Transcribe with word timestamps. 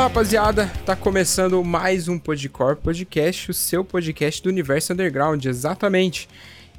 Fala 0.00 0.08
rapaziada, 0.08 0.66
tá 0.86 0.96
começando 0.96 1.62
mais 1.62 2.08
um 2.08 2.18
Podcore 2.18 2.74
Podcast, 2.74 3.50
o 3.50 3.54
seu 3.54 3.84
podcast 3.84 4.42
do 4.42 4.48
Universo 4.48 4.94
Underground, 4.94 5.44
exatamente. 5.44 6.26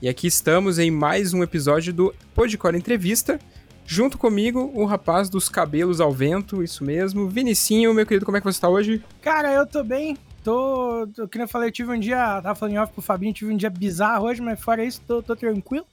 E 0.02 0.10
aqui 0.10 0.26
estamos 0.26 0.80
em 0.80 0.90
mais 0.90 1.32
um 1.32 1.44
episódio 1.44 1.94
do 1.94 2.16
Podcore 2.34 2.76
Entrevista. 2.76 3.40
Junto 3.86 4.18
comigo, 4.18 4.72
o 4.74 4.86
rapaz 4.86 5.30
dos 5.30 5.50
cabelos 5.50 6.02
ao 6.02 6.12
vento, 6.12 6.64
isso 6.64 6.84
mesmo. 6.84 7.30
Vinicinho, 7.30 7.94
meu 7.94 8.08
querido, 8.08 8.26
como 8.26 8.38
é 8.38 8.42
que 8.42 8.46
você 8.46 8.60
tá 8.60 8.68
hoje? 8.68 9.04
Cara, 9.22 9.54
eu 9.54 9.68
tô 9.68 9.84
bem. 9.84 10.18
Tô. 10.44 11.08
tô 11.16 11.28
que 11.28 11.40
eu 11.40 11.48
falei, 11.48 11.70
eu 11.70 11.72
tive 11.72 11.92
um 11.92 12.00
dia. 12.00 12.42
Tava 12.42 12.56
falando 12.56 12.74
em 12.74 12.80
off 12.80 12.92
pro 12.92 13.04
Fabinho, 13.04 13.34
tive 13.34 13.54
um 13.54 13.58
dia 13.58 13.70
bizarro 13.70 14.26
hoje, 14.26 14.42
mas 14.42 14.60
fora 14.60 14.84
isso, 14.84 15.00
tô, 15.08 15.22
tô 15.22 15.36
tranquilo. 15.36 15.86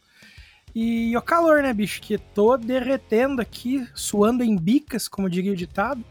E 0.74 1.14
o 1.14 1.20
calor, 1.20 1.62
né, 1.62 1.74
bicho? 1.74 2.00
Que 2.00 2.16
tô 2.16 2.56
derretendo 2.56 3.42
aqui, 3.42 3.86
suando 3.94 4.42
em 4.42 4.56
bicas, 4.56 5.06
como 5.08 5.28
diria 5.28 5.52
o 5.52 5.56
ditado. 5.56 6.02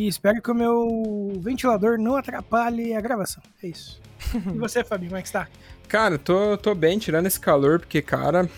E 0.00 0.08
espero 0.08 0.40
que 0.40 0.50
o 0.50 0.54
meu 0.54 1.38
ventilador 1.42 1.98
não 1.98 2.16
atrapalhe 2.16 2.94
a 2.94 3.00
gravação. 3.02 3.42
É 3.62 3.68
isso. 3.68 4.00
e 4.32 4.58
você, 4.58 4.82
Fabinho, 4.82 5.10
como 5.10 5.18
é 5.18 5.20
que 5.20 5.28
está? 5.28 5.46
Cara, 5.88 6.16
tô, 6.16 6.56
tô 6.56 6.74
bem, 6.74 6.98
tirando 6.98 7.26
esse 7.26 7.38
calor, 7.38 7.80
porque, 7.80 8.00
cara. 8.00 8.48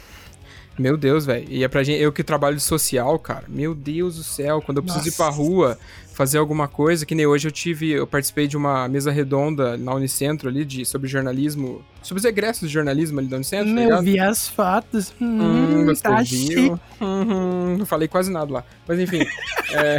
Meu 0.79 0.97
Deus, 0.97 1.27
velho. 1.27 1.45
E 1.51 1.65
é 1.65 1.69
pra 1.69 1.83
gente. 1.83 2.01
Eu 2.01 2.13
que 2.13 2.23
trabalho 2.23 2.57
de 2.57 2.63
social, 2.63 3.19
cara. 3.19 3.45
Meu 3.49 3.75
Deus 3.75 4.19
do 4.19 4.23
céu. 4.23 4.63
Quando 4.63 4.79
eu 4.79 4.85
preciso 4.85 5.05
Nossa. 5.05 5.17
ir 5.17 5.17
pra 5.17 5.29
rua 5.31 5.79
fazer 6.15 6.39
alguma 6.39 6.69
coisa, 6.69 7.05
que 7.05 7.15
nem 7.15 7.27
hoje 7.27 7.49
eu 7.49 7.53
tive. 7.53 7.91
Eu 7.91 8.07
participei 8.07 8.47
de 8.47 8.57
uma 8.57 8.89
mesa 8.89 9.11
redonda 9.11 9.77
na 9.77 9.93
Unicentro 9.95 10.49
ali 10.49 10.65
de, 10.65 10.87
sobre 10.87 11.09
jornalismo. 11.09 11.85
Sobre 12.03 12.21
os 12.21 12.25
egressos 12.25 12.69
de 12.69 12.73
jornalismo 12.73 13.19
ali 13.19 13.27
da 13.27 13.37
Unicentro. 13.37 13.75
Tá 13.75 13.81
eu 13.83 14.01
vi 14.01 14.21
as 14.21 14.49
fotos. 14.49 15.13
Hum, 15.21 15.89
hum 15.89 15.95
tá 16.01 16.23
viu? 16.23 16.79
Hum, 17.01 17.79
não 17.79 17.87
falei 17.87 18.07
quase 18.07 18.31
nada 18.31 18.53
lá. 18.53 18.65
Mas 18.87 19.01
enfim. 19.01 19.27
é. 19.75 19.99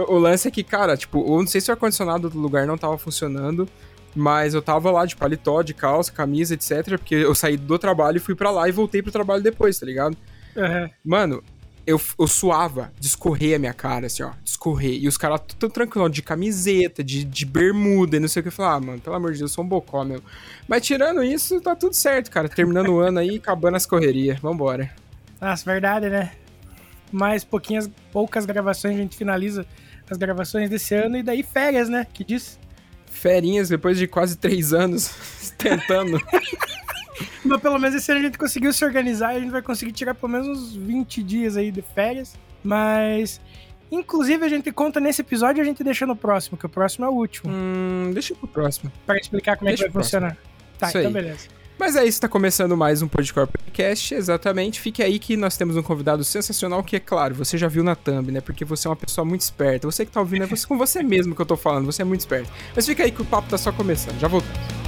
O 0.00 0.18
lance 0.18 0.48
é 0.48 0.50
que, 0.50 0.62
cara, 0.62 0.96
tipo, 0.96 1.20
eu 1.20 1.38
não 1.38 1.46
sei 1.46 1.60
se 1.60 1.70
o 1.70 1.74
ar-condicionado 1.74 2.28
do 2.28 2.38
lugar 2.38 2.66
não 2.66 2.78
tava 2.78 2.98
funcionando. 2.98 3.68
Mas 4.14 4.54
eu 4.54 4.62
tava 4.62 4.90
lá 4.90 5.04
de 5.04 5.14
paletó, 5.14 5.62
de 5.62 5.74
calça, 5.74 6.10
camisa, 6.10 6.54
etc. 6.54 6.98
Porque 6.98 7.14
eu 7.14 7.34
saí 7.34 7.56
do 7.56 7.78
trabalho 7.78 8.16
e 8.16 8.20
fui 8.20 8.34
para 8.34 8.50
lá 8.50 8.68
e 8.68 8.72
voltei 8.72 9.02
pro 9.02 9.12
trabalho 9.12 9.42
depois, 9.42 9.78
tá 9.78 9.86
ligado? 9.86 10.16
Uhum. 10.56 10.90
Mano, 11.04 11.44
eu, 11.86 12.00
eu 12.18 12.26
suava 12.26 12.92
de 12.98 13.06
escorrer 13.06 13.56
a 13.56 13.58
minha 13.58 13.72
cara, 13.72 14.06
assim, 14.06 14.22
ó. 14.22 14.30
De 14.42 14.50
escorrer. 14.50 14.98
E 15.02 15.08
os 15.08 15.16
caras 15.16 15.40
tão 15.58 15.70
tranquilos, 15.70 16.10
de 16.10 16.22
camiseta, 16.22 17.02
de, 17.04 17.24
de 17.24 17.46
bermuda 17.46 18.16
e 18.16 18.20
não 18.20 18.28
sei 18.28 18.40
o 18.40 18.42
que. 18.42 18.48
Eu 18.48 18.52
falei, 18.52 18.72
ah, 18.72 18.80
mano, 18.80 19.00
pelo 19.00 19.16
amor 19.16 19.32
de 19.32 19.38
Deus, 19.38 19.50
eu 19.50 19.54
sou 19.54 19.64
um 19.64 19.68
bocó, 19.68 20.04
meu. 20.04 20.22
Mas 20.66 20.84
tirando 20.84 21.22
isso, 21.22 21.60
tá 21.60 21.76
tudo 21.76 21.94
certo, 21.94 22.30
cara. 22.30 22.48
Terminando 22.48 22.88
o 22.88 22.98
ano 23.00 23.20
aí, 23.20 23.36
acabando 23.36 23.76
as 23.76 23.86
correrias. 23.86 24.38
Vambora. 24.40 24.90
Nossa, 25.40 25.64
verdade, 25.64 26.10
né? 26.10 26.32
Mais 27.12 27.44
pouquinhas, 27.44 27.88
poucas 28.12 28.44
gravações 28.44 28.94
a 28.94 28.98
gente 28.98 29.16
finaliza 29.16 29.64
as 30.12 30.18
gravações 30.18 30.70
desse 30.70 30.94
ano 30.94 31.16
e 31.16 31.22
daí 31.22 31.42
férias, 31.42 31.88
né? 31.88 32.06
Que 32.12 32.24
diz? 32.24 32.58
ferinhas 33.18 33.68
depois 33.68 33.98
de 33.98 34.06
quase 34.06 34.36
três 34.36 34.72
anos 34.72 35.52
tentando. 35.58 36.20
Mas 37.44 37.60
pelo 37.60 37.78
menos 37.78 37.96
esse 37.96 38.10
ano 38.12 38.20
a 38.20 38.24
gente 38.24 38.38
conseguiu 38.38 38.72
se 38.72 38.84
organizar 38.84 39.34
e 39.34 39.38
a 39.38 39.40
gente 39.40 39.50
vai 39.50 39.62
conseguir 39.62 39.92
tirar 39.92 40.14
pelo 40.14 40.30
menos 40.30 40.46
uns 40.48 40.76
20 40.76 41.22
dias 41.22 41.56
aí 41.56 41.70
de 41.70 41.82
férias. 41.82 42.34
Mas. 42.62 43.40
Inclusive, 43.90 44.44
a 44.44 44.48
gente 44.48 44.70
conta 44.70 45.00
nesse 45.00 45.22
episódio 45.22 45.60
e 45.60 45.62
a 45.62 45.64
gente 45.64 45.82
deixa 45.82 46.04
no 46.04 46.14
próximo, 46.14 46.58
que 46.58 46.66
o 46.66 46.68
próximo 46.68 47.06
é 47.06 47.08
o 47.08 47.12
último. 47.12 47.50
Hum, 47.50 48.10
deixa 48.12 48.34
pro 48.34 48.46
próximo. 48.46 48.92
Para 49.06 49.16
explicar 49.16 49.56
como 49.56 49.68
deixa 49.68 49.84
é 49.84 49.86
que 49.86 49.94
vai 49.94 50.02
funcionar. 50.02 50.36
Tá, 50.78 50.88
Isso 50.88 50.98
então 50.98 51.08
aí. 51.08 51.14
beleza. 51.14 51.48
Mas 51.78 51.94
é 51.94 52.04
isso, 52.04 52.20
tá 52.20 52.28
começando 52.28 52.76
mais 52.76 53.02
um 53.02 53.08
Podcore 53.08 53.46
Podcast, 53.46 54.12
exatamente. 54.12 54.80
Fique 54.80 55.00
aí 55.00 55.16
que 55.16 55.36
nós 55.36 55.56
temos 55.56 55.76
um 55.76 55.82
convidado 55.82 56.24
sensacional 56.24 56.82
que, 56.82 56.96
é 56.96 57.00
claro, 57.00 57.36
você 57.36 57.56
já 57.56 57.68
viu 57.68 57.84
na 57.84 57.94
thumb, 57.94 58.32
né? 58.32 58.40
Porque 58.40 58.64
você 58.64 58.88
é 58.88 58.90
uma 58.90 58.96
pessoa 58.96 59.24
muito 59.24 59.42
esperta. 59.42 59.86
Você 59.86 60.04
que 60.04 60.10
tá 60.10 60.18
ouvindo, 60.18 60.42
é 60.42 60.46
você, 60.46 60.66
com 60.66 60.76
você 60.76 61.04
mesmo 61.04 61.36
que 61.36 61.40
eu 61.40 61.46
tô 61.46 61.56
falando, 61.56 61.86
você 61.86 62.02
é 62.02 62.04
muito 62.04 62.20
esperto. 62.20 62.50
Mas 62.74 62.84
fica 62.84 63.04
aí 63.04 63.12
que 63.12 63.22
o 63.22 63.24
papo 63.24 63.48
tá 63.48 63.56
só 63.56 63.70
começando, 63.70 64.18
já 64.18 64.26
voltamos. 64.26 64.87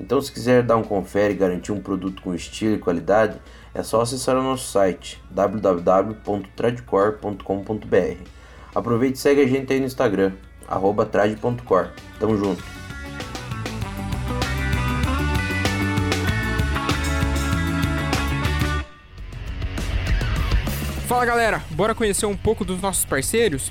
Então, 0.00 0.20
se 0.20 0.32
quiser 0.32 0.62
dar 0.62 0.76
um 0.76 0.82
confere 0.82 1.34
e 1.34 1.36
garantir 1.36 1.70
um 1.72 1.80
produto 1.80 2.22
com 2.22 2.34
estilo 2.34 2.74
e 2.74 2.78
qualidade, 2.78 3.40
é 3.72 3.82
só 3.82 4.00
acessar 4.00 4.36
o 4.36 4.42
nosso 4.42 4.70
site 4.70 5.22
www.tradcore.com.br. 5.30 8.28
Aproveite 8.74 9.18
e 9.18 9.20
segue 9.20 9.40
a 9.40 9.46
gente 9.46 9.72
aí 9.72 9.78
no 9.78 9.86
Instagram, 9.86 10.32
trad.core. 11.10 11.90
Tamo 12.18 12.36
junto! 12.36 12.62
Fala 21.06 21.26
galera, 21.26 21.62
bora 21.70 21.94
conhecer 21.94 22.26
um 22.26 22.36
pouco 22.36 22.64
dos 22.64 22.80
nossos 22.80 23.04
parceiros? 23.04 23.70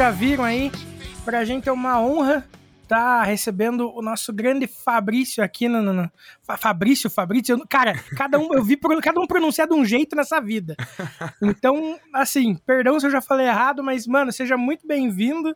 Já 0.00 0.10
viram 0.10 0.44
aí, 0.44 0.72
pra 1.26 1.44
gente 1.44 1.68
é 1.68 1.72
uma 1.72 2.00
honra 2.00 2.42
tá 2.88 3.22
recebendo 3.22 3.94
o 3.94 4.00
nosso 4.00 4.32
grande 4.32 4.66
Fabrício 4.66 5.44
aqui 5.44 5.68
no, 5.68 5.82
no- 5.82 5.92
no- 5.92 6.10
Fa- 6.42 6.56
Fabrício, 6.56 7.10
Fabrício, 7.10 7.52
eu- 7.54 7.66
cara, 7.68 7.92
cada 8.16 8.38
um 8.38 8.54
eu 8.54 8.64
vi 8.64 8.78
cada 9.02 9.20
um 9.20 9.26
pronunciar 9.26 9.68
de 9.68 9.74
um 9.74 9.84
jeito 9.84 10.16
nessa 10.16 10.40
vida. 10.40 10.74
Então, 11.42 11.98
assim, 12.14 12.54
perdão 12.64 12.98
se 12.98 13.04
eu 13.06 13.10
já 13.10 13.20
falei 13.20 13.46
errado, 13.46 13.84
mas 13.84 14.06
mano, 14.06 14.32
seja 14.32 14.56
muito 14.56 14.86
bem-vindo. 14.86 15.54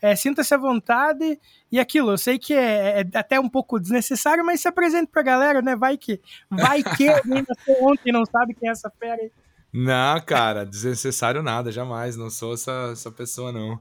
é, 0.00 0.14
Sinta-se 0.14 0.54
à 0.54 0.56
vontade. 0.56 1.36
E 1.72 1.80
aquilo, 1.80 2.12
eu 2.12 2.16
sei 2.18 2.38
que 2.38 2.54
é, 2.54 3.00
é 3.00 3.18
até 3.18 3.40
um 3.40 3.48
pouco 3.48 3.80
desnecessário, 3.80 4.46
mas 4.46 4.60
se 4.60 4.68
apresente 4.68 5.10
pra 5.10 5.20
galera, 5.20 5.60
né? 5.60 5.74
Vai 5.74 5.98
que. 5.98 6.20
Vai 6.48 6.80
que 6.84 7.08
ontem 7.82 8.12
não 8.12 8.24
sabe 8.24 8.54
quem 8.54 8.68
é 8.68 8.72
essa 8.72 8.88
fera 9.00 9.20
aí. 9.20 9.32
Não, 9.72 10.20
cara, 10.20 10.64
desnecessário 10.66 11.42
nada, 11.42 11.70
jamais. 11.70 12.16
Não 12.16 12.28
sou 12.28 12.54
essa, 12.54 12.90
essa 12.92 13.10
pessoa, 13.10 13.52
não. 13.52 13.78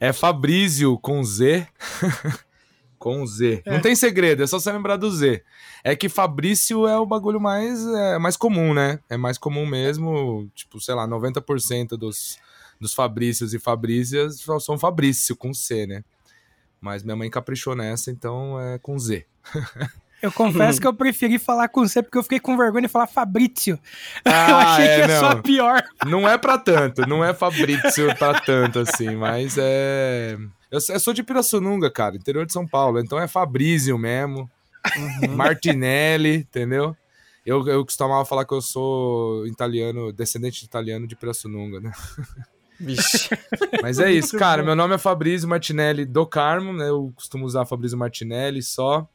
É 0.00 0.12
Fabrício 0.12 0.98
com 0.98 1.22
Z. 1.22 1.66
com 2.98 3.24
Z. 3.26 3.62
Não 3.66 3.80
tem 3.80 3.94
segredo, 3.94 4.42
é 4.42 4.46
só 4.46 4.58
você 4.58 4.72
lembrar 4.72 4.96
do 4.96 5.10
Z. 5.10 5.42
É 5.84 5.94
que 5.94 6.08
Fabrício 6.08 6.86
é 6.86 6.98
o 6.98 7.06
bagulho 7.06 7.40
mais, 7.40 7.86
é, 7.86 8.18
mais 8.18 8.36
comum, 8.36 8.72
né? 8.72 8.98
É 9.08 9.16
mais 9.16 9.36
comum 9.36 9.66
mesmo. 9.66 10.50
Tipo, 10.54 10.80
sei 10.80 10.94
lá, 10.94 11.06
90% 11.06 11.90
dos, 11.90 12.38
dos 12.80 12.94
Fabrícios 12.94 13.52
e 13.52 13.58
Fabrícias 13.58 14.44
são 14.60 14.78
Fabrício 14.78 15.36
com 15.36 15.52
C, 15.52 15.86
né? 15.86 16.02
Mas 16.80 17.02
minha 17.02 17.16
mãe 17.16 17.28
caprichou 17.28 17.74
nessa, 17.74 18.10
então 18.10 18.60
é 18.60 18.78
com 18.78 18.98
Z. 18.98 19.26
Eu 20.22 20.32
confesso 20.32 20.78
que 20.80 20.86
eu 20.86 20.94
preferi 20.94 21.38
falar 21.38 21.68
com 21.68 21.86
você 21.86 22.02
porque 22.02 22.16
eu 22.18 22.22
fiquei 22.22 22.40
com 22.40 22.56
vergonha 22.56 22.82
de 22.82 22.88
falar 22.88 23.06
Fabrício. 23.06 23.78
eu 24.24 24.32
Ah, 24.32 24.72
achei 24.74 24.86
é, 24.86 24.94
que 24.94 25.00
ia 25.00 25.08
não. 25.08 25.20
só 25.30 25.42
pior. 25.42 25.82
Não 26.06 26.28
é 26.28 26.36
pra 26.38 26.58
tanto, 26.58 27.02
não 27.06 27.24
é 27.24 27.32
Fabrício 27.34 28.14
pra 28.16 28.40
tanto 28.40 28.78
assim, 28.80 29.14
mas 29.16 29.56
é. 29.58 30.36
Eu, 30.70 30.80
eu 30.88 31.00
sou 31.00 31.14
de 31.14 31.22
Pirassununga, 31.22 31.90
cara, 31.90 32.16
interior 32.16 32.44
de 32.44 32.52
São 32.52 32.66
Paulo, 32.66 32.98
então 32.98 33.18
é 33.18 33.28
Fabrício 33.28 33.96
mesmo, 33.96 34.50
Martinelli, 35.30 36.36
entendeu? 36.38 36.96
Eu, 37.44 37.64
eu 37.68 37.84
costumava 37.84 38.24
falar 38.24 38.44
que 38.44 38.52
eu 38.52 38.60
sou 38.60 39.46
italiano, 39.46 40.12
descendente 40.12 40.60
de 40.60 40.66
italiano 40.66 41.06
de 41.06 41.14
Pirassununga, 41.14 41.80
né? 41.80 41.92
Vixe. 42.80 43.30
Mas 43.80 43.98
é 44.00 44.10
isso, 44.10 44.36
cara. 44.36 44.62
Meu 44.64 44.74
nome 44.74 44.94
é 44.96 44.98
Fabrício 44.98 45.48
Martinelli 45.48 46.04
do 46.04 46.26
Carmo, 46.26 46.72
né? 46.72 46.88
Eu 46.88 47.12
costumo 47.14 47.44
usar 47.46 47.64
Fabrício 47.64 47.96
Martinelli 47.96 48.62
só. 48.62 49.08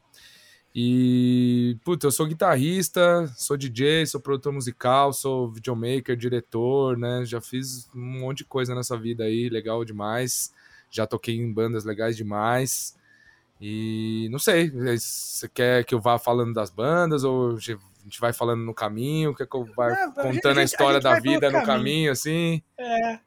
E, 0.74 1.76
puta, 1.84 2.06
eu 2.06 2.10
sou 2.10 2.26
guitarrista, 2.26 3.26
sou 3.36 3.56
DJ, 3.58 4.06
sou 4.06 4.20
produtor 4.20 4.52
musical, 4.52 5.12
sou 5.12 5.50
videomaker, 5.52 6.16
diretor, 6.16 6.96
né? 6.96 7.24
Já 7.26 7.40
fiz 7.40 7.90
um 7.94 8.20
monte 8.20 8.38
de 8.38 8.44
coisa 8.44 8.74
nessa 8.74 8.96
vida 8.96 9.24
aí, 9.24 9.48
legal 9.50 9.84
demais. 9.84 10.52
Já 10.90 11.06
toquei 11.06 11.36
em 11.36 11.52
bandas 11.52 11.84
legais 11.84 12.16
demais. 12.16 12.96
E 13.60 14.28
não 14.32 14.38
sei, 14.38 14.70
você 14.70 15.48
quer 15.48 15.84
que 15.84 15.94
eu 15.94 16.00
vá 16.00 16.18
falando 16.18 16.52
das 16.54 16.70
bandas 16.70 17.22
ou 17.22 17.56
a 17.56 17.58
gente 17.60 17.78
vai 18.18 18.32
falando 18.32 18.62
no 18.64 18.74
caminho? 18.74 19.34
Quer 19.34 19.46
que 19.46 19.54
eu 19.56 19.64
vá 19.76 19.88
É, 19.90 20.02
a 20.04 20.08
contando 20.10 20.32
gente- 20.32 20.46
a, 20.58 20.60
a 20.60 20.64
história 20.64 21.00
da 21.00 21.10
vai 21.10 21.20
pelo 21.20 21.34
vida 21.34 21.46
no 21.48 21.52
caminho. 21.52 21.66
caminho, 21.66 22.12
assim? 22.12 22.62
É, 22.78 23.18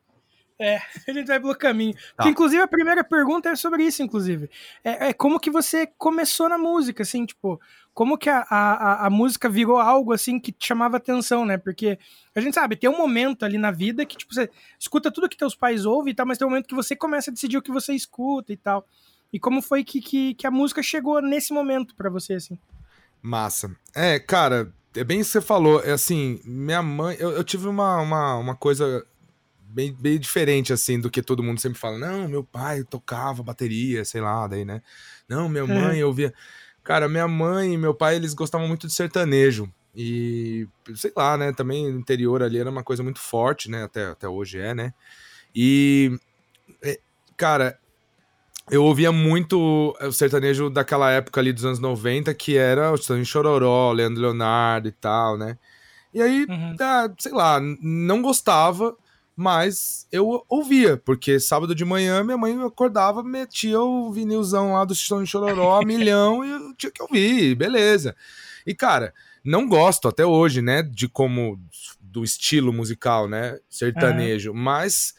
a 1.08 1.12
gente 1.12 1.28
vai 1.28 1.40
pelo 1.40 1.56
caminho. 1.56 1.94
Tá. 1.94 2.00
Porque, 2.18 2.30
inclusive, 2.30 2.62
a 2.62 2.68
primeira 2.68 3.04
pergunta 3.04 3.50
é 3.50 3.56
sobre 3.56 3.84
isso, 3.84 4.02
inclusive. 4.02 4.50
É, 4.84 5.10
é 5.10 5.14
como 5.14 5.40
que 5.40 5.52
você 5.52 5.88
começou 5.98 6.48
na 6.48 6.58
música, 6.58 7.04
assim, 7.04 7.26
tipo, 7.26 7.60
como 7.94 8.18
que 8.18 8.30
a, 8.30 8.46
a, 8.50 9.06
a- 9.08 9.10
música 9.10 9.50
virou 9.50 9.78
algo, 9.78 10.14
assim, 10.14 10.40
que 10.40 10.52
te 10.52 10.68
chamava 10.68 10.98
atenção, 10.98 11.46
né? 11.46 11.58
Porque 11.58 12.00
a 12.34 12.40
gente 12.42 12.54
sabe, 12.54 12.76
tem 12.76 12.90
um 12.90 12.98
momento 12.98 13.44
ali 13.44 13.58
na 13.58 13.72
vida 13.72 14.06
que, 14.06 14.18
tipo, 14.18 14.34
você 14.34 14.50
escuta 14.80 15.12
tudo 15.12 15.30
que 15.30 15.38
teus 15.38 15.56
pais 15.56 15.86
ouvem 15.86 16.12
e 16.12 16.16
tal, 16.16 16.26
mas 16.26 16.38
tem 16.38 16.46
um 16.48 16.50
momento 16.50 16.68
que 16.68 16.76
você 16.76 16.96
começa 16.96 17.30
a 17.30 17.34
decidir 17.34 17.58
o 17.58 17.62
que 17.62 17.72
você 17.72 17.94
escuta 17.94 18.52
e 18.54 18.58
tal. 18.58 18.88
E 19.34 19.40
como 19.40 19.62
foi 19.62 19.84
que, 19.84 20.00
que, 20.00 20.34
que 20.36 20.48
a 20.48 20.52
música 20.52 20.82
chegou 20.82 21.22
nesse 21.22 21.54
momento 21.54 21.94
pra 21.96 22.10
você, 22.10 22.36
assim? 22.36 22.58
Massa. 23.22 23.76
É, 23.94 24.20
cara, 24.20 24.72
é 24.96 25.04
bem 25.04 25.20
isso 25.20 25.32
que 25.32 25.40
você 25.40 25.46
falou. 25.46 25.82
É 25.84 25.92
assim, 25.92 26.40
minha 26.46 26.82
mãe. 26.82 27.18
Eu, 27.20 27.32
eu 27.32 27.44
tive 27.44 27.68
uma, 27.68 28.00
uma, 28.00 28.36
uma 28.38 28.56
coisa 28.56 29.06
bem, 29.76 29.94
bem 29.94 30.18
diferente, 30.18 30.72
assim, 30.72 31.00
do 31.00 31.10
que 31.12 31.22
todo 31.22 31.44
mundo 31.44 31.60
sempre 31.60 31.78
fala. 31.78 31.98
Não, 31.98 32.28
meu 32.30 32.44
pai 32.44 32.84
tocava 32.84 33.44
bateria, 33.44 34.06
sei 34.06 34.22
lá, 34.22 34.48
daí, 34.48 34.64
né? 34.64 34.82
Não, 35.28 35.50
minha 35.50 35.66
mãe 35.68 36.02
ouvia. 36.04 36.34
Cara, 36.84 37.10
minha 37.10 37.28
mãe 37.28 37.74
e 37.74 37.78
meu 37.78 37.94
pai, 37.94 38.16
eles 38.16 38.34
gostavam 38.34 38.68
muito 38.68 38.88
de 38.88 38.94
sertanejo. 38.94 39.70
E, 39.94 40.68
sei 40.96 41.12
lá, 41.16 41.36
né? 41.38 41.52
Também 41.52 41.92
no 41.92 42.00
interior 42.00 42.42
ali 42.42 42.58
era 42.58 42.70
uma 42.70 42.84
coisa 42.84 43.04
muito 43.04 43.20
forte, 43.20 43.70
né? 43.70 43.84
Até, 43.84 44.06
até 44.06 44.28
hoje 44.30 44.60
é, 44.60 44.74
né? 44.74 44.94
E, 45.54 46.18
é, 46.82 47.00
cara, 47.36 47.78
eu 48.72 48.84
ouvia 48.84 49.12
muito 49.12 49.96
o 50.02 50.12
sertanejo 50.12 50.70
daquela 50.70 51.12
época 51.12 51.42
ali 51.42 51.52
dos 51.52 51.66
anos 51.66 51.80
90, 51.80 52.34
que 52.34 52.56
era 52.56 52.92
o 52.92 52.98
sertanejo 52.98 53.30
Chororó, 53.30 53.92
Leandro 53.92 54.22
Leonardo 54.22 54.88
e 54.88 54.92
tal, 54.92 55.38
né? 55.38 55.58
E 56.14 56.22
aí, 56.22 56.46
Uhum. 56.48 56.76
ah, 56.80 57.10
sei 57.20 57.34
lá, 57.34 57.60
não 57.82 58.22
gostava, 58.22 58.96
mas 59.36 60.08
eu 60.12 60.46
ouvia, 60.48 60.96
porque 60.96 61.40
sábado 61.40 61.76
de 61.76 61.84
manhã 61.84 62.24
minha 62.24 62.38
mãe 62.38 62.58
acordava, 62.64 63.22
metia 63.22 63.80
o 63.80 64.12
vinilzão 64.12 64.74
lá 64.74 64.86
do 64.86 64.96
sertanejo 64.96 65.32
Chororó 65.32 65.82
a 65.82 65.86
milhão 65.86 66.46
e 66.46 66.50
eu 66.50 66.74
tinha 66.76 66.92
que 66.92 67.02
ouvir, 67.02 67.56
beleza. 67.56 68.16
E 68.66 68.74
cara, 68.74 69.14
não 69.44 69.68
gosto 69.68 70.08
até 70.08 70.26
hoje, 70.26 70.62
né, 70.62 70.82
de 70.82 71.10
como 71.10 71.60
do 72.00 72.24
estilo 72.24 72.72
musical, 72.72 73.28
né, 73.28 73.60
sertanejo, 73.70 74.54
mas 74.54 75.14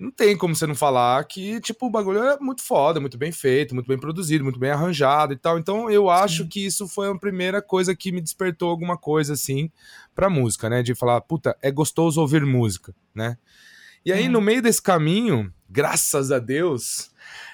não 0.00 0.10
tem 0.10 0.36
como 0.36 0.56
você 0.56 0.66
não 0.66 0.74
falar 0.74 1.22
que, 1.24 1.60
tipo, 1.60 1.86
o 1.86 1.90
bagulho 1.90 2.24
é 2.24 2.38
muito 2.40 2.62
foda, 2.62 2.98
muito 2.98 3.18
bem 3.18 3.30
feito, 3.30 3.74
muito 3.74 3.86
bem 3.86 3.98
produzido, 3.98 4.42
muito 4.42 4.58
bem 4.58 4.70
arranjado 4.70 5.34
e 5.34 5.36
tal. 5.36 5.58
Então 5.58 5.90
eu 5.90 6.08
acho 6.08 6.48
que 6.48 6.64
isso 6.64 6.88
foi 6.88 7.10
a 7.10 7.14
primeira 7.14 7.60
coisa 7.60 7.94
que 7.94 8.10
me 8.10 8.22
despertou 8.22 8.70
alguma 8.70 8.96
coisa, 8.96 9.34
assim, 9.34 9.70
pra 10.20 10.28
música, 10.30 10.68
né? 10.68 10.82
De 10.82 10.94
falar, 10.94 11.18
puta, 11.22 11.56
é 11.62 11.70
gostoso 11.70 12.20
ouvir 12.20 12.44
música, 12.44 12.94
né? 13.14 13.38
E 14.04 14.12
aí, 14.12 14.26
Uhum. 14.26 14.32
no 14.32 14.40
meio 14.40 14.60
desse 14.60 14.80
caminho, 14.82 15.50
graças 15.68 16.30
a 16.30 16.38
Deus, 16.38 17.10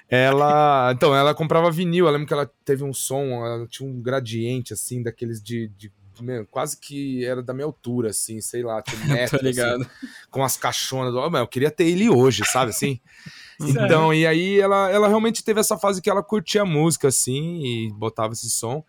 ela. 0.09 0.93
Então, 0.93 1.15
ela 1.15 1.35
comprava 1.35 1.71
vinil. 1.71 2.07
Eu 2.07 2.13
lembro 2.13 2.27
que 2.27 2.33
ela 2.33 2.51
teve 2.65 2.83
um 2.85 2.93
som, 2.93 3.45
ela 3.45 3.67
tinha 3.69 3.89
um 3.89 4.01
gradiente, 4.01 4.73
assim, 4.73 5.03
daqueles 5.03 5.41
de. 5.43 5.69
de 5.77 5.93
meu, 6.21 6.47
quase 6.47 6.79
que 6.81 7.23
era 7.27 7.43
da 7.43 7.53
minha 7.53 7.67
altura, 7.67 8.09
assim, 8.09 8.41
sei 8.41 8.63
lá, 8.63 8.81
tinha 8.81 8.99
um 9.03 9.05
metro, 9.13 9.39
Tô 9.39 9.45
ligado. 9.45 9.83
assim, 9.83 9.91
com 10.31 10.43
as 10.43 10.57
caixonas. 10.57 11.13
Do... 11.13 11.21
Oh, 11.21 11.37
eu 11.37 11.47
queria 11.47 11.71
ter 11.71 11.85
ele 11.85 12.09
hoje, 12.09 12.43
sabe 12.47 12.71
assim? 12.71 13.01
Então, 13.59 14.13
e 14.13 14.27
aí 14.27 14.61
ela, 14.61 14.91
ela 14.91 15.09
realmente 15.09 15.43
teve 15.43 15.59
essa 15.61 15.79
fase 15.79 16.03
que 16.03 16.11
ela 16.11 16.23
curtia 16.23 16.61
a 16.61 16.67
música, 16.67 17.09
assim, 17.09 17.63
e 17.65 17.91
botava 17.91 18.35
esse 18.35 18.51
som. 18.51 18.85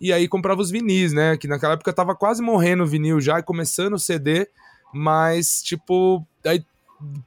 E 0.00 0.12
aí 0.12 0.28
comprava 0.28 0.60
os 0.60 0.70
vinis, 0.70 1.12
né? 1.12 1.36
Que 1.36 1.48
naquela 1.48 1.74
época 1.74 1.92
tava 1.92 2.14
quase 2.14 2.40
morrendo 2.42 2.84
o 2.84 2.86
vinil 2.86 3.20
já 3.20 3.38
e 3.38 3.42
começando 3.42 3.94
o 3.94 3.98
CD, 3.98 4.48
mas, 4.92 5.62
tipo, 5.62 6.24
aí, 6.44 6.64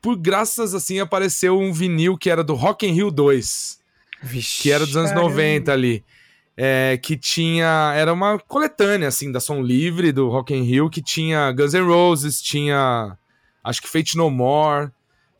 por 0.01 0.17
graças 0.17 0.73
assim, 0.73 0.99
apareceu 0.99 1.59
um 1.59 1.73
vinil 1.73 2.17
que 2.17 2.29
era 2.29 2.43
do 2.43 2.55
Rock 2.55 2.87
in 2.87 2.93
Rio 2.93 3.11
2, 3.11 3.79
Vixe. 4.23 4.61
que 4.63 4.71
era 4.71 4.85
dos 4.85 4.95
anos 4.95 5.11
Caramba. 5.11 5.29
90 5.29 5.71
ali. 5.71 6.03
É, 6.55 6.99
que 7.01 7.17
tinha. 7.17 7.93
Era 7.95 8.13
uma 8.13 8.37
coletânea, 8.37 9.07
assim, 9.07 9.31
da 9.31 9.39
Som 9.39 9.61
Livre, 9.61 10.11
do 10.11 10.29
Rock 10.29 10.53
in 10.53 10.63
Rio, 10.63 10.89
que 10.89 11.01
tinha 11.01 11.51
Guns 11.51 11.73
N' 11.73 11.87
Roses, 11.87 12.41
tinha. 12.41 13.17
Acho 13.63 13.81
que 13.81 13.87
Fate 13.87 14.17
No 14.17 14.29
More, 14.29 14.91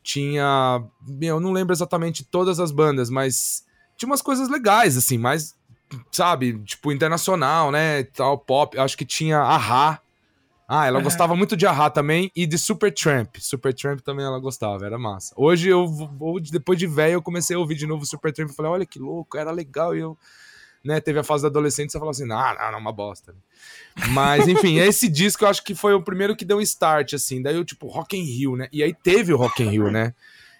tinha. 0.03 0.81
Eu 1.21 1.39
não 1.39 1.51
lembro 1.51 1.73
exatamente 1.73 2.23
todas 2.23 2.59
as 2.59 2.71
bandas, 2.71 3.09
mas 3.09 3.63
tinha 3.97 4.07
umas 4.07 4.21
coisas 4.21 4.49
legais, 4.49 4.97
assim, 4.97 5.17
mais. 5.17 5.53
Sabe, 6.11 6.57
tipo, 6.63 6.91
internacional, 6.91 7.71
né? 7.71 8.03
Tal, 8.03 8.37
pop. 8.37 8.77
Acho 8.77 8.97
que 8.97 9.05
tinha 9.05 9.39
Ahá. 9.39 9.99
Ah, 10.67 10.85
ela 10.87 10.97
Aham. 10.99 11.03
gostava 11.03 11.35
muito 11.35 11.57
de 11.57 11.65
Ahá 11.67 11.89
também 11.89 12.31
e 12.35 12.45
de 12.47 12.57
Supertramp. 12.57 13.35
Supertramp 13.39 13.99
também 13.99 14.25
ela 14.25 14.39
gostava, 14.39 14.85
era 14.85 14.97
massa. 14.97 15.33
Hoje 15.37 15.67
eu, 15.67 15.85
vou- 15.87 16.39
depois 16.39 16.79
de 16.79 16.87
velho, 16.87 17.15
eu 17.15 17.21
comecei 17.21 17.55
a 17.55 17.59
ouvir 17.59 17.75
de 17.75 17.85
novo 17.85 18.05
Supertramp 18.05 18.49
e 18.49 18.55
falei, 18.55 18.71
olha 18.71 18.85
que 18.85 18.97
louco, 18.97 19.37
era 19.37 19.51
legal. 19.51 19.95
E 19.95 19.99
eu 19.99 20.17
né, 20.83 20.99
teve 21.01 21.19
a 21.19 21.23
fase 21.23 21.43
da 21.43 21.49
adolescente, 21.49 21.91
você 21.91 21.99
fala 21.99 22.11
assim, 22.11 22.25
não, 22.25 22.37
não, 22.55 22.71
não, 22.71 22.79
uma 22.79 22.93
bosta. 22.93 23.35
Mas, 24.13 24.47
enfim, 24.47 24.77
esse 24.79 25.09
disco 25.09 25.43
eu 25.43 25.49
acho 25.49 25.63
que 25.63 25.75
foi 25.75 25.93
o 25.93 26.01
primeiro 26.01 26.35
que 26.37 26.45
deu 26.45 26.57
um 26.57 26.61
start, 26.61 27.13
assim. 27.13 27.41
Daí 27.41 27.55
eu, 27.55 27.65
tipo, 27.65 27.87
Rock 27.87 28.17
in 28.17 28.23
Rio, 28.23 28.55
né? 28.55 28.69
E 28.71 28.81
aí 28.81 28.93
teve 28.93 29.33
o 29.33 29.37
Rock 29.37 29.61
in 29.63 29.67
Rio, 29.69 29.91
né? 29.91 30.13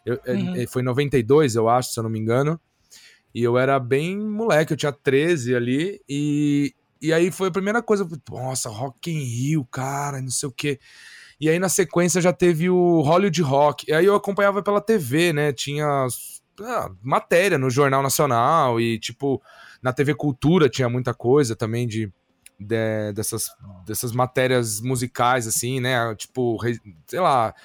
Eu, 0.06 0.20
é, 0.26 0.34
Uhum. 0.34 0.52
é, 0.56 0.68
Foi 0.68 0.82
em 0.82 0.86
92, 0.86 1.56
eu 1.56 1.70
acho, 1.70 1.92
se 1.94 2.00
eu 2.00 2.04
não 2.04 2.10
me 2.10 2.20
engano. 2.20 2.60
E 3.34 3.44
eu 3.44 3.58
era 3.58 3.80
bem 3.80 4.18
moleque, 4.20 4.74
eu 4.74 4.78
tinha 4.78 4.92
13 4.92 5.56
ali. 5.56 6.02
E, 6.08 6.74
e 7.02 7.14
aí 7.14 7.32
foi 7.32 7.48
a 7.48 7.52
primeira 7.52 7.82
coisa, 7.82 8.08
nossa, 8.30 8.70
Rock 8.70 9.12
in 9.12 9.20
Rio, 9.24 9.66
cara, 9.66 10.22
não 10.22 10.30
sei 10.30 10.50
o 10.50 10.52
quê. 10.52 10.80
E 11.40 11.50
aí 11.50 11.58
na 11.58 11.70
sequência 11.70 12.22
já 12.22 12.32
teve 12.32 12.70
o 12.70 13.02
Hollywood 13.02 13.42
Rock. 13.42 13.86
E 13.90 13.94
aí 13.94 14.06
eu 14.06 14.16
acompanhava 14.16 14.62
pela 14.62 14.80
TV, 14.80 15.34
né? 15.34 15.52
Tinha 15.52 16.08
ah, 16.62 16.92
matéria 17.02 17.58
no 17.58 17.70
Jornal 17.70 18.04
Nacional 18.04 18.80
e, 18.80 19.00
tipo, 19.00 19.42
na 19.82 19.92
TV 19.92 20.14
Cultura 20.14 20.70
tinha 20.70 20.88
muita 20.88 21.14
coisa 21.14 21.56
também 21.56 21.88
de, 21.88 22.12
de- 22.60 23.12
dessas, 23.14 23.46
dessas 23.86 24.12
matérias 24.12 24.80
musicais, 24.82 25.48
assim, 25.48 25.80
né? 25.80 26.14
Tipo, 26.16 26.58
sei 27.08 27.20
lá, 27.20 27.56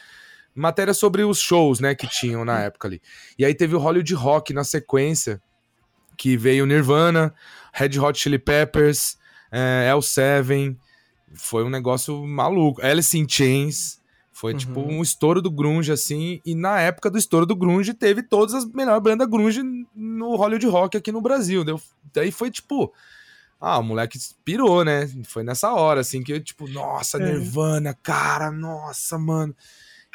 matéria 0.54 0.94
sobre 0.94 1.22
os 1.22 1.38
shows, 1.38 1.78
né, 1.78 1.94
que 1.94 2.08
tinham 2.08 2.44
na 2.44 2.60
época 2.60 2.88
ali. 2.88 3.02
E 3.38 3.44
aí 3.44 3.54
teve 3.54 3.76
o 3.76 3.78
Hollywood 3.78 4.14
Rock 4.14 4.54
na 4.54 4.64
sequência, 4.64 5.40
que 6.16 6.36
veio 6.36 6.66
Nirvana, 6.66 7.34
Red 7.72 7.98
Hot 7.98 8.18
Chili 8.18 8.38
Peppers, 8.38 9.16
é, 9.50 9.90
L7, 9.92 10.76
foi 11.34 11.64
um 11.64 11.70
negócio 11.70 12.26
maluco. 12.26 12.80
Alice 12.84 13.16
in 13.18 13.26
Chains, 13.28 14.00
foi 14.32 14.52
Uhum. 14.52 14.58
tipo 14.58 14.80
um 14.80 15.02
estouro 15.02 15.40
do 15.40 15.50
grunge, 15.50 15.90
assim, 15.92 16.40
e 16.44 16.54
na 16.54 16.80
época 16.80 17.10
do 17.10 17.18
estouro 17.18 17.46
do 17.46 17.56
grunge 17.56 17.94
teve 17.94 18.22
todas 18.22 18.54
as 18.54 18.64
melhores 18.66 19.02
bandas 19.02 19.28
grunge 19.28 19.62
no 19.94 20.36
Hollywood 20.36 20.66
Rock 20.66 20.96
aqui 20.96 21.10
no 21.12 21.20
Brasil. 21.20 21.64
Deu, 21.64 21.80
daí 22.12 22.30
foi 22.30 22.50
tipo... 22.50 22.92
Ah, 23.58 23.78
o 23.78 23.82
moleque 23.82 24.18
pirou, 24.44 24.84
né? 24.84 25.08
Foi 25.24 25.42
nessa 25.42 25.72
hora, 25.72 26.02
assim, 26.02 26.22
que 26.22 26.30
eu, 26.34 26.40
tipo, 26.44 26.68
nossa, 26.68 27.16
É. 27.16 27.24
Nirvana, 27.32 27.94
cara, 28.02 28.50
nossa, 28.50 29.16
mano. 29.18 29.56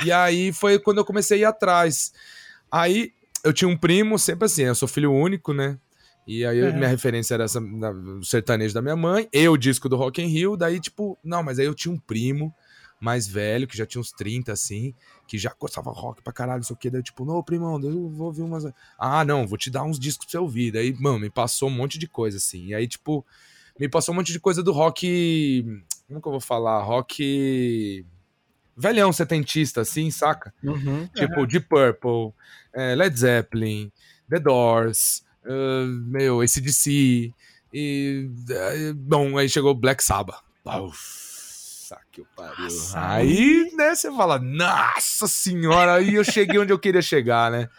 E 0.05 0.11
aí 0.11 0.53
foi 0.53 0.77
quando 0.77 0.99
eu 0.99 1.05
comecei 1.05 1.39
a 1.39 1.41
ir 1.41 1.45
atrás. 1.45 2.13
Aí 2.71 3.11
eu 3.43 3.51
tinha 3.51 3.67
um 3.67 3.75
primo, 3.75 4.19
sempre 4.19 4.45
assim, 4.45 4.61
eu 4.61 4.75
sou 4.75 4.87
filho 4.87 5.11
único, 5.11 5.53
né? 5.53 5.79
E 6.39 6.45
aí 6.45 6.57
eu- 6.59 6.67
Uhum. 6.67 6.77
minha 6.77 6.87
referência 6.87 7.33
era 7.33 7.43
essa, 7.43 7.59
na- 7.59 7.91
o 7.91 8.23
sertanejo 8.23 8.73
da 8.73 8.81
minha 8.81 8.95
mãe, 8.95 9.27
e 9.33 9.47
o 9.49 9.57
disco 9.57 9.89
do 9.89 9.95
Rock 9.97 10.21
in 10.21 10.27
Rio, 10.27 10.55
daí 10.55 10.79
tipo, 10.79 11.17
não, 11.23 11.43
mas 11.43 11.59
aí 11.59 11.65
eu 11.65 11.75
tinha 11.75 11.93
um 11.93 11.97
primo 11.99 12.53
mais 12.99 13.27
velho, 13.27 13.67
que 13.67 13.75
já 13.75 13.85
tinha 13.85 13.99
uns 13.99 14.11
30, 14.11 14.53
assim, 14.53 14.93
que 15.27 15.37
já 15.37 15.51
gostava 15.59 15.89
rock 15.91 16.21
pra 16.21 16.31
caralho, 16.31 16.59
não 16.59 16.63
sei 16.63 16.75
o 16.75 16.77
que, 16.77 16.89
daí 16.89 16.99
eu, 16.99 17.03
tipo, 17.03 17.25
não, 17.25 17.41
primão, 17.43 17.81
eu 17.81 18.07
vou 18.09 18.27
ouvir 18.27 18.43
umas... 18.43 18.63
Ah, 18.97 19.25
não, 19.25 19.47
vou 19.47 19.57
te 19.57 19.71
dar 19.71 19.83
uns 19.83 19.97
discos 19.99 20.25
pra 20.25 20.31
você 20.31 20.37
ouvir. 20.37 20.71
Daí, 20.71 20.93
mano, 20.99 21.17
me 21.19 21.29
passou 21.29 21.67
um 21.67 21.71
monte 21.71 21.97
de 21.97 22.07
coisa, 22.07 22.37
assim. 22.37 22.67
E 22.67 22.75
aí, 22.75 22.87
tipo, 22.87 23.25
me 23.79 23.89
passou 23.89 24.13
um 24.13 24.17
monte 24.17 24.31
de 24.31 24.39
coisa 24.39 24.61
do 24.61 24.71
rock... 24.71 25.65
Como 26.07 26.21
que 26.21 26.27
eu 26.27 26.31
vou 26.31 26.39
falar? 26.41 26.81
Rock... 26.83 28.05
Velhão 28.77 29.11
setentista, 29.11 29.81
assim, 29.81 30.09
saca? 30.11 30.53
Uhum. 30.63 31.07
Tipo, 31.15 31.45
Deep 31.45 31.67
Purple, 31.67 32.33
eh, 32.73 32.95
Led 32.95 33.17
Zeppelin, 33.19 33.91
The 34.29 34.39
Doors, 34.39 35.23
eh, 35.45 35.85
meu, 36.05 36.41
ACDC, 36.41 37.33
e... 37.73 38.29
eh, 38.49 38.93
bom, 38.95 39.37
aí 39.37 39.47
chegou 39.49 39.73
Black 39.73 40.03
Sabbath. 40.03 40.41
Nossa, 40.65 41.97
que 42.11 42.23
pariu. 42.35 42.63
Nossa, 42.63 43.13
aí, 43.13 43.71
né, 43.75 43.95
você 43.95 44.11
fala, 44.11 44.39
nossa 44.39 45.27
senhora, 45.27 45.95
aí 45.95 46.15
eu 46.15 46.23
cheguei 46.23 46.59
onde 46.59 46.71
eu 46.71 46.79
queria 46.79 47.01
chegar, 47.01 47.51
né? 47.51 47.69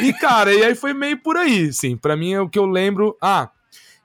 E, 0.00 0.12
cara, 0.12 0.54
e 0.54 0.62
aí 0.62 0.74
foi 0.74 0.94
meio 0.94 1.18
por 1.18 1.36
aí, 1.36 1.72
sim. 1.72 1.96
Pra 1.96 2.16
mim, 2.16 2.32
é 2.32 2.40
o 2.40 2.48
que 2.48 2.58
eu 2.58 2.66
lembro... 2.66 3.16
Ah, 3.20 3.50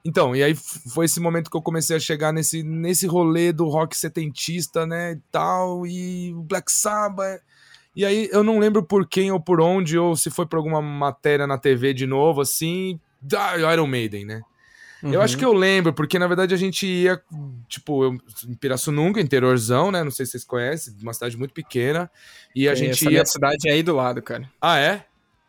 então, 0.04 0.36
e 0.36 0.44
aí 0.44 0.56
foi 0.56 1.06
esse 1.06 1.20
momento 1.20 1.50
que 1.50 1.58
eu 1.58 1.62
comecei 1.62 1.96
a 1.96 2.00
chegar 2.00 2.32
nesse, 2.32 2.64
nesse 2.64 3.08
rolê 3.08 3.52
do 3.52 3.68
rock 3.68 3.96
setentista, 3.96 4.86
né, 4.86 5.14
e 5.14 5.22
tal, 5.32 5.86
e 5.86 6.34
o 6.34 6.42
Black 6.42 6.72
Sabbath... 6.72 7.42
E 7.96 8.04
aí 8.04 8.30
eu 8.32 8.44
não 8.44 8.60
lembro 8.60 8.84
por 8.84 9.08
quem 9.08 9.32
ou 9.32 9.40
por 9.40 9.62
onde, 9.62 9.98
ou 9.98 10.16
se 10.16 10.30
foi 10.30 10.46
por 10.46 10.58
alguma 10.58 10.82
matéria 10.82 11.48
na 11.48 11.58
TV 11.58 11.94
de 11.94 12.06
novo, 12.06 12.42
assim, 12.42 13.00
da 13.22 13.56
Iron 13.74 13.88
Maiden, 13.88 14.26
né? 14.26 14.42
Eu 15.04 15.22
acho 15.22 15.38
que 15.38 15.46
eu 15.46 15.54
lembro, 15.54 15.94
porque 15.94 16.18
na 16.18 16.26
verdade 16.26 16.54
a 16.54 16.58
gente 16.58 16.88
ia, 16.88 17.22
tipo, 17.68 18.04
eu, 18.04 18.18
em 18.48 18.56
Pirassununga, 18.56 19.22
interiorzão, 19.22 19.92
né? 19.92 20.04
Não 20.04 20.10
sei 20.10 20.26
se 20.26 20.32
vocês 20.32 20.44
conhecem, 20.44 20.96
uma 21.02 21.14
cidade 21.14 21.38
muito 21.38 21.54
pequena. 21.54 22.10
E 22.56 22.68
a 22.68 22.74
gente 22.74 23.04
ia. 23.04 23.10
minha 23.12 23.26
cidade 23.26 23.70
é 23.70 23.74
aí 23.74 23.84
do 23.84 23.96
lado, 23.96 24.22
cara. 24.22 24.50
Ah, 24.60 24.80
é? 24.80 25.06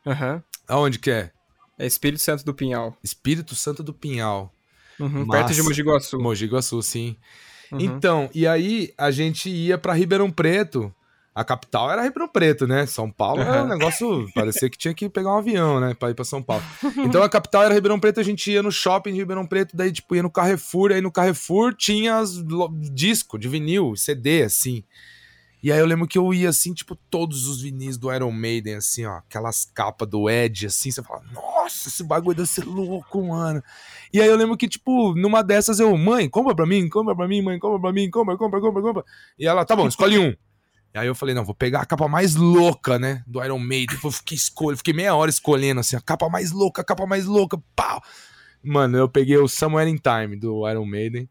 Aham. 0.07 0.43
Aonde 0.69 0.99
que 0.99 1.11
é? 1.11 1.31
É 1.79 1.87
Espírito 1.87 2.23
Santo 2.23 2.45
do 2.45 2.53
Pinhal. 2.53 2.97
Espírito 3.03 3.55
Santo 3.55 3.83
do 3.83 3.95
Pinhal. 3.95 4.53
Uhum, 4.99 5.25
Massa. 5.27 5.31
perto 5.31 5.55
de 5.55 5.63
Mogi 5.63 5.83
Guaçu. 5.83 6.19
Mogi 6.19 6.47
Guaçu, 6.47 6.83
sim. 6.83 7.17
Uhum. 7.71 7.81
Então, 7.81 8.31
e 8.35 8.47
aí 8.47 8.93
a 8.97 9.11
gente 9.11 9.49
ia 9.49 9.79
pra 9.79 9.93
Ribeirão 9.93 10.31
Preto. 10.31 10.95
A 11.37 11.45
capital 11.45 11.93
era 11.93 12.01
Ribeirão 12.01 12.27
Preto, 12.27 12.67
né? 12.67 12.87
São 12.87 13.11
Paulo 13.11 13.43
era 13.43 13.63
um 13.63 13.69
negócio. 13.69 14.27
parecia 14.35 14.71
que 14.71 14.79
tinha 14.79 14.95
que 14.95 15.07
pegar 15.07 15.35
um 15.35 15.37
avião, 15.37 15.79
né? 15.79 15.93
Pra 15.93 16.09
ir 16.09 16.15
pra 16.15 16.25
São 16.25 16.43
Paulo. 16.43 16.65
Então 16.97 17.23
a 17.23 17.29
capital 17.29 17.65
era 17.65 17.75
Ribeirão 17.75 18.01
Preto, 18.01 18.19
a 18.19 18.23
gente 18.23 18.51
ia 18.51 18.63
no 18.63 18.73
shopping 18.73 19.13
de 19.13 19.19
Ribeirão 19.19 19.47
Preto, 19.47 19.77
daí, 19.77 19.93
tipo, 19.93 20.17
ia 20.17 20.23
no 20.23 20.31
Carrefour, 20.31 20.93
aí 20.93 21.03
no 21.03 21.13
Carrefour 21.13 21.75
tinha 21.75 22.17
as 22.17 22.43
disco 22.91 23.39
de 23.39 23.49
vinil, 23.51 23.95
CD, 23.97 24.45
assim. 24.45 24.83
E 25.63 25.71
aí 25.71 25.79
eu 25.79 25.85
lembro 25.85 26.09
que 26.09 26.17
eu 26.17 26.33
ia, 26.33 26.49
assim, 26.49 26.73
tipo, 26.73 26.97
todos 27.11 27.47
os 27.47 27.61
vinis 27.61 27.99
do 27.99 28.11
Iron 28.11 28.33
Maiden, 28.33 28.77
assim, 28.77 29.05
ó, 29.05 29.17
aquelas 29.19 29.67
capas 29.67 30.09
do 30.09 30.31
Edge, 30.31 30.67
assim, 30.67 30.91
você 30.91 31.03
fala, 31.03 31.23
nossa, 31.35 31.89
esse 31.89 32.03
bagulho 32.03 32.37
deve 32.37 32.49
ser 32.49 32.65
louco, 32.65 33.23
mano. 33.23 33.63
E 34.11 34.23
aí 34.23 34.29
eu 34.29 34.37
lembro 34.37 34.57
que, 34.57 34.69
tipo, 34.69 35.15
numa 35.15 35.43
dessas 35.43 35.81
eu, 35.81 35.95
mãe, 35.99 36.31
compra 36.31 36.55
pra 36.55 36.65
mim, 36.65 36.89
compra 36.89 37.15
pra 37.15 37.29
mim, 37.29 37.43
mãe, 37.43 37.59
compra 37.59 37.79
pra 37.79 37.93
mim, 37.93 38.09
compra, 38.09 38.39
compra, 38.39 38.59
compra, 38.59 38.83
compra. 38.83 39.05
E 39.39 39.47
ela, 39.47 39.67
tá 39.67 39.77
bom, 39.77 39.87
escolhe 39.87 40.19
um. 40.19 40.35
Aí 40.97 41.07
eu 41.07 41.15
falei, 41.15 41.35
não, 41.35 41.45
vou 41.45 41.55
pegar 41.55 41.81
a 41.81 41.87
capa 41.87 42.09
mais 42.09 42.35
louca, 42.35 42.99
né, 42.99 43.23
do 43.27 43.43
Iron 43.45 43.59
Maiden. 43.59 43.99
Eu 44.03 44.11
fiquei 44.11 44.37
escolhendo, 44.37 44.79
fiquei 44.79 44.95
meia 44.95 45.15
hora 45.15 45.31
escolhendo, 45.31 45.81
assim, 45.81 45.97
a 45.97 46.01
capa 46.01 46.29
mais 46.29 46.53
louca, 46.53 46.83
a 46.83 46.85
capa 46.85 47.07
mais 47.07 47.27
louca, 47.27 47.59
pau. 47.75 48.03
Mano, 48.63 48.99
eu 48.99 49.09
peguei 49.09 49.37
o 49.37 49.47
Somewhere 49.49 49.91
in 49.91 49.97
Time 49.99 50.37
do 50.37 50.69
Iron 50.69 50.87
Maiden, 50.87 51.29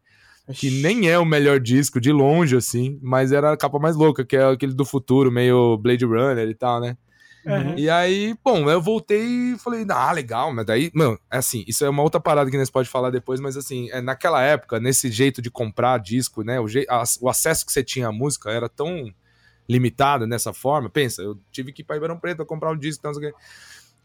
que 0.54 0.70
nem 0.82 1.08
é 1.08 1.18
o 1.18 1.24
melhor 1.24 1.58
disco, 1.60 2.00
de 2.00 2.12
longe, 2.12 2.56
assim, 2.56 2.98
mas 3.02 3.32
era 3.32 3.52
a 3.52 3.56
capa 3.56 3.78
mais 3.78 3.96
louca, 3.96 4.24
que 4.24 4.36
é 4.36 4.44
aquele 4.44 4.72
do 4.72 4.84
futuro, 4.84 5.30
meio 5.30 5.76
Blade 5.76 6.04
Runner 6.04 6.48
e 6.48 6.54
tal, 6.54 6.80
né? 6.80 6.96
Uhum. 7.44 7.74
E 7.76 7.88
aí, 7.88 8.34
bom, 8.44 8.68
eu 8.68 8.82
voltei 8.82 9.22
e 9.52 9.58
falei, 9.58 9.86
ah, 9.88 10.10
legal, 10.10 10.52
mas 10.52 10.66
daí, 10.66 10.90
mano, 10.92 11.16
é 11.30 11.36
assim, 11.38 11.64
isso 11.68 11.84
é 11.84 11.88
uma 11.88 12.02
outra 12.02 12.20
parada 12.20 12.50
que 12.50 12.56
nós 12.58 12.70
pode 12.70 12.88
falar 12.88 13.10
depois, 13.10 13.38
mas 13.38 13.56
assim, 13.56 13.88
é, 13.92 14.00
naquela 14.00 14.42
época, 14.42 14.80
nesse 14.80 15.10
jeito 15.12 15.40
de 15.40 15.48
comprar 15.50 15.98
disco, 15.98 16.42
né, 16.42 16.58
o, 16.60 16.66
as- 16.88 17.18
o 17.20 17.28
acesso 17.28 17.64
que 17.64 17.72
você 17.72 17.84
tinha 17.84 18.08
à 18.08 18.12
música 18.12 18.50
era 18.50 18.68
tão 18.68 19.12
limitado 19.68 20.26
nessa 20.26 20.52
forma, 20.52 20.88
pensa, 20.88 21.22
eu 21.22 21.38
tive 21.50 21.72
que 21.72 21.82
ir 21.82 21.84
pra 21.84 21.96
Ribeirão 21.96 22.18
Preto 22.18 22.36
pra 22.38 22.46
comprar 22.46 22.70
um 22.72 22.76
disco, 22.78 23.00
então, 23.00 23.12
não 23.12 23.20
sei 23.20 23.30
o 23.30 23.32
quê, 23.32 23.38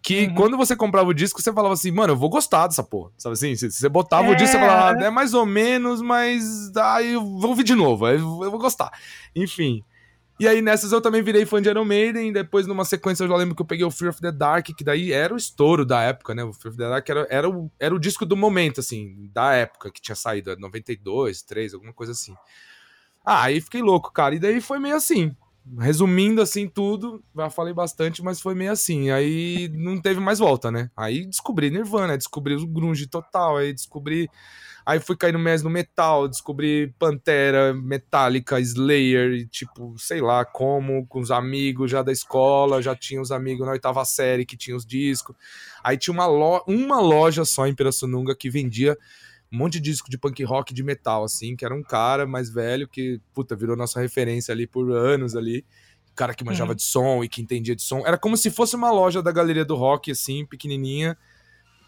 que 0.01 0.27
Uhum. 0.27 0.33
quando 0.35 0.57
você 0.57 0.75
comprava 0.75 1.09
o 1.09 1.13
disco, 1.13 1.41
você 1.41 1.53
falava 1.53 1.73
assim, 1.75 1.91
mano, 1.91 2.13
eu 2.13 2.17
vou 2.17 2.29
gostar 2.29 2.67
dessa 2.67 2.83
porra, 2.83 3.11
sabe 3.17 3.33
assim, 3.33 3.55
se 3.55 3.71
você 3.71 3.87
botava 3.89 4.29
o 4.29 4.33
É. 4.33 4.35
disco, 4.35 4.53
você 4.53 4.59
falava, 4.59 4.99
ah, 4.99 5.03
é 5.05 5.09
mais 5.11 5.33
ou 5.33 5.45
menos, 5.45 6.01
mas 6.01 6.75
aí 6.75 7.13
eu 7.13 7.21
vou 7.23 7.51
ouvir 7.51 7.63
de 7.63 7.75
novo, 7.75 8.07
eu 8.07 8.19
vou 8.49 8.59
gostar, 8.59 8.91
enfim... 9.35 9.83
E 10.39 10.47
aí 10.47 10.59
nessas 10.59 10.91
eu 10.91 10.99
também 10.99 11.21
virei 11.21 11.45
fã 11.45 11.61
de 11.61 11.69
Iron 11.69 11.85
Maiden, 11.85 12.33
depois 12.33 12.65
numa 12.65 12.83
sequência 12.83 13.23
eu 13.23 13.27
já 13.27 13.35
lembro 13.35 13.53
que 13.55 13.61
eu 13.61 13.65
peguei 13.65 13.85
o 13.85 13.91
Fear 13.91 14.09
of 14.09 14.19
the 14.21 14.31
Dark, 14.31 14.65
que 14.75 14.83
daí 14.83 15.11
era 15.13 15.31
o 15.31 15.37
estouro 15.37 15.85
da 15.85 16.01
época, 16.01 16.33
né? 16.33 16.43
O 16.43 16.51
Fear 16.51 16.71
of 16.71 16.77
the 16.79 16.89
Dark 16.89 17.07
era, 17.07 17.27
era, 17.29 17.47
o, 17.47 17.71
era 17.79 17.93
o 17.93 17.99
disco 17.99 18.25
do 18.25 18.35
momento, 18.35 18.79
assim, 18.79 19.29
da 19.31 19.53
época 19.53 19.91
que 19.91 20.01
tinha 20.01 20.15
saído, 20.15 20.57
92, 20.57 21.43
3, 21.43 21.75
alguma 21.75 21.93
coisa 21.93 22.13
assim. 22.13 22.33
Ah, 23.23 23.43
aí 23.43 23.61
fiquei 23.61 23.83
louco, 23.83 24.11
cara, 24.11 24.33
e 24.33 24.39
daí 24.39 24.59
foi 24.61 24.79
meio 24.79 24.95
assim. 24.95 25.35
Resumindo 25.79 26.41
assim 26.41 26.67
tudo, 26.67 27.23
já 27.35 27.49
falei 27.49 27.73
bastante, 27.73 28.23
mas 28.23 28.41
foi 28.41 28.55
meio 28.55 28.71
assim. 28.71 29.11
Aí 29.11 29.69
não 29.73 30.01
teve 30.01 30.19
mais 30.19 30.39
volta, 30.39 30.71
né? 30.71 30.89
Aí 30.97 31.25
descobri 31.25 31.69
Nirvana, 31.69 32.17
descobri 32.17 32.55
o 32.55 32.67
grunge 32.67 33.07
total, 33.07 33.57
aí 33.57 33.71
descobri 33.71 34.29
Aí 34.85 34.99
fui 34.99 35.15
caindo 35.15 35.37
mais 35.37 35.61
no 35.61 35.69
metal, 35.69 36.27
descobri 36.27 36.93
Pantera, 36.97 37.73
Metallica, 37.73 38.59
Slayer, 38.59 39.33
e 39.33 39.45
tipo, 39.45 39.95
sei 39.97 40.21
lá 40.21 40.43
como, 40.43 41.05
com 41.05 41.19
os 41.19 41.29
amigos 41.29 41.91
já 41.91 42.01
da 42.01 42.11
escola, 42.11 42.81
já 42.81 42.95
tinha 42.95 43.21
os 43.21 43.31
amigos 43.31 43.65
na 43.65 43.73
oitava 43.73 44.03
série 44.05 44.45
que 44.45 44.57
tinha 44.57 44.75
os 44.75 44.85
discos. 44.85 45.35
Aí 45.83 45.97
tinha 45.97 46.13
uma, 46.13 46.25
lo 46.25 46.63
uma 46.67 46.99
loja 46.99 47.45
só 47.45 47.67
em 47.67 47.75
Pirassununga 47.75 48.35
que 48.35 48.49
vendia 48.49 48.97
um 49.51 49.57
monte 49.57 49.73
de 49.73 49.81
disco 49.81 50.09
de 50.09 50.17
punk 50.17 50.43
rock 50.43 50.73
de 50.73 50.81
metal, 50.83 51.23
assim, 51.23 51.55
que 51.55 51.65
era 51.65 51.75
um 51.75 51.83
cara 51.83 52.25
mais 52.25 52.49
velho 52.49 52.87
que, 52.87 53.19
puta, 53.33 53.55
virou 53.55 53.75
nossa 53.75 53.99
referência 53.99 54.53
ali 54.53 54.65
por 54.65 54.89
anos 54.91 55.35
ali. 55.35 55.65
Cara 56.15 56.33
que 56.33 56.43
manjava 56.43 56.71
Uhum. 56.71 56.75
de 56.75 56.83
som 56.83 57.23
e 57.23 57.29
que 57.29 57.41
entendia 57.41 57.75
de 57.75 57.81
som. 57.81 58.03
Era 58.05 58.17
como 58.17 58.37
se 58.37 58.49
fosse 58.49 58.75
uma 58.75 58.91
loja 58.91 59.21
da 59.21 59.31
galeria 59.31 59.65
do 59.65 59.75
rock, 59.75 60.11
assim, 60.11 60.45
pequenininha, 60.45 61.17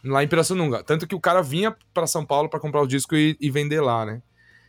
lá 0.03 0.24
em 0.24 0.27
Pirassununga. 0.27 0.84
Tanto 0.84 1.08
que 1.08 1.15
o 1.15 1.20
cara 1.20 1.41
vinha 1.41 1.75
pra 1.93 2.05
São 2.08 2.25
Paulo 2.25 2.50
pra 2.50 2.60
comprar 2.60 2.82
o 2.82 2.88
disco 2.88 3.15
e, 3.15 3.38
e 3.39 3.50
vender 3.50 3.82
lá, 3.82 4.05
né? 4.05 4.22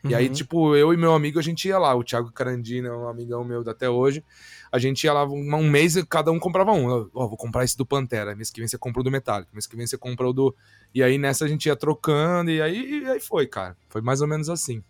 E 0.07 0.15
aí, 0.15 0.27
Uhum. 0.29 0.33
tipo, 0.33 0.77
eu 0.77 0.93
e 0.93 0.97
meu 0.97 1.15
amigo, 1.15 1.39
a 1.39 1.43
gente 1.43 1.67
ia 1.67 1.79
lá. 1.79 1.95
O 1.95 2.05
Thiago 2.05 2.31
Carandina, 2.31 2.95
um 2.95 3.09
amigão 3.09 3.43
meu 3.45 3.63
até 3.69 3.89
hoje. 3.89 4.23
A 4.71 4.79
gente 4.79 5.05
ia 5.05 5.13
lá 5.13 5.25
um, 5.25 5.55
um 5.57 5.71
mês 5.71 5.97
e 5.97 6.05
cada 6.05 6.31
um 6.31 6.39
comprava 6.39 6.73
um. 6.73 7.09
Ó, 7.15 7.27
vou 7.29 7.37
comprar 7.37 7.65
esse 7.65 7.77
do 7.77 7.87
Pantera. 7.87 8.35
Mês 8.37 8.51
que 8.51 8.61
vem 8.61 8.69
você 8.69 8.77
compra 8.77 9.01
o 9.01 9.05
do 9.05 9.11
Metallica. 9.11 9.51
Mês 9.53 9.67
que 9.67 9.77
vem 9.77 9.87
você 9.87 9.97
compra 9.97 10.29
o 10.29 10.33
do. 10.33 10.55
E 10.95 11.03
aí 11.03 11.17
nessa 11.17 11.45
a 11.45 11.49
gente 11.49 11.67
ia 11.67 11.77
trocando. 11.77 12.51
E 12.51 12.61
aí, 12.61 13.03
e 13.03 13.07
aí 13.07 13.21
foi, 13.21 13.47
cara. 13.47 13.77
Foi 13.89 14.03
mais 14.03 14.21
ou 14.21 14.27
menos 14.29 14.51
assim. 14.51 14.83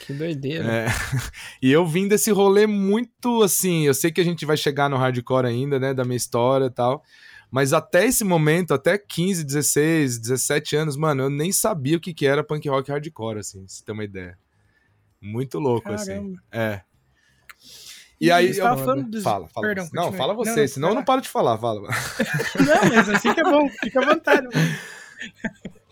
Que 0.00 0.12
doideira. 0.12 0.64
É. 0.64 0.86
E 1.62 1.70
eu 1.70 1.86
vim 1.86 2.08
desse 2.08 2.30
rolê 2.30 2.66
muito 2.66 3.42
assim. 3.42 3.84
Eu 3.86 3.94
sei 3.94 4.10
que 4.10 4.20
a 4.20 4.24
gente 4.24 4.46
vai 4.46 4.56
chegar 4.56 4.88
no 4.88 4.96
hardcore 4.96 5.46
ainda, 5.46 5.78
né? 5.78 5.92
Da 5.92 6.04
minha 6.04 6.16
história 6.16 6.66
e 6.66 6.70
tal. 6.70 7.02
Mas 7.50 7.72
até 7.72 8.04
esse 8.06 8.24
momento, 8.24 8.74
até 8.74 8.98
15, 8.98 9.42
16, 9.44 10.18
17 10.18 10.76
anos, 10.76 10.96
mano, 10.96 11.24
eu 11.24 11.30
nem 11.30 11.50
sabia 11.50 11.96
o 11.96 12.00
que, 12.00 12.12
que 12.12 12.26
era 12.26 12.44
punk 12.44 12.68
rock 12.68 12.90
hardcore, 12.90 13.38
assim, 13.38 13.66
você 13.66 13.82
ter 13.84 13.92
uma 13.92 14.04
ideia. 14.04 14.38
Muito 15.20 15.58
louco, 15.58 15.90
assim. 15.90 16.06
Caramba. 16.12 16.42
É. 16.52 16.80
E 18.20 18.30
aí. 18.30 18.52
Você 18.52 18.60
eu- 18.60 18.64
falando 18.64 19.10
dos- 19.10 19.22
Fala, 19.22 19.48
fala. 19.48 19.66
Perdão, 19.66 19.88
não, 19.92 20.02
continue. 20.04 20.18
fala 20.18 20.32
Não, 20.34 20.44
você, 20.44 20.60
não, 20.60 20.68
senão 20.68 20.88
eu 20.90 20.94
não 20.94 21.04
paro 21.04 21.20
de 21.22 21.28
falar. 21.28 21.56
Fala. 21.58 21.80
Não, 22.58 22.88
mas 22.94 23.08
assim 23.08 23.32
que 23.32 23.40
é 23.40 23.44
bom, 23.44 23.68
fica 23.80 24.00
à 24.02 24.04
vontade. 24.14 24.46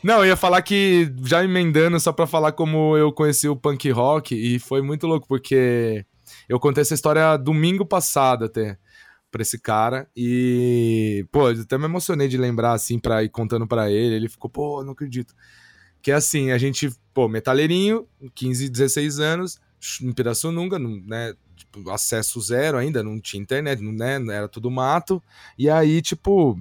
Não, 0.02 0.18
eu 0.18 0.26
ia 0.26 0.36
falar 0.36 0.60
que, 0.62 1.12
já 1.24 1.42
emendando, 1.42 1.98
só 1.98 2.12
pra 2.12 2.26
falar 2.26 2.52
como 2.52 2.96
eu 2.96 3.12
conheci 3.12 3.48
o 3.48 3.56
punk 3.56 3.90
rock, 3.90 4.34
e 4.34 4.58
foi 4.58 4.82
muito 4.82 5.06
louco, 5.06 5.26
porque 5.26 6.04
eu 6.48 6.60
contei 6.60 6.82
essa 6.82 6.94
história 6.94 7.36
domingo 7.36 7.84
passado 7.84 8.44
até, 8.44 8.76
pra 9.30 9.42
esse 9.42 9.58
cara, 9.58 10.08
e, 10.16 11.26
pô, 11.30 11.50
eu 11.50 11.60
até 11.60 11.76
me 11.76 11.84
emocionei 11.84 12.28
de 12.28 12.38
lembrar, 12.38 12.72
assim, 12.72 12.98
pra 12.98 13.22
ir 13.22 13.28
contando 13.28 13.66
pra 13.66 13.90
ele, 13.90 14.14
ele 14.14 14.28
ficou, 14.28 14.50
pô, 14.50 14.82
não 14.82 14.92
acredito. 14.92 15.34
Que 16.00 16.10
é 16.10 16.14
assim, 16.14 16.50
a 16.52 16.58
gente, 16.58 16.90
pô, 17.12 17.28
metaleirinho, 17.28 18.06
15, 18.34 18.68
16 18.68 19.18
anos, 19.20 19.60
em 20.00 20.12
Pirassununga, 20.12 20.78
né, 20.78 21.34
tipo, 21.56 21.90
acesso 21.90 22.40
zero 22.40 22.78
ainda, 22.78 23.02
não 23.02 23.20
tinha 23.20 23.42
internet, 23.42 23.82
né, 23.82 24.16
era 24.30 24.48
tudo 24.48 24.70
mato, 24.70 25.22
e 25.58 25.68
aí, 25.68 26.00
tipo, 26.00 26.58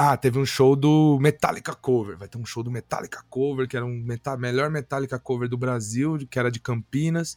ah, 0.00 0.16
teve 0.16 0.38
um 0.38 0.46
show 0.46 0.76
do 0.76 1.18
Metallica 1.20 1.74
Cover. 1.74 2.16
Vai 2.16 2.28
ter 2.28 2.38
um 2.38 2.46
show 2.46 2.62
do 2.62 2.70
Metallica 2.70 3.20
Cover, 3.28 3.66
que 3.66 3.76
era 3.76 3.84
um 3.84 4.00
meta 4.00 4.36
melhor 4.36 4.70
Metallica 4.70 5.18
Cover 5.18 5.48
do 5.48 5.58
Brasil, 5.58 6.16
que 6.30 6.38
era 6.38 6.52
de 6.52 6.60
Campinas. 6.60 7.36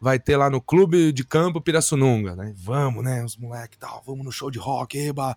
Vai 0.00 0.18
ter 0.18 0.36
lá 0.36 0.50
no 0.50 0.60
Clube 0.60 1.10
de 1.12 1.24
Campo 1.24 1.60
Pirassununga, 1.60 2.36
né? 2.36 2.52
Vamos, 2.56 3.02
né? 3.02 3.24
Os 3.24 3.36
moleques 3.36 3.78
tal, 3.78 4.02
vamos 4.06 4.24
no 4.24 4.30
show 4.32 4.50
de 4.50 4.58
rock, 4.58 4.98
eba. 4.98 5.36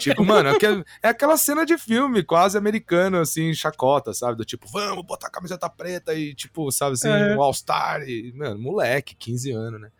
Tipo, 0.00 0.24
mano, 0.26 0.48
é 0.48 0.52
aquel- 0.56 0.84
aquela 1.02 1.36
cena 1.36 1.64
de 1.64 1.78
filme 1.78 2.24
quase 2.24 2.58
americano, 2.58 3.20
assim, 3.20 3.54
chacota, 3.54 4.12
sabe? 4.12 4.36
Do 4.36 4.44
tipo, 4.44 4.66
vamos 4.68 5.04
botar 5.06 5.28
a 5.28 5.30
camiseta 5.30 5.70
preta 5.70 6.12
e, 6.12 6.34
tipo, 6.34 6.70
sabe 6.72 6.94
assim, 6.94 7.08
É. 7.08 7.36
um 7.36 7.40
All-Star. 7.42 8.02
E, 8.02 8.32
mano, 8.34 8.58
moleque, 8.58 9.14
15 9.14 9.52
anos, 9.52 9.80
né? 9.80 9.90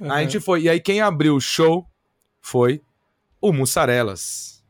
Aham. 0.00 0.12
Aí 0.14 0.20
a 0.20 0.22
gente 0.28 0.40
foi. 0.40 0.62
E 0.62 0.68
aí 0.70 0.80
quem 0.80 1.00
abriu 1.02 1.36
o 1.36 1.40
show 1.40 1.86
foi 2.40 2.80
o 3.40 3.52
Mussarelas. 3.52 4.62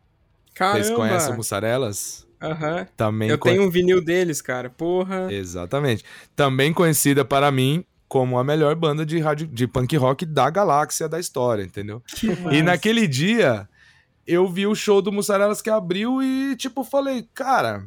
Vocês 0.49 0.89
Caramba. 0.89 0.95
conhecem 0.97 1.33
o 1.33 1.37
Mussarelas? 1.37 2.27
Aham. 2.43 2.87
Também 2.97 3.29
Eu 3.29 3.39
conhe- 3.39 3.55
tenho 3.57 3.67
um 3.67 3.71
vinil 3.71 4.05
deles, 4.05 4.43
cara. 4.43 4.69
Porra. 4.69 5.33
Exatamente. 5.33 6.05
Também 6.35 6.73
conhecida 6.73 7.25
para 7.25 7.51
mim 7.53 7.85
como 8.09 8.39
a 8.39 8.45
melhor 8.45 8.75
banda 8.75 9.05
de, 9.05 9.19
rádio, 9.19 9.47
de 9.47 9.67
punk 9.67 9.97
rock 9.97 10.25
da 10.25 10.49
galáxia 10.51 11.09
da 11.09 11.19
história, 11.19 11.63
entendeu? 11.63 12.03
Que 12.07 12.27
E 12.29 12.37
massa. 12.37 12.63
naquele 12.63 13.07
dia, 13.09 13.69
eu 14.27 14.49
vi 14.49 14.67
o 14.67 14.75
show 14.75 15.03
do 15.03 15.11
Mussarelas 15.13 15.61
que 15.61 15.71
abriu 15.71 16.23
e, 16.23 16.55
tipo, 16.57 16.85
falei, 16.85 17.29
cara, 17.35 17.85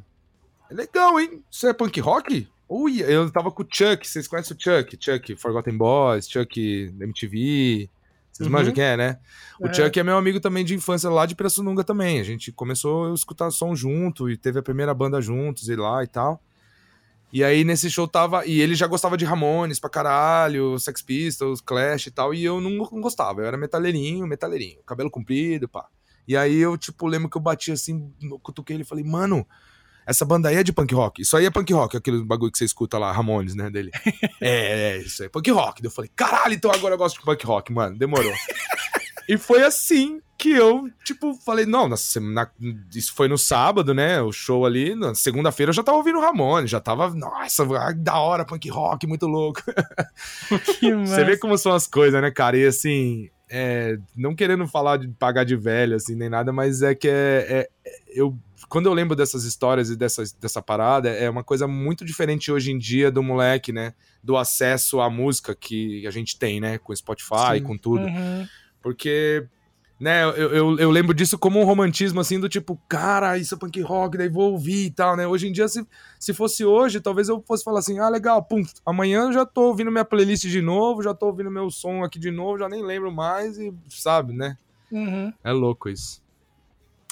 é 0.70 0.74
legal, 0.74 1.20
hein? 1.20 1.42
Isso 1.50 1.68
é 1.68 1.74
punk 1.74 2.00
rock? 2.02 2.48
Ui, 2.68 3.02
eu 3.02 3.32
tava 3.32 3.50
com 3.50 3.64
o 3.64 3.68
Chuck, 3.68 4.08
vocês 4.08 4.28
conhecem 4.28 4.56
o 4.56 4.60
Chuck? 4.62 4.96
Chuck 5.00 5.36
Forgotten 5.38 5.76
Boys, 5.78 6.30
Chuck 6.30 6.94
MTV. 7.00 7.90
Vocês 8.32 8.46
Uhum. 8.48 8.54
manjam 8.54 8.74
quem 8.74 8.84
é, 8.84 8.96
né? 8.96 9.18
O 9.60 9.68
É. 9.68 9.74
Chuck 9.74 10.00
é 10.00 10.04
meu 10.04 10.16
amigo 10.18 10.40
também 10.40 10.64
de 10.64 10.76
infância 10.76 11.10
lá 11.10 11.26
de 11.26 11.34
Pirassununga 11.36 11.84
também. 11.84 12.20
A 12.20 12.24
gente 12.24 12.52
começou 12.52 13.12
a 13.12 13.14
escutar 13.16 13.50
som 13.52 13.76
junto 13.76 14.30
e 14.30 14.38
teve 14.38 14.60
a 14.60 14.64
primeira 14.64 14.94
banda 14.94 15.20
juntos 15.20 15.68
e 15.68 15.76
lá 15.76 16.04
e 16.04 16.08
tal. 16.08 16.40
E 17.32 17.44
aí 17.44 17.64
nesse 17.64 17.90
show 17.90 18.08
tava. 18.08 18.46
E 18.46 18.60
ele 18.60 18.76
já 18.76 18.88
gostava 18.88 19.16
de 19.16 19.26
Ramones 19.26 19.80
pra 19.80 19.90
caralho, 19.90 20.80
Sex 20.80 21.02
Pistols, 21.02 21.62
Clash 21.62 22.08
e 22.08 22.12
tal. 22.12 22.34
E 22.34 22.44
eu 22.44 22.60
não, 22.60 22.72
não 22.72 23.02
gostava. 23.02 23.42
Eu 23.42 23.46
era 23.46 23.58
metaleirinho, 23.58 24.26
metaleirinho. 24.26 24.80
Cabelo 24.86 25.12
comprido, 25.12 25.68
pá. 25.68 25.88
E 26.28 26.38
aí 26.38 26.58
eu, 26.58 26.78
tipo, 26.78 27.08
lembro 27.08 27.30
que 27.30 27.38
eu 27.38 27.42
bati 27.42 27.72
assim, 27.72 28.14
no 28.22 28.40
cutuquei 28.40 28.76
ele 28.76 28.84
e 28.84 28.86
falei, 28.86 29.04
mano, 29.04 29.48
essa 30.06 30.24
banda 30.24 30.50
aí 30.50 30.58
é 30.58 30.64
de 30.64 30.72
punk 30.72 30.94
rock. 30.94 31.22
Isso 31.24 31.36
aí 31.36 31.46
é 31.46 31.50
punk 31.50 31.74
rock, 31.74 31.98
aquele 31.98 32.24
bagulho 32.24 32.52
que 32.52 32.58
você 32.58 32.66
escuta 32.66 33.00
lá, 33.00 33.12
Ramones, 33.12 33.56
né, 33.56 33.70
dele. 33.70 33.90
é, 34.40 34.92
é, 34.92 34.98
isso 34.98 35.24
aí 35.24 35.26
é 35.28 35.30
punk 35.30 35.50
rock. 35.50 35.82
Daí 35.82 35.88
Eu 35.88 35.92
falei, 35.92 36.12
caralho, 36.16 36.54
então 36.54 36.72
agora 36.72 36.94
eu 36.94 37.00
gosto 37.00 37.20
de 37.20 37.26
punk 37.26 37.44
rock, 37.46 37.74
mano. 37.74 37.98
Demorou. 37.98 38.34
e 39.28 39.38
foi 39.38 39.64
assim 39.64 40.22
que 40.40 40.50
eu, 40.52 40.90
tipo, 41.04 41.34
falei, 41.46 41.66
não, 41.66 41.88
na, 41.90 41.96
na- 42.22 42.50
isso 42.96 43.14
foi 43.14 43.28
no 43.28 43.38
sábado, 43.38 43.94
né, 43.94 44.22
o 44.22 44.32
show 44.32 44.66
ali, 44.66 44.96
na 44.96 45.14
segunda-feira 45.14 45.70
eu 45.70 45.74
já 45.74 45.84
tava 45.84 45.98
ouvindo 45.98 46.20
Ramones, 46.20 46.72
já 46.72 46.80
tava, 46.80 47.10
nossa, 47.14 47.66
da 47.96 48.18
hora, 48.18 48.46
punk 48.46 48.70
rock, 48.70 49.06
muito 49.06 49.28
louco. 49.28 49.62
Você 51.06 51.24
vê 51.26 51.38
como 51.38 51.58
são 51.58 51.74
as 51.74 51.86
coisas, 51.86 52.22
né, 52.22 52.32
cara? 52.32 52.58
E 52.58 52.66
assim, 52.66 53.30
é, 53.50 53.98
não 54.16 54.34
querendo 54.34 54.68
falar 54.68 54.98
de 54.98 55.08
pagar 55.10 55.44
de 55.44 55.56
velho, 55.56 55.96
assim, 55.96 56.16
nem 56.16 56.30
nada, 56.30 56.52
mas 56.54 56.82
é 56.82 56.96
que 56.96 57.08
é, 57.08 57.12
é- 57.50 57.70
é- 57.86 58.00
eu, 58.16 58.38
quando 58.68 58.86
eu 58.86 58.94
lembro 58.94 59.16
dessas 59.16 59.44
histórias 59.44 59.90
e 59.90 59.96
dessas, 59.96 60.32
dessa 60.32 60.62
parada, 60.62 61.10
é 61.10 61.30
uma 61.30 61.44
coisa 61.44 61.68
muito 61.68 62.06
diferente 62.06 62.52
hoje 62.52 62.72
em 62.72 62.78
dia 62.78 63.10
do 63.12 63.22
moleque, 63.24 63.72
né? 63.74 63.94
Do 64.24 64.38
acesso 64.38 65.00
à 65.02 65.10
música 65.10 65.56
que 65.56 66.06
a 66.06 66.12
gente 66.12 66.38
tem, 66.38 66.60
né? 66.62 66.78
Com 66.78 66.96
Spotify, 66.96 67.58
Sim. 67.58 67.64
com 67.64 67.78
tudo. 67.78 68.06
Uhum. 68.06 68.48
Porque, 68.82 69.46
né, 70.00 70.24
eu, 70.24 70.32
eu, 70.32 70.80
eu 70.80 70.90
lembro 70.90 71.14
disso 71.14 71.38
como 71.38 71.60
um 71.60 71.66
romantismo, 71.66 72.20
assim, 72.22 72.40
do 72.40 72.48
tipo, 72.48 72.80
cara, 72.88 73.38
isso 73.38 73.54
é 73.54 73.58
punk 73.58 73.82
rock, 73.82 74.18
daí 74.18 74.30
vou 74.30 74.54
ouvir 74.54 74.86
e 74.86 74.92
tal, 74.92 75.18
né? 75.18 75.28
Hoje 75.28 75.48
em 75.48 75.52
dia, 75.52 75.68
se, 75.68 75.86
se 76.18 76.34
fosse 76.34 76.64
hoje, 76.64 77.02
talvez 77.02 77.28
eu 77.28 77.44
fosse 77.46 77.64
falar 77.64 77.80
assim, 77.80 78.00
ah, 78.00 78.08
legal, 78.08 78.42
pum, 78.42 78.64
amanhã 78.86 79.24
eu 79.24 79.34
já 79.34 79.46
tô 79.46 79.64
ouvindo 79.64 79.92
minha 79.92 80.06
playlist 80.06 80.46
de 80.48 80.62
novo, 80.62 81.04
já 81.04 81.14
tô 81.14 81.26
ouvindo 81.26 81.52
meu 81.52 81.70
som 81.70 82.04
aqui 82.04 82.18
de 82.18 82.32
novo, 82.32 82.60
já 82.60 82.70
nem 82.70 82.82
lembro 82.82 83.12
mais 83.12 83.58
e, 83.58 83.74
sabe, 83.90 84.34
né? 84.34 84.58
Uhum. 84.90 85.34
É 85.44 85.52
louco 85.52 85.90
isso. 85.90 86.22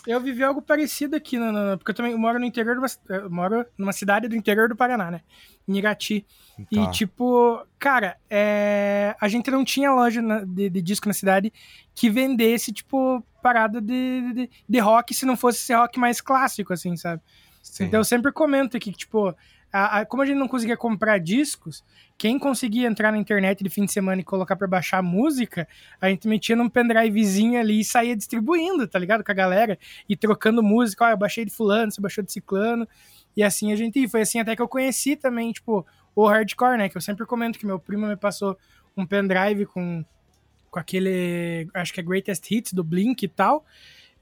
Eu 0.08 0.22
vivi 0.22 0.42
algo 0.44 0.62
parecido 0.62 1.16
aqui, 1.18 1.38
no, 1.38 1.52
no- 1.52 1.78
porque 1.78 1.92
eu 1.92 1.96
também 1.96 2.16
moro 2.18 2.40
no 2.40 2.46
interior, 2.46 2.76
de 2.76 2.80
uma, 2.80 2.88
eu 3.18 3.30
moro 3.30 3.66
numa 3.78 3.92
cidade 3.92 4.28
do 4.28 4.36
interior 4.36 4.70
do 4.70 4.76
Paraná, 4.76 5.12
né? 5.12 5.22
Em 5.68 5.78
Irati. 5.78 6.26
Tá. 6.58 6.64
E, 6.72 6.92
tipo, 6.92 7.62
cara, 7.78 8.16
é, 8.30 9.16
a 9.20 9.28
gente 9.28 9.52
não 9.52 9.66
tinha 9.66 9.92
loja 9.92 10.22
na- 10.22 10.44
de, 10.46 10.70
de 10.70 10.82
disco 10.82 11.08
na 11.08 11.14
cidade 11.14 11.52
que 11.94 12.10
vendesse, 12.10 12.72
tipo, 12.72 13.22
parada 13.44 13.82
de, 13.82 14.34
de, 14.34 14.50
de 14.68 14.80
rock 14.80 15.14
se 15.14 15.26
não 15.26 15.36
fosse 15.36 15.60
esse 15.60 15.74
rock 15.76 16.00
mais 16.00 16.22
clássico, 16.22 16.72
assim, 16.74 16.96
sabe? 16.96 17.22
Sim. 17.62 17.84
Então 17.86 18.00
eu 18.00 18.06
sempre 18.06 18.32
comento 18.32 18.78
aqui 18.78 18.92
que, 18.92 18.98
tipo, 19.00 19.36
a- 19.78 20.00
a- 20.00 20.06
como 20.06 20.24
a 20.24 20.26
gente 20.26 20.38
não 20.38 20.48
conseguia 20.48 20.76
comprar 20.78 21.18
discos, 21.20 21.84
quem 22.18 22.40
conseguia 22.40 22.88
entrar 22.88 23.12
na 23.12 23.18
internet 23.18 23.64
de 23.64 23.70
fim 23.70 23.86
de 23.86 23.92
semana 23.92 24.22
e 24.22 24.24
colocar 24.24 24.56
pra 24.56 24.68
baixar 24.68 25.02
música, 25.04 25.68
a 26.02 26.10
gente 26.10 26.28
metia 26.28 26.56
num 26.56 26.68
pendrivezinho 26.70 27.60
ali 27.60 27.82
e 27.82 27.86
saía 27.86 28.16
distribuindo, 28.16 28.88
tá 28.88 28.98
ligado? 28.98 29.24
Com 29.24 29.32
a 29.32 29.36
galera 29.36 29.78
e 30.10 30.16
trocando 30.16 30.64
música. 30.64 31.06
Ó, 31.06 31.10
eu 31.10 31.18
baixei 31.18 31.46
de 31.46 31.52
fulano, 31.52 31.92
você 31.92 32.02
baixou 32.02 32.24
de 32.24 32.32
ciclano. 32.32 32.88
E 33.36 33.44
assim 33.44 33.72
a 33.72 33.76
gente 33.76 34.00
ia. 34.00 34.10
Foi 34.10 34.22
assim 34.22 34.40
até 34.40 34.56
que 34.56 34.62
eu 34.62 34.68
conheci 34.68 35.16
também, 35.16 35.52
tipo, 35.52 35.86
o 36.16 36.26
hardcore, 36.28 36.78
né? 36.78 36.90
Que 36.90 36.98
eu 36.98 37.02
sempre 37.02 37.26
comento 37.26 37.60
que 37.60 37.66
meu 37.66 37.78
primo 37.80 38.08
me 38.08 38.16
passou 38.18 38.58
um 38.96 39.06
pendrive 39.06 39.68
com, 39.68 40.04
com 40.72 40.80
aquele, 40.80 41.68
acho 41.76 41.94
que 41.94 42.00
é 42.00 42.04
Greatest 42.04 42.50
Hits 42.50 42.74
do 42.74 42.84
Blink 42.84 43.24
e 43.24 43.28
tal. 43.28 43.64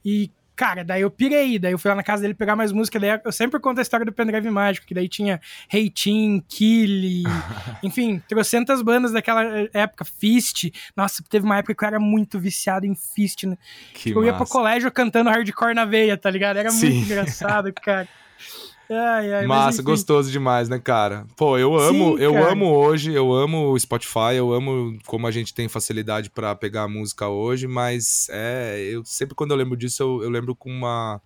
E, 0.04 0.30
cara, 0.56 0.84
daí 0.84 1.02
eu 1.02 1.12
pirei. 1.12 1.60
Daí 1.60 1.72
eu 1.72 1.78
fui 1.78 1.90
lá 1.90 1.96
na 1.96 2.04
casa 2.04 2.22
dele 2.22 2.34
pegar 2.34 2.56
mais 2.56 2.72
música. 2.72 3.00
Daí 3.00 3.20
eu 3.24 3.32
sempre 3.32 3.60
conto 3.60 3.80
a 3.80 3.82
história 3.82 4.06
do 4.06 4.12
pendrive 4.12 4.50
mágico, 4.50 4.88
que 4.88 4.94
daí 4.94 5.10
tinha 5.10 5.40
Hey 5.72 5.90
Team, 5.90 6.42
Killy, 6.48 7.24
enfim, 7.84 8.22
trocentas 8.28 8.82
bandas 8.82 9.12
daquela 9.12 9.44
época, 9.74 10.06
Fist. 10.06 10.72
Nossa, 10.96 11.24
teve 11.30 11.46
uma 11.46 11.58
época 11.58 11.76
que 11.76 11.84
eu 11.84 11.88
era 11.88 12.00
muito 12.00 12.40
viciado 12.40 12.86
em 12.86 12.96
Fist, 12.96 13.44
né? 13.44 13.58
Que 13.94 14.12
eu 14.12 14.24
ia 14.24 14.34
pro 14.34 14.48
colégio 14.48 14.92
cantando 14.92 15.30
hardcore 15.30 15.74
na 15.74 15.86
veia, 15.86 16.18
tá 16.18 16.30
ligado? 16.30 16.58
Era 16.58 16.70
Sim. 16.72 16.90
muito 16.90 17.06
engraçado, 17.06 17.74
cara. 17.74 18.08
Ai, 18.90 19.34
ai, 19.34 19.48
mas 19.48 19.50
Massa, 19.50 19.82
enfim. 19.82 19.84
gostoso 19.92 20.32
demais, 20.32 20.70
né, 20.70 20.80
cara? 20.80 21.26
Pô, 21.36 21.58
eu 21.58 21.76
amo, 21.76 22.16
Sim, 22.18 22.22
eu 22.24 22.34
cara. 22.34 22.52
amo 22.52 22.66
hoje, 22.72 23.14
eu 23.14 23.34
amo 23.34 23.72
o 23.72 23.80
Spotify, 23.80 24.36
eu 24.38 24.54
amo 24.54 24.98
como 25.06 25.26
a 25.28 25.32
gente 25.32 25.54
tem 25.54 25.68
facilidade 25.68 26.30
pra 26.30 26.56
pegar 26.56 26.84
a 26.84 26.88
música 26.88 27.28
hoje, 27.28 27.68
mas 27.68 28.28
é, 28.30 28.80
eu 28.92 29.04
sempre 29.04 29.34
quando 29.36 29.52
eu 29.52 29.58
lembro 29.58 29.76
disso, 29.76 30.02
eu, 30.04 30.24
eu 30.24 30.30
lembro 30.30 30.56
com 30.56 30.70
uma 30.70 31.20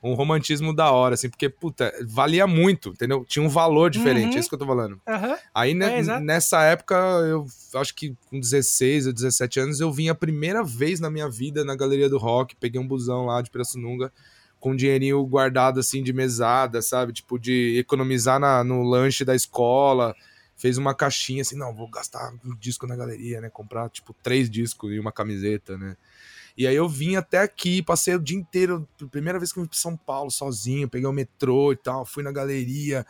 um 0.00 0.14
romantismo 0.14 0.72
da 0.72 0.92
hora, 0.92 1.14
assim, 1.14 1.28
porque, 1.28 1.48
puta, 1.48 1.92
valia 2.06 2.46
muito, 2.46 2.90
entendeu? 2.90 3.24
Tinha 3.24 3.44
um 3.44 3.48
valor 3.48 3.90
diferente, 3.90 4.34
Uhum. 4.34 4.36
é 4.36 4.40
isso 4.40 4.48
que 4.48 4.54
eu 4.54 4.58
tô 4.60 4.66
falando. 4.66 5.00
Aham. 5.08 5.36
Aí, 5.52 5.74
né, 5.74 5.98
É, 5.98 6.20
nessa 6.20 6.62
época, 6.62 6.94
eu 7.28 7.44
acho 7.74 7.92
que 7.96 8.14
com 8.30 8.38
16 8.38 9.08
ou 9.08 9.12
17 9.12 9.58
anos, 9.58 9.80
eu 9.80 9.90
vim 9.90 10.08
a 10.08 10.14
primeira 10.14 10.62
vez 10.62 11.00
na 11.00 11.10
minha 11.10 11.28
vida 11.28 11.64
na 11.64 11.74
Galeria 11.74 12.08
do 12.08 12.16
Rock, 12.16 12.54
peguei 12.54 12.80
um 12.80 12.86
busão 12.86 13.26
lá 13.26 13.42
de 13.42 13.50
Pirassununga, 13.50 14.12
com 14.60 14.72
um 14.72 14.76
dinheirinho 14.76 15.24
guardado, 15.24 15.80
assim, 15.80 16.02
de 16.02 16.12
mesada, 16.12 16.82
sabe? 16.82 17.12
Tipo, 17.12 17.38
de 17.38 17.76
economizar 17.78 18.38
na- 18.40 18.62
no 18.64 18.82
lanche 18.82 19.24
da 19.24 19.34
escola. 19.34 20.14
fez 20.60 20.76
uma 20.76 20.92
caixinha 20.92 21.42
assim, 21.42 21.56
não, 21.56 21.72
vou 21.72 21.88
gastar 21.88 22.32
um 22.44 22.52
disco 22.56 22.84
na 22.84 22.96
galeria, 22.96 23.40
né? 23.40 23.48
Comprar, 23.48 23.88
tipo, 23.90 24.12
três 24.24 24.50
discos 24.50 24.92
e 24.92 24.98
uma 24.98 25.12
camiseta, 25.12 25.78
né? 25.78 25.96
E 26.56 26.66
aí 26.66 26.74
eu 26.74 26.88
vim 26.88 27.14
até 27.14 27.38
aqui, 27.38 27.80
passei 27.80 28.16
o 28.16 28.18
dia 28.18 28.36
inteiro, 28.36 28.88
primeira 29.12 29.38
vez 29.38 29.52
que 29.52 29.60
eu 29.60 29.62
vim 29.62 29.68
pra 29.68 29.78
São 29.78 29.96
Paulo 29.96 30.32
sozinho, 30.32 30.88
peguei 30.88 31.06
o 31.06 31.12
metrô 31.12 31.70
e 31.72 31.76
tal, 31.76 32.04
fui 32.04 32.24
na 32.24 32.32
galeria. 32.32 33.06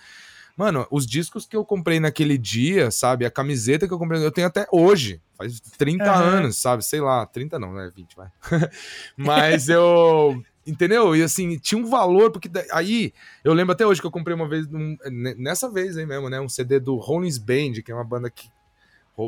Mano, 0.54 0.86
os 0.90 1.06
discos 1.06 1.46
que 1.46 1.56
eu 1.56 1.64
comprei 1.64 1.98
naquele 1.98 2.36
dia, 2.36 2.90
sabe? 2.90 3.24
A 3.24 3.30
camiseta 3.30 3.88
que 3.88 3.94
eu 3.94 3.98
comprei, 3.98 4.22
eu 4.22 4.30
tenho 4.30 4.46
até 4.46 4.66
hoje. 4.70 5.18
Faz 5.38 5.58
30 5.78 6.10
Aham. 6.10 6.24
anos, 6.24 6.58
sabe? 6.58 6.84
Sei 6.84 7.00
lá, 7.00 7.24
30 7.24 7.58
não, 7.58 7.72
né? 7.72 7.90
20, 7.96 8.14
vai. 8.14 8.28
Mas 9.16 9.70
eu. 9.70 10.42
Entendeu? 10.68 11.16
E 11.16 11.22
assim, 11.22 11.56
tinha 11.58 11.80
um 11.80 11.86
valor, 11.88 12.30
porque 12.30 12.50
aí 12.72 13.12
eu 13.42 13.54
lembro 13.54 13.72
até 13.72 13.86
hoje 13.86 14.00
que 14.00 14.06
eu 14.06 14.10
comprei 14.10 14.34
uma 14.36 14.46
vez, 14.46 14.68
num- 14.68 14.96
ne- 15.10 15.34
nessa 15.34 15.70
vez 15.70 15.96
aí 15.96 16.04
mesmo, 16.04 16.28
né? 16.28 16.38
Um 16.40 16.48
CD 16.48 16.78
do 16.78 16.96
Rollins 16.96 17.38
Band, 17.38 17.80
que 17.84 17.90
é 17.90 17.94
uma 17.94 18.04
banda 18.04 18.28
que, 18.28 18.50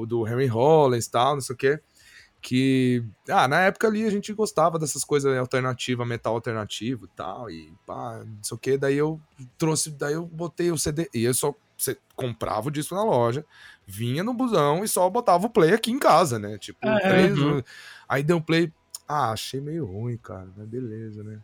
do 0.06 0.26
Henry 0.28 0.46
Rollins 0.46 1.06
e 1.06 1.10
tal, 1.10 1.34
não 1.34 1.40
sei 1.40 1.54
o 1.54 1.56
quê. 1.56 1.80
Que, 2.42 3.04
ah, 3.28 3.46
na 3.48 3.60
época 3.62 3.86
ali 3.88 4.04
a 4.06 4.10
gente 4.10 4.32
gostava 4.32 4.78
dessas 4.78 5.04
coisas 5.04 5.36
alternativas, 5.36 6.06
metal 6.06 6.34
alternativo 6.34 7.04
e 7.06 7.08
tal, 7.08 7.50
e 7.50 7.72
pá, 7.86 8.22
não 8.24 8.42
sei 8.42 8.54
o 8.54 8.58
quê. 8.58 8.78
Daí 8.78 8.96
eu 8.96 9.20
trouxe, 9.58 9.90
daí 9.90 10.14
eu 10.14 10.24
botei 10.26 10.70
o 10.70 10.78
CD, 10.78 11.08
e 11.14 11.24
eu 11.24 11.34
só 11.34 11.54
você 11.76 11.96
comprava 12.14 12.68
o 12.68 12.70
disco 12.70 12.94
na 12.94 13.02
loja, 13.02 13.44
vinha 13.86 14.22
no 14.22 14.34
busão 14.34 14.84
e 14.84 14.88
só 14.88 15.08
botava 15.08 15.46
o 15.46 15.50
play 15.50 15.72
aqui 15.72 15.90
em 15.90 15.98
casa, 15.98 16.38
né? 16.38 16.58
Tipo, 16.58 16.78
Ah, 16.82 16.98
é. 17.02 17.08
três. 17.08 17.38
Uhum. 17.38 17.62
Aí 18.08 18.22
deu 18.22 18.40
play. 18.40 18.70
Ah, 19.12 19.32
achei 19.32 19.60
meio 19.60 19.84
ruim, 19.86 20.16
cara. 20.16 20.48
Mas 20.56 20.66
beleza, 20.68 21.24
né? 21.24 21.38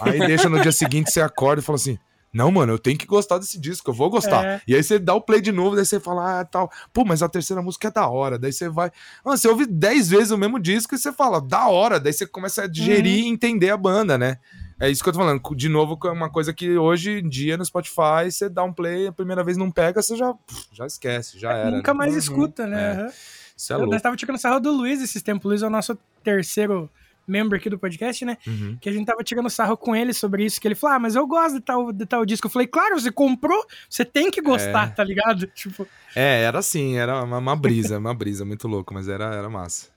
Aí 0.00 0.18
deixa 0.18 0.48
no 0.50 0.60
dia 0.60 0.72
seguinte, 0.72 1.10
você 1.10 1.20
acorda 1.20 1.62
e 1.62 1.64
fala 1.64 1.76
assim: 1.76 1.98
Não, 2.32 2.50
mano, 2.50 2.74
eu 2.74 2.78
tenho 2.78 2.98
que 2.98 3.06
gostar 3.06 3.38
desse 3.38 3.58
disco, 3.58 3.88
eu 3.90 3.94
vou 3.94 4.10
gostar. 4.10 4.44
É. 4.44 4.60
E 4.68 4.74
aí 4.74 4.82
você 4.82 4.98
dá 4.98 5.14
o 5.14 5.20
play 5.22 5.40
de 5.40 5.50
novo, 5.50 5.74
daí 5.74 5.86
você 5.86 5.98
fala, 5.98 6.40
ah, 6.40 6.44
tal. 6.44 6.70
Pô, 6.92 7.02
mas 7.06 7.22
a 7.22 7.28
terceira 7.30 7.62
música 7.62 7.88
é 7.88 7.90
da 7.90 8.06
hora. 8.06 8.38
Daí 8.38 8.52
você 8.52 8.68
vai. 8.68 8.90
Mano, 9.24 9.38
você 9.38 9.48
ouve 9.48 9.64
dez 9.64 10.10
vezes 10.10 10.30
o 10.30 10.36
mesmo 10.36 10.60
disco 10.60 10.94
e 10.94 10.98
você 10.98 11.10
fala, 11.10 11.40
da 11.40 11.66
hora. 11.68 11.98
Daí 11.98 12.12
você 12.12 12.26
começa 12.26 12.64
a 12.64 12.66
digerir 12.66 13.24
e 13.24 13.28
entender 13.28 13.70
a 13.70 13.76
banda, 13.78 14.18
né? 14.18 14.36
É 14.78 14.90
isso 14.90 15.02
que 15.02 15.08
eu 15.08 15.14
tô 15.14 15.20
falando. 15.20 15.40
De 15.56 15.70
novo, 15.70 15.98
é 16.04 16.10
uma 16.10 16.28
coisa 16.28 16.52
que 16.52 16.76
hoje 16.76 17.20
em 17.20 17.28
dia 17.30 17.56
no 17.56 17.64
Spotify, 17.64 18.30
você 18.30 18.46
dá 18.50 18.62
um 18.62 18.74
play, 18.74 19.06
a 19.06 19.12
primeira 19.12 19.42
vez 19.42 19.56
não 19.56 19.70
pega, 19.70 20.02
você 20.02 20.14
já, 20.14 20.34
já 20.70 20.84
esquece, 20.84 21.38
já 21.38 21.50
era. 21.54 21.70
Nunca 21.70 21.94
mais 21.94 22.12
Uhum. 22.12 22.18
escuta, 22.18 22.66
né? 22.66 23.06
É. 23.08 23.12
Isso 23.56 23.72
é 23.72 23.76
Eu- 23.76 23.78
louco. 23.78 23.94
Nós 23.94 24.02
tava 24.02 24.14
tirando 24.16 24.36
sarro 24.36 24.60
do 24.60 24.70
Luiz 24.70 25.00
esses 25.00 25.22
tempos. 25.22 25.46
O 25.46 25.48
Luiz 25.48 25.62
é 25.62 25.66
o 25.66 25.70
nosso 25.70 25.96
terceiro 26.22 26.90
membro 27.26 27.56
aqui 27.56 27.68
do 27.68 27.78
podcast, 27.78 28.24
né? 28.24 28.36
Uhum. 28.46 28.76
Que 28.80 28.88
a 28.88 28.92
gente 28.92 29.04
tava 29.06 29.22
tirando 29.24 29.50
sarro 29.50 29.76
com 29.76 29.94
ele 29.96 30.12
sobre 30.12 30.44
isso, 30.44 30.60
que 30.60 30.68
ele 30.68 30.74
falou, 30.74 30.96
ah, 30.96 30.98
mas 31.00 31.14
eu 31.16 31.26
gosto 31.26 31.54
de 31.56 31.60
tal, 31.60 31.92
de 31.92 32.06
tal 32.06 32.24
disco. 32.24 32.46
Eu 32.46 32.50
falei, 32.50 32.66
claro, 32.68 32.98
você 33.00 33.10
comprou, 33.10 33.64
você 33.90 34.04
tem 34.04 34.30
que 34.30 34.40
gostar, 34.40 34.94
tá 34.94 35.02
ligado? 35.04 35.46
Tipo, 35.54 35.86
É, 36.14 36.42
era 36.42 36.58
assim, 36.60 36.96
era 36.96 37.22
uma, 37.24 37.38
uma 37.38 37.56
brisa, 37.56 37.98
uma 37.98 38.14
brisa 38.14 38.44
muito 38.44 38.68
louco, 38.68 38.94
mas 38.94 39.08
era, 39.08 39.34
era 39.34 39.48
massa. 39.50 39.88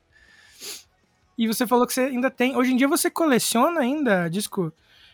e 1.37 1.47
você 1.47 1.65
falou 1.65 1.87
que 1.87 1.93
você 1.93 2.01
ainda 2.01 2.29
tem. 2.29 2.55
Hoje 2.57 2.73
em 2.73 2.75
dia 2.77 2.87
você 2.87 3.09
coleciona 3.09 3.79
ainda 3.79 4.27
disco. 4.27 4.73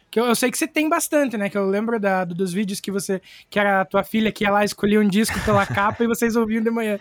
Que 0.10 0.20
eu, 0.20 0.26
eu 0.26 0.36
sei 0.36 0.50
que 0.50 0.58
você 0.58 0.68
tem 0.68 0.88
bastante, 0.88 1.36
né? 1.38 1.50
Que 1.50 1.58
eu 1.58 1.68
lembro 1.68 2.00
da, 2.00 2.24
do- 2.24 2.34
dos 2.36 2.54
vídeos 2.54 2.80
que 2.80 2.90
você. 2.92 3.22
Que 3.50 3.60
era 3.60 3.82
a 3.82 3.86
tua 3.86 4.04
filha 4.04 4.32
que 4.32 4.44
ia 4.44 4.52
lá 4.52 4.64
escolher 4.64 5.00
um 5.00 5.08
disco 5.08 5.40
pela 5.44 5.66
capa 5.68 6.04
e 6.04 6.08
vocês 6.08 6.36
ouviam 6.36 6.64
de 6.64 6.70
manhã. 6.72 7.00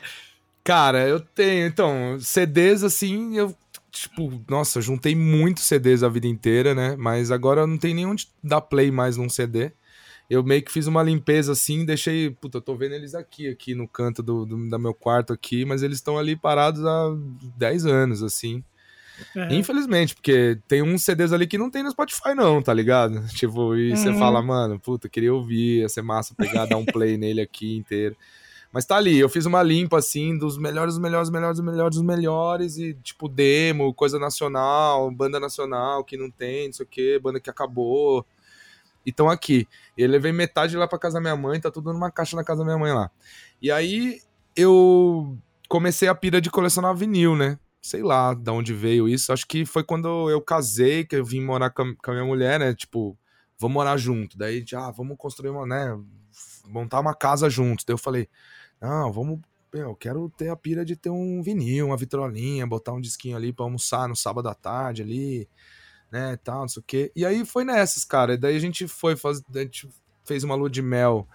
Cara, 0.65 1.07
eu 1.07 1.21
tenho, 1.21 1.67
então, 1.67 2.19
CDs 2.21 2.83
assim, 2.83 3.37
eu, 3.37 3.55
tipo, 3.95 4.43
nossa, 4.49 4.81
juntei 4.81 5.15
muitos 5.15 5.65
CDs 5.65 6.03
a 6.03 6.09
vida 6.09 6.27
inteira, 6.27 6.75
né? 6.75 6.97
Mas 6.99 7.31
agora 7.31 7.67
não 7.67 7.79
tem 7.79 7.95
nem 7.95 8.07
onde 8.07 8.29
dar 8.43 8.61
play 8.61 8.91
mais 8.91 9.17
num 9.17 9.29
CD. 9.29 9.73
Eu 10.29 10.43
meio 10.43 10.63
que 10.63 10.73
fiz 10.73 10.87
uma 10.87 11.03
limpeza 11.03 11.53
assim, 11.53 11.85
deixei. 11.85 12.31
Puta, 12.31 12.59
eu 12.59 12.63
tô 12.63 12.75
vendo 12.75 12.93
eles 12.95 13.15
aqui, 13.15 13.49
aqui 13.49 13.75
no 13.75 13.87
canto 13.87 14.23
do, 14.23 14.47
do 14.47 14.69
da 14.71 14.79
meu 14.79 14.95
quarto 14.95 15.33
aqui, 15.33 15.65
mas 15.65 15.83
eles 15.83 15.99
estão 15.99 16.17
ali 16.19 16.35
parados 16.35 16.85
há 16.85 17.15
10 17.57 17.85
anos, 17.87 18.23
assim. 18.23 18.65
É. 19.37 19.55
Infelizmente, 19.55 20.15
porque 20.15 20.59
tem 20.67 20.83
uns 20.83 21.03
CDs 21.05 21.33
ali 21.33 21.47
que 21.47 21.57
não 21.59 21.71
tem 21.71 21.83
no 21.85 21.91
Spotify, 21.91 22.35
não, 22.35 22.61
tá 22.63 22.73
ligado? 22.75 23.23
Tipo, 23.37 23.77
e 23.77 23.97
você 23.97 24.09
Uhum. 24.09 24.19
fala, 24.19 24.43
mano, 24.43 24.81
puta, 24.81 25.09
queria 25.09 25.33
ouvir, 25.33 25.81
ia 25.83 25.89
ser 25.89 26.03
massa 26.03 26.35
pegar, 26.35 26.67
dar 26.67 26.79
um 26.79 26.85
play 26.85 27.17
nele 27.17 27.41
aqui 27.41 27.77
inteiro. 27.77 28.17
Mas 28.75 28.85
tá 28.85 28.97
ali, 28.97 29.21
eu 29.21 29.29
fiz 29.29 29.47
uma 29.47 29.63
limpa, 29.63 29.99
assim, 29.99 30.37
dos 30.37 30.59
melhores, 30.59 30.99
melhores, 30.99 31.31
melhores, 31.31 31.61
melhores, 31.61 31.99
melhores, 32.01 32.77
e, 32.77 32.93
tipo, 32.95 33.29
demo, 33.29 33.95
coisa 33.95 34.19
nacional, 34.19 35.09
banda 35.13 35.39
nacional 35.39 36.03
que 36.03 36.17
não 36.17 36.29
tem, 36.29 36.67
não 36.67 36.73
sei 36.73 36.85
o 36.85 36.89
quê, 36.89 37.21
banda 37.23 37.39
que 37.39 37.49
acabou. 37.49 38.27
E 39.07 39.13
tão 39.13 39.31
aqui. 39.31 39.69
E 39.97 40.03
eu 40.03 40.09
levei 40.09 40.33
metade 40.33 40.77
lá 40.77 40.89
pra 40.89 40.99
casa 40.99 41.15
da 41.15 41.21
minha 41.21 41.37
mãe, 41.37 41.61
tá 41.61 41.71
tudo 41.71 41.93
numa 41.93 42.11
caixa 42.11 42.35
na 42.35 42.43
casa 42.43 42.59
da 42.61 42.65
minha 42.65 42.77
mãe 42.77 42.93
lá. 42.93 43.09
E 43.63 43.71
aí 43.71 44.21
eu 44.57 45.39
comecei 45.69 46.09
a 46.09 46.15
pira 46.15 46.41
de 46.41 46.51
colecionar 46.51 46.97
vinil, 46.97 47.37
né? 47.37 47.57
Sei 47.81 48.03
lá 48.03 48.35
de 48.35 48.51
onde 48.51 48.75
veio 48.75 49.09
isso. 49.09 49.33
Acho 49.33 49.47
que 49.47 49.65
foi 49.65 49.85
quando 49.85 50.29
eu 50.29 50.41
casei, 50.41 51.05
que 51.05 51.15
eu 51.15 51.25
vim 51.25 51.41
morar 51.41 51.71
com 51.71 51.83
a, 51.83 52.11
minha 52.11 52.25
mulher, 52.25 52.59
né? 52.59 52.75
Tipo, 52.75 53.17
vamos 53.57 53.75
morar 53.75 53.97
junto. 53.99 54.37
Daí, 54.37 54.65
ah, 54.75 54.91
vamos 54.91 55.17
construir 55.17 55.51
uma, 55.51 55.65
né? 55.65 55.97
Montar 56.67 56.99
uma 56.99 57.15
casa 57.15 57.49
juntos. 57.49 57.85
Daí 57.85 57.95
eu 57.95 57.99
falei, 57.99 58.29
não, 58.85 59.13
vamos. 59.13 59.41
Eu 59.73 59.97
quero 59.97 60.31
ter 60.37 60.51
a 60.51 60.57
pira 60.57 60.85
de 60.85 60.95
ter 60.95 61.11
um 61.11 61.43
vinil, 61.43 61.87
uma 61.87 61.97
vitrolinha, 61.97 62.67
botar 62.67 62.93
um 62.93 63.01
disquinho 63.01 63.37
ali 63.37 63.53
pra 63.53 63.65
almoçar 63.65 64.09
no 64.09 64.15
sábado 64.15 64.49
à 64.49 64.55
tarde 64.55 65.03
ali, 65.03 65.49
né? 66.13 66.39
Tal, 66.45 66.61
não 66.61 66.69
sei 66.69 66.81
o 66.81 66.85
quê. 66.87 67.11
E 67.17 67.27
aí 67.27 67.45
foi 67.45 67.65
nessas, 67.65 68.05
cara. 68.05 68.35
E 68.35 68.37
daí 68.37 68.57
a 68.57 68.61
gente 68.61 68.87
foi 68.87 69.17
fazer. 69.17 69.43
A 69.55 69.59
gente 69.61 69.89
fez 70.25 70.45
uma 70.45 70.55
lua 70.55 70.71
de 70.71 70.81
mel 70.81 71.27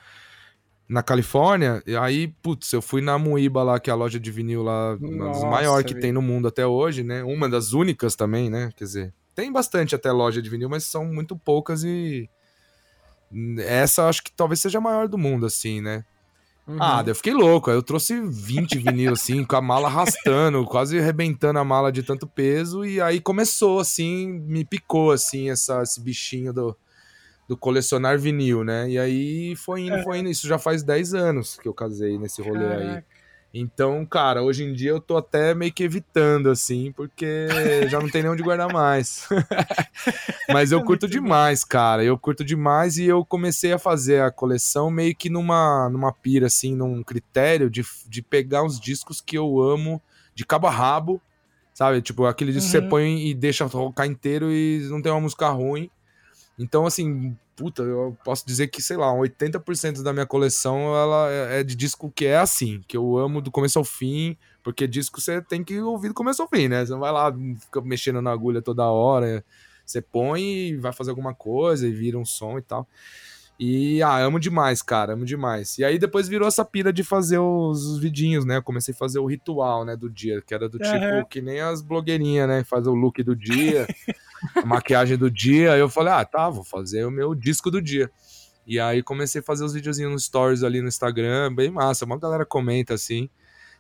na 0.88 1.04
Califórnia, 1.04 1.84
e 1.86 1.96
aí, 1.96 2.30
putz, 2.42 2.74
eu 2.74 2.82
fui 2.82 3.00
na 3.00 3.16
Muíba 3.20 3.62
lá, 3.62 3.80
que 3.80 3.92
é 3.92 3.94
a 3.94 3.96
loja 3.96 4.20
de 4.20 4.32
vinil 4.32 4.64
lá, 4.64 4.96
uma 4.96 5.28
das 5.28 5.44
maiores 5.44 5.86
que 5.86 6.00
tem 6.00 6.12
no 6.12 6.20
mundo 6.20 6.48
até 6.48 6.66
hoje, 6.66 7.04
né? 7.04 7.24
Uma 7.24 7.48
das 7.48 7.74
únicas 7.74 8.16
também, 8.16 8.50
né? 8.50 8.72
Quer 8.76 8.86
dizer, 8.86 9.14
tem 9.36 9.52
bastante 9.52 9.94
até 9.94 10.12
loja 10.12 10.42
de 10.42 10.50
vinil, 10.50 10.68
mas 10.68 10.86
são 10.86 11.06
muito 11.06 11.38
poucas 11.38 11.84
e 11.84 12.28
essa 13.60 14.10
acho 14.10 14.24
que 14.24 14.32
talvez 14.32 14.60
seja 14.60 14.80
a 14.80 14.82
maior 14.82 15.08
do 15.08 15.16
mundo, 15.16 15.46
assim, 15.46 15.80
né? 15.80 16.04
Uhum. 16.70 16.78
Ah, 16.80 17.02
daí 17.02 17.10
eu 17.10 17.16
fiquei 17.16 17.34
louco. 17.34 17.72
Aí 17.72 17.76
eu 17.76 17.82
trouxe 17.82 18.22
20 18.22 18.78
vinil, 18.78 19.14
assim, 19.14 19.44
com 19.44 19.56
a 19.56 19.62
mala 19.62 19.88
arrastando, 19.88 20.64
quase 20.70 21.00
arrebentando 21.00 21.58
a 21.58 21.64
mala 21.64 21.92
de 21.92 22.04
tanto 22.04 22.28
peso. 22.28 22.86
E 22.86 23.02
aí 23.02 23.20
começou, 23.20 23.80
assim, 23.80 24.28
me 24.28 24.64
picou, 24.64 25.10
assim, 25.10 25.50
essa, 25.50 25.82
esse 25.82 26.00
bichinho 26.00 26.54
do, 26.54 26.78
do 27.48 27.58
colecionar 27.58 28.20
vinil, 28.20 28.64
né? 28.64 28.88
E 28.88 29.00
aí 29.00 29.56
foi 29.56 29.82
indo, 29.82 30.04
foi 30.04 30.20
indo. 30.20 30.30
Isso 30.30 30.48
já 30.48 30.60
faz 30.60 30.84
10 30.84 31.16
anos 31.16 31.58
que 31.60 31.68
eu 31.68 31.74
casei 31.74 32.20
nesse 32.20 32.40
rolê 32.44 32.76
aí. 32.76 33.04
Então, 33.52 34.06
cara, 34.06 34.44
hoje 34.44 34.64
em 34.64 34.74
dia 34.74 34.92
eu 34.92 35.02
tô 35.02 35.18
até 35.18 35.56
meio 35.56 35.74
que 35.74 35.84
evitando, 35.84 36.50
assim, 36.52 36.92
porque 36.92 37.48
já 37.90 38.00
não 38.00 38.08
tem 38.08 38.22
nem 38.22 38.32
onde 38.32 38.44
guardar 38.44 38.72
mais. 38.72 39.28
Mas 40.52 40.72
eu 40.72 40.82
curto 40.86 41.08
demais, 41.08 41.64
cara. 41.64 42.04
Eu 42.04 42.18
curto 42.18 42.44
demais 42.44 42.98
e 42.98 43.06
eu 43.06 43.26
comecei 43.26 43.74
a 43.74 43.80
fazer 43.80 44.22
a 44.22 44.32
coleção 44.32 44.92
meio 44.92 45.16
que 45.16 45.30
numa, 45.30 45.90
numa 45.90 46.14
pira, 46.14 46.48
assim, 46.48 46.76
num 46.76 47.04
critério 47.04 47.70
de, 47.70 47.84
de 48.08 48.22
pegar 48.22 48.64
uns 48.64 48.80
discos 48.80 49.20
que 49.20 49.38
eu 49.38 49.60
amo 49.60 50.02
de 50.36 50.46
cabo 50.46 50.68
a 50.68 50.72
rabo, 50.72 51.22
sabe? 51.74 52.02
Tipo, 52.02 52.26
aquele 52.26 52.52
disco 52.52 52.68
que 52.68 52.72
você 52.72 52.80
Uhum. 52.84 52.90
põe 52.90 53.28
e 53.30 53.34
deixa 53.34 53.68
tocar 53.68 54.06
inteiro 54.06 54.52
e 54.52 54.88
não 54.90 55.02
tem 55.02 55.12
uma 55.12 55.22
música 55.22 55.50
ruim. 55.50 55.90
Então, 56.60 56.86
assim, 56.86 57.36
puta, 57.56 57.84
eu 57.84 58.18
posso 58.24 58.46
dizer 58.46 58.68
que, 58.68 58.82
sei 58.82 58.98
lá, 58.98 59.12
80% 59.14 60.04
da 60.04 60.12
minha 60.12 60.26
coleção 60.26 60.96
ela 60.96 61.32
é 61.32 61.60
é 61.62 61.64
de 61.64 61.76
disco 61.76 62.12
que 62.14 62.26
é 62.26 62.38
assim, 62.38 62.82
que 62.88 62.96
eu 62.96 63.18
amo 63.18 63.42
do 63.42 63.50
começo 63.50 63.80
ao 63.80 63.86
fim, 63.86 64.38
porque 64.64 64.88
disco 64.88 65.20
você 65.22 65.42
tem 65.42 65.64
que 65.64 65.80
ouvir 65.80 66.10
do 66.10 66.14
começo 66.14 66.42
ao 66.42 66.50
fim, 66.50 66.68
né? 66.68 66.86
Você 66.86 66.92
não 66.92 67.00
vai 67.00 67.12
lá, 67.12 67.34
fica 67.60 67.82
mexendo 67.82 68.22
na 68.22 68.32
agulha 68.32 68.62
toda 68.62 68.86
hora, 68.86 69.44
você 69.86 70.02
põe 70.02 70.42
e 70.42 70.78
vai 70.78 70.92
fazer 70.94 71.10
alguma 71.10 71.34
coisa 71.34 71.88
e 71.88 71.92
vira 71.92 72.18
um 72.18 72.26
som 72.26 72.58
e 72.58 72.62
tal. 72.62 72.88
E, 73.60 74.02
ah, 74.02 74.18
amo 74.20 74.40
demais, 74.40 74.82
cara, 74.82 75.14
amo 75.14 75.26
demais. 75.26 75.78
E 75.78 75.84
aí 75.84 76.00
depois 76.00 76.30
virou 76.30 76.48
essa 76.48 76.64
pira 76.64 76.94
de 76.94 77.04
fazer 77.04 77.40
os, 77.40 77.86
os 77.86 78.00
vidinhos, 78.00 78.46
né? 78.46 78.56
Eu 78.56 78.64
comecei 78.64 78.94
a 78.94 78.98
fazer 78.98 79.20
o 79.20 79.26
ritual, 79.26 79.84
né, 79.84 79.98
do 79.98 80.10
dia, 80.10 80.42
que 80.42 80.54
era 80.54 80.70
do 80.70 80.80
tipo, 80.80 80.96
Aham. 80.96 81.26
que 81.26 81.42
nem 81.42 81.60
as 81.60 81.82
blogueirinhas, 81.82 82.48
né? 82.48 82.64
Fazer 82.64 82.88
o 82.90 82.96
look 82.96 83.22
do 83.22 83.36
dia, 83.36 83.86
a 84.56 84.66
maquiagem 84.66 85.18
do 85.18 85.30
dia. 85.30 85.74
Aí 85.74 85.80
eu 85.80 85.90
falei, 85.90 86.14
ah, 86.14 86.26
tá, 86.26 86.50
vou 86.50 86.64
fazer 86.64 87.06
o 87.06 87.12
meu 87.12 87.34
disco 87.36 87.70
do 87.72 87.82
dia. 87.82 88.10
E 88.68 88.80
aí 88.80 89.02
comecei 89.02 89.42
a 89.42 89.44
fazer 89.44 89.64
os 89.64 89.74
videozinhos 89.74 90.12
nos 90.12 90.26
stories 90.26 90.64
ali 90.64 90.82
no 90.82 90.88
Instagram, 90.88 91.54
bem 91.54 91.72
massa. 91.72 92.06
Uma 92.06 92.18
galera 92.20 92.46
comenta 92.46 92.94
assim. 92.94 93.30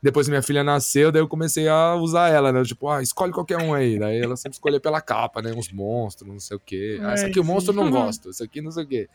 Depois 0.01 0.29
minha 0.29 0.41
filha 0.41 0.63
nasceu, 0.63 1.11
daí 1.11 1.21
eu 1.21 1.27
comecei 1.27 1.67
a 1.67 1.93
usar 1.95 2.29
ela, 2.29 2.53
né? 2.53 2.63
Tipo, 2.63 2.87
ah, 2.87 3.01
escolhe 3.03 3.33
qualquer 3.33 3.57
um 3.57 3.73
aí. 3.73 3.99
Daí 3.99 4.17
ela 4.21 4.37
sempre 4.37 4.53
escolhia 4.55 4.79
pela 4.79 5.01
capa, 5.01 5.41
né? 5.41 5.51
Uns 5.51 5.69
monstros, 5.73 6.27
não 6.31 6.39
sei 6.39 6.55
o 6.55 6.59
quê. 6.59 6.99
Ah, 7.03 7.13
esse 7.15 7.25
aqui 7.25 7.37
o 7.37 7.43
monstro 7.43 7.73
não 7.73 7.91
gosto, 7.91 8.29
esse 8.29 8.41
aqui 8.41 8.61
não 8.61 8.71
sei 8.71 8.85
o 8.85 8.87
quê. 8.87 9.09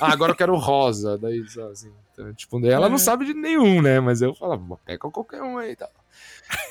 Ah, 0.00 0.12
agora 0.12 0.30
eu 0.30 0.36
quero 0.36 0.54
rosa. 0.56 1.18
Daí, 1.18 1.44
assim. 1.72 1.90
Então, 2.12 2.32
tipo, 2.32 2.60
daí 2.60 2.70
ela 2.70 2.88
não 2.88 2.94
É. 2.94 2.98
sabe 3.00 3.24
de 3.24 3.34
nenhum, 3.34 3.82
né? 3.82 3.98
Mas 3.98 4.22
eu 4.22 4.32
falava, 4.32 4.78
pega 4.86 4.98
qualquer 5.10 5.42
um 5.42 5.58
aí 5.58 5.72
e 5.72 5.76
tal. 5.76 5.90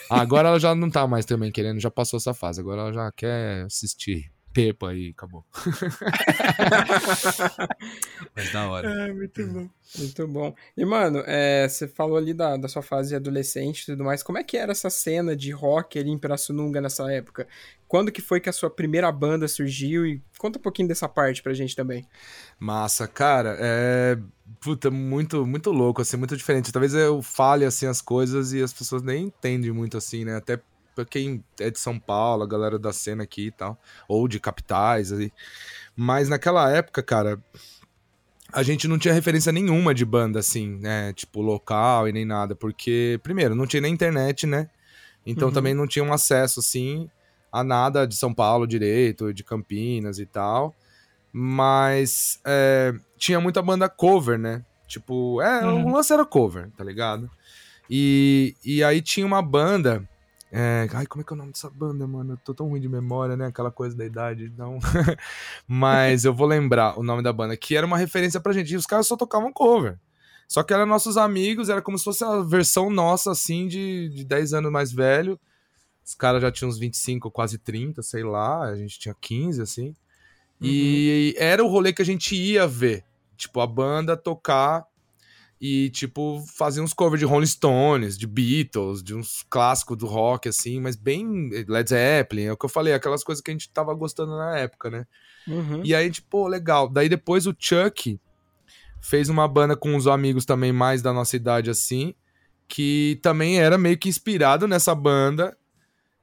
Agora 0.10 0.50
ela 0.50 0.60
já 0.60 0.74
não 0.74 0.89
tá 0.89 1.06
mais 1.08 1.26
também 1.26 1.52
querendo, 1.52 1.80
já 1.80 1.92
passou 1.92 2.18
essa 2.18 2.34
fase. 2.34 2.60
Agora 2.60 2.82
ela 2.82 2.94
já 2.94 3.12
quer 3.12 3.65
assistir 3.65 4.32
Pepa 4.54 4.94
e 4.94 5.10
acabou. 5.10 5.46
Mas 8.36 8.52
da 8.52 8.70
hora. 8.70 8.90
É, 8.90 9.14
muito 9.14 9.48
bom. 9.48 9.70
Muito 9.98 10.28
bom. 10.28 10.56
E, 10.76 10.86
mano, 10.86 11.24
é, 11.26 11.68
você 11.68 11.88
falou 11.88 12.18
ali 12.18 12.34
da, 12.34 12.58
da 12.58 12.68
sua 12.68 12.82
fase 12.82 13.16
adolescente 13.16 13.82
e 13.82 13.86
tudo 13.88 14.04
mais. 14.04 14.24
Como 14.24 14.38
é 14.38 14.44
que 14.44 14.58
era 14.58 14.72
essa 14.72 14.90
cena 14.90 15.36
de 15.36 15.52
rock 15.52 15.98
ali 15.98 16.10
em 16.10 16.18
Pirassununga 16.18 16.82
nessa 16.82 17.12
época? 17.12 17.48
Quando 17.88 18.12
que 18.12 18.22
foi 18.22 18.40
que 18.40 18.50
a 18.50 18.54
sua 18.54 18.70
primeira 18.70 19.12
banda 19.12 19.48
surgiu? 19.48 20.06
E 20.06 20.22
conta 20.38 20.60
um 20.60 20.62
pouquinho 20.62 20.88
dessa 20.88 21.10
parte 21.10 21.42
pra 21.42 21.54
gente 21.54 21.76
também. 21.76 22.08
Massa, 22.60 23.08
cara, 23.08 23.58
é. 23.60 24.18
Puta, 24.60 24.92
muito, 24.92 25.46
muito 25.46 25.72
louco, 25.72 26.02
assim, 26.02 26.18
muito 26.18 26.36
diferente. 26.36 26.72
Talvez 26.72 26.94
eu 26.94 27.22
fale, 27.22 27.66
assim, 27.66 27.86
as 27.86 28.02
coisas 28.02 28.52
e 28.52 28.62
as 28.62 28.74
pessoas 28.74 29.02
nem 29.02 29.26
entendem 29.26 29.72
muito, 29.72 29.96
assim, 29.96 30.26
né? 30.26 30.36
Até 30.36 30.60
pra 30.95 31.06
quem 31.06 31.43
é 31.60 31.69
de 31.69 31.80
São 31.80 31.99
Paulo, 31.99 32.43
a 32.43 32.47
galera 32.47 32.78
da 32.80 32.91
cena 32.93 33.23
aqui 33.23 33.47
e 33.47 33.52
tal, 33.52 33.80
ou 34.08 34.28
de 34.28 34.39
capitais, 34.39 35.12
aí. 35.12 35.32
Mas 35.95 36.30
naquela 36.30 36.69
época, 36.71 37.02
cara, 37.04 37.39
a 38.52 38.63
gente 38.63 38.88
não 38.88 38.97
tinha 38.97 39.13
referência 39.13 39.52
nenhuma 39.52 39.93
de 39.93 40.04
banda, 40.06 40.39
assim, 40.39 40.78
né? 40.80 41.13
Tipo, 41.13 41.41
local 41.41 42.08
e 42.08 42.12
nem 42.12 42.25
nada. 42.25 42.56
Porque, 42.56 43.19
primeiro, 43.21 43.54
não 43.56 43.67
tinha 43.67 43.82
nem 43.82 43.93
internet, 43.93 44.47
né? 44.47 44.69
Então 45.25 45.49
Uhum. 45.49 45.54
também 45.54 45.73
não 45.73 45.86
tinha 45.88 46.04
um 46.04 46.12
acesso, 46.13 46.60
assim, 46.60 47.10
a 47.52 47.63
nada 47.63 48.08
de 48.08 48.15
São 48.15 48.34
Paulo 48.34 48.65
direito, 48.65 49.34
de 49.34 49.43
Campinas 49.43 50.17
e 50.19 50.25
tal. 50.25 50.75
Mas 51.32 52.39
é, 52.45 52.93
tinha 53.17 53.39
muita 53.39 53.62
banda 53.62 53.88
cover, 53.88 54.39
né? 54.39 54.63
Tipo, 54.88 55.41
é, 55.41 55.65
Uhum. 55.67 55.86
o 55.86 55.93
lance 55.93 56.12
era 56.12 56.25
cover, 56.25 56.71
tá 56.75 56.84
ligado? 56.84 57.30
E, 57.88 58.56
e 58.65 58.84
aí 58.84 59.02
tinha 59.02 59.25
uma 59.25 59.41
banda. 59.41 60.08
É, 60.52 60.88
ai, 60.94 61.06
como 61.06 61.22
é 61.22 61.26
que 61.26 61.32
é 61.32 61.36
o 61.36 61.38
nome 61.38 61.52
dessa 61.52 61.70
banda, 61.70 62.08
mano? 62.08 62.34
Eu 62.34 62.38
tô 62.38 62.54
tão 62.54 62.70
ruim 62.70 62.82
de 62.82 62.90
memória, 62.90 63.38
né? 63.38 63.48
Aquela 63.48 63.72
coisa 63.72 63.96
da 63.96 64.06
idade, 64.06 64.52
não. 64.58 64.80
Mas 65.68 66.26
eu 66.26 66.34
vou 66.34 66.48
lembrar 66.48 66.98
o 67.00 67.04
nome 67.04 67.22
da 67.22 67.32
banda, 67.32 67.56
que 67.56 67.76
era 67.76 67.86
uma 67.86 67.98
referência 67.98 68.40
pra 68.40 68.54
gente. 68.54 68.74
E 68.74 68.76
os 68.76 68.86
caras 68.86 69.08
só 69.08 69.16
tocavam 69.16 69.54
cover. 69.54 70.00
Só 70.48 70.64
que 70.64 70.74
eram 70.74 70.88
nossos 70.88 71.18
amigos, 71.18 71.70
era 71.70 71.82
como 71.82 71.98
se 71.98 72.04
fosse 72.04 72.24
a 72.24 72.42
versão 72.42 72.90
nossa, 72.90 73.32
assim, 73.32 73.68
de, 73.68 74.10
de 74.10 74.26
10 74.26 74.54
anos 74.54 74.72
mais 74.72 74.92
velho. 74.92 75.40
Os 76.04 76.16
caras 76.16 76.42
já 76.42 76.52
tinham 76.52 76.70
uns 76.70 76.80
25, 76.80 77.30
quase 77.30 77.60
30, 77.60 78.02
sei 78.02 78.24
lá. 78.24 78.64
A 78.64 78.76
gente 78.76 78.98
tinha 78.98 79.16
15, 79.22 79.62
assim. 79.62 79.96
E 80.60 81.36
era 81.38 81.64
o 81.64 81.68
rolê 81.68 81.94
que 81.94 82.02
a 82.02 82.06
gente 82.06 82.36
ia 82.36 82.68
ver. 82.68 83.06
Tipo, 83.38 83.62
a 83.62 83.68
banda 83.68 84.18
tocar 84.18 84.86
e, 85.62 85.89
tipo, 85.89 86.41
fazer 86.56 86.80
uns 86.80 86.93
covers 86.93 87.19
de 87.19 87.26
Rolling 87.26 87.45
Stones, 87.45 88.17
de 88.17 88.26
Beatles, 88.26 89.04
de 89.04 89.13
uns 89.13 89.43
clássicos 89.50 89.98
do 89.98 90.06
rock, 90.06 90.48
assim, 90.48 90.80
mas 90.80 90.95
bem 90.95 91.50
Led 91.67 91.89
Zeppelin, 91.89 92.43
é 92.43 92.52
o 92.54 92.58
que 92.58 92.65
eu 92.65 92.69
falei, 92.69 92.93
aquelas 92.93 93.24
coisas 93.24 93.41
que 93.41 93.52
a 93.52 93.54
gente 93.54 93.69
tava 93.69 93.93
gostando 93.93 94.38
na 94.38 94.58
época, 94.58 94.89
né? 94.89 95.06
Uhum. 95.45 95.82
E 95.84 95.93
aí, 95.93 96.10
tipo, 96.10 96.48
legal. 96.48 96.88
Daí 96.88 97.10
depois 97.10 97.45
o 97.45 97.56
Chuck 97.58 98.19
fez 99.02 99.28
uma 99.28 99.48
banda 99.48 99.76
com 99.76 99.93
uns 99.93 100.08
amigos 100.08 100.45
também 100.45 100.72
mais 100.72 101.02
da 101.02 101.12
nossa 101.12 101.36
idade, 101.36 101.69
assim, 101.69 102.13
que 102.67 103.19
também 103.22 103.60
era 103.60 103.78
meio 103.78 103.98
que 103.98 104.08
inspirado 104.08 104.65
nessa 104.65 104.95
banda. 104.95 105.58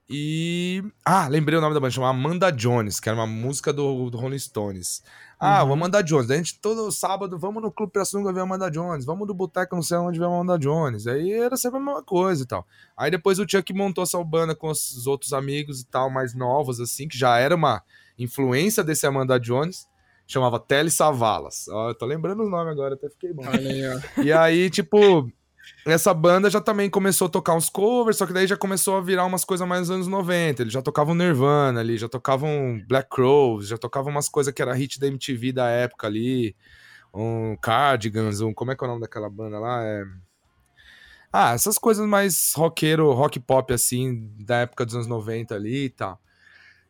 E. 0.08 0.82
Ah, 1.04 1.26
lembrei 1.28 1.58
o 1.58 1.60
nome 1.60 1.74
da 1.74 1.80
banda, 1.80 1.90
chama 1.90 2.08
Amanda 2.08 2.50
Jones, 2.52 3.00
que 3.00 3.08
era 3.08 3.18
uma 3.18 3.26
música 3.26 3.72
do, 3.72 4.08
do 4.08 4.16
Rolling 4.18 4.38
Stones. 4.38 5.02
Ah, 5.38 5.62
Uhum. 5.64 5.70
o 5.70 5.72
Amanda 5.74 6.02
Jones. 6.02 6.28
Daí 6.28 6.36
a 6.36 6.42
gente 6.42 6.58
todo 6.60 6.90
sábado, 6.92 7.38
vamos 7.38 7.62
no 7.62 7.70
Clube 7.70 7.92
Pirassununga 7.92 8.32
ver 8.32 8.40
Amanda 8.40 8.70
Jones, 8.70 9.04
vamos 9.04 9.26
no 9.26 9.34
Boteco, 9.34 9.74
não 9.74 9.82
sei 9.82 9.98
onde 9.98 10.18
ver 10.18 10.24
a 10.24 10.28
Amanda 10.28 10.58
Jones. 10.58 11.06
Aí 11.06 11.32
era 11.32 11.56
sempre 11.56 11.78
a 11.78 11.82
mesma 11.82 12.02
coisa 12.02 12.42
e 12.44 12.46
tal. 12.46 12.66
Aí 12.96 13.10
depois 13.10 13.38
o 13.38 13.46
Chuck 13.46 13.72
montou 13.74 14.04
essa 14.04 14.22
banda 14.24 14.54
com 14.54 14.70
os 14.70 15.06
outros 15.06 15.32
amigos 15.32 15.80
e 15.80 15.86
tal, 15.86 16.08
mais 16.08 16.34
novos, 16.34 16.80
assim, 16.80 17.06
que 17.08 17.18
já 17.18 17.36
era 17.38 17.54
uma 17.54 17.82
influência 18.18 18.82
desse 18.84 19.06
Amanda 19.06 19.38
Jones. 19.38 19.86
Chamava 20.28 20.58
Tele 20.58 20.90
Savalas. 20.90 21.68
Ó, 21.68 21.90
eu 21.90 21.94
tô 21.94 22.04
lembrando 22.06 22.42
o 22.42 22.50
nome 22.50 22.68
agora, 22.70 22.94
até 22.94 23.08
fiquei 23.08 23.32
bom. 23.32 23.44
Olha 23.46 23.60
aí, 23.70 23.82
ó. 23.88 24.22
E 24.22 24.32
aí, 24.32 24.70
tipo, 24.70 25.30
essa 25.84 26.12
banda 26.12 26.50
já 26.50 26.60
também 26.60 26.90
começou 26.90 27.26
a 27.26 27.30
tocar 27.30 27.54
uns 27.54 27.68
covers, 27.68 28.16
só 28.16 28.26
que 28.26 28.32
daí 28.32 28.46
já 28.46 28.56
começou 28.56 28.96
a 28.96 29.00
virar 29.00 29.24
umas 29.24 29.44
coisas 29.44 29.66
mais 29.66 29.90
anos 29.90 30.08
90. 30.08 30.62
Eles 30.62 30.72
já 30.72 30.82
tocavam 30.82 31.14
Nirvana 31.14 31.80
ali, 31.80 31.96
já 31.96 32.08
tocavam 32.08 32.82
Black 32.88 33.08
Crowes, 33.08 33.68
já 33.68 33.78
tocavam 33.78 34.10
umas 34.10 34.28
coisas 34.28 34.52
que 34.52 34.60
era 34.60 34.74
hit 34.74 34.98
da 34.98 35.06
MTV 35.06 35.52
da 35.52 35.68
época 35.68 36.06
ali. 36.06 36.56
Um 37.14 37.56
Cardigans, 37.56 38.40
um. 38.40 38.52
Como 38.52 38.72
é 38.72 38.76
que 38.76 38.84
é 38.84 38.86
o 38.86 38.90
nome 38.90 39.00
daquela 39.00 39.30
banda 39.30 39.58
lá? 39.58 39.82
É. 39.84 40.04
Ah, 41.32 41.52
essas 41.52 41.78
coisas 41.78 42.06
mais 42.06 42.52
roqueiro, 42.54 43.12
rock 43.12 43.38
pop 43.38 43.72
assim, 43.72 44.30
da 44.38 44.58
época 44.58 44.84
dos 44.84 44.94
anos 44.94 45.06
90 45.06 45.54
ali 45.54 45.84
e 45.84 45.90
tal. 45.90 46.20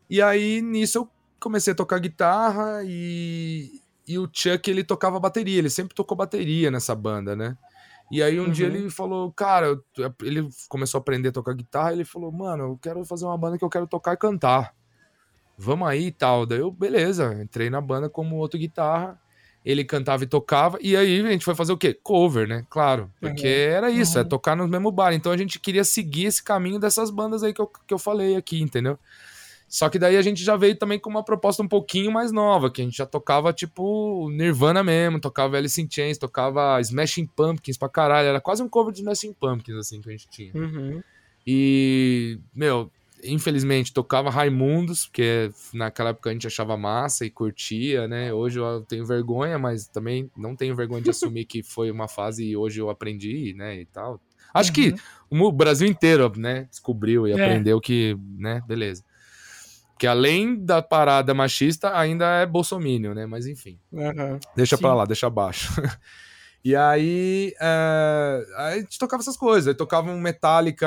E 0.09 0.23
aí, 0.23 0.63
nisso, 0.63 0.99
eu 0.99 1.11
comecei 1.41 1.73
a 1.73 1.77
tocar 1.77 1.99
guitarra 1.99 2.83
e, 2.85 3.81
e 4.07 4.19
o 4.19 4.29
Chuck, 4.33 4.71
ele 4.71 4.85
tocava 4.85 5.19
bateria, 5.19 5.59
ele 5.59 5.71
sempre 5.71 5.95
tocou 5.95 6.17
bateria 6.17 6.71
nessa 6.71 6.95
banda, 6.95 7.35
né? 7.35 7.57
E 8.11 8.23
aí 8.23 8.39
um 8.39 8.51
dia 8.51 8.69
Uhum. 8.69 8.75
ele 8.75 8.91
falou, 8.91 9.33
cara, 9.33 9.79
ele 10.23 10.49
começou 10.69 10.99
a 10.99 11.01
aprender 11.01 11.31
a 11.31 11.33
tocar 11.33 11.55
guitarra, 11.55 11.93
ele 11.93 12.05
falou, 12.05 12.31
mano, 12.31 12.65
eu 12.65 12.79
quero 12.81 13.05
fazer 13.05 13.25
uma 13.25 13.37
banda 13.37 13.59
que 13.59 13.65
eu 13.65 13.69
quero 13.69 13.87
tocar 13.87 14.13
e 14.15 14.17
cantar. 14.17 14.75
Vamos 15.59 15.89
aí 15.89 16.07
e 16.07 16.13
tal. 16.13 16.47
Daí 16.47 16.61
eu, 16.61 16.71
beleza, 16.71 17.35
entrei 17.43 17.69
na 17.71 17.81
banda 17.81 18.09
como 18.09 18.37
outro 18.37 18.59
guitarra, 18.59 19.19
ele 19.65 19.85
cantava 19.85 20.23
e 20.23 20.27
tocava, 20.27 20.79
e 20.81 20.97
aí 20.97 21.21
a 21.21 21.31
gente 21.31 21.45
foi 21.45 21.55
fazer 21.55 21.73
o 21.73 21.77
quê? 21.77 21.93
Cover, 22.01 22.47
né? 22.47 22.65
Claro, 22.71 23.11
porque 23.21 23.49
era 23.49 23.91
isso, 23.91 24.19
é 24.19 24.23
Uhum. 24.23 24.29
tocar 24.29 24.55
no 24.55 24.69
mesmo 24.69 24.93
bar. 24.93 25.13
Então 25.13 25.33
a 25.33 25.37
gente 25.37 25.59
queria 25.59 25.83
seguir 25.83 26.27
esse 26.27 26.43
caminho 26.43 26.79
dessas 26.79 27.11
bandas 27.11 27.43
aí 27.43 27.53
que 27.53 27.61
eu, 27.61 27.67
que 27.67 27.93
eu 27.93 27.99
falei 27.99 28.37
aqui, 28.37 28.61
entendeu? 28.61 28.97
Só 29.69 29.89
que 29.89 29.99
daí 29.99 30.17
a 30.17 30.23
gente 30.23 30.45
já 30.45 30.57
veio 30.57 30.77
também 30.77 30.99
com 30.99 31.11
uma 31.11 31.25
proposta 31.25 31.63
um 31.63 31.69
pouquinho 31.69 32.13
mais 32.13 32.31
nova, 32.31 32.71
que 32.71 32.81
a 32.81 32.85
gente 32.85 32.97
já 32.97 33.07
tocava 33.07 33.53
tipo 33.53 34.31
Nirvana 34.31 34.83
mesmo, 34.85 35.21
tocava 35.21 35.57
Alice 35.57 35.81
in 35.81 35.89
Chains, 35.91 36.19
tocava 36.19 36.81
Smashing 36.81 37.27
Pumpkins 37.27 37.77
pra 37.77 37.89
caralho, 37.89 38.29
era 38.29 38.41
quase 38.41 38.63
um 38.63 38.69
cover 38.69 38.93
de 38.93 39.01
Smashing 39.01 39.33
Pumpkins 39.33 39.77
assim 39.77 40.01
que 40.01 40.09
a 40.09 40.13
gente 40.13 40.29
tinha. 40.29 40.53
Uhum. 40.55 41.03
E, 41.45 42.39
meu, 42.55 42.91
infelizmente 43.25 43.93
tocava 43.93 44.31
Raimundos, 44.31 45.07
porque 45.07 45.51
naquela 45.75 46.11
época 46.11 46.31
a 46.31 46.33
gente 46.33 46.47
achava 46.47 46.77
massa 46.77 47.25
e 47.25 47.31
curtia, 47.31 48.07
né? 48.07 48.33
Hoje 48.33 48.61
eu 48.61 48.83
tenho 48.83 49.05
vergonha, 49.05 49.59
mas 49.59 49.89
também 49.89 50.31
não 50.37 50.55
tenho 50.55 50.77
vergonha 50.77 51.03
de 51.03 51.11
assumir 51.11 51.45
que 51.45 51.63
foi 51.63 51.91
uma 51.91 52.07
fase 52.09 52.45
e 52.45 52.57
hoje 52.57 52.81
eu 52.81 52.89
aprendi, 52.89 53.53
né, 53.55 53.81
e 53.81 53.85
tal. 53.87 54.21
Acho 54.55 54.73
que 54.73 54.95
o 55.29 55.53
Brasil 55.53 55.87
inteiro, 55.87 56.33
né, 56.37 56.67
descobriu 56.71 57.27
e 57.27 57.33
É. 57.33 57.35
aprendeu 57.35 57.81
que, 57.81 58.17
né, 58.39 58.63
beleza. 58.67 59.05
Que 59.99 60.07
além 60.07 60.63
da 60.65 60.83
parada 60.83 61.33
machista, 61.33 61.97
ainda 61.99 62.25
é 62.41 62.47
bolsomínio, 62.47 63.15
né? 63.15 63.25
Mas 63.27 63.47
enfim. 63.47 63.79
Aham. 63.95 64.39
Deixa 64.55 64.77
Sim. 64.77 64.83
pra 64.83 64.95
lá, 64.95 65.05
deixa 65.07 65.27
abaixo. 65.27 65.73
e 66.65 66.77
aí, 66.77 67.55
é, 67.61 68.47
aí 68.59 68.79
a 68.79 68.81
gente 68.81 68.99
tocava 68.99 69.23
essas 69.23 69.37
coisas. 69.37 69.69
Aí 69.69 69.75
tocava 69.75 70.11
um 70.11 70.21
Metallica 70.21 70.87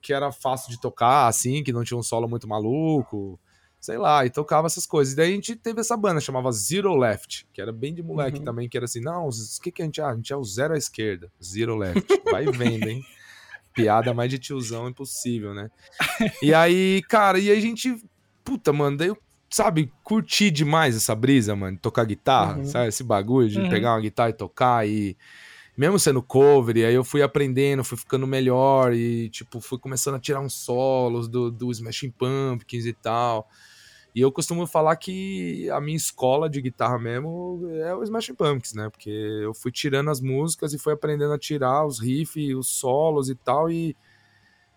que 0.00 0.12
era 0.12 0.30
fácil 0.30 0.70
de 0.70 0.80
tocar, 0.80 1.26
assim, 1.26 1.62
que 1.64 1.72
não 1.72 1.82
tinha 1.82 1.98
um 1.98 2.02
solo 2.02 2.28
muito 2.28 2.46
maluco. 2.48 3.38
Sei 3.80 3.98
lá, 3.98 4.24
e 4.26 4.30
tocava 4.30 4.66
essas 4.66 4.84
coisas. 4.86 5.12
E 5.12 5.16
daí 5.16 5.30
a 5.30 5.34
gente 5.34 5.54
teve 5.54 5.80
essa 5.80 5.96
banda, 5.96 6.18
chamava 6.20 6.50
Zero 6.50 6.96
Left, 6.96 7.46
que 7.52 7.60
era 7.60 7.72
bem 7.72 7.94
de 7.94 8.02
moleque 8.02 8.38
Uhum. 8.38 8.44
também, 8.44 8.68
que 8.68 8.76
era 8.76 8.84
assim, 8.84 9.00
não, 9.00 9.28
o 9.28 9.30
que, 9.62 9.70
que 9.70 9.82
a 9.82 9.84
gente 9.84 10.00
é? 10.00 10.04
A 10.04 10.14
gente 10.14 10.32
é 10.32 10.36
o 10.36 10.42
zero 10.42 10.74
à 10.74 10.78
esquerda. 10.78 11.30
Zero 11.42 11.76
Left. 11.76 12.04
Vai 12.30 12.46
vendo, 12.46 12.88
hein? 12.88 13.00
Piada 13.74 14.12
mais 14.14 14.30
de 14.30 14.38
tiozão 14.38 14.88
impossível, 14.88 15.52
né? 15.54 15.70
E 16.42 16.52
aí, 16.54 17.02
cara, 17.08 17.38
e 17.38 17.50
aí 17.50 17.58
a 17.58 17.60
gente. 17.60 18.02
Puta, 18.46 18.72
mano, 18.72 18.96
daí 18.96 19.08
eu, 19.08 19.18
sabe, 19.50 19.92
curti 20.04 20.50
demais 20.52 20.96
essa 20.96 21.14
brisa, 21.16 21.56
mano, 21.56 21.76
de 21.76 21.82
tocar 21.82 22.04
guitarra, 22.06 22.58
Uhum. 22.58 22.64
sabe? 22.64 22.88
Esse 22.88 23.02
bagulho 23.04 23.48
de 23.48 23.58
Uhum. 23.60 23.68
pegar 23.68 23.94
uma 23.94 24.00
guitarra 24.00 24.30
e 24.30 24.34
tocar 24.34 24.88
e. 24.88 25.16
Mesmo 25.76 25.98
sendo 25.98 26.22
cover, 26.22 26.76
aí 26.86 26.94
eu 26.94 27.04
fui 27.04 27.20
aprendendo, 27.20 27.84
fui 27.84 27.98
ficando 27.98 28.26
melhor 28.26 28.94
e, 28.94 29.28
tipo, 29.28 29.60
fui 29.60 29.78
começando 29.78 30.14
a 30.14 30.18
tirar 30.20 30.40
uns 30.40 30.54
solos 30.54 31.28
do, 31.28 31.50
do 31.50 31.70
Smashing 31.70 32.12
Pumpkins 32.12 32.86
e 32.86 32.94
tal. 32.94 33.46
E 34.14 34.20
eu 34.22 34.32
costumo 34.32 34.66
falar 34.66 34.96
que 34.96 35.68
a 35.70 35.78
minha 35.78 35.96
escola 35.98 36.48
de 36.48 36.62
guitarra 36.62 36.98
mesmo 36.98 37.60
é 37.84 37.94
o 37.94 38.02
Smashing 38.02 38.34
Pumpkins, 38.36 38.72
né? 38.72 38.88
Porque 38.88 39.10
eu 39.10 39.52
fui 39.52 39.70
tirando 39.70 40.08
as 40.08 40.22
músicas 40.22 40.72
e 40.72 40.78
fui 40.78 40.94
aprendendo 40.94 41.34
a 41.34 41.38
tirar 41.38 41.84
os 41.86 42.00
riffs, 42.00 42.54
os 42.56 42.68
solos 42.68 43.28
e 43.28 43.34
tal. 43.34 43.70
E 43.70 43.94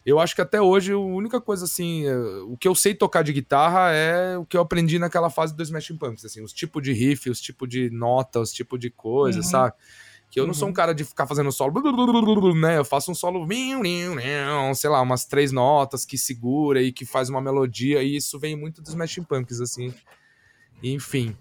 eu 0.05 0.19
acho 0.19 0.33
que 0.35 0.41
até 0.41 0.61
hoje 0.61 0.93
a 0.93 0.97
única 0.97 1.39
coisa 1.41 1.65
assim, 1.65 2.05
eh, 2.07 2.15
o 2.47 2.55
que 2.57 2.67
eu 2.67 2.73
sei 2.75 2.93
tocar 2.95 3.23
de 3.23 3.33
guitarra 3.33 3.91
é 3.91 4.37
o 4.37 4.45
que 4.45 4.55
eu 4.57 4.61
aprendi 4.61 4.97
naquela 4.99 5.29
fase 5.29 5.55
do 5.55 5.61
Smashing 5.63 5.97
Pumpkins, 5.97 6.25
assim, 6.25 6.41
os 6.41 6.53
tipos 6.53 6.81
de 6.81 6.93
riff, 6.93 7.29
os 7.29 7.39
tipos 7.41 7.67
de 7.69 7.89
nota, 7.89 8.39
os 8.39 8.51
tipos 8.51 8.79
de 8.79 8.89
coisa, 8.89 9.39
Uhum. 9.39 9.43
sabe? 9.43 9.73
Que 10.31 10.39
eu 10.39 10.45
não 10.45 10.53
sou 10.53 10.65
Uhum. 10.67 10.71
um 10.71 10.73
cara 10.73 10.93
de 10.93 11.03
ficar 11.03 11.25
fazendo 11.25 11.51
solo, 11.51 11.73
né? 12.55 12.77
Eu 12.77 12.85
faço 12.85 13.11
um 13.11 13.15
solo, 13.15 13.47
sei 14.75 14.89
lá, 14.89 15.01
umas 15.01 15.25
três 15.25 15.51
notas 15.51 16.05
que 16.05 16.17
segura 16.19 16.81
e 16.81 16.91
que 16.91 17.03
faz 17.05 17.29
uma 17.29 17.41
melodia, 17.41 18.03
e 18.03 18.15
isso 18.15 18.37
vem 18.39 18.55
muito 18.55 18.79
dos 18.81 18.91
Smashing 18.91 19.23
Pumpkins, 19.23 19.59
assim. 19.59 19.91
Enfim. 20.83 21.35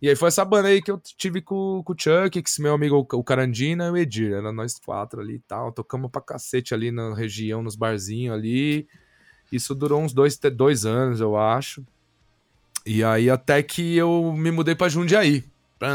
E 0.00 0.08
aí 0.08 0.14
foi 0.14 0.28
essa 0.28 0.44
banda 0.44 0.68
aí 0.68 0.80
que 0.80 0.90
eu 0.90 1.00
tive 1.16 1.42
com, 1.42 1.82
com 1.84 1.92
o 1.92 1.96
Chuck, 1.98 2.30
que 2.42 2.48
esse 2.48 2.62
meu 2.62 2.72
amigo, 2.72 3.06
o 3.12 3.24
Carandina 3.24 3.86
e 3.86 3.90
o 3.90 3.96
Edir. 3.96 4.32
Era 4.32 4.52
nós 4.52 4.78
quatro 4.78 5.20
ali 5.20 5.34
e 5.34 5.40
tal. 5.40 5.72
Tocamos 5.72 6.10
pra 6.10 6.20
cacete 6.20 6.72
ali 6.72 6.92
na 6.92 7.14
região, 7.14 7.62
nos 7.62 7.74
barzinhos 7.74 8.34
ali. 8.36 8.86
Isso 9.50 9.74
durou 9.74 10.00
uns 10.00 10.12
dois, 10.12 10.38
dois 10.38 10.86
anos, 10.86 11.20
eu 11.20 11.36
acho. 11.36 11.84
E 12.86 13.02
aí 13.02 13.28
até 13.28 13.62
que 13.62 13.96
eu 13.96 14.32
me 14.32 14.50
mudei 14.50 14.74
pra 14.74 14.88
Jundiaí. 14.88 15.44
Pã, 15.78 15.88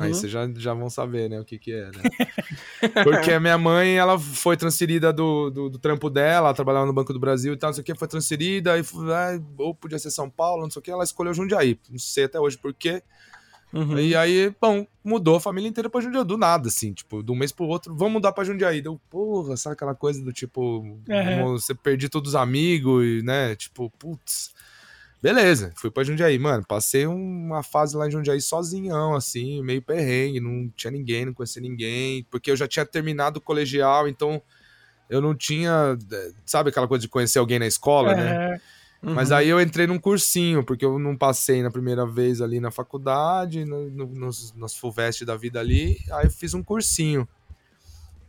Aí 0.00 0.08
Uhum. 0.10 0.14
vocês 0.14 0.30
já, 0.30 0.46
já 0.56 0.74
vão 0.74 0.90
saber, 0.90 1.30
né, 1.30 1.40
o 1.40 1.44
que 1.44 1.58
que 1.58 1.72
é, 1.72 1.86
né? 1.86 2.02
Porque 3.02 3.32
a 3.32 3.40
minha 3.40 3.56
mãe, 3.56 3.96
ela 3.96 4.18
foi 4.18 4.54
transferida 4.54 5.12
do, 5.14 5.48
do, 5.50 5.70
do 5.70 5.78
trampo 5.78 6.10
dela, 6.10 6.48
ela 6.48 6.54
trabalhava 6.54 6.84
no 6.84 6.92
Banco 6.92 7.12
do 7.12 7.18
Brasil 7.18 7.54
e 7.54 7.56
tal, 7.56 7.68
não 7.68 7.74
sei 7.74 7.80
o 7.80 7.84
que, 7.84 7.94
foi 7.94 8.06
transferida, 8.06 8.78
e 8.78 8.82
ah, 8.82 9.40
ou 9.56 9.74
podia 9.74 9.98
ser 9.98 10.10
São 10.10 10.28
Paulo, 10.28 10.62
não 10.62 10.70
sei 10.70 10.80
o 10.80 10.82
que, 10.82 10.90
ela 10.90 11.04
escolheu 11.04 11.32
Jundiaí. 11.32 11.78
Não 11.88 11.98
sei 11.98 12.24
até 12.24 12.38
hoje 12.38 12.58
por 12.58 12.74
quê. 12.74 13.02
Uhum. 13.72 13.98
E 13.98 14.16
aí, 14.16 14.52
bom, 14.60 14.86
mudou 15.04 15.36
a 15.36 15.40
família 15.40 15.68
inteira 15.68 15.88
pra 15.88 16.00
Jundiaí, 16.00 16.24
do 16.24 16.36
nada, 16.36 16.68
assim, 16.68 16.92
tipo, 16.92 17.22
de 17.22 17.30
um 17.30 17.36
mês 17.36 17.52
pro 17.52 17.66
outro, 17.66 17.94
vamos 17.94 18.14
mudar 18.14 18.32
pra 18.32 18.44
Jundiaí. 18.44 18.82
Deu, 18.82 19.00
porra, 19.08 19.56
sabe 19.56 19.74
aquela 19.74 19.94
coisa 19.94 20.22
do 20.22 20.32
tipo, 20.32 20.84
você 21.44 21.74
perdi 21.74 22.08
todos 22.08 22.30
os 22.30 22.34
amigos 22.34 23.04
e, 23.04 23.22
né, 23.22 23.54
tipo, 23.54 23.90
putz. 23.98 24.52
Beleza, 25.22 25.70
fui 25.76 25.90
pra 25.90 26.02
Jundiaí, 26.02 26.38
mano, 26.38 26.64
passei 26.66 27.06
uma 27.06 27.62
fase 27.62 27.94
lá 27.94 28.08
em 28.08 28.10
Jundiaí 28.10 28.40
sozinhão, 28.40 29.14
assim, 29.14 29.62
meio 29.62 29.82
perrengue, 29.82 30.40
não 30.40 30.70
tinha 30.74 30.90
ninguém, 30.90 31.26
não 31.26 31.34
conhecia 31.34 31.60
ninguém, 31.60 32.26
porque 32.30 32.50
eu 32.50 32.56
já 32.56 32.66
tinha 32.66 32.86
terminado 32.86 33.38
o 33.38 33.42
colegial, 33.42 34.08
então 34.08 34.40
eu 35.10 35.20
não 35.20 35.34
tinha, 35.34 35.98
eh, 36.10 36.30
sabe 36.46 36.70
aquela 36.70 36.88
coisa 36.88 37.02
de 37.02 37.08
conhecer 37.08 37.38
alguém 37.38 37.58
na 37.58 37.66
escola, 37.66 38.14
né? 38.14 38.60
É, 39.02 39.10
Mas 39.10 39.32
aí 39.32 39.48
eu 39.48 39.60
entrei 39.60 39.86
num 39.86 39.98
cursinho, 39.98 40.62
porque 40.62 40.84
eu 40.84 40.98
não 40.98 41.16
passei 41.16 41.62
na 41.62 41.70
primeira 41.70 42.06
vez 42.06 42.40
ali 42.40 42.60
na 42.60 42.70
faculdade, 42.70 43.64
no, 43.64 43.90
no, 43.90 44.06
nos, 44.06 44.52
nas 44.54 44.76
FUVEST 44.76 45.24
da 45.24 45.36
vida 45.36 45.58
ali, 45.58 45.98
aí 46.12 46.26
eu 46.26 46.30
fiz 46.30 46.52
um 46.52 46.62
cursinho. 46.62 47.26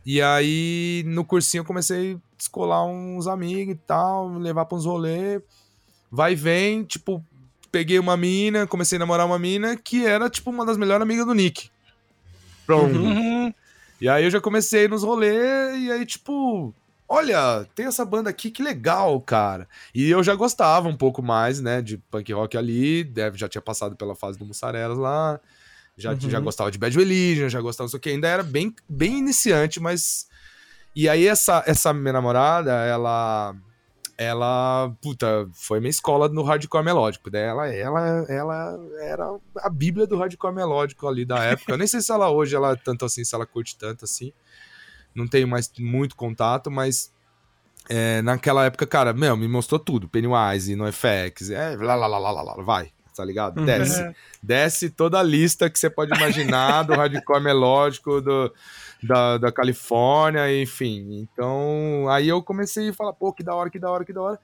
E 0.04 0.20
aí, 0.20 1.04
no 1.06 1.24
cursinho, 1.24 1.60
eu 1.60 1.64
comecei 1.64 2.14
a 2.14 2.36
descolar 2.36 2.84
uns 2.86 3.26
amigos 3.28 3.74
e 3.74 3.78
tal, 3.86 4.36
levar 4.36 4.64
pra 4.64 4.76
uns 4.76 4.84
rolês. 4.84 5.40
Vai 6.10 6.32
e 6.32 6.36
vem, 6.36 6.82
tipo, 6.82 7.24
peguei 7.70 7.98
uma 7.98 8.16
mina, 8.16 8.66
comecei 8.66 8.96
a 8.96 8.98
namorar 8.98 9.26
uma 9.26 9.38
mina 9.38 9.76
que 9.76 10.04
era, 10.04 10.28
tipo, 10.28 10.50
uma 10.50 10.66
das 10.66 10.76
melhores 10.76 11.02
amigas 11.02 11.24
do 11.24 11.34
Nick. 11.34 11.70
Pronto. 12.66 12.98
uhum. 12.98 13.54
E 14.00 14.08
aí 14.08 14.24
eu 14.24 14.30
já 14.30 14.40
comecei 14.40 14.88
nos 14.88 15.04
rolês, 15.04 15.80
e 15.80 15.92
aí, 15.92 16.04
tipo, 16.04 16.74
olha, 17.12 17.66
tem 17.74 17.84
essa 17.86 18.04
banda 18.04 18.30
aqui, 18.30 18.50
que 18.50 18.62
legal, 18.62 19.20
cara. 19.20 19.68
E 19.94 20.08
eu 20.10 20.22
já 20.22 20.34
gostava 20.34 20.88
um 20.88 20.96
pouco 20.96 21.22
mais, 21.22 21.60
né, 21.60 21.82
de 21.82 21.98
punk 21.98 22.32
rock 22.32 22.56
ali, 22.56 23.04
deve, 23.04 23.36
já 23.36 23.48
tinha 23.48 23.60
passado 23.60 23.94
pela 23.94 24.14
fase 24.14 24.38
do 24.38 24.46
Mussarelas 24.46 24.96
lá, 24.96 25.38
já, 25.96 26.12
Uhum. 26.12 26.20
já 26.20 26.40
gostava 26.40 26.70
de 26.70 26.78
Bad 26.78 26.96
Religion, 26.96 27.48
já 27.50 27.60
gostava, 27.60 27.84
não 27.84 27.90
sei 27.90 27.98
o 27.98 28.00
que, 28.00 28.08
ainda 28.08 28.28
era 28.28 28.42
bem, 28.42 28.74
bem 28.88 29.18
iniciante, 29.18 29.78
mas... 29.78 30.26
E 30.96 31.08
aí 31.08 31.26
essa, 31.26 31.62
essa 31.66 31.92
minha 31.92 32.12
namorada, 32.14 32.72
ela... 32.72 33.54
Ela, 34.18 34.94
puta, 35.00 35.48
foi 35.52 35.80
minha 35.80 35.90
escola 35.90 36.28
no 36.28 36.42
hardcore 36.42 36.84
melódico. 36.84 37.30
Daí 37.30 37.42
ela, 37.42 37.66
ela, 37.74 38.26
ela 38.28 38.78
era 39.00 39.26
a 39.56 39.70
bíblia 39.70 40.06
do 40.06 40.16
hardcore 40.16 40.54
melódico 40.54 41.08
ali 41.08 41.24
da 41.24 41.42
época. 41.42 41.72
Eu 41.72 41.78
nem 41.78 41.86
sei 41.88 42.00
se 42.00 42.12
ela 42.12 42.30
hoje, 42.30 42.54
ela 42.54 42.72
é 42.72 42.76
tanto 42.76 43.04
assim, 43.04 43.24
se 43.24 43.34
ela 43.34 43.46
curte 43.46 43.76
tanto 43.76 44.04
assim. 44.04 44.32
Não 45.14 45.26
tenho 45.26 45.46
mais 45.48 45.70
muito 45.78 46.16
contato, 46.16 46.70
mas 46.70 47.12
é, 47.88 48.22
naquela 48.22 48.64
época, 48.64 48.86
cara, 48.86 49.12
meu, 49.12 49.36
me 49.36 49.48
mostrou 49.48 49.78
tudo. 49.78 50.08
Pennywise, 50.08 50.76
NoFX, 50.76 51.50
é, 51.50 51.76
lá, 51.76 51.94
lá, 51.94 52.06
lá, 52.06 52.18
lá, 52.18 52.30
lá, 52.30 52.42
lá, 52.42 52.62
vai, 52.62 52.90
tá 53.14 53.24
ligado? 53.24 53.58
Uhum. 53.58 53.66
Desce. 53.66 54.14
Desce 54.42 54.90
toda 54.90 55.18
a 55.18 55.22
lista 55.22 55.68
que 55.68 55.78
você 55.78 55.90
pode 55.90 56.14
imaginar 56.14 56.84
do 56.84 56.94
hardcore 56.94 57.42
melódico 57.44 58.20
do, 58.20 58.52
da, 59.02 59.38
da 59.38 59.52
Califórnia, 59.52 60.60
enfim. 60.60 61.20
Então, 61.20 62.06
aí 62.08 62.28
eu 62.28 62.42
comecei 62.42 62.88
a 62.88 62.94
falar, 62.94 63.12
pô, 63.12 63.32
que 63.32 63.42
da 63.42 63.54
hora, 63.54 63.70
que 63.70 63.78
da 63.78 63.90
hora, 63.90 64.04
que 64.04 64.12
da 64.12 64.22
hora. 64.22 64.40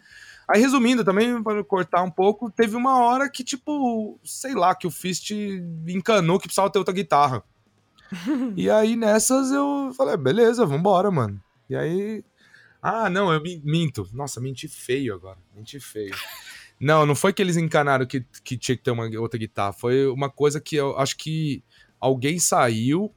Aí, 0.49 0.61
resumindo 0.61 1.05
também, 1.05 1.43
para 1.43 1.63
cortar 1.63 2.03
um 2.03 2.11
pouco, 2.11 2.51
teve 2.51 2.75
uma 2.75 3.03
hora 3.03 3.29
que, 3.29 3.45
tipo, 3.45 4.19
sei 4.25 4.55
lá, 4.55 4.75
que 4.75 4.87
o 4.87 4.91
Fist 4.91 5.31
encanou 5.87 6.39
que 6.39 6.47
precisava 6.47 6.71
ter 6.71 6.79
outra 6.79 6.95
guitarra. 6.95 7.45
E 8.57 8.71
aí, 8.71 8.97
nessas, 8.97 9.51
eu 9.53 9.93
falei, 9.97 10.17
beleza, 10.17 10.67
vambora, 10.67 11.11
mano. 11.11 11.41
E 11.69 11.77
aí. 11.77 12.25
Ah, 12.83 13.11
não, 13.11 13.33
eu 13.33 13.43
min- 13.43 13.63
minto. 13.65 14.09
Nossa, 14.13 14.41
menti 14.41 14.69
feio 14.69 15.15
agora. 15.15 15.39
Menti 15.55 15.81
feio. 15.81 16.15
Não, 16.81 17.07
não 17.07 17.15
foi 17.15 17.33
que 17.33 17.43
eles 17.43 17.57
encanaram 17.57 18.07
que, 18.07 18.25
que 18.45 18.57
tinha 18.57 18.77
que 18.77 18.83
ter 18.83 18.91
uma 18.93 19.09
outra 19.21 19.39
guitarra. 19.39 19.73
Foi 19.73 20.07
uma 20.09 20.31
coisa 20.31 20.61
que 20.61 20.77
eu 20.77 20.97
acho 20.99 21.17
que 21.17 21.63
alguém 22.01 22.39
saiu 22.39 23.15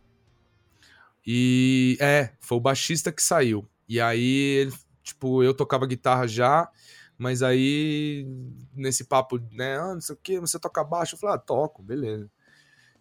e. 1.25 1.97
É, 1.99 2.31
foi 2.39 2.57
o 2.57 2.61
baixista 2.61 3.11
que 3.11 3.21
saiu. 3.21 3.67
E 3.87 3.99
aí, 3.99 4.69
tipo, 5.03 5.43
eu 5.43 5.53
tocava 5.53 5.85
guitarra 5.85 6.27
já, 6.27 6.69
mas 7.17 7.43
aí, 7.43 8.25
nesse 8.73 9.03
papo, 9.05 9.37
né? 9.51 9.77
Ah, 9.77 9.93
não 9.93 10.01
sei 10.01 10.15
o 10.15 10.19
que, 10.21 10.39
você 10.39 10.59
toca 10.59 10.83
baixo? 10.83 11.15
Eu 11.15 11.19
falei, 11.19 11.35
ah, 11.35 11.39
toco, 11.39 11.83
beleza. 11.83 12.29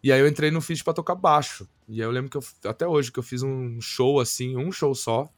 E 0.03 0.11
aí 0.13 0.21
eu 0.21 0.29
entrei 0.29 0.51
no 0.51 0.61
Fist 0.61 0.83
pra 0.83 0.95
tocar 0.95 1.15
baixo. 1.15 1.69
E 1.87 2.01
aí 2.01 2.07
eu 2.07 2.11
lembro 2.11 2.31
que 2.31 2.37
eu, 2.37 2.43
até 2.71 2.87
hoje 2.87 3.13
que 3.13 3.19
eu 3.19 3.23
fiz 3.23 3.43
um 3.43 3.81
show 3.81 4.21
assim, 4.21 4.57
um 4.57 4.73
show 4.73 4.95
só, 4.95 5.29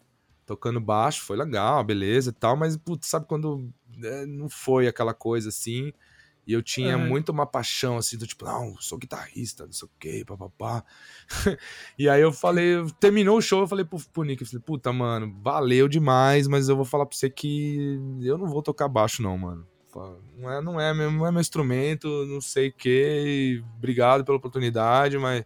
tocando 0.46 0.80
baixo, 0.80 1.24
foi 1.24 1.36
legal, 1.36 1.82
beleza 1.82 2.30
e 2.30 2.32
tal, 2.32 2.56
mas 2.56 2.76
putz, 2.76 3.08
sabe 3.08 3.26
quando 3.26 3.72
né, 3.96 4.26
não 4.26 4.48
foi 4.48 4.86
aquela 4.86 5.14
coisa 5.14 5.48
assim? 5.48 5.92
E 6.46 6.52
eu 6.52 6.62
tinha 6.62 6.96
Aham. 6.96 7.06
muito 7.06 7.30
uma 7.30 7.46
paixão 7.46 7.96
assim, 7.96 8.16
do 8.18 8.26
tipo, 8.26 8.44
não, 8.44 8.76
sou 8.80 8.98
guitarrista, 8.98 9.64
não 9.64 9.72
sei 9.72 9.86
o 9.86 9.90
quê, 9.98 10.24
papapá. 10.26 10.84
e 11.96 12.08
aí 12.08 12.20
eu 12.20 12.32
falei, 12.32 12.84
terminou 12.98 13.38
o 13.38 13.42
show, 13.42 13.60
eu 13.60 13.68
falei 13.68 13.84
pro, 13.84 14.00
pro 14.12 14.24
Nick, 14.24 14.42
eu 14.42 14.48
falei, 14.48 14.62
puta, 14.62 14.92
mano, 14.92 15.32
valeu 15.40 15.86
demais, 15.86 16.48
mas 16.48 16.68
eu 16.68 16.74
vou 16.74 16.84
falar 16.84 17.06
pra 17.06 17.16
você 17.16 17.30
que 17.30 17.96
eu 18.20 18.36
não 18.36 18.48
vou 18.48 18.60
tocar 18.60 18.88
baixo 18.88 19.22
não, 19.22 19.38
mano. 19.38 19.66
Não 20.36 20.50
é, 20.50 20.60
não 20.60 20.80
é, 20.80 20.94
meu, 20.94 21.10
não 21.10 21.26
é 21.26 21.30
meu 21.30 21.40
instrumento, 21.40 22.08
não 22.26 22.40
sei 22.40 22.68
o 22.68 22.72
que. 22.72 23.62
Obrigado 23.76 24.24
pela 24.24 24.38
oportunidade, 24.38 25.18
mas. 25.18 25.44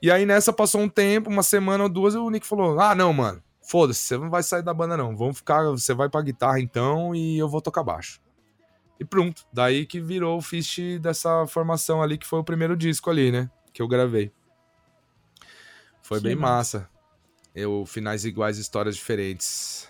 E 0.00 0.10
aí 0.10 0.24
nessa 0.24 0.52
passou 0.52 0.80
um 0.80 0.88
tempo, 0.88 1.30
uma 1.30 1.42
semana 1.42 1.84
ou 1.84 1.90
duas, 1.90 2.14
e 2.14 2.18
o 2.18 2.30
Nick 2.30 2.46
falou: 2.46 2.78
Ah, 2.80 2.94
não, 2.94 3.12
mano, 3.12 3.42
foda-se, 3.60 4.00
você 4.00 4.18
não 4.18 4.30
vai 4.30 4.42
sair 4.42 4.62
da 4.62 4.74
banda, 4.74 4.96
não. 4.96 5.16
Vamos 5.16 5.38
ficar, 5.38 5.64
você 5.64 5.94
vai 5.94 6.08
pra 6.08 6.22
guitarra 6.22 6.60
então 6.60 7.14
e 7.14 7.38
eu 7.38 7.48
vou 7.48 7.60
tocar 7.60 7.82
baixo. 7.82 8.20
E 8.98 9.04
pronto. 9.04 9.44
Daí 9.52 9.84
que 9.84 10.00
virou 10.00 10.38
o 10.38 10.42
Fist 10.42 10.78
dessa 11.00 11.46
formação 11.46 12.02
ali, 12.02 12.16
que 12.16 12.26
foi 12.26 12.38
o 12.38 12.44
primeiro 12.44 12.76
disco 12.76 13.10
ali, 13.10 13.32
né? 13.32 13.50
Que 13.72 13.82
eu 13.82 13.88
gravei. 13.88 14.32
Foi 16.02 16.18
Que 16.18 16.24
bem 16.24 16.36
massa. 16.36 16.88
Eu, 17.54 17.84
finais 17.84 18.24
iguais, 18.24 18.58
histórias 18.58 18.96
diferentes. 18.96 19.88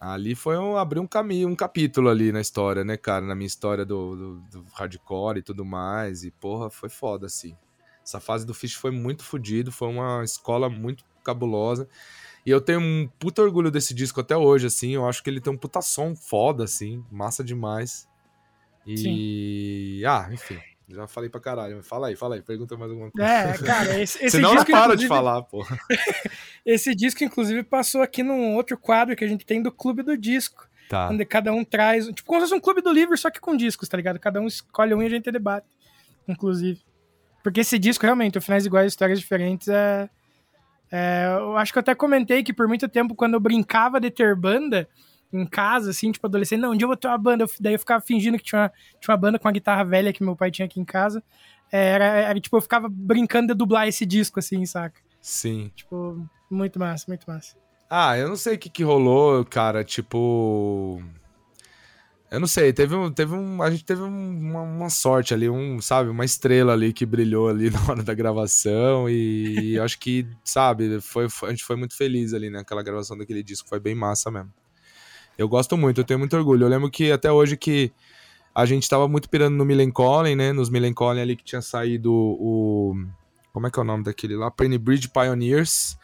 Ali 0.00 0.34
foi 0.34 0.56
um, 0.56 0.76
abrir 0.76 1.00
um 1.00 1.06
caminho, 1.06 1.48
um 1.48 1.56
capítulo 1.56 2.08
ali 2.08 2.30
na 2.30 2.40
história, 2.40 2.84
né, 2.84 2.96
cara? 2.96 3.26
Na 3.26 3.34
minha 3.34 3.46
história 3.48 3.84
do, 3.84 4.14
do, 4.16 4.34
do 4.60 4.64
hardcore 4.72 5.38
e 5.38 5.42
tudo 5.42 5.64
mais. 5.64 6.22
E, 6.24 6.30
porra, 6.30 6.70
foi 6.70 6.88
foda, 6.88 7.26
assim. 7.26 7.56
Essa 8.04 8.20
fase 8.20 8.46
do 8.46 8.54
Fish 8.54 8.74
foi 8.74 8.90
muito 8.92 9.24
fodido, 9.24 9.72
foi 9.72 9.88
uma 9.88 10.22
escola 10.24 10.68
muito 10.70 11.04
cabulosa. 11.24 11.88
E 12.46 12.50
eu 12.50 12.60
tenho 12.60 12.80
um 12.80 13.08
puta 13.18 13.42
orgulho 13.42 13.70
desse 13.70 13.92
disco 13.92 14.20
até 14.20 14.36
hoje, 14.36 14.66
assim. 14.68 14.92
Eu 14.94 15.06
acho 15.06 15.22
que 15.22 15.28
ele 15.28 15.40
tem 15.40 15.52
um 15.52 15.56
puta 15.58 15.82
som 15.82 16.14
foda, 16.14 16.64
assim. 16.64 17.04
Massa 17.10 17.42
demais. 17.42 18.08
E. 18.86 20.02
Ah, 20.06 20.28
enfim. 20.32 20.58
Já 20.88 21.06
falei 21.06 21.28
pra 21.28 21.38
caralho. 21.40 21.76
mas 21.76 21.86
Fala 21.86 22.06
aí, 22.08 22.16
fala 22.16 22.36
aí. 22.36 22.42
Pergunta 22.42 22.74
mais 22.76 22.90
alguma 22.90 23.10
coisa. 23.10 23.28
É, 23.28 23.58
cara, 23.58 24.00
esse, 24.00 24.18
esse 24.24 24.30
Senão 24.36 24.50
eu 24.50 24.54
não 24.54 24.62
disco, 24.64 24.72
paro 24.72 24.96
de 24.96 25.04
inclusive- 25.04 25.08
falar, 25.08 25.42
porra. 25.42 25.78
Esse 26.70 26.94
disco, 26.94 27.24
inclusive, 27.24 27.62
passou 27.62 28.02
aqui 28.02 28.22
num 28.22 28.54
outro 28.54 28.76
quadro 28.76 29.16
que 29.16 29.24
a 29.24 29.28
gente 29.28 29.46
tem 29.46 29.62
do 29.62 29.72
Clube 29.72 30.02
do 30.02 30.18
Disco. 30.18 30.68
Tá. 30.86 31.08
Onde 31.10 31.24
cada 31.24 31.50
um 31.52 31.64
traz. 31.64 32.06
Tipo, 32.08 32.24
como 32.24 32.40
se 32.40 32.46
fosse 32.46 32.54
um 32.58 32.60
clube 32.60 32.82
do 32.82 32.92
livro, 32.92 33.16
só 33.16 33.30
que 33.30 33.40
com 33.40 33.56
discos, 33.56 33.88
tá 33.88 33.96
ligado? 33.96 34.18
Cada 34.18 34.38
um 34.40 34.46
escolhe 34.46 34.92
um 34.94 35.02
e 35.02 35.06
a 35.06 35.08
gente 35.08 35.30
debate. 35.32 35.66
Inclusive. 36.26 36.80
Porque 37.42 37.60
esse 37.60 37.78
disco, 37.78 38.04
realmente, 38.04 38.36
o 38.36 38.42
Finais 38.42 38.66
Iguais, 38.66 38.92
Histórias 38.92 39.18
Diferentes, 39.18 39.68
é. 39.68 40.10
é, 40.90 41.36
eu 41.38 41.56
acho 41.56 41.72
que 41.72 41.78
eu 41.78 41.80
até 41.80 41.94
comentei 41.94 42.42
que 42.42 42.52
por 42.52 42.68
muito 42.68 42.86
tempo, 42.88 43.14
quando 43.14 43.32
eu 43.34 43.40
brincava 43.40 43.98
de 43.98 44.10
ter 44.10 44.34
banda 44.36 44.86
em 45.32 45.46
casa, 45.46 45.90
assim, 45.90 46.12
tipo, 46.12 46.26
adolescente, 46.26 46.60
não, 46.60 46.72
um 46.72 46.76
dia 46.76 46.84
eu 46.84 46.88
vou 46.88 46.96
ter 46.96 47.08
uma 47.08 47.16
banda. 47.18 47.44
Eu- 47.44 47.50
daí 47.60 47.74
eu 47.74 47.78
ficava 47.78 48.02
fingindo 48.02 48.36
que 48.36 48.44
tinha 48.44 48.60
uma, 48.62 48.72
tinha 49.00 49.12
uma 49.14 49.16
banda 49.18 49.38
com 49.38 49.48
a 49.48 49.52
guitarra 49.52 49.84
velha 49.84 50.12
que 50.12 50.22
meu 50.22 50.36
pai 50.36 50.50
tinha 50.50 50.66
aqui 50.66 50.78
em 50.80 50.84
casa. 50.84 51.22
É, 51.72 51.88
Era, 51.92 52.04
era, 52.04 52.40
tipo, 52.40 52.56
eu 52.56 52.60
ficava 52.62 52.88
brincando 52.90 53.48
de 53.48 53.54
dublar 53.58 53.86
esse 53.88 54.04
disco, 54.04 54.38
assim, 54.38 54.64
saca? 54.66 55.00
Sim. 55.20 55.70
Tipo, 55.74 56.26
muito 56.50 56.78
massa, 56.78 57.04
muito 57.08 57.24
massa. 57.26 57.56
Ah, 57.90 58.16
eu 58.18 58.28
não 58.28 58.36
sei 58.36 58.54
o 58.56 58.58
que 58.58 58.68
que 58.68 58.82
rolou, 58.84 59.44
cara, 59.44 59.82
tipo... 59.84 61.02
Eu 62.30 62.38
não 62.38 62.46
sei, 62.46 62.74
teve 62.74 62.94
um, 62.94 63.10
teve 63.10 63.34
um, 63.34 63.62
a 63.62 63.70
gente 63.70 63.84
teve 63.86 64.02
um- 64.02 64.38
uma, 64.38 64.60
uma 64.60 64.90
sorte 64.90 65.32
ali, 65.32 65.48
um, 65.48 65.80
sabe, 65.80 66.10
uma 66.10 66.26
estrela 66.26 66.74
ali 66.74 66.92
que 66.92 67.06
brilhou 67.06 67.48
ali 67.48 67.70
na 67.72 67.80
hora 67.88 68.02
da 68.02 68.12
gravação 68.12 69.08
e 69.08 69.76
eu 69.76 69.82
acho 69.82 69.98
que, 69.98 70.26
sabe, 70.44 71.00
foi, 71.00 71.30
foi- 71.30 71.48
a 71.48 71.52
gente 71.52 71.64
foi 71.64 71.76
muito 71.76 71.96
feliz 71.96 72.34
ali 72.34 72.50
naquela 72.50 72.82
gravação 72.82 73.16
daquele 73.16 73.42
disco, 73.42 73.66
foi 73.66 73.80
bem 73.80 73.94
massa 73.94 74.30
mesmo. 74.30 74.52
Eu 75.38 75.48
gosto 75.48 75.74
muito, 75.76 76.00
eu 76.00 76.04
tenho 76.04 76.18
muito 76.18 76.36
orgulho. 76.36 76.64
Eu 76.64 76.68
lembro 76.68 76.90
que 76.90 77.10
até 77.12 77.32
hoje 77.32 77.56
que 77.56 77.90
a 78.54 78.66
gente 78.66 78.88
tava 78.90 79.08
muito 79.08 79.30
pirando 79.30 79.54
no 79.56 79.64
Millencolin, 79.64 80.34
né, 80.34 80.52
nos 80.52 80.68
Millencolin 80.68 81.20
ali 81.20 81.36
que 81.36 81.44
tinha 81.44 81.62
saído 81.62 82.12
o... 82.12 82.94
Como 83.54 83.66
é 83.66 83.70
que 83.70 83.78
é 83.78 83.82
o 83.82 83.84
nome 83.86 84.04
daquele 84.04 84.36
lá? 84.36 84.50
Penny 84.50 84.76
Bridge 84.78 85.08
Pioneers 85.08 85.96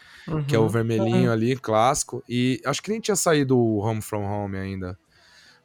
que 0.47 0.55
é 0.55 0.59
o 0.59 0.69
vermelhinho 0.69 1.31
ali, 1.31 1.57
clássico. 1.57 2.23
E 2.29 2.61
acho 2.65 2.83
que 2.83 2.91
nem 2.91 3.01
tinha 3.01 3.17
saído 3.17 3.59
o 3.59 3.79
Home 3.79 4.03
From 4.03 4.25
Home 4.25 4.57
ainda. 4.57 4.99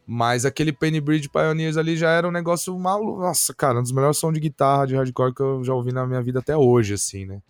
Mas 0.06 0.44
aquele 0.44 0.74
Penny 0.74 1.00
Bridge 1.00 1.30
Pioneers 1.30 1.78
ali 1.78 1.96
já 1.96 2.10
era 2.10 2.28
um 2.28 2.32
negócio 2.32 2.78
maluco. 2.78 3.22
Nossa, 3.22 3.54
cara, 3.54 3.80
um 3.80 3.84
dos 3.84 3.92
melhores 3.92 4.18
sons 4.18 4.34
de 4.34 4.40
guitarra 4.40 4.88
de 4.88 4.96
hardcore 4.96 5.34
que 5.34 5.42
eu 5.42 5.64
já 5.64 5.74
ouvi 5.74 5.92
na 5.92 6.06
minha 6.08 6.22
vida 6.22 6.40
até 6.40 6.58
hoje, 6.58 6.96
assim, 6.96 7.26
né? 7.26 7.42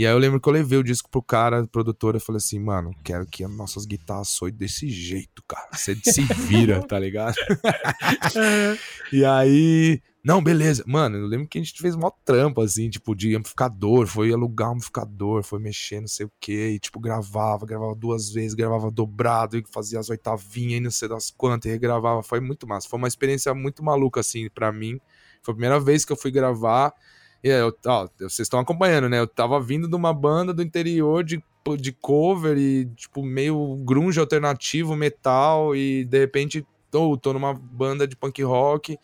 E 0.00 0.06
aí 0.06 0.14
eu 0.14 0.18
lembro 0.18 0.40
que 0.40 0.48
eu 0.48 0.52
levei 0.54 0.78
o 0.78 0.82
disco 0.82 1.10
pro 1.10 1.22
cara, 1.22 1.66
produtor, 1.66 2.14
eu 2.14 2.20
falei 2.22 2.38
assim, 2.38 2.58
mano, 2.58 2.90
quero 3.04 3.26
que 3.26 3.44
as 3.44 3.50
nossas 3.50 3.84
guitarras 3.84 4.28
soem 4.28 4.54
desse 4.54 4.88
jeito, 4.88 5.44
cara. 5.46 5.68
Você 5.74 5.94
se 5.94 6.22
vira, 6.22 6.80
tá 6.80 6.98
ligado? 6.98 7.34
e 9.12 9.22
aí, 9.26 10.00
não, 10.24 10.42
beleza. 10.42 10.82
Mano, 10.86 11.18
eu 11.18 11.26
lembro 11.26 11.46
que 11.46 11.58
a 11.58 11.62
gente 11.62 11.78
fez 11.78 11.94
mó 11.96 12.10
trampo, 12.24 12.62
assim, 12.62 12.88
tipo, 12.88 13.14
de 13.14 13.36
amplificador, 13.36 14.06
foi 14.06 14.32
alugar 14.32 14.70
um 14.70 14.76
amplificador, 14.76 15.42
foi 15.42 15.58
mexer, 15.60 16.00
não 16.00 16.08
sei 16.08 16.24
o 16.24 16.32
quê, 16.40 16.70
e 16.70 16.78
tipo, 16.78 16.98
gravava, 16.98 17.66
gravava 17.66 17.94
duas 17.94 18.30
vezes, 18.30 18.54
gravava 18.54 18.90
dobrado, 18.90 19.58
e 19.58 19.64
fazia 19.70 20.00
as 20.00 20.08
oitavinhas 20.08 20.78
e 20.78 20.80
não 20.80 20.90
sei 20.90 21.10
das 21.10 21.30
quantas, 21.30 21.68
e 21.68 21.72
regravava, 21.74 22.22
foi 22.22 22.40
muito 22.40 22.66
massa. 22.66 22.88
Foi 22.88 22.96
uma 22.96 23.06
experiência 23.06 23.52
muito 23.52 23.84
maluca, 23.84 24.20
assim, 24.20 24.48
pra 24.48 24.72
mim. 24.72 24.98
Foi 25.42 25.52
a 25.52 25.56
primeira 25.56 25.78
vez 25.78 26.06
que 26.06 26.12
eu 26.12 26.16
fui 26.16 26.30
gravar, 26.30 26.90
e 26.94 27.19
eu, 27.42 27.76
ó, 27.86 28.08
vocês 28.18 28.40
estão 28.40 28.60
acompanhando, 28.60 29.08
né? 29.08 29.18
Eu 29.18 29.26
tava 29.26 29.60
vindo 29.60 29.88
de 29.88 29.94
uma 29.96 30.12
banda 30.12 30.52
do 30.52 30.62
interior 30.62 31.24
de, 31.24 31.42
de 31.78 31.92
cover 31.92 32.56
e, 32.58 32.86
tipo, 32.96 33.22
meio 33.22 33.76
grunge 33.84 34.20
alternativo, 34.20 34.94
metal, 34.94 35.74
e 35.74 36.04
de 36.04 36.18
repente 36.18 36.66
tô, 36.90 37.16
tô 37.16 37.32
numa 37.32 37.54
banda 37.54 38.06
de 38.06 38.16
punk 38.16 38.42
rock 38.42 38.98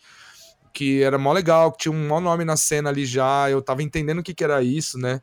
que 0.73 1.01
era 1.01 1.17
mó 1.17 1.33
legal, 1.33 1.71
que 1.71 1.79
tinha 1.79 1.91
um 1.91 2.07
mó 2.07 2.19
nome 2.19 2.45
na 2.45 2.55
cena 2.55 2.89
ali 2.89 3.03
já, 3.03 3.49
eu 3.49 3.63
tava 3.63 3.81
entendendo 3.81 4.19
o 4.19 4.23
que 4.23 4.35
que 4.35 4.43
era 4.43 4.61
isso, 4.61 4.99
né? 4.99 5.21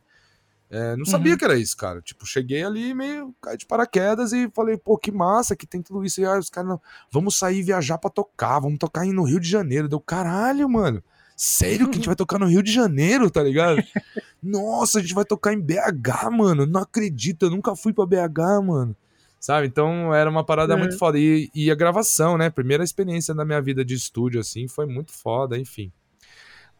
É, 0.69 0.97
não 0.97 1.05
sabia 1.05 1.31
Uhum. 1.31 1.37
que 1.37 1.45
era 1.45 1.57
isso, 1.57 1.77
cara. 1.77 2.01
Tipo, 2.01 2.25
cheguei 2.25 2.61
ali 2.63 2.93
meio 2.93 3.33
caí 3.41 3.55
de 3.55 3.65
paraquedas 3.65 4.33
e 4.33 4.49
falei, 4.53 4.75
pô, 4.75 4.97
que 4.97 5.11
massa 5.13 5.55
que 5.55 5.65
tem 5.65 5.81
tudo 5.81 6.03
isso. 6.03 6.19
E 6.19 6.25
aí 6.25 6.37
os 6.37 6.49
caras, 6.49 6.71
não, 6.71 6.81
vamos 7.09 7.37
sair 7.37 7.61
viajar 7.61 7.97
pra 7.97 8.09
tocar, 8.09 8.59
vamos 8.59 8.79
tocar 8.79 9.01
aí 9.01 9.13
no 9.13 9.23
Rio 9.23 9.39
de 9.39 9.47
Janeiro. 9.47 9.87
Deu 9.87 10.01
caralho, 10.01 10.67
mano. 10.67 11.01
Sério 11.35 11.85
que 11.87 11.91
a 11.93 11.95
gente 11.95 12.05
vai 12.07 12.15
tocar 12.15 12.39
no 12.39 12.45
Rio 12.47 12.63
de 12.63 12.71
Janeiro, 12.71 13.29
tá 13.29 13.43
ligado? 13.43 13.83
Nossa, 14.41 14.99
a 14.99 15.01
gente 15.01 15.13
vai 15.13 15.25
tocar 15.25 15.53
em 15.53 15.59
BH, 15.59 16.29
mano. 16.31 16.65
Não 16.65 16.81
acredito, 16.81 17.45
eu 17.45 17.49
nunca 17.49 17.75
fui 17.75 17.91
pra 17.93 18.05
BH, 18.05 18.61
mano. 18.65 18.95
Sabe? 19.39 19.67
Então 19.67 20.13
era 20.13 20.29
uma 20.29 20.43
parada 20.45 20.73
É. 20.73 20.77
muito 20.77 20.97
foda. 20.97 21.19
E, 21.19 21.49
e 21.53 21.69
a 21.69 21.75
gravação, 21.75 22.37
né? 22.37 22.49
Primeira 22.49 22.83
experiência 22.83 23.33
da 23.33 23.43
minha 23.45 23.61
vida 23.61 23.83
de 23.83 23.93
estúdio, 23.93 24.39
assim, 24.39 24.67
foi 24.67 24.85
muito 24.85 25.11
foda, 25.11 25.57
enfim. 25.57 25.91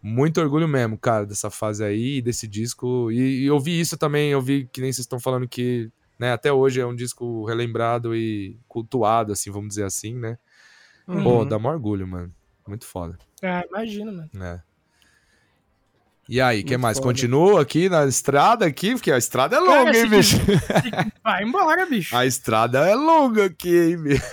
Muito 0.01 0.39
orgulho 0.39 0.67
mesmo, 0.67 0.97
cara, 0.97 1.25
dessa 1.25 1.49
fase 1.49 1.83
aí, 1.83 2.21
desse 2.21 2.47
disco. 2.47 3.11
E, 3.11 3.43
e 3.43 3.45
eu 3.45 3.59
vi 3.59 3.79
isso 3.79 3.97
também, 3.97 4.31
eu 4.31 4.41
vi 4.41 4.67
que 4.71 4.79
nem 4.81 4.91
vocês 4.91 5.03
estão 5.05 5.19
falando 5.19 5.47
que, 5.47 5.91
né, 6.19 6.31
até 6.31 6.51
hoje 6.53 6.79
é 6.79 6.85
um 6.85 6.95
disco 6.95 7.43
relembrado 7.45 8.15
e 8.15 8.57
cultuado, 8.67 9.31
assim, 9.31 9.49
vamos 9.51 9.69
dizer 9.69 9.83
assim, 9.85 10.13
né? 10.15 10.37
Pô, 11.07 11.39
Uhum. 11.41 11.47
dá 11.47 11.57
mó 11.59 11.69
orgulho, 11.71 12.07
mano. 12.07 12.31
Muito 12.67 12.85
foda, 12.85 13.17
Ah, 13.45 13.63
imagina, 13.69 14.11
mano. 14.11 14.29
né? 14.33 14.61
E 16.27 16.41
aí, 16.41 16.61
o 16.61 16.65
que 16.65 16.75
mais? 16.75 16.97
foda. 16.97 17.07
Continua 17.09 17.61
aqui 17.61 17.87
na 17.87 18.05
estrada 18.05 18.65
aqui? 18.65 18.93
Porque 18.93 19.11
a 19.11 19.17
estrada 19.17 19.57
é 19.57 19.59
Cara, 19.59 19.79
longa, 19.79 19.95
hein, 19.95 20.03
se 20.03 20.07
bicho? 20.07 20.37
Vai 21.23 21.43
embora, 21.43 21.85
bicho. 21.85 22.15
A 22.15 22.25
estrada 22.25 22.79
é 22.79 22.95
longa 22.95 23.45
aqui, 23.45 23.77
hein, 23.91 23.97
bicho? 24.01 24.23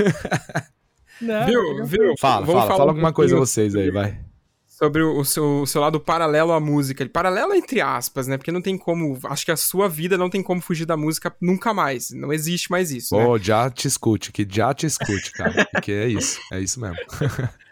Não, 1.20 1.46
Viu, 1.46 1.84
viu? 1.84 2.14
Fala, 2.18 2.46
Vamos 2.46 2.62
fala, 2.62 2.66
falar 2.66 2.76
fala 2.78 2.84
um 2.84 2.88
alguma 2.94 3.12
coisa 3.12 3.34
pouquinho 3.36 3.46
vocês 3.46 3.76
aí, 3.76 3.90
vai. 3.90 4.18
Sobre 4.66 5.02
o 5.02 5.22
seu, 5.24 5.60
o 5.60 5.66
seu 5.66 5.80
lado 5.80 6.00
paralelo 6.00 6.50
à 6.50 6.58
música. 6.58 7.06
Paralelo 7.08 7.54
entre 7.54 7.80
aspas, 7.80 8.26
né? 8.26 8.36
Porque 8.36 8.50
não 8.50 8.60
tem 8.62 8.76
como. 8.76 9.16
Acho 9.24 9.44
que 9.44 9.52
a 9.52 9.56
sua 9.56 9.88
vida 9.88 10.16
não 10.18 10.28
tem 10.28 10.42
como 10.42 10.60
fugir 10.60 10.86
da 10.86 10.96
música 10.96 11.32
nunca 11.40 11.72
mais. 11.72 12.10
Não 12.10 12.32
existe 12.32 12.68
mais 12.70 12.90
isso, 12.90 13.14
né? 13.16 13.24
Pô, 13.24 13.38
já 13.38 13.70
te 13.70 13.86
escute, 13.86 14.32
que 14.32 14.44
já 14.50 14.74
te 14.74 14.86
escute, 14.86 15.30
cara. 15.32 15.66
Porque 15.70 15.92
é 15.92 16.08
isso, 16.08 16.40
é 16.50 16.58
isso 16.58 16.80
mesmo. 16.80 16.96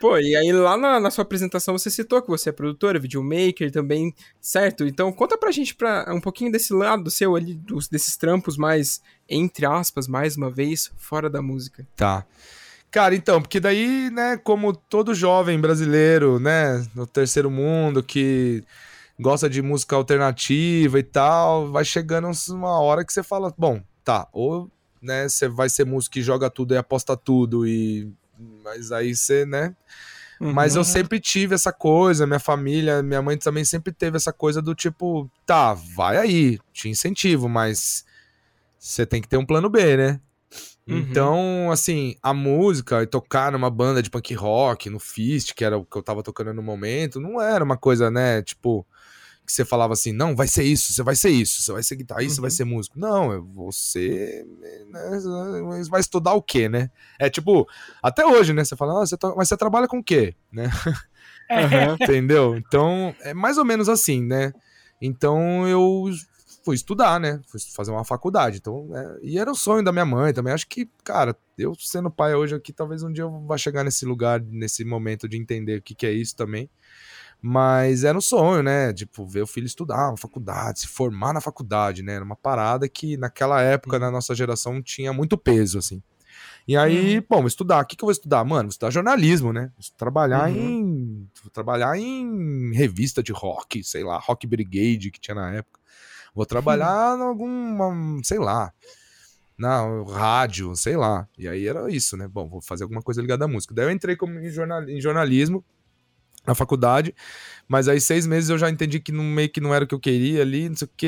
Pô, 0.00 0.16
e 0.16 0.36
aí 0.36 0.52
lá 0.52 0.76
na, 0.76 1.00
na 1.00 1.10
sua 1.10 1.22
apresentação 1.22 1.76
você 1.76 1.90
citou 1.90 2.22
que 2.22 2.28
você 2.28 2.50
é 2.50 2.52
produtora, 2.52 3.00
videomaker 3.00 3.70
também, 3.70 4.14
certo? 4.40 4.86
Então 4.86 5.12
conta 5.12 5.36
pra 5.36 5.50
gente 5.50 5.74
pra, 5.74 6.06
um 6.14 6.20
pouquinho 6.20 6.52
desse 6.52 6.72
lado 6.72 7.10
seu 7.10 7.34
ali, 7.34 7.54
dos, 7.54 7.88
desses 7.88 8.16
trampos 8.16 8.56
mais, 8.56 9.02
entre 9.28 9.66
aspas, 9.66 10.06
mais 10.06 10.36
uma 10.36 10.50
vez, 10.50 10.92
fora 10.96 11.28
da 11.28 11.42
música. 11.42 11.86
Tá. 11.96 12.24
Cara, 12.90 13.14
então, 13.14 13.42
porque 13.42 13.60
daí, 13.60 14.08
né, 14.10 14.36
como 14.38 14.74
todo 14.74 15.14
jovem 15.14 15.60
brasileiro, 15.60 16.38
né, 16.38 16.86
no 16.94 17.06
terceiro 17.06 17.50
mundo, 17.50 18.02
que 18.02 18.64
gosta 19.18 19.50
de 19.50 19.60
música 19.60 19.96
alternativa 19.96 20.98
e 20.98 21.02
tal, 21.02 21.70
vai 21.70 21.84
chegando 21.84 22.30
uma 22.50 22.80
hora 22.80 23.04
que 23.04 23.12
você 23.12 23.22
fala, 23.22 23.52
bom, 23.58 23.82
tá, 24.04 24.26
ou, 24.32 24.70
né, 25.02 25.28
você 25.28 25.48
vai 25.48 25.68
ser 25.68 25.84
músico 25.84 26.14
que 26.14 26.22
joga 26.22 26.48
tudo 26.48 26.72
e 26.74 26.76
aposta 26.76 27.16
tudo 27.16 27.66
e... 27.66 28.10
Mas 28.38 28.92
aí 28.92 29.14
você, 29.14 29.44
né... 29.44 29.74
Mas 30.40 30.76
eu 30.76 30.84
sempre 30.84 31.18
tive 31.18 31.54
essa 31.56 31.72
coisa, 31.72 32.24
minha 32.24 32.38
família, 32.38 33.02
minha 33.02 33.20
mãe 33.20 33.36
também 33.36 33.64
sempre 33.64 33.92
teve 33.92 34.16
essa 34.16 34.32
coisa 34.32 34.62
do 34.62 34.72
tipo, 34.72 35.28
tá, 35.44 35.74
vai 35.74 36.16
aí, 36.16 36.58
te 36.72 36.88
incentivo, 36.88 37.48
mas 37.48 38.04
você 38.78 39.04
tem 39.04 39.20
que 39.20 39.26
ter 39.26 39.36
um 39.36 39.44
plano 39.44 39.68
B, 39.68 39.96
né? 39.96 40.20
Uhum. 40.86 40.98
Então, 40.98 41.70
assim, 41.72 42.14
a 42.22 42.32
música 42.32 43.02
e 43.02 43.06
tocar 43.06 43.50
numa 43.50 43.68
banda 43.68 44.00
de 44.00 44.08
punk 44.08 44.32
rock, 44.34 44.88
no 44.88 45.00
Fist, 45.00 45.54
que 45.54 45.64
era 45.64 45.76
o 45.76 45.84
que 45.84 45.98
eu 45.98 46.02
tava 46.02 46.22
tocando 46.22 46.54
no 46.54 46.62
momento, 46.62 47.20
não 47.20 47.40
era 47.42 47.62
uma 47.64 47.76
coisa, 47.76 48.08
né, 48.10 48.40
tipo, 48.40 48.86
que 49.48 49.52
você 49.54 49.64
falava 49.64 49.94
assim, 49.94 50.12
não, 50.12 50.36
vai 50.36 50.46
ser 50.46 50.62
isso, 50.62 50.92
você 50.92 51.02
vai 51.02 51.16
ser 51.16 51.30
isso, 51.30 51.62
você 51.62 51.72
vai 51.72 51.82
ser 51.82 51.96
guitarrista, 51.96 52.34
você 52.36 52.40
vai 52.42 52.50
ser 52.50 52.64
músico. 52.64 52.98
Não, 52.98 53.32
é 53.32 53.38
você 53.38 54.46
né, 54.60 55.82
vai 55.88 56.00
estudar 56.00 56.34
o 56.34 56.42
quê, 56.42 56.68
né? 56.68 56.90
É 57.18 57.30
tipo, 57.30 57.66
até 58.02 58.26
hoje, 58.26 58.52
né, 58.52 58.62
você 58.62 58.76
fala, 58.76 59.02
ah, 59.02 59.06
você 59.06 59.16
to- 59.16 59.34
mas 59.34 59.48
você 59.48 59.56
trabalha 59.56 59.88
com 59.88 60.00
o 60.00 60.04
quê, 60.04 60.34
né? 60.52 60.70
Aham. 61.50 61.96
Entendeu? 61.98 62.56
Então, 62.56 63.14
é 63.22 63.32
mais 63.32 63.56
ou 63.56 63.64
menos 63.64 63.88
assim, 63.88 64.22
né? 64.22 64.52
Então 65.00 65.66
eu 65.66 66.10
fui 66.62 66.74
estudar, 66.74 67.18
né? 67.18 67.40
Fui 67.46 67.58
fazer 67.74 67.90
uma 67.90 68.04
faculdade. 68.04 68.58
Então, 68.58 68.90
é, 68.94 69.18
e 69.22 69.38
era 69.38 69.50
o 69.50 69.54
sonho 69.54 69.82
da 69.82 69.90
minha 69.90 70.04
mãe 70.04 70.34
também. 70.34 70.52
Acho 70.52 70.68
que, 70.68 70.90
cara, 71.02 71.34
eu 71.56 71.74
sendo 71.74 72.10
pai 72.10 72.34
hoje 72.34 72.54
aqui, 72.54 72.70
talvez 72.70 73.02
um 73.02 73.10
dia 73.10 73.24
eu 73.24 73.40
vá 73.46 73.56
chegar 73.56 73.82
nesse 73.82 74.04
lugar, 74.04 74.42
nesse 74.42 74.84
momento 74.84 75.26
de 75.26 75.38
entender 75.38 75.78
o 75.78 75.82
que, 75.82 75.94
que 75.94 76.06
é 76.06 76.12
isso 76.12 76.36
também. 76.36 76.68
Mas 77.40 78.02
era 78.02 78.18
um 78.18 78.20
sonho, 78.20 78.62
né? 78.62 78.92
Tipo, 78.92 79.26
ver 79.26 79.42
o 79.42 79.46
filho 79.46 79.66
estudar 79.66 80.08
uma 80.08 80.16
faculdade, 80.16 80.80
se 80.80 80.88
formar 80.88 81.32
na 81.32 81.40
faculdade, 81.40 82.02
né? 82.02 82.14
Era 82.14 82.24
uma 82.24 82.34
parada 82.36 82.88
que 82.88 83.16
naquela 83.16 83.62
época, 83.62 83.98
na 83.98 84.10
nossa 84.10 84.34
geração, 84.34 84.82
tinha 84.82 85.12
muito 85.12 85.38
peso, 85.38 85.78
assim. 85.78 86.02
E 86.66 86.76
aí, 86.76 87.20
bom, 87.28 87.38
vou 87.38 87.46
estudar. 87.46 87.82
O 87.82 87.86
que, 87.86 87.96
que 87.96 88.02
eu 88.04 88.06
vou 88.06 88.12
estudar? 88.12 88.44
Mano, 88.44 88.64
vou 88.64 88.70
estudar 88.70 88.90
jornalismo, 88.90 89.52
né? 89.52 89.70
Vou 89.78 89.96
trabalhar 89.96 90.50
Uhum. 90.50 90.56
em. 90.56 91.28
Vou 91.42 91.50
trabalhar 91.50 91.96
em 91.96 92.72
revista 92.74 93.22
de 93.22 93.32
rock, 93.32 93.82
sei 93.84 94.04
lá, 94.04 94.18
Rock 94.18 94.46
Brigade 94.46 95.10
que 95.10 95.20
tinha 95.20 95.34
na 95.34 95.52
época. 95.54 95.80
Vou 96.34 96.44
trabalhar 96.44 97.16
em 97.18 97.22
alguma, 97.22 98.20
sei 98.22 98.38
lá, 98.38 98.72
na 99.56 99.82
rádio, 100.08 100.76
sei 100.76 100.96
lá. 100.96 101.26
E 101.38 101.48
aí 101.48 101.66
era 101.66 101.90
isso, 101.90 102.16
né? 102.16 102.28
Bom, 102.28 102.48
vou 102.48 102.60
fazer 102.60 102.82
alguma 102.84 103.00
coisa 103.02 103.20
ligada 103.22 103.46
à 103.46 103.48
música. 103.48 103.74
Daí 103.74 103.86
eu 103.86 103.90
entrei 103.90 104.14
como 104.16 104.38
em 104.38 105.00
jornalismo 105.00 105.64
na 106.46 106.54
faculdade, 106.54 107.14
mas 107.68 107.88
aí 107.88 108.00
seis 108.00 108.26
meses 108.26 108.48
eu 108.50 108.58
já 108.58 108.70
entendi 108.70 109.00
que 109.00 109.12
não, 109.12 109.22
meio 109.24 109.50
que 109.50 109.60
não 109.60 109.74
era 109.74 109.84
o 109.84 109.88
que 109.88 109.94
eu 109.94 110.00
queria 110.00 110.42
ali, 110.42 110.68
não 110.68 110.76
sei 110.76 110.86
o 110.86 110.90
quê, 110.96 111.06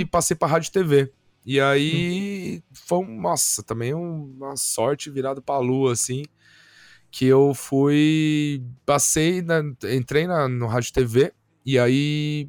e 0.00 0.04
passei 0.06 0.36
pra 0.36 0.48
rádio 0.48 0.68
e 0.68 0.72
TV. 0.72 1.12
E 1.46 1.60
aí 1.60 2.62
foi, 2.72 2.98
um- 2.98 3.20
nossa, 3.20 3.62
também 3.62 3.94
uma 3.94 4.56
sorte 4.56 5.08
virada 5.10 5.40
pra 5.40 5.58
lua, 5.58 5.92
assim, 5.92 6.22
que 7.10 7.24
eu 7.26 7.54
fui, 7.54 8.62
passei, 8.84 9.42
na- 9.42 9.62
entrei 9.92 10.26
na, 10.26 10.48
no 10.48 10.66
rádio 10.66 10.90
e 10.90 10.92
TV, 10.92 11.32
e 11.64 11.78
aí, 11.78 12.48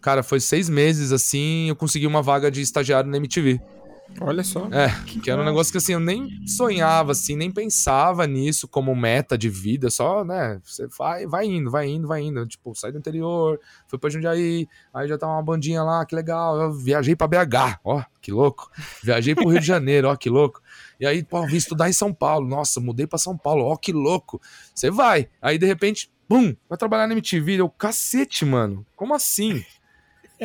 cara, 0.00 0.22
foi 0.22 0.40
seis 0.40 0.68
meses, 0.68 1.12
assim, 1.12 1.68
eu 1.68 1.76
consegui 1.76 2.06
uma 2.06 2.22
vaga 2.22 2.50
de 2.50 2.60
estagiário 2.60 3.10
na 3.10 3.16
MTV. 3.16 3.60
Olha 4.20 4.44
só. 4.44 4.68
É, 4.70 4.88
que 5.20 5.30
era 5.30 5.40
um 5.40 5.44
negócio 5.44 5.72
que 5.72 5.78
assim, 5.78 5.94
eu 5.94 6.00
nem 6.00 6.46
sonhava, 6.46 7.12
assim, 7.12 7.34
nem 7.34 7.50
pensava 7.50 8.26
nisso 8.26 8.68
como 8.68 8.94
meta 8.94 9.36
de 9.36 9.48
vida, 9.48 9.90
só, 9.90 10.24
né, 10.24 10.60
você 10.62 10.86
vai, 10.86 11.26
vai 11.26 11.46
indo, 11.46 11.70
vai 11.70 11.88
indo, 11.88 12.06
vai 12.06 12.22
indo, 12.22 12.46
tipo, 12.46 12.74
sai 12.74 12.92
do 12.92 12.98
interior, 12.98 13.58
fui 13.88 13.98
pra 13.98 14.10
Jundiaí, 14.10 14.68
aí 14.92 15.08
já 15.08 15.18
tava 15.18 15.32
uma 15.32 15.42
bandinha 15.42 15.82
lá, 15.82 16.04
que 16.06 16.14
legal, 16.14 16.60
eu 16.60 16.72
viajei 16.72 17.16
pra 17.16 17.26
BH, 17.26 17.80
ó, 17.84 18.04
que 18.20 18.30
louco, 18.30 18.70
viajei 19.02 19.34
pro 19.34 19.48
Rio 19.48 19.60
de 19.60 19.66
Janeiro, 19.66 20.08
ó, 20.08 20.16
que 20.16 20.30
louco, 20.30 20.62
e 21.00 21.06
aí, 21.06 21.24
pô, 21.24 21.44
vim 21.46 21.56
estudar 21.56 21.88
em 21.88 21.92
São 21.92 22.12
Paulo, 22.12 22.46
nossa, 22.46 22.80
mudei 22.80 23.06
pra 23.06 23.18
São 23.18 23.36
Paulo, 23.36 23.64
ó, 23.64 23.76
que 23.76 23.92
louco, 23.92 24.40
você 24.74 24.90
vai, 24.90 25.28
aí 25.42 25.58
de 25.58 25.66
repente, 25.66 26.10
bum, 26.28 26.54
vai 26.68 26.78
trabalhar 26.78 27.06
na 27.06 27.14
MTV, 27.14 27.54
eu, 27.54 27.68
cacete, 27.68 28.44
mano, 28.44 28.86
como 28.94 29.14
assim? 29.14 29.64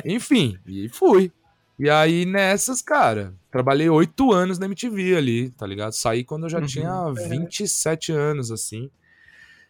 Enfim, 0.06 0.58
e 0.66 0.88
fui. 0.90 1.32
E 1.80 1.90
aí, 1.90 2.26
nessas, 2.26 2.82
cara, 2.82 3.34
trabalhei 3.50 3.90
oito 3.90 4.34
anos 4.34 4.60
na 4.60 4.66
MTV 4.66 5.16
ali, 5.16 5.50
tá 5.52 5.66
ligado? 5.66 5.94
Saí 5.94 6.26
quando 6.26 6.44
eu 6.44 6.50
já 6.50 6.60
Uhum. 6.60 6.66
tinha 6.66 7.14
27 7.30 8.12
anos, 8.12 8.52
assim. 8.52 8.90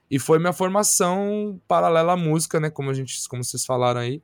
E 0.10 0.18
foi 0.18 0.40
minha 0.40 0.52
formação 0.54 1.62
paralela 1.68 2.14
à 2.14 2.18
música, 2.18 2.60
né? 2.60 2.72
Como, 2.72 2.90
a 2.90 2.94
gente, 2.96 3.16
como 3.30 3.44
vocês 3.44 3.64
falaram 3.64 4.00
aí. 4.02 4.24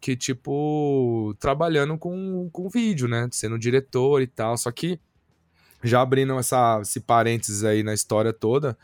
Que, 0.00 0.16
tipo, 0.16 1.34
trabalhando 1.38 1.98
com, 1.98 2.48
com 2.50 2.70
vídeo, 2.70 3.06
né? 3.06 3.28
Sendo 3.30 3.58
diretor 3.58 4.22
e 4.22 4.26
tal. 4.26 4.56
Só 4.56 4.70
que 4.70 4.98
já 5.84 6.00
abrindo 6.00 6.38
essa, 6.38 6.78
esse 6.80 7.00
parênteses 7.00 7.64
aí 7.64 7.82
na 7.82 7.92
história 7.92 8.32
toda, 8.32 8.78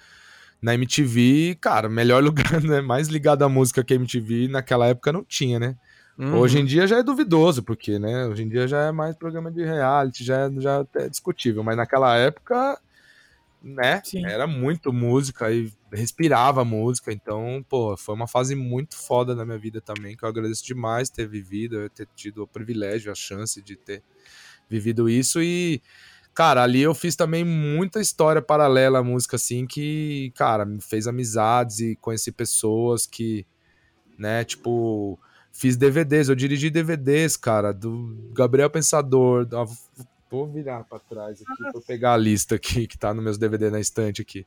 na 0.60 0.74
MTV, 0.74 1.56
cara, 1.58 1.88
melhor 1.88 2.20
lugar, 2.22 2.62
né? 2.62 2.82
Mais 2.82 3.08
ligado 3.08 3.44
à 3.44 3.48
música 3.48 3.82
que 3.82 3.94
a 3.94 3.96
MTV 3.96 4.48
naquela 4.48 4.86
época 4.88 5.10
não 5.10 5.24
tinha, 5.24 5.58
né? 5.58 5.74
Uhum. 6.22 6.38
Hoje 6.38 6.60
em 6.60 6.64
dia 6.64 6.86
já 6.86 6.98
é 6.98 7.02
duvidoso, 7.02 7.64
porque, 7.64 7.98
né? 7.98 8.26
Hoje 8.26 8.44
em 8.44 8.48
dia 8.48 8.68
já 8.68 8.84
é 8.84 8.92
mais 8.92 9.16
programa 9.16 9.50
de 9.50 9.64
reality, 9.64 10.22
já, 10.22 10.46
é- 10.46 10.60
já 10.60 10.86
é 10.94 11.08
discutível. 11.08 11.64
Mas 11.64 11.76
naquela 11.76 12.16
época, 12.16 12.80
né? 13.60 14.00
Sim. 14.04 14.24
Era 14.24 14.46
muito 14.46 14.92
música 14.92 15.50
e 15.50 15.72
respirava 15.92 16.64
música. 16.64 17.12
Então, 17.12 17.64
pô, 17.68 17.96
foi 17.96 18.14
uma 18.14 18.28
fase 18.28 18.54
muito 18.54 18.96
foda 18.96 19.34
na 19.34 19.44
minha 19.44 19.58
vida 19.58 19.80
também, 19.80 20.16
que 20.16 20.24
eu 20.24 20.28
agradeço 20.28 20.64
demais 20.64 21.10
ter 21.10 21.26
vivido, 21.26 21.88
ter 21.90 22.06
tido 22.14 22.44
o 22.44 22.46
privilégio, 22.46 23.10
a 23.10 23.16
chance 23.16 23.60
de 23.60 23.74
ter 23.74 24.00
vivido 24.70 25.08
isso. 25.08 25.42
E, 25.42 25.82
cara, 26.32 26.62
ali 26.62 26.82
eu 26.82 26.94
fiz 26.94 27.16
também 27.16 27.44
muita 27.44 28.00
história 28.00 28.40
paralela 28.40 29.00
à 29.00 29.02
música, 29.02 29.34
assim, 29.34 29.66
que, 29.66 30.32
cara, 30.36 30.64
me 30.64 30.80
fez 30.80 31.08
amizades 31.08 31.80
e 31.80 31.96
conheci 31.96 32.30
pessoas 32.30 33.06
que, 33.06 33.44
né, 34.16 34.44
tipo 34.44 35.18
Fiz 35.52 35.76
DVDs, 35.76 36.28
eu 36.28 36.34
dirigi 36.34 36.70
DVDs, 36.70 37.36
cara, 37.36 37.72
do 37.72 38.30
Gabriel 38.32 38.70
Pensador. 38.70 39.44
da- 39.46 39.64
Vou 40.30 40.50
virar 40.50 40.82
pra 40.84 40.98
trás 40.98 41.42
aqui 41.42 41.62
pra 41.62 41.72
eu 41.74 41.82
pegar 41.82 42.14
a 42.14 42.16
lista 42.16 42.54
aqui 42.54 42.86
que 42.86 42.96
tá 42.96 43.12
nos 43.12 43.22
meus 43.22 43.36
DVD 43.38 43.68
na 43.70 43.78
estante 43.78 44.22
aqui. 44.22 44.46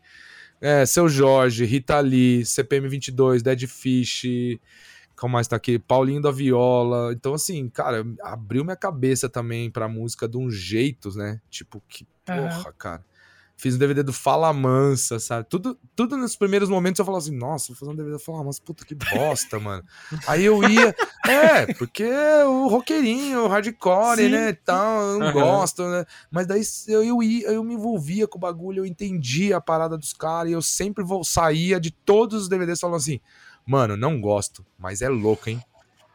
É, 0.60 0.84
Seu 0.86 1.08
Jorge, 1.08 1.64
Rita 1.64 1.99
Lee, 1.99 2.43
CPM 2.43 2.88
22, 2.89 3.43
Dead 3.43 3.68
Fish, 3.68 4.24
qual 5.16 5.30
mais 5.30 5.47
tá 5.47 5.56
aqui? 5.58 5.78
Paulinho 5.78 6.22
da 6.24 6.32
Viola. 6.32 7.14
Então, 7.14 7.36
assim, 7.36 7.70
cara, 7.70 8.03
abriu 8.24 8.64
minha 8.64 8.76
cabeça 8.76 9.30
também 9.30 9.70
pra 9.70 9.88
música 9.88 10.28
de 10.28 10.38
um 10.38 10.49
jeito, 10.49 11.16
né? 11.16 11.39
Tipo, 11.51 11.80
que 11.88 12.08
porra, 12.26 12.74
cara. 12.74 13.06
Fiz 13.58 13.76
um 13.76 13.78
DVD 13.78 14.03
do 14.03 14.12
Fala 14.12 14.51
Mansa, 14.51 15.18
sabe? 15.18 15.47
Tudo, 15.49 15.80
tudo 15.95 16.18
nos 16.18 16.36
primeiros 16.36 16.68
momentos 16.68 16.99
eu 16.99 17.06
falava 17.06 17.24
assim, 17.24 17.36
nossa, 17.36 17.68
vou 17.70 17.76
fazer 17.78 17.91
um 17.91 17.95
DVD 17.95 18.18
do 18.18 18.20
Fala 18.20 18.43
Mansa, 18.43 18.62
puta 18.64 18.86
que 18.86 18.93
bosta, 18.93 19.60
mano. 19.60 19.84
Aí 20.28 20.43
eu 20.43 20.62
ia, 20.62 20.93
é, 21.26 21.66
porque 21.66 22.06
o 22.45 22.68
roqueirinho, 22.68 23.45
o 23.45 23.47
hardcore, 23.47 24.24
Sim. 24.24 24.30
né, 24.30 24.53
tal, 24.53 25.01
eu 25.01 25.20
não 25.20 25.28
Aham. 25.28 25.34
gosto, 25.34 25.88
né? 25.88 26.06
Mas 26.30 26.47
daí 26.47 26.62
eu, 26.88 27.03
eu 27.03 27.24
ia, 27.24 27.47
eu 27.47 27.64
me 27.64 27.76
envolvia 27.76 28.28
com 28.28 28.38
o 28.38 28.41
bagulho, 28.41 28.80
eu 28.80 28.86
entendia 28.86 29.56
a 29.56 29.62
parada 29.62 29.97
dos 29.97 30.12
caras 30.12 30.51
e 30.51 30.53
eu 30.53 30.62
sempre 30.62 31.03
vou, 31.03 31.24
saía 31.24 31.80
de 31.80 31.91
todos 31.91 32.43
os 32.43 32.49
DVDs 32.49 32.80
falando 32.82 32.97
assim, 32.97 33.22
mano, 33.66 33.95
não 33.95 34.20
gosto, 34.20 34.66
mas 34.78 35.01
é 35.01 35.08
louco, 35.08 35.49
hein? 35.49 35.62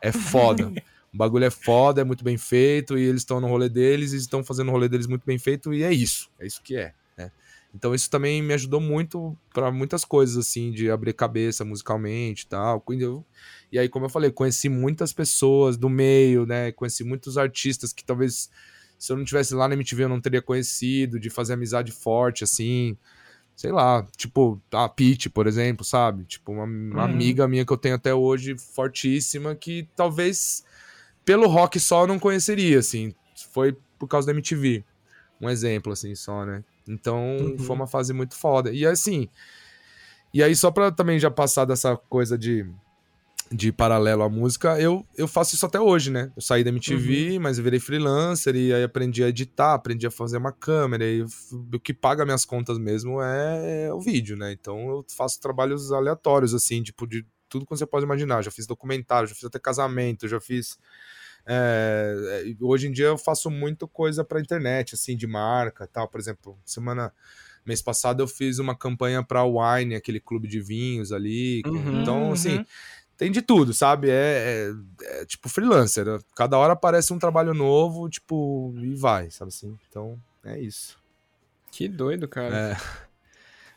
É 0.02 0.12
foda. 0.12 0.72
O 1.12 1.16
bagulho 1.16 1.44
é 1.44 1.50
foda, 1.50 2.02
é 2.02 2.04
muito 2.04 2.22
bem 2.22 2.36
feito, 2.36 2.96
e 2.96 3.02
eles 3.02 3.22
estão 3.22 3.40
no 3.40 3.48
rolê 3.48 3.68
deles, 3.68 4.12
e 4.12 4.16
estão 4.16 4.44
fazendo 4.44 4.68
o 4.68 4.70
rolê 4.70 4.88
deles 4.88 5.06
muito 5.06 5.24
bem 5.24 5.38
feito, 5.38 5.74
e 5.74 5.82
é 5.82 5.92
isso. 5.92 6.30
É 6.38 6.46
isso 6.46 6.62
que 6.62 6.76
é. 6.76 6.94
Então 7.74 7.94
isso 7.94 8.10
também 8.10 8.42
me 8.42 8.52
ajudou 8.54 8.80
muito 8.80 9.36
pra 9.54 9.70
muitas 9.70 10.04
coisas, 10.04 10.36
assim, 10.36 10.72
de 10.72 10.90
abrir 10.90 11.12
cabeça 11.12 11.64
musicalmente 11.64 12.42
e 12.44 12.46
tal. 12.48 12.84
E 13.70 13.78
aí, 13.78 13.88
como 13.88 14.06
eu 14.06 14.10
falei, 14.10 14.30
conheci 14.30 14.68
muitas 14.68 15.12
pessoas 15.12 15.76
do 15.76 15.88
meio, 15.88 16.44
né? 16.44 16.72
Conheci 16.72 17.04
muitos 17.04 17.38
artistas 17.38 17.92
que 17.92 18.04
talvez 18.04 18.50
se 18.98 19.12
eu 19.12 19.16
não 19.16 19.24
tivesse 19.24 19.54
lá 19.54 19.66
na 19.66 19.74
MTV 19.74 20.04
eu 20.04 20.08
não 20.10 20.20
teria 20.20 20.42
conhecido, 20.42 21.18
de 21.18 21.30
fazer 21.30 21.54
amizade 21.54 21.90
forte, 21.90 22.44
assim. 22.44 22.96
Sei 23.56 23.72
lá, 23.72 24.06
tipo, 24.16 24.60
a 24.72 24.88
Pete, 24.88 25.30
por 25.30 25.46
exemplo, 25.46 25.84
sabe? 25.84 26.24
Tipo, 26.24 26.52
uma, 26.52 26.64
uma 26.64 27.04
Uhum. 27.04 27.10
amiga 27.10 27.48
minha 27.48 27.64
que 27.64 27.72
eu 27.72 27.76
tenho 27.78 27.94
até 27.94 28.14
hoje, 28.14 28.56
fortíssima, 28.58 29.54
que 29.54 29.88
talvez 29.96 30.64
pelo 31.24 31.46
rock 31.46 31.78
só 31.80 32.02
eu 32.02 32.06
não 32.06 32.18
conheceria, 32.18 32.78
assim. 32.78 33.14
Foi 33.52 33.76
por 33.98 34.08
causa 34.08 34.26
da 34.26 34.32
MTV. 34.32 34.84
Um 35.40 35.48
exemplo, 35.48 35.92
assim, 35.92 36.14
só, 36.14 36.44
né? 36.44 36.62
Então, 36.88 37.36
Uhum. 37.38 37.58
foi 37.58 37.76
uma 37.76 37.86
fase 37.86 38.12
muito 38.12 38.34
foda. 38.36 38.72
E 38.72 38.84
assim. 38.86 39.28
E 40.32 40.42
aí, 40.42 40.54
só 40.54 40.70
pra 40.70 40.90
também 40.92 41.18
já 41.18 41.30
passar 41.30 41.64
dessa 41.64 41.96
coisa 41.96 42.38
de, 42.38 42.64
de 43.50 43.72
paralelo 43.72 44.22
à 44.22 44.28
música, 44.28 44.80
eu, 44.80 45.04
eu 45.16 45.26
faço 45.26 45.56
isso 45.56 45.66
até 45.66 45.80
hoje, 45.80 46.08
né? 46.10 46.30
Eu 46.36 46.42
saí 46.42 46.62
da 46.62 46.70
MTV, 46.70 47.38
mas 47.40 47.58
eu 47.58 47.64
virei 47.64 47.80
freelancer 47.80 48.54
e 48.54 48.72
aí 48.72 48.84
aprendi 48.84 49.24
a 49.24 49.28
editar, 49.28 49.74
aprendi 49.74 50.06
a 50.06 50.10
fazer 50.10 50.36
uma 50.36 50.52
câmera. 50.52 51.04
E 51.04 51.22
o 51.22 51.80
que 51.80 51.92
paga 51.92 52.24
minhas 52.24 52.44
contas 52.44 52.78
mesmo 52.78 53.20
é, 53.20 53.86
é 53.86 53.92
o 53.94 54.00
vídeo, 54.00 54.36
né? 54.36 54.52
Então 54.52 54.78
eu 54.88 55.04
faço 55.16 55.40
trabalhos 55.40 55.90
aleatórios, 55.90 56.54
assim, 56.54 56.80
tipo, 56.82 57.06
de 57.08 57.26
tudo 57.48 57.66
que 57.66 57.70
você 57.76 57.84
pode 57.84 58.04
imaginar. 58.04 58.42
Já 58.42 58.52
fiz 58.52 58.68
documentário, 58.68 59.28
já 59.28 59.34
fiz 59.34 59.44
até 59.44 59.58
casamento, 59.58 60.28
já 60.28 60.38
fiz. 60.40 60.78
É, 61.52 62.44
é, 62.48 62.54
hoje 62.64 62.86
em 62.86 62.92
dia 62.92 63.06
eu 63.06 63.18
faço 63.18 63.50
muito 63.50 63.88
coisa 63.88 64.22
pra 64.24 64.40
internet, 64.40 64.94
assim, 64.94 65.16
de 65.16 65.26
marca 65.26 65.86
tal. 65.86 66.06
Por 66.08 66.20
exemplo, 66.20 66.56
semana. 66.64 67.12
Mês 67.66 67.82
passado 67.82 68.22
eu 68.22 68.26
fiz 68.28 68.58
uma 68.58 68.74
campanha 68.74 69.22
pra 69.22 69.44
Wine, 69.44 69.94
aquele 69.94 70.18
clube 70.18 70.48
de 70.48 70.60
vinhos 70.60 71.12
ali. 71.12 71.60
Uhum. 71.66 72.00
Então, 72.00 72.32
assim, 72.32 72.56
Uhum. 72.56 72.64
tem 73.18 73.30
de 73.30 73.42
tudo, 73.42 73.74
sabe? 73.74 74.08
É, 74.08 74.72
é- 75.02 75.20
é 75.20 75.24
tipo 75.26 75.46
freelancer. 75.48 76.06
Cada 76.34 76.56
hora 76.56 76.72
aparece 76.72 77.12
um 77.12 77.18
trabalho 77.18 77.52
novo, 77.52 78.08
tipo, 78.08 78.72
e 78.78 78.94
vai, 78.94 79.30
sabe 79.30 79.48
assim? 79.48 79.76
Então, 79.90 80.18
é 80.42 80.58
isso. 80.58 80.96
Que 81.70 81.86
doido, 81.86 82.26
cara. 82.26 82.78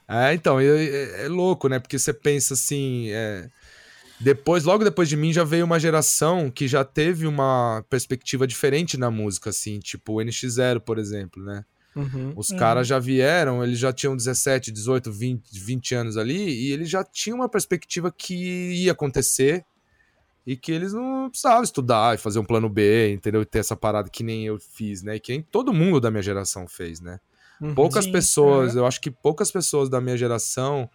É, 0.08 0.30
é 0.30 0.34
então, 0.34 0.60
é, 0.62 1.26
é 1.26 1.28
louco, 1.28 1.68
né? 1.68 1.78
Porque 1.78 2.00
você 2.00 2.14
pensa 2.14 2.54
assim. 2.54 3.10
É, 4.20 4.24
depois, 4.24 4.64
logo 4.64 4.84
depois 4.84 5.10
de 5.10 5.18
mim, 5.18 5.34
já 5.34 5.44
veio 5.44 5.66
uma 5.66 5.80
geração 5.80 6.50
que 6.50 6.68
já 6.68 6.84
teve 6.84 7.28
uma 7.28 7.84
perspectiva 7.90 8.48
diferente 8.48 8.98
na 8.98 9.12
música, 9.12 9.50
assim, 9.50 9.80
tipo 9.80 10.14
o 10.14 10.16
NX0, 10.18 10.80
por 10.80 10.98
exemplo, 10.98 11.44
né? 11.44 11.66
Uhum. 11.96 12.34
Os 12.36 12.50
Uhum. 12.50 12.58
caras 12.58 12.88
já 12.88 12.98
vieram, 12.98 13.64
eles 13.64 13.78
já 13.78 13.94
tinham 13.94 14.16
17, 14.16 14.72
18, 14.72 15.12
20, 15.12 15.60
20 15.60 15.94
anos 15.96 16.18
ali, 16.18 16.50
e 16.50 16.72
eles 16.72 16.90
já 16.90 17.04
tinham 17.04 17.38
uma 17.38 17.50
perspectiva 17.50 18.12
que 18.12 18.34
ia 18.36 18.92
acontecer 18.94 19.64
e 20.46 20.58
que 20.58 20.72
eles 20.72 20.92
não 20.92 21.30
precisavam 21.30 21.64
estudar 21.64 22.16
e 22.16 22.18
fazer 22.18 22.40
um 22.40 22.44
plano 22.44 22.68
B, 22.68 23.14
entendeu? 23.14 23.42
E 23.42 23.46
ter 23.46 23.60
essa 23.60 23.76
parada 23.76 24.10
que 24.10 24.24
nem 24.24 24.46
eu 24.46 24.60
fiz, 24.60 25.04
né? 25.04 25.16
E 25.16 25.20
que 25.20 25.32
nem 25.32 25.42
todo 25.42 25.72
mundo 25.74 26.00
da 26.02 26.10
minha 26.10 26.24
geração 26.24 26.68
fez, 26.68 27.00
né? 27.00 27.20
Uhum. 27.62 27.76
Poucas 27.76 28.06
Sim, 28.06 28.12
pessoas, 28.12 28.76
eu 28.76 28.86
acho 28.86 29.00
que 29.00 29.12
poucas 29.12 29.52
pessoas 29.52 29.88
da 29.88 30.02
minha 30.02 30.18
geração, 30.18 30.90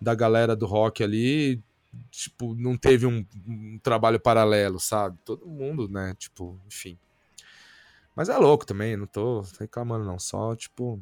da 0.00 0.14
galera 0.14 0.56
do 0.56 0.66
rock 0.66 1.02
ali, 1.04 1.60
tipo, 2.10 2.54
não 2.54 2.76
teve 2.76 3.06
um, 3.06 3.24
um 3.46 3.78
trabalho 3.82 4.20
paralelo, 4.20 4.78
sabe? 4.78 5.18
Todo 5.24 5.46
mundo, 5.46 5.88
né? 5.88 6.14
Tipo, 6.18 6.60
enfim. 6.66 6.98
Mas 8.14 8.28
é 8.28 8.36
louco 8.36 8.66
também, 8.66 8.96
não 8.96 9.06
tô 9.06 9.42
reclamando, 9.60 10.04
não. 10.04 10.18
Só, 10.18 10.54
tipo. 10.56 11.00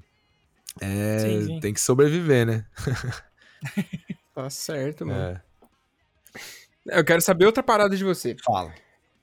É, 0.81 1.19
Sim, 1.19 1.47
sim. 1.47 1.61
tem 1.61 1.73
que 1.73 1.81
sobreviver, 1.81 2.47
né? 2.47 2.67
Tá 4.35 4.51
certo, 4.51 5.07
mano. 5.07 5.19
É. 5.19 5.43
Eu 6.99 7.03
quero 7.03 7.23
saber 7.23 7.47
outra 7.47 7.63
parada 7.63 7.97
de 7.97 8.05
você. 8.05 8.37
Fala. 8.45 8.75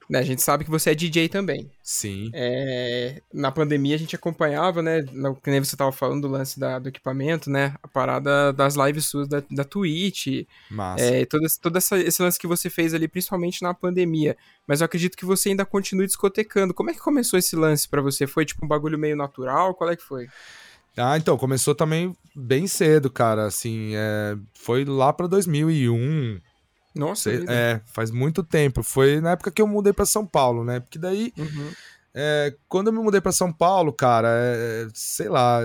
Né, 0.10 0.20
a 0.20 0.24
gente 0.24 0.42
sabe 0.42 0.66
que 0.66 0.70
você 0.70 0.92
é 0.92 0.96
DJ 0.96 1.30
também. 1.30 1.72
Sim. 1.82 2.30
É, 2.34 3.22
na 3.34 3.52
pandemia 3.52 3.96
a 3.96 3.98
gente 3.98 4.16
acompanhava, 4.16 4.82
né? 4.82 5.02
no- 5.14 5.36
Que 5.36 5.50
nem 5.50 5.64
você 5.64 5.78
tava 5.78 5.92
falando 5.94 6.24
do 6.24 6.28
lance 6.28 6.60
da- 6.60 6.78
do 6.78 6.90
equipamento, 6.90 7.50
né? 7.50 7.74
A 7.82 7.88
parada 7.88 8.52
das 8.52 8.76
lives 8.76 9.06
suas 9.06 9.28
da, 9.28 9.42
da 9.50 9.64
Twitch. 9.64 10.46
Massa. 10.70 11.04
É, 11.04 11.26
todo, 11.26 11.46
esse- 11.46 11.60
todo 11.60 11.78
essa- 11.78 11.98
esse 11.98 12.22
lance 12.22 12.38
que 12.38 12.46
você 12.48 12.70
fez 12.70 12.94
ali, 12.94 13.08
principalmente 13.08 13.62
na 13.64 13.74
pandemia. 13.74 14.36
Mas 14.68 14.82
eu 14.82 14.86
acredito 14.86 15.16
que 15.18 15.26
você 15.26 15.50
ainda 15.50 15.66
continue 15.66 16.06
discotecando. 16.06 16.74
Como 16.74 16.90
é 16.90 16.94
que 16.94 17.00
começou 17.00 17.40
esse 17.40 17.56
lance 17.56 17.88
pra 17.88 18.02
você? 18.02 18.28
Foi 18.28 18.46
tipo 18.46 18.66
um 18.66 18.68
bagulho 18.68 19.00
meio 19.00 19.16
natural? 19.16 19.74
Qual 19.74 19.90
é 19.90 19.96
que 19.96 20.04
foi? 20.04 20.28
Ah, 20.98 21.18
então, 21.18 21.38
começou 21.38 21.74
também 21.74 22.16
bem 22.36 22.68
cedo, 22.68 23.10
cara. 23.10 23.46
Assim, 23.48 23.94
é, 23.96 24.38
foi 24.54 24.86
lá 24.86 25.12
pra 25.12 25.26
2001. 25.28 26.40
Nossa, 26.96 27.24
sei- 27.24 27.40
vida. 27.40 27.52
é, 27.54 27.82
faz 27.86 28.12
muito 28.12 28.44
tempo. 28.44 28.84
Foi 28.84 29.20
na 29.22 29.32
época 29.32 29.52
que 29.52 29.62
eu 29.62 29.68
mudei 29.68 29.94
pra 29.94 30.06
São 30.06 30.26
Paulo, 30.26 30.64
né? 30.64 30.80
Porque 30.80 31.00
daí 31.00 31.34
Uhum. 31.38 31.72
É, 32.16 32.54
quando 32.70 32.88
eu 32.88 32.94
me 32.94 33.00
mudei 33.00 33.20
pra 33.20 33.32
São 33.32 33.52
Paulo, 33.52 33.92
cara, 33.92 34.28
é, 34.32 34.88
sei 34.94 35.28
lá, 35.30 35.62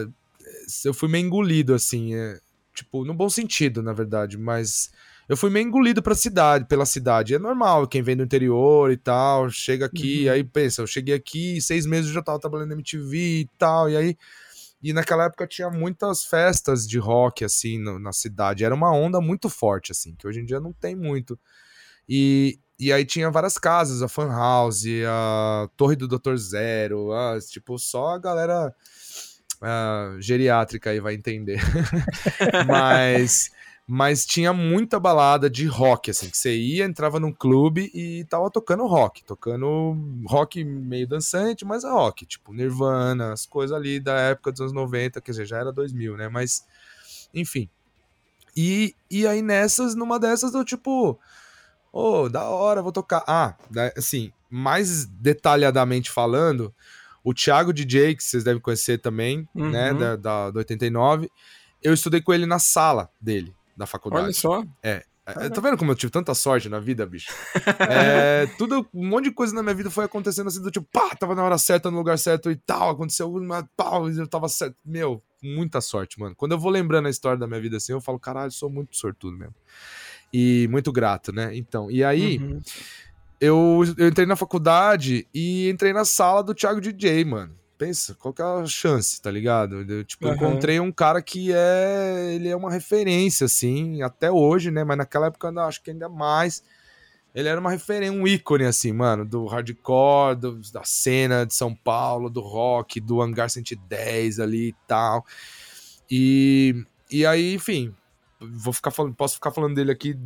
eu 0.82 0.94
fui 0.94 1.06
meio 1.06 1.26
engolido, 1.26 1.74
assim, 1.74 2.14
é, 2.14 2.38
tipo, 2.74 3.04
no 3.04 3.12
bom 3.12 3.28
sentido, 3.28 3.82
na 3.82 3.92
verdade, 3.92 4.38
mas 4.38 4.90
eu 5.28 5.36
fui 5.36 5.50
meio 5.50 5.66
engolido 5.66 6.02
pra 6.02 6.14
cidade, 6.14 6.64
pela 6.64 6.86
cidade. 6.86 7.34
É 7.34 7.38
normal, 7.38 7.86
quem 7.86 8.00
vem 8.02 8.16
do 8.16 8.22
interior 8.22 8.90
e 8.90 8.96
tal, 8.96 9.50
chega 9.50 9.84
aqui, 9.84 10.24
Uhum. 10.26 10.32
aí 10.32 10.42
pensa, 10.42 10.80
eu 10.80 10.86
cheguei 10.86 11.14
aqui, 11.14 11.60
seis 11.60 11.84
meses 11.84 12.06
eu 12.08 12.14
já 12.14 12.22
tava 12.22 12.40
trabalhando 12.40 12.68
na 12.70 12.74
MTV 12.76 13.40
e 13.40 13.48
tal, 13.58 13.90
e 13.90 13.96
aí. 13.98 14.16
E 14.82 14.92
naquela 14.92 15.24
época 15.24 15.46
tinha 15.46 15.68
muitas 15.70 16.24
festas 16.24 16.86
de 16.86 16.98
rock, 16.98 17.44
assim, 17.44 17.78
no- 17.78 17.98
na 17.98 18.12
cidade. 18.12 18.64
Era 18.64 18.74
uma 18.74 18.92
onda 18.92 19.20
muito 19.20 19.48
forte, 19.48 19.90
assim, 19.92 20.14
que 20.14 20.26
hoje 20.26 20.40
em 20.40 20.44
dia 20.44 20.60
não 20.60 20.72
tem 20.72 20.94
muito. 20.94 21.38
E, 22.08 22.58
e 22.78 22.92
aí 22.92 23.04
tinha 23.04 23.30
várias 23.30 23.58
casas, 23.58 24.02
a 24.02 24.08
Fan 24.08 24.28
House, 24.28 24.84
a 25.06 25.68
Torre 25.76 25.96
do 25.96 26.06
Dr. 26.06 26.36
Zero, 26.36 27.12
a, 27.12 27.38
tipo, 27.40 27.76
só 27.78 28.10
a 28.10 28.18
galera 28.18 28.72
ah, 29.60 30.16
geriátrica 30.20 30.90
aí 30.90 31.00
vai 31.00 31.14
entender. 31.14 31.60
Mas 32.66 33.50
Mas 33.90 34.26
tinha 34.26 34.52
muita 34.52 35.00
balada 35.00 35.48
de 35.48 35.64
rock, 35.66 36.10
assim, 36.10 36.28
que 36.28 36.36
você 36.36 36.54
ia, 36.54 36.84
entrava 36.84 37.18
num 37.18 37.32
clube 37.32 37.90
e 37.94 38.22
tava 38.28 38.50
tocando 38.50 38.86
rock, 38.86 39.24
tocando 39.24 39.96
rock 40.26 40.62
meio 40.62 41.08
dançante, 41.08 41.64
mas 41.64 41.84
é 41.84 41.88
rock, 41.90 42.26
tipo 42.26 42.52
Nirvana, 42.52 43.32
as 43.32 43.46
coisas 43.46 43.74
ali 43.74 43.98
da 43.98 44.14
época 44.20 44.52
dos 44.52 44.60
anos 44.60 44.74
90, 44.74 45.22
quer 45.22 45.30
dizer, 45.30 45.46
já 45.46 45.56
era 45.56 45.72
2000, 45.72 46.18
né? 46.18 46.28
Mas, 46.28 46.66
enfim. 47.32 47.66
E, 48.54 48.94
e 49.10 49.26
aí 49.26 49.40
nessas, 49.40 49.94
numa 49.94 50.20
dessas, 50.20 50.52
eu 50.52 50.66
tipo, 50.66 51.18
ô, 51.90 52.28
da 52.28 52.44
hora, 52.44 52.82
vou 52.82 52.92
tocar. 52.92 53.24
Ah, 53.26 53.54
assim, 53.96 54.30
mais 54.50 55.06
detalhadamente 55.06 56.10
falando, 56.10 56.74
o 57.24 57.32
Thiago 57.32 57.72
DJ, 57.72 58.14
que 58.14 58.22
vocês 58.22 58.44
devem 58.44 58.60
conhecer 58.60 58.98
também, 58.98 59.48
né, 59.54 59.92
Uhum. 59.92 59.98
da, 59.98 60.16
da, 60.16 60.50
do 60.50 60.58
89, 60.58 61.30
eu 61.82 61.94
estudei 61.94 62.20
com 62.20 62.34
ele 62.34 62.44
na 62.44 62.58
sala 62.58 63.10
dele, 63.20 63.54
da 63.78 63.86
faculdade. 63.86 64.24
Olha 64.24 64.32
só. 64.34 64.62
É, 64.82 65.04
Tá 65.50 65.60
vendo 65.60 65.76
como 65.76 65.90
eu 65.90 65.94
tive 65.94 66.10
tanta 66.10 66.34
sorte 66.34 66.70
na 66.70 66.80
vida, 66.80 67.04
bicho? 67.04 67.30
É, 67.90 68.46
tudo, 68.56 68.88
um 68.94 69.06
monte 69.06 69.24
de 69.24 69.30
coisa 69.30 69.54
na 69.54 69.62
minha 69.62 69.74
vida 69.74 69.90
foi 69.90 70.06
acontecendo 70.06 70.46
assim, 70.46 70.62
do 70.62 70.70
tipo, 70.70 70.86
pá, 70.90 71.14
tava 71.14 71.34
na 71.34 71.44
hora 71.44 71.58
certa, 71.58 71.90
no 71.90 71.98
lugar 71.98 72.18
certo 72.18 72.50
e 72.50 72.56
tal, 72.56 72.88
aconteceu 72.90 73.30
uma 73.30 73.68
pau, 73.76 74.08
eu 74.08 74.26
tava 74.26 74.48
certo. 74.48 74.74
Meu, 74.82 75.22
muita 75.42 75.82
sorte, 75.82 76.18
mano. 76.18 76.34
Quando 76.34 76.52
eu 76.52 76.58
vou 76.58 76.70
lembrando 76.70 77.08
a 77.08 77.10
história 77.10 77.38
da 77.38 77.46
minha 77.46 77.60
vida 77.60 77.76
assim, 77.76 77.92
eu 77.92 78.00
falo, 78.00 78.18
caralho, 78.18 78.50
sou 78.50 78.70
muito 78.70 78.96
sortudo 78.96 79.36
mesmo. 79.36 79.54
E 80.32 80.66
muito 80.70 80.90
grato, 80.90 81.30
né? 81.30 81.54
Então, 81.54 81.90
e 81.90 82.02
aí, 82.02 82.38
Uhum. 82.38 82.58
eu, 83.38 83.82
eu 83.98 84.08
entrei 84.08 84.26
na 84.26 84.34
faculdade 84.36 85.26
e 85.34 85.68
entrei 85.68 85.92
na 85.92 86.06
sala 86.06 86.42
do 86.42 86.54
Thiago 86.54 86.80
DJ, 86.80 87.24
mano. 87.26 87.54
Pensa, 87.78 88.14
qual 88.16 88.34
que 88.34 88.42
é 88.42 88.44
a 88.44 88.66
chance, 88.66 89.22
tá 89.22 89.30
ligado? 89.30 89.82
Eu, 89.88 90.04
tipo, 90.04 90.26
eu 90.26 90.32
Aham. 90.32 90.36
encontrei 90.36 90.80
um 90.80 90.90
cara 90.90 91.22
que 91.22 91.52
é. 91.54 92.34
Ele 92.34 92.48
é 92.48 92.56
uma 92.56 92.72
referência, 92.72 93.44
assim, 93.44 94.02
até 94.02 94.30
hoje, 94.30 94.70
né? 94.72 94.82
Mas 94.82 94.98
naquela 94.98 95.28
época 95.28 95.48
eu 95.48 95.60
acho 95.60 95.80
que 95.82 95.92
ainda 95.92 96.08
mais. 96.08 96.62
Ele 97.34 97.48
era 97.48 97.60
uma 97.60 97.70
referência, 97.70 98.12
um 98.18 98.26
ícone, 98.26 98.64
assim, 98.64 98.92
mano, 98.92 99.24
do 99.24 99.46
hardcore, 99.46 100.34
do- 100.34 100.60
da 100.72 100.82
cena 100.82 101.46
de 101.46 101.54
São 101.54 101.72
Paulo, 101.72 102.28
do 102.28 102.40
rock, 102.40 102.98
do 103.00 103.22
Hangar 103.22 103.48
110 103.48 104.40
ali 104.40 104.70
e 104.70 104.74
tal. 104.88 105.24
E, 106.10 106.84
e 107.10 107.24
aí, 107.24 107.54
enfim, 107.54 107.94
vou 108.40 108.72
ficar 108.72 108.90
falando, 108.90 109.14
posso 109.14 109.34
ficar 109.34 109.52
falando 109.52 109.74
dele 109.74 109.92
aqui 109.92 110.16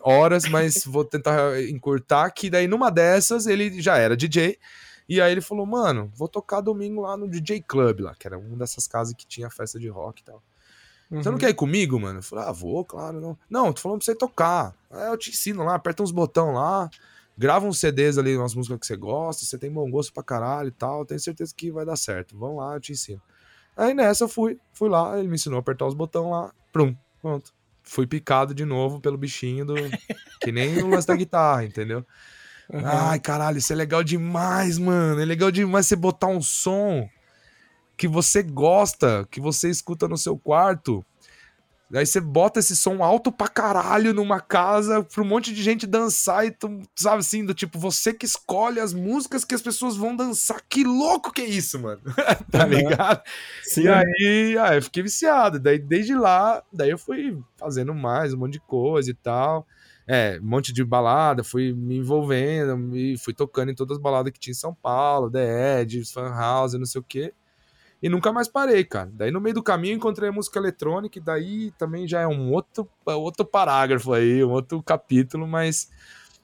horas, 0.00 0.46
mas 0.46 0.84
vou 0.86 1.04
tentar 1.04 1.60
encurtar, 1.68 2.30
que 2.30 2.48
daí 2.48 2.66
numa 2.66 2.90
dessas 2.90 3.46
ele 3.46 3.82
já 3.82 3.98
era 3.98 4.16
DJ, 4.16 4.56
e 5.10 5.20
aí 5.20 5.32
ele 5.32 5.40
falou, 5.40 5.66
mano, 5.66 6.10
vou 6.14 6.28
tocar 6.28 6.60
domingo 6.60 7.00
lá 7.02 7.16
no 7.16 7.28
DJ 7.28 7.60
Club 7.62 8.00
lá, 8.00 8.14
que 8.14 8.26
era 8.26 8.38
uma 8.38 8.56
dessas 8.56 8.86
casas 8.86 9.12
que 9.14 9.26
tinha 9.26 9.50
festa 9.50 9.78
de 9.78 9.88
rock 9.88 10.22
e 10.22 10.24
tal. 10.24 10.42
Você 11.10 11.28
não 11.28 11.32
Uhum. 11.32 11.38
quer 11.38 11.50
ir 11.50 11.54
comigo, 11.54 11.98
mano? 11.98 12.20
Eu 12.20 12.22
falei, 12.22 12.44
ah, 12.44 12.52
vou, 12.52 12.84
claro, 12.84 13.20
não. 13.20 13.36
Não, 13.50 13.72
tô 13.72 13.80
falando 13.80 13.98
pra 13.98 14.04
você 14.04 14.14
tocar. 14.14 14.72
Aí 14.88 15.08
eu 15.08 15.18
te 15.18 15.30
ensino 15.30 15.64
lá, 15.64 15.74
aperta 15.74 16.02
uns 16.04 16.12
botão 16.12 16.52
lá, 16.52 16.88
grava 17.36 17.66
uns 17.66 17.80
CDs 17.80 18.16
ali, 18.16 18.36
umas 18.36 18.54
músicas 18.54 18.78
que 18.78 18.86
você 18.86 18.96
gosta, 18.96 19.44
você 19.44 19.58
tem 19.58 19.72
bom 19.72 19.90
gosto 19.90 20.12
pra 20.12 20.22
caralho 20.22 20.68
e 20.68 20.72
tal, 20.72 21.04
tenho 21.04 21.18
certeza 21.18 21.52
que 21.56 21.72
vai 21.72 21.84
dar 21.84 21.96
certo. 21.96 22.38
Vamos 22.38 22.58
lá, 22.58 22.74
eu 22.74 22.80
te 22.80 22.92
ensino. 22.92 23.20
Aí 23.76 23.92
nessa 23.92 24.24
eu 24.24 24.28
fui, 24.28 24.60
fui 24.72 24.88
lá, 24.88 25.18
ele 25.18 25.26
me 25.26 25.34
ensinou 25.34 25.56
a 25.56 25.60
apertar 25.60 25.86
os 25.86 25.94
botões 25.94 26.30
lá, 26.30 26.52
prum, 26.72 26.94
pronto. 27.20 27.52
Fui 27.82 28.06
picado 28.06 28.54
de 28.54 28.64
novo 28.64 29.00
pelo 29.00 29.18
bichinho 29.18 29.64
do. 29.64 29.74
que 30.40 30.52
nem 30.52 30.80
o 30.80 30.86
lance 30.90 31.08
da 31.08 31.16
guitarra, 31.16 31.64
entendeu? 31.64 32.06
Uhum. 32.72 32.82
Ai, 32.84 33.18
caralho, 33.18 33.58
isso 33.58 33.72
é 33.72 33.76
legal 33.76 34.02
demais, 34.04 34.78
mano. 34.78 35.20
É 35.20 35.24
legal 35.24 35.50
demais 35.50 35.86
você 35.86 35.96
botar 35.96 36.28
um 36.28 36.40
som 36.40 37.08
que 37.96 38.08
você 38.08 38.42
gosta, 38.42 39.26
que 39.30 39.40
você 39.40 39.68
escuta 39.68 40.08
no 40.08 40.16
seu 40.16 40.38
quarto. 40.38 41.04
Aí 41.92 42.06
você 42.06 42.20
bota 42.20 42.60
esse 42.60 42.76
som 42.76 43.02
alto 43.02 43.32
pra 43.32 43.48
caralho 43.48 44.14
numa 44.14 44.40
casa 44.40 45.02
pra 45.02 45.22
um 45.22 45.26
monte 45.26 45.52
de 45.52 45.60
gente 45.60 45.88
dançar 45.88 46.46
e 46.46 46.52
tu, 46.52 46.80
sabe 46.94 47.18
assim, 47.18 47.44
do 47.44 47.52
tipo, 47.52 47.80
você 47.80 48.14
que 48.14 48.24
escolhe 48.24 48.78
as 48.78 48.92
músicas 48.92 49.44
que 49.44 49.56
as 49.56 49.60
pessoas 49.60 49.96
vão 49.96 50.14
dançar. 50.14 50.62
Que 50.68 50.84
louco 50.84 51.32
que 51.32 51.42
é 51.42 51.46
isso, 51.46 51.80
mano. 51.80 52.00
tá 52.50 52.64
ligado? 52.64 53.20
Sim. 53.64 53.82
E 53.82 53.88
aí, 53.88 54.56
ah, 54.58 54.76
eu 54.76 54.82
fiquei 54.82 55.02
viciado. 55.02 55.58
Daí, 55.58 55.80
desde 55.80 56.14
lá, 56.14 56.62
daí 56.72 56.90
eu 56.90 56.98
fui 56.98 57.36
fazendo 57.58 57.92
mais 57.92 58.32
um 58.32 58.38
monte 58.38 58.52
de 58.52 58.60
coisa 58.60 59.10
e 59.10 59.14
tal. 59.14 59.66
É, 60.12 60.40
um 60.42 60.44
monte 60.44 60.72
de 60.72 60.82
balada, 60.84 61.44
fui 61.44 61.72
me 61.72 61.98
envolvendo, 61.98 62.76
fui 63.20 63.32
tocando 63.32 63.70
em 63.70 63.74
todas 63.76 63.96
as 63.96 64.02
baladas 64.02 64.32
que 64.32 64.40
tinha 64.40 64.50
em 64.50 64.54
São 64.56 64.74
Paulo, 64.74 65.30
The 65.30 65.82
Edge, 65.82 66.04
Fan 66.04 66.30
House, 66.30 66.72
não 66.74 66.84
sei 66.84 67.00
o 67.00 67.04
quê. 67.04 67.32
E 68.02 68.08
nunca 68.08 68.32
mais 68.32 68.48
parei, 68.48 68.82
cara. 68.82 69.08
Daí 69.12 69.30
no 69.30 69.40
meio 69.40 69.54
do 69.54 69.62
caminho 69.62 69.94
encontrei 69.94 70.28
a 70.30 70.32
música 70.32 70.58
eletrônica, 70.58 71.18
e 71.18 71.22
daí 71.22 71.70
também 71.78 72.08
já 72.08 72.22
é 72.22 72.26
um 72.26 72.50
outro, 72.52 72.88
outro 73.06 73.44
parágrafo 73.44 74.12
aí, 74.12 74.42
um 74.42 74.50
outro 74.50 74.82
capítulo, 74.82 75.46
mas. 75.46 75.90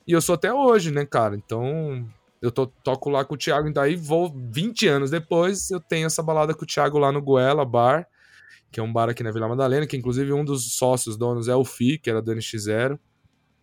E 0.06 0.12
eu 0.12 0.20
sou 0.20 0.36
até 0.36 0.52
hoje, 0.54 0.92
né, 0.92 1.04
cara? 1.04 1.34
Então, 1.34 2.06
eu 2.40 2.52
to- 2.52 2.72
toco 2.84 3.10
lá 3.10 3.24
com 3.24 3.34
o 3.34 3.38
Thiago, 3.38 3.68
e 3.68 3.72
daí 3.72 3.96
vou 3.96 4.32
20 4.52 4.86
anos 4.86 5.10
depois, 5.10 5.70
eu 5.72 5.80
tenho 5.80 6.06
essa 6.06 6.22
balada 6.22 6.54
com 6.54 6.62
o 6.62 6.66
Thiago 6.66 6.98
lá 6.98 7.10
no 7.10 7.20
Goela 7.20 7.64
Bar, 7.64 8.06
que 8.70 8.78
é 8.78 8.82
um 8.82 8.92
bar 8.92 9.08
aqui 9.08 9.22
na 9.24 9.32
Vila 9.32 9.48
Madalena, 9.48 9.86
que 9.86 9.96
inclusive 9.96 10.32
um 10.32 10.44
dos 10.44 10.76
sócios 10.76 11.16
donos 11.16 11.48
é 11.48 11.56
o 11.56 11.64
Fi, 11.64 11.98
que 11.98 12.10
era 12.10 12.22
do 12.22 12.32
NX0. 12.32 12.98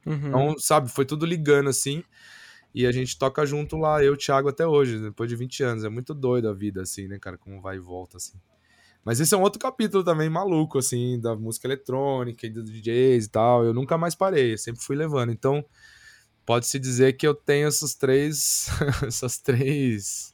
Uhum. 0.05 0.27
Então, 0.27 0.59
sabe, 0.59 0.89
foi 0.89 1.05
tudo 1.05 1.25
ligando 1.25 1.69
assim. 1.69 2.03
E 2.73 2.87
a 2.87 2.91
gente 2.91 3.17
toca 3.17 3.45
junto 3.45 3.77
lá, 3.77 4.03
eu 4.03 4.13
e 4.13 4.15
o 4.15 4.17
Thiago 4.17 4.49
até 4.49 4.65
hoje, 4.65 4.99
depois 4.99 5.29
de 5.29 5.35
20 5.35 5.63
anos. 5.63 5.83
É 5.83 5.89
muito 5.89 6.13
doido 6.13 6.49
a 6.49 6.53
vida, 6.53 6.81
assim, 6.81 7.07
né, 7.07 7.19
cara? 7.19 7.37
Como 7.37 7.61
vai 7.61 7.75
e 7.75 7.79
volta, 7.79 8.17
assim. 8.17 8.33
Mas 9.05 9.19
esse 9.19 9.33
é 9.35 9.37
um 9.37 9.41
outro 9.41 9.59
capítulo 9.59 10.03
também 10.03 10.29
maluco, 10.29 10.79
assim, 10.79 11.19
da 11.19 11.35
música 11.35 11.67
eletrônica 11.67 12.47
e 12.47 12.49
dos 12.49 12.71
DJs 12.71 13.25
e 13.25 13.29
tal. 13.29 13.63
Eu 13.63 13.73
nunca 13.73 13.97
mais 13.97 14.15
parei, 14.15 14.53
eu 14.53 14.57
sempre 14.57 14.81
fui 14.81 14.95
levando. 14.95 15.31
Então, 15.31 15.63
pode-se 16.45 16.79
dizer 16.79 17.13
que 17.13 17.27
eu 17.27 17.35
tenho 17.35 17.67
essas 17.67 17.93
três. 17.93 18.67
essas 19.05 19.37
três 19.37 20.33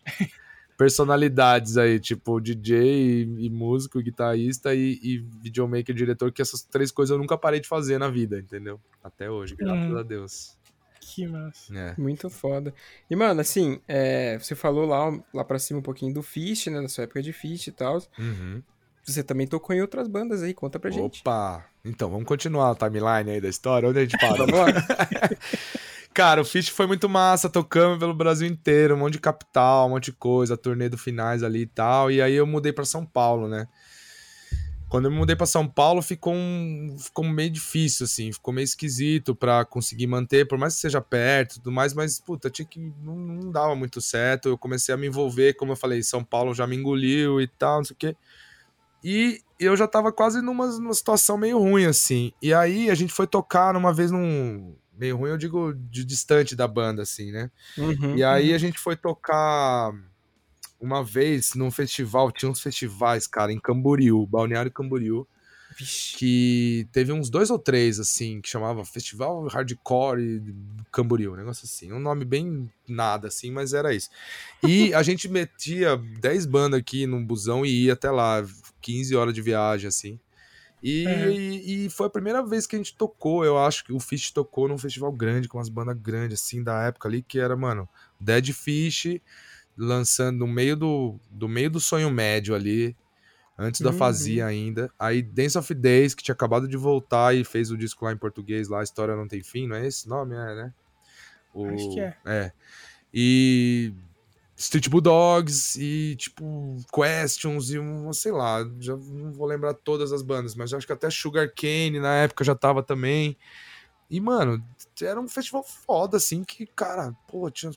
personalidades 0.79 1.75
aí, 1.75 1.99
tipo 1.99 2.39
DJ 2.39 2.77
e, 3.25 3.47
e 3.47 3.49
músico, 3.49 4.01
guitarrista 4.01 4.73
e, 4.73 4.97
e 5.03 5.17
videomaker, 5.41 5.93
diretor, 5.93 6.31
que 6.31 6.41
essas 6.41 6.63
três 6.63 6.89
coisas 6.89 7.11
eu 7.11 7.17
nunca 7.19 7.37
parei 7.37 7.59
de 7.59 7.67
fazer 7.67 7.97
na 7.97 8.09
vida, 8.09 8.39
entendeu? 8.39 8.79
Até 9.03 9.29
hoje, 9.29 9.57
graças 9.57 9.91
Hum. 9.91 9.97
a 9.97 10.03
Deus. 10.03 10.57
Que 11.01 11.27
massa. 11.27 11.77
É. 11.77 11.95
Muito 11.97 12.29
foda. 12.29 12.73
E, 13.09 13.15
mano, 13.15 13.41
assim, 13.41 13.81
é, 13.89 14.39
você 14.39 14.55
falou 14.55 14.85
lá, 14.85 15.11
lá 15.33 15.43
pra 15.43 15.59
cima 15.59 15.79
um 15.79 15.83
pouquinho 15.83 16.13
do 16.13 16.23
Fist, 16.23 16.67
né? 16.67 16.81
Da 16.81 16.87
sua 16.87 17.03
época 17.03 17.21
de 17.21 17.33
Fist 17.33 17.67
e 17.67 17.71
tal. 17.73 18.01
Uhum. 18.17 18.63
Você 19.03 19.21
também 19.21 19.47
tocou 19.47 19.75
em 19.75 19.81
outras 19.81 20.07
bandas 20.07 20.41
aí, 20.43 20.53
conta 20.53 20.79
pra 20.79 20.91
gente. 20.91 21.19
Opa! 21.19 21.65
Então, 21.83 22.09
vamos 22.09 22.25
continuar 22.25 22.71
a 22.71 22.75
timeline 22.75 23.31
aí 23.31 23.41
da 23.41 23.49
história. 23.49 23.89
Onde 23.89 23.99
a 23.99 24.01
gente 24.03 24.15
para? 24.17 24.45
Cara, 26.13 26.41
o 26.41 26.45
Fish 26.45 26.69
foi 26.69 26.87
muito 26.87 27.07
massa, 27.07 27.49
tocamos 27.49 27.99
pelo 27.99 28.13
Brasil 28.13 28.47
inteiro, 28.47 28.95
um 28.95 28.99
monte 28.99 29.13
de 29.13 29.19
capital, 29.19 29.87
um 29.87 29.91
monte 29.91 30.05
de 30.05 30.13
coisa, 30.13 30.57
turnê 30.57 30.89
do 30.89 30.97
finais 30.97 31.43
ali 31.43 31.61
e 31.61 31.67
tal. 31.67 32.11
E 32.11 32.21
aí 32.21 32.33
eu 32.33 32.45
mudei 32.47 32.73
pra 32.73 32.83
São 32.83 33.05
Paulo, 33.05 33.47
né? 33.47 33.67
Quando 34.89 35.05
eu 35.05 35.11
me 35.11 35.17
mudei 35.17 35.35
pra 35.35 35.45
São 35.45 35.67
Paulo, 35.67 36.01
ficou, 36.01 36.33
um, 36.33 36.97
ficou 36.97 37.23
meio 37.23 37.51
difícil, 37.51 38.05
assim, 38.05 38.31
ficou 38.33 38.51
meio 38.51 38.63
esquisito 38.63 39.35
pra 39.35 39.63
conseguir 39.63 40.07
manter, 40.07 40.47
por 40.47 40.57
mais 40.57 40.73
que 40.73 40.81
seja 40.81 40.99
perto 40.99 41.51
e 41.51 41.55
tudo 41.59 41.71
mais, 41.71 41.93
mas, 41.93 42.19
puta, 42.19 42.49
tinha 42.49 42.65
que. 42.65 42.79
Não, 43.03 43.15
não 43.15 43.51
dava 43.51 43.75
muito 43.75 44.01
certo. 44.01 44.49
Eu 44.49 44.57
comecei 44.57 44.93
a 44.93 44.97
me 44.97 45.05
envolver, 45.05 45.53
como 45.53 45.73
eu 45.73 45.75
falei, 45.75 46.01
São 46.01 46.23
Paulo 46.23 46.55
já 46.55 46.65
me 46.65 46.75
engoliu 46.75 47.39
e 47.39 47.47
tal, 47.47 47.77
não 47.77 47.83
sei 47.83 47.93
o 47.93 47.97
quê. 47.97 48.15
E 49.03 49.41
eu 49.59 49.77
já 49.77 49.87
tava 49.87 50.11
quase 50.11 50.41
numa, 50.41 50.65
numa 50.67 50.93
situação 50.93 51.37
meio 51.37 51.59
ruim, 51.59 51.85
assim. 51.85 52.31
E 52.41 52.51
aí 52.51 52.89
a 52.89 52.95
gente 52.95 53.13
foi 53.13 53.27
tocar 53.27 53.73
numa 53.75 53.93
vez 53.93 54.09
num. 54.09 54.75
Meio 54.99 55.15
ruim, 55.15 55.29
eu 55.29 55.37
digo 55.37 55.73
de 55.73 56.03
distante 56.03 56.57
da 56.57 56.67
banda, 56.67 57.03
assim, 57.03 57.31
né? 57.31 57.49
Uhum. 57.77 58.17
E 58.17 58.23
aí 58.23 58.53
a 58.53 58.57
gente 58.57 58.77
foi 58.77 58.97
tocar 58.97 59.93
uma 60.79 61.01
vez 61.03 61.53
num 61.55 61.71
festival, 61.71 62.31
tinha 62.31 62.51
uns 62.51 62.61
festivais, 62.61 63.25
cara, 63.25 63.51
em 63.53 63.59
Camboriú, 63.59 64.27
Balneário 64.27 64.69
Camboriú, 64.69 65.25
Vixe. 65.77 66.17
que 66.17 66.87
teve 66.91 67.13
uns 67.13 67.29
dois 67.29 67.49
ou 67.49 67.57
três, 67.57 67.97
assim, 67.97 68.41
que 68.41 68.49
chamava 68.49 68.83
Festival 68.83 69.47
Hardcore 69.47 70.43
Camboriú, 70.91 71.33
um 71.33 71.37
negócio 71.37 71.65
assim, 71.65 71.93
um 71.93 71.99
nome 71.99 72.25
bem 72.25 72.69
nada, 72.87 73.29
assim, 73.29 73.51
mas 73.51 73.73
era 73.73 73.93
isso. 73.93 74.09
E 74.61 74.93
a 74.93 75.01
gente 75.01 75.29
metia 75.29 75.95
10 75.95 76.45
bandas 76.45 76.79
aqui 76.79 77.05
num 77.05 77.25
busão 77.25 77.65
e 77.65 77.85
ia 77.85 77.93
até 77.93 78.11
lá, 78.11 78.45
15 78.81 79.15
horas 79.15 79.33
de 79.33 79.41
viagem, 79.41 79.87
assim. 79.87 80.19
E, 80.81 81.05
Uhum. 81.05 81.33
e, 81.33 81.85
e 81.85 81.89
foi 81.89 82.07
a 82.07 82.09
primeira 82.09 82.41
vez 82.45 82.65
que 82.65 82.75
a 82.75 82.79
gente 82.79 82.95
tocou, 82.95 83.43
eu 83.43 83.57
acho 83.57 83.83
que 83.83 83.91
o 83.91 83.99
Fish 83.99 84.31
tocou 84.31 84.67
num 84.67 84.77
festival 84.77 85.11
grande, 85.11 85.47
com 85.47 85.57
umas 85.57 85.69
bandas 85.69 85.97
grandes, 85.99 86.41
assim, 86.41 86.63
da 86.63 86.83
época 86.83 87.07
ali, 87.09 87.21
que 87.21 87.37
era, 87.39 87.55
mano, 87.55 87.87
Dead 88.19 88.51
Fish, 88.53 89.19
lançando 89.77 90.39
no 90.39 90.47
meio 90.47 90.75
do, 90.77 91.19
do 91.29 91.47
meio 91.49 91.69
do 91.69 91.79
sonho 91.79 92.09
médio 92.09 92.55
ali, 92.55 92.95
antes 93.57 93.81
da 93.81 93.91
Uhum. 93.91 93.97
fazia 93.97 94.45
ainda. 94.45 94.89
Aí 94.97 95.21
Dance 95.21 95.57
of 95.57 95.73
Days, 95.73 96.13
que 96.15 96.23
tinha 96.23 96.33
acabado 96.33 96.67
de 96.67 96.77
voltar 96.77 97.35
e 97.35 97.43
fez 97.43 97.71
o 97.71 97.77
disco 97.77 98.05
lá 98.05 98.13
em 98.13 98.17
português, 98.17 98.69
lá, 98.69 98.81
História 98.81 99.15
Não 99.15 99.27
Tem 99.27 99.43
Fim, 99.43 99.67
não 99.67 99.75
é 99.75 99.85
esse 99.85 100.07
nome? 100.07 100.33
É, 100.35 100.55
né? 100.55 100.73
O- 101.53 101.65
Acho 101.67 101.93
que 101.93 101.99
é. 101.99 102.15
É. 102.25 102.51
E 103.13 103.93
Street 104.59 104.89
Bulldogs 104.89 105.77
e, 105.77 106.17
tipo, 106.17 106.75
Questions 106.93 107.71
e 107.71 107.79
um, 107.79 108.11
sei 108.11 108.33
lá, 108.33 108.69
já 108.77 108.93
não 108.93 109.31
vou 109.31 109.47
lembrar 109.47 109.73
todas 109.73 110.11
as 110.11 110.21
bandas, 110.21 110.53
mas 110.53 110.73
acho 110.73 110.85
que 110.85 110.91
até 110.91 111.09
Sugar 111.09 111.49
Cane 111.55 111.97
na 111.97 112.13
época 112.15 112.43
já 112.43 112.53
tava 112.53 112.83
também. 112.83 113.37
E, 114.09 114.19
mano, 114.19 114.61
era 115.01 115.17
um 115.17 115.29
festival 115.29 115.63
foda, 115.63 116.17
assim, 116.17 116.43
que, 116.43 116.65
cara, 116.65 117.15
pô, 117.25 117.49
tinha 117.49 117.71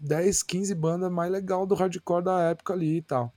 10, 0.00 0.42
15 0.42 0.74
bandas 0.74 1.12
mais 1.12 1.30
legal 1.30 1.66
do 1.66 1.74
hardcore 1.74 2.24
da 2.24 2.40
época 2.44 2.72
ali 2.72 2.96
e 2.96 3.02
tal. 3.02 3.30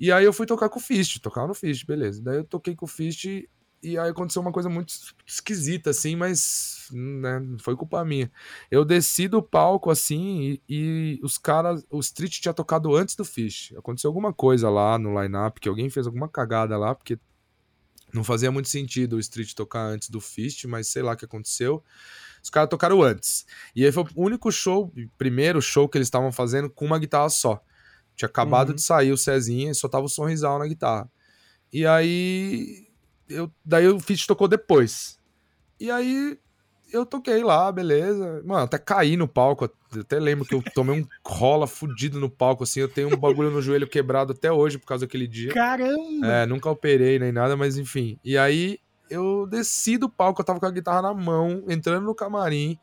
E 0.00 0.10
aí 0.10 0.24
eu 0.24 0.32
fui 0.32 0.44
tocar 0.44 0.68
com 0.68 0.80
o 0.80 0.82
Fist, 0.82 1.20
tocar 1.20 1.46
no 1.46 1.54
Fist, 1.54 1.86
beleza. 1.86 2.20
Daí 2.20 2.38
eu 2.38 2.44
toquei 2.44 2.74
com 2.74 2.84
o 2.84 2.88
Fist 2.88 3.26
e 3.82 3.96
aí 3.98 4.10
aconteceu 4.10 4.42
uma 4.42 4.52
coisa 4.52 4.68
muito 4.68 4.92
esquisita, 5.26 5.90
assim, 5.90 6.16
mas 6.16 6.88
né, 6.90 7.38
não 7.38 7.58
foi 7.58 7.76
culpa 7.76 8.04
minha. 8.04 8.30
Eu 8.70 8.84
desci 8.84 9.28
do 9.28 9.42
palco, 9.42 9.90
assim, 9.90 10.60
e, 10.68 11.18
e 11.18 11.20
os 11.22 11.38
caras, 11.38 11.84
o 11.90 12.00
Street 12.00 12.40
tinha 12.40 12.54
tocado 12.54 12.94
antes 12.94 13.14
do 13.14 13.24
Fish. 13.24 13.72
Aconteceu 13.76 14.08
alguma 14.08 14.32
coisa 14.32 14.68
lá 14.68 14.98
no 14.98 15.20
line-up, 15.20 15.60
que 15.60 15.68
alguém 15.68 15.88
fez 15.90 16.06
alguma 16.06 16.28
cagada 16.28 16.76
lá, 16.76 16.94
porque 16.94 17.18
não 18.12 18.24
fazia 18.24 18.50
muito 18.50 18.68
sentido 18.68 19.16
o 19.16 19.20
Street 19.20 19.52
tocar 19.54 19.82
antes 19.86 20.08
do 20.10 20.20
Fist, 20.20 20.64
mas 20.64 20.88
sei 20.88 21.02
lá 21.02 21.12
o 21.12 21.16
que 21.16 21.24
aconteceu. 21.26 21.82
Os 22.42 22.50
caras 22.50 22.70
tocaram 22.70 23.02
antes. 23.02 23.44
E 23.76 23.84
aí 23.84 23.92
foi 23.92 24.04
o 24.14 24.24
único 24.24 24.50
show, 24.50 24.92
primeiro 25.18 25.60
show 25.60 25.88
que 25.88 25.98
eles 25.98 26.06
estavam 26.06 26.32
fazendo 26.32 26.70
com 26.70 26.86
uma 26.86 26.98
guitarra 26.98 27.28
só. 27.28 27.62
Tinha 28.16 28.28
acabado 28.28 28.70
Uhum. 28.70 28.74
de 28.74 28.82
sair 28.82 29.12
o 29.12 29.16
Cezinha 29.18 29.70
e 29.70 29.74
só 29.74 29.88
tava 29.88 30.06
o 30.06 30.08
Sorrisal 30.08 30.58
na 30.58 30.66
guitarra. 30.66 31.08
E 31.72 31.86
aí 31.86 32.87
eu, 33.28 33.50
daí 33.64 33.86
o 33.88 34.00
Fitch 34.00 34.26
tocou 34.26 34.48
depois. 34.48 35.18
E 35.80 35.90
aí 35.90 36.38
eu 36.92 37.04
toquei 37.04 37.42
lá, 37.42 37.70
beleza. 37.70 38.42
Mano, 38.44 38.64
até 38.64 38.78
caí 38.78 39.16
no 39.16 39.28
palco. 39.28 39.70
eu 39.94 40.00
Até 40.00 40.18
lembro 40.18 40.44
que 40.44 40.54
eu 40.54 40.62
tomei 40.74 41.00
um 41.00 41.06
rola 41.24 41.66
fudido 41.66 42.18
no 42.18 42.30
palco, 42.30 42.64
assim. 42.64 42.80
Eu 42.80 42.88
tenho 42.88 43.08
um 43.08 43.16
bagulho 43.16 43.50
no 43.50 43.62
joelho 43.62 43.86
quebrado 43.86 44.32
até 44.32 44.50
hoje 44.50 44.78
por 44.78 44.86
causa 44.86 45.06
daquele 45.06 45.26
dia. 45.26 45.52
Caramba! 45.52 46.26
É, 46.26 46.46
nunca 46.46 46.70
operei 46.70 47.18
nem 47.18 47.32
nada, 47.32 47.56
mas 47.56 47.76
enfim. 47.76 48.18
E 48.24 48.36
aí 48.36 48.78
eu 49.10 49.46
desci 49.46 49.96
do 49.96 50.08
palco, 50.08 50.40
eu 50.40 50.44
tava 50.44 50.60
com 50.60 50.66
a 50.66 50.70
guitarra 50.70 51.02
na 51.02 51.14
mão, 51.14 51.64
entrando 51.68 52.04
no 52.04 52.14
camarim. 52.14 52.78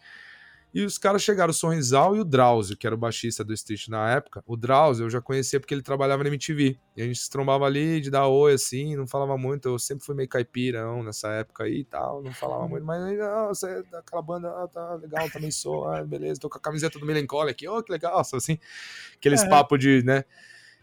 E 0.76 0.84
os 0.84 0.98
caras 0.98 1.24
chegaram, 1.24 1.52
o 1.52 1.54
Sorrisal 1.54 2.18
e 2.18 2.20
o 2.20 2.26
Drauzio, 2.26 2.76
que 2.76 2.86
era 2.86 2.94
o 2.94 2.98
baixista 3.00 3.46
do 3.46 3.54
Street 3.54 3.88
na 3.88 4.12
época. 4.12 4.44
O 4.46 4.58
Drauzio 4.58 5.06
eu 5.06 5.10
já 5.10 5.22
conhecia 5.22 5.58
porque 5.58 5.74
ele 5.74 5.82
trabalhava 5.82 6.22
na 6.22 6.28
MTV. 6.28 6.78
E 6.98 7.02
a 7.02 7.06
gente 7.06 7.18
se 7.18 7.30
trombava 7.30 7.64
ali 7.66 8.02
de 8.02 8.12
dar 8.12 8.28
oi, 8.28 8.56
assim, 8.56 8.94
não 8.94 9.08
falava 9.08 9.38
muito. 9.38 9.70
Eu 9.70 9.80
sempre 9.80 10.06
fui 10.06 10.14
meio 10.14 10.28
caipirão 10.28 11.02
nessa 11.02 11.30
época 11.30 11.64
aí 11.64 11.80
e 11.80 11.86
tal, 11.86 12.22
não 12.22 12.34
falava 12.34 12.68
muito. 12.68 12.86
Mas 12.86 13.02
aí, 13.02 13.22
ah, 13.22 13.48
você 13.48 13.70
é 13.70 13.84
daquela 13.84 14.22
banda, 14.22 14.50
ah, 14.50 14.68
tá 14.68 14.96
legal, 14.96 15.30
também 15.30 15.50
sou, 15.50 15.88
ah, 15.88 16.04
beleza, 16.04 16.42
tô 16.42 16.50
com 16.50 16.58
a 16.58 16.62
camiseta 16.62 17.00
do 17.00 17.06
Melancholy 17.06 17.52
aqui, 17.52 17.66
oh, 17.70 17.82
que 17.82 17.90
legal, 17.94 18.20
assim. 18.20 18.60
Aqueles 19.16 19.44
É. 19.44 19.50
papos 19.50 19.80
de, 19.80 20.04
né? 20.04 20.26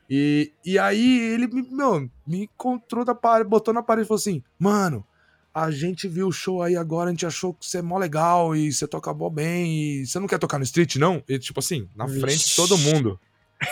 E, 0.09 0.53
e 0.65 0.79
aí 0.79 1.35
ele 1.35 1.47
me, 1.49 1.63
meu, 1.71 2.11
me 2.27 2.45
encontrou 2.45 3.05
da 3.05 3.15
parede, 3.15 3.49
botou 3.49 3.75
na 3.75 3.83
parede 3.83 4.07
e 4.07 4.09
falou 4.09 4.19
assim: 4.19 4.43
Mano, 4.59 5.07
a 5.55 5.71
gente 5.71 6.09
viu 6.09 6.29
o 6.29 6.33
show 6.33 6.63
aí 6.63 6.77
agora, 6.77 7.09
a 7.09 7.13
gente 7.13 7.27
achou 7.27 7.53
que 7.53 7.67
você 7.67 7.79
é 7.79 7.83
mó 7.83 7.99
legal 7.99 8.57
e 8.57 8.73
você 8.73 8.87
toca 8.87 9.13
mó 9.13 9.29
bem 9.29 10.01
e 10.01 10.07
você 10.07 10.19
não 10.19 10.27
quer 10.27 10.39
tocar 10.39 10.59
no 10.59 10.65
street, 10.65 10.97
não? 10.97 11.23
E 11.29 11.39
tipo 11.39 11.61
assim, 11.61 11.89
na 11.95 12.09
frente 12.09 12.49
de 12.49 12.57
todo 12.57 12.79
mundo, 12.79 13.21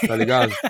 tá 0.07 0.17
ligado? 0.17 0.53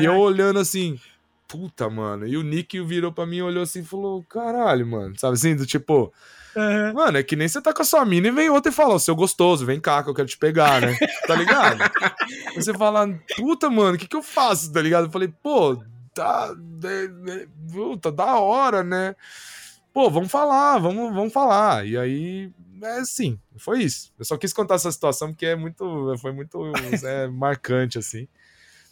E 0.00 0.04
eu 0.04 0.14
olhando 0.14 0.60
assim, 0.60 1.00
puta, 1.48 1.90
mano. 1.90 2.28
E 2.28 2.36
o 2.36 2.44
Nick 2.44 2.80
virou 2.82 3.10
pra 3.10 3.26
mim, 3.26 3.40
olhou 3.40 3.64
assim 3.64 3.80
e 3.80 3.84
falou: 3.84 4.22
Caralho, 4.22 4.86
mano, 4.86 5.18
sabe 5.18 5.34
assim? 5.34 5.56
Do 5.56 5.66
tipo, 5.66 6.12
Aham. 6.56 6.92
Mano, 6.92 7.18
é 7.18 7.22
que 7.22 7.34
nem 7.34 7.48
você 7.48 7.60
tá 7.60 7.72
com 7.72 7.82
a 7.82 7.84
sua 7.84 8.04
mina 8.04 8.28
e 8.28 8.30
vem 8.30 8.48
outra 8.48 8.70
e 8.70 8.74
fala, 8.74 8.98
seu 8.98 9.16
gostoso, 9.16 9.66
vem 9.66 9.80
cá 9.80 10.02
que 10.02 10.10
eu 10.10 10.14
quero 10.14 10.28
te 10.28 10.38
pegar, 10.38 10.80
né? 10.80 10.96
Tá 11.26 11.34
ligado? 11.34 11.78
Você 12.54 12.72
fala, 12.72 13.08
puta, 13.36 13.68
mano, 13.68 13.96
o 13.96 13.98
que 13.98 14.06
que 14.06 14.16
eu 14.16 14.22
faço, 14.22 14.72
tá 14.72 14.80
ligado? 14.80 15.06
Eu 15.06 15.10
falei, 15.10 15.32
pô, 15.42 15.82
tá, 16.14 16.54
puta, 17.72 18.12
da 18.12 18.36
hora, 18.36 18.84
né? 18.84 19.16
Pô, 19.94 20.10
vamos 20.10 20.28
falar, 20.28 20.78
vamos, 20.78 21.14
vamos 21.14 21.32
falar. 21.32 21.86
E 21.86 21.96
aí, 21.96 22.50
é 22.82 22.98
assim, 22.98 23.38
foi 23.56 23.84
isso. 23.84 24.12
Eu 24.18 24.24
só 24.24 24.36
quis 24.36 24.52
contar 24.52 24.74
essa 24.74 24.90
situação 24.90 25.28
porque 25.28 25.46
é 25.46 25.54
muito, 25.54 26.16
foi 26.18 26.32
muito 26.32 26.72
é, 27.04 27.28
marcante, 27.30 27.96
assim. 27.96 28.26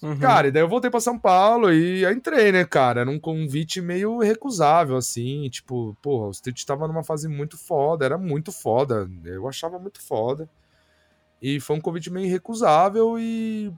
Uhum. 0.00 0.16
Cara, 0.20 0.46
e 0.46 0.52
daí 0.52 0.62
eu 0.62 0.68
voltei 0.68 0.90
pra 0.90 1.00
São 1.00 1.18
Paulo 1.18 1.72
e 1.72 2.04
entrei, 2.04 2.52
né, 2.52 2.64
cara? 2.64 3.00
Era 3.00 3.10
um 3.10 3.18
convite 3.18 3.80
meio 3.80 4.20
recusável, 4.20 4.96
assim. 4.96 5.48
Tipo, 5.50 5.96
porra, 6.00 6.28
o 6.28 6.30
Street 6.30 6.64
tava 6.64 6.86
numa 6.86 7.02
fase 7.02 7.26
muito 7.26 7.58
foda, 7.58 8.04
era 8.04 8.16
muito 8.16 8.52
foda. 8.52 9.10
Eu 9.24 9.48
achava 9.48 9.80
muito 9.80 10.00
foda. 10.00 10.48
E 11.40 11.58
foi 11.58 11.74
um 11.74 11.80
convite 11.80 12.10
meio 12.10 12.26
irrecusável 12.26 13.18
e. 13.18 13.72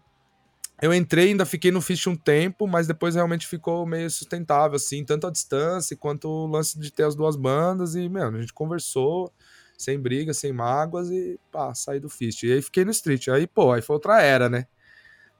Eu 0.84 0.92
entrei, 0.92 1.28
ainda 1.28 1.46
fiquei 1.46 1.70
no 1.70 1.80
Fish 1.80 2.06
um 2.06 2.14
tempo, 2.14 2.66
mas 2.66 2.86
depois 2.86 3.14
realmente 3.14 3.46
ficou 3.46 3.86
meio 3.86 4.10
sustentável, 4.10 4.76
assim, 4.76 5.02
tanto 5.02 5.26
a 5.26 5.30
distância 5.30 5.96
quanto 5.96 6.28
o 6.28 6.46
lance 6.46 6.78
de 6.78 6.92
ter 6.92 7.04
as 7.04 7.14
duas 7.14 7.36
bandas. 7.36 7.94
E, 7.94 8.06
mano, 8.06 8.36
a 8.36 8.40
gente 8.42 8.52
conversou, 8.52 9.32
sem 9.78 9.98
briga, 9.98 10.34
sem 10.34 10.52
mágoas, 10.52 11.08
e 11.08 11.40
pá, 11.50 11.74
saí 11.74 11.98
do 11.98 12.10
Fist. 12.10 12.42
E 12.42 12.52
aí 12.52 12.60
fiquei 12.60 12.84
no 12.84 12.90
Street. 12.90 13.28
Aí, 13.28 13.46
pô, 13.46 13.72
aí 13.72 13.80
foi 13.80 13.94
outra 13.94 14.20
era, 14.20 14.50
né? 14.50 14.66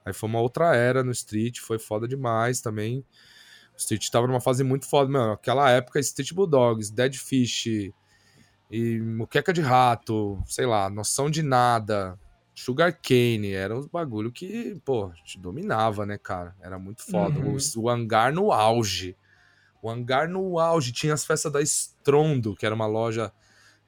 Aí 0.03 0.14
foi 0.14 0.30
uma 0.30 0.40
outra 0.40 0.74
era 0.74 1.05
no 1.05 1.12
Street, 1.12 1.59
foi 1.61 1.78
foda 1.78 2.09
demais 2.09 2.62
também. 2.62 3.05
O 3.74 3.76
Street 3.76 4.09
tava 4.09 4.26
numa 4.26 4.40
fase 4.40 4.64
muito 4.64 4.88
foda, 4.88 5.11
mano. 5.11 5.32
Aquela 5.34 5.70
época, 5.70 6.01
Street 6.01 6.32
Bulldogs, 6.32 6.90
Dead 6.90 7.16
Fish 7.16 7.66
e 8.70 8.99
Muqueca 8.99 9.53
de 9.53 9.61
Rato, 9.61 10.42
sei 10.47 10.64
lá, 10.64 10.88
Noção 10.88 11.28
de 11.28 11.42
Nada, 11.42 12.18
Sugar 12.55 12.96
Cane, 13.02 13.50
eram 13.50 13.78
os 13.78 13.86
bagulho 13.86 14.30
que, 14.30 14.80
pô, 14.84 15.11
te 15.24 15.38
dominava, 15.38 16.07
né, 16.07 16.16
cara? 16.16 16.55
Era 16.61 16.78
muito 16.78 17.02
foda. 17.02 17.40
Uhum. 17.40 17.57
O, 17.57 17.80
o 17.80 17.90
hangar 17.90 18.32
no 18.32 18.52
auge. 18.52 19.16
O 19.82 19.90
hangar 19.90 20.28
no 20.28 20.59
auge. 20.59 20.92
Tinha 20.92 21.14
as 21.14 21.24
festas 21.24 21.52
da 21.52 21.61
Estrondo, 21.61 22.55
que 22.55 22.64
era 22.64 22.74
uma 22.74 22.86
loja 22.86 23.32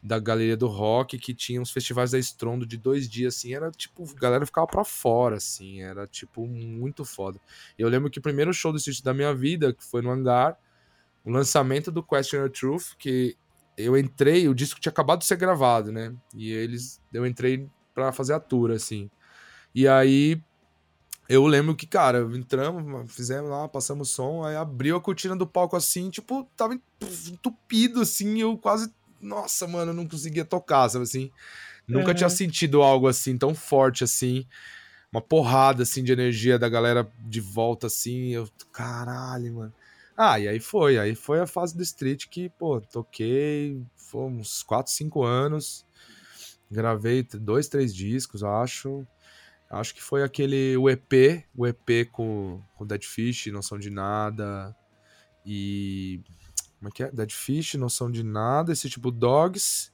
da 0.03 0.19
Galeria 0.19 0.57
do 0.57 0.67
Rock, 0.67 1.19
que 1.19 1.35
tinha 1.35 1.61
uns 1.61 1.71
festivais 1.71 2.13
da 2.13 2.19
Estrondo 2.19 2.67
de 2.67 2.77
dois 2.77 3.09
dias, 3.09 3.37
assim, 3.37 3.55
era 3.55 3.71
tipo, 3.71 4.05
a 4.05 4.21
galera 4.21 4.47
ficava 4.47 4.67
pra 4.67 4.85
fora, 4.85 5.37
assim, 5.37 5.83
era 5.83 6.07
tipo 6.07 6.47
muito 6.47 7.05
foda. 7.05 7.41
Eu 7.79 7.89
lembro 7.89 8.09
que 8.09 8.19
o 8.19 8.23
primeiro 8.23 8.53
show 8.53 8.71
do 8.71 8.79
Street 8.79 9.03
da 9.03 9.13
minha 9.13 9.35
vida, 9.35 9.73
que 9.73 9.85
foi 9.85 10.03
no 10.03 10.11
Hangar, 10.11 10.57
o 11.25 11.31
lançamento 11.31 11.91
do 11.91 12.05
Question 12.05 12.41
Your 12.41 12.51
Truth, 12.51 12.95
que 12.99 13.37
eu 13.77 13.97
entrei, 13.97 14.49
o 14.49 14.55
disco 14.55 14.81
tinha 14.81 14.91
acabado 14.93 15.21
de 15.21 15.27
ser 15.27 15.37
gravado, 15.37 15.91
né? 15.91 16.15
E 16.35 16.53
eles, 16.53 17.01
eu 17.13 17.27
entrei 17.27 17.69
pra 17.97 18.13
fazer 18.13 18.35
a 18.35 18.39
tour, 18.41 18.71
assim. 18.71 19.11
E 19.75 19.89
aí, 19.89 20.39
eu 21.29 21.47
lembro 21.47 21.75
que, 21.75 21.87
cara, 21.87 22.21
entramos, 22.37 23.13
fizemos 23.13 23.51
lá, 23.51 23.67
passamos 23.67 24.11
som, 24.11 24.45
aí 24.45 24.55
abriu 24.55 24.97
a 24.97 25.01
cortina 25.01 25.35
do 25.35 25.47
palco 25.47 25.75
assim, 25.75 26.11
tipo, 26.11 26.45
tava 26.55 26.79
entupido, 27.29 28.03
assim, 28.03 28.39
eu 28.39 28.57
quase 28.59 28.93
nossa, 29.19 29.67
mano, 29.67 29.93
eu 29.93 29.95
não 29.95 30.07
conseguia 30.07 30.45
tocar, 30.45 30.89
sabe 30.91 31.05
assim? 31.05 31.31
Nunca 31.89 32.11
Uhum. 32.11 32.15
tinha 32.15 32.29
sentido 32.29 32.83
algo 32.83 33.09
assim 33.09 33.39
tão 33.39 33.55
forte 33.55 34.05
assim. 34.05 34.47
Uma 35.11 35.23
porrada 35.23 35.85
assim 35.85 36.05
de 36.05 36.13
energia 36.13 36.59
da 36.59 36.69
galera 36.69 37.11
de 37.19 37.41
volta 37.41 37.87
assim. 37.87 38.29
Eu, 38.29 38.47
caralho, 38.71 39.55
mano. 39.55 39.73
Ah, 40.17 40.39
e 40.39 40.47
aí 40.47 40.61
foi, 40.61 40.99
aí 40.99 41.15
foi 41.15 41.41
a 41.41 41.47
fase 41.47 41.75
do 41.75 41.83
street 41.83 42.27
que, 42.29 42.51
pô, 42.51 42.79
toquei, 42.81 43.83
foi 43.97 44.23
uns 44.25 44.63
4, 44.63 44.93
5 44.93 45.25
anos. 45.25 45.86
Gravei 46.71 47.23
dois, 47.23 47.69
três 47.69 47.95
discos, 47.95 48.43
acho. 48.43 49.07
Acho 49.71 49.95
que 49.95 50.03
foi 50.03 50.23
aquele 50.23 50.77
o 50.77 50.89
EP, 50.89 51.45
o 51.55 51.67
EP 51.67 52.09
com, 52.13 52.63
com 52.75 52.87
Dead 52.87 53.03
Fish, 53.03 53.47
Noção 53.47 53.79
de 53.79 53.91
Nada 53.91 54.75
e 55.45 56.21
como 56.79 56.89
é 56.89 56.91
que 56.93 57.03
é? 57.03 57.11
Dead 57.11 57.33
Fish, 57.33 57.75
Noção 57.75 58.11
de 58.11 58.23
Nada, 58.23 58.73
esse 58.73 58.89
tipo 58.89 59.11
Dogs 59.11 59.91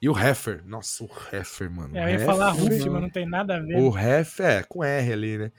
e 0.00 0.08
o 0.08 0.18
Heifer. 0.18 0.62
Nossa, 0.64 1.04
o 1.04 1.10
Heifer, 1.32 1.70
mano. 1.70 1.96
É, 1.96 2.04
eu 2.04 2.20
ia 2.20 2.24
falar 2.24 2.54
Heifer, 2.54 2.72
Ruff, 2.72 2.90
mas 2.90 3.02
não 3.02 3.10
tem 3.10 3.26
nada 3.26 3.56
a 3.56 3.60
ver. 3.60 3.76
O 3.78 3.98
Heifer, 3.98 4.46
é, 4.46 4.62
com 4.62 4.84
R 4.84 5.12
ali, 5.12 5.38
né? 5.38 5.52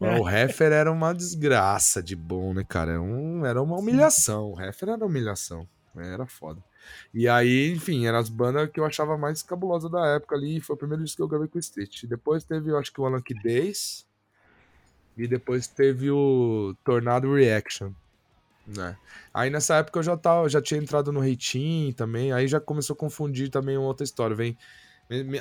É. 0.00 0.18
O 0.18 0.28
Heifer 0.28 0.70
era 0.70 0.92
uma 0.92 1.12
desgraça 1.12 2.02
de 2.02 2.14
bom, 2.14 2.54
né, 2.54 2.64
cara? 2.66 2.92
Era, 2.92 3.02
um, 3.02 3.44
era 3.44 3.60
uma 3.60 3.76
humilhação. 3.76 4.52
O 4.52 4.60
Heifer 4.60 4.90
era 4.90 5.04
humilhação. 5.04 5.68
Era 5.96 6.26
foda. 6.26 6.62
E 7.12 7.28
aí, 7.28 7.72
enfim, 7.72 8.06
eram 8.06 8.18
as 8.18 8.28
bandas 8.28 8.70
que 8.70 8.80
eu 8.80 8.84
achava 8.84 9.16
mais 9.16 9.42
cabulosa 9.42 9.88
da 9.88 10.06
época 10.06 10.36
ali. 10.36 10.60
Foi 10.60 10.74
o 10.74 10.78
primeiro 10.78 11.02
disco 11.02 11.16
que 11.16 11.22
eu 11.22 11.28
gravei 11.28 11.48
com 11.48 11.58
o 11.58 11.60
Street. 11.60 12.04
Depois 12.04 12.44
teve, 12.44 12.70
eu 12.70 12.78
acho 12.78 12.92
que 12.92 13.00
o 13.00 13.06
Alan 13.06 13.22
Days. 13.42 14.06
E 15.16 15.26
depois 15.26 15.66
teve 15.66 16.10
o 16.10 16.74
Tornado 16.84 17.32
Reaction. 17.34 17.92
Né? 18.66 18.96
Aí 19.32 19.48
nessa 19.48 19.76
época 19.76 19.98
eu 19.98 20.02
já, 20.02 20.16
tava, 20.16 20.48
já 20.48 20.60
tinha 20.60 20.80
entrado 20.80 21.10
no 21.10 21.20
Reitinho 21.20 21.92
também. 21.94 22.32
Aí 22.32 22.46
já 22.46 22.60
começou 22.60 22.94
a 22.94 22.96
confundir 22.96 23.50
também 23.50 23.76
uma 23.76 23.88
outra 23.88 24.04
história. 24.04 24.36
Vem, 24.36 24.56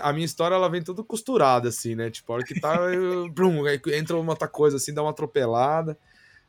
a 0.01 0.13
minha 0.13 0.25
história 0.25 0.55
ela 0.55 0.69
vem 0.69 0.81
toda 0.81 1.03
costurada, 1.03 1.67
assim, 1.69 1.93
né? 1.93 2.09
Tipo, 2.09 2.31
a 2.31 2.35
hora 2.35 2.45
que 2.45 2.59
tá, 2.59 2.75
eu, 2.93 3.29
brum, 3.33 3.67
entra 3.67 4.17
uma 4.17 4.31
outra 4.31 4.47
coisa 4.47 4.77
assim, 4.77 4.93
dá 4.93 5.01
uma 5.01 5.11
atropelada. 5.11 5.97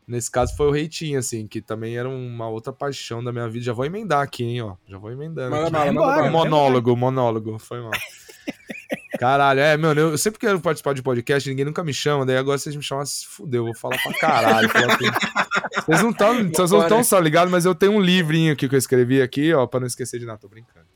Nesse 0.08 0.30
caso 0.30 0.56
foi 0.56 0.68
o 0.68 0.70
Reitinho, 0.70 1.18
assim, 1.18 1.46
que 1.46 1.60
também 1.60 1.98
era 1.98 2.08
uma 2.08 2.48
outra 2.48 2.72
paixão 2.72 3.22
da 3.22 3.30
minha 3.30 3.46
vida. 3.46 3.66
Já 3.66 3.74
vou 3.74 3.84
emendar 3.84 4.22
aqui, 4.22 4.42
hein, 4.42 4.62
ó. 4.62 4.74
Já 4.88 4.96
vou 4.96 5.12
emendando. 5.12 5.50
Manda 5.50 5.70
manda 5.70 6.00
vai 6.00 6.30
monólogo, 6.30 6.96
monólogo, 6.96 7.58
foi 7.58 7.82
mal. 7.82 7.90
Caralho, 9.20 9.60
é, 9.60 9.76
mano, 9.76 10.00
eu 10.00 10.16
sempre 10.16 10.38
quero 10.38 10.60
participar 10.60 10.94
de 10.94 11.02
podcast, 11.02 11.48
ninguém 11.50 11.64
nunca 11.64 11.84
me 11.84 11.92
chama, 11.92 12.24
daí 12.24 12.36
agora 12.36 12.56
vocês 12.56 12.74
me 12.74 12.82
chamam, 12.82 13.04
se 13.04 13.26
fudeu, 13.26 13.62
eu 13.62 13.72
vou 13.72 13.74
falar 13.74 14.00
pra 14.00 14.14
caralho. 14.14 14.68
assim. 14.68 15.10
Vocês 15.84 16.02
não 16.02 16.10
estão 16.10 16.48
vocês 16.48 16.70
não 16.70 16.88
tão 16.88 17.04
só 17.04 17.18
ligados, 17.18 17.50
mas 17.50 17.64
eu 17.64 17.74
tenho 17.74 17.92
um 17.92 18.00
livrinho 18.00 18.52
aqui 18.52 18.68
que 18.68 18.74
eu 18.74 18.78
escrevi 18.78 19.20
aqui, 19.20 19.52
ó, 19.52 19.66
pra 19.66 19.80
não 19.80 19.88
esquecer 19.88 20.20
de 20.20 20.24
nada, 20.24 20.38
tô 20.38 20.48
brincando. 20.48 20.86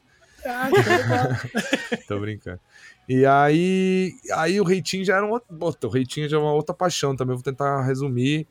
Ah. 0.44 0.68
Tô 2.08 2.18
brincando. 2.18 2.60
E 3.08 3.24
aí, 3.26 4.12
aí 4.32 4.60
o 4.60 4.64
Reitinho 4.64 5.04
já 5.04 5.16
era 5.16 5.26
um 5.26 5.30
outro. 5.30 5.88
O 5.88 5.92
Reitinho 5.92 6.28
já 6.28 6.36
é 6.36 6.40
uma 6.40 6.52
outra 6.52 6.74
paixão 6.74 7.16
também. 7.16 7.34
Vou 7.34 7.42
tentar 7.42 7.82
resumir. 7.82 8.46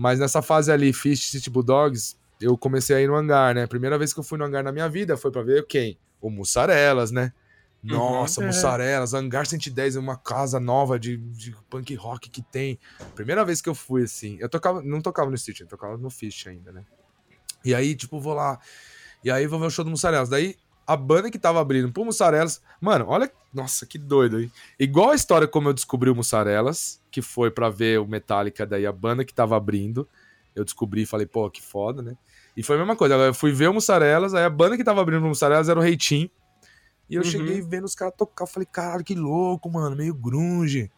Mas 0.00 0.18
nessa 0.18 0.40
fase 0.40 0.72
ali, 0.72 0.94
Fish 0.94 1.28
City 1.28 1.50
Bulldogs, 1.50 2.16
eu 2.40 2.56
comecei 2.56 2.96
a 2.96 3.00
ir 3.02 3.06
no 3.06 3.14
hangar, 3.14 3.54
né? 3.54 3.66
Primeira 3.66 3.98
vez 3.98 4.14
que 4.14 4.18
eu 4.18 4.24
fui 4.24 4.38
no 4.38 4.44
hangar 4.46 4.64
na 4.64 4.72
minha 4.72 4.88
vida 4.88 5.14
foi 5.14 5.30
pra 5.30 5.42
ver 5.42 5.66
quem? 5.66 5.98
O 6.22 6.30
Mussarelas, 6.30 7.10
né? 7.10 7.34
Nossa, 7.82 8.40
Uhum. 8.40 8.46
Mussarelas, 8.46 9.12
Hangar 9.12 9.46
110 9.46 9.96
é 9.96 9.98
uma 9.98 10.16
casa 10.16 10.58
nova 10.58 10.98
de, 10.98 11.18
de 11.18 11.54
punk 11.68 11.94
rock 11.96 12.30
que 12.30 12.40
tem. 12.40 12.78
Primeira 13.14 13.44
vez 13.44 13.60
que 13.60 13.68
eu 13.68 13.74
fui, 13.74 14.04
assim. 14.04 14.38
Eu 14.40 14.48
tocava, 14.48 14.82
não 14.82 15.02
tocava 15.02 15.28
no 15.28 15.36
Street, 15.36 15.60
eu 15.60 15.66
tocava 15.66 15.98
no 15.98 16.08
Fish 16.08 16.46
ainda, 16.46 16.72
né? 16.72 16.82
E 17.62 17.74
aí, 17.74 17.94
tipo, 17.94 18.18
vou 18.18 18.32
lá. 18.32 18.58
E 19.22 19.30
aí 19.30 19.46
vou 19.46 19.60
ver 19.60 19.66
o 19.66 19.70
show 19.70 19.84
do 19.84 19.90
Mussarelas. 19.90 20.30
Daí, 20.30 20.56
a 20.92 20.96
banda 20.96 21.30
que 21.30 21.38
tava 21.38 21.60
abrindo 21.60 21.92
pro 21.92 22.04
Mussarelas. 22.04 22.60
Mano, 22.80 23.04
olha. 23.08 23.30
Nossa, 23.52 23.86
que 23.86 23.98
doido, 23.98 24.40
hein? 24.40 24.50
Igual 24.78 25.10
a 25.10 25.14
história 25.14 25.46
como 25.46 25.68
eu 25.68 25.72
descobri 25.72 26.10
o 26.10 26.14
Mussarelas, 26.14 27.00
que 27.10 27.20
foi 27.22 27.50
pra 27.50 27.68
ver 27.68 28.00
o 28.00 28.06
Metallica, 28.06 28.66
daí 28.66 28.86
a 28.86 28.92
banda 28.92 29.24
que 29.24 29.32
tava 29.34 29.56
abrindo. 29.56 30.08
Eu 30.54 30.64
descobri 30.64 31.02
e 31.02 31.06
falei, 31.06 31.26
pô, 31.26 31.48
que 31.50 31.62
foda, 31.62 32.02
né? 32.02 32.16
E 32.56 32.62
foi 32.62 32.76
a 32.76 32.78
mesma 32.80 32.96
coisa. 32.96 33.14
Eu 33.14 33.34
fui 33.34 33.52
ver 33.52 33.68
o 33.68 33.74
Mussarelas, 33.74 34.34
aí 34.34 34.44
a 34.44 34.50
banda 34.50 34.76
que 34.76 34.84
tava 34.84 35.00
abrindo 35.00 35.20
pro 35.20 35.28
Mussarelas 35.28 35.68
era 35.68 35.78
o 35.78 35.82
Reitinho. 35.82 36.28
E 37.08 37.14
eu 37.14 37.22
Uhum. 37.22 37.28
cheguei 37.28 37.60
vendo 37.60 37.84
os 37.84 37.94
caras 37.94 38.14
tocar. 38.16 38.46
Falei, 38.46 38.66
caralho, 38.70 39.04
que 39.04 39.14
louco, 39.14 39.70
mano. 39.70 39.96
Meio 39.96 40.14
grunge. 40.14 40.90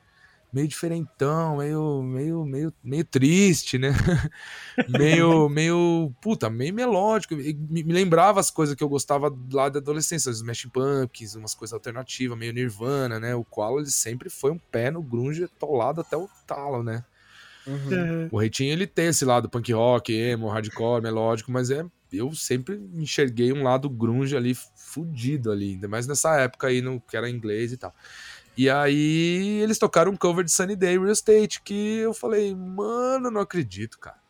Meio 0.53 0.69
diferentão, 0.69 1.57
meio, 1.57 2.03
meio, 2.03 2.45
meio, 2.45 2.75
meio 2.85 3.05
triste, 3.05 3.79
né? 3.79 3.89
meio, 4.87 5.49
meio, 5.49 6.13
puta, 6.21 6.51
meio 6.51 6.75
melódico. 6.75 7.35
Me, 7.35 7.55
me 7.83 7.93
lembrava 7.93 8.39
as 8.39 8.51
coisas 8.51 8.75
que 8.75 8.85
eu 8.85 8.89
gostava 8.89 9.35
lá 9.51 9.71
da 9.71 9.79
adolescência, 9.79 10.31
os 10.31 10.37
Smashing 10.39 10.69
Pumpkins, 10.69 11.35
umas 11.35 11.55
coisas 11.55 11.73
alternativas, 11.73 12.37
meio 12.37 12.53
Nirvana, 12.53 13.19
né? 13.19 13.35
O 13.35 13.45
qual 13.45 13.79
ele 13.79 13.91
sempre 13.91 14.29
foi 14.29 14.51
um 14.51 14.59
pé 14.59 14.91
no 14.91 15.03
grunge 15.03 15.45
atolado 15.45 16.03
até 16.03 16.17
o 16.17 16.29
talo, 16.47 16.83
né? 16.83 17.03
Uhum. 17.67 18.29
O 18.31 18.39
Reitinho, 18.39 18.73
ele 18.73 18.87
tem 18.87 19.07
esse 19.07 19.25
lado 19.25 19.49
punk 19.49 19.73
rock, 19.73 20.13
emo, 20.13 20.49
hardcore, 20.49 21.03
melódico, 21.03 21.51
mas 21.51 21.71
é 21.71 21.85
eu 22.13 22.35
sempre 22.35 22.77
enxerguei 22.95 23.53
um 23.53 23.63
lado 23.63 23.89
grunge 23.89 24.37
ali 24.37 24.55
fudido 24.77 25.51
ali, 25.51 25.75
ainda 25.75 25.89
mais 25.89 26.07
nessa 26.07 26.37
época 26.39 26.67
aí 26.67 26.83
no 26.83 27.01
que 27.01 27.17
era 27.17 27.31
inglês 27.31 27.73
e 27.73 27.77
tal. 27.77 27.95
E 28.57 28.69
aí 28.69 29.61
eles 29.63 29.79
tocaram 29.79 30.13
um 30.13 30.17
cover 30.17 30.45
de 30.45 30.53
Sunny 30.53 30.77
Day 30.77 30.99
Real 30.99 31.11
Estate 31.11 31.63
que 31.63 31.99
eu 31.99 32.13
falei, 32.13 32.55
mano, 32.55 33.31
não 33.31 33.41
acredito, 33.41 33.99
cara. 33.99 34.21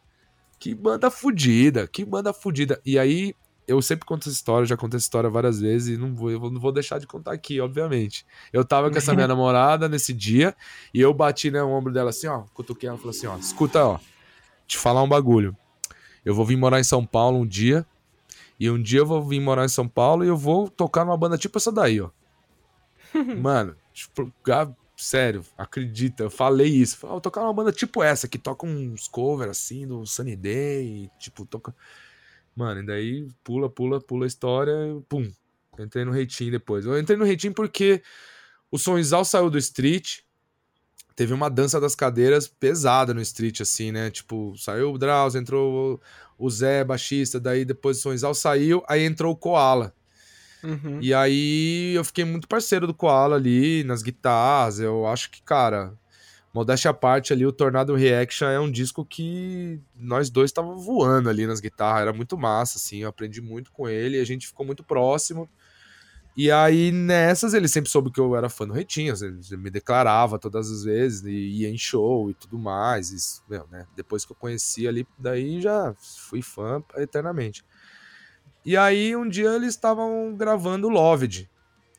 Que 0.59 0.75
banda 0.75 1.11
fudida, 1.11 1.89
que 1.89 2.05
banda 2.05 2.33
fudida. 2.33 2.81
E 2.87 2.99
aí 2.99 3.35
eu 3.67 3.81
sempre 3.83 4.07
conto 4.07 4.23
essa 4.29 4.37
história, 4.37 4.67
já 4.67 4.77
contei 4.77 4.97
essa 4.97 5.07
história 5.07 5.29
várias 5.29 5.61
vezes 5.61 5.97
e 5.97 5.99
não 5.99 6.15
vou, 6.15 6.31
eu 6.31 6.39
não 6.51 6.61
vou 6.61 6.71
deixar 6.73 6.99
de 6.99 7.07
contar 7.07 7.33
aqui, 7.33 7.61
obviamente. 7.61 8.25
Eu 8.53 8.65
tava 8.65 8.91
com 8.91 8.99
essa 8.99 9.15
minha 9.15 9.27
namorada 9.29 9.89
nesse 9.89 10.13
dia 10.13 10.55
e 10.95 11.01
eu 11.01 11.13
bati 11.13 11.51
no 11.51 11.67
ombro 11.69 11.93
dela 11.93 12.11
assim, 12.11 12.29
ó, 12.29 12.45
cutuquei 12.55 12.89
ela 12.89 12.99
e 12.99 13.01
falei 13.01 13.17
assim, 13.17 13.27
ó, 13.27 13.37
escuta, 13.37 13.85
ó, 13.85 13.99
te 14.67 14.79
falar 14.79 15.03
um 15.03 15.09
bagulho. 15.09 15.57
Eu 16.25 16.35
vou 16.35 16.47
vir 16.47 16.57
morar 16.57 16.79
em 16.79 16.85
São 16.85 17.05
Paulo 17.05 17.39
um 17.39 17.47
dia 17.47 17.85
e 18.59 18.71
um 18.71 18.81
dia 18.81 19.01
eu 19.01 19.07
vou 19.07 19.23
vir 19.23 19.41
morar 19.41 19.65
em 19.65 19.69
São 19.69 19.89
Paulo 19.89 20.25
e 20.25 20.29
eu 20.29 20.37
vou 20.37 20.69
tocar 20.69 21.05
numa 21.05 21.17
banda 21.17 21.37
tipo 21.37 21.59
essa 21.59 21.73
daí, 21.73 22.01
ó. 22.01 22.11
Mano, 23.41 23.77
tipo, 23.93 24.33
sério, 24.97 25.45
acredita, 25.57 26.25
eu 26.25 26.31
falei 26.31 26.69
isso. 26.69 26.97
Falei, 26.97 27.15
ah, 27.15 27.17
eu 27.17 27.21
tocar 27.21 27.43
numa 27.43 27.53
banda 27.53 27.73
tipo 27.73 28.03
essa, 28.03 28.29
que 28.29 28.39
toca 28.39 28.67
uns 28.67 29.09
covers 29.09 29.51
assim, 29.51 29.87
do 29.87 30.07
Sunny 30.07 30.37
Day, 30.37 31.11
tipo, 31.19 31.45
toca. 31.45 31.75
Mano, 32.55 32.81
e 32.81 32.87
daí 32.87 33.29
pula, 33.43 33.69
pula, 33.69 34.01
pula 34.01 34.27
a 34.27 34.29
história, 34.29 34.75
pum. 35.09 35.31
Entrei 35.79 36.05
no 36.05 36.13
Reitinho 36.13 36.51
depois. 36.51 36.85
Eu 36.85 36.99
entrei 36.99 37.17
no 37.17 37.25
Reitinho 37.25 37.55
porque 37.55 38.03
o 38.71 38.79
Sonzal 38.79 39.25
saiu 39.25 39.49
do 39.49 39.59
Street, 39.59 40.21
teve 41.17 41.33
uma 41.33 41.49
dança 41.49 41.81
das 41.81 41.95
cadeiras 41.95 42.47
pesada 42.47 43.15
no 43.15 43.21
Street, 43.21 43.61
assim, 43.61 43.91
né? 43.91 44.11
Tipo, 44.11 44.55
saiu 44.57 44.93
o 44.93 44.99
Drauzio, 44.99 45.41
entrou 45.41 46.01
o 46.39 46.51
Zé, 46.51 46.85
baixista, 46.85 47.41
daí 47.41 47.65
depois 47.65 47.99
o 47.99 48.01
Sonzal 48.03 48.35
saiu, 48.35 48.83
aí 48.87 49.03
entrou 49.05 49.33
o 49.33 49.37
Koala. 49.37 49.95
Uhum. 50.63 50.99
E 51.01 51.13
aí 51.13 51.95
eu 51.95 52.05
fiquei 52.05 52.25
muito 52.25 52.47
parceiro 52.47 52.87
do 52.87 52.95
Koala 52.95 53.37
ali, 53.37 53.85
nas 53.85 54.03
guitarras. 54.03 54.79
Eu 54.79 55.07
acho 55.07 55.31
que, 55.31 55.43
cara, 55.43 55.93
modéstia 56.55 56.91
à 56.91 56.95
parte 56.95 57.33
ali, 57.33 57.45
o 57.45 57.53
Tornado 57.53 57.95
Reaction 57.95 58.49
é 58.49 58.61
um 58.61 58.71
disco 58.71 59.05
que 59.05 59.81
nós 59.95 60.31
dois 60.31 60.51
estávamos 60.51 60.85
voando 60.85 61.29
ali 61.29 61.47
nas 61.47 61.61
guitarras. 61.61 62.03
Era 62.03 62.13
muito 62.13 62.37
massa, 62.39 62.79
assim. 62.79 62.99
Eu 62.99 63.09
aprendi 63.09 63.41
muito 63.41 63.73
com 63.73 63.89
ele, 63.89 64.21
a 64.21 64.25
gente 64.25 64.47
ficou 64.47 64.65
muito 64.65 64.85
próximo. 64.85 65.49
E 66.35 66.51
aí, 66.51 66.91
nessas, 66.91 67.53
ele 67.53 67.69
sempre 67.69 67.91
soube 67.91 68.11
que 68.11 68.19
eu 68.19 68.35
era 68.35 68.49
fã 68.49 68.67
do 68.67 68.73
Retinhas, 68.73 69.21
ele 69.21 69.39
me 69.59 69.69
declarava 69.69 70.39
todas 70.39 70.71
as 70.71 70.83
vezes, 70.83 71.23
e 71.25 71.61
ia 71.61 71.69
em 71.69 71.77
show 71.77 72.31
e 72.31 72.35
tudo 72.35 72.59
mais. 72.59 73.11
Isso, 73.11 73.43
meu, 73.47 73.67
né? 73.71 73.87
Depois 73.95 74.25
que 74.25 74.33
eu 74.33 74.37
conheci 74.37 74.89
ali, 74.89 75.07
daí 75.19 75.61
já 75.61 75.95
fui 75.99 76.41
fã 76.41 76.83
eternamente. 76.97 77.63
E 78.65 78.77
aí, 78.77 79.15
um 79.17 79.29
dia 79.29 79.51
eles 79.55 79.71
estavam 79.71 80.35
gravando 80.37 80.89
Loved. 80.89 81.49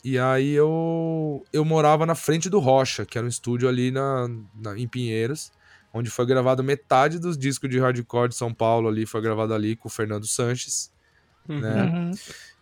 E 0.04 0.20
aí 0.20 0.52
eu, 0.52 1.46
eu 1.54 1.64
morava 1.64 2.06
na 2.06 2.16
frente 2.16 2.50
do 2.50 2.60
Rocha, 2.60 3.06
que 3.06 3.18
era 3.18 3.26
um 3.26 3.30
estúdio 3.30 3.70
ali 3.70 3.90
na, 3.90 4.28
na- 4.54 4.78
em 4.78 4.88
Pinheiros, 4.88 5.52
onde 5.94 6.10
foi 6.10 6.26
gravado 6.26 6.62
metade 6.64 7.20
dos 7.20 7.38
discos 7.38 7.70
de 7.70 7.80
hardcore 7.80 8.28
de 8.30 8.36
São 8.36 8.54
Paulo 8.54 8.90
ali, 8.90 9.06
foi 9.06 9.22
gravado 9.22 9.54
ali 9.54 9.76
com 9.78 9.88
o 9.88 9.92
Fernando 9.92 10.28
Sanches, 10.28 10.92
né? 11.48 11.84
Uhum. 11.84 12.12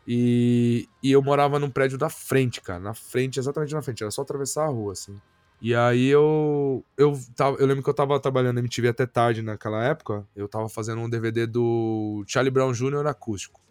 E, 0.08 0.88
e 1.02 1.12
eu 1.12 1.22
morava 1.22 1.58
num 1.60 1.70
prédio 1.70 1.98
da 1.98 2.10
frente, 2.10 2.62
cara. 2.62 2.80
Na 2.80 2.94
frente, 2.94 3.40
exatamente 3.40 3.74
na 3.74 3.82
frente. 3.82 4.04
Era 4.04 4.12
só 4.12 4.22
atravessar 4.24 4.66
a 4.66 4.68
rua, 4.70 4.94
assim. 4.94 5.16
E 5.62 5.76
aí 5.76 6.08
eu. 6.08 6.84
Eu, 6.98 7.20
tava, 7.36 7.58
eu 7.58 7.68
lembro 7.68 7.84
que 7.84 7.90
eu 7.90 7.94
tava 7.94 8.20
trabalhando 8.20 8.56
na 8.56 8.62
MTV 8.62 8.88
até 8.90 9.06
tarde 9.06 9.42
naquela 9.44 9.84
época. 9.84 10.28
Eu 10.36 10.48
tava 10.48 10.68
fazendo 10.68 11.02
um 11.02 11.10
DVD 11.10 11.46
do 11.46 12.24
Charlie 12.28 12.52
Brown 12.52 12.72
Jr. 12.74 13.06
acústico. 13.08 13.62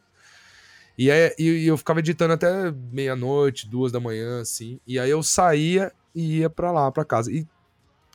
E, 1.01 1.11
aí, 1.11 1.35
e, 1.39 1.67
eu 1.67 1.79
ficava 1.79 2.01
editando 2.01 2.35
até 2.35 2.71
meia-noite, 2.93 3.67
duas 3.67 3.91
da 3.91 3.99
manhã, 3.99 4.43
assim. 4.43 4.79
E 4.87 4.99
aí 4.99 5.09
eu 5.09 5.23
saía 5.23 5.91
e 6.15 6.41
ia 6.41 6.51
pra 6.51 6.71
lá, 6.71 6.93
pra 6.93 7.07
casa. 7.07 7.33
E 7.33 7.49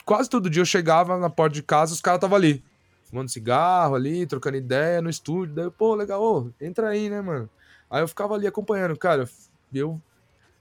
quase 0.06 0.30
todo 0.30 0.52
dia 0.52 0.62
eu 0.62 0.68
chegava 0.68 1.18
na 1.18 1.28
porta 1.28 1.56
de 1.56 1.64
casa 1.64 1.96
os 1.96 2.00
caras 2.00 2.20
estavam 2.20 2.38
ali. 2.38 2.64
Fumando 3.06 3.32
cigarro 3.32 3.96
ali, 3.96 4.28
trocando 4.28 4.58
ideia 4.58 5.02
no 5.02 5.10
estúdio. 5.10 5.56
Daí, 5.56 5.72
pô, 5.72 5.96
legal, 5.96 6.22
ô, 6.22 6.52
entra 6.62 6.90
aí, 6.90 7.10
né, 7.10 7.22
mano? 7.22 7.50
Aí 7.90 8.04
eu 8.04 8.08
ficava 8.08 8.36
ali 8.36 8.46
acompanhando, 8.46 8.96
cara. 8.96 9.28
Eu 9.74 10.00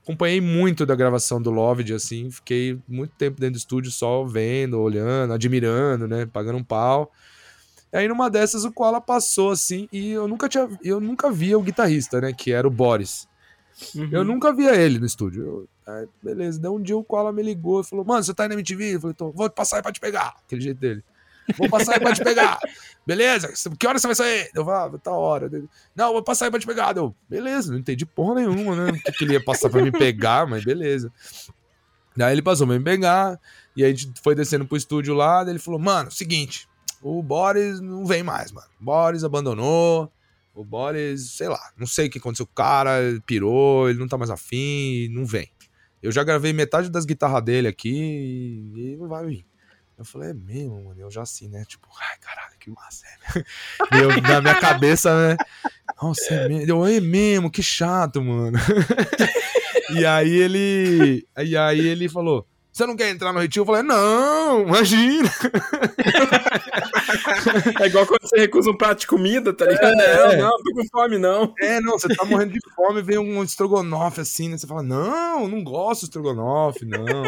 acompanhei 0.02 0.40
muito 0.40 0.86
da 0.86 0.94
gravação 0.94 1.42
do 1.42 1.50
Loved, 1.50 1.92
assim. 1.92 2.30
Fiquei 2.30 2.80
muito 2.88 3.14
tempo 3.16 3.38
dentro 3.38 3.56
do 3.56 3.58
estúdio 3.58 3.92
só 3.92 4.24
vendo, 4.24 4.80
olhando, 4.80 5.34
admirando, 5.34 6.08
né? 6.08 6.24
Pagando 6.24 6.56
um 6.56 6.64
pau. 6.64 7.12
E 7.95 7.97
aí 7.97 8.09
numa 8.09 8.28
dessas 8.28 8.64
o 8.64 8.72
Koala 8.72 9.01
passou 9.01 9.53
assim 9.53 9.88
e 9.92 10.11
eu 10.11 10.26
nunca 10.26 10.49
tinha, 10.49 10.68
eu 10.82 11.01
nunca 11.01 11.30
via 11.30 11.57
o 11.57 11.62
guitarrista, 11.62 12.20
né, 12.20 12.32
que 12.32 12.51
era 12.51 12.66
o 12.66 12.70
Boris. 12.70 13.28
Uhum. 13.95 14.09
Eu 14.11 14.24
nunca 14.24 14.53
via 14.53 14.74
ele 14.74 14.99
no 14.99 15.07
estúdio. 15.07 15.42
Eu, 15.42 15.68
ah, 15.86 16.05
beleza. 16.20 16.61
Daí 16.61 16.70
um 16.72 16.82
dia 16.82 16.97
o 16.97 17.05
Koala 17.05 17.32
me 17.32 17.42
ligou 17.42 17.80
e 17.80 17.84
falou: 17.84 18.05
"Mano, 18.05 18.24
você 18.24 18.34
tá 18.34 18.42
aí 18.42 18.49
na 18.49 18.55
MTV?" 18.55 18.97
Eu 18.97 19.01
falei: 19.01 19.14
"Tô, 19.14 19.30
vou 19.30 19.49
passar 19.49 19.76
aí 19.76 19.82
pra 19.82 19.92
te 19.92 20.01
pegar". 20.01 20.34
Aquele 20.45 20.61
jeito 20.61 20.80
dele. 20.80 21.05
Vou 21.57 21.68
passar 21.68 21.95
aí 21.95 22.01
pra 22.01 22.12
te 22.12 22.24
pegar. 22.24 22.59
Beleza? 23.07 23.53
Que 23.78 23.86
hora 23.86 23.99
você 23.99 24.07
vai 24.07 24.16
sair? 24.16 24.51
Eu 24.55 24.64
falei, 24.64 24.95
ah, 24.95 24.99
tá 24.99 25.12
hora. 25.12 25.51
Não, 25.95 26.12
vou 26.12 26.22
passar 26.22 26.47
aí 26.47 26.51
pra 26.51 26.59
te 26.59 26.66
pegar. 26.66 26.97
Eu, 26.97 27.14
beleza, 27.28 27.70
não 27.70 27.78
entendi 27.78 28.07
porra 28.07 28.36
nenhuma, 28.36 28.74
né? 28.74 28.92
O 28.92 28.95
que, 28.95 29.12
que 29.12 29.24
ele 29.24 29.34
ia 29.34 29.45
passar 29.45 29.68
pra 29.68 29.82
me 29.82 29.92
pegar, 29.92 30.47
mas 30.47 30.64
beleza. 30.64 31.12
Daí 32.16 32.32
ele 32.32 32.42
passou 32.42 32.66
pra 32.66 32.78
me 32.78 32.82
pegar, 32.82 33.38
e 33.76 33.84
aí 33.84 33.92
a 33.92 33.95
gente 33.95 34.20
foi 34.22 34.34
descendo 34.34 34.64
pro 34.64 34.76
estúdio 34.76 35.14
lá, 35.14 35.45
daí 35.45 35.53
ele 35.53 35.59
falou, 35.59 35.80
mano, 35.80 36.11
seguinte, 36.11 36.66
o 37.05 37.22
Boris 37.22 37.80
não 37.80 38.07
vem 38.07 38.22
mais, 38.22 38.50
mano. 38.50 38.66
O 38.80 38.84
Boris 38.84 39.24
abandonou, 39.24 40.11
o 40.55 40.64
Boris, 40.64 41.32
sei 41.32 41.48
lá, 41.48 41.61
não 41.76 41.86
sei 41.86 42.07
o 42.07 42.11
que 42.11 42.18
aconteceu 42.18 42.46
com 42.46 42.52
o 42.52 42.55
cara, 42.55 43.02
ele 43.02 43.20
pirou, 43.20 43.90
ele 43.90 43.98
não 43.98 44.09
tá 44.09 44.16
mais 44.16 44.30
afim, 44.30 45.09
não 45.11 45.26
vem. 45.26 45.50
Eu 46.02 46.11
já 46.11 46.22
gravei 46.22 46.52
metade 46.52 46.90
das 46.90 47.05
guitarras 47.05 47.42
dele 47.42 47.68
aqui 47.68 47.90
e 48.74 48.92
e 48.92 48.96
não 48.96 49.09
vai 49.09 49.26
vir. 49.26 49.46
Eu 49.96 50.05
falei, 50.05 50.30
é 50.30 50.34
mesmo, 50.34 50.84
mano, 50.84 51.00
eu 51.00 51.11
já 51.11 51.22
assim, 51.22 51.48
né? 51.48 51.64
Tipo, 51.68 51.88
ai, 52.00 52.16
caralho, 52.18 52.59
que 52.59 52.68
massa, 52.68 53.05
né? 53.07 53.44
Eu, 54.02 54.20
na 54.22 54.40
minha 54.40 54.55
cabeça, 54.57 55.14
né? 55.16 55.36
Nossa, 56.02 56.34
é 56.34 56.48
mesmo. 56.48 56.68
Eu, 56.68 56.84
é 56.86 57.00
mesmo, 57.00 57.50
que 57.50 57.62
chato, 57.62 58.20
mano. 58.20 58.59
e 59.94 60.05
aí 60.05 60.34
ele. 60.36 61.24
E 61.38 61.57
aí 61.57 61.78
ele 61.78 62.09
falou: 62.09 62.44
Você 62.72 62.84
não 62.86 62.96
quer 62.96 63.11
entrar 63.11 63.32
no 63.32 63.38
retiro? 63.38 63.62
Eu 63.62 63.66
falei, 63.66 63.82
não, 63.82 64.66
imagina. 64.66 65.30
É 67.80 67.86
igual 67.86 68.06
quando 68.06 68.22
você 68.22 68.38
recusa 68.38 68.70
um 68.70 68.76
prato 68.76 69.00
de 69.00 69.06
comida, 69.06 69.52
tá 69.52 69.66
ligado? 69.66 70.00
É. 70.00 70.36
Não, 70.36 70.50
não, 70.50 70.62
tô 70.62 70.74
com 70.74 70.86
fome, 70.88 71.18
não. 71.18 71.54
É, 71.60 71.80
não, 71.80 71.98
você 71.98 72.08
tá 72.14 72.24
morrendo 72.24 72.52
de 72.52 72.60
fome, 72.74 73.02
vem 73.02 73.18
um 73.18 73.42
estrogonofe 73.42 74.20
assim, 74.20 74.48
né? 74.48 74.56
Você 74.56 74.66
fala, 74.66 74.82
não, 74.82 75.48
não 75.48 75.62
gosto 75.62 76.00
de 76.00 76.06
estrogonofe, 76.06 76.84
não. 76.84 77.24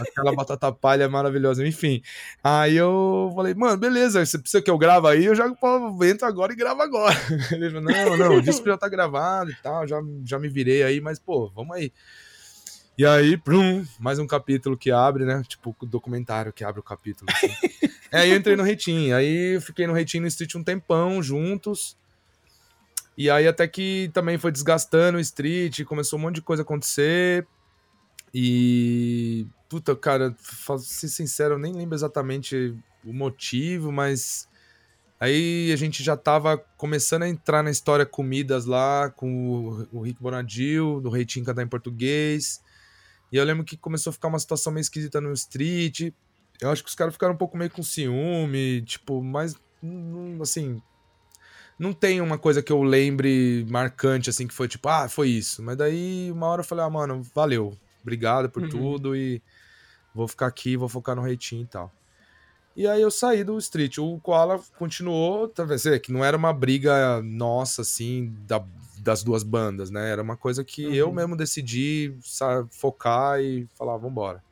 Aquela 0.00 0.34
batata 0.34 0.72
palha 0.72 1.08
maravilhosa, 1.08 1.66
enfim. 1.66 2.02
Aí 2.42 2.76
eu 2.76 3.30
falei, 3.34 3.54
mano, 3.54 3.76
beleza, 3.76 4.24
você 4.24 4.38
precisa 4.38 4.62
que 4.62 4.70
eu 4.70 4.78
grave 4.78 5.06
aí, 5.08 5.24
eu 5.24 5.34
já 5.34 5.48
pô, 5.54 6.04
entro 6.04 6.26
agora 6.26 6.52
e 6.52 6.56
gravo 6.56 6.82
agora. 6.82 7.16
Ele 7.52 7.70
falou, 7.70 7.82
não, 7.82 8.16
não, 8.16 8.36
o 8.36 8.42
disco 8.42 8.66
já 8.66 8.76
tá 8.76 8.88
gravado 8.88 9.50
e 9.50 9.56
tal, 9.62 9.86
já, 9.86 10.00
já 10.24 10.38
me 10.38 10.48
virei 10.48 10.82
aí, 10.82 11.00
mas, 11.00 11.18
pô, 11.18 11.50
vamos 11.54 11.76
aí. 11.76 11.92
E 12.96 13.06
aí, 13.06 13.38
prum, 13.38 13.86
mais 13.98 14.18
um 14.18 14.26
capítulo 14.26 14.76
que 14.76 14.90
abre, 14.90 15.24
né? 15.24 15.42
Tipo, 15.48 15.74
o 15.80 15.86
documentário 15.86 16.52
que 16.52 16.62
abre 16.62 16.78
o 16.78 16.82
capítulo. 16.82 17.30
Assim. 17.32 17.48
é, 18.12 18.20
aí 18.20 18.30
eu 18.30 18.36
entrei 18.36 18.54
no 18.54 18.62
Reitinho. 18.62 19.16
Aí 19.16 19.54
eu 19.54 19.62
fiquei 19.62 19.86
no 19.86 19.94
Reitinho 19.94 20.22
no 20.22 20.28
Street 20.28 20.54
um 20.56 20.62
tempão, 20.62 21.22
juntos. 21.22 21.96
E 23.16 23.30
aí 23.30 23.48
até 23.48 23.66
que 23.66 24.10
também 24.12 24.36
foi 24.36 24.52
desgastando 24.52 25.16
o 25.16 25.20
Street, 25.20 25.84
começou 25.84 26.18
um 26.18 26.22
monte 26.22 26.36
de 26.36 26.42
coisa 26.42 26.62
a 26.62 26.64
acontecer. 26.64 27.46
E. 28.32 29.46
Puta, 29.70 29.96
cara, 29.96 30.36
pra 30.66 30.76
ser 30.76 31.08
sincero, 31.08 31.54
eu 31.54 31.58
nem 31.58 31.72
lembro 31.72 31.94
exatamente 31.94 32.76
o 33.02 33.12
motivo, 33.12 33.90
mas. 33.90 34.46
Aí 35.18 35.72
a 35.72 35.76
gente 35.76 36.02
já 36.02 36.16
tava 36.16 36.58
começando 36.76 37.22
a 37.22 37.28
entrar 37.28 37.62
na 37.62 37.70
história 37.70 38.04
comidas 38.04 38.66
lá, 38.66 39.08
com 39.08 39.86
o, 39.92 39.98
o 39.98 40.02
Rick 40.02 40.20
Bonadil, 40.20 41.00
do 41.00 41.08
Reitinho 41.08 41.46
cantar 41.46 41.62
em 41.62 41.68
português. 41.68 42.60
E 43.32 43.36
eu 43.36 43.44
lembro 43.44 43.64
que 43.64 43.76
começou 43.76 44.10
a 44.10 44.12
ficar 44.12 44.28
uma 44.28 44.38
situação 44.38 44.72
meio 44.72 44.82
esquisita 44.82 45.20
no 45.20 45.32
street. 45.32 46.12
Eu 46.60 46.70
acho 46.70 46.82
que 46.82 46.88
os 46.90 46.94
caras 46.94 47.14
ficaram 47.14 47.32
um 47.34 47.38
pouco 47.38 47.56
meio 47.56 47.70
com 47.70 47.82
ciúme, 47.82 48.82
tipo, 48.82 49.22
mas 49.22 49.56
hum, 49.82 50.38
assim, 50.42 50.80
não 51.78 51.92
tem 51.92 52.20
uma 52.20 52.38
coisa 52.38 52.62
que 52.62 52.70
eu 52.70 52.82
lembre 52.82 53.66
marcante, 53.68 54.28
assim, 54.30 54.46
que 54.46 54.54
foi 54.54 54.68
tipo, 54.68 54.88
ah, 54.88 55.08
foi 55.08 55.28
isso. 55.30 55.62
Mas 55.62 55.76
daí, 55.76 56.30
uma 56.30 56.46
hora 56.46 56.60
eu 56.60 56.64
falei, 56.66 56.84
ah, 56.84 56.90
mano, 56.90 57.22
valeu, 57.34 57.76
obrigado 58.02 58.50
por 58.50 58.62
Uhum. 58.64 58.68
tudo 58.68 59.16
e 59.16 59.42
vou 60.14 60.28
ficar 60.28 60.46
aqui, 60.46 60.76
vou 60.76 60.88
focar 60.88 61.16
no 61.16 61.22
reitinho 61.22 61.62
e 61.62 61.66
tal. 61.66 61.90
E 62.76 62.86
aí 62.86 63.02
eu 63.02 63.10
saí 63.10 63.44
do 63.44 63.58
Street. 63.58 63.98
O 63.98 64.18
Koala 64.20 64.58
continuou, 64.78 65.46
tá 65.48 65.62
vendo? 65.64 66.00
Que 66.00 66.12
não 66.12 66.24
era 66.24 66.36
uma 66.36 66.52
briga 66.52 67.20
nossa, 67.22 67.82
assim, 67.82 68.32
da- 68.46 68.64
das 69.02 69.22
duas 69.24 69.42
bandas, 69.42 69.90
né? 69.90 70.10
Era 70.10 70.22
uma 70.22 70.36
coisa 70.36 70.64
que 70.64 70.82
eu 70.96 71.08
Uhum. 71.08 71.14
mesmo 71.14 71.36
decidi 71.36 72.14
sa- 72.22 72.66
focar 72.70 73.40
e 73.40 73.66
falar, 73.76 73.96
vambora. 73.96 74.42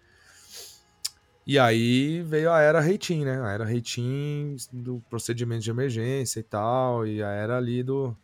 E 1.47 1.59
aí 1.59 2.23
veio 2.23 2.51
a 2.53 2.61
era 2.61 2.81
Reitim, 2.81 3.25
né? 3.25 3.41
A 3.43 3.51
era 3.53 3.65
Reitim 3.65 4.57
do 4.73 5.03
procedimento 5.09 5.63
de 5.63 5.71
emergência 5.71 6.41
e 6.41 6.43
tal, 6.43 7.07
e 7.07 7.23
a 7.23 7.31
era 7.31 7.57
ali 7.57 7.83
do 7.83 8.17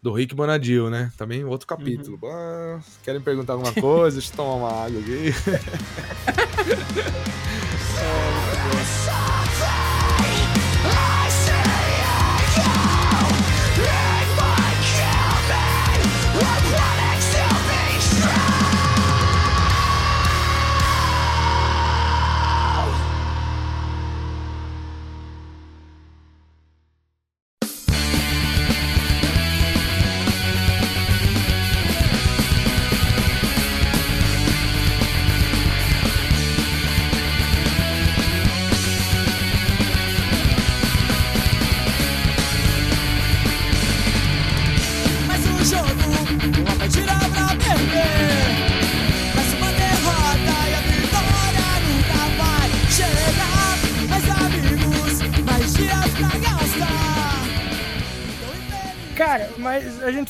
do 0.00 0.12
Rick 0.12 0.32
Bonadil, 0.34 0.88
né? 0.88 1.12
Também 1.18 1.44
outro 1.44 1.66
capítulo. 1.66 2.20
Ah, 2.24 2.80
querem 3.02 3.20
perguntar 3.20 3.54
alguma 3.54 3.74
coisa? 3.74 4.16
Deixa 4.18 4.32
eu 4.32 4.36
tomar 4.36 4.54
uma 4.54 4.84
água 4.84 5.00
aqui. 5.00 5.32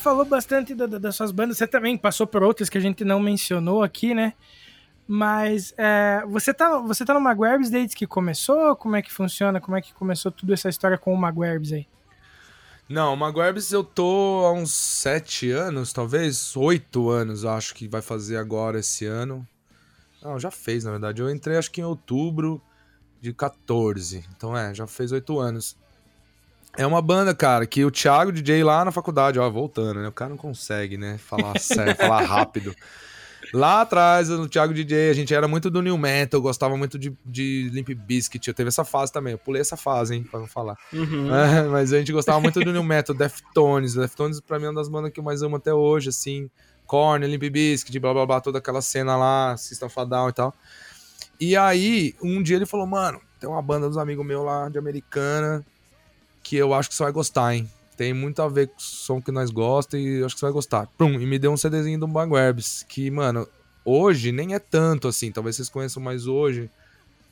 falou 0.08 0.24
bastante 0.24 0.74
da- 0.74 0.86
da- 0.86 0.98
das 0.98 1.16
suas 1.16 1.30
bandas. 1.30 1.58
Você 1.58 1.66
também 1.66 1.96
passou 1.96 2.26
por 2.26 2.42
outras 2.42 2.68
que 2.70 2.78
a 2.78 2.80
gente 2.80 3.04
não 3.04 3.20
mencionou 3.20 3.82
aqui, 3.82 4.14
né? 4.14 4.32
Mas 5.06 5.74
é, 5.76 6.22
você, 6.26 6.52
tá, 6.52 6.78
você 6.78 7.04
tá 7.04 7.12
no 7.14 7.20
Maguirebs 7.20 7.70
desde 7.70 7.94
que 7.96 8.06
começou? 8.06 8.74
Como 8.76 8.96
é 8.96 9.02
que 9.02 9.12
funciona? 9.12 9.60
Como 9.60 9.76
é 9.76 9.80
que 9.82 9.92
começou 9.94 10.30
toda 10.32 10.52
essa 10.54 10.68
história 10.68 10.96
com 10.98 11.12
o 11.12 11.16
Maguirebs 11.16 11.72
aí? 11.72 11.86
Não, 12.88 13.14
Maguirebs 13.16 13.70
eu 13.72 13.84
tô 13.84 14.44
há 14.46 14.52
uns 14.52 14.72
sete 14.72 15.50
anos, 15.50 15.92
talvez 15.92 16.56
oito 16.56 17.10
anos, 17.10 17.44
acho 17.44 17.74
que 17.74 17.86
vai 17.86 18.00
fazer 18.00 18.38
agora 18.38 18.78
esse 18.80 19.04
ano. 19.04 19.46
Não, 20.22 20.38
já 20.40 20.50
fez, 20.50 20.84
na 20.84 20.90
verdade. 20.92 21.20
Eu 21.20 21.30
entrei 21.30 21.56
acho 21.58 21.70
que 21.70 21.80
em 21.82 21.84
outubro 21.84 22.60
de 23.20 23.32
14. 23.32 24.24
Então 24.36 24.56
é, 24.56 24.74
já 24.74 24.86
fez 24.86 25.12
oito 25.12 25.38
anos. 25.38 25.76
É 26.78 26.86
uma 26.86 27.02
banda, 27.02 27.34
cara, 27.34 27.66
que 27.66 27.84
o 27.84 27.90
Thiago 27.90 28.30
DJ 28.30 28.62
lá 28.62 28.84
na 28.84 28.92
faculdade, 28.92 29.36
ó, 29.36 29.50
voltando, 29.50 30.00
né? 30.00 30.06
O 30.06 30.12
cara 30.12 30.30
não 30.30 30.36
consegue, 30.36 30.96
né? 30.96 31.18
Falar 31.18 31.58
sério, 31.58 31.96
falar 31.96 32.22
rápido. 32.22 32.72
Lá 33.52 33.80
atrás, 33.80 34.28
no 34.28 34.48
Thiago 34.48 34.72
DJ, 34.72 35.10
a 35.10 35.12
gente 35.12 35.34
era 35.34 35.48
muito 35.48 35.70
do 35.70 35.82
New 35.82 35.98
Metal, 35.98 36.40
gostava 36.40 36.76
muito 36.76 36.96
de, 36.96 37.12
de 37.26 37.68
Limp 37.72 37.88
Bizkit. 37.88 38.46
Eu 38.46 38.54
teve 38.54 38.68
essa 38.68 38.84
fase 38.84 39.12
também. 39.12 39.32
Eu 39.32 39.38
pulei 39.38 39.60
essa 39.60 39.76
fase, 39.76 40.14
hein, 40.14 40.22
pra 40.22 40.38
não 40.38 40.46
falar. 40.46 40.76
Uhum. 40.92 41.28
É, 41.34 41.64
mas 41.64 41.92
a 41.92 41.98
gente 41.98 42.12
gostava 42.12 42.40
muito 42.40 42.60
do 42.60 42.72
New 42.72 42.84
Metal, 42.84 43.12
Deftones. 43.12 43.94
Deftones 43.94 44.40
pra 44.40 44.60
mim 44.60 44.66
é 44.66 44.68
uma 44.68 44.76
das 44.76 44.88
bandas 44.88 45.10
que 45.10 45.18
eu 45.18 45.24
mais 45.24 45.42
amo 45.42 45.56
até 45.56 45.74
hoje, 45.74 46.10
assim. 46.10 46.48
Korn, 46.86 47.26
Limp 47.26 47.42
Bizkit, 47.42 47.98
blá 47.98 48.14
blá 48.14 48.24
blá, 48.24 48.40
toda 48.40 48.58
aquela 48.58 48.80
cena 48.80 49.16
lá, 49.16 49.56
System 49.56 49.88
Down 50.08 50.28
e 50.28 50.32
tal. 50.32 50.54
E 51.40 51.56
aí, 51.56 52.14
um 52.22 52.40
dia 52.40 52.54
ele 52.54 52.66
falou, 52.66 52.86
mano, 52.86 53.20
tem 53.40 53.50
uma 53.50 53.60
banda 53.60 53.88
dos 53.88 53.98
amigos 53.98 54.24
meus 54.24 54.44
lá 54.44 54.68
de 54.68 54.78
Americana 54.78 55.66
que 56.48 56.56
eu 56.56 56.72
acho 56.72 56.88
que 56.88 56.94
você 56.94 57.02
vai 57.02 57.12
gostar, 57.12 57.54
hein? 57.54 57.68
Tem 57.96 58.14
muito 58.14 58.40
a 58.40 58.48
ver 58.48 58.68
com 58.68 58.76
o 58.76 58.80
som 58.80 59.20
que 59.20 59.30
nós 59.30 59.50
gostamos 59.50 60.06
e 60.06 60.20
eu 60.20 60.26
acho 60.26 60.34
que 60.34 60.40
você 60.40 60.46
vai 60.46 60.52
gostar. 60.52 60.86
Pum, 60.96 61.20
e 61.20 61.26
me 61.26 61.38
deu 61.38 61.52
um 61.52 61.56
CDzinho 61.56 61.98
do 62.00 62.08
Maguirebs, 62.08 62.84
que, 62.88 63.10
mano, 63.10 63.46
hoje 63.84 64.32
nem 64.32 64.54
é 64.54 64.58
tanto 64.58 65.08
assim, 65.08 65.30
talvez 65.32 65.56
vocês 65.56 65.68
conheçam 65.68 66.02
mais 66.02 66.26
hoje. 66.26 66.70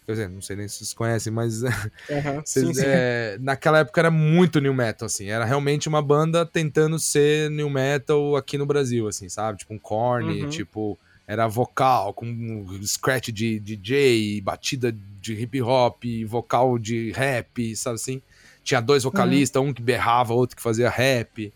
Quer 0.05 0.13
dizer, 0.13 0.29
não 0.29 0.43
sei 0.43 0.57
nem 0.57 0.69
se 0.69 0.77
vocês 0.79 0.93
conhecem, 0.93 1.33
mas 1.33 1.63
Aham, 2.11 2.43
Cês- 2.45 2.67
sim, 2.67 2.75
sim. 2.75 2.83
é, 2.85 3.39
naquela 3.41 3.79
época 3.79 4.01
era 4.01 4.11
muito 4.11 4.61
new 4.61 4.75
metal, 4.75 5.07
assim. 5.07 5.27
Era 5.29 5.45
realmente 5.45 5.89
uma 5.89 6.03
banda 6.03 6.45
tentando 6.45 6.99
ser 6.99 7.51
new 7.51 7.71
metal 7.71 8.37
aqui 8.37 8.59
no 8.59 8.67
Brasil, 8.67 9.09
assim, 9.09 9.29
sabe? 9.29 9.59
Tipo 9.59 9.73
um 9.75 9.79
Korn, 9.79 10.43
Uhum. 10.43 10.49
tipo... 10.51 10.99
Era 11.29 11.49
vocal 11.49 12.15
com 12.15 12.25
um 12.25 12.81
scratch 12.87 13.31
de 13.33 13.59
DJ, 13.59 14.41
batida 14.43 14.93
de 15.21 15.33
hip 15.35 15.61
hop, 15.61 16.01
vocal 16.25 16.79
de 16.79 17.11
rap, 17.11 17.75
sabe 17.75 17.97
assim? 17.97 18.23
Tinha 18.67 18.81
dois 18.83 19.05
vocalistas, 19.05 19.63
um 19.63 19.73
que 19.73 19.81
berrava, 19.81 20.35
outro 20.35 20.57
que 20.57 20.63
fazia 20.63 20.91
rap. 20.91 21.53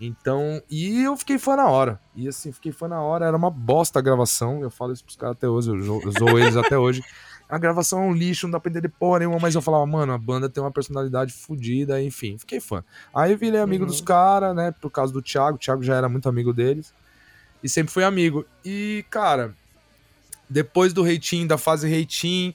Então, 0.00 0.62
e 0.70 1.02
eu 1.02 1.14
fiquei 1.16 1.38
fã 1.38 1.56
na 1.56 1.66
hora. 1.68 2.00
E 2.16 2.26
assim, 2.26 2.50
fiquei 2.52 2.72
fã 2.72 2.88
na 2.88 3.00
hora. 3.02 3.26
Era 3.26 3.36
uma 3.36 3.50
bosta 3.50 3.98
a 3.98 4.02
gravação. 4.02 4.62
Eu 4.62 4.70
falo 4.70 4.92
isso 4.94 5.04
pros 5.04 5.16
caras 5.16 5.36
até 5.36 5.46
hoje, 5.46 5.68
eu 5.70 5.76
eu 6.02 6.10
zoo 6.12 6.38
eles 6.38 6.56
até 6.56 6.78
hoje. 6.78 7.02
A 7.50 7.58
gravação 7.58 8.02
é 8.02 8.06
um 8.06 8.12
lixo, 8.12 8.46
não 8.46 8.52
dá 8.52 8.60
pra 8.60 8.70
entender 8.70 8.88
porra 8.88 9.20
nenhuma, 9.20 9.38
mas 9.40 9.54
eu 9.54 9.60
falava, 9.62 9.84
mano, 9.86 10.12
a 10.12 10.18
banda 10.18 10.48
tem 10.48 10.62
uma 10.62 10.70
personalidade 10.70 11.32
fodida, 11.32 12.00
enfim, 12.02 12.36
fiquei 12.38 12.60
fã. 12.60 12.84
Aí 13.14 13.32
eu 13.32 13.38
virei 13.38 13.60
amigo 13.60 13.84
Uhum. 13.84 13.88
dos 13.90 14.00
caras, 14.02 14.54
né, 14.54 14.72
por 14.80 14.90
causa 14.90 15.12
do 15.12 15.22
Thiago, 15.22 15.56
o 15.56 15.58
Thiago 15.58 15.82
já 15.82 15.96
era 15.96 16.08
muito 16.10 16.28
amigo 16.28 16.52
deles, 16.52 16.92
e 17.62 17.68
sempre 17.68 17.90
fui 17.90 18.04
amigo. 18.04 18.44
E, 18.62 19.02
cara, 19.08 19.54
depois 20.48 20.92
do 20.92 21.02
Reitin, 21.02 21.46
da 21.46 21.56
fase 21.56 21.88
Reitin, 21.88 22.54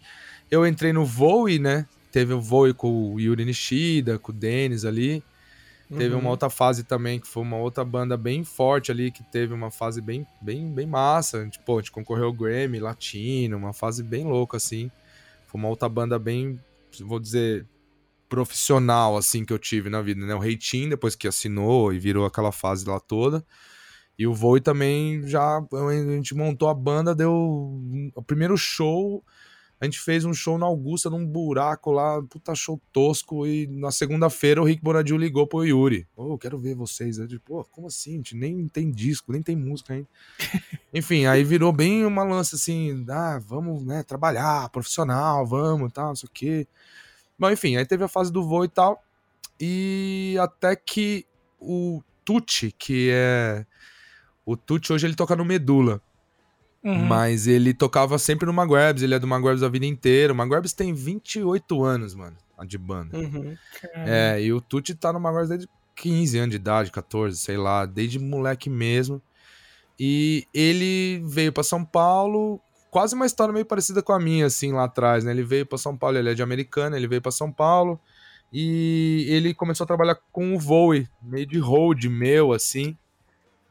eu 0.51 0.65
entrei 0.65 0.93
no 0.93 1.03
Voe, 1.05 1.57
né, 1.57 1.87
teve 2.13 2.31
o 2.33 2.39
Voe 2.39 2.73
com 2.73 3.13
o 3.13 3.19
Yuri 3.19 3.43
Nishida, 3.43 4.17
com 4.17 4.31
o 4.31 4.35
Denis 4.35 4.85
ali, 4.85 5.21
Teve 5.89 6.15
Uhum. 6.15 6.21
uma 6.21 6.29
outra 6.31 6.49
fase 6.49 6.83
também, 6.83 7.19
que 7.19 7.27
foi 7.27 7.43
uma 7.43 7.57
outra 7.57 7.83
banda 7.83 8.17
bem 8.17 8.43
forte 8.43 8.91
ali, 8.91 9.11
que 9.11 9.23
teve 9.23 9.53
uma 9.53 9.69
fase 9.69 10.01
bem, 10.01 10.25
bem, 10.41 10.71
bem 10.73 10.87
massa. 10.87 11.39
A 11.39 11.43
gente, 11.43 11.59
pô, 11.59 11.77
a 11.77 11.81
gente 11.81 11.91
concorreu 11.91 12.25
ao 12.25 12.33
Grammy 12.33 12.79
Latino, 12.79 13.57
uma 13.57 13.73
fase 13.73 14.01
bem 14.01 14.23
louca, 14.23 14.57
assim. 14.57 14.89
Foi 15.45 15.59
uma 15.59 15.67
outra 15.67 15.87
banda 15.87 16.17
bem, 16.17 16.59
vou 17.01 17.19
dizer, 17.19 17.67
profissional, 18.27 19.17
assim, 19.17 19.45
que 19.45 19.53
eu 19.53 19.59
tive 19.59 19.89
na 19.89 20.01
vida, 20.01 20.25
né? 20.25 20.33
O 20.33 20.39
Reitinho, 20.39 20.89
depois 20.89 21.15
que 21.15 21.27
assinou 21.27 21.93
e 21.93 21.99
virou 21.99 22.25
aquela 22.25 22.51
fase 22.51 22.87
lá 22.87 22.99
toda. 22.99 23.45
E 24.17 24.25
o 24.25 24.33
Voe 24.33 24.61
também 24.61 25.27
já, 25.27 25.57
a 25.57 26.15
gente 26.15 26.33
montou 26.33 26.69
a 26.69 26.73
banda, 26.73 27.13
deu 27.13 27.33
o 28.15 28.23
primeiro 28.25 28.57
show... 28.57 29.23
A 29.83 29.85
gente 29.85 29.99
fez 29.99 30.23
um 30.23 30.33
show 30.33 30.57
na 30.57 30.65
Augusta, 30.65 31.09
num 31.09 31.27
buraco 31.27 31.91
lá, 31.91 32.21
puta 32.21 32.55
show 32.55 32.79
tosco. 32.93 33.45
E 33.45 33.67
na 33.67 33.91
segunda-feira 33.91 34.61
o 34.61 34.63
Rick 34.63 34.81
Bonadil 34.81 35.17
ligou 35.17 35.45
pro 35.45 35.65
Yuri. 35.65 36.07
Ô, 36.15 36.37
quero 36.37 36.57
ver 36.57 36.73
vocês. 36.73 37.17
Eu 37.17 37.27
disse, 37.27 37.41
pô, 37.41 37.65
como 37.65 37.87
assim? 37.87 38.13
A 38.13 38.15
gente 38.15 38.33
nem 38.33 38.65
tem 38.69 38.89
disco, 38.89 39.33
nem 39.33 39.41
tem 39.41 39.57
música 39.57 39.93
ainda. 39.93 40.07
Enfim, 40.93 41.25
aí 41.25 41.43
virou 41.43 41.73
bem 41.73 42.05
uma 42.05 42.23
lança 42.23 42.55
assim, 42.55 43.05
ah, 43.09 43.37
vamos, 43.45 43.85
né, 43.85 44.03
trabalhar, 44.03 44.69
profissional, 44.69 45.45
vamos, 45.45 45.91
tal, 45.91 46.07
não 46.07 46.15
sei 46.15 46.29
o 46.29 46.31
quê. 46.33 46.67
Bom, 47.37 47.51
enfim, 47.51 47.75
aí 47.75 47.85
teve 47.85 48.05
a 48.05 48.07
fase 48.07 48.31
do 48.31 48.41
voo 48.41 48.63
e 48.63 48.69
tal. 48.69 49.03
E 49.59 50.37
até 50.39 50.77
que 50.77 51.25
o 51.59 52.01
Tucci, 52.23 52.71
que 52.71 53.09
é. 53.11 53.65
O 54.45 54.55
Tucci 54.55 54.93
hoje 54.93 55.07
ele 55.07 55.15
toca 55.15 55.35
no 55.35 55.43
Medula. 55.43 56.01
Uhum. 56.83 57.05
Mas 57.05 57.47
ele 57.47 57.73
tocava 57.73 58.19
sempre 58.19 58.45
no 58.45 58.53
Magwebs, 58.53 59.03
ele 59.03 59.13
é 59.13 59.19
do 59.19 59.25
Magwebs 59.27 59.63
a 59.63 59.69
vida 59.69 59.85
inteira. 59.85 60.33
O 60.33 60.35
Magwebs 60.35 60.73
tem 60.73 60.93
28 60.93 61.83
anos, 61.83 62.13
mano, 62.13 62.35
de 62.67 62.77
banda. 62.77 63.17
Uhum. 63.17 63.55
É, 63.95 64.41
e 64.41 64.51
o 64.51 64.59
Tucci 64.59 64.93
tá 64.93 65.13
no 65.13 65.19
Magwebs 65.19 65.49
desde 65.49 65.69
15 65.95 66.37
anos 66.37 66.49
de 66.49 66.55
idade, 66.57 66.91
14, 66.91 67.37
sei 67.37 67.55
lá, 67.55 67.85
desde 67.85 68.19
moleque 68.19 68.69
mesmo. 68.69 69.21
E 69.97 70.45
ele 70.53 71.23
veio 71.25 71.53
pra 71.53 71.63
São 71.63 71.85
Paulo, 71.85 72.59
quase 72.91 73.15
uma 73.15 73.25
história 73.25 73.53
meio 73.53 73.65
parecida 73.65 74.01
com 74.01 74.11
a 74.11 74.19
minha, 74.19 74.47
assim, 74.47 74.73
lá 74.73 74.83
atrás, 74.83 75.23
né? 75.23 75.31
Ele 75.31 75.43
veio 75.43 75.65
pra 75.65 75.77
São 75.77 75.95
Paulo, 75.95 76.17
ele 76.17 76.31
é 76.31 76.33
de 76.33 76.43
Americana, 76.43 76.97
ele 76.97 77.07
veio 77.07 77.21
pra 77.21 77.31
São 77.31 77.51
Paulo 77.51 77.99
e 78.51 79.25
ele 79.29 79.53
começou 79.53 79.85
a 79.85 79.87
trabalhar 79.87 80.17
com 80.31 80.53
o 80.53 80.59
Voe, 80.59 81.07
meio 81.21 81.45
de 81.45 81.59
hold 81.59 82.03
meu, 82.05 82.51
assim. 82.51 82.97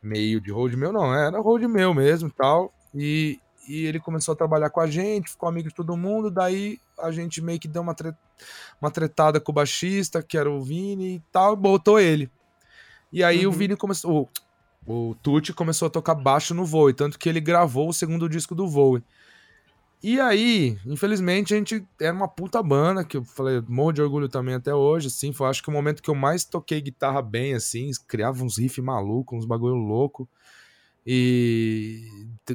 Meio 0.03 0.41
de 0.41 0.51
hold 0.51 0.75
meu, 0.75 0.93
não, 0.93 1.15
era 1.15 1.39
hold 1.41 1.63
meu 1.65 1.93
mesmo 1.93 2.29
e 2.29 2.33
tal. 2.33 2.73
E, 2.95 3.39
e 3.69 3.85
ele 3.87 3.99
começou 4.01 4.33
a 4.33 4.37
trabalhar 4.37 4.71
com 4.71 4.81
a 4.81 4.87
gente, 4.87 5.31
ficou 5.31 5.49
amigo 5.49 5.69
de 5.69 5.75
todo 5.75 5.97
mundo, 5.97 6.31
daí 6.31 6.79
a 6.99 7.11
gente 7.11 7.41
meio 7.41 7.59
que 7.59 7.69
deu 7.69 7.83
uma, 7.83 7.95
tre- 7.95 8.15
uma 8.81 8.91
tretada 8.91 9.41
com 9.41 9.53
o 9.53 9.55
baixista, 9.55 10.23
que 10.23 10.37
era 10.37 10.51
o 10.51 10.61
Vini 10.63 11.17
e 11.17 11.23
tal, 11.33 11.55
e 11.55 11.57
botou 11.57 11.99
ele. 11.99 12.31
E 13.13 13.23
aí 13.23 13.47
o 13.47 13.51
Uhum. 13.51 13.57
Vini 13.57 13.77
começou. 13.77 14.29
O, 14.87 15.11
o 15.11 15.15
Tucci 15.17 15.53
começou 15.53 15.87
a 15.87 15.91
tocar 15.91 16.15
baixo 16.15 16.55
no 16.55 16.65
Voe, 16.65 16.93
tanto 16.95 17.19
que 17.19 17.29
ele 17.29 17.41
gravou 17.41 17.89
o 17.89 17.93
segundo 17.93 18.29
disco 18.29 18.55
do 18.55 18.69
Voe. 18.69 19.03
E 20.03 20.19
aí, 20.19 20.77
infelizmente, 20.85 21.55
a 21.55 21.57
gente 21.57 21.87
era 22.01 22.13
uma 22.13 22.27
puta 22.27 22.61
banda, 22.61 23.05
que 23.05 23.17
eu 23.19 23.23
falei, 23.25 23.63
morro 23.69 23.93
de 23.93 24.03
orgulho 24.03 24.29
também 24.29 24.55
até 24.57 24.75
hoje, 24.75 25.07
assim, 25.07 25.33
foi 25.33 25.49
acho 25.49 25.63
que 25.63 25.69
o 25.69 25.73
momento 25.73 26.03
que 26.03 26.11
eu 26.11 26.15
mais 26.15 26.45
toquei 26.45 26.81
guitarra 26.81 27.23
bem, 27.23 27.55
assim, 27.55 27.89
criava 28.09 28.43
uns 28.43 28.59
riffs 28.59 28.85
malucos, 28.85 29.39
uns 29.39 29.45
bagulho 29.47 29.77
louco. 29.77 30.29
E, 31.07 32.07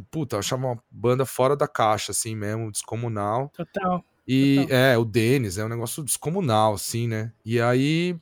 puta, 0.09 0.35
eu 0.35 0.39
achava 0.39 0.65
uma 0.65 0.83
banda 0.89 1.25
fora 1.25 1.55
da 1.55 1.67
caixa, 1.67 2.11
assim 2.11 2.35
mesmo, 2.35 2.71
descomunal. 2.71 3.51
Total. 3.55 4.03
E 4.27 4.61
Total. 4.61 4.77
é, 4.77 4.97
o 4.97 5.05
Denis 5.05 5.57
é 5.57 5.65
um 5.65 5.69
negócio 5.69 6.03
descomunal, 6.03 6.73
assim, 6.73 7.07
né? 7.07 7.31
E 7.45 7.59
aí, 7.61 8.15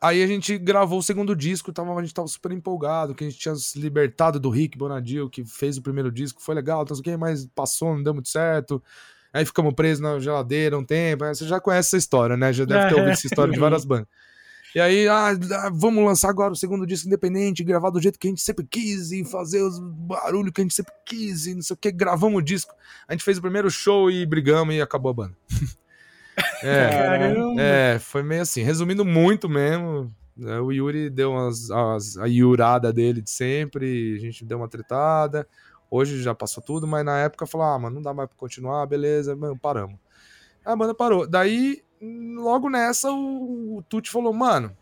aí 0.00 0.22
a 0.22 0.26
gente 0.26 0.56
gravou 0.58 0.98
o 0.98 1.02
segundo 1.02 1.34
disco, 1.34 1.72
tava, 1.72 1.94
a 1.94 2.02
gente 2.02 2.14
tava 2.14 2.28
super 2.28 2.52
empolgado, 2.52 3.14
que 3.14 3.24
a 3.24 3.28
gente 3.28 3.38
tinha 3.38 3.54
se 3.54 3.78
libertado 3.78 4.40
do 4.40 4.50
Rick 4.50 4.76
Bonadil, 4.76 5.28
que 5.28 5.44
fez 5.44 5.76
o 5.76 5.82
primeiro 5.82 6.10
disco, 6.10 6.42
foi 6.42 6.54
legal, 6.54 6.84
não 6.86 6.94
sei 6.94 7.00
o 7.00 7.04
quê, 7.04 7.16
mas 7.16 7.46
passou, 7.54 7.94
não 7.94 8.02
deu 8.02 8.14
muito 8.14 8.28
certo. 8.28 8.82
Aí 9.32 9.44
ficamos 9.44 9.74
presos 9.74 10.00
na 10.00 10.18
geladeira 10.18 10.78
um 10.78 10.84
tempo. 10.84 11.24
Você 11.26 11.46
já 11.46 11.60
conhece 11.60 11.88
essa 11.88 11.96
história, 11.98 12.36
né? 12.36 12.52
Já 12.52 12.64
deve 12.64 12.88
ter 12.88 12.94
ouvido 12.94 13.12
essa 13.12 13.26
história 13.26 13.52
de 13.52 13.60
várias 13.60 13.84
bandas. 13.84 14.08
E 14.74 14.80
aí, 14.80 15.08
ah, 15.08 15.30
ah, 15.30 15.70
vamos 15.72 16.04
lançar 16.04 16.28
agora 16.28 16.52
o 16.52 16.56
segundo 16.56 16.86
disco 16.86 17.06
independente, 17.06 17.64
gravar 17.64 17.90
do 17.90 18.00
jeito 18.00 18.18
que 18.18 18.26
a 18.26 18.30
gente 18.30 18.42
sempre 18.42 18.66
quis 18.66 19.12
e 19.12 19.24
fazer 19.24 19.62
os 19.62 19.78
barulhos 19.78 20.52
que 20.52 20.60
a 20.60 20.64
gente 20.64 20.74
sempre 20.74 20.92
quis 21.06 21.46
e 21.46 21.54
não 21.54 21.62
sei 21.62 21.74
o 21.74 21.76
que. 21.76 21.90
Gravamos 21.90 22.38
o 22.38 22.44
disco. 22.44 22.74
A 23.06 23.12
gente 23.12 23.24
fez 23.24 23.38
o 23.38 23.42
primeiro 23.42 23.70
show 23.70 24.10
e 24.10 24.26
brigamos 24.26 24.74
e 24.74 24.80
acabou 24.80 25.10
a 25.10 25.14
banda. 25.14 25.36
é, 26.62 26.90
Caramba. 26.90 27.62
é, 27.62 27.98
foi 27.98 28.22
meio 28.22 28.42
assim. 28.42 28.62
Resumindo 28.62 29.04
muito 29.04 29.48
mesmo, 29.48 30.14
né, 30.36 30.60
o 30.60 30.70
Yuri 30.70 31.08
deu 31.08 31.32
umas, 31.32 31.70
as, 31.70 32.16
a 32.18 32.28
iurada 32.28 32.92
dele 32.92 33.22
de 33.22 33.30
sempre, 33.30 34.16
a 34.16 34.20
gente 34.20 34.44
deu 34.44 34.58
uma 34.58 34.68
tretada. 34.68 35.48
Hoje 35.90 36.22
já 36.22 36.34
passou 36.34 36.62
tudo, 36.62 36.86
mas 36.86 37.04
na 37.04 37.18
época 37.18 37.46
falou: 37.46 37.66
ah, 37.66 37.78
mano, 37.78 37.96
não 37.96 38.02
dá 38.02 38.12
mais 38.12 38.28
pra 38.28 38.38
continuar, 38.38 38.84
beleza, 38.86 39.34
mano, 39.34 39.58
paramos. 39.58 39.96
A 40.64 40.76
banda 40.76 40.94
parou. 40.94 41.26
Daí, 41.26 41.82
logo 42.00 42.68
nessa, 42.68 43.10
o, 43.10 43.78
o 43.78 43.82
Tuti 43.82 44.10
falou, 44.10 44.32
mano. 44.32 44.76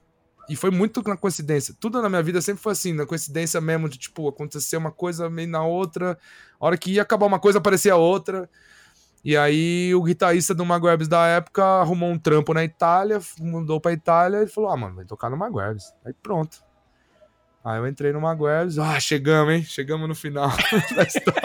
E 0.48 0.54
foi 0.54 0.70
muito 0.70 1.02
na 1.02 1.16
coincidência. 1.16 1.74
Tudo 1.78 2.00
na 2.00 2.08
minha 2.08 2.22
vida 2.22 2.40
sempre 2.40 2.62
foi 2.62 2.72
assim, 2.72 2.92
na 2.92 3.04
coincidência 3.04 3.60
mesmo, 3.60 3.88
de 3.88 3.98
tipo, 3.98 4.28
acontecer 4.28 4.76
uma 4.76 4.92
coisa 4.92 5.28
meio 5.28 5.48
na 5.48 5.64
outra. 5.64 6.16
A 6.60 6.66
hora 6.66 6.78
que 6.78 6.92
ia 6.92 7.02
acabar 7.02 7.26
uma 7.26 7.40
coisa, 7.40 7.58
aparecia 7.58 7.96
outra. 7.96 8.48
E 9.24 9.36
aí 9.36 9.92
o 9.92 10.02
guitarrista 10.04 10.54
do 10.54 10.64
Magwebs 10.64 11.08
da 11.08 11.26
época 11.26 11.64
arrumou 11.64 12.10
um 12.10 12.18
trampo 12.18 12.54
na 12.54 12.62
Itália, 12.62 13.20
mudou 13.40 13.80
pra 13.80 13.92
Itália 13.92 14.44
e 14.44 14.46
falou: 14.46 14.70
Ah, 14.70 14.76
mano, 14.76 14.94
vai 14.94 15.04
tocar 15.04 15.28
no 15.28 15.36
Magwebs. 15.36 15.92
Aí 16.04 16.12
pronto. 16.12 16.65
Aí 17.66 17.80
eu 17.80 17.86
entrei 17.88 18.12
no 18.12 18.20
Magwebs. 18.20 18.78
Ah, 18.78 19.00
chegamos, 19.00 19.52
hein? 19.52 19.64
Chegamos 19.64 20.08
no 20.08 20.14
final 20.14 20.52
da 20.94 21.02
história. 21.02 21.42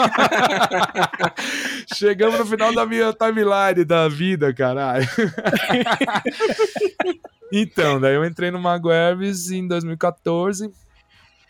chegamos 1.95 2.37
no 2.37 2.45
final 2.45 2.71
da 2.75 2.85
minha 2.85 3.11
timeline 3.11 3.83
da 3.83 4.07
vida, 4.07 4.53
caralho. 4.53 5.09
então, 7.51 7.99
daí 7.99 8.13
eu 8.13 8.23
entrei 8.23 8.51
no 8.51 8.59
Magwebs 8.59 9.49
em 9.49 9.67
2014. 9.67 10.71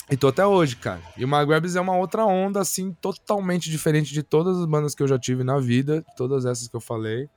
E 0.09 0.15
tô 0.15 0.30
até 0.30 0.47
hoje, 0.47 0.78
cara. 0.78 1.01
E 1.17 1.26
o 1.26 1.28
Magwebs 1.28 1.76
é 1.76 1.82
uma 1.82 1.97
outra 1.97 2.26
onda, 2.26 2.61
assim, 2.61 2.93
totalmente 2.93 3.69
diferente 3.69 4.13
de 4.13 4.24
todas 4.24 4.57
as 4.57 4.65
bandas 4.65 4.95
que 4.95 5.03
eu 5.03 5.07
já 5.07 5.19
tive 5.19 5.43
na 5.43 5.59
vida, 5.59 6.01
todas 6.15 6.45
essas 6.45 6.69
que 6.69 6.76
eu 6.78 6.82
falei. 6.82 7.28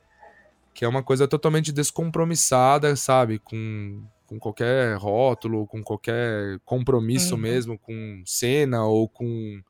Que 0.73 0.85
é 0.85 0.89
uma 0.89 1.03
coisa 1.03 1.27
totalmente 1.27 1.73
descompromissada, 1.73 2.95
sabe? 2.95 3.41
Com, 3.41 4.05
com 4.35 4.39
qualquer 4.41 4.97
rótulo, 4.97 5.67
com 5.67 5.83
qualquer 5.83 6.59
compromisso 6.65 7.35
Uhum. 7.35 7.41
mesmo, 7.41 7.79
com 7.79 8.23
cena 8.27 8.85
ou 8.85 9.09
com, 9.09 9.63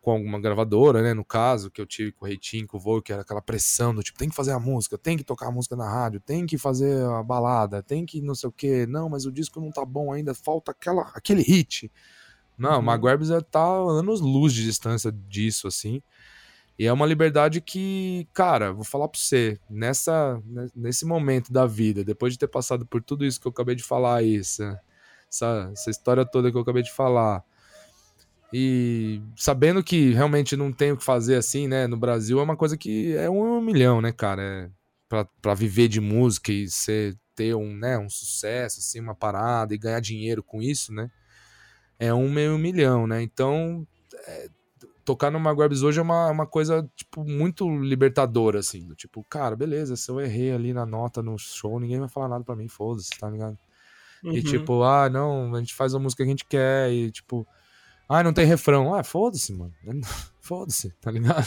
com 0.00 0.10
alguma 0.12 0.38
gravadora, 0.40 1.02
né? 1.02 1.14
No 1.14 1.24
caso, 1.24 1.70
que 1.70 1.80
eu 1.80 1.86
tive 1.86 2.12
com 2.12 2.24
o 2.24 2.28
Reitinho, 2.28 2.66
com 2.66 2.76
o 2.76 2.80
Voo, 2.80 3.02
que 3.02 3.12
era 3.12 3.22
aquela 3.22 3.42
pressão 3.42 3.94
do 3.94 4.02
tipo, 4.02 4.18
tem 4.18 4.28
que 4.28 4.36
fazer 4.36 4.52
a 4.52 4.60
música, 4.60 4.98
tem 4.98 5.16
que 5.16 5.24
tocar 5.24 5.48
a 5.48 5.50
música 5.50 5.74
na 5.76 5.88
rádio, 5.88 6.20
tem 6.20 6.46
que 6.46 6.58
fazer 6.58 7.02
a 7.04 7.22
balada, 7.22 7.82
tem 7.82 8.04
que 8.06 8.20
não 8.20 8.34
sei 8.34 8.48
o 8.48 8.52
quê. 8.52 8.86
Não, 8.86 9.08
mas 9.08 9.26
o 9.26 9.32
disco 9.32 9.60
não 9.60 9.70
tá 9.70 9.84
bom 9.84 10.12
ainda, 10.12 10.34
falta 10.34 10.70
aquela, 10.72 11.02
aquele 11.14 11.42
hit. 11.42 11.90
Não, 12.58 12.78
o 12.80 12.82
Magwebs 12.82 13.28
já 13.28 13.40
tá 13.40 13.64
anos 13.64 14.20
luz 14.20 14.52
de 14.52 14.64
distância 14.64 15.12
disso, 15.12 15.68
assim. 15.68 16.02
E 16.78 16.86
é 16.86 16.92
uma 16.92 17.06
liberdade 17.06 17.60
que, 17.60 18.28
cara, 18.34 18.72
vou 18.72 18.84
falar 18.84 19.08
pra 19.08 19.18
você, 19.18 19.58
nessa, 19.68 20.40
ne- 20.44 20.70
nesse 20.74 21.06
momento 21.06 21.52
da 21.52 21.66
vida, 21.66 22.04
depois 22.04 22.34
de 22.34 22.38
ter 22.38 22.48
passado 22.48 22.84
por 22.84 23.02
tudo 23.02 23.24
isso 23.24 23.40
que 23.40 23.46
eu 23.46 23.50
acabei 23.52 23.74
de 23.74 23.82
falar, 23.82 24.22
isso, 24.22 24.62
essa, 25.30 25.70
essa 25.72 25.90
história 25.90 26.24
toda 26.26 26.50
que 26.50 26.56
eu 26.56 26.60
acabei 26.60 26.82
de 26.82 26.92
falar, 26.92 27.42
e 28.52 29.20
sabendo 29.36 29.82
que 29.82 30.12
realmente 30.12 30.56
não 30.56 30.72
tem 30.72 30.92
o 30.92 30.96
que 30.96 31.04
fazer 31.04 31.36
assim, 31.36 31.66
né, 31.66 31.86
no 31.86 31.96
Brasil, 31.96 32.38
é 32.38 32.42
uma 32.42 32.56
coisa 32.56 32.76
que 32.76 33.16
é 33.16 33.28
um 33.28 33.60
milhão, 33.60 34.00
né, 34.00 34.12
cara, 34.12 34.42
é 34.42 34.70
pra 35.40 35.54
viver 35.54 35.88
de 35.88 36.00
música 36.00 36.52
e 36.52 36.68
ser, 36.68 37.16
ter 37.34 37.54
um, 37.54 37.74
né, 37.74 37.98
um 37.98 38.08
sucesso, 38.08 38.80
assim, 38.80 39.00
uma 39.00 39.14
parada 39.14 39.74
e 39.74 39.78
ganhar 39.78 40.00
dinheiro 40.00 40.42
com 40.42 40.62
isso, 40.62 40.92
né, 40.92 41.10
é 41.98 42.12
um 42.14 42.30
meio 42.30 42.58
milhão, 42.58 43.06
né, 43.06 43.22
então 43.22 43.86
tocar 45.06 45.30
no 45.30 45.40
Magwebs 45.40 45.82
hoje 45.82 46.00
é 46.00 46.02
uma, 46.02 46.28
uma 46.30 46.46
coisa, 46.46 46.86
tipo, 46.94 47.24
muito 47.24 47.66
libertadora, 47.78 48.58
assim. 48.58 48.86
do 48.86 48.94
Tipo, 48.94 49.24
cara, 49.24 49.56
beleza, 49.56 49.96
se 49.96 50.10
eu 50.10 50.20
errei 50.20 50.52
ali 50.52 50.74
na 50.74 50.84
nota 50.84 51.22
no 51.22 51.38
show, 51.38 51.78
ninguém 51.80 52.00
vai 52.00 52.08
falar 52.08 52.28
nada 52.28 52.44
pra 52.44 52.56
mim, 52.56 52.68
foda-se, 52.68 53.10
tá 53.18 53.30
ligado? 53.30 53.56
E 54.24 54.28
Uhum. 54.28 54.42
tipo, 54.42 54.82
ah, 54.82 55.08
não, 55.08 55.54
a 55.54 55.60
gente 55.60 55.74
faz 55.74 55.94
a 55.94 55.98
música 55.98 56.22
que 56.24 56.28
a 56.28 56.30
gente 56.30 56.44
quer, 56.44 56.90
e 56.92 57.10
tipo, 57.12 57.46
ah, 58.08 58.22
não 58.22 58.32
tem 58.32 58.44
refrão. 58.44 58.94
Ah, 58.94 59.04
foda-se, 59.04 59.52
mano. 59.54 59.72
Foda-se, 60.40 60.90
tá 61.00 61.10
ligado? 61.10 61.46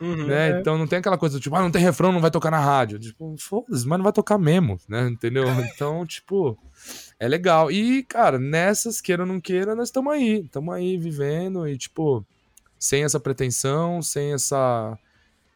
Uhum. 0.00 0.26
Né? 0.26 0.58
Então 0.60 0.76
não 0.76 0.86
tem 0.86 0.98
aquela 0.98 1.16
coisa, 1.18 1.38
tipo, 1.38 1.54
ah, 1.54 1.60
não 1.62 1.70
tem 1.70 1.80
refrão, 1.80 2.10
não 2.12 2.20
vai 2.20 2.30
tocar 2.30 2.50
na 2.50 2.58
rádio. 2.58 2.98
Tipo, 2.98 3.34
foda-se, 3.38 3.86
mas 3.86 3.98
não 3.98 4.02
vai 4.02 4.12
tocar 4.12 4.38
mesmo, 4.38 4.78
né? 4.88 5.08
Entendeu? 5.08 5.44
Então, 5.74 6.04
tipo, 6.06 6.58
é 7.18 7.28
legal. 7.28 7.70
E, 7.70 8.02
cara, 8.02 8.38
nessas, 8.38 9.00
queira 9.00 9.22
ou 9.22 9.28
não 9.28 9.40
queira, 9.40 9.74
nós 9.74 9.88
estamos 9.88 10.12
aí. 10.12 10.40
Estamos 10.40 10.74
aí 10.74 10.96
vivendo 10.98 11.66
e, 11.68 11.76
tipo, 11.78 12.26
sem 12.84 13.02
essa 13.02 13.18
pretensão, 13.18 14.02
sem 14.02 14.34
essa 14.34 14.98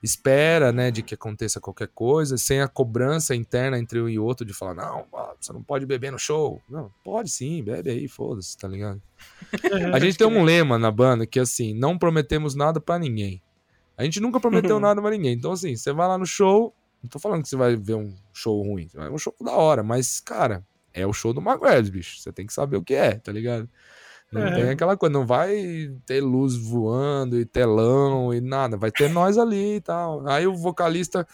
espera, 0.02 0.72
né, 0.72 0.90
de 0.90 1.02
que 1.02 1.12
aconteça 1.12 1.60
qualquer 1.60 1.88
coisa, 1.88 2.38
sem 2.38 2.62
a 2.62 2.66
cobrança 2.66 3.34
interna 3.34 3.78
entre 3.78 4.00
um 4.00 4.08
e 4.08 4.18
outro 4.18 4.46
de 4.46 4.54
falar, 4.54 4.72
não, 4.72 5.04
você 5.38 5.52
não 5.52 5.62
pode 5.62 5.84
beber 5.84 6.10
no 6.10 6.18
show. 6.18 6.58
Não, 6.66 6.90
pode 7.04 7.28
sim, 7.28 7.62
bebe 7.62 7.90
aí, 7.90 8.08
foda-se, 8.08 8.56
tá 8.56 8.66
ligado? 8.66 9.02
A 9.92 9.98
gente 9.98 10.16
tem 10.16 10.26
um 10.26 10.42
lema 10.42 10.78
na 10.78 10.90
banda 10.90 11.26
que 11.26 11.38
é 11.38 11.42
assim, 11.42 11.74
não 11.74 11.98
prometemos 11.98 12.54
nada 12.54 12.80
pra 12.80 12.98
ninguém. 12.98 13.42
A 13.94 14.04
gente 14.04 14.20
nunca 14.20 14.40
prometeu 14.40 14.80
nada 14.80 15.02
pra 15.02 15.10
ninguém. 15.10 15.34
Então, 15.34 15.52
assim, 15.52 15.76
você 15.76 15.92
vai 15.92 16.08
lá 16.08 16.16
no 16.16 16.24
show. 16.24 16.74
Não 17.02 17.10
tô 17.10 17.18
falando 17.18 17.42
que 17.42 17.48
você 17.50 17.56
vai 17.56 17.76
ver 17.76 17.94
um 17.94 18.16
show 18.32 18.62
ruim. 18.62 18.88
É 18.94 19.10
um 19.10 19.18
show 19.18 19.34
da 19.38 19.52
hora, 19.52 19.82
mas, 19.82 20.18
cara, 20.18 20.64
é 20.94 21.06
o 21.06 21.12
show 21.12 21.34
do 21.34 21.42
Maguires, 21.42 21.90
bicho. 21.90 22.18
Você 22.20 22.32
tem 22.32 22.46
que 22.46 22.54
saber 22.54 22.78
o 22.78 22.82
que 22.82 22.94
é, 22.94 23.16
tá 23.16 23.30
ligado? 23.32 23.68
Não 24.30 24.42
Uhum. 24.42 24.54
tem 24.54 24.68
aquela 24.70 24.96
coisa, 24.96 25.12
não 25.12 25.26
vai 25.26 25.90
ter 26.04 26.20
luz 26.20 26.54
voando 26.54 27.38
e 27.40 27.46
telão 27.46 28.32
e 28.34 28.40
nada, 28.40 28.76
vai 28.76 28.90
ter 28.90 29.08
nós 29.08 29.38
ali 29.38 29.76
e 29.76 29.80
tal. 29.80 30.26
Aí 30.28 30.46
o 30.46 30.54
vocalista 30.54 31.26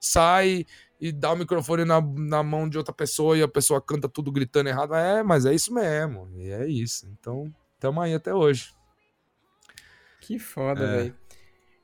sai 0.00 0.66
e 1.00 1.12
dá 1.12 1.32
o 1.32 1.36
microfone 1.36 1.84
na, 1.84 2.00
na 2.00 2.42
mão 2.42 2.68
de 2.68 2.76
outra 2.78 2.92
pessoa 2.92 3.36
e 3.38 3.42
a 3.42 3.48
pessoa 3.48 3.80
canta 3.80 4.08
tudo 4.08 4.32
gritando 4.32 4.68
errado. 4.68 4.94
É, 4.94 5.22
mas 5.22 5.46
é 5.46 5.54
isso 5.54 5.72
mesmo, 5.72 6.28
e 6.36 6.50
é 6.50 6.66
isso. 6.66 7.06
Então, 7.12 7.52
tamo 7.78 8.00
aí 8.00 8.12
até 8.14 8.34
hoje. 8.34 8.72
Que 10.20 10.38
foda, 10.38 10.82
É. 10.84 10.96
velho. 10.96 11.14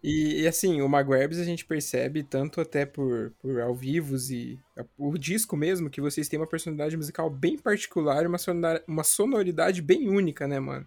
E, 0.02 0.42
e, 0.42 0.46
assim, 0.46 0.80
o 0.80 0.88
Magwebs 0.88 1.38
a 1.38 1.44
gente 1.44 1.64
percebe 1.64 2.22
tanto 2.22 2.60
até 2.60 2.86
por, 2.86 3.32
por 3.40 3.60
ao 3.60 3.74
vivos 3.74 4.30
e 4.30 4.56
o 4.96 5.18
disco 5.18 5.56
mesmo, 5.56 5.90
que 5.90 6.00
vocês 6.00 6.28
têm 6.28 6.38
uma 6.38 6.46
personalidade 6.46 6.96
musical 6.96 7.28
bem 7.28 7.58
particular 7.58 8.24
uma 8.24 8.38
sonora- 8.38 8.82
uma 8.86 9.02
sonoridade 9.02 9.82
bem 9.82 10.08
única, 10.08 10.46
né, 10.46 10.60
mano? 10.60 10.86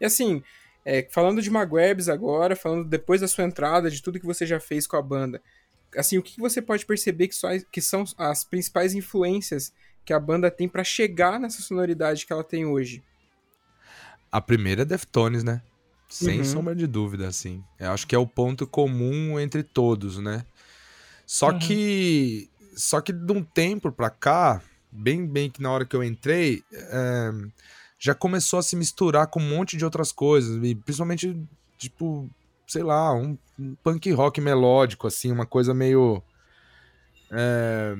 E 0.00 0.04
assim, 0.04 0.42
é, 0.84 1.06
falando 1.10 1.42
de 1.42 1.50
Magwebs 1.50 2.08
agora, 2.08 2.54
falando 2.54 2.84
depois 2.88 3.20
da 3.20 3.26
sua 3.26 3.42
entrada, 3.44 3.90
de 3.90 4.00
tudo 4.00 4.20
que 4.20 4.26
você 4.26 4.46
já 4.46 4.60
fez 4.60 4.86
com 4.86 4.96
a 4.96 5.02
banda, 5.02 5.42
assim, 5.96 6.16
o 6.16 6.22
que 6.22 6.38
você 6.38 6.62
pode 6.62 6.86
perceber 6.86 7.26
que, 7.26 7.34
só- 7.34 7.48
que 7.70 7.80
são 7.80 8.04
as 8.16 8.44
principais 8.44 8.94
influências 8.94 9.72
que 10.04 10.12
a 10.12 10.20
banda 10.20 10.50
tem 10.52 10.68
pra 10.68 10.84
chegar 10.84 11.40
nessa 11.40 11.62
sonoridade 11.62 12.24
que 12.24 12.32
ela 12.32 12.44
tem 12.44 12.64
hoje? 12.64 13.02
A 14.30 14.40
primeira 14.40 14.82
é 14.82 14.84
Deftones, 14.84 15.42
né? 15.42 15.62
Sem 16.12 16.40
Uhum. 16.40 16.44
sombra 16.44 16.74
de 16.76 16.86
dúvida, 16.86 17.26
assim. 17.26 17.64
Eu 17.80 17.90
acho 17.90 18.06
que 18.06 18.14
é 18.14 18.18
o 18.18 18.26
ponto 18.26 18.66
comum 18.66 19.40
entre 19.40 19.62
todos, 19.62 20.18
né? 20.18 20.44
Só 21.26 21.50
Uhum. 21.50 21.58
que. 21.58 22.50
Só 22.76 23.00
que 23.00 23.12
de 23.14 23.32
um 23.32 23.42
tempo 23.42 23.90
pra 23.90 24.10
cá, 24.10 24.62
bem, 24.90 25.26
bem 25.26 25.50
que 25.50 25.62
na 25.62 25.70
hora 25.72 25.86
que 25.86 25.96
eu 25.96 26.04
entrei, 26.04 26.62
é, 26.70 27.30
já 27.98 28.14
começou 28.14 28.58
a 28.58 28.62
se 28.62 28.76
misturar 28.76 29.26
com 29.26 29.40
um 29.40 29.48
monte 29.48 29.74
de 29.76 29.84
outras 29.86 30.12
coisas. 30.12 30.62
E 30.62 30.74
principalmente, 30.74 31.34
tipo, 31.78 32.28
sei 32.68 32.82
lá, 32.82 33.14
um, 33.14 33.38
um 33.58 33.74
punk 33.82 34.10
rock 34.12 34.38
melódico, 34.40 35.06
assim, 35.06 35.32
uma 35.32 35.46
coisa 35.46 35.72
meio. 35.72 36.22
é, 37.30 37.94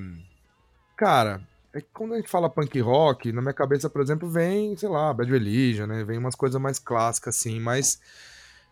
cara, 0.97 1.41
é 1.75 1.81
que 1.81 1.89
quando 1.93 2.15
a 2.15 2.17
gente 2.17 2.29
fala 2.29 2.51
punk 2.51 2.79
rock, 2.81 3.33
na 3.33 3.41
minha 3.41 3.55
cabeça, 3.55 3.89
por 3.89 4.03
exemplo, 4.03 4.29
vem, 4.29 4.77
sei 4.77 4.89
lá, 4.89 5.13
Bad 5.13 5.31
Religion, 5.31 5.87
né? 5.87 6.05
Vem 6.05 6.19
umas 6.19 6.35
coisas 6.35 6.61
mais 6.61 6.79
clássicas, 6.79 7.37
assim, 7.37 7.59
mas 7.59 7.99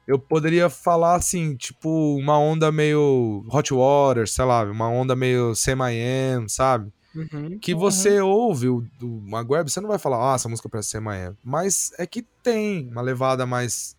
eu 0.07 0.19
poderia 0.19 0.69
falar, 0.69 1.15
assim, 1.15 1.57
tipo, 1.57 2.17
uma 2.17 2.39
onda 2.39 2.71
meio 2.71 3.45
Hot 3.51 3.73
Water, 3.73 4.29
sei 4.29 4.45
lá, 4.45 4.65
uma 4.65 4.89
onda 4.89 5.17
meio 5.17 5.55
Semi-Am, 5.55 6.49
sabe? 6.49 6.93
Uhum. 7.15 7.59
Que 7.59 7.75
você 7.75 8.21
ouve 8.21 8.69
o 8.69 8.85
do 8.99 9.09
Maguire, 9.23 9.69
você 9.69 9.81
não 9.81 9.89
vai 9.89 9.99
falar, 9.99 10.33
ah, 10.33 10.35
essa 10.35 10.49
música 10.49 10.69
parece 10.69 10.91
Semi-Am, 10.91 11.37
mas 11.43 11.93
é 11.99 12.07
que 12.07 12.23
tem 12.43 12.89
uma 12.89 13.03
levada 13.03 13.47
mais... 13.47 13.97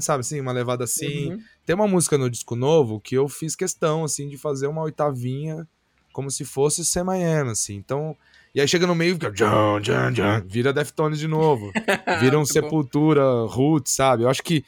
Sabe 0.00 0.20
assim, 0.20 0.40
uma 0.40 0.52
levada 0.52 0.84
assim. 0.84 1.32
Uhum. 1.32 1.38
Tem 1.66 1.74
uma 1.74 1.86
música 1.86 2.16
no 2.16 2.30
disco 2.30 2.56
novo 2.56 2.98
que 2.98 3.14
eu 3.14 3.28
fiz 3.28 3.54
questão, 3.54 4.02
assim, 4.02 4.28
de 4.28 4.38
fazer 4.38 4.66
uma 4.66 4.80
oitavinha 4.82 5.68
como 6.14 6.30
se 6.30 6.44
fosse 6.44 6.84
Semi-Am, 6.84 7.50
assim. 7.50 7.74
Então, 7.74 8.16
e 8.54 8.60
aí 8.60 8.68
chega 8.68 8.86
no 8.86 8.94
meio, 8.94 9.14
fica... 9.14 9.32
John, 9.32 9.80
John, 9.80 10.12
John, 10.12 10.42
vira 10.46 10.72
Deftones 10.72 11.18
de 11.18 11.26
novo. 11.26 11.72
Vira 12.20 12.36
um 12.36 12.38
Muito 12.38 12.38
bom. 12.38 12.44
Sepultura 12.46 13.22
Roots, 13.46 13.92
sabe? 13.92 14.22
Eu 14.22 14.30
acho 14.30 14.42
que, 14.42 14.64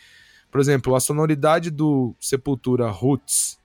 por 0.51 0.61
exemplo, 0.61 0.95
a 0.97 1.01
sonoridade 1.01 1.71
do 1.71 2.15
Sepultura 2.21 2.91
Roots 2.91 3.59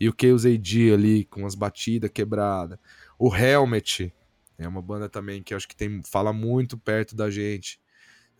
e 0.00 0.08
o 0.08 0.14
Chaos 0.20 0.44
AD 0.44 0.92
ali, 0.92 1.24
com 1.26 1.46
as 1.46 1.54
batidas 1.54 2.10
quebradas. 2.12 2.76
O 3.16 3.34
Helmet 3.34 4.12
é 4.58 4.66
uma 4.66 4.82
banda 4.82 5.08
também 5.08 5.40
que 5.42 5.54
eu 5.54 5.56
acho 5.56 5.68
que 5.68 5.76
tem, 5.76 6.02
fala 6.02 6.32
muito 6.32 6.76
perto 6.76 7.14
da 7.14 7.30
gente. 7.30 7.78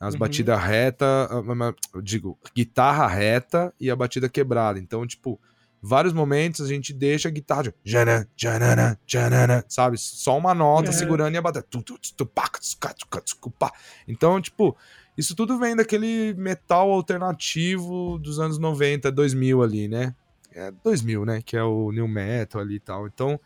As 0.01 0.15
Uhum. 0.15 0.21
batidas 0.21 0.61
reta, 0.61 1.07
ah, 1.31 1.39
ah, 1.39 1.69
ah, 1.69 1.75
eu 1.95 2.03
digo, 2.03 2.37
guitarra 2.55 3.07
reta 3.07 3.73
e 3.81 3.91
a 3.91 3.95
batida 3.97 4.29
quebrada. 4.29 4.79
Então, 4.81 5.07
tipo, 5.07 5.41
vários 5.83 6.13
momentos 6.13 6.61
a 6.61 6.69
gente 6.69 6.93
deixa 6.93 7.29
a 7.29 7.31
guitarra, 7.31 7.75
janã, 7.85 8.27
janana, 8.37 8.99
janana, 9.07 9.65
sabe? 9.69 9.97
Só 9.99 10.37
uma 10.37 10.55
nota 10.55 10.93
segurando 10.93 11.35
e 11.35 11.39
a 11.39 11.43
pá. 13.51 13.73
Então, 14.07 14.41
tipo, 14.41 14.77
isso 15.17 15.35
tudo 15.35 15.59
vem 15.59 15.75
daquele 15.75 16.35
metal 16.35 16.91
alternativo 16.91 18.19
dos 18.19 18.39
anos 18.39 18.59
90, 18.59 19.11
2000 19.11 19.63
ali, 19.63 19.89
né? 19.89 20.15
É 20.53 20.71
2000, 20.71 21.25
né? 21.25 21.43
Que 21.45 21.57
é 21.57 21.63
o 21.63 21.93
new 21.93 22.09
metal 22.09 22.61
ali 22.61 22.77
e 22.77 22.81
tal. 22.81 23.07
Então, 23.07 23.39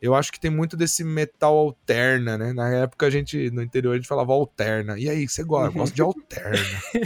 eu 0.00 0.14
acho 0.14 0.30
que 0.30 0.38
tem 0.38 0.50
muito 0.50 0.76
desse 0.76 1.02
metal 1.02 1.56
alterna, 1.56 2.36
né? 2.36 2.52
Na 2.52 2.68
época 2.68 3.06
a 3.06 3.10
gente, 3.10 3.50
no 3.50 3.62
interior, 3.62 3.92
a 3.92 3.96
gente 3.96 4.08
falava 4.08 4.32
alterna. 4.32 4.98
E 4.98 5.08
aí, 5.08 5.26
você 5.26 5.42
gosta? 5.42 5.68
Eu 5.68 5.80
gosto 5.80 5.94
de 5.94 6.02
alterna. 6.02 6.58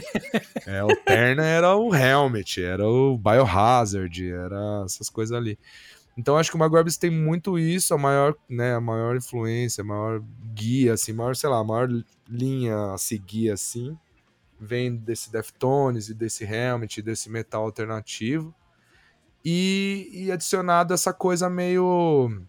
é, 0.67 0.79
alterna 0.81 1.45
era 1.45 1.77
o 1.77 1.95
Helmet, 1.95 2.63
era 2.63 2.87
o 2.87 3.17
Biohazard, 3.17 4.31
era 4.31 4.83
essas 4.85 5.09
coisas 5.09 5.37
ali. 5.37 5.59
Então 6.17 6.37
acho 6.37 6.51
que 6.51 6.57
o 6.57 6.59
Magwebs 6.59 6.97
tem 6.97 7.11
muito 7.11 7.59
isso, 7.59 7.95
a 7.95 7.99
maior, 7.99 8.35
né, 8.49 8.75
a 8.75 8.81
maior 8.81 9.17
influência, 9.17 9.83
a 9.83 9.85
maior 9.85 10.23
guia, 10.53 10.95
assim, 10.95 11.13
maior, 11.13 11.35
sei 11.35 11.49
lá, 11.49 11.59
a 11.59 11.65
maior 11.65 11.89
linha 12.29 12.93
a 12.93 12.99
seguir, 12.99 13.51
assim, 13.51 13.97
vem 14.61 14.95
desse 14.95 15.33
Deftones 15.33 16.09
e 16.09 16.15
desse 16.15 16.45
Helmet, 16.45 17.01
desse 17.01 17.31
metal 17.31 17.63
alternativo. 17.63 18.55
E, 19.43 20.11
e 20.13 20.31
adicionado 20.31 20.93
essa 20.93 21.15
coisa 21.15 21.49
meio 21.49 22.43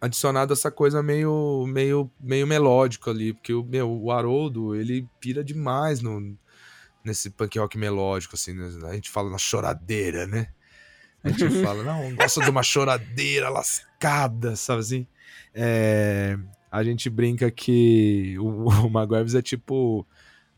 adicionado 0.00 0.52
essa 0.52 0.70
coisa 0.70 1.02
meio 1.02 1.64
meio 1.66 2.10
meio 2.20 2.46
melódico 2.46 3.10
ali, 3.10 3.32
porque 3.34 3.52
o 3.54 3.62
meu, 3.64 3.90
o 3.90 4.10
Haroldo, 4.12 4.74
ele 4.74 5.08
pira 5.20 5.42
demais 5.44 6.00
no 6.00 6.36
nesse 7.04 7.30
punk 7.30 7.58
rock 7.58 7.78
melódico 7.78 8.34
assim, 8.34 8.52
né? 8.52 8.68
a 8.88 8.94
gente 8.94 9.10
fala 9.10 9.30
na 9.30 9.38
choradeira, 9.38 10.26
né? 10.26 10.48
A 11.24 11.28
gente 11.30 11.48
fala, 11.62 11.82
não, 11.84 12.14
gosta 12.14 12.40
de 12.42 12.50
uma 12.50 12.62
choradeira 12.62 13.48
lascada, 13.48 14.56
sabe 14.56 14.80
assim? 14.80 15.06
É, 15.54 16.36
a 16.70 16.82
gente 16.84 17.08
brinca 17.10 17.50
que 17.50 18.36
o, 18.38 18.68
o 18.68 18.90
Maguires 18.90 19.34
é 19.34 19.42
tipo 19.42 20.06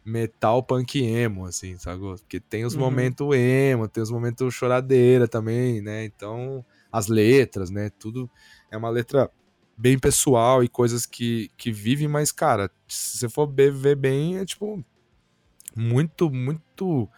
metal 0.05 0.63
punk 0.63 1.03
emo, 1.03 1.45
assim, 1.47 1.77
sabe? 1.79 2.01
Porque 2.01 2.41
tem 2.41 2.65
os 2.65 2.75
Uhum. 2.75 2.81
momentos 2.81 3.37
emo, 3.37 3.89
tem 3.89 4.03
os 4.03 4.11
momentos 4.11 4.55
choradeira 4.55 5.29
também, 5.29 5.81
né? 5.83 6.05
Então, 6.05 6.65
as 6.91 7.09
letras, 7.09 7.71
né? 7.71 7.91
Tudo 7.99 8.31
é 8.71 8.77
uma 8.77 8.91
letra 8.91 9.31
bem 9.77 9.99
pessoal 9.99 10.63
e 10.65 10.69
coisas 10.69 11.07
que, 11.07 11.51
que 11.57 11.71
vivem, 11.71 12.09
mas, 12.09 12.33
cara, 12.33 12.71
se 12.89 13.19
você 13.19 13.29
for 13.29 13.47
ver 13.47 13.97
bem, 13.97 14.39
é 14.39 14.45
tipo 14.45 14.85
muito, 15.77 16.31
muito. 16.31 17.09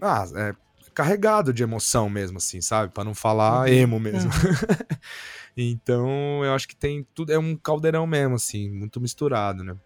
Ah, 0.00 0.24
é 0.36 0.54
carregado 0.94 1.52
de 1.52 1.62
emoção 1.62 2.08
mesmo, 2.08 2.38
assim, 2.38 2.60
sabe? 2.60 2.92
Pra 2.92 3.02
não 3.04 3.14
falar 3.14 3.66
Uhum. 3.68 3.74
emo 3.74 4.00
mesmo. 4.00 4.30
então, 5.56 6.44
eu 6.44 6.52
acho 6.54 6.68
que 6.68 6.76
tem 6.76 7.06
tudo. 7.14 7.32
É 7.32 7.38
um 7.38 7.56
caldeirão 7.56 8.06
mesmo, 8.06 8.36
assim, 8.36 8.70
muito 8.70 9.00
misturado, 9.00 9.64
né? 9.64 9.76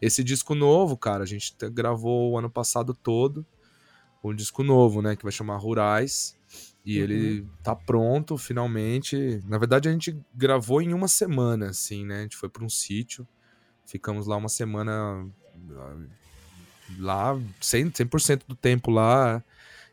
Esse 0.00 0.24
disco 0.24 0.54
novo, 0.54 0.96
cara, 0.96 1.22
a 1.22 1.26
gente 1.26 1.56
te- 1.56 1.70
gravou 1.70 2.32
o 2.32 2.38
ano 2.38 2.50
passado 2.50 2.94
todo. 2.94 3.46
Um 4.24 4.34
disco 4.34 4.62
novo, 4.64 5.00
né? 5.00 5.14
Que 5.14 5.22
vai 5.22 5.32
chamar 5.32 5.56
Rurais. 5.56 6.35
E 6.86 6.98
Uhum. 6.98 7.02
ele 7.04 7.46
tá 7.64 7.74
pronto, 7.74 8.38
finalmente. 8.38 9.42
Na 9.48 9.58
verdade, 9.58 9.88
a 9.88 9.92
gente 9.92 10.16
gravou 10.32 10.80
em 10.80 10.94
uma 10.94 11.08
semana, 11.08 11.70
assim, 11.70 12.06
né? 12.06 12.20
A 12.20 12.22
gente 12.22 12.36
foi 12.36 12.48
pra 12.48 12.64
um 12.64 12.68
sítio. 12.68 13.26
Ficamos 13.84 14.26
lá 14.28 14.36
uma 14.36 14.48
semana. 14.48 15.28
ah, 15.72 15.96
Lá, 17.00 17.36
100%, 17.60 18.20
100 18.20 18.38
do 18.46 18.54
tempo 18.54 18.90
lá. 18.92 19.42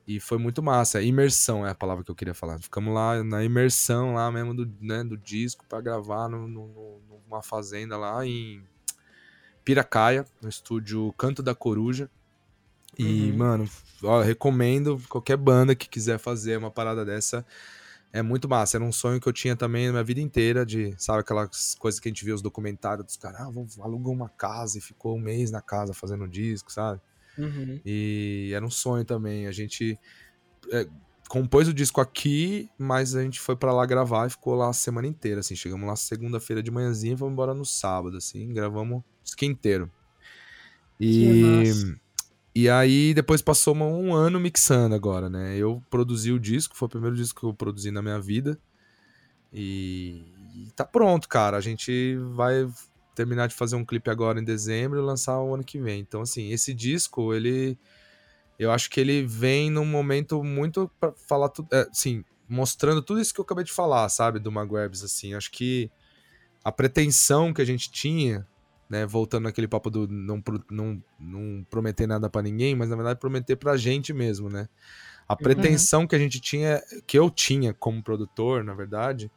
E 0.07 0.19
foi 0.19 0.37
muito 0.37 0.61
massa. 0.61 1.01
Imersão 1.01 1.65
é 1.65 1.71
a 1.71 1.75
palavra 1.75 2.03
que 2.03 2.11
eu 2.11 2.15
queria 2.15 2.33
falar. 2.35 2.59
Ficamos 2.59 2.93
lá 2.93 3.23
na 3.23 3.43
imersão 3.43 4.13
lá 4.13 4.31
mesmo 4.31 4.53
do, 4.53 4.71
né, 4.79 5.03
do 5.03 5.17
disco 5.17 5.65
pra 5.67 5.81
gravar 5.81 6.27
no- 6.29 6.47
no- 6.47 7.01
numa 7.27 7.41
fazenda 7.41 7.97
lá 7.97 8.23
em 8.25 8.61
Piracaia, 9.65 10.25
no 10.41 10.49
estúdio 10.49 11.11
Canto 11.17 11.41
da 11.41 11.55
Coruja. 11.55 12.09
E, 12.97 13.31
Uhum. 13.31 13.37
mano, 13.37 13.69
ó, 14.03 14.21
recomendo 14.21 15.01
qualquer 15.09 15.37
banda 15.37 15.75
que 15.75 15.89
quiser 15.89 16.19
fazer 16.19 16.57
uma 16.57 16.69
parada 16.71 17.03
dessa. 17.03 17.45
É 18.11 18.21
muito 18.21 18.47
massa. 18.47 18.77
Era 18.77 18.83
um 18.83 18.91
sonho 18.91 19.19
que 19.19 19.27
eu 19.27 19.33
tinha 19.33 19.55
também 19.55 19.87
na 19.87 19.93
minha 19.93 20.03
vida 20.03 20.21
inteira, 20.21 20.63
de, 20.63 20.93
sabe, 20.99 21.21
aquelas 21.21 21.73
coisas 21.75 21.99
que 21.99 22.07
a 22.07 22.11
gente 22.11 22.23
vê 22.23 22.31
os 22.31 22.43
documentários 22.43 23.05
dos 23.05 23.17
caras, 23.17 23.41
ah, 23.41 23.49
vamos 23.49 23.79
alugar 23.79 24.13
uma 24.13 24.29
casa 24.29 24.77
e 24.77 24.81
ficou 24.81 25.17
um 25.17 25.19
mês 25.19 25.49
na 25.49 25.61
casa 25.61 25.93
fazendo 25.95 26.27
disco, 26.27 26.71
sabe? 26.71 27.01
Uhum. 27.35 27.81
E 27.83 28.51
era 28.53 28.63
um 28.63 28.69
sonho 28.69 29.03
também. 29.03 29.47
A 29.47 29.51
gente 29.51 29.97
é, 30.71 30.87
compôs 31.27 31.67
o 31.67 31.73
disco 31.73 31.99
aqui, 31.99 32.69
mas 32.77 33.15
a 33.15 33.23
gente 33.23 33.39
foi 33.39 33.55
pra 33.55 33.73
lá 33.73 33.83
gravar 33.87 34.27
e 34.27 34.29
ficou 34.29 34.53
lá 34.53 34.69
a 34.69 34.73
semana 34.73 35.07
inteira, 35.07 35.39
assim. 35.39 35.55
Chegamos 35.55 35.87
lá 35.87 35.95
segunda-feira 35.95 36.61
de 36.61 36.69
manhãzinha 36.69 37.15
e 37.15 37.17
fomos 37.17 37.33
embora 37.33 37.55
no 37.55 37.65
sábado, 37.65 38.17
assim. 38.17 38.53
Gravamos 38.53 38.99
o 38.99 39.03
disco 39.23 39.43
inteiro. 39.43 39.91
E. 40.99 41.71
e 42.55 42.69
aí 42.69 43.13
depois 43.13 43.41
passou 43.41 43.75
um 43.75 44.13
ano 44.13 44.39
mixando 44.39 44.93
agora, 44.93 45.29
né? 45.29 45.57
Eu 45.57 45.81
produzi 45.89 46.31
o 46.31 46.39
disco, 46.39 46.75
foi 46.75 46.85
o 46.85 46.89
primeiro 46.89 47.15
disco 47.15 47.39
que 47.39 47.45
eu 47.45 47.53
produzi 47.53 47.89
na 47.89 48.01
minha 48.01 48.19
vida. 48.19 48.59
E, 49.51 50.23
e 50.55 50.71
tá 50.75 50.85
pronto, 50.85 51.27
cara. 51.27 51.57
A 51.57 51.61
gente 51.61 52.15
vai 52.33 52.67
terminar 53.15 53.47
de 53.47 53.55
fazer 53.55 53.75
um 53.75 53.85
clipe 53.85 54.09
agora 54.09 54.39
em 54.39 54.43
dezembro 54.43 54.99
e 54.99 55.01
lançar 55.01 55.39
o 55.39 55.53
ano 55.53 55.63
que 55.63 55.79
vem. 55.79 55.99
Então, 55.99 56.21
assim, 56.21 56.51
esse 56.51 56.73
disco, 56.73 57.33
ele. 57.33 57.77
Eu 58.59 58.71
acho 58.71 58.89
que 58.89 58.99
ele 58.99 59.25
vem 59.25 59.71
num 59.71 59.85
momento 59.85 60.43
muito 60.43 60.89
pra 60.99 61.11
falar 61.27 61.49
tudo. 61.49 61.67
É, 61.71 61.87
assim, 61.89 62.23
mostrando 62.47 63.01
tudo 63.01 63.19
isso 63.19 63.33
que 63.33 63.39
eu 63.39 63.43
acabei 63.43 63.63
de 63.63 63.71
falar, 63.71 64.07
sabe? 64.09 64.39
Do 64.39 64.51
Magwebs, 64.51 65.03
assim. 65.03 65.33
Acho 65.33 65.51
que 65.51 65.89
a 66.63 66.71
pretensão 66.71 67.51
que 67.51 67.61
a 67.61 67.65
gente 67.65 67.91
tinha, 67.91 68.47
né? 68.93 69.07
Voltando 69.07 69.45
naquele 69.45 69.67
papo 69.67 69.89
do 69.89 70.07
não, 70.07 70.41
não, 70.69 71.03
não 71.19 71.65
prometer 71.67 72.05
nada 72.05 72.29
pra 72.29 72.43
ninguém, 72.43 72.75
mas 72.75 72.89
na 72.89 72.95
verdade 72.95 73.19
prometer 73.19 73.55
pra 73.55 73.75
gente 73.75 74.13
mesmo, 74.13 74.49
né? 74.49 74.69
A 75.27 75.35
pretensão 75.35 76.05
que 76.05 76.15
a 76.15 76.19
gente 76.19 76.39
tinha, 76.39 76.79
que 77.07 77.17
eu 77.17 77.27
tinha 77.31 77.73
como 77.73 78.03
produtor, 78.03 78.63
na 78.63 78.75
verdade, 78.75 79.31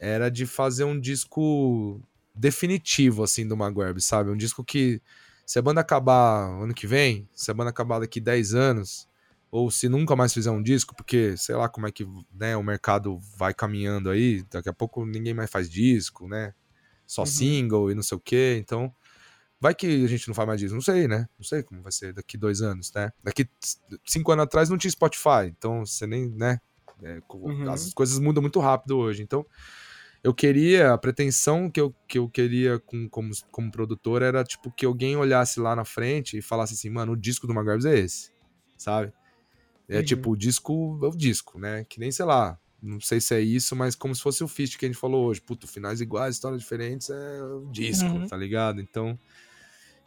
era 0.00 0.28
de 0.28 0.46
fazer 0.46 0.82
um 0.82 0.98
disco 0.98 2.00
definitivo, 2.34 3.22
assim, 3.22 3.46
do 3.46 3.56
Magweb, 3.56 4.00
sabe? 4.00 4.30
Um 4.30 4.36
disco 4.36 4.64
que, 4.64 5.00
se 5.46 5.60
a 5.60 5.62
banda 5.62 5.80
acabar 5.80 6.48
ano 6.60 6.74
que 6.74 6.86
vem, 6.88 7.28
se 7.32 7.52
a 7.52 7.54
banda 7.54 7.70
acabar 7.70 8.00
daqui 8.00 8.20
10 8.20 8.52
anos, 8.52 9.06
ou 9.48 9.70
se 9.70 9.88
nunca 9.88 10.16
mais 10.16 10.32
fizer 10.34 10.50
um 10.50 10.62
disco, 10.62 10.96
porque 10.96 11.36
sei 11.36 11.54
lá 11.54 11.68
como 11.68 11.86
é 11.86 11.92
que 11.92 12.04
né, 12.34 12.56
o 12.56 12.64
mercado 12.64 13.16
vai 13.36 13.54
caminhando 13.54 14.10
aí, 14.10 14.42
daqui 14.50 14.68
a 14.68 14.72
pouco 14.72 15.06
ninguém 15.06 15.34
mais 15.34 15.50
faz 15.50 15.70
disco, 15.70 16.26
né? 16.26 16.52
Só 17.12 17.26
single 17.26 17.90
e 17.90 17.94
não 17.94 18.02
sei 18.02 18.16
o 18.16 18.20
quê, 18.20 18.56
então 18.58 18.90
vai 19.60 19.74
que 19.74 19.86
a 19.86 20.08
gente 20.08 20.26
não 20.28 20.34
faz 20.34 20.48
mais 20.48 20.58
disco, 20.58 20.74
não 20.74 20.80
sei, 20.80 21.06
né? 21.06 21.28
Não 21.38 21.44
sei 21.44 21.62
como 21.62 21.82
vai 21.82 21.92
ser 21.92 22.14
daqui 22.14 22.38
dois 22.38 22.62
anos, 22.62 22.90
né? 22.94 23.12
Daqui 23.22 23.46
cinco 24.06 24.32
anos 24.32 24.44
atrás 24.44 24.70
não 24.70 24.78
tinha 24.78 24.90
Spotify, 24.90 25.46
então 25.46 25.84
você 25.84 26.06
nem, 26.06 26.30
né? 26.30 26.58
É, 27.02 27.20
Uhum. 27.30 27.70
As 27.70 27.92
coisas 27.92 28.18
mudam 28.18 28.40
muito 28.40 28.60
rápido 28.60 28.96
hoje, 28.96 29.22
então 29.22 29.44
eu 30.24 30.32
queria, 30.32 30.94
a 30.94 30.98
pretensão 30.98 31.70
que 31.70 31.80
eu, 31.80 31.94
que 32.08 32.16
eu 32.16 32.30
queria 32.30 32.78
com, 32.78 33.06
como, 33.10 33.30
como 33.50 33.70
produtor 33.70 34.22
era, 34.22 34.42
tipo, 34.42 34.72
que 34.72 34.86
alguém 34.86 35.14
olhasse 35.14 35.60
lá 35.60 35.76
na 35.76 35.84
frente 35.84 36.38
e 36.38 36.42
falasse 36.42 36.72
assim, 36.72 36.88
mano, 36.88 37.12
o 37.12 37.16
disco 37.16 37.46
do 37.46 37.52
Magarbs 37.52 37.84
é 37.84 37.98
esse, 37.98 38.32
sabe? 38.78 39.12
É 39.86 39.98
Uhum. 39.98 40.04
tipo, 40.04 40.30
o 40.30 40.36
disco 40.36 40.98
é 41.02 41.08
o 41.08 41.10
disco, 41.10 41.58
né? 41.58 41.84
Que 41.84 42.00
nem, 42.00 42.10
sei 42.10 42.24
lá, 42.24 42.58
não 42.82 43.00
sei 43.00 43.20
se 43.20 43.34
é 43.34 43.40
isso, 43.40 43.76
mas 43.76 43.94
como 43.94 44.14
se 44.14 44.20
fosse 44.22 44.42
o 44.42 44.48
Fist 44.48 44.76
que 44.76 44.84
a 44.84 44.88
gente 44.88 44.98
falou 44.98 45.26
hoje. 45.26 45.40
Puto, 45.40 45.66
finais 45.68 46.00
iguais, 46.00 46.34
histórias 46.34 46.60
diferentes, 46.60 47.08
é 47.10 47.42
o 47.42 47.66
disco, 47.70 48.08
Uhum. 48.08 48.26
tá 48.26 48.36
ligado? 48.36 48.80
Então, 48.80 49.18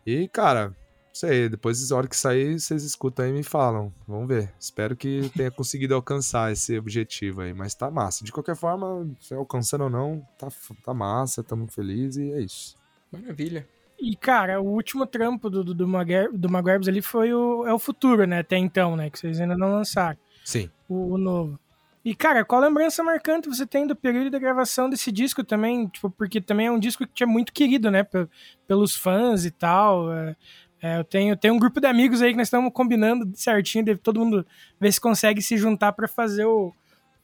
e, 0.06 0.28
cara, 0.28 0.68
não 0.70 0.76
sei, 1.14 1.48
depois, 1.50 1.90
na 1.90 1.96
hora 1.98 2.08
que 2.08 2.16
sair, 2.18 2.60
vocês 2.60 2.84
escutam 2.84 3.26
aí 3.26 3.32
e 3.32 3.34
me 3.34 3.44
falam. 3.44 3.94
Vamos 4.08 4.28
ver. 4.28 4.54
Espero 4.60 4.96
que 4.96 5.30
tenha 5.36 5.50
conseguido 5.50 5.96
alcançar 5.96 6.52
esse 6.52 6.78
objetivo 6.78 7.42
aí, 7.42 7.54
mas 7.54 7.74
tá 7.74 7.90
massa. 7.90 8.24
De 8.24 8.32
qualquer 8.32 8.56
forma, 8.56 9.10
se 9.22 9.34
alcançando 9.34 9.86
ou 9.86 9.90
não, 9.90 10.28
tá, 10.38 10.50
tá 10.84 10.94
massa, 10.94 11.44
tamo 11.44 11.68
feliz 11.68 12.18
e 12.18 12.32
é 12.34 12.42
isso. 12.42 12.76
Maravilha. 13.12 13.68
E, 13.98 14.14
cara, 14.18 14.62
o 14.62 14.66
último 14.68 15.06
trampo 15.08 15.50
do, 15.50 15.64
do, 15.64 15.74
do, 15.74 15.88
Maguire- 15.88 16.38
do 16.38 16.50
Maguirebs 16.50 16.90
ali 16.90 17.02
foi 17.02 17.34
o, 17.34 17.66
é 17.66 17.74
o 17.74 17.80
futuro, 17.80 18.26
né? 18.28 18.40
Até 18.40 18.58
então, 18.58 18.96
né? 18.98 19.10
Que 19.10 19.18
vocês 19.18 19.40
ainda 19.40 19.56
não 19.58 19.72
lançaram 19.72 20.20
Sim. 20.44 20.70
o, 20.90 21.14
o 21.14 21.18
novo. 21.18 21.58
E, 22.06 22.14
cara, 22.14 22.46
qual 22.46 22.62
lembrança 22.62 23.04
marcante 23.04 23.50
você 23.50 23.66
tem 23.66 23.88
do 23.88 23.96
período 23.96 24.30
da 24.30 24.38
gravação 24.38 24.88
desse 24.88 25.12
disco 25.12 25.44
também? 25.44 25.88
Tipo, 25.88 26.08
porque 26.12 26.40
também 26.40 26.68
é 26.68 26.72
um 26.72 26.78
disco 26.78 27.06
que 27.08 27.24
é 27.24 27.26
muito 27.26 27.52
querido, 27.52 27.90
né? 27.90 28.04
pe- 28.04 28.28
Pelos 28.68 28.96
fãs 28.96 29.44
e 29.44 29.50
tal. 29.50 30.14
É, 30.14 30.36
é, 30.84 31.00
eu 31.00 31.04
tenho, 31.04 31.36
tenho 31.36 31.56
um 31.56 31.60
grupo 31.60 31.82
de 31.82 31.88
amigos 31.88 32.22
aí 32.22 32.30
que 32.32 32.38
nós 32.38 32.46
estamos 32.48 32.72
combinando 32.72 33.28
certinho, 33.36 33.84
de 33.84 33.96
todo 33.96 34.20
mundo 34.20 34.46
ver 34.80 34.92
se 34.92 35.02
consegue 35.02 35.42
se 35.42 35.58
juntar 35.58 35.94
pra 35.94 36.08
fazer 36.08 36.46
o, 36.46 36.72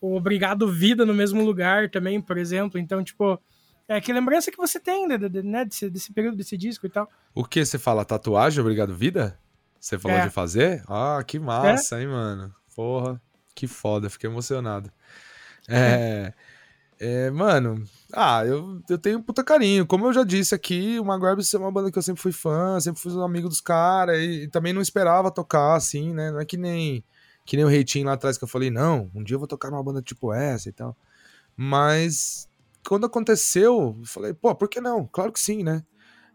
o 0.01 0.15
Obrigado 0.15 0.67
Vida 0.67 1.05
no 1.05 1.13
mesmo 1.13 1.43
lugar 1.45 1.87
também, 1.91 2.19
por 2.19 2.39
exemplo. 2.39 2.79
Então, 2.79 3.03
tipo, 3.03 3.39
é 3.87 4.01
que 4.01 4.11
lembrança 4.11 4.49
que 4.51 4.57
você 4.57 4.79
tem 4.79 5.07
né, 5.07 5.15
desse, 5.63 5.91
desse 5.91 6.11
período 6.11 6.37
desse 6.37 6.57
disco 6.57 6.87
e 6.87 6.89
tal. 6.89 7.07
O 7.35 7.45
que 7.45 7.63
você 7.63 7.77
fala? 7.77 8.03
Tatuagem? 8.03 8.59
Obrigado, 8.59 8.95
vida? 8.95 9.37
Você 9.79 9.99
falou 9.99 10.17
É. 10.17 10.23
de 10.23 10.31
fazer? 10.31 10.83
Ah, 10.87 11.23
que 11.25 11.37
massa, 11.37 12.01
hein, 12.01 12.07
mano? 12.07 12.51
Porra, 12.75 13.21
que 13.55 13.67
foda, 13.67 14.09
fiquei 14.09 14.29
emocionado. 14.29 14.91
É. 15.67 16.33
é, 16.99 17.31
mano, 17.31 17.83
ah, 18.13 18.45
eu, 18.45 18.81
eu 18.89 18.97
tenho 18.97 19.19
um 19.19 19.21
puta 19.21 19.43
carinho. 19.43 19.85
Como 19.85 20.05
eu 20.05 20.13
já 20.13 20.23
disse 20.23 20.53
aqui, 20.55 20.99
o 20.99 21.05
Magrebs 21.05 21.53
é 21.53 21.57
uma 21.57 21.71
banda 21.71 21.91
que 21.91 21.97
eu 21.97 22.03
sempre 22.03 22.21
fui 22.21 22.31
fã, 22.31 22.79
sempre 22.79 23.01
fui 23.01 23.11
um 23.13 23.23
amigo 23.23 23.47
dos 23.47 23.61
caras 23.61 24.19
e, 24.19 24.43
e 24.43 24.47
também 24.47 24.73
não 24.73 24.81
esperava 24.81 25.31
tocar 25.31 25.75
assim, 25.75 26.13
né? 26.13 26.31
Não 26.31 26.39
é 26.39 26.45
que 26.45 26.57
nem, 26.57 27.03
que 27.45 27.55
nem 27.55 27.65
o 27.65 27.69
Reitinho 27.69 28.07
lá 28.07 28.13
atrás 28.13 28.37
que 28.37 28.43
eu 28.43 28.47
falei, 28.47 28.69
não, 28.69 29.09
um 29.13 29.23
dia 29.23 29.35
eu 29.35 29.39
vou 29.39 29.47
tocar 29.47 29.69
numa 29.71 29.83
banda 29.83 30.01
tipo 30.01 30.33
essa 30.33 30.69
e 30.69 30.71
tal. 30.71 30.95
Mas 31.55 32.49
quando 32.87 33.05
aconteceu, 33.05 33.95
eu 33.99 34.05
falei, 34.05 34.33
pô, 34.33 34.53
por 34.55 34.69
que 34.69 34.81
não? 34.81 35.07
Claro 35.07 35.31
que 35.31 35.39
sim, 35.39 35.63
né? 35.63 35.83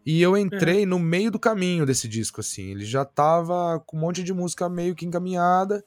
E 0.05 0.21
eu 0.21 0.37
entrei 0.37 0.85
no 0.85 0.97
meio 0.97 1.29
do 1.29 1.37
caminho 1.37 1.85
desse 1.85 2.07
disco, 2.07 2.39
assim. 2.39 2.71
Ele 2.71 2.85
já 2.85 3.03
tava 3.03 3.83
com 3.85 3.97
um 3.97 3.99
monte 3.99 4.23
de 4.23 4.33
música 4.33 4.69
meio 4.69 4.95
que 4.95 5.05
encaminhada. 5.05 5.83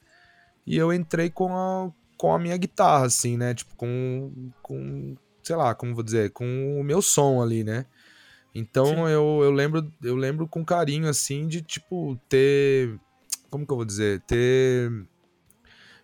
E 0.70 0.76
eu 0.76 0.92
entrei 0.92 1.28
com 1.28 1.52
a, 1.52 1.90
com 2.16 2.32
a 2.32 2.38
minha 2.38 2.56
guitarra, 2.56 3.06
assim, 3.06 3.36
né? 3.36 3.52
Tipo, 3.52 3.74
com, 3.74 4.52
com. 4.62 5.16
Sei 5.42 5.56
lá, 5.56 5.74
como 5.74 5.96
vou 5.96 6.04
dizer, 6.04 6.30
com 6.30 6.80
o 6.80 6.84
meu 6.84 7.02
som 7.02 7.42
ali, 7.42 7.64
né? 7.64 7.86
Então 8.54 9.08
eu, 9.08 9.40
eu 9.42 9.50
lembro 9.50 9.92
eu 10.00 10.14
lembro 10.14 10.46
com 10.46 10.64
carinho, 10.64 11.08
assim, 11.08 11.48
de, 11.48 11.60
tipo, 11.60 12.16
ter. 12.28 12.96
Como 13.50 13.66
que 13.66 13.72
eu 13.72 13.78
vou 13.78 13.84
dizer? 13.84 14.20
Ter 14.28 14.92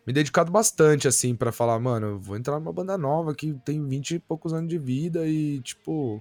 me 0.05 0.13
dedicado 0.13 0.51
bastante, 0.51 1.07
assim, 1.07 1.37
pra 1.37 1.53
falar, 1.53 1.79
mano, 1.79 2.07
eu 2.09 2.19
vou 2.19 2.37
entrar 2.37 2.59
numa 2.59 2.73
banda 2.73 2.99
nova 2.99 3.37
que 3.37 3.55
tem 3.65 3.87
20 3.87 4.17
e 4.17 4.19
poucos 4.19 4.53
anos 4.53 4.69
de 4.69 4.79
vida 4.79 5.29
e, 5.29 5.61
tipo, 5.61 6.21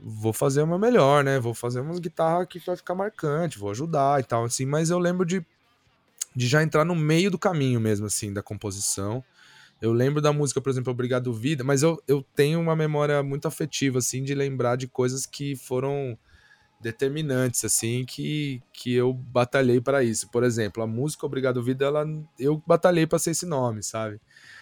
vou 0.00 0.32
fazer 0.32 0.62
o 0.62 0.66
meu 0.66 0.78
melhor, 0.78 1.22
né? 1.22 1.38
Vou 1.38 1.52
fazer 1.52 1.80
umas 1.80 1.98
guitarras 1.98 2.48
que 2.48 2.58
vai 2.58 2.74
ficar 2.74 2.94
marcante, 2.94 3.58
vou 3.58 3.70
ajudar 3.70 4.18
e 4.20 4.24
tal, 4.24 4.44
assim, 4.44 4.64
mas 4.64 4.88
eu 4.88 4.98
lembro 4.98 5.26
de, 5.26 5.44
de 6.34 6.46
já 6.46 6.62
entrar 6.62 6.84
no 6.84 6.94
meio 6.94 7.30
do 7.30 7.38
caminho 7.38 7.80
mesmo, 7.80 8.06
assim, 8.06 8.32
da 8.32 8.42
composição. 8.42 9.22
Eu 9.80 9.92
lembro 9.92 10.20
da 10.20 10.32
música, 10.32 10.60
por 10.60 10.70
exemplo, 10.70 10.92
Obrigado 10.92 11.32
Vida, 11.32 11.62
mas 11.62 11.82
eu, 11.82 12.02
eu 12.08 12.24
tenho 12.34 12.60
uma 12.60 12.74
memória 12.74 13.22
muito 13.22 13.46
afetiva, 13.46 13.98
assim, 13.98 14.22
de 14.22 14.34
lembrar 14.34 14.76
de 14.76 14.88
coisas 14.88 15.26
que 15.26 15.56
foram 15.56 16.18
determinantes, 16.80 17.64
assim, 17.64 18.04
que, 18.04 18.62
que 18.72 18.94
eu 18.94 19.12
batalhei 19.12 19.80
para 19.80 20.04
isso. 20.04 20.28
Por 20.30 20.44
exemplo, 20.44 20.82
a 20.82 20.86
música 20.86 21.24
Obrigado 21.26 21.62
Vida, 21.62 21.86
ela, 21.86 22.06
eu 22.38 22.62
batalhei 22.66 23.06
para 23.06 23.18
ser 23.18 23.30
esse 23.30 23.46
nome, 23.46 23.82
sabe? 23.82 24.20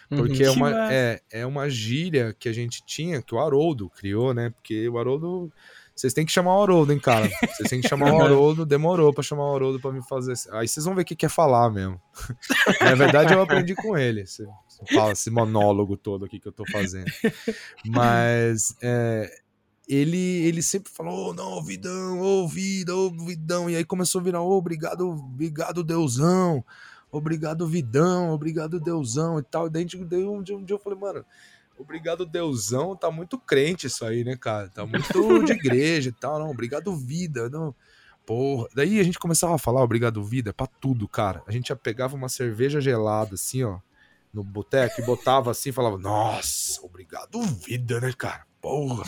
Porque 0.08 0.42
é, 0.42 0.46
Que 0.46 0.48
uma, 0.48 0.92
é, 0.92 1.20
é 1.30 1.46
uma 1.46 1.68
gíria 1.68 2.34
que 2.38 2.48
a 2.48 2.52
gente 2.52 2.84
tinha, 2.84 3.22
que 3.22 3.34
o 3.34 3.38
Haroldo 3.38 3.90
criou, 3.90 4.34
né? 4.34 4.50
Porque 4.50 4.88
o 4.88 4.98
Haroldo. 4.98 5.52
Vocês 5.94 6.12
têm 6.12 6.24
que 6.24 6.32
chamar 6.32 6.56
o 6.56 6.62
Haroldo, 6.62 6.92
hein, 6.92 6.98
cara? 6.98 7.28
Vocês 7.28 7.68
têm 7.68 7.80
que 7.80 7.88
chamar 7.88 8.12
o 8.12 8.20
Haroldo. 8.22 8.64
Demorou 8.64 9.12
pra 9.12 9.22
chamar 9.22 9.44
o 9.44 9.54
Haroldo 9.54 9.80
pra 9.80 9.92
me 9.92 10.02
fazer. 10.02 10.34
Aí 10.52 10.66
vocês 10.66 10.84
vão 10.84 10.94
ver 10.94 11.02
o 11.02 11.04
que 11.04 11.14
quer 11.14 11.28
falar 11.28 11.70
mesmo. 11.70 12.00
Na 12.80 12.94
verdade, 12.94 13.34
eu 13.34 13.42
aprendi 13.42 13.74
com 13.74 13.96
ele. 13.96 14.22
Esse, 14.22 14.46
fala 14.92 15.12
esse 15.12 15.30
monólogo 15.30 15.96
todo 15.96 16.24
aqui 16.24 16.40
que 16.40 16.48
eu 16.48 16.52
tô 16.52 16.64
fazendo. 16.70 17.10
Mas 17.86 18.74
é, 18.82 19.30
ele, 19.88 20.46
ele 20.46 20.62
sempre 20.62 20.90
falou: 20.90 21.30
"Ô, 21.30 21.34
não, 21.34 21.62
vidão, 21.62 22.20
ô, 22.20 22.48
vida, 22.48 22.94
ô, 22.96 23.10
vidão. 23.10 23.68
E 23.68 23.76
aí 23.76 23.84
começou 23.84 24.20
a 24.20 24.24
virar: 24.24 24.40
ô, 24.40 24.56
obrigado, 24.56 25.08
obrigado, 25.08 25.84
Deusão. 25.84 26.64
Obrigado, 27.10 27.66
vidão. 27.66 28.30
Obrigado, 28.30 28.80
Deusão 28.80 29.38
e 29.38 29.42
tal. 29.42 29.66
E 29.66 29.70
daí 29.70 29.86
um 30.24 30.42
dia, 30.42 30.56
um 30.56 30.64
dia 30.64 30.74
eu 30.74 30.80
falei: 30.80 30.98
mano. 30.98 31.24
Obrigado, 31.82 32.24
Deusão, 32.24 32.96
tá 32.96 33.10
muito 33.10 33.38
crente 33.38 33.86
isso 33.86 34.04
aí, 34.04 34.24
né, 34.24 34.36
cara? 34.36 34.68
Tá 34.68 34.86
muito 34.86 35.02
de 35.44 35.52
igreja 35.52 36.08
e 36.08 36.12
tal, 36.12 36.38
não. 36.38 36.50
Obrigado, 36.50 36.94
vida, 36.94 37.50
não. 37.50 37.74
Porra. 38.24 38.68
Daí 38.74 39.00
a 39.00 39.02
gente 39.02 39.18
começava 39.18 39.54
a 39.54 39.58
falar 39.58 39.82
obrigado, 39.82 40.22
vida, 40.22 40.52
pra 40.52 40.66
tudo, 40.66 41.08
cara. 41.08 41.42
A 41.46 41.52
gente 41.52 41.68
já 41.68 41.76
pegava 41.76 42.16
uma 42.16 42.28
cerveja 42.28 42.80
gelada, 42.80 43.34
assim, 43.34 43.64
ó, 43.64 43.78
no 44.32 44.42
boteco 44.42 45.00
e 45.00 45.04
botava 45.04 45.50
assim 45.50 45.70
e 45.70 45.72
falava, 45.72 45.98
nossa, 45.98 46.80
obrigado, 46.84 47.42
vida, 47.42 48.00
né, 48.00 48.12
cara? 48.16 48.46
Porra. 48.60 49.04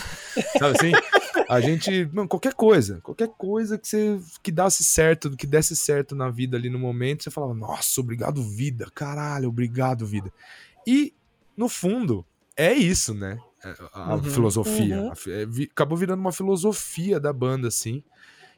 Sabe 0.59 0.77
assim? 0.77 0.93
A 1.49 1.61
gente, 1.61 2.09
mano, 2.13 2.29
qualquer 2.29 2.55
coisa, 2.55 3.01
qualquer 3.03 3.29
coisa 3.29 3.79
que 3.79 3.87
você 3.87 4.21
que 4.43 4.51
desse 4.51 4.83
certo, 4.83 5.37
que 5.37 5.47
desse 5.47 5.77
certo 5.77 6.15
na 6.15 6.29
vida 6.29 6.57
ali 6.57 6.69
no 6.69 6.79
momento, 6.79 7.23
você 7.23 7.31
falava, 7.31 7.55
nossa, 7.55 8.01
obrigado, 8.01 8.43
vida, 8.43 8.91
caralho, 8.95 9.49
obrigado, 9.49 10.05
vida. 10.05 10.33
E, 10.87 11.15
no 11.57 11.69
fundo, 11.69 12.27
é 12.57 12.73
isso, 12.73 13.15
né? 13.15 13.39
É, 13.65 13.75
A 13.95 14.15
Uhum. 14.15 14.23
filosofia. 14.23 15.01
Uhum. 15.01 15.13
É, 15.29 15.65
acabou 15.71 15.97
virando 15.97 16.21
uma 16.21 16.33
filosofia 16.33 17.19
da 17.19 17.33
banda, 17.33 17.69
assim. 17.69 18.03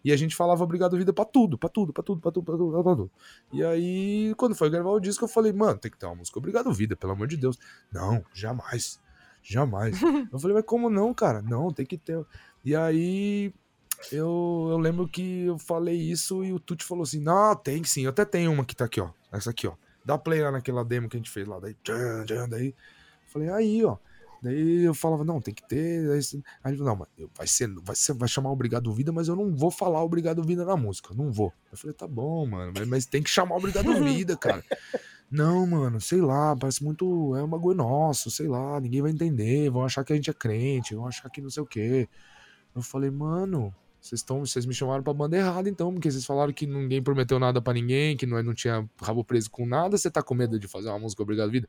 E 0.05 0.12
a 0.12 0.16
gente 0.16 0.36
falava 0.36 0.62
obrigado, 0.62 0.97
vida, 0.97 1.12
pra 1.12 1.24
tudo, 1.24 1.59
pra 1.59 1.68
tudo, 1.68 1.93
pra 1.93 2.02
tudo, 2.02 2.20
pra 2.20 2.31
tudo, 2.31 2.44
pra 2.44 2.56
tudo, 2.56 2.73
pra 2.73 2.82
tudo. 2.94 3.10
E 3.52 3.64
aí, 3.64 4.35
quando 4.36 4.55
foi 4.55 4.70
gravar 4.70 4.90
o 4.90 5.01
disco, 5.01 5.24
eu 5.24 5.28
falei, 5.28 5.52
mano, 5.52 5.78
tem 5.78 5.90
que 5.90 5.98
ter 5.98 6.06
uma 6.06 6.14
música 6.14 6.39
obrigado, 6.39 6.73
vida, 6.73 6.94
pelo 6.97 7.12
amor 7.12 7.27
de 7.27 7.36
Deus. 7.36 7.59
Não, 7.93 8.24
jamais. 8.32 9.01
Jamais. 9.43 9.98
eu 10.32 10.39
falei, 10.39 10.55
mas 10.56 10.64
como 10.64 10.89
não, 10.89 11.12
cara? 11.12 11.43
Não, 11.43 11.73
tem 11.73 11.85
que 11.86 11.97
ter. 11.98 12.24
E 12.64 12.74
aí, 12.77 13.52
eu, 14.12 14.68
eu 14.70 14.78
lembro 14.78 15.09
que 15.09 15.47
eu 15.47 15.59
falei 15.59 15.97
isso 15.97 16.44
e 16.44 16.52
o 16.52 16.60
Tuti 16.60 16.85
falou 16.85 17.02
assim: 17.02 17.20
não, 17.20 17.55
tem 17.56 17.82
sim, 17.85 18.02
eu 18.02 18.10
até 18.10 18.24
tenho 18.24 18.52
uma 18.52 18.64
que 18.64 18.77
tá 18.77 18.85
aqui, 18.85 19.01
ó. 19.01 19.10
Essa 19.32 19.51
aqui, 19.51 19.66
ó. 19.66 19.73
Dá 20.05 20.16
play 20.16 20.40
lá 20.40 20.52
naquela 20.52 20.85
demo 20.85 21.09
que 21.09 21.16
a 21.16 21.18
gente 21.18 21.31
fez 21.31 21.48
lá. 21.48 21.59
Daí, 21.59 21.74
tchan, 21.82 22.24
tchan, 22.27 22.48
daí. 22.48 22.74
Eu 23.36 23.48
Falei, 23.48 23.50
aí, 23.50 23.84
ó. 23.84 23.96
Daí 24.42 24.84
eu 24.84 24.94
falava, 24.94 25.24
não, 25.24 25.40
tem 25.40 25.54
que 25.54 25.66
ter. 25.66 26.10
Aí 26.10 26.18
ele 26.66 26.76
falou, 26.76 26.84
não, 26.84 26.96
mas 26.96 27.28
vai 27.36 27.46
ser, 27.46 27.68
vai 27.82 27.96
ser, 27.96 28.12
vai 28.12 28.28
chamar 28.28 28.50
Obrigado 28.50 28.92
Vida, 28.92 29.10
mas 29.12 29.28
eu 29.28 29.36
não 29.36 29.54
vou 29.54 29.70
falar 29.70 30.02
Obrigado 30.02 30.42
Vida 30.42 30.64
na 30.64 30.76
música, 30.76 31.14
não 31.14 31.32
vou. 31.32 31.52
Eu 31.72 31.78
falei, 31.78 31.94
tá 31.94 32.06
bom, 32.06 32.46
mano, 32.46 32.72
mas, 32.76 32.86
mas 32.86 33.06
tem 33.06 33.22
que 33.22 33.30
chamar 33.30 33.56
Obrigado 33.56 33.92
Vida, 34.04 34.36
cara. 34.36 34.62
Não, 35.30 35.66
mano, 35.66 36.00
sei 36.00 36.20
lá, 36.20 36.54
parece 36.54 36.84
muito. 36.84 37.34
É 37.34 37.42
um 37.42 37.48
bagulho 37.48 37.76
nosso, 37.76 38.30
sei 38.30 38.46
lá, 38.46 38.80
ninguém 38.80 39.02
vai 39.02 39.10
entender, 39.10 39.70
vão 39.70 39.84
achar 39.84 40.04
que 40.04 40.12
a 40.12 40.16
gente 40.16 40.30
é 40.30 40.34
crente, 40.34 40.94
vão 40.94 41.06
achar 41.06 41.28
que 41.28 41.40
não 41.40 41.50
sei 41.50 41.62
o 41.62 41.66
quê. 41.66 42.08
Eu 42.74 42.82
falei, 42.82 43.10
mano, 43.10 43.74
vocês 44.00 44.20
estão, 44.20 44.46
vocês 44.46 44.64
me 44.64 44.72
chamaram 44.72 45.02
pra 45.02 45.12
banda 45.12 45.36
errada 45.36 45.68
então, 45.68 45.92
porque 45.92 46.10
vocês 46.10 46.24
falaram 46.24 46.52
que 46.52 46.66
ninguém 46.66 47.02
prometeu 47.02 47.40
nada 47.40 47.60
pra 47.60 47.72
ninguém, 47.72 48.16
que 48.16 48.26
nós 48.26 48.44
não 48.44 48.54
tinha 48.54 48.88
rabo 49.02 49.24
preso 49.24 49.50
com 49.50 49.66
nada, 49.66 49.98
você 49.98 50.08
tá 50.08 50.22
com 50.22 50.34
medo 50.34 50.60
de 50.60 50.68
fazer 50.68 50.88
uma 50.88 50.98
música 50.98 51.22
Obrigado 51.22 51.50
Vida? 51.50 51.68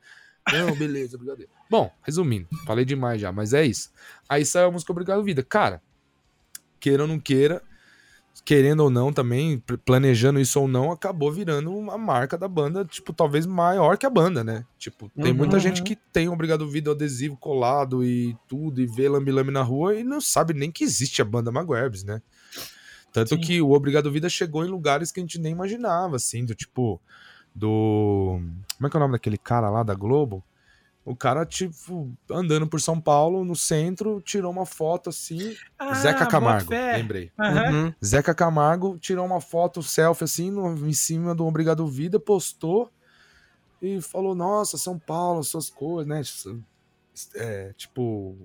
Não, 0.51 0.75
beleza, 0.75 1.15
obrigado. 1.15 1.47
Bom, 1.69 1.91
resumindo, 2.03 2.47
falei 2.65 2.85
demais 2.85 3.19
já, 3.19 3.31
mas 3.31 3.53
é 3.53 3.65
isso. 3.65 3.89
Aí 4.29 4.45
saiu 4.45 4.67
a 4.67 4.71
música 4.71 4.91
Obrigado 4.91 5.23
Vida. 5.23 5.43
Cara, 5.43 5.81
queira 6.79 7.03
ou 7.03 7.07
não 7.07 7.19
queira, 7.19 7.61
querendo 8.45 8.81
ou 8.81 8.89
não 8.89 9.11
também, 9.11 9.59
pl- 9.59 9.77
planejando 9.79 10.39
isso 10.39 10.59
ou 10.61 10.67
não, 10.67 10.91
acabou 10.91 11.31
virando 11.31 11.75
uma 11.75 11.97
marca 11.97 12.37
da 12.37 12.47
banda, 12.47 12.85
tipo, 12.85 13.11
talvez 13.11 13.45
maior 13.45 13.97
que 13.97 14.05
a 14.05 14.09
banda, 14.09 14.43
né? 14.43 14.63
Tipo, 14.77 15.09
tem 15.21 15.33
muita 15.33 15.57
Uhum. 15.57 15.61
gente 15.61 15.83
que 15.83 15.97
tem 16.13 16.29
Obrigado 16.29 16.69
Vida 16.69 16.91
adesivo 16.91 17.35
colado 17.35 18.05
e 18.05 18.35
tudo, 18.47 18.79
e 18.79 18.85
vê 18.85 19.09
Lambi 19.09 19.31
Lambi 19.31 19.51
na 19.51 19.63
rua 19.63 19.95
e 19.95 20.03
não 20.03 20.21
sabe 20.21 20.53
nem 20.53 20.71
que 20.71 20.83
existe 20.83 21.21
a 21.21 21.25
banda 21.25 21.51
Maguerbes, 21.51 22.03
né? 22.03 22.21
Tanto 23.11 23.29
Sim. 23.35 23.41
que 23.41 23.61
o 23.61 23.71
Obrigado 23.71 24.11
Vida 24.11 24.29
chegou 24.29 24.63
em 24.63 24.69
lugares 24.69 25.11
que 25.11 25.19
a 25.19 25.23
gente 25.23 25.39
nem 25.39 25.51
imaginava, 25.51 26.15
assim, 26.17 26.45
do 26.45 26.53
tipo, 26.53 27.01
do... 27.57 28.39
Como 28.77 28.87
é 28.87 28.89
que 28.89 28.95
é 28.95 28.99
o 28.99 29.01
nome 29.01 29.13
daquele 29.13 29.37
cara 29.37 29.69
lá 29.69 29.81
da 29.83 29.95
Globo? 29.95 30.43
O 31.03 31.15
cara, 31.15 31.45
tipo, 31.45 32.11
andando 32.29 32.67
por 32.67 32.81
São 32.81 32.99
Paulo, 32.99 33.45
no 33.45 33.55
centro, 33.55 34.19
tirou 34.21 34.51
uma 34.51 34.65
foto 34.65 35.09
assim. 35.09 35.55
Ah, 35.79 35.93
Zeca 35.93 36.25
Camargo, 36.25 36.69
lembrei. 36.69 37.31
Aham. 37.39 37.71
Uhum. 37.71 37.93
Zeca 38.03 38.35
Camargo 38.35 38.99
tirou 38.99 39.25
uma 39.25 39.39
foto 39.39 39.81
selfie 39.81 40.25
assim, 40.25 40.51
no- 40.51 40.85
em 40.85 40.93
cima 40.93 41.33
do 41.33 41.45
Obrigado 41.45 41.87
Vida, 41.87 42.19
postou 42.19 42.91
e 43.81 44.01
falou: 44.01 44.35
Nossa, 44.35 44.77
São 44.77 44.99
Paulo, 44.99 45.43
suas 45.45 45.69
coisas, 45.69 46.07
né? 46.07 46.21
É, 47.35 47.73
tipo, 47.77 48.35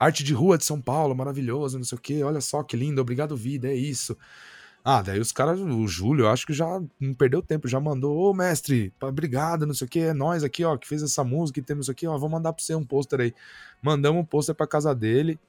arte 0.00 0.24
de 0.24 0.32
rua 0.32 0.56
de 0.56 0.64
São 0.64 0.80
Paulo, 0.80 1.14
maravilhoso, 1.14 1.76
não 1.76 1.84
sei 1.84 1.98
o 1.98 2.00
quê. 2.00 2.22
Olha 2.22 2.40
só 2.40 2.62
que 2.62 2.78
lindo, 2.78 3.00
obrigado, 3.00 3.36
vida, 3.36 3.68
é 3.68 3.74
isso. 3.74 4.16
Ah, 4.88 5.02
daí 5.02 5.18
os 5.18 5.32
caras, 5.32 5.58
o 5.58 5.88
Júlio, 5.88 6.26
eu 6.26 6.28
acho 6.28 6.46
que 6.46 6.52
já 6.52 6.80
não 7.00 7.12
perdeu 7.12 7.42
tempo, 7.42 7.66
já 7.66 7.80
mandou, 7.80 8.16
ô 8.16 8.32
mestre, 8.32 8.92
obrigado, 9.00 9.66
não 9.66 9.74
sei 9.74 9.84
o 9.84 9.90
que, 9.90 9.98
é 9.98 10.14
nós 10.14 10.44
aqui, 10.44 10.64
ó, 10.64 10.76
que 10.76 10.86
fez 10.86 11.02
essa 11.02 11.24
música 11.24 11.58
e 11.58 11.62
temos 11.62 11.90
aqui, 11.90 12.06
ó, 12.06 12.16
vou 12.16 12.28
mandar 12.28 12.52
pra 12.52 12.62
você 12.62 12.72
um 12.72 12.84
pôster 12.84 13.20
aí. 13.20 13.34
Mandamos 13.82 14.22
um 14.22 14.24
pôster 14.24 14.54
pra 14.54 14.64
casa 14.64 14.94
dele, 14.94 15.40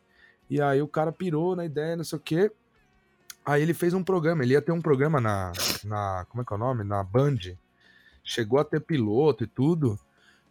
e 0.49 0.59
aí 0.59 0.81
o 0.81 0.87
cara 0.87 1.11
pirou 1.11 1.55
na 1.55 1.65
ideia, 1.65 1.95
não 1.95 2.03
sei 2.03 2.17
o 2.17 2.19
que. 2.19 2.51
Aí 3.45 3.61
ele 3.61 3.75
fez 3.75 3.93
um 3.93 4.03
programa, 4.03 4.43
ele 4.43 4.53
ia 4.53 4.61
ter 4.61 4.71
um 4.71 4.81
programa 4.81 5.21
na, 5.21 5.51
na 5.83 6.25
como 6.29 6.41
é 6.41 6.45
que 6.45 6.51
é 6.51 6.55
o 6.55 6.59
nome? 6.59 6.83
Na 6.83 7.03
Band. 7.03 7.37
Chegou 8.23 8.59
a 8.59 8.63
ter 8.63 8.81
piloto 8.81 9.43
e 9.43 9.47
tudo. 9.47 9.99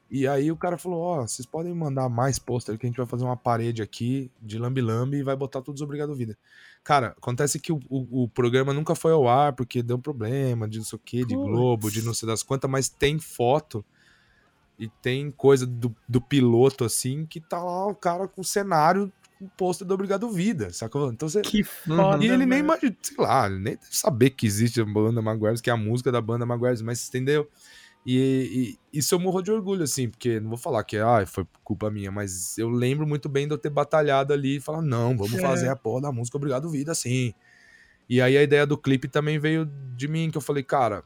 E 0.09 0.29
aí 0.29 0.53
o 0.53 0.57
cara 0.57 0.79
falou, 0.79 1.01
ó, 1.01 1.27
vocês 1.27 1.45
podem 1.45 1.75
mandar 1.75 2.09
mais 2.09 2.39
pôster 2.39 2.79
que 2.79 2.87
a 2.87 2.89
gente 2.89 2.97
vai 2.97 3.07
fazer 3.07 3.25
uma 3.25 3.37
parede 3.37 3.83
aqui 3.83 4.31
de 4.41 4.59
lambi-lambi 4.59 5.17
e 5.17 5.23
vai 5.25 5.35
botar 5.35 5.61
todos 5.61 5.83
obrigado 5.83 6.15
vida. 6.15 6.39
Cara, 6.87 7.09
acontece 7.19 7.59
que 7.59 7.73
o, 7.73 7.81
o, 7.91 8.23
o 8.23 8.29
programa 8.29 8.73
nunca 8.73 8.95
foi 8.95 9.11
ao 9.11 9.27
ar 9.29 9.55
porque 9.55 9.83
deu 9.83 9.99
problema 9.99 10.69
de 10.69 10.79
não 10.79 10.85
sei 10.85 10.97
o 10.97 11.03
que, 11.05 11.25
de 11.25 11.35
Puts. 11.35 11.51
Globo, 11.51 11.91
de 11.91 12.01
não 12.01 12.15
sei 12.15 12.29
das 12.29 12.45
quantas, 12.45 12.71
mas 12.71 12.89
tem 12.89 13.19
foto 13.19 13.85
e 14.79 14.87
tem 15.03 15.33
coisa 15.33 15.67
do, 15.67 15.93
do 16.09 16.21
piloto 16.21 16.85
assim 16.85 17.27
que 17.27 17.41
tá 17.41 17.61
lá 17.61 17.89
o 17.89 17.95
cara 17.97 18.29
com 18.29 18.41
o 18.41 18.45
cenário 18.45 19.13
com 19.37 19.47
o 19.47 19.49
pôster 19.49 19.85
do 19.85 19.95
Obrigado 19.95 20.31
Vida, 20.31 20.73
sacou? 20.73 21.11
Então 21.11 21.29
você. 21.29 21.43
Que 21.43 21.65
foda. 21.65 22.25
E 22.25 22.29
ele 22.29 22.47
nem 22.47 22.63
mano. 22.63 22.79
imagina, 22.79 22.97
sei 23.03 23.17
lá, 23.19 23.47
ele 23.47 23.59
nem 23.59 23.75
deve 23.75 23.87
saber 23.91 24.31
que 24.31 24.47
existe 24.47 24.81
a 24.81 24.85
banda 24.85 25.21
Maguires, 25.21 25.61
que 25.61 25.69
é 25.69 25.73
a 25.73 25.77
música 25.77 26.13
da 26.13 26.21
banda 26.21 26.47
Maguires, 26.47 26.83
mas 26.83 27.09
entendeu? 27.09 27.51
E, 28.07 28.79
e 28.93 28.99
isso 29.01 29.15
eu 29.17 29.21
morro 29.21 29.43
de 29.43 29.51
orgulho, 29.51 29.83
assim, 29.83 30.09
porque 30.09 30.39
não 30.41 30.51
vou 30.51 30.59
falar 30.59 30.85
que 30.85 30.97
ah, 30.99 31.27
foi 31.27 31.47
culpa 31.65 31.91
minha, 31.91 32.13
mas 32.13 32.57
eu 32.59 32.69
lembro 32.71 33.07
muito 33.07 33.29
bem 33.29 33.49
de 33.49 33.55
eu 33.55 33.59
ter 33.59 33.71
batalhado 33.71 34.33
ali 34.33 34.57
e 34.59 34.61
falar, 34.61 34.83
não, 34.83 35.17
vamos 35.19 35.41
É. 35.41 35.41
fazer 35.41 35.69
a 35.69 35.77
porra 35.77 36.03
da 36.03 36.13
música 36.13 36.37
Obrigado 36.39 36.71
Vida, 36.71 36.93
assim. 36.93 37.35
E 38.09 38.21
aí 38.21 38.37
a 38.39 38.43
ideia 38.43 38.67
do 38.67 38.79
clipe 38.79 39.09
também 39.09 39.39
veio 39.39 39.67
de 39.97 40.09
mim, 40.09 40.31
que 40.31 40.39
eu 40.39 40.43
falei, 40.43 40.63
cara, 40.63 41.05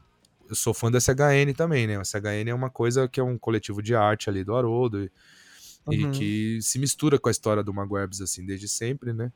eu 0.49 0.55
sou 0.55 0.73
fã 0.73 0.91
da 0.91 0.99
SHN 0.99 1.53
também, 1.55 1.87
né? 1.87 1.97
O 1.97 2.01
SHN 2.01 2.49
é 2.49 2.53
uma 2.53 2.69
coisa 2.69 3.07
que 3.07 3.19
é 3.19 3.23
um 3.23 3.37
coletivo 3.37 3.81
de 3.81 3.95
arte 3.95 4.29
ali 4.29 4.43
do 4.43 4.55
Haroldo, 4.55 5.03
e, 5.05 5.11
e 5.89 6.05
Uhum. 6.05 6.07
que 6.07 6.59
se 6.61 6.79
mistura 6.79 7.19
com 7.19 7.29
a 7.29 7.31
história 7.31 7.63
do 7.63 7.73
Maguebs, 7.73 8.21
assim, 8.21 8.45
desde 8.45 8.67
sempre, 8.67 9.13
né? 9.13 9.31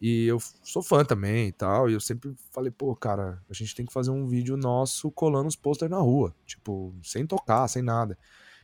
E 0.00 0.26
eu 0.26 0.38
sou 0.62 0.82
fã 0.82 1.04
também 1.04 1.48
e 1.48 1.52
tal. 1.52 1.88
E 1.88 1.94
eu 1.94 2.00
sempre 2.00 2.34
falei, 2.50 2.70
pô, 2.70 2.94
cara, 2.94 3.42
a 3.48 3.54
gente 3.54 3.74
tem 3.74 3.86
que 3.86 3.92
fazer 3.92 4.10
um 4.10 4.26
vídeo 4.26 4.56
nosso 4.56 5.10
colando 5.10 5.48
os 5.48 5.56
posters 5.56 5.90
na 5.90 5.98
rua. 5.98 6.34
Tipo, 6.44 6.94
sem 7.02 7.26
tocar, 7.26 7.66
sem 7.68 7.82
nada. 7.82 8.18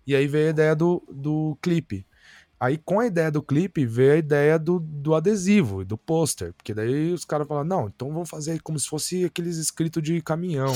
E 0.06 0.14
aí 0.14 0.26
veio 0.26 0.48
a 0.48 0.50
ideia 0.50 0.76
do, 0.76 1.02
do 1.10 1.56
clipe. 1.62 2.06
Aí, 2.58 2.76
com 2.76 3.00
a 3.00 3.06
ideia 3.06 3.30
do 3.30 3.42
clipe, 3.42 3.86
veio 3.86 4.12
a 4.12 4.16
ideia 4.16 4.58
do, 4.58 4.78
do 4.78 5.14
adesivo, 5.14 5.82
do 5.82 5.96
pôster. 5.96 6.52
Porque 6.52 6.74
daí 6.74 7.10
os 7.12 7.24
caras 7.24 7.48
falaram, 7.48 7.66
não, 7.66 7.88
então 7.88 8.12
vamos 8.12 8.28
fazer 8.28 8.60
como 8.60 8.78
se 8.78 8.86
fosse 8.86 9.24
aqueles 9.24 9.56
escritos 9.56 10.02
de 10.02 10.20
caminhão. 10.20 10.74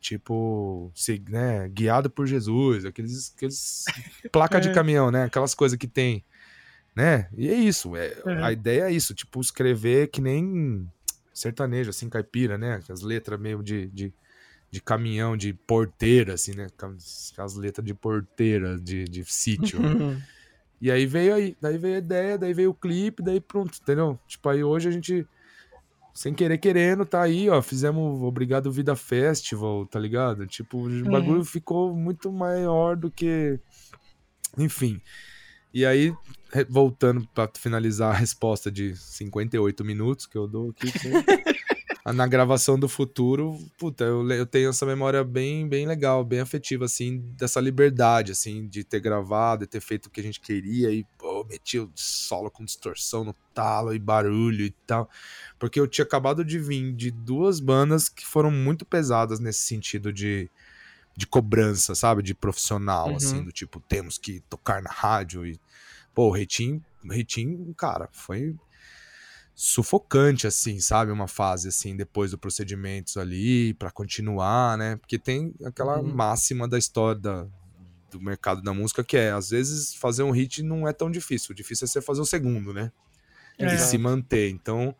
Tipo, 0.00 0.90
se, 0.94 1.22
né, 1.28 1.68
guiado 1.68 2.08
por 2.08 2.26
Jesus, 2.26 2.86
aqueles, 2.86 3.34
aqueles 3.36 3.84
placa 4.32 4.58
de 4.58 4.70
É. 4.70 4.72
caminhão, 4.72 5.10
né? 5.10 5.24
Aquelas 5.24 5.54
coisas 5.54 5.76
que 5.78 5.86
tem, 5.86 6.24
né? 6.94 7.28
E 7.36 7.48
é 7.48 7.54
isso, 7.54 7.96
é, 7.96 8.16
Uhum. 8.24 8.44
a 8.44 8.52
ideia 8.52 8.84
é 8.84 8.92
isso, 8.92 9.14
tipo, 9.14 9.40
escrever 9.40 10.08
que 10.08 10.20
nem 10.20 10.88
sertanejo, 11.32 11.90
assim, 11.90 12.08
caipira, 12.08 12.58
né? 12.58 12.80
As 12.88 13.00
letras 13.02 13.40
meio 13.40 13.62
de, 13.62 13.86
de, 13.88 14.12
de 14.70 14.80
caminhão, 14.80 15.36
de 15.36 15.52
porteira, 15.52 16.34
assim, 16.34 16.54
né? 16.54 16.66
Aquelas 17.32 17.54
letras 17.56 17.84
de 17.86 17.94
porteira, 17.94 18.78
de, 18.78 19.04
de 19.04 19.24
sítio. 19.24 19.78
E 20.82 20.90
aí 20.90 21.04
veio 21.04 21.34
aí, 21.34 21.54
daí 21.60 21.76
veio 21.76 21.96
a 21.96 21.98
ideia, 21.98 22.38
daí 22.38 22.54
veio 22.54 22.70
o 22.70 22.74
clipe, 22.74 23.22
daí 23.22 23.38
pronto, 23.38 23.78
entendeu? 23.82 24.18
Tipo, 24.26 24.48
aí 24.48 24.64
hoje 24.64 24.88
a 24.88 24.90
gente, 24.90 25.26
sem 26.14 26.32
querer 26.32 26.56
querendo, 26.56 27.04
tá 27.04 27.20
aí, 27.20 27.50
ó, 27.50 27.60
fizemos 27.60 28.22
Obrigado 28.22 28.72
Vida 28.72 28.96
Festival, 28.96 29.84
tá 29.84 30.00
ligado? 30.00 30.46
Tipo, 30.46 30.88
o 30.88 31.10
bagulho 31.10 31.44
ficou 31.44 31.94
muito 31.94 32.32
maior 32.32 32.96
do 32.96 33.10
que... 33.10 33.60
Enfim. 34.56 35.02
E 35.72 35.86
aí, 35.86 36.12
voltando 36.68 37.26
pra 37.34 37.48
finalizar 37.56 38.14
a 38.14 38.18
resposta 38.18 38.70
de 38.70 38.96
58 38.96 39.84
minutos 39.84 40.26
que 40.26 40.36
eu 40.36 40.48
dou 40.48 40.70
aqui, 40.70 40.90
na 42.12 42.26
gravação 42.26 42.78
do 42.78 42.88
futuro, 42.88 43.56
puta, 43.78 44.04
eu, 44.04 44.28
eu 44.30 44.46
tenho 44.46 44.70
essa 44.70 44.84
memória 44.84 45.22
bem, 45.22 45.68
bem 45.68 45.86
legal, 45.86 46.24
bem 46.24 46.40
afetiva, 46.40 46.86
assim, 46.86 47.18
dessa 47.36 47.60
liberdade, 47.60 48.32
assim, 48.32 48.66
de 48.66 48.82
ter 48.82 49.00
gravado 49.00 49.64
e 49.64 49.66
ter 49.66 49.80
feito 49.80 50.06
o 50.06 50.10
que 50.10 50.20
a 50.20 50.24
gente 50.24 50.40
queria 50.40 50.90
e, 50.90 51.04
pô, 51.16 51.44
meti 51.44 51.78
o 51.78 51.90
solo 51.94 52.50
com 52.50 52.64
distorção 52.64 53.22
no 53.22 53.34
talo 53.54 53.94
e 53.94 53.98
barulho 53.98 54.64
e 54.64 54.70
tal. 54.86 55.08
Porque 55.58 55.78
eu 55.78 55.86
tinha 55.86 56.04
acabado 56.04 56.44
de 56.44 56.58
vir 56.58 56.92
de 56.92 57.10
duas 57.10 57.60
bandas 57.60 58.08
que 58.08 58.26
foram 58.26 58.50
muito 58.50 58.84
pesadas 58.84 59.38
nesse 59.38 59.60
sentido 59.60 60.12
de, 60.12 60.50
de 61.20 61.26
cobrança, 61.26 61.94
sabe? 61.94 62.22
De 62.22 62.34
profissional, 62.34 63.10
Uhum. 63.10 63.16
assim, 63.16 63.44
do 63.44 63.52
tipo, 63.52 63.78
temos 63.80 64.16
que 64.16 64.40
tocar 64.48 64.82
na 64.82 64.90
rádio 64.90 65.46
e, 65.46 65.60
pô, 66.14 66.28
o 66.28 66.32
o 67.04 67.12
Reitinho, 67.12 67.74
cara, 67.76 68.08
foi 68.12 68.56
sufocante, 69.54 70.46
assim, 70.46 70.80
sabe? 70.80 71.12
Uma 71.12 71.28
fase, 71.28 71.68
assim, 71.68 71.94
depois 71.96 72.30
do 72.30 72.38
procedimentos 72.38 73.16
ali, 73.16 73.74
pra 73.74 73.90
continuar, 73.90 74.78
né? 74.78 74.96
Porque 74.96 75.18
tem 75.18 75.54
aquela 75.64 75.98
Uhum. 75.98 76.14
máxima 76.14 76.66
da 76.66 76.78
história 76.78 77.20
da, 77.20 77.46
do 78.10 78.20
mercado 78.20 78.62
da 78.62 78.72
música 78.72 79.04
que 79.04 79.16
é, 79.16 79.30
às 79.30 79.50
vezes, 79.50 79.94
fazer 79.94 80.22
um 80.22 80.30
hit 80.30 80.62
não 80.62 80.88
é 80.88 80.92
tão 80.92 81.10
difícil. 81.10 81.52
O 81.52 81.54
difícil 81.54 81.84
é 81.84 81.88
você 81.88 82.00
fazer 82.00 82.20
o 82.22 82.26
segundo, 82.26 82.72
né? 82.72 82.90
É. 83.58 83.74
E 83.74 83.78
se 83.78 83.98
manter. 83.98 84.48
Então, 84.50 84.94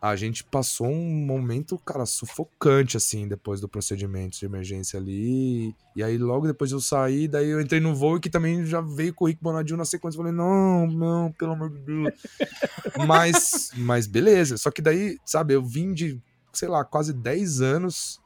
a 0.00 0.16
gente 0.16 0.42
passou 0.42 0.86
um 0.86 1.26
momento, 1.26 1.76
cara, 1.78 2.06
sufocante, 2.06 2.96
assim, 2.96 3.28
depois 3.28 3.60
do 3.60 3.68
procedimento 3.68 4.38
de 4.38 4.46
emergência 4.46 4.98
ali. 4.98 5.74
E 5.94 6.02
aí, 6.02 6.16
logo 6.16 6.46
depois 6.46 6.72
eu 6.72 6.80
saí, 6.80 7.28
daí 7.28 7.50
eu 7.50 7.60
entrei 7.60 7.80
no 7.80 7.94
voo 7.94 8.18
que 8.18 8.30
também 8.30 8.64
já 8.64 8.80
veio 8.80 9.12
com 9.12 9.24
o 9.24 9.28
Rick 9.28 9.42
Bonadinho 9.42 9.76
na 9.76 9.84
sequência. 9.84 10.16
Falei, 10.16 10.32
não, 10.32 10.86
não, 10.86 11.30
pelo 11.32 11.52
amor 11.52 11.68
de 11.68 11.80
Deus. 11.80 12.14
mas, 13.06 13.72
mas 13.76 14.06
beleza. 14.06 14.56
Só 14.56 14.70
que 14.70 14.80
daí, 14.80 15.18
sabe, 15.26 15.52
eu 15.52 15.62
vim 15.62 15.92
de, 15.92 16.18
sei 16.50 16.68
lá, 16.68 16.82
quase 16.82 17.12
10 17.12 17.60
anos 17.60 18.18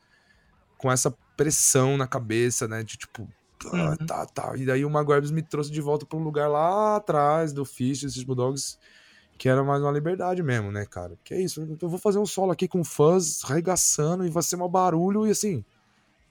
com 0.79 0.93
essa 0.93 1.11
pressão 1.37 1.97
na 1.97 2.07
cabeça, 2.07 2.69
né? 2.69 2.85
De 2.85 2.97
tipo, 2.97 3.29
ah, 3.73 3.97
Uhum. 4.01 4.07
tá, 4.07 4.27
tá. 4.27 4.53
E 4.57 4.65
daí 4.65 4.85
o 4.85 4.91
Maguires 4.91 5.33
me 5.33 5.43
trouxe 5.43 5.73
de 5.73 5.81
volta 5.81 6.07
pra 6.07 6.19
um 6.19 6.23
lugar 6.23 6.49
lá 6.49 6.97
atrás 6.97 7.53
do 7.53 7.65
Fish, 7.65 8.05
esses 8.05 8.23
Bulldogs, 8.23 8.79
que 9.45 9.49
era 9.51 9.63
mais 9.63 9.83
uma 9.83 9.91
liberdade 9.93 10.43
mesmo, 10.43 10.73
né, 10.73 10.87
cara? 10.87 11.19
Que 11.23 11.35
é 11.35 11.39
isso, 11.43 11.69
eu 11.83 11.87
vou 11.87 11.99
fazer 11.99 12.19
um 12.19 12.25
solo 12.25 12.51
aqui 12.51 12.67
com 12.67 12.83
fãs 12.83 13.45
arregaçando 13.45 14.25
e 14.25 14.31
vai 14.31 14.43
ser 14.43 14.57
um 14.57 14.67
barulho 14.67 15.27
e 15.27 15.31
assim. 15.33 15.63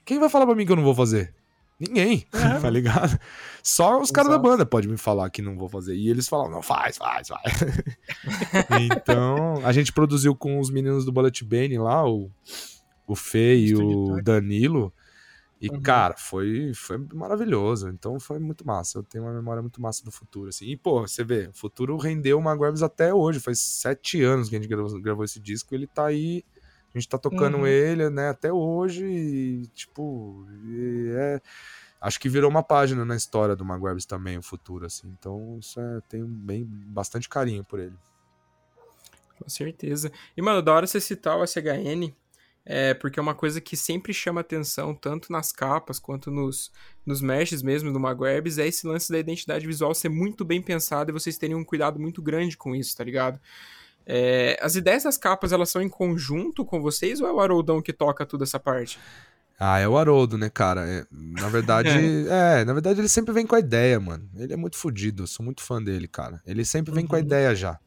Quem 0.04 0.18
vai 0.18 0.28
falar 0.28 0.46
pra 0.46 0.54
mim 0.56 0.66
que 0.66 0.72
eu 0.72 0.76
não 0.76 0.82
vou 0.82 0.96
fazer? 0.96 1.32
Ninguém, 1.78 2.26
tá 2.60 2.68
ligado? 2.68 3.16
Só 3.62 4.00
os 4.00 4.10
caras 4.10 4.32
da 4.32 4.36
banda 4.36 4.66
podem 4.66 4.90
me 4.90 4.96
falar 4.96 5.30
que 5.30 5.40
não 5.40 5.56
vou 5.56 5.68
fazer. 5.68 5.94
E 5.94 6.10
eles 6.10 6.26
falam, 6.26 6.50
não, 6.50 6.60
faz, 6.60 6.96
faz, 6.96 7.28
faz. 7.28 7.52
então, 8.82 9.64
a 9.64 9.70
gente 9.70 9.92
produziu 9.92 10.34
com 10.34 10.58
os 10.58 10.68
meninos 10.68 11.04
do 11.04 11.12
Bullet 11.12 11.44
Bane 11.44 11.78
lá, 11.78 12.04
o, 12.04 12.28
o 13.06 13.14
Fê 13.14 13.54
e 13.54 13.76
o 13.76 14.20
Danilo. 14.24 14.92
E, 15.60 15.70
Uhum. 15.70 15.80
cara, 15.80 16.14
foi, 16.18 16.72
foi 16.74 16.98
maravilhoso. 17.14 17.88
Então 17.88 18.18
foi 18.20 18.38
muito 18.38 18.66
massa. 18.66 18.98
Eu 18.98 19.02
tenho 19.02 19.24
uma 19.24 19.32
memória 19.32 19.62
muito 19.62 19.80
massa 19.80 20.04
do 20.04 20.10
futuro, 20.10 20.48
assim. 20.50 20.66
E, 20.66 20.76
pô, 20.76 21.00
você 21.00 21.24
vê, 21.24 21.48
o 21.48 21.52
futuro 21.54 21.96
rendeu 21.96 22.38
uma 22.38 22.56
Grabs 22.56 22.82
até 22.82 23.14
hoje. 23.14 23.40
Faz 23.40 23.60
sete 23.60 24.22
anos 24.22 24.48
que 24.48 24.56
a 24.56 24.58
gente 24.60 24.68
gravou, 24.68 25.00
gravou 25.00 25.24
esse 25.24 25.40
disco. 25.40 25.74
Ele 25.74 25.86
tá 25.86 26.06
aí. 26.06 26.44
A 26.94 26.98
gente 26.98 27.08
tá 27.08 27.18
tocando 27.18 27.58
Uhum. 27.58 27.66
ele, 27.66 28.08
né, 28.10 28.28
até 28.28 28.52
hoje. 28.52 29.04
E, 29.06 29.66
tipo, 29.68 30.46
e 30.66 31.10
é. 31.16 31.40
Acho 32.00 32.20
que 32.20 32.28
virou 32.28 32.50
uma 32.50 32.62
página 32.62 33.02
na 33.04 33.16
história 33.16 33.56
do 33.56 33.64
Maguires 33.64 34.04
também, 34.04 34.36
o 34.36 34.42
futuro, 34.42 34.84
assim. 34.84 35.08
Então, 35.18 35.56
isso 35.58 35.80
é, 35.80 36.00
tenho 36.08 36.26
bem, 36.26 36.62
bastante 36.66 37.28
carinho 37.28 37.64
por 37.64 37.80
ele. 37.80 37.96
Com 39.38 39.48
certeza. 39.48 40.12
E, 40.36 40.42
mano, 40.42 40.60
da 40.62 40.72
hora 40.74 40.86
você 40.86 41.00
citar 41.00 41.36
o 41.38 41.42
SHN, 41.44 42.12
é, 42.66 42.94
porque 42.94 43.18
é 43.18 43.22
uma 43.22 43.34
coisa 43.34 43.60
que 43.60 43.76
sempre 43.76 44.12
chama 44.14 44.40
atenção, 44.40 44.94
tanto 44.94 45.30
nas 45.30 45.52
capas 45.52 45.98
quanto 45.98 46.30
nos, 46.30 46.70
nos 47.04 47.20
meshes 47.20 47.62
mesmo 47.62 47.92
do 47.92 48.00
Magwebs, 48.00 48.58
é 48.58 48.66
esse 48.66 48.86
lance 48.86 49.12
da 49.12 49.18
identidade 49.18 49.66
visual 49.66 49.94
ser 49.94 50.08
muito 50.08 50.44
bem 50.44 50.62
pensado 50.62 51.10
e 51.10 51.12
vocês 51.12 51.36
terem 51.36 51.54
um 51.54 51.64
cuidado 51.64 52.00
muito 52.00 52.22
grande 52.22 52.56
com 52.56 52.74
isso, 52.74 52.96
tá 52.96 53.04
ligado? 53.04 53.38
É, 54.06 54.58
as 54.60 54.76
ideias 54.76 55.04
das 55.04 55.16
capas, 55.16 55.52
elas 55.52 55.70
são 55.70 55.80
em 55.80 55.88
conjunto 55.88 56.64
com 56.64 56.80
vocês 56.80 57.20
ou 57.20 57.26
é 57.28 57.32
o 57.32 57.40
Haroldão 57.40 57.80
que 57.80 57.92
toca 57.92 58.26
toda 58.26 58.44
essa 58.44 58.60
parte? 58.60 58.98
Ah, 59.58 59.78
é 59.78 59.86
o 59.88 59.96
Haroldo, 59.96 60.36
né, 60.36 60.50
cara? 60.50 60.86
É, 60.86 61.06
na 61.10 61.48
verdade, 61.48 61.88
é, 62.28 62.64
na 62.64 62.72
verdade 62.72 63.00
ele 63.00 63.08
sempre 63.08 63.32
vem 63.32 63.46
com 63.46 63.54
a 63.54 63.60
ideia, 63.60 63.98
mano. 64.00 64.28
Ele 64.36 64.52
é 64.52 64.56
muito 64.56 64.76
fodido, 64.76 65.22
eu 65.22 65.26
sou 65.26 65.44
muito 65.44 65.62
fã 65.62 65.82
dele, 65.82 66.08
cara. 66.08 66.42
Ele 66.44 66.64
sempre 66.64 66.92
vem 66.92 67.06
com 67.06 67.14
a 67.14 67.18
Uhum. 67.18 67.24
ideia 67.24 67.54
já. 67.54 67.78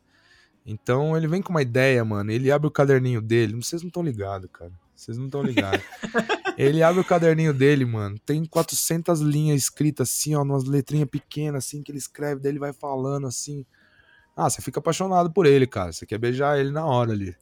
Então, 0.70 1.16
ele 1.16 1.30
vem 1.30 1.42
com 1.42 1.50
uma 1.50 1.62
ideia, 1.62 2.04
mano. 2.04 2.30
Ele 2.30 2.52
abre 2.52 2.68
o 2.68 2.72
caderninho 2.72 3.22
dele. 3.22 3.56
Vocês 3.56 3.82
não 3.82 3.88
estão 3.88 4.04
ligados, 4.04 4.50
cara. 4.52 4.72
Vocês 4.94 5.18
não 5.18 5.28
estão 5.28 5.42
ligados. 5.42 5.80
ele 6.58 6.84
abre 6.84 7.00
o 7.00 7.06
caderninho 7.06 7.54
dele, 7.54 7.86
mano. 7.86 8.20
Tem 8.20 8.44
400 8.44 9.22
linhas 9.22 9.62
escritas 9.62 10.10
assim, 10.10 10.36
ó, 10.36 10.44
umas 10.44 10.66
letrinhas 10.66 11.08
pequenas, 11.08 11.66
assim, 11.66 11.82
que 11.82 11.90
ele 11.90 11.98
escreve. 11.98 12.42
Daí 12.42 12.52
ele 12.52 12.60
vai 12.60 12.74
falando 12.74 13.28
assim. 13.28 13.66
Ah, 14.36 14.50
você 14.50 14.62
fica 14.62 14.80
apaixonado 14.80 15.32
por 15.32 15.46
ele, 15.46 15.66
cara. 15.66 15.94
Você 15.94 16.06
quer 16.06 16.18
beijar 16.18 16.60
ele 16.60 16.72
na 16.72 16.86
hora 16.86 17.14
ali. 17.14 17.34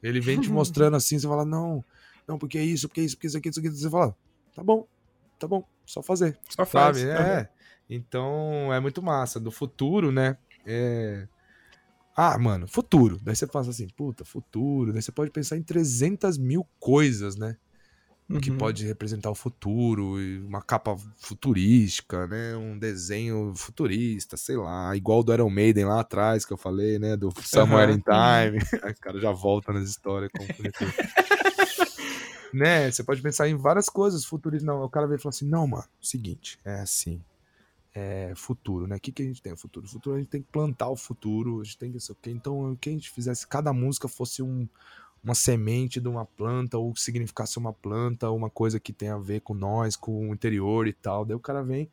Ele 0.00 0.20
vem 0.20 0.40
te 0.40 0.48
mostrando 0.52 0.96
assim, 0.96 1.18
você 1.18 1.26
fala, 1.26 1.44
não, 1.44 1.84
não, 2.28 2.38
porque 2.38 2.58
é 2.58 2.62
isso, 2.62 2.86
porque 2.86 3.00
é 3.00 3.04
isso, 3.04 3.16
porque 3.16 3.26
isso 3.26 3.38
aqui, 3.38 3.48
isso 3.48 3.58
aqui. 3.58 3.70
Você 3.70 3.90
fala, 3.90 4.14
tá 4.54 4.62
bom, 4.62 4.86
tá 5.36 5.48
bom, 5.48 5.66
só 5.84 6.00
fazer. 6.00 6.38
Só 6.48 6.64
faz. 6.64 6.98
Sabe? 6.98 7.10
É. 7.10 7.48
Então 7.90 8.72
é 8.72 8.78
muito 8.78 9.02
massa. 9.02 9.40
Do 9.40 9.50
futuro, 9.50 10.12
né? 10.12 10.36
É. 10.64 11.26
Ah, 12.20 12.36
mano, 12.36 12.66
futuro. 12.66 13.16
Daí 13.22 13.36
você 13.36 13.46
pensa 13.46 13.70
assim, 13.70 13.86
puta, 13.86 14.24
futuro. 14.24 14.92
Daí 14.92 15.00
você 15.00 15.12
pode 15.12 15.30
pensar 15.30 15.56
em 15.56 15.62
300 15.62 16.36
mil 16.36 16.66
coisas, 16.80 17.36
né? 17.36 17.56
Que 18.42 18.50
Uhum. 18.50 18.58
pode 18.58 18.84
representar 18.84 19.30
o 19.30 19.36
futuro, 19.36 20.16
uma 20.44 20.60
capa 20.60 20.96
futurística, 21.20 22.26
né? 22.26 22.56
Um 22.56 22.76
desenho 22.76 23.52
futurista, 23.54 24.36
sei 24.36 24.56
lá, 24.56 24.96
igual 24.96 25.22
do 25.22 25.32
Iron 25.32 25.48
Maiden 25.48 25.84
lá 25.84 26.00
atrás 26.00 26.44
que 26.44 26.52
eu 26.52 26.56
falei, 26.56 26.98
né? 26.98 27.16
Do 27.16 27.32
Somewhere 27.40 27.92
in 27.92 28.00
Time. 28.00 28.58
Aí 28.84 28.92
o 28.92 29.00
cara 29.00 29.20
já 29.20 29.30
volta 29.30 29.72
nas 29.72 29.88
histórias 29.88 30.28
como 30.36 30.48
né? 32.52 32.90
Você 32.90 33.04
pode 33.04 33.22
pensar 33.22 33.48
em 33.48 33.54
várias 33.54 33.88
coisas 33.88 34.24
futuristas. 34.24 34.66
Não, 34.66 34.82
o 34.82 34.90
cara 34.90 35.06
vem 35.06 35.16
e 35.16 35.20
fala 35.20 35.30
assim: 35.30 35.48
não, 35.48 35.68
mano, 35.68 35.84
seguinte, 36.02 36.58
é 36.64 36.80
assim. 36.80 37.22
É 37.94 38.32
futuro, 38.36 38.86
né? 38.86 38.96
O 38.96 39.00
que, 39.00 39.10
que 39.10 39.22
a 39.22 39.24
gente 39.24 39.42
tem? 39.42 39.56
Futuro. 39.56 39.86
Futuro 39.86 40.16
a 40.16 40.18
gente 40.18 40.28
tem 40.28 40.42
que 40.42 40.48
plantar 40.52 40.88
o 40.88 40.96
futuro, 40.96 41.60
a 41.60 41.64
gente 41.64 41.78
tem 41.78 41.90
que. 41.90 41.98
sei 42.00 42.12
o 42.12 42.18
quê. 42.20 42.30
Então, 42.30 42.76
que 42.80 42.90
a 42.90 42.92
gente 42.92 43.10
fizesse, 43.10 43.46
cada 43.46 43.72
música 43.72 44.06
fosse 44.06 44.42
um, 44.42 44.68
uma 45.22 45.34
semente 45.34 46.00
de 46.00 46.08
uma 46.08 46.24
planta, 46.24 46.78
ou 46.78 46.94
significasse 46.94 47.58
uma 47.58 47.72
planta, 47.72 48.30
uma 48.30 48.50
coisa 48.50 48.78
que 48.78 48.92
tem 48.92 49.08
a 49.08 49.18
ver 49.18 49.40
com 49.40 49.54
nós, 49.54 49.96
com 49.96 50.30
o 50.30 50.34
interior 50.34 50.86
e 50.86 50.92
tal. 50.92 51.24
Daí 51.24 51.34
o 51.34 51.40
cara 51.40 51.62
vem 51.62 51.90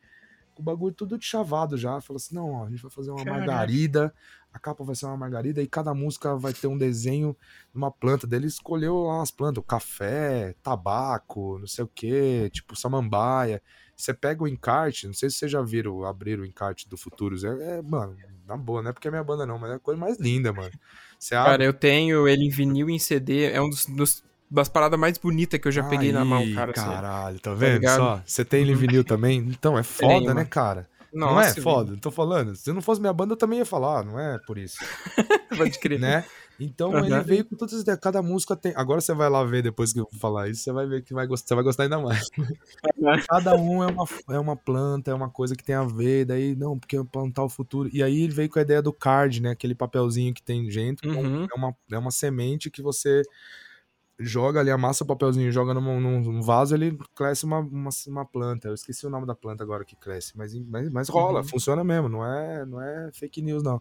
com 0.56 0.62
o 0.62 0.64
bagulho 0.64 0.94
tudo 0.94 1.18
de 1.18 1.24
chavado 1.24 1.76
já, 1.76 2.00
fala 2.00 2.16
assim: 2.16 2.34
não, 2.34 2.50
ó, 2.52 2.66
a 2.66 2.70
gente 2.70 2.82
vai 2.82 2.90
fazer 2.90 3.10
uma 3.10 3.22
Caraca. 3.22 3.38
margarida, 3.38 4.14
a 4.52 4.58
capa 4.58 4.82
vai 4.82 4.96
ser 4.96 5.04
uma 5.04 5.16
margarida, 5.16 5.62
e 5.62 5.66
cada 5.66 5.92
música 5.92 6.34
vai 6.36 6.54
ter 6.54 6.66
um 6.66 6.78
desenho 6.78 7.36
de 7.70 7.76
uma 7.76 7.90
planta. 7.90 8.26
Daí 8.26 8.38
ele 8.40 8.46
escolheu 8.46 9.02
lá 9.02 9.18
umas 9.18 9.30
plantas, 9.30 9.58
o 9.58 9.66
café, 9.66 10.54
tabaco, 10.62 11.58
não 11.58 11.66
sei 11.66 11.84
o 11.84 11.88
que, 11.88 12.48
tipo 12.50 12.74
samambaia. 12.74 13.62
Você 13.96 14.12
pega 14.12 14.42
o 14.44 14.48
encarte, 14.48 15.06
não 15.06 15.14
sei 15.14 15.30
se 15.30 15.36
vocês 15.38 15.50
já 15.50 15.62
viram, 15.62 16.04
abriram 16.04 16.42
o 16.42 16.46
encarte 16.46 16.88
do 16.88 16.96
Futuros. 16.96 17.44
É, 17.44 17.78
é, 17.78 17.82
mano, 17.82 18.14
na 18.46 18.56
boa, 18.56 18.82
não 18.82 18.90
é 18.90 18.92
porque 18.92 19.08
é 19.08 19.10
minha 19.10 19.24
banda, 19.24 19.46
não, 19.46 19.58
mas 19.58 19.70
é 19.70 19.74
a 19.74 19.78
coisa 19.78 19.98
mais 19.98 20.18
linda, 20.18 20.52
mano. 20.52 20.70
Você 21.18 21.34
abre. 21.34 21.50
Cara, 21.52 21.64
eu 21.64 21.72
tenho 21.72 22.28
ele 22.28 22.44
em 22.44 22.50
vinil 22.50 22.90
e 22.90 22.92
em 22.94 22.98
CD, 22.98 23.50
é 23.50 23.60
um 23.60 23.70
dos, 23.70 23.86
dos- 23.86 24.22
das 24.50 24.68
paradas 24.68 25.00
mais 25.00 25.16
bonitas 25.18 25.58
que 25.58 25.66
eu 25.66 25.72
já 25.72 25.82
peguei 25.82 26.12
na 26.12 26.24
mão, 26.24 26.44
cara. 26.54 26.72
assim. 26.72 26.84
Caralho, 26.84 27.40
tá 27.40 27.54
vendo 27.54 27.74
ligado? 27.80 27.96
só? 27.96 28.22
Você 28.24 28.44
tem 28.44 28.60
ele 28.62 28.72
em 28.72 28.76
vinil 28.76 29.02
também? 29.02 29.38
Então, 29.38 29.76
é 29.78 29.82
foda, 29.82 30.08
Tenho, 30.20 30.34
né, 30.34 30.44
cara? 30.44 30.88
Nossa, 31.12 31.32
não 31.32 31.40
é 31.40 31.54
foda? 31.54 31.96
Tô 32.00 32.10
falando. 32.10 32.54
Se 32.54 32.70
não 32.72 32.82
fosse 32.82 33.00
minha 33.00 33.12
banda, 33.12 33.32
eu 33.32 33.36
também 33.38 33.58
ia 33.60 33.64
falar, 33.64 34.04
não 34.04 34.20
é 34.20 34.38
por 34.46 34.58
isso, 34.58 34.76
Pode 35.56 35.78
crer. 35.78 35.98
né? 35.98 36.24
Então 36.58 36.92
Uhum. 36.92 37.04
ele 37.04 37.20
veio 37.20 37.44
com 37.44 37.54
todas 37.54 37.74
as 37.74 37.82
ideias. 37.82 38.00
Cada 38.00 38.22
música 38.22 38.56
tem. 38.56 38.72
Agora 38.76 39.00
você 39.00 39.12
vai 39.12 39.28
lá 39.28 39.44
ver 39.44 39.62
depois 39.62 39.92
que 39.92 40.00
eu 40.00 40.08
falar 40.18 40.48
isso, 40.48 40.62
você 40.62 40.72
vai 40.72 40.86
ver 40.86 41.02
que 41.02 41.12
vai 41.12 41.26
gostar, 41.26 41.48
você 41.48 41.54
vai 41.54 41.64
gostar 41.64 41.82
ainda 41.82 41.98
mais. 41.98 42.26
Cada 43.28 43.54
um 43.54 43.82
é 43.82 43.86
uma, 43.88 44.04
é 44.30 44.38
uma 44.38 44.56
planta, 44.56 45.10
é 45.10 45.14
uma 45.14 45.28
coisa 45.30 45.54
que 45.54 45.62
tem 45.64 45.74
a 45.74 45.84
ver. 45.84 46.24
Daí, 46.24 46.56
não, 46.56 46.78
porque 46.78 47.02
plantar 47.04 47.44
o 47.44 47.48
futuro. 47.48 47.90
E 47.92 48.02
aí 48.02 48.22
ele 48.22 48.32
veio 48.32 48.48
com 48.48 48.58
a 48.58 48.62
ideia 48.62 48.80
do 48.80 48.92
card, 48.92 49.40
né? 49.42 49.50
Aquele 49.50 49.74
papelzinho 49.74 50.32
que 50.32 50.42
tem 50.42 50.66
dentro. 50.66 51.08
Uhum. 51.10 51.44
É, 51.44 51.54
uma, 51.56 51.76
é 51.92 51.98
uma 51.98 52.10
semente 52.10 52.70
que 52.70 52.80
você 52.80 53.22
joga 54.18 54.60
ali, 54.60 54.70
amassa 54.70 55.04
o 55.04 55.06
papelzinho, 55.06 55.52
joga 55.52 55.74
num, 55.74 56.00
num- 56.00 56.20
num 56.20 56.40
vaso, 56.42 56.74
ele 56.74 56.96
cresce 57.14 57.44
uma, 57.44 57.58
uma, 57.58 57.90
uma 58.08 58.24
planta. 58.24 58.68
Eu 58.68 58.74
esqueci 58.74 59.06
o 59.06 59.10
nome 59.10 59.26
da 59.26 59.34
planta 59.34 59.62
agora 59.62 59.84
que 59.84 59.94
cresce, 59.94 60.32
mas, 60.36 60.54
mas, 60.54 60.88
mas 60.90 61.08
rola, 61.10 61.40
Uhum. 61.40 61.48
funciona 61.48 61.84
mesmo, 61.84 62.08
não 62.08 62.24
é, 62.24 62.64
não 62.64 62.80
é 62.80 63.10
fake 63.12 63.42
news, 63.42 63.62
não. 63.62 63.80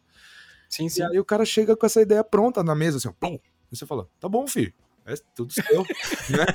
Sim, 0.70 0.88
E 0.88 0.90
sim. 0.90 1.04
aí 1.04 1.20
o 1.20 1.26
cara 1.26 1.46
chega 1.46 1.76
com 1.76 1.86
essa 1.86 2.02
ideia 2.02 2.24
pronta 2.24 2.64
na 2.64 2.76
mesa, 2.76 2.98
assim, 2.98 3.12
pum, 3.20 3.38
e 3.72 3.76
você 3.78 3.86
fala, 3.86 4.08
tá 4.20 4.28
bom, 4.30 4.48
filho, 4.48 4.74
é 5.06 5.14
tudo 5.36 5.54
seu, 5.54 5.86
né? 6.30 6.46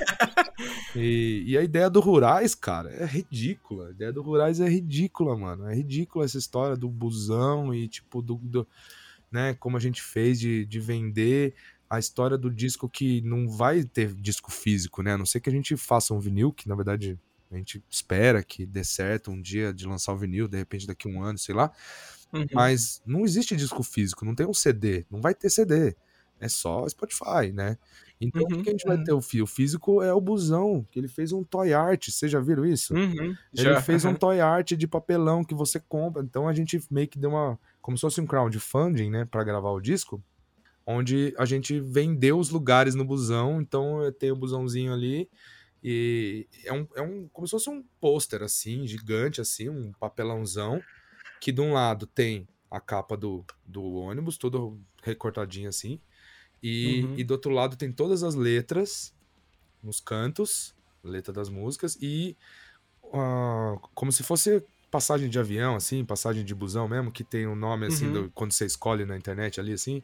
E, 0.94 1.44
e 1.46 1.58
a 1.58 1.62
ideia 1.62 1.88
do 1.88 2.00
Rurais, 2.00 2.54
cara, 2.54 2.90
é 2.92 3.04
ridícula. 3.06 3.88
A 3.88 3.90
ideia 3.92 4.12
do 4.12 4.22
Rurais 4.22 4.60
é 4.60 4.68
ridícula, 4.68 5.36
mano. 5.36 5.66
É 5.68 5.74
ridícula 5.74 6.24
essa 6.24 6.38
história 6.38 6.76
do 6.76 6.88
busão 6.88 7.72
e, 7.74 7.88
tipo, 7.88 8.20
do, 8.22 8.36
do- 8.36 8.66
né, 9.30 9.54
como 9.54 9.76
a 9.76 9.80
gente 9.80 10.02
fez 10.02 10.40
de, 10.40 10.66
de 10.66 10.80
vender 10.80 11.54
a 11.88 11.98
história 11.98 12.36
do 12.38 12.50
disco 12.50 12.88
que 12.88 13.20
não 13.22 13.48
vai 13.48 13.84
ter 13.84 14.12
disco 14.14 14.50
físico, 14.50 15.02
né? 15.02 15.14
A 15.14 15.18
não 15.18 15.26
ser 15.26 15.40
que 15.40 15.48
a 15.48 15.52
gente 15.52 15.76
faça 15.76 16.14
um 16.14 16.20
vinil, 16.20 16.52
que 16.52 16.68
na 16.68 16.74
verdade 16.74 17.18
a 17.50 17.56
gente 17.56 17.82
espera 17.90 18.44
que 18.44 18.64
dê 18.64 18.84
certo 18.84 19.30
um 19.30 19.40
dia 19.40 19.72
de 19.72 19.86
lançar 19.86 20.12
o 20.12 20.16
vinil, 20.18 20.46
de 20.46 20.56
repente 20.56 20.86
daqui 20.86 21.08
a 21.08 21.10
um 21.12 21.22
ano, 21.22 21.38
sei 21.38 21.54
lá. 21.54 21.72
Uhum. 22.32 22.46
Mas 22.52 23.02
não 23.04 23.24
existe 23.24 23.56
disco 23.56 23.82
físico, 23.82 24.24
não 24.24 24.34
tem 24.34 24.46
um 24.46 24.54
CD, 24.54 25.06
não 25.10 25.20
vai 25.20 25.34
ter 25.34 25.50
CD. 25.50 25.96
É 26.38 26.48
só 26.48 26.88
Spotify, 26.88 27.52
né? 27.52 27.76
Então 28.20 28.46
o 28.46 28.48
que 28.48 28.54
Uhum, 28.54 28.62
a 28.68 28.72
gente 28.72 28.86
vai 28.86 28.96
uhum. 28.96 29.04
ter? 29.04 29.12
O 29.12 29.20
fio 29.20 29.46
físico 29.46 30.02
é 30.02 30.12
o 30.12 30.20
busão, 30.20 30.86
que 30.90 30.98
ele 30.98 31.08
fez 31.08 31.32
um 31.32 31.42
toy 31.44 31.72
art. 31.72 32.08
Vocês 32.10 32.30
já 32.32 32.40
viram 32.40 32.64
isso? 32.64 32.94
Uhum. 32.94 33.36
Ele 33.56 33.74
Já. 33.74 33.80
fez 33.80 34.04
um 34.04 34.14
toy 34.14 34.40
art 34.40 34.72
de 34.72 34.86
papelão 34.86 35.44
que 35.44 35.54
você 35.54 35.80
compra. 35.80 36.22
Então 36.22 36.48
a 36.48 36.52
gente 36.54 36.82
meio 36.90 37.08
que 37.08 37.18
deu 37.18 37.30
uma. 37.30 37.58
Como 37.80 37.96
se 37.96 38.02
fosse 38.02 38.20
um 38.20 38.26
crowdfunding, 38.26 39.10
né? 39.10 39.24
Pra 39.24 39.44
gravar 39.44 39.70
o 39.70 39.80
disco. 39.80 40.22
Onde 40.86 41.34
a 41.38 41.44
gente 41.44 41.80
vendeu 41.80 42.38
os 42.38 42.50
lugares 42.50 42.94
no 42.94 43.04
busão. 43.04 43.60
Então 43.60 44.02
eu 44.02 44.12
tenho 44.12 44.34
o 44.34 44.38
busãozinho 44.38 44.92
ali. 44.92 45.28
E 45.82 46.46
é 46.64 46.72
um, 46.72 46.86
é 46.94 47.02
um. 47.02 47.28
Como 47.32 47.46
se 47.46 47.52
fosse 47.52 47.70
um 47.70 47.82
pôster, 48.00 48.42
assim, 48.42 48.86
gigante, 48.86 49.40
assim, 49.40 49.68
um 49.68 49.92
papelãozão. 49.92 50.82
Que 51.40 51.52
de 51.52 51.60
um 51.60 51.72
lado 51.72 52.06
tem 52.06 52.48
a 52.70 52.80
capa 52.80 53.16
do, 53.16 53.44
do 53.66 53.82
ônibus, 53.94 54.38
todo 54.38 54.80
recortadinho 55.02 55.68
assim. 55.68 56.00
E, 56.62 57.02
Uhum. 57.02 57.16
e 57.16 57.24
do 57.24 57.32
outro 57.32 57.52
lado 57.52 57.76
tem 57.76 57.92
todas 57.92 58.22
as 58.22 58.34
letras 58.34 59.14
nos 59.82 60.00
cantos, 60.00 60.74
letra 61.04 61.32
das 61.32 61.48
músicas, 61.48 61.96
e 62.00 62.36
ah, 63.14 63.76
como 63.94 64.12
se 64.12 64.22
fosse 64.22 64.64
passagem 64.90 65.28
de 65.30 65.38
avião, 65.38 65.76
assim, 65.76 66.04
passagem 66.04 66.44
de 66.44 66.54
busão 66.54 66.88
mesmo, 66.88 67.12
que 67.12 67.24
tem 67.24 67.46
o 67.46 67.54
nome, 67.54 67.86
assim, 67.86 68.10
Uhum. 68.10 68.12
do- 68.12 68.30
quando 68.32 68.52
você 68.52 68.66
escolhe 68.66 69.04
na 69.04 69.16
internet 69.16 69.60
ali, 69.60 69.72
assim. 69.72 70.02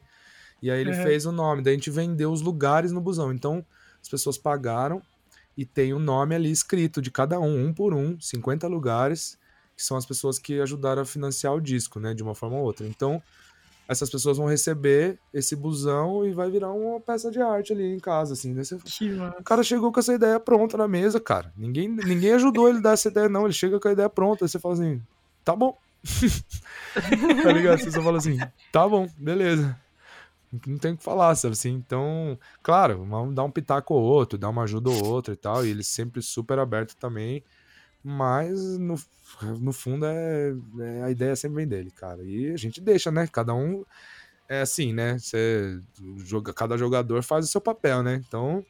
E 0.62 0.70
aí 0.70 0.80
ele 0.80 0.92
Uhum. 0.92 0.94
fez 0.94 1.26
o 1.26 1.32
nome, 1.32 1.62
daí 1.62 1.74
a 1.74 1.76
gente 1.76 1.90
vendeu 1.90 2.32
os 2.32 2.40
lugares 2.42 2.92
no 2.92 3.00
busão. 3.00 3.32
Então, 3.32 3.66
as 4.02 4.08
pessoas 4.08 4.38
pagaram 4.38 5.02
e 5.56 5.66
tem 5.66 5.92
o 5.94 5.98
nome 5.98 6.34
ali 6.34 6.50
escrito 6.50 7.02
de 7.02 7.10
cada 7.10 7.40
um, 7.40 7.66
um 7.68 7.74
por 7.74 7.94
um, 7.94 8.18
50 8.20 8.66
lugares, 8.68 9.38
que 9.76 9.82
são 9.82 9.96
as 9.96 10.06
pessoas 10.06 10.38
que 10.38 10.60
ajudaram 10.60 11.02
a 11.02 11.04
financiar 11.04 11.54
o 11.54 11.60
disco, 11.60 12.00
né, 12.00 12.14
de 12.14 12.22
uma 12.22 12.34
forma 12.34 12.56
ou 12.56 12.64
outra. 12.64 12.86
Então, 12.86 13.22
essas 13.88 14.10
pessoas 14.10 14.36
vão 14.36 14.46
receber 14.46 15.18
esse 15.32 15.54
busão 15.54 16.26
e 16.26 16.32
vai 16.32 16.50
virar 16.50 16.72
uma 16.72 17.00
peça 17.00 17.30
de 17.30 17.40
arte 17.40 17.72
ali 17.72 17.94
em 17.94 18.00
casa, 18.00 18.32
assim. 18.32 18.52
Daí 18.52 18.64
você-. 18.64 18.74
O 19.38 19.44
cara 19.44 19.62
chegou 19.62 19.92
com 19.92 20.00
essa 20.00 20.14
ideia 20.14 20.40
pronta 20.40 20.76
na 20.76 20.88
mesa, 20.88 21.20
cara. 21.20 21.52
Ninguém, 21.56 21.88
ninguém 21.88 22.32
ajudou 22.32 22.68
ele 22.68 22.78
a 22.78 22.82
dar 22.82 22.92
essa 22.92 23.08
ideia, 23.08 23.28
não. 23.28 23.44
Ele 23.44 23.52
chega 23.52 23.78
com 23.78 23.86
a 23.86 23.92
ideia 23.92 24.08
pronta. 24.08 24.44
Aí 24.44 24.48
você 24.48 24.58
fala 24.58 24.74
assim, 24.74 25.00
tá 25.44 25.54
bom. 25.54 25.78
tá 27.42 27.52
ligado? 27.52 27.78
Você 27.78 27.92
só 27.92 28.02
fala 28.02 28.18
assim, 28.18 28.38
tá 28.72 28.88
bom, 28.88 29.08
beleza. 29.16 29.78
Não 30.66 30.78
tem 30.78 30.92
o 30.92 30.96
que 30.96 31.02
falar, 31.02 31.34
sabe 31.34 31.52
assim? 31.52 31.74
Então, 31.74 32.38
claro, 32.62 33.04
vamos 33.04 33.34
dar 33.34 33.44
um 33.44 33.50
pitaco 33.50 33.94
ou 33.94 34.02
outro, 34.02 34.38
dar 34.38 34.48
uma 34.48 34.62
ajuda 34.62 34.90
ou 34.90 35.04
outra 35.04 35.34
e 35.34 35.36
tal. 35.36 35.64
E 35.64 35.70
ele 35.70 35.84
sempre 35.84 36.22
super 36.22 36.58
aberto 36.58 36.96
também. 36.96 37.42
Mas 38.08 38.78
no, 38.78 38.94
no 39.58 39.72
fundo 39.72 40.06
é, 40.06 40.52
é- 40.80 41.02
a 41.02 41.10
ideia 41.10 41.34
sempre 41.34 41.56
vem 41.56 41.66
dele, 41.68 41.90
cara. 41.90 42.22
E 42.22 42.52
a 42.52 42.56
gente 42.56 42.80
deixa, 42.80 43.10
né? 43.10 43.26
Cada 43.26 43.52
um 43.52 43.84
é 44.48 44.60
assim, 44.60 44.92
né? 44.92 45.18
Você 45.18 45.80
joga, 46.18 46.54
cada 46.54 46.78
jogador 46.78 47.22
faz 47.22 47.46
o 47.46 47.48
seu 47.48 47.60
papel, 47.60 48.02
né? 48.04 48.22
Então, 48.26 48.64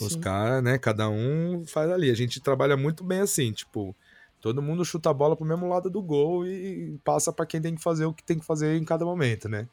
os 0.00 0.16
caras, 0.16 0.62
né? 0.62 0.78
Cada 0.78 1.08
um 1.10 1.64
faz 1.66 1.90
ali. 1.90 2.10
A 2.10 2.14
gente 2.14 2.40
trabalha 2.40 2.76
muito 2.76 3.04
bem 3.04 3.20
assim, 3.20 3.52
tipo, 3.52 3.94
todo 4.40 4.62
mundo 4.62 4.84
chuta 4.84 5.10
a 5.10 5.14
bola 5.14 5.36
pro 5.36 5.44
mesmo 5.44 5.68
lado 5.68 5.90
do 5.90 6.02
gol 6.02 6.46
e 6.46 6.98
passa 7.04 7.32
pra 7.32 7.46
quem 7.46 7.60
tem 7.60 7.74
que 7.74 7.82
fazer 7.82 8.06
o 8.06 8.14
que 8.14 8.24
tem 8.24 8.38
que 8.38 8.46
fazer 8.46 8.76
em 8.76 8.84
cada 8.84 9.04
momento, 9.04 9.48
né? 9.48 9.68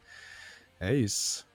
É 0.79 0.93
isso. 0.93 1.45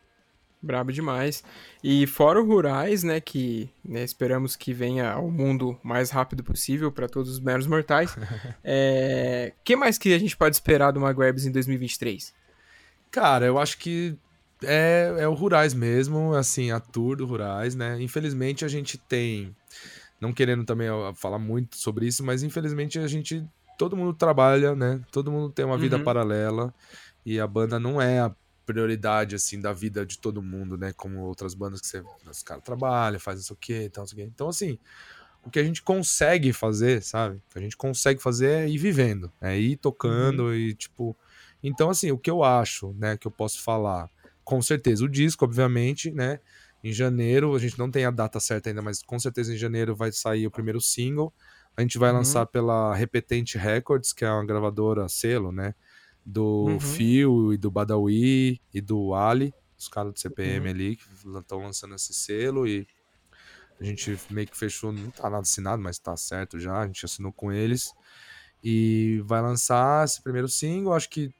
Brabo 0.62 0.92
demais. 0.92 1.42
E 1.82 2.06
fora 2.06 2.40
o 2.40 2.44
Rurais, 2.44 3.02
né, 3.02 3.20
que 3.20 3.70
né, 3.84 4.04
esperamos 4.04 4.56
que 4.56 4.74
venha 4.74 5.12
ao 5.12 5.30
mundo 5.30 5.78
o 5.82 5.88
mais 5.88 6.10
rápido 6.10 6.44
possível 6.44 6.92
para 6.92 7.08
todos 7.08 7.30
os 7.30 7.40
meros 7.40 7.66
mortais. 7.66 8.14
é... 8.62 9.54
que 9.64 9.74
mais 9.74 9.96
que 9.96 10.12
a 10.12 10.18
gente 10.18 10.36
pode 10.36 10.54
esperar 10.54 10.90
do 10.90 11.00
Maguebs 11.00 11.46
em 11.46 11.52
2023? 11.52 12.34
Cara, 13.10 13.46
eu 13.46 13.58
acho 13.58 13.78
que 13.78 14.16
é, 14.62 15.14
é 15.20 15.28
o 15.28 15.32
Rurais 15.34 15.72
mesmo, 15.72 16.34
assim, 16.34 16.70
a 16.70 16.78
tour 16.78 17.16
do 17.16 17.26
Rurais, 17.26 17.74
né? 17.74 18.00
Infelizmente 18.00 18.64
a 18.64 18.68
gente 18.68 18.98
tem, 18.98 19.56
não 20.20 20.32
querendo 20.32 20.64
também 20.64 20.88
falar 21.14 21.38
muito 21.38 21.76
sobre 21.76 22.06
isso, 22.06 22.22
mas 22.22 22.42
infelizmente 22.42 22.98
a 22.98 23.06
gente, 23.06 23.42
todo 23.78 23.96
mundo 23.96 24.12
trabalha, 24.12 24.74
né? 24.74 25.00
Todo 25.10 25.32
mundo 25.32 25.50
tem 25.50 25.64
uma 25.64 25.78
vida 25.78 25.96
Uhum. 25.96 26.04
paralela 26.04 26.74
e 27.24 27.40
a 27.40 27.46
banda 27.46 27.80
não 27.80 28.00
é 28.00 28.20
a 28.20 28.30
prioridade, 28.72 29.34
assim, 29.34 29.60
da 29.60 29.72
vida 29.72 30.04
de 30.06 30.18
todo 30.18 30.42
mundo, 30.42 30.76
né? 30.76 30.92
Como 30.92 31.20
outras 31.20 31.54
bandas 31.54 31.80
que 31.80 31.86
você, 31.86 32.02
os 32.30 32.42
caras 32.42 32.62
trabalham, 32.62 33.18
fazem 33.18 33.42
isso 33.42 33.52
aqui 33.52 33.74
e 33.74 33.88
tal, 33.90 34.04
isso 34.04 34.14
aqui. 34.14 34.22
Então, 34.22 34.48
assim, 34.48 34.78
o 35.44 35.50
que 35.50 35.58
a 35.58 35.64
gente 35.64 35.82
consegue 35.82 36.52
fazer, 36.52 37.02
sabe? 37.02 37.36
O 37.36 37.52
que 37.52 37.58
a 37.58 37.62
gente 37.62 37.76
consegue 37.76 38.20
fazer 38.22 38.50
é 38.50 38.68
ir 38.68 38.78
vivendo, 38.78 39.32
é 39.40 39.58
ir 39.58 39.76
tocando 39.76 40.54
e, 40.54 40.74
tipo... 40.74 41.16
Então, 41.62 41.90
assim, 41.90 42.10
o 42.10 42.18
que 42.18 42.30
eu 42.30 42.42
acho, 42.42 42.94
né, 42.98 43.16
que 43.16 43.26
eu 43.26 43.30
posso 43.30 43.62
falar, 43.62 44.08
com 44.44 44.62
certeza, 44.62 45.04
o 45.04 45.08
disco, 45.08 45.44
obviamente, 45.44 46.10
né, 46.10 46.40
em 46.82 46.92
janeiro, 46.92 47.54
a 47.54 47.58
gente 47.58 47.78
não 47.78 47.90
tem 47.90 48.06
a 48.06 48.10
data 48.10 48.40
certa 48.40 48.70
ainda, 48.70 48.80
mas 48.80 49.02
com 49.02 49.18
certeza 49.18 49.52
em 49.52 49.56
janeiro 49.58 49.94
vai 49.94 50.10
sair 50.10 50.46
o 50.46 50.50
primeiro 50.50 50.80
single, 50.80 51.32
a 51.76 51.82
gente 51.82 51.98
vai 51.98 52.10
Uhum. 52.10 52.16
lançar 52.18 52.46
pela 52.46 52.94
Repetente 52.94 53.58
Records, 53.58 54.12
que 54.12 54.24
é 54.24 54.30
uma 54.30 54.44
gravadora 54.44 55.06
selo, 55.08 55.52
né, 55.52 55.74
do 56.24 56.66
Uhum. 56.66 56.78
Fio 56.80 57.52
e 57.52 57.56
do 57.58 57.70
Badawi 57.70 58.60
e 58.72 58.80
do 58.80 59.14
Ali, 59.14 59.54
os 59.78 59.88
caras 59.88 60.12
do 60.12 60.20
CPM 60.20 60.66
Uhum. 60.66 60.70
ali, 60.70 60.96
que 60.96 61.04
estão 61.38 61.60
lançando 61.62 61.94
esse 61.94 62.12
selo 62.14 62.66
e 62.66 62.86
a 63.80 63.84
gente 63.84 64.18
meio 64.30 64.46
que 64.46 64.56
fechou, 64.56 64.92
não 64.92 65.10
tá 65.10 65.24
nada 65.30 65.42
assinado, 65.42 65.82
mas 65.82 65.98
tá 65.98 66.16
certo 66.16 66.58
já, 66.58 66.80
a 66.80 66.86
gente 66.86 67.04
assinou 67.04 67.32
com 67.32 67.50
eles. 67.52 67.92
E 68.62 69.22
vai 69.24 69.40
lançar 69.42 70.04
esse 70.04 70.22
primeiro 70.22 70.48
single, 70.48 70.92
acho 70.94 71.08
que 71.10 71.32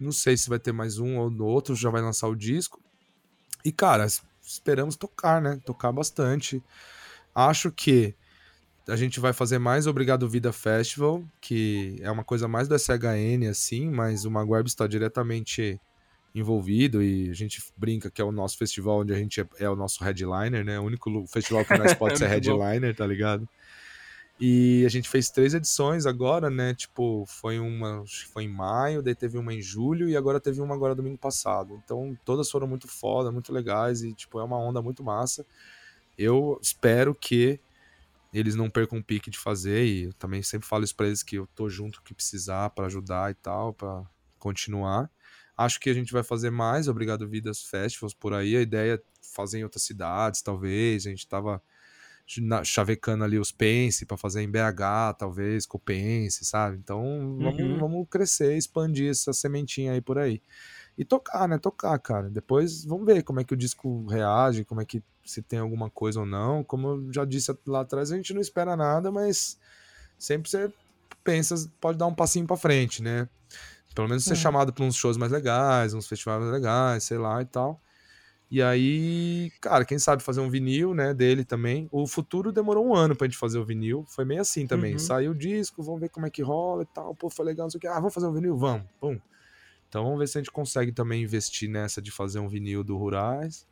não 0.00 0.12
sei 0.12 0.36
se 0.36 0.48
vai 0.48 0.58
ter 0.58 0.72
mais 0.72 0.98
um 0.98 1.18
ou 1.18 1.30
no 1.30 1.46
outro, 1.46 1.74
já 1.76 1.90
vai 1.90 2.02
lançar 2.02 2.28
o 2.28 2.36
disco. 2.36 2.82
E 3.64 3.72
cara, 3.72 4.06
es- 4.06 4.22
esperamos 4.42 4.96
tocar, 4.96 5.42
né? 5.42 5.60
Tocar 5.64 5.92
bastante. 5.92 6.62
Acho 7.34 7.70
que 7.72 8.14
a 8.88 8.96
gente 8.96 9.20
vai 9.20 9.32
fazer 9.34 9.58
mais 9.58 9.86
Obrigado 9.86 10.28
Vida 10.28 10.50
Festival, 10.50 11.22
que 11.40 11.96
é 12.00 12.10
uma 12.10 12.24
coisa 12.24 12.48
mais 12.48 12.66
do 12.66 12.78
SHN 12.78 13.48
assim, 13.50 13.90
mas 13.90 14.24
o 14.24 14.30
Maguire 14.30 14.66
está 14.66 14.86
diretamente 14.86 15.78
envolvido 16.34 17.02
e 17.02 17.28
a 17.30 17.34
gente 17.34 17.62
brinca 17.76 18.10
que 18.10 18.20
é 18.20 18.24
o 18.24 18.32
nosso 18.32 18.56
festival 18.56 19.00
onde 19.00 19.12
a 19.12 19.16
gente 19.16 19.40
é, 19.40 19.46
é 19.58 19.68
o 19.68 19.76
nosso 19.76 20.02
headliner, 20.02 20.64
né? 20.64 20.80
O 20.80 20.84
único 20.84 21.26
festival 21.26 21.64
que 21.64 21.76
nós 21.76 21.92
pode 21.94 22.18
ser 22.18 22.28
Muito 22.30 22.50
bom. 22.50 22.62
headliner, 22.62 22.96
tá 22.96 23.06
ligado? 23.06 23.46
E 24.40 24.84
a 24.86 24.88
gente 24.88 25.08
fez 25.08 25.28
três 25.30 25.52
edições 25.52 26.06
agora, 26.06 26.48
né? 26.48 26.72
Tipo, 26.72 27.24
foi 27.26 27.58
uma, 27.58 28.04
foi 28.32 28.44
em 28.44 28.48
maio, 28.48 29.02
daí 29.02 29.14
teve 29.14 29.36
uma 29.36 29.52
em 29.52 29.60
julho 29.60 30.08
e 30.08 30.16
agora 30.16 30.40
teve 30.40 30.60
uma 30.60 30.74
agora 30.74 30.94
domingo 30.94 31.18
passado. 31.18 31.78
Então, 31.84 32.16
todas 32.24 32.50
foram 32.50 32.66
muito 32.66 32.88
foda, 32.88 33.32
muito 33.32 33.52
legais 33.52 34.02
e 34.02 34.14
tipo, 34.14 34.38
é 34.38 34.44
uma 34.44 34.58
onda 34.58 34.80
muito 34.80 35.02
massa. 35.02 35.44
Eu 36.16 36.58
espero 36.62 37.14
que 37.14 37.60
eles 38.32 38.54
não 38.54 38.68
percam 38.70 38.98
o 38.98 39.04
pique 39.04 39.30
de 39.30 39.38
fazer 39.38 39.84
e 39.86 40.04
eu 40.04 40.12
também 40.14 40.42
sempre 40.42 40.68
falo 40.68 40.84
isso 40.84 40.94
pra 40.94 41.06
eles 41.06 41.22
que 41.22 41.36
eu 41.36 41.46
tô 41.48 41.68
junto 41.68 42.02
que 42.02 42.14
precisar 42.14 42.70
pra 42.70 42.86
ajudar 42.86 43.30
e 43.30 43.34
tal, 43.34 43.72
pra 43.72 44.04
continuar. 44.38 45.10
Acho 45.56 45.80
que 45.80 45.90
a 45.90 45.94
gente 45.94 46.12
vai 46.12 46.22
fazer 46.22 46.50
mais 46.50 46.86
Obrigado 46.88 47.26
Vidas 47.28 47.62
Festivals 47.62 48.14
por 48.14 48.32
aí. 48.34 48.56
A 48.56 48.60
ideia 48.60 48.94
é 48.94 49.00
fazer 49.34 49.58
em 49.58 49.64
outras 49.64 49.82
cidades, 49.82 50.40
talvez. 50.42 51.06
A 51.06 51.10
gente 51.10 51.26
tava 51.26 51.60
chavecando 52.64 53.24
ali 53.24 53.38
os 53.38 53.50
Pense 53.50 54.04
pra 54.04 54.16
fazer 54.16 54.42
em 54.42 54.50
BH, 54.50 55.14
talvez, 55.18 55.64
com 55.66 55.78
o 55.78 55.80
Pense, 55.80 56.44
sabe? 56.44 56.76
Então 56.76 57.00
vamos, 57.38 57.58
Uhum. 57.60 57.78
vamos 57.78 58.06
crescer, 58.10 58.56
expandir 58.56 59.10
essa 59.10 59.32
sementinha 59.32 59.92
aí 59.92 60.00
por 60.00 60.18
aí. 60.18 60.42
E 60.98 61.04
tocar, 61.04 61.46
né? 61.48 61.56
Tocar, 61.58 61.96
cara. 62.00 62.28
Depois 62.28 62.84
vamos 62.84 63.06
ver 63.06 63.22
como 63.22 63.38
é 63.38 63.44
que 63.44 63.54
o 63.54 63.56
disco 63.56 64.04
reage, 64.06 64.64
como 64.64 64.80
é 64.80 64.84
que 64.84 65.00
se 65.24 65.40
tem 65.40 65.60
alguma 65.60 65.88
coisa 65.88 66.18
ou 66.20 66.26
não. 66.26 66.64
Como 66.64 66.88
eu 66.88 67.12
já 67.12 67.24
disse 67.24 67.56
lá 67.66 67.82
atrás, 67.82 68.10
a 68.10 68.16
gente 68.16 68.34
não 68.34 68.40
espera 68.40 68.76
nada, 68.76 69.12
mas 69.12 69.56
sempre 70.18 70.50
você 70.50 70.72
pensa, 71.22 71.54
pode 71.80 71.96
dar 71.96 72.06
um 72.06 72.14
passinho 72.14 72.46
pra 72.46 72.56
frente, 72.56 73.00
né? 73.00 73.28
Pelo 73.94 74.08
menos 74.08 74.24
ser 74.24 74.30
Uhum. 74.30 74.36
chamado 74.36 74.72
pra 74.72 74.84
uns 74.84 74.96
shows 74.96 75.16
mais 75.16 75.30
legais, 75.30 75.94
uns 75.94 76.08
festivais 76.08 76.40
mais 76.40 76.52
legais, 76.52 77.04
sei 77.04 77.18
lá 77.18 77.40
e 77.42 77.44
tal. 77.44 77.80
E 78.50 78.62
aí, 78.62 79.52
cara, 79.60 79.84
quem 79.84 79.98
sabe 79.98 80.22
fazer 80.22 80.40
um 80.40 80.48
vinil, 80.48 80.94
né, 80.94 81.12
dele 81.12 81.44
também. 81.44 81.86
O 81.92 82.06
futuro 82.06 82.50
demorou 82.50 82.84
um 82.86 82.94
ano 82.94 83.14
pra 83.14 83.26
gente 83.26 83.36
fazer 83.36 83.58
o 83.58 83.64
vinil. 83.64 84.04
Foi 84.08 84.24
meio 84.24 84.40
assim 84.40 84.66
também. 84.66 84.94
Uhum. 84.94 84.98
Saiu 84.98 85.32
o 85.32 85.34
disco, 85.34 85.82
vamos 85.82 86.00
ver 86.00 86.08
como 86.08 86.26
é 86.26 86.30
que 86.30 86.42
rola 86.42 86.82
e 86.82 86.86
tal. 86.86 87.14
Pô, 87.14 87.28
foi 87.28 87.44
legal, 87.44 87.66
não 87.66 87.70
sei 87.70 87.78
o 87.78 87.80
que. 87.80 87.86
Ah, 87.86 87.94
vamos 87.96 88.14
fazer 88.14 88.26
um 88.26 88.32
vinil? 88.32 88.56
Vamos. 88.56 88.86
Pum. 88.98 89.20
Então 89.88 90.04
vamos 90.04 90.18
ver 90.18 90.28
se 90.28 90.38
a 90.38 90.40
gente 90.40 90.50
consegue 90.50 90.92
também 90.92 91.22
investir 91.22 91.68
nessa 91.68 92.00
de 92.02 92.10
fazer 92.10 92.38
um 92.38 92.48
vinil 92.48 92.84
do 92.84 92.96
Rurais. 92.96 93.66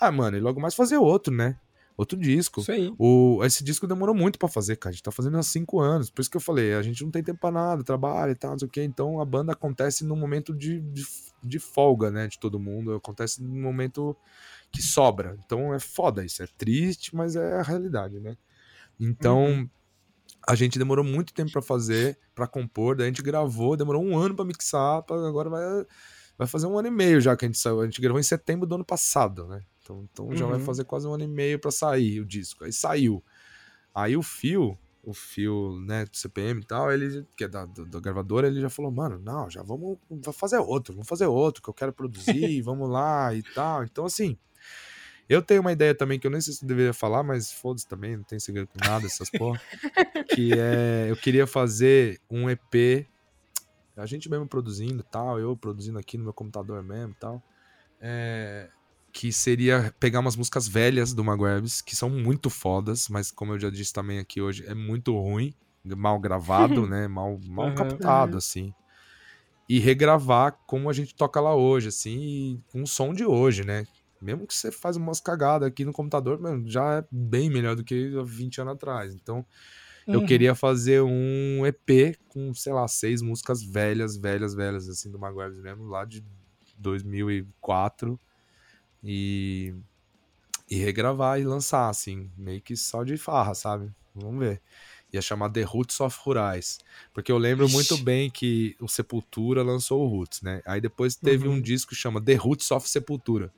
Ah, 0.00 0.12
mano, 0.12 0.36
e 0.36 0.40
logo 0.40 0.60
mais 0.60 0.74
fazer 0.74 0.98
outro, 0.98 1.34
né? 1.34 1.58
Outro 1.96 2.16
disco. 2.16 2.60
Isso 2.60 2.70
aí. 2.70 2.94
O, 2.96 3.40
esse 3.44 3.64
disco 3.64 3.84
demorou 3.84 4.14
muito 4.14 4.38
pra 4.38 4.48
fazer, 4.48 4.76
cara. 4.76 4.90
A 4.90 4.92
gente 4.92 5.02
tá 5.02 5.10
fazendo 5.10 5.36
há 5.36 5.42
cinco 5.42 5.80
anos. 5.80 6.10
Por 6.10 6.20
isso 6.20 6.30
que 6.30 6.36
eu 6.36 6.40
falei, 6.40 6.74
a 6.74 6.82
gente 6.82 7.02
não 7.02 7.10
tem 7.10 7.24
tempo 7.24 7.40
pra 7.40 7.50
nada, 7.50 7.82
trabalho 7.82 8.30
e 8.30 8.36
tal, 8.36 8.52
não 8.52 8.58
sei 8.58 8.68
o 8.68 8.70
quê. 8.70 8.84
Então 8.84 9.20
a 9.20 9.24
banda 9.24 9.52
acontece 9.52 10.04
num 10.04 10.14
momento 10.14 10.54
de, 10.54 10.80
de, 10.80 11.04
de 11.42 11.58
folga, 11.58 12.08
né? 12.08 12.28
De 12.28 12.38
todo 12.38 12.60
mundo. 12.60 12.94
Acontece 12.94 13.42
num 13.42 13.60
momento 13.60 14.16
que 14.70 14.80
sobra. 14.80 15.36
Então 15.44 15.74
é 15.74 15.80
foda 15.80 16.24
isso. 16.24 16.40
É 16.40 16.46
triste, 16.46 17.16
mas 17.16 17.34
é 17.34 17.54
a 17.54 17.62
realidade, 17.62 18.20
né? 18.20 18.36
Então. 19.00 19.68
A 20.48 20.54
gente 20.54 20.78
demorou 20.78 21.04
muito 21.04 21.34
tempo 21.34 21.52
pra 21.52 21.60
fazer, 21.60 22.18
pra 22.34 22.46
compor, 22.46 22.96
daí 22.96 23.06
a 23.06 23.08
gente 23.10 23.22
gravou, 23.22 23.76
demorou 23.76 24.02
um 24.02 24.16
ano 24.16 24.34
pra 24.34 24.44
mixar, 24.46 25.02
pra, 25.02 25.16
agora 25.28 25.50
vai, 25.50 25.62
vai 26.38 26.46
fazer 26.46 26.66
um 26.66 26.78
ano 26.78 26.88
e 26.88 26.90
meio 26.90 27.20
já 27.20 27.36
que 27.36 27.44
a 27.44 27.48
gente 27.48 27.58
saiu. 27.58 27.80
A 27.82 27.84
gente 27.84 28.00
gravou 28.00 28.18
em 28.18 28.22
setembro 28.22 28.66
do 28.66 28.74
ano 28.76 28.84
passado, 28.84 29.46
né? 29.46 29.60
Então, 29.82 30.08
então 30.10 30.34
já 30.34 30.46
vai 30.46 30.58
Uhum. 30.58 30.60
fazer 30.60 30.84
quase 30.84 31.06
um 31.06 31.12
ano 31.14 31.24
e 31.24 31.28
meio 31.28 31.58
pra 31.60 31.70
sair 31.70 32.20
o 32.20 32.24
disco. 32.26 32.64
Aí 32.64 32.72
saiu. 32.72 33.22
Aí 33.94 34.16
o 34.16 34.22
Fio, 34.22 34.78
o 35.02 35.12
Fio, 35.14 35.78
né, 35.86 36.04
do 36.04 36.16
CPM 36.16 36.60
e 36.60 36.64
tal, 36.66 36.92
ele, 36.92 37.26
que 37.36 37.44
é 37.44 37.48
da, 37.48 37.66
do, 37.66 37.86
da 37.86 38.00
gravadora, 38.00 38.46
ele 38.48 38.60
já 38.60 38.70
falou, 38.70 38.90
mano, 38.92 39.18
não, 39.18 39.50
já 39.50 39.62
vamos, 39.62 39.98
vamos 40.08 40.36
fazer 40.36 40.58
outro, 40.58 40.94
vamos 40.94 41.08
fazer 41.08 41.26
outro, 41.26 41.62
que 41.62 41.68
eu 41.70 41.74
quero 41.74 41.92
produzir, 41.92 42.62
vamos 42.62 42.88
lá 42.88 43.34
e 43.34 43.42
tal. 43.42 43.84
Então, 43.84 44.04
assim, 44.06 44.38
eu 45.28 45.42
tenho 45.42 45.60
uma 45.60 45.72
ideia 45.72 45.94
também 45.94 46.18
que 46.18 46.26
eu 46.26 46.30
nem 46.30 46.40
sei 46.40 46.54
se 46.54 46.64
eu 46.64 46.68
deveria 46.68 46.94
falar, 46.94 47.22
mas 47.22 47.52
foda-se 47.52 47.86
também, 47.86 48.16
não 48.16 48.24
tem 48.24 48.38
segredo 48.38 48.68
com 48.68 48.78
nada 48.80 49.06
essas 49.06 49.30
porra. 49.30 49.60
que 50.34 50.58
é, 50.58 51.06
eu 51.10 51.16
queria 51.16 51.46
fazer 51.46 52.20
um 52.30 52.48
EP, 52.48 53.06
a 53.96 54.06
gente 54.06 54.30
mesmo 54.30 54.46
produzindo 54.46 55.00
e 55.00 55.10
tal, 55.10 55.38
eu 55.38 55.56
produzindo 55.56 55.98
aqui 55.98 56.16
no 56.16 56.24
meu 56.24 56.32
computador 56.32 56.82
mesmo 56.82 57.12
e 57.12 57.16
tal. 57.16 57.42
É, 58.00 58.70
que 59.12 59.32
seria 59.32 59.92
pegar 59.98 60.20
umas 60.20 60.36
músicas 60.36 60.68
velhas 60.68 61.12
do 61.12 61.24
Maguebs, 61.24 61.80
que 61.82 61.96
são 61.96 62.08
muito 62.08 62.48
fodas, 62.48 63.08
mas 63.08 63.30
como 63.30 63.52
eu 63.54 63.58
já 63.58 63.70
disse 63.70 63.92
também 63.92 64.18
aqui 64.18 64.40
hoje, 64.40 64.64
é 64.66 64.74
muito 64.74 65.12
ruim, 65.18 65.52
mal 65.84 66.18
gravado, 66.20 66.86
né? 66.86 67.08
Mal, 67.08 67.38
mal 67.46 67.66
Aham. 67.66 67.74
captado, 67.74 68.38
assim. 68.38 68.72
E 69.68 69.78
regravar 69.78 70.58
como 70.66 70.88
a 70.88 70.92
gente 70.92 71.14
toca 71.14 71.40
lá 71.40 71.54
hoje, 71.54 71.88
assim, 71.88 72.62
com 72.72 72.82
o 72.82 72.86
som 72.86 73.12
de 73.12 73.24
hoje, 73.24 73.64
né? 73.64 73.84
Mesmo 74.20 74.46
que 74.46 74.54
você 74.54 74.72
faz 74.72 74.96
umas 74.96 75.20
cagadas 75.20 75.68
aqui 75.68 75.84
no 75.84 75.92
computador, 75.92 76.40
mano, 76.40 76.68
já 76.68 76.98
é 76.98 77.06
bem 77.10 77.50
melhor 77.50 77.76
do 77.76 77.84
que 77.84 78.14
há 78.18 78.22
20 78.24 78.60
anos 78.60 78.74
atrás. 78.74 79.14
Então, 79.14 79.46
eu 80.12 80.22
Uhum. 80.22 80.22
queria 80.22 80.54
fazer 80.54 81.02
um 81.02 81.66
EP 81.66 82.16
com, 82.28 82.54
sei 82.54 82.72
lá, 82.72 82.88
seis 82.88 83.22
músicas 83.22 83.62
velhas, 83.62 84.16
velhas, 84.16 84.54
velhas, 84.54 84.88
assim, 84.88 85.10
do 85.10 85.18
Maguires 85.18 85.58
mesmo, 85.60 85.86
lá 85.88 86.04
de 86.04 86.24
2004 86.78 88.20
e, 89.02 89.74
e 90.70 90.76
regravar 90.76 91.40
e 91.40 91.44
lançar, 91.44 91.88
assim, 91.88 92.30
meio 92.36 92.60
que 92.62 92.76
só 92.76 93.04
de 93.04 93.16
farra, 93.16 93.54
sabe? 93.54 93.90
Vamos 94.14 94.40
ver. 94.40 94.62
Ia 95.12 95.22
chamar 95.22 95.50
The 95.50 95.62
Roots 95.62 96.00
of 96.00 96.18
Rurais. 96.22 96.78
Porque 97.12 97.30
eu 97.32 97.38
lembro 97.38 97.68
muito 97.68 97.96
bem 97.96 98.30
que 98.30 98.76
o 98.80 98.88
Sepultura 98.88 99.62
lançou 99.62 100.02
o 100.04 100.08
Roots, 100.08 100.42
né? 100.42 100.60
Aí 100.66 100.80
depois 100.80 101.16
teve 101.16 101.46
Uhum. 101.46 101.48
um 101.48 101.60
disco 101.60 101.90
que 101.90 101.96
chama 101.96 102.22
The 102.22 102.34
Roots 102.34 102.70
of 102.70 102.88
Sepultura. 102.88 103.52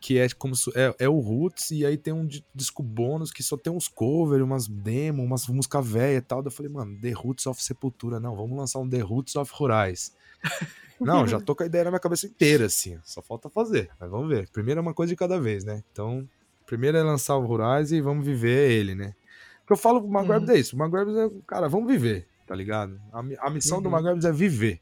Que 0.00 0.18
é 0.18 0.26
como 0.30 0.54
é, 0.74 0.94
é 1.04 1.08
o 1.10 1.18
Roots, 1.20 1.70
e 1.72 1.84
aí 1.84 1.98
tem 1.98 2.12
um 2.14 2.26
di- 2.26 2.42
disco 2.54 2.82
bônus 2.82 3.30
que 3.30 3.42
só 3.42 3.54
tem 3.56 3.70
uns 3.70 3.86
covers, 3.86 4.42
umas 4.42 4.66
demos, 4.66 5.24
umas 5.24 5.46
música 5.46 5.82
velha 5.82 6.16
e 6.16 6.20
tal. 6.22 6.42
Daí 6.42 6.48
Eu 6.48 6.56
falei, 6.56 6.72
mano, 6.72 6.98
The 7.00 7.10
Roots 7.10 7.46
of 7.46 7.62
Sepultura. 7.62 8.18
Não, 8.18 8.34
vamos 8.34 8.56
lançar 8.56 8.78
um 8.78 8.88
The 8.88 9.00
Roots 9.00 9.36
of 9.36 9.52
Rurais. 9.54 10.14
Não, 10.98 11.26
já 11.26 11.40
tô 11.40 11.54
com 11.54 11.62
a 11.62 11.66
ideia 11.66 11.84
na 11.84 11.90
minha 11.90 12.00
cabeça 12.00 12.26
inteira, 12.26 12.66
assim. 12.66 12.98
Só 13.04 13.22
falta 13.22 13.48
fazer. 13.48 13.90
Mas 13.98 14.10
vamos 14.10 14.28
ver. 14.28 14.48
Primeiro 14.50 14.80
é 14.80 14.82
uma 14.82 14.92
coisa 14.94 15.10
de 15.12 15.16
cada 15.16 15.40
vez, 15.40 15.64
né? 15.64 15.82
Então, 15.92 16.28
primeiro 16.66 16.96
é 16.98 17.02
lançar 17.02 17.36
o 17.36 17.46
Rurais 17.46 17.90
e 17.92 18.00
vamos 18.02 18.24
viver 18.24 18.70
ele, 18.70 18.94
né? 18.94 19.14
Porque 19.60 19.72
eu 19.72 19.76
falo 19.78 20.00
pro 20.00 20.10
Maguebs 20.10 20.48
é 20.50 20.58
isso. 20.58 20.76
O 20.76 20.78
Maguebs 20.78 21.14
é, 21.16 21.30
cara, 21.46 21.68
vamos 21.68 21.88
viver, 21.90 22.26
tá 22.46 22.54
ligado? 22.54 23.00
A, 23.12 23.46
a 23.46 23.50
missão 23.50 23.80
do 23.80 23.86
Uhum. 23.86 23.92
Maguebs 23.92 24.24
é 24.26 24.32
viver. 24.32 24.80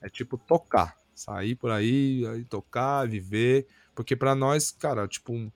É 0.00 0.08
tipo 0.10 0.36
tocar. 0.38 0.94
Sair 1.14 1.54
por 1.54 1.70
aí, 1.70 2.26
aí 2.26 2.44
tocar, 2.44 3.06
viver. 3.08 3.66
Porque 3.94 4.16
pra 4.16 4.34
nós, 4.34 4.70
cara, 4.70 5.06
tipo, 5.06 5.32
um, 5.32 5.50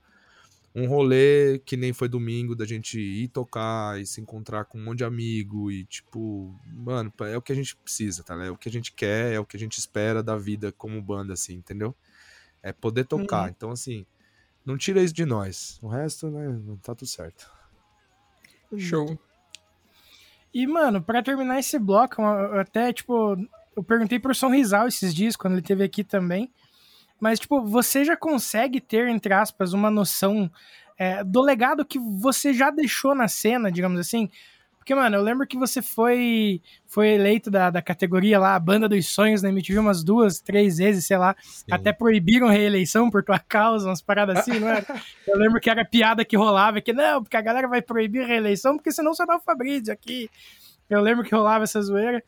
um 0.74 0.86
rolê 0.86 1.60
que 1.64 1.76
nem 1.76 1.92
foi 1.92 2.08
domingo 2.08 2.54
da 2.54 2.64
gente 2.64 2.98
ir 2.98 3.28
tocar 3.28 4.00
e 4.00 4.06
se 4.06 4.20
encontrar 4.20 4.64
com 4.64 4.78
um 4.78 4.84
monte 4.84 4.98
de 4.98 5.04
amigo 5.04 5.70
e, 5.70 5.84
tipo, 5.84 6.54
mano, 6.66 7.12
é 7.20 7.36
o 7.36 7.42
que 7.42 7.52
a 7.52 7.54
gente 7.54 7.76
precisa, 7.76 8.22
tá? 8.22 8.34
É 8.44 8.50
o 8.50 8.56
que 8.56 8.68
a 8.68 8.72
gente 8.72 8.92
quer, 8.92 9.32
é 9.32 9.40
o 9.40 9.46
que 9.46 9.56
a 9.56 9.60
gente 9.60 9.78
espera 9.78 10.22
da 10.22 10.36
vida 10.36 10.72
como 10.72 11.00
banda, 11.00 11.32
assim, 11.32 11.54
entendeu? 11.54 11.94
É 12.62 12.72
poder 12.72 13.04
tocar. 13.04 13.48
Então, 13.50 13.70
assim, 13.70 14.04
não 14.64 14.76
tira 14.76 15.02
isso 15.02 15.14
de 15.14 15.24
nós. 15.24 15.78
O 15.80 15.88
resto, 15.88 16.28
né, 16.28 16.60
tá 16.82 16.94
tudo 16.94 17.08
certo. 17.08 17.48
Show. 18.76 19.18
E, 20.52 20.66
mano, 20.66 21.02
pra 21.02 21.22
terminar 21.22 21.58
esse 21.58 21.78
bloco, 21.78 22.22
eu 22.22 22.60
até, 22.60 22.92
tipo, 22.92 23.36
eu 23.76 23.82
perguntei 23.82 24.18
pro 24.18 24.34
Sonrisal 24.34 24.88
esses 24.88 25.14
dias, 25.14 25.36
quando 25.36 25.54
ele 25.54 25.62
esteve 25.62 25.84
aqui 25.84 26.02
também. 26.02 26.52
Mas, 27.20 27.40
tipo, 27.40 27.62
você 27.62 28.04
já 28.04 28.16
consegue 28.16 28.80
ter, 28.80 29.08
entre 29.08 29.32
aspas, 29.32 29.72
uma 29.72 29.90
noção 29.90 30.50
é, 30.98 31.24
do 31.24 31.40
legado 31.40 31.84
que 31.84 31.98
você 31.98 32.52
já 32.52 32.70
deixou 32.70 33.14
na 33.14 33.28
cena, 33.28 33.70
digamos 33.70 33.98
assim? 33.98 34.28
Porque, 34.84 34.94
mano, 34.94 35.16
eu 35.16 35.22
lembro 35.22 35.46
que 35.46 35.56
você 35.56 35.80
foi 35.80 36.60
foi 36.86 37.08
eleito 37.08 37.50
da, 37.50 37.70
da 37.70 37.80
categoria 37.80 38.38
lá, 38.38 38.54
a 38.54 38.60
Banda 38.60 38.86
dos 38.86 39.08
Sonhos 39.08 39.40
na 39.40 39.48
MTV 39.48 39.78
umas 39.78 40.04
duas, 40.04 40.40
três 40.40 40.76
vezes, 40.76 41.06
sei 41.06 41.16
lá. 41.16 41.34
Até 41.70 41.90
proibiram 41.90 42.48
reeleição 42.48 43.10
por 43.10 43.24
tua 43.24 43.38
causa, 43.38 43.88
umas 43.88 44.02
paradas 44.02 44.40
assim, 44.40 44.60
não 44.60 44.68
era? 44.68 44.84
Eu 45.26 45.38
lembro 45.38 45.58
que 45.58 45.70
era 45.70 45.86
piada 45.86 46.22
que 46.22 46.36
rolava, 46.36 46.82
que 46.82 46.92
não, 46.92 47.22
porque 47.22 47.36
a 47.36 47.40
galera 47.40 47.66
vai 47.66 47.80
proibir 47.80 48.26
reeleição, 48.26 48.76
porque 48.76 48.92
senão 48.92 49.14
só 49.14 49.24
dá 49.24 49.36
o 49.36 49.40
Fabrício 49.40 49.90
aqui. 49.90 50.28
Eu 50.90 51.00
lembro 51.00 51.24
que 51.24 51.34
rolava 51.34 51.64
essa 51.64 51.80
zoeira. 51.80 52.22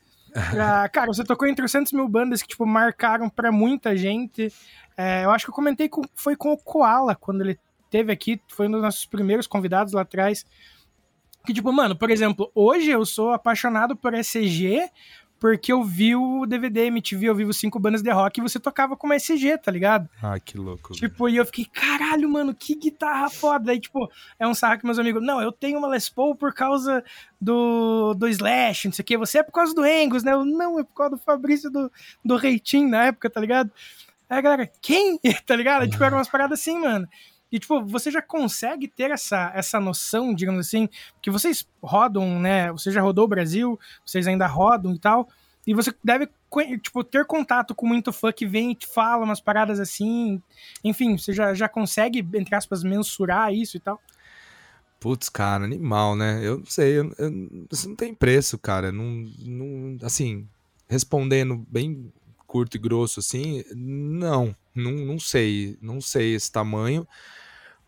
Cara, 0.92 1.06
você 1.06 1.24
tocou 1.24 1.48
em 1.48 1.54
300 1.54 1.92
mil 1.92 2.08
bandas 2.08 2.42
que, 2.42 2.48
tipo, 2.48 2.66
marcaram 2.66 3.28
pra 3.28 3.50
muita 3.50 3.96
gente. 3.96 4.52
É, 4.96 5.24
eu 5.24 5.30
acho 5.30 5.44
que 5.44 5.50
eu 5.50 5.54
comentei 5.54 5.88
com, 5.88 6.02
foi 6.14 6.36
com 6.36 6.52
o 6.52 6.58
Koala, 6.58 7.14
quando 7.14 7.42
ele 7.42 7.58
teve 7.90 8.12
aqui, 8.12 8.40
foi 8.48 8.68
um 8.68 8.72
dos 8.72 8.82
nossos 8.82 9.06
primeiros 9.06 9.46
convidados 9.46 9.92
lá 9.92 10.02
atrás. 10.02 10.44
Que, 11.44 11.52
tipo, 11.52 11.72
mano, 11.72 11.96
por 11.96 12.10
exemplo, 12.10 12.50
hoje 12.54 12.90
eu 12.90 13.04
sou 13.06 13.32
apaixonado 13.32 13.96
por 13.96 14.12
SG 14.14 14.90
porque 15.46 15.72
eu 15.72 15.84
vi 15.84 16.16
o 16.16 16.44
DVD 16.44 16.86
MTV, 16.86 17.26
eu 17.26 17.34
vivo 17.36 17.52
cinco 17.52 17.78
bandas 17.78 18.02
de 18.02 18.10
rock 18.10 18.40
e 18.40 18.42
você 18.42 18.58
tocava 18.58 18.96
como 18.96 19.12
SG, 19.12 19.56
tá 19.58 19.70
ligado? 19.70 20.10
Ah, 20.20 20.40
que 20.40 20.58
louco. 20.58 20.88
velho. 20.88 20.98
Tipo, 20.98 21.28
e 21.28 21.36
eu 21.36 21.46
fiquei, 21.46 21.66
caralho, 21.66 22.28
mano, 22.28 22.52
que 22.52 22.74
guitarra 22.74 23.30
foda. 23.30 23.70
Aí, 23.70 23.78
tipo, 23.78 24.10
é 24.40 24.48
um 24.48 24.54
sarro 24.54 24.76
que 24.76 24.84
meus 24.84 24.98
amigos, 24.98 25.22
não, 25.22 25.40
eu 25.40 25.52
tenho 25.52 25.78
uma 25.78 25.86
Les 25.86 26.08
Paul 26.08 26.34
por 26.34 26.52
causa 26.52 27.04
do, 27.40 28.12
do 28.14 28.26
Slash, 28.26 28.88
não 28.88 28.92
sei 28.92 29.04
o 29.04 29.06
quê. 29.06 29.16
Você 29.16 29.38
é 29.38 29.42
por 29.44 29.52
causa 29.52 29.72
do 29.72 29.82
Angus, 29.82 30.24
né? 30.24 30.32
Eu, 30.32 30.44
não, 30.44 30.80
é 30.80 30.82
por 30.82 30.94
causa 30.94 31.14
do 31.14 31.22
Fabrício 31.22 31.70
do, 31.70 31.92
do 32.24 32.34
Reitinho 32.34 32.88
na 32.88 33.04
época, 33.04 33.30
tá 33.30 33.40
ligado? 33.40 33.70
Aí 34.28 34.38
a 34.38 34.40
galera, 34.40 34.72
quem? 34.82 35.20
tá 35.46 35.54
ligado? 35.54 35.82
Aí, 35.82 35.88
tipo, 35.88 36.02
eram 36.02 36.18
umas 36.18 36.28
paradas 36.28 36.58
assim, 36.58 36.80
mano. 36.80 37.06
E, 37.50 37.58
tipo, 37.58 37.84
você 37.84 38.10
já 38.10 38.20
consegue 38.20 38.88
ter 38.88 39.10
essa, 39.10 39.52
essa 39.54 39.78
noção, 39.78 40.34
digamos 40.34 40.66
assim, 40.66 40.88
que 41.22 41.30
vocês 41.30 41.66
rodam, 41.82 42.40
né? 42.40 42.72
Você 42.72 42.90
já 42.90 43.00
rodou 43.00 43.24
o 43.24 43.28
Brasil, 43.28 43.78
vocês 44.04 44.26
ainda 44.26 44.46
rodam 44.46 44.92
e 44.94 44.98
tal. 44.98 45.28
E 45.66 45.72
você 45.74 45.92
deve, 46.02 46.28
tipo, 46.80 47.02
ter 47.04 47.24
contato 47.24 47.74
com 47.74 47.86
muito 47.86 48.12
fã 48.12 48.32
que 48.32 48.46
vem 48.46 48.72
e 48.72 48.74
te 48.74 48.86
fala 48.86 49.24
umas 49.24 49.40
paradas 49.40 49.80
assim. 49.80 50.40
Enfim, 50.84 51.16
você 51.18 51.32
já, 51.32 51.54
já 51.54 51.68
consegue, 51.68 52.18
entre 52.34 52.54
aspas, 52.54 52.82
mensurar 52.84 53.52
isso 53.52 53.76
e 53.76 53.80
tal. 53.80 54.00
Putz, 55.00 55.28
cara, 55.28 55.64
animal, 55.64 56.16
né? 56.16 56.40
Eu 56.42 56.58
não 56.58 56.66
sei, 56.66 56.98
eu- 56.98 57.12
eu- 57.18 57.66
isso 57.70 57.88
não 57.88 57.96
tem 57.96 58.14
preço, 58.14 58.56
cara. 58.58 58.90
Não, 58.90 59.04
não, 59.44 59.98
assim, 60.02 60.48
respondendo 60.88 61.64
bem 61.68 62.12
curto 62.46 62.76
e 62.76 62.80
grosso, 62.80 63.20
assim, 63.20 63.64
não, 63.74 64.54
não, 64.74 64.92
não 64.92 65.18
sei, 65.18 65.76
não 65.80 66.00
sei 66.00 66.34
esse 66.34 66.50
tamanho, 66.50 67.06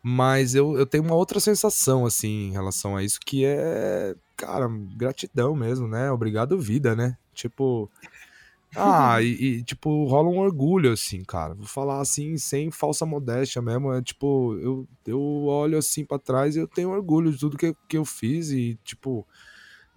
mas 0.03 0.55
eu, 0.55 0.77
eu 0.79 0.87
tenho 0.87 1.05
uma 1.05 1.15
outra 1.15 1.41
sensação, 1.41 2.07
assim, 2.07 2.49
em 2.49 2.53
relação 2.53 2.97
a 2.97 3.03
isso, 3.03 3.19
que 3.25 3.45
é, 3.45 4.15
cara, 4.37 4.69
gratidão 4.97 5.55
mesmo, 5.55 5.89
né? 5.89 6.11
Obrigado, 6.11 6.59
vida, 6.59 6.95
né? 6.95 7.17
Tipo. 7.35 7.91
Ah, 8.77 9.23
e, 9.23 9.29
e, 9.29 9.63
tipo, 9.65 10.05
rola 10.05 10.29
um 10.29 10.41
orgulho, 10.41 10.93
assim, 10.93 11.25
cara. 11.25 11.55
Vou 11.55 11.67
falar 11.67 12.03
assim, 12.03 12.37
sem 12.37 12.71
falsa 12.71 13.07
modéstia 13.07 13.63
mesmo. 13.63 13.91
É 13.95 14.03
tipo, 14.03 14.55
eu, 14.61 14.87
eu 15.07 15.21
olho 15.47 15.79
assim 15.79 16.05
pra 16.05 16.19
trás 16.19 16.55
e 16.55 16.59
eu 16.59 16.69
tenho 16.69 16.91
orgulho 16.91 17.33
de 17.33 17.39
tudo 17.39 17.57
que, 17.57 17.75
que 17.89 17.97
eu 17.97 18.05
fiz 18.05 18.51
e, 18.51 18.79
tipo, 18.85 19.27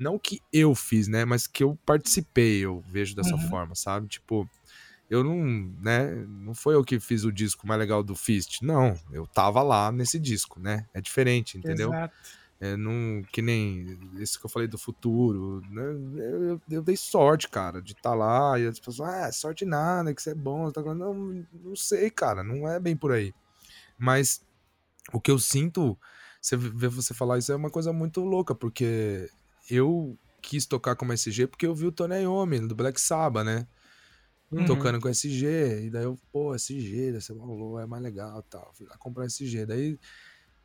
não 0.02 0.20
que 0.20 0.40
eu 0.52 0.76
fiz, 0.76 1.08
né? 1.08 1.26
Mas 1.26 1.48
que 1.48 1.64
eu 1.64 1.78
participei, 1.86 2.60
eu 2.66 2.82
vejo 2.82 3.16
dessa 3.16 3.36
Uhum. 3.36 3.50
forma, 3.50 3.76
sabe? 3.76 4.08
Tipo, 4.08 4.50
eu 5.10 5.24
não, 5.24 5.38
né? 5.82 6.10
Não 6.28 6.54
foi 6.56 6.76
eu 6.76 6.84
que 6.84 7.00
fiz 7.00 7.24
o 7.26 7.32
disco 7.32 7.68
mais 7.68 7.80
legal 7.80 8.04
do 8.04 8.16
Fist. 8.16 8.62
Não, 8.62 8.96
eu 9.12 9.28
tava 9.28 9.62
lá 9.62 9.92
nesse 9.92 10.20
disco, 10.20 10.60
né? 10.60 10.86
É 10.94 11.02
diferente, 11.02 11.58
entendeu? 11.58 11.90
Exato. 11.92 12.14
É, 12.60 12.78
não, 12.78 13.24
que 13.34 13.42
nem 13.42 13.86
esse 14.20 14.40
que 14.40 14.46
eu 14.46 14.50
falei 14.50 14.68
do 14.68 14.78
futuro, 14.78 15.62
né? 15.72 15.82
Eu, 16.24 16.44
eu- 16.44 16.62
eu 16.70 16.84
dei 16.84 16.96
sorte, 16.96 17.50
cara, 17.50 17.82
de 17.82 17.94
estar 17.94 18.14
lá 18.14 18.60
e 18.60 18.68
as 18.68 18.80
pessoas, 18.80 19.10
ah, 19.10 19.32
sorte 19.32 19.66
nada, 19.66 20.14
que 20.14 20.22
você 20.22 20.32
é 20.32 20.36
bom. 20.36 20.66
você 20.68 20.74
Tá... 20.74 20.84
falando." 20.84 21.00
Não, 21.00 21.48
não 21.54 21.76
sei, 21.76 22.10
cara, 22.12 22.44
não 22.44 22.68
é 22.70 22.80
bem 22.80 22.96
por 22.96 23.12
aí. 23.12 23.34
Mas 23.98 24.42
o 25.14 25.20
que 25.22 25.32
eu 25.32 25.40
sinto, 25.40 25.98
você 26.42 26.56
ver 26.58 26.90
você 26.90 27.14
falar 27.14 27.38
isso 27.40 27.52
é 27.52 27.56
uma 27.56 27.70
coisa 27.72 27.92
muito 27.94 28.22
louca, 28.22 28.56
porque 28.56 29.30
eu 29.72 30.18
quis 30.42 30.66
tocar 30.66 30.96
como 30.96 31.14
SG 31.14 31.48
porque 31.48 31.66
eu 31.66 31.74
vi 31.76 31.86
o 31.88 31.92
Tony 31.92 32.22
Iommi 32.24 32.60
do 32.68 32.76
Black 32.76 33.00
Sabbath, 33.00 33.46
né? 33.46 33.68
Uhum. 34.52 34.66
Tocando 34.66 35.00
com 35.00 35.08
SG, 35.08 35.86
e 35.86 35.90
daí 35.90 36.04
eu, 36.04 36.18
pô, 36.32 36.54
SG, 36.54 37.22
ser 37.22 37.34
maluco, 37.34 37.80
é 37.80 37.86
mais 37.86 38.04
legal 38.04 38.40
e 38.40 38.50
tal. 38.50 38.72
Fui 38.74 38.86
lá 38.86 38.98
comprar 38.98 39.26
SG. 39.26 39.66
Daí 39.66 39.98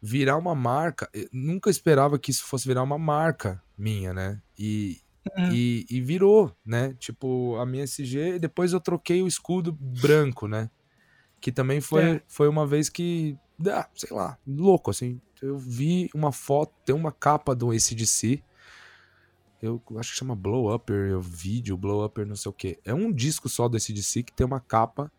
virar 0.02 0.36
uma 0.36 0.54
marca, 0.56 1.08
nunca 1.32 1.70
esperava 1.70 2.18
que 2.18 2.30
isso 2.32 2.44
fosse 2.44 2.66
virar 2.66 2.82
uma 2.82 2.98
marca 2.98 3.62
minha, 3.78 4.12
né? 4.12 4.42
E, 4.58 5.00
Uhum. 5.36 5.50
e, 5.52 5.84
e 5.90 6.00
virou, 6.00 6.56
né? 6.64 6.94
Tipo, 7.00 7.56
a 7.56 7.66
minha 7.66 7.82
SG, 7.84 8.38
depois 8.38 8.72
eu 8.72 8.80
troquei 8.80 9.22
o 9.22 9.26
escudo 9.26 9.72
branco, 9.72 10.46
né? 10.46 10.70
Que 11.40 11.50
também 11.52 11.80
foi, 11.80 12.02
É. 12.02 12.22
foi 12.28 12.48
uma 12.48 12.64
vez 12.66 12.88
que, 12.88 13.36
ah, 13.68 13.88
sei 13.94 14.16
lá, 14.16 14.38
louco, 14.46 14.90
assim. 14.90 15.20
Eu 15.42 15.58
vi 15.58 16.08
uma 16.14 16.30
foto, 16.32 16.72
tem 16.84 16.94
uma 16.94 17.10
capa 17.12 17.54
do 17.56 17.70
ACDC, 17.72 18.42
eu 19.66 19.82
acho 19.98 20.12
que 20.12 20.18
chama 20.18 20.34
Blow 20.34 20.74
Upper, 20.74 21.18
vídeo 21.20 21.76
Blow 21.76 22.04
Upper, 22.04 22.26
não 22.26 22.36
sei 22.36 22.50
o 22.50 22.52
que. 22.52 22.78
É 22.84 22.94
um 22.94 23.12
disco 23.12 23.48
só 23.48 23.68
do 23.68 23.76
ACDC 23.76 24.22
que 24.22 24.32
tem 24.32 24.46
uma 24.46 24.60
capa 24.60 25.10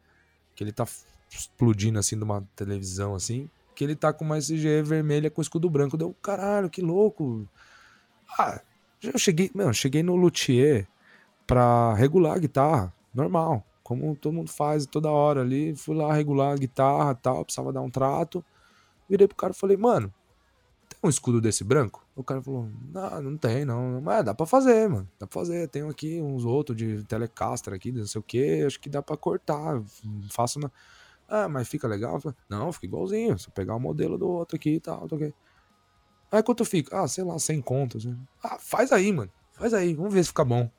que 0.56 0.64
ele 0.64 0.72
tá 0.72 0.86
explodindo 1.30 2.00
assim 2.00 2.18
de 2.18 2.24
uma 2.24 2.48
televisão 2.56 3.14
assim, 3.14 3.50
que 3.76 3.84
ele 3.84 3.96
tá 3.96 4.12
com 4.12 4.26
uma 4.26 4.38
SG 4.38 4.82
vermelha 4.82 5.30
com 5.30 5.42
escudo 5.42 5.70
branco. 5.70 5.98
Deu, 5.98 6.16
caralho, 6.22 6.70
que 6.70 6.82
louco. 6.82 7.48
Ah, 8.40 8.62
eu 9.04 9.18
cheguei, 9.20 9.52
meu, 9.54 9.68
eu 9.68 9.74
cheguei 9.74 10.02
no 10.02 10.16
luthier 10.16 10.88
pra 11.46 11.94
regular 11.94 12.36
a 12.36 12.40
guitarra, 12.40 12.94
normal, 13.14 13.64
como 13.84 14.16
todo 14.16 14.34
mundo 14.34 14.50
faz 14.50 14.86
toda 14.86 15.12
hora 15.12 15.42
ali. 15.42 15.76
Fui 15.76 15.96
lá 15.96 16.14
regular 16.14 16.54
a 16.54 16.58
guitarra 16.58 17.14
tal, 17.14 17.46
precisava 17.46 17.72
dar 17.72 17.82
um 17.82 17.90
trato. 17.90 18.44
Virei 19.08 19.28
pro 19.28 19.38
cara 19.38 19.54
e 19.54 19.56
falei, 19.56 19.78
mano, 19.78 20.12
um 21.04 21.10
escudo 21.10 21.40
desse 21.40 21.64
branco? 21.64 22.06
O 22.16 22.24
cara 22.24 22.42
falou, 22.42 22.70
não, 22.92 23.22
não 23.22 23.38
tem, 23.38 23.64
não. 23.66 24.02
Mas 24.02 24.26
dá 24.26 24.34
pra 24.34 24.46
fazer, 24.46 24.90
mano. 24.90 25.08
Dá 25.20 25.28
pra 25.28 25.40
fazer. 25.42 25.68
Tenho 25.68 25.90
aqui 25.90 26.22
uns 26.22 26.44
outros 26.46 26.78
de 26.78 27.04
Telecaster 27.04 27.74
aqui, 27.74 27.92
não 27.92 28.06
sei 28.06 28.20
o 28.20 28.24
que. 28.24 28.64
Acho 28.64 28.80
que 28.80 28.90
dá 28.90 29.02
pra 29.02 29.16
cortar. 29.16 29.82
Faço 30.32 30.60
na. 30.60 30.72
Ah, 31.28 31.48
mas 31.50 31.68
fica 31.68 31.88
legal? 31.88 32.20
Falei, 32.20 32.38
Não, 32.50 32.72
fica 32.72 32.86
igualzinho. 32.86 33.38
Se 33.38 33.48
eu 33.48 33.54
pegar 33.54 33.76
o 33.76 33.80
modelo 33.80 34.18
do 34.18 34.28
outro 34.28 34.56
aqui 34.56 34.76
e 34.76 34.80
tal, 34.80 35.08
tá 35.08 35.16
ok. 35.16 35.34
Aí 36.32 36.44
quanto 36.44 36.66
fica? 36.66 37.00
Ah, 37.02 37.08
sei 37.08 37.24
lá, 37.24 37.38
100 37.40 37.62
contos. 37.62 38.06
né? 38.06 38.18
Ah, 38.44 38.58
faz 38.60 38.92
aí, 38.92 39.12
mano. 39.12 39.32
Faz 39.54 39.74
aí, 39.74 39.94
vamos 39.94 40.14
ver 40.14 40.24
se 40.24 40.30
fica 40.30 40.44
bom. 40.46 40.70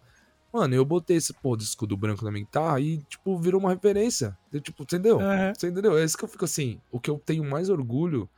Mano, 0.53 0.75
eu 0.75 0.85
botei 0.85 1.17
esse 1.19 1.33
pô 1.35 1.57
de 1.57 1.65
escudo 1.65 1.97
branco 1.97 2.25
na 2.25 2.31
minha 2.31 2.45
guitarra 2.45 2.81
e, 2.81 2.99
tipo, 3.03 3.39
virou 3.39 3.61
uma 3.61 3.71
referência. 3.71 4.37
Eu, 4.53 4.61
tipo, 4.61 4.83
entendeu? 4.83 5.21
Aham. 5.21 5.53
Você 5.55 5.69
entendeu? 5.69 5.97
É 5.99 6.05
isso 6.05 6.17
que 6.17 6.25
eu 6.25 6.29
fico 6.29 6.45
assim. 6.45 6.81
O 6.91 6.99
que 6.99 7.11
eu 7.11 7.19
tenho 7.19 7.45
mais 7.45 7.69
orgulho 7.69 8.29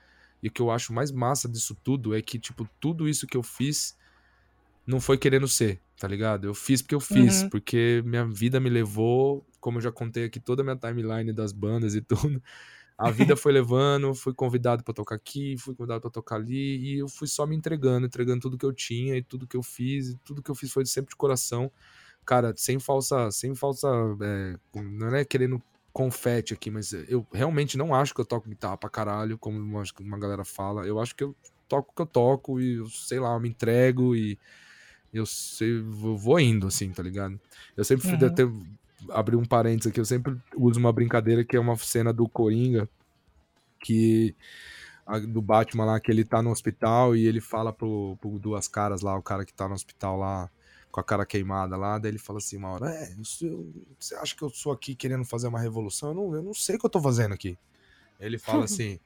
e 0.42 0.48
o 0.48 0.50
que 0.50 0.60
eu 0.62 0.70
acho 0.70 0.92
mais 0.92 1.10
massa 1.12 1.48
disso 1.48 1.74
tudo 1.82 2.14
é 2.14 2.22
que, 2.22 2.38
tipo, 2.38 2.68
tudo 2.80 3.08
isso 3.08 3.26
que 3.26 3.36
eu 3.36 3.42
fiz 3.42 3.96
não 4.86 5.00
foi 5.00 5.18
querendo 5.18 5.46
ser, 5.46 5.80
tá 5.98 6.08
ligado? 6.08 6.46
Eu 6.46 6.54
fiz 6.54 6.82
porque 6.82 6.94
eu 6.94 7.00
fiz, 7.00 7.42
Uhum. 7.42 7.50
porque 7.50 8.02
minha 8.04 8.26
vida 8.26 8.58
me 8.58 8.70
levou, 8.70 9.46
como 9.60 9.78
eu 9.78 9.82
já 9.82 9.92
contei 9.92 10.24
aqui, 10.24 10.40
toda 10.40 10.62
a 10.62 10.64
minha 10.64 10.76
timeline 10.76 11.32
das 11.32 11.52
bandas 11.52 11.94
e 11.94 12.00
tudo. 12.38 12.42
A 12.98 13.10
vida 13.10 13.34
foi 13.36 13.52
levando, 13.52 14.14
fui 14.14 14.34
convidado 14.34 14.84
pra 14.84 14.92
tocar 14.92 15.14
aqui, 15.14 15.56
fui 15.58 15.74
convidado 15.74 16.02
pra 16.02 16.10
tocar 16.10 16.36
ali, 16.36 16.78
e 16.78 16.98
eu 16.98 17.08
fui 17.08 17.26
só 17.26 17.46
me 17.46 17.56
entregando, 17.56 18.06
entregando 18.06 18.40
tudo 18.42 18.58
que 18.58 18.66
eu 18.66 18.72
tinha 18.74 19.16
e 19.16 19.22
tudo 19.22 19.46
que 19.46 19.56
eu 19.56 19.62
fiz, 19.62 20.10
e 20.10 20.16
tudo 20.18 20.42
que 20.42 20.50
eu 20.50 20.54
fiz 20.54 20.70
foi 20.70 20.84
sempre 20.84 21.10
de 21.10 21.16
coração. 21.16 21.72
Cara, 22.26 22.52
sem 22.56 22.78
falsa, 22.78 23.30
sem 23.30 23.54
falsa, 23.54 23.88
é, 24.20 24.56
não 24.82 25.14
é 25.16 25.24
querendo 25.24 25.62
confete 25.92 26.54
aqui, 26.54 26.70
mas 26.70 26.92
eu 26.92 27.26
realmente 27.32 27.76
não 27.76 27.94
acho 27.94 28.14
que 28.14 28.20
eu 28.20 28.24
toco 28.24 28.48
guitarra 28.48 28.76
pra 28.76 28.90
caralho, 28.90 29.38
como 29.38 29.58
uma, 29.58 29.82
uma 30.00 30.18
galera 30.18 30.44
fala. 30.44 30.86
Eu 30.86 31.00
acho 31.00 31.14
que 31.14 31.24
eu 31.24 31.34
toco 31.68 31.90
o 31.92 31.94
que 31.94 32.02
eu 32.02 32.06
toco 32.06 32.60
e 32.60 32.76
eu, 32.76 32.86
sei 32.88 33.20
lá, 33.20 33.34
eu 33.34 33.40
me 33.40 33.48
entrego 33.48 34.14
e 34.14 34.38
eu 35.12 35.26
sei, 35.26 35.80
vou, 35.80 36.16
vou 36.16 36.38
indo, 36.40 36.66
assim, 36.66 36.90
tá 36.92 37.02
ligado? 37.02 37.38
Eu 37.76 37.84
sempre 37.84 38.06
fui 38.06 38.18
Uhum. 38.18 38.26
até 38.26 38.42
abrir 39.10 39.36
um 39.36 39.44
parênteses 39.44 39.90
aqui, 39.90 40.00
eu 40.00 40.04
sempre 40.04 40.36
uso 40.56 40.78
uma 40.78 40.92
brincadeira 40.92 41.44
que 41.44 41.56
é 41.56 41.60
uma 41.60 41.76
cena 41.76 42.12
do 42.12 42.28
Coringa, 42.28 42.88
que 43.80 44.34
do 45.28 45.42
Batman 45.42 45.84
lá, 45.84 46.00
que 46.00 46.10
ele 46.10 46.24
tá 46.24 46.40
no 46.42 46.50
hospital 46.50 47.16
e 47.16 47.26
ele 47.26 47.40
fala 47.40 47.72
pro, 47.72 48.16
pro 48.20 48.38
Duas 48.38 48.68
Caras 48.68 49.00
lá, 49.00 49.16
o 49.16 49.22
cara 49.22 49.44
que 49.44 49.52
tá 49.52 49.66
no 49.66 49.74
hospital 49.74 50.16
lá, 50.16 50.48
com 50.90 51.00
a 51.00 51.04
cara 51.04 51.24
queimada 51.26 51.76
lá, 51.76 51.98
daí 51.98 52.10
ele 52.10 52.18
fala 52.18 52.38
assim 52.38 52.56
uma 52.56 52.70
hora, 52.70 52.90
é, 52.90 53.14
eu 53.42 53.72
você 53.98 54.14
acha 54.16 54.34
que 54.36 54.42
eu 54.42 54.50
sou 54.50 54.72
aqui 54.72 54.94
querendo 54.94 55.24
fazer 55.24 55.48
uma 55.48 55.60
revolução? 55.60 56.10
Eu 56.10 56.14
não, 56.14 56.34
eu 56.34 56.42
não 56.42 56.54
sei 56.54 56.76
o 56.76 56.78
que 56.78 56.86
eu 56.86 56.90
tô 56.90 57.00
fazendo 57.00 57.32
aqui. 57.34 57.58
Ele 58.18 58.38
fala 58.38 58.64
assim, 58.66 58.98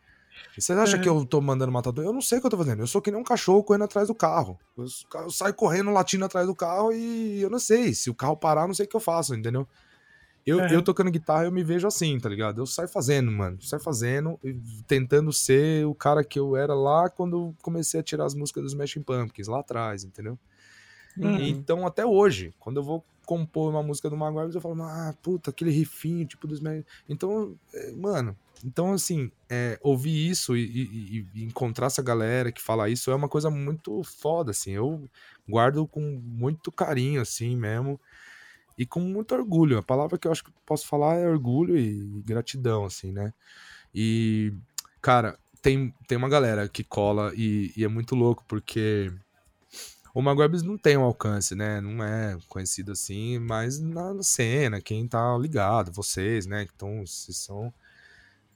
"E 0.56 0.62
você 0.62 0.72
acha 0.74 0.98
que 0.98 1.08
eu 1.08 1.26
tô 1.26 1.40
mandando 1.40 1.72
matar 1.72 1.92
todo 1.92 2.02
Eu 2.04 2.12
não 2.12 2.22
sei 2.22 2.38
o 2.38 2.40
que 2.42 2.46
eu 2.46 2.50
tô 2.52 2.58
fazendo, 2.58 2.80
eu 2.82 2.86
sou 2.86 3.02
que 3.02 3.10
nem 3.10 3.20
um 3.20 3.24
cachorro 3.24 3.64
correndo 3.64 3.84
atrás 3.84 4.08
do 4.08 4.14
carro. 4.14 4.58
Eu, 4.76 4.86
eu 5.22 5.30
saio 5.30 5.54
correndo, 5.54 5.90
latindo 5.92 6.24
atrás 6.24 6.46
do 6.46 6.54
carro 6.56 6.92
e 6.92 7.40
eu 7.42 7.50
não 7.50 7.58
sei, 7.58 7.94
se 7.94 8.10
o 8.10 8.14
carro 8.14 8.36
parar, 8.36 8.62
eu 8.62 8.68
não 8.68 8.74
sei 8.74 8.86
o 8.86 8.88
que 8.88 8.96
eu 8.96 9.00
faço, 9.00 9.34
entendeu? 9.34 9.68
Eu, 10.46 10.58
Aham. 10.58 10.68
eu 10.68 10.82
tocando 10.82 11.10
guitarra, 11.10 11.44
eu 11.46 11.52
me 11.52 11.64
vejo 11.64 11.86
assim, 11.86 12.18
tá 12.18 12.28
ligado? 12.28 12.60
Eu 12.60 12.66
saio 12.66 12.88
fazendo, 12.88 13.30
mano. 13.32 13.60
Saio 13.62 13.82
fazendo, 13.82 14.38
tentando 14.86 15.32
ser 15.32 15.86
o 15.86 15.94
cara 15.94 16.22
que 16.22 16.38
eu 16.38 16.54
era 16.54 16.74
lá 16.74 17.08
quando 17.08 17.54
comecei 17.62 17.98
a 18.00 18.02
tirar 18.02 18.26
as 18.26 18.34
músicas 18.34 18.62
dos 18.62 18.72
Smashing 18.72 19.02
Pumpkins, 19.02 19.48
lá 19.48 19.60
atrás, 19.60 20.04
entendeu? 20.04 20.38
Uhum. 21.16 21.40
Então, 21.40 21.86
até 21.86 22.04
hoje, 22.04 22.52
quando 22.58 22.78
eu 22.78 22.82
vou 22.82 23.04
compor 23.24 23.70
uma 23.70 23.82
música 23.82 24.10
do 24.10 24.16
Maguire, 24.16 24.54
eu 24.54 24.60
falo, 24.60 24.82
ah, 24.82 25.14
puta, 25.22 25.50
aquele 25.50 25.70
rifinho, 25.70 26.26
tipo 26.26 26.46
dos. 26.46 26.60
Então, 27.08 27.56
é, 27.72 27.92
mano, 27.92 28.36
então, 28.64 28.92
assim, 28.92 29.30
é, 29.48 29.78
ouvir 29.82 30.28
isso 30.28 30.56
e, 30.56 30.62
e- 30.62 31.26
e 31.34 31.44
encontrar 31.44 31.86
essa 31.86 32.02
galera 32.02 32.52
que 32.52 32.60
fala 32.60 32.88
isso 32.88 33.10
é 33.10 33.14
uma 33.14 33.28
coisa 33.28 33.50
muito 33.50 34.02
foda, 34.04 34.50
assim. 34.50 34.72
Eu 34.72 35.08
guardo 35.48 35.86
com 35.86 36.00
muito 36.00 36.70
carinho, 36.70 37.20
assim, 37.20 37.56
mesmo 37.56 38.00
e 38.76 38.84
com 38.86 39.00
muito 39.00 39.34
orgulho. 39.34 39.78
A 39.78 39.82
palavra 39.82 40.18
que 40.18 40.26
eu 40.26 40.32
acho 40.32 40.44
que 40.44 40.50
posso 40.66 40.86
falar 40.86 41.16
é 41.16 41.28
orgulho 41.28 41.76
e 41.76 42.22
gratidão, 42.24 42.84
assim, 42.84 43.12
né? 43.12 43.32
E, 43.94 44.52
cara, 45.00 45.38
tem, 45.62 45.94
tem 46.08 46.18
uma 46.18 46.28
galera 46.28 46.68
que 46.68 46.84
cola 46.84 47.32
e, 47.36 47.72
e 47.76 47.84
é 47.84 47.88
muito 47.88 48.14
louco, 48.14 48.44
porque 48.48 49.12
o 50.14 50.22
Maguebs 50.22 50.62
não 50.62 50.78
tem 50.78 50.96
um 50.96 51.02
alcance, 51.02 51.56
né? 51.56 51.80
Não 51.80 52.02
é 52.02 52.38
conhecido 52.48 52.92
assim, 52.92 53.40
mas 53.40 53.80
na 53.80 54.22
cena, 54.22 54.80
quem 54.80 55.08
tá 55.08 55.36
ligado, 55.36 55.90
vocês, 55.90 56.46
né? 56.46 56.66
Então, 56.72 57.04
vocês 57.04 57.36
são 57.36 57.74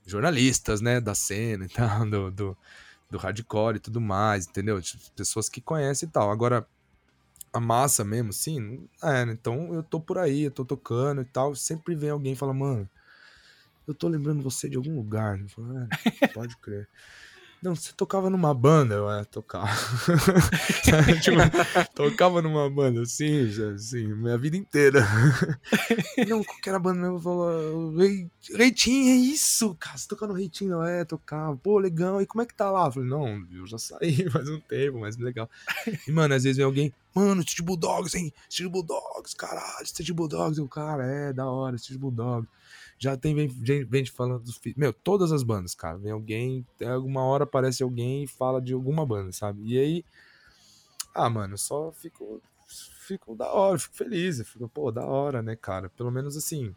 jornalistas, 0.06 0.80
né? 0.80 1.00
Da 1.00 1.16
cena 1.16 1.64
e 1.64 1.68
tal, 1.74 2.08
do, 2.08 2.30
do, 2.30 2.56
do 3.10 3.18
hardcore 3.18 3.76
e 3.76 3.80
tudo 3.80 4.00
mais, 4.00 4.46
entendeu? 4.46 4.80
Tipo, 4.80 5.02
Pessoas 5.16 5.48
que 5.48 5.60
conhecem 5.60 6.08
e 6.08 6.12
tal. 6.12 6.30
Agora, 6.30 6.64
a 7.52 7.58
massa 7.58 8.04
mesmo, 8.04 8.30
não 8.60 9.10
é, 9.10 9.26
né? 9.26 9.32
Então 9.32 9.74
eu 9.74 9.82
tô 9.82 9.98
por 9.98 10.16
aí, 10.16 10.42
eu 10.42 10.52
tô 10.52 10.64
tocando 10.64 11.22
e 11.22 11.24
tal. 11.24 11.56
Sempre 11.56 11.96
vem 11.96 12.10
alguém 12.10 12.34
e 12.34 12.36
fala, 12.36 12.54
mano, 12.54 12.88
eu 13.84 13.94
tô 13.94 14.06
lembrando 14.06 14.42
você 14.42 14.68
de 14.68 14.76
algum 14.76 14.94
lugar. 14.94 15.40
Falo, 15.48 15.88
é, 16.22 16.28
pode 16.28 16.56
crer. 16.58 16.88
Não, 17.60 17.74
você 17.74 17.92
tocava 17.92 18.30
numa 18.30 18.54
banda? 18.54 18.94
Eu, 18.94 19.10
é, 19.10 19.24
tocava. 19.24 19.66
tipo, 21.22 21.36
tocava 21.92 22.40
numa 22.40 22.70
banda, 22.70 23.02
assim, 23.02 23.48
assim, 23.74 24.06
minha 24.14 24.38
vida 24.38 24.56
inteira. 24.56 25.04
Não, 26.28 26.44
qual 26.44 26.58
que 26.60 26.68
era 26.68 26.76
a 26.76 26.80
banda 26.80 27.00
mesmo? 27.00 27.18
Falou, 27.18 27.96
Rei- 27.96 28.30
Reitinho, 28.54 29.10
é 29.10 29.16
isso, 29.16 29.74
cara, 29.74 29.98
você 29.98 30.06
tocava 30.06 30.32
no 30.32 30.38
Reitinho? 30.38 30.70
Não, 30.70 30.84
é, 30.84 31.04
tocava. 31.04 31.56
Pô, 31.56 31.78
legal, 31.78 32.22
e 32.22 32.26
como 32.26 32.42
é 32.42 32.46
que 32.46 32.54
tá 32.54 32.70
lá? 32.70 32.86
Eu 32.86 32.92
falei, 32.92 33.08
não, 33.08 33.44
eu 33.52 33.66
já 33.66 33.76
saí 33.78 34.28
faz 34.30 34.48
um 34.48 34.60
tempo, 34.60 35.00
mas 35.00 35.16
legal. 35.16 35.50
E, 36.06 36.12
mano, 36.12 36.34
às 36.34 36.44
vezes 36.44 36.56
vem 36.58 36.66
alguém, 36.66 36.92
mano, 37.12 37.42
Steve 37.42 37.62
Bulldogs, 37.62 38.14
hein? 38.14 38.32
Steve 38.48 38.68
Bulldogs, 38.68 39.34
caralho, 39.34 39.84
Steve 39.86 40.12
Bulldogs. 40.12 40.58
Eu, 40.58 40.68
cara, 40.68 41.04
é, 41.04 41.32
da 41.32 41.46
hora, 41.46 41.76
Steve 41.76 41.98
Bulldogs. 41.98 42.48
Já 42.98 43.16
tem 43.16 43.34
vem, 43.34 43.48
gente 43.92 44.10
falando 44.10 44.42
dos 44.42 44.56
filhos. 44.56 44.76
Meu, 44.76 44.92
todas 44.92 45.30
as 45.30 45.42
bandas, 45.42 45.74
cara. 45.74 45.96
Vem 45.98 46.10
alguém, 46.12 46.66
tem 46.76 46.88
alguma 46.88 47.22
hora 47.22 47.44
aparece 47.44 47.82
alguém 47.82 48.24
e 48.24 48.26
fala 48.26 48.60
de 48.60 48.72
alguma 48.72 49.06
banda, 49.06 49.30
sabe? 49.32 49.62
E 49.64 49.78
aí. 49.78 50.04
Ah, 51.14 51.30
mano, 51.30 51.56
só 51.56 51.92
fico. 51.92 52.40
Fico 53.06 53.34
da 53.34 53.50
hora, 53.50 53.78
fico 53.78 53.94
feliz. 53.96 54.46
Fico, 54.46 54.68
pô, 54.68 54.90
da 54.92 55.06
hora, 55.06 55.40
né, 55.42 55.56
cara? 55.56 55.88
Pelo 55.90 56.10
menos 56.10 56.36
assim. 56.36 56.74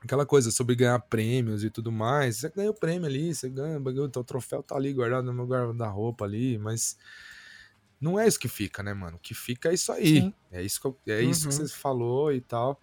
Aquela 0.00 0.24
coisa 0.26 0.50
sobre 0.52 0.76
ganhar 0.76 0.98
prêmios 1.00 1.64
e 1.64 1.70
tudo 1.70 1.90
mais. 1.90 2.36
Você 2.36 2.48
ganha 2.50 2.70
o 2.70 2.74
prêmio 2.74 3.06
ali, 3.06 3.34
você 3.34 3.48
ganha, 3.48 3.78
o 3.78 3.80
bagulho, 3.80 4.06
então 4.06 4.22
o 4.22 4.24
troféu 4.24 4.62
tá 4.62 4.76
ali 4.76 4.92
guardado 4.92 5.24
no 5.24 5.32
meu 5.32 5.46
guarda-roupa 5.46 6.24
ali, 6.24 6.58
mas. 6.58 6.96
Não 8.00 8.20
é 8.20 8.28
isso 8.28 8.38
que 8.38 8.46
fica, 8.46 8.82
né, 8.82 8.92
mano? 8.92 9.16
O 9.16 9.20
que 9.20 9.34
fica 9.34 9.70
é 9.70 9.74
isso 9.74 9.90
aí. 9.90 10.20
Sim. 10.20 10.34
É 10.52 10.62
isso 10.62 10.80
que, 10.80 10.86
eu- 10.86 10.98
é 11.08 11.22
isso 11.22 11.48
que 11.48 11.54
Uhum. 11.54 11.66
você 11.66 11.74
falou 11.74 12.30
e 12.32 12.40
tal. 12.42 12.78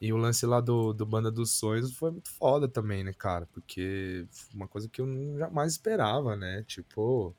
E 0.00 0.12
o 0.12 0.16
lance 0.16 0.44
lá 0.44 0.60
do, 0.60 0.92
do 0.92 1.06
Banda 1.06 1.30
dos 1.30 1.52
Sonhos 1.52 1.92
foi 1.96 2.10
muito 2.10 2.30
foda 2.30 2.68
também, 2.68 3.02
né, 3.04 3.12
cara? 3.12 3.46
Porque 3.52 4.26
foi 4.30 4.54
uma 4.54 4.68
coisa 4.68 4.88
que 4.88 5.00
eu 5.00 5.06
não- 5.06 5.38
jamais 5.38 5.72
esperava, 5.72 6.36
né? 6.36 6.62
Tipo, 6.66 7.34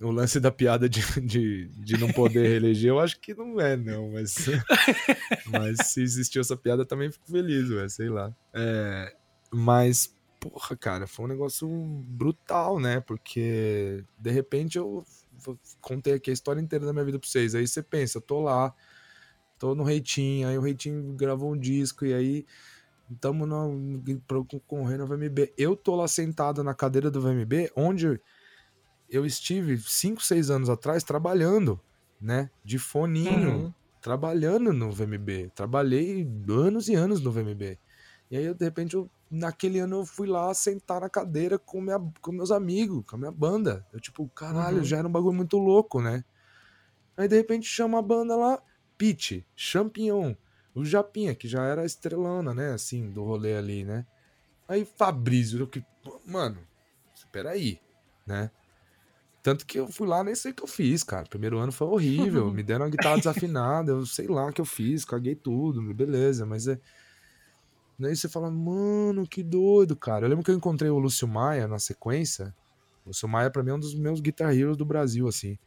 o 0.00 0.10
lance 0.10 0.38
da 0.38 0.50
piada 0.50 0.88
de, 0.88 1.00
de, 1.20 1.68
de 1.68 1.96
não 1.98 2.12
poder 2.12 2.46
reeleger, 2.48 2.90
eu 2.90 3.00
acho 3.00 3.18
que 3.20 3.34
não 3.34 3.60
é, 3.60 3.76
não, 3.76 4.12
mas, 4.12 4.34
mas 5.46 5.88
se 5.88 6.02
existiu 6.02 6.40
essa 6.40 6.56
piada, 6.56 6.84
também 6.84 7.10
fico 7.10 7.30
feliz, 7.30 7.70
ué, 7.70 7.88
sei 7.88 8.08
lá. 8.08 8.34
É, 8.52 9.14
mas, 9.50 10.14
porra, 10.40 10.76
cara, 10.76 11.06
foi 11.06 11.24
um 11.24 11.28
negócio 11.28 11.68
brutal, 11.68 12.78
né? 12.80 13.00
Porque, 13.00 14.04
de 14.18 14.30
repente, 14.30 14.78
eu 14.78 15.04
contei 15.80 16.14
aqui 16.14 16.30
a 16.30 16.32
história 16.34 16.60
inteira 16.60 16.86
da 16.86 16.92
minha 16.92 17.04
vida 17.04 17.18
pra 17.18 17.28
vocês. 17.28 17.54
Aí 17.54 17.66
você 17.66 17.82
pensa, 17.82 18.18
eu 18.18 18.22
tô 18.22 18.42
lá, 18.42 18.74
tô 19.62 19.76
no 19.76 19.84
Reitinho, 19.84 20.48
aí 20.48 20.58
o 20.58 20.60
Reitinho 20.60 21.14
gravou 21.14 21.52
um 21.52 21.56
disco, 21.56 22.04
e 22.04 22.12
aí 22.12 22.44
pro- 24.26 24.44
concorrendo 24.44 25.02
ao 25.02 25.08
VMB. 25.08 25.54
Eu 25.56 25.76
tô 25.76 25.94
lá 25.94 26.08
sentado 26.08 26.64
na 26.64 26.74
cadeira 26.74 27.12
do 27.12 27.20
VMB, 27.20 27.70
onde 27.76 28.20
eu 29.08 29.24
estive 29.24 29.78
5, 29.78 30.20
6 30.20 30.50
anos 30.50 30.68
atrás 30.68 31.04
trabalhando, 31.04 31.80
né? 32.20 32.50
De 32.64 32.76
foninho, 32.76 33.52
Uhum. 33.52 33.72
trabalhando 34.00 34.72
no 34.72 34.90
VMB. 34.90 35.50
Trabalhei 35.54 36.26
anos 36.48 36.88
e 36.88 36.94
anos 36.96 37.20
no 37.22 37.30
VMB. 37.30 37.78
E 38.32 38.36
aí, 38.36 38.44
eu, 38.44 38.54
de 38.54 38.64
repente, 38.64 38.94
eu, 38.94 39.08
naquele 39.30 39.78
ano 39.78 39.98
eu 40.00 40.06
fui 40.06 40.26
lá 40.26 40.52
sentar 40.54 41.00
na 41.02 41.08
cadeira 41.08 41.56
com, 41.56 41.80
minha, 41.80 42.00
com 42.20 42.32
meus 42.32 42.50
amigos, 42.50 43.04
com 43.06 43.14
a 43.14 43.18
minha 43.18 43.30
banda. 43.32 43.86
Eu, 43.92 44.00
tipo, 44.00 44.28
caralho, 44.30 44.78
Uhum. 44.78 44.84
já 44.84 44.98
era 44.98 45.06
um 45.08 45.12
bagulho 45.12 45.34
muito 45.36 45.56
louco, 45.56 46.00
né? 46.02 46.24
Aí, 47.16 47.28
de 47.28 47.36
repente, 47.36 47.66
chama 47.66 47.98
a 47.98 48.02
banda 48.02 48.34
lá, 48.36 48.60
Pete, 49.02 49.44
Champignon, 49.56 50.32
o 50.72 50.84
Japinha, 50.84 51.34
que 51.34 51.48
já 51.48 51.64
era 51.64 51.82
a 51.82 51.84
estrelona, 51.84 52.54
né? 52.54 52.72
Assim, 52.72 53.10
do 53.10 53.24
rolê 53.24 53.56
ali, 53.56 53.82
né? 53.82 54.06
Aí, 54.68 54.84
Fabrício, 54.84 55.66
que, 55.66 55.84
mano, 56.24 56.58
espera 57.12 57.50
aí, 57.50 57.80
né? 58.24 58.48
Tanto 59.42 59.66
que 59.66 59.80
eu 59.80 59.88
fui 59.88 60.06
lá, 60.06 60.22
nem 60.22 60.36
sei 60.36 60.52
o 60.52 60.54
que 60.54 60.62
eu 60.62 60.68
fiz, 60.68 61.02
cara. 61.02 61.26
Primeiro 61.26 61.58
ano 61.58 61.72
foi 61.72 61.88
horrível. 61.88 62.48
me 62.54 62.62
deram 62.62 62.84
uma 62.84 62.90
guitarra 62.92 63.16
desafinada, 63.16 63.90
eu 63.90 64.06
sei 64.06 64.28
lá 64.28 64.46
o 64.46 64.52
que 64.52 64.60
eu 64.60 64.64
fiz, 64.64 65.04
caguei 65.04 65.34
tudo, 65.34 65.82
beleza, 65.92 66.46
mas 66.46 66.68
é. 66.68 66.78
Daí 67.98 68.14
você 68.14 68.28
fala, 68.28 68.52
mano, 68.52 69.26
que 69.26 69.42
doido, 69.42 69.96
cara. 69.96 70.26
Eu 70.26 70.28
lembro 70.28 70.44
que 70.44 70.50
eu 70.52 70.56
encontrei 70.56 70.92
o 70.92 70.98
Lúcio 71.00 71.26
Maia 71.26 71.66
na 71.66 71.80
sequência. 71.80 72.54
O 73.04 73.08
Lúcio 73.08 73.28
Maia, 73.28 73.50
pra 73.50 73.64
mim, 73.64 73.70
é 73.70 73.74
um 73.74 73.80
dos 73.80 73.96
meus 73.96 74.20
guitar 74.20 74.56
heroes 74.56 74.76
do 74.76 74.84
Brasil, 74.84 75.26
assim. 75.26 75.58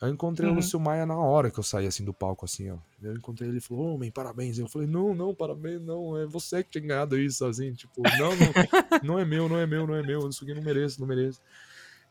Eu 0.00 0.08
encontrei 0.08 0.48
Uhum. 0.48 0.54
o 0.54 0.56
Lúcio 0.56 0.80
Maia 0.80 1.04
na 1.04 1.16
hora 1.18 1.50
que 1.50 1.58
eu 1.58 1.62
saí, 1.62 1.86
assim, 1.86 2.04
do 2.04 2.14
palco, 2.14 2.46
assim, 2.46 2.70
ó. 2.70 2.78
Eu 3.02 3.14
encontrei 3.14 3.48
ele 3.50 3.58
e 3.58 3.60
falou, 3.60 3.94
homem, 3.94 4.10
parabéns. 4.10 4.58
Eu 4.58 4.66
falei, 4.66 4.88
não, 4.88 5.14
não, 5.14 5.34
parabéns, 5.34 5.80
não. 5.82 6.16
É 6.16 6.24
você 6.26 6.64
que 6.64 6.70
tinha 6.70 6.86
ganhado 6.86 7.18
isso, 7.18 7.44
assim. 7.44 7.74
Tipo, 7.74 8.02
não, 8.18 8.30
não, 8.30 8.52
não 9.04 9.18
é 9.18 9.24
meu, 9.26 9.46
não 9.48 9.58
é 9.58 9.66
meu, 9.66 9.86
não 9.86 9.94
é 9.94 10.02
meu. 10.02 10.26
Isso 10.28 10.42
aqui 10.42 10.54
não 10.54 10.62
mereço, 10.62 10.98
não 11.00 11.06
mereço. 11.06 11.40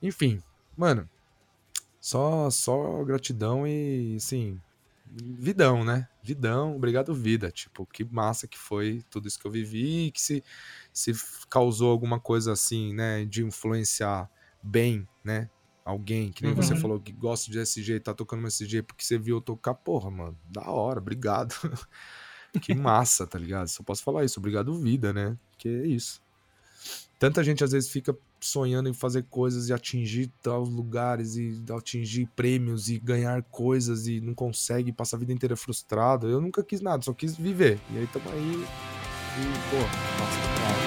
Enfim, 0.03 0.41
mano, 0.78 1.10
só, 1.99 2.49
só 2.52 3.03
gratidão 3.03 3.66
e, 3.66 4.16
assim, 4.18 4.61
vidão, 5.11 5.84
né? 5.84 6.07
Vidão, 6.22 6.76
obrigado 6.76 7.14
vida. 7.14 7.49
Tipo, 7.49 7.88
que 7.88 8.03
massa 8.03 8.48
que 8.48 8.57
foi 8.57 9.03
tudo 9.10 9.28
isso 9.28 9.40
que 9.40 9.48
eu 9.48 9.52
vivi 9.52 10.06
e 10.07 10.11
que 10.11 10.22
se, 10.22 10.44
se 10.94 11.11
causou 11.49 11.90
alguma 11.90 12.20
coisa 12.20 12.52
assim, 12.53 12.94
né, 12.94 13.26
de 13.26 13.44
influenciar 13.44 14.30
bem, 14.61 15.07
né? 15.24 15.49
Alguém, 15.90 16.32
que 16.32 16.44
nem 16.44 16.53
você 16.53 16.74
Uhum. 16.74 16.80
falou 16.80 16.99
que 16.99 17.11
gosta 17.11 17.52
de 17.52 17.57
SG, 17.60 17.99
tá 17.99 18.14
tocando 18.14 18.40
uma 18.40 18.48
SG 18.48 18.84
porque 18.84 19.03
você 19.03 19.18
viu 19.18 19.38
eu 19.38 19.41
tocar, 19.41 19.74
porra, 19.74 20.11
mano, 20.11 20.38
da 20.45 20.70
hora, 20.70 20.99
obrigado. 20.99 21.56
que 22.61 22.76
massa, 22.76 23.26
tá 23.26 23.40
ligado? 23.40 23.68
Só 23.68 23.82
posso 23.82 24.03
falar 24.03 24.24
isso, 24.24 24.40
obrigado 24.40 24.74
vida, 24.80 25.11
né? 25.11 25.36
Que 25.57 25.68
é 25.68 25.88
isso. 25.88 26.22
Tanta 27.18 27.44
gente 27.44 27.64
às 27.64 27.72
vezes 27.72 27.90
fica 27.90 28.16
sonhando 28.40 28.88
em 28.88 28.94
fazer 28.94 29.24
coisas 29.30 29.68
e 29.68 29.74
atingir 29.74 30.32
tais 30.41 30.70
lugares 30.70 31.36
e 31.36 31.61
atingir 31.76 32.28
prêmios 32.36 32.88
e 32.88 32.98
ganhar 32.99 33.41
coisas 33.44 34.07
e 34.07 34.22
não 34.22 34.34
consegue, 34.34 34.94
passa 34.94 35.16
a 35.16 35.20
vida 35.20 35.34
inteira 35.34 35.57
frustrado. 35.57 36.28
Eu 36.28 36.40
nunca 36.40 36.64
quis 36.64 36.82
nada, 36.82 37.03
só 37.03 37.14
quis 37.14 37.36
viver. 37.36 37.80
E 37.91 37.98
aí 37.98 38.07
tamo 38.07 38.30
aí 38.30 38.64
e, 38.64 39.70
pô, 39.70 39.78
massa 40.24 40.40
pra 40.40 40.79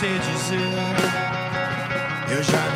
sei 0.00 0.18
dizer. 0.18 0.96
Eu 2.30 2.42
já 2.42 2.69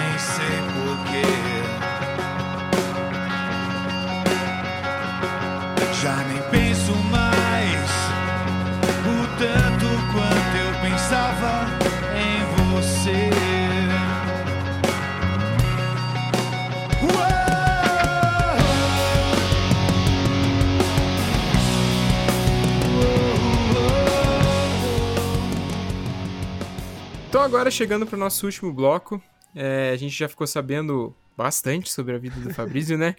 agora 27.44 27.70
chegando 27.70 28.06
pro 28.06 28.16
nosso 28.16 28.46
último 28.46 28.72
bloco, 28.72 29.22
é, 29.54 29.90
a 29.90 29.96
gente 29.96 30.16
já 30.16 30.26
ficou 30.26 30.46
sabendo 30.46 31.14
bastante 31.36 31.92
sobre 31.92 32.14
a 32.14 32.18
vida 32.18 32.40
do 32.40 32.54
Fabrício, 32.54 32.96
né? 32.96 33.14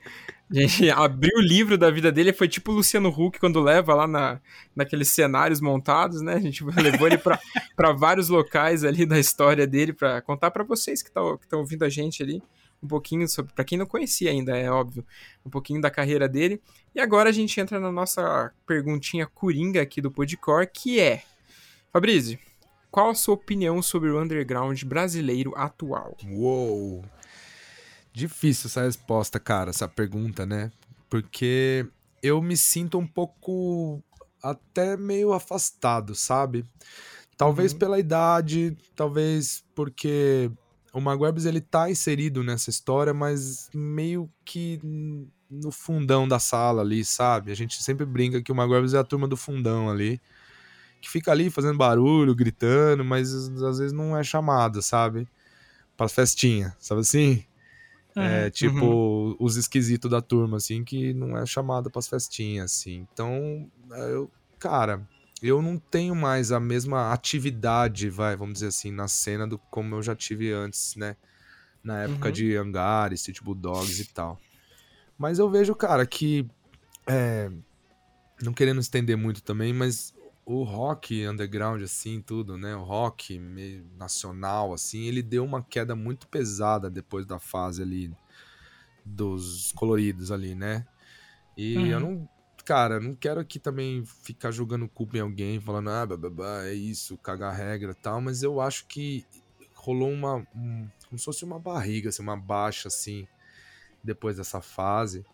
A 0.49 0.55
gente 0.61 0.89
abriu 0.89 1.37
o 1.37 1.41
livro 1.41 1.77
da 1.77 1.91
vida 1.91 2.11
dele, 2.11 2.33
foi 2.33 2.47
tipo 2.47 2.71
o 2.71 2.75
Luciano 2.75 3.09
Huck 3.09 3.39
quando 3.39 3.61
leva 3.61 3.93
lá 3.93 4.07
na, 4.07 4.41
naqueles 4.75 5.09
cenários 5.09 5.61
montados, 5.61 6.21
né? 6.21 6.33
A 6.33 6.39
gente 6.39 6.63
levou 6.75 7.05
ele 7.05 7.19
pra 7.19 7.91
vários 7.93 8.27
locais 8.27 8.83
ali 8.83 9.05
da 9.05 9.19
história 9.19 9.67
dele 9.67 9.93
pra 9.93 10.19
contar 10.23 10.49
pra 10.49 10.63
vocês 10.63 11.03
que 11.03 11.09
estão 11.09 11.59
ouvindo 11.59 11.83
a 11.83 11.89
gente 11.89 12.23
ali 12.23 12.41
um 12.81 12.87
pouquinho 12.87 13.27
sobre, 13.27 13.53
pra 13.53 13.63
quem 13.63 13.77
não 13.77 13.85
conhecia 13.85 14.31
ainda, 14.31 14.57
é 14.57 14.71
óbvio, 14.71 15.05
um 15.45 15.49
pouquinho 15.51 15.79
da 15.79 15.91
carreira 15.91 16.27
dele. 16.27 16.59
E 16.95 16.99
agora 16.99 17.29
a 17.29 17.33
gente 17.33 17.59
entra 17.59 17.79
na 17.79 17.91
nossa 17.91 18.51
perguntinha 18.65 19.27
coringa 19.27 19.83
aqui 19.83 20.01
do 20.01 20.09
Podcore, 20.09 20.67
que 20.73 20.99
é: 20.99 21.21
Fabrício, 21.91 22.39
qual 22.95 23.09
a 23.09 23.13
sua 23.13 23.33
opinião 23.33 23.81
sobre 23.81 24.09
o 24.09 24.21
underground 24.21 24.81
brasileiro 24.83 25.53
atual? 25.57 26.15
Uou! 26.31 27.03
Difícil 28.13 28.69
essa 28.69 28.83
resposta, 28.83 29.37
cara, 29.37 29.71
essa 29.71 29.85
pergunta, 29.85 30.45
né? 30.45 30.71
Porque 31.09 31.85
eu 32.23 32.41
me 32.41 32.55
sinto 32.55 32.97
um 32.97 33.05
pouco 33.05 34.01
até 34.41 34.95
meio 34.95 35.33
afastado, 35.33 36.15
sabe? 36.15 36.63
Talvez 37.35 37.73
pela 37.73 37.99
idade, 37.99 38.77
talvez 38.95 39.61
porque 39.75 40.49
o 40.93 41.01
Maguebs 41.01 41.43
ele 41.43 41.59
tá 41.59 41.91
inserido 41.91 42.45
nessa 42.45 42.69
história, 42.69 43.13
mas 43.13 43.69
meio 43.73 44.31
que 44.45 44.79
no 45.51 45.69
fundão 45.69 46.25
da 46.25 46.39
sala 46.39 46.81
ali, 46.81 47.03
sabe? 47.03 47.51
A 47.51 47.55
gente 47.55 47.83
sempre 47.83 48.05
brinca 48.05 48.41
que 48.41 48.53
o 48.53 48.55
Maguebs 48.55 48.93
é 48.93 48.99
a 48.99 49.03
turma 49.03 49.27
do 49.27 49.35
fundão 49.35 49.89
ali, 49.89 50.21
que 51.05 51.11
fica 51.11 51.31
ali 51.31 51.51
fazendo 51.51 51.77
barulho, 51.77 52.33
gritando, 52.33 53.05
mas 53.05 53.31
às 53.33 53.77
vezes 53.77 53.91
não 53.91 54.17
é 54.17 54.23
chamado, 54.23 54.81
sabe? 54.81 55.27
Pra 55.95 56.09
festinha, 56.09 56.75
sabe 56.79 57.01
assim? 57.01 57.45
É, 58.17 58.49
tipo, 58.49 59.35
os 59.39 59.55
esquisitos 59.55 60.09
da 60.09 60.19
turma, 60.21 60.57
assim, 60.57 60.83
que 60.83 61.13
não 61.13 61.37
é 61.37 61.45
chamada 61.45 61.89
pras 61.89 62.07
festinhas, 62.07 62.71
assim. 62.71 63.05
Então, 63.13 63.69
é, 63.91 64.13
eu, 64.13 64.31
cara, 64.57 65.07
eu 65.43 65.61
não 65.61 65.77
tenho 65.77 66.15
mais 66.15 66.51
a 66.51 66.59
mesma 66.59 67.13
atividade, 67.13 68.09
vai, 68.09 68.35
vamos 68.35 68.55
dizer 68.55 68.67
assim, 68.67 68.89
na 68.91 69.07
cena 69.07 69.45
do 69.45 69.59
como 69.69 69.93
eu 69.95 70.01
já 70.01 70.15
tive 70.15 70.51
antes, 70.51 70.95
né? 70.95 71.15
Na 71.83 72.01
época 72.01 72.29
Uhum. 72.29 72.33
de 72.33 72.55
Hangares, 72.55 73.21
City 73.21 73.43
Bulldogs 73.43 73.99
e 73.99 74.05
tal. 74.05 74.39
Mas 75.19 75.37
eu 75.37 75.49
vejo, 75.51 75.75
cara, 75.75 76.03
que. 76.05 76.47
é, 77.07 77.51
não 78.41 78.53
querendo 78.53 78.79
estender 78.81 79.15
muito 79.17 79.43
também, 79.43 79.73
mas 79.73 80.14
o 80.45 80.63
rock 80.63 81.25
underground, 81.27 81.81
assim, 81.83 82.21
tudo, 82.21 82.57
né? 82.57 82.75
O 82.75 82.83
rock 82.83 83.39
meio 83.39 83.85
nacional, 83.97 84.73
assim, 84.73 85.03
ele 85.05 85.23
deu 85.23 85.43
uma 85.43 85.63
queda 85.63 85.95
muito 85.95 86.27
pesada 86.27 86.89
depois 86.89 87.25
da 87.25 87.39
fase 87.39 87.81
ali 87.81 88.15
dos 89.05 89.71
coloridos 89.73 90.31
ali, 90.31 90.55
né? 90.55 90.85
E 91.57 91.87
Uhum. 91.87 91.89
eu 91.89 91.99
não. 91.99 92.29
Cara, 92.65 92.99
não 92.99 93.15
quero 93.15 93.39
aqui 93.39 93.59
também 93.59 94.03
ficar 94.05 94.51
jogando 94.51 94.89
culpa 94.89 95.17
em 95.17 95.21
alguém, 95.21 95.59
falando, 95.61 95.89
ah, 95.91 96.05
bababá, 96.05 96.63
é 96.65 96.73
isso, 96.73 97.17
cagar 97.19 97.53
regra 97.55 97.91
e 97.91 97.95
tal, 97.95 98.19
mas 98.21 98.41
eu 98.43 98.59
acho 98.61 98.87
que 98.87 99.25
rolou 99.75 100.11
uma. 100.11 100.37
um- 100.55 100.89
como 101.07 101.19
se 101.19 101.25
fosse 101.25 101.45
uma 101.45 101.59
barriga, 101.59 102.09
assim, 102.09 102.23
uma 102.23 102.37
baixa, 102.37 102.87
assim, 102.87 103.27
depois 104.03 104.37
dessa 104.37 104.61
fase. 104.61 105.25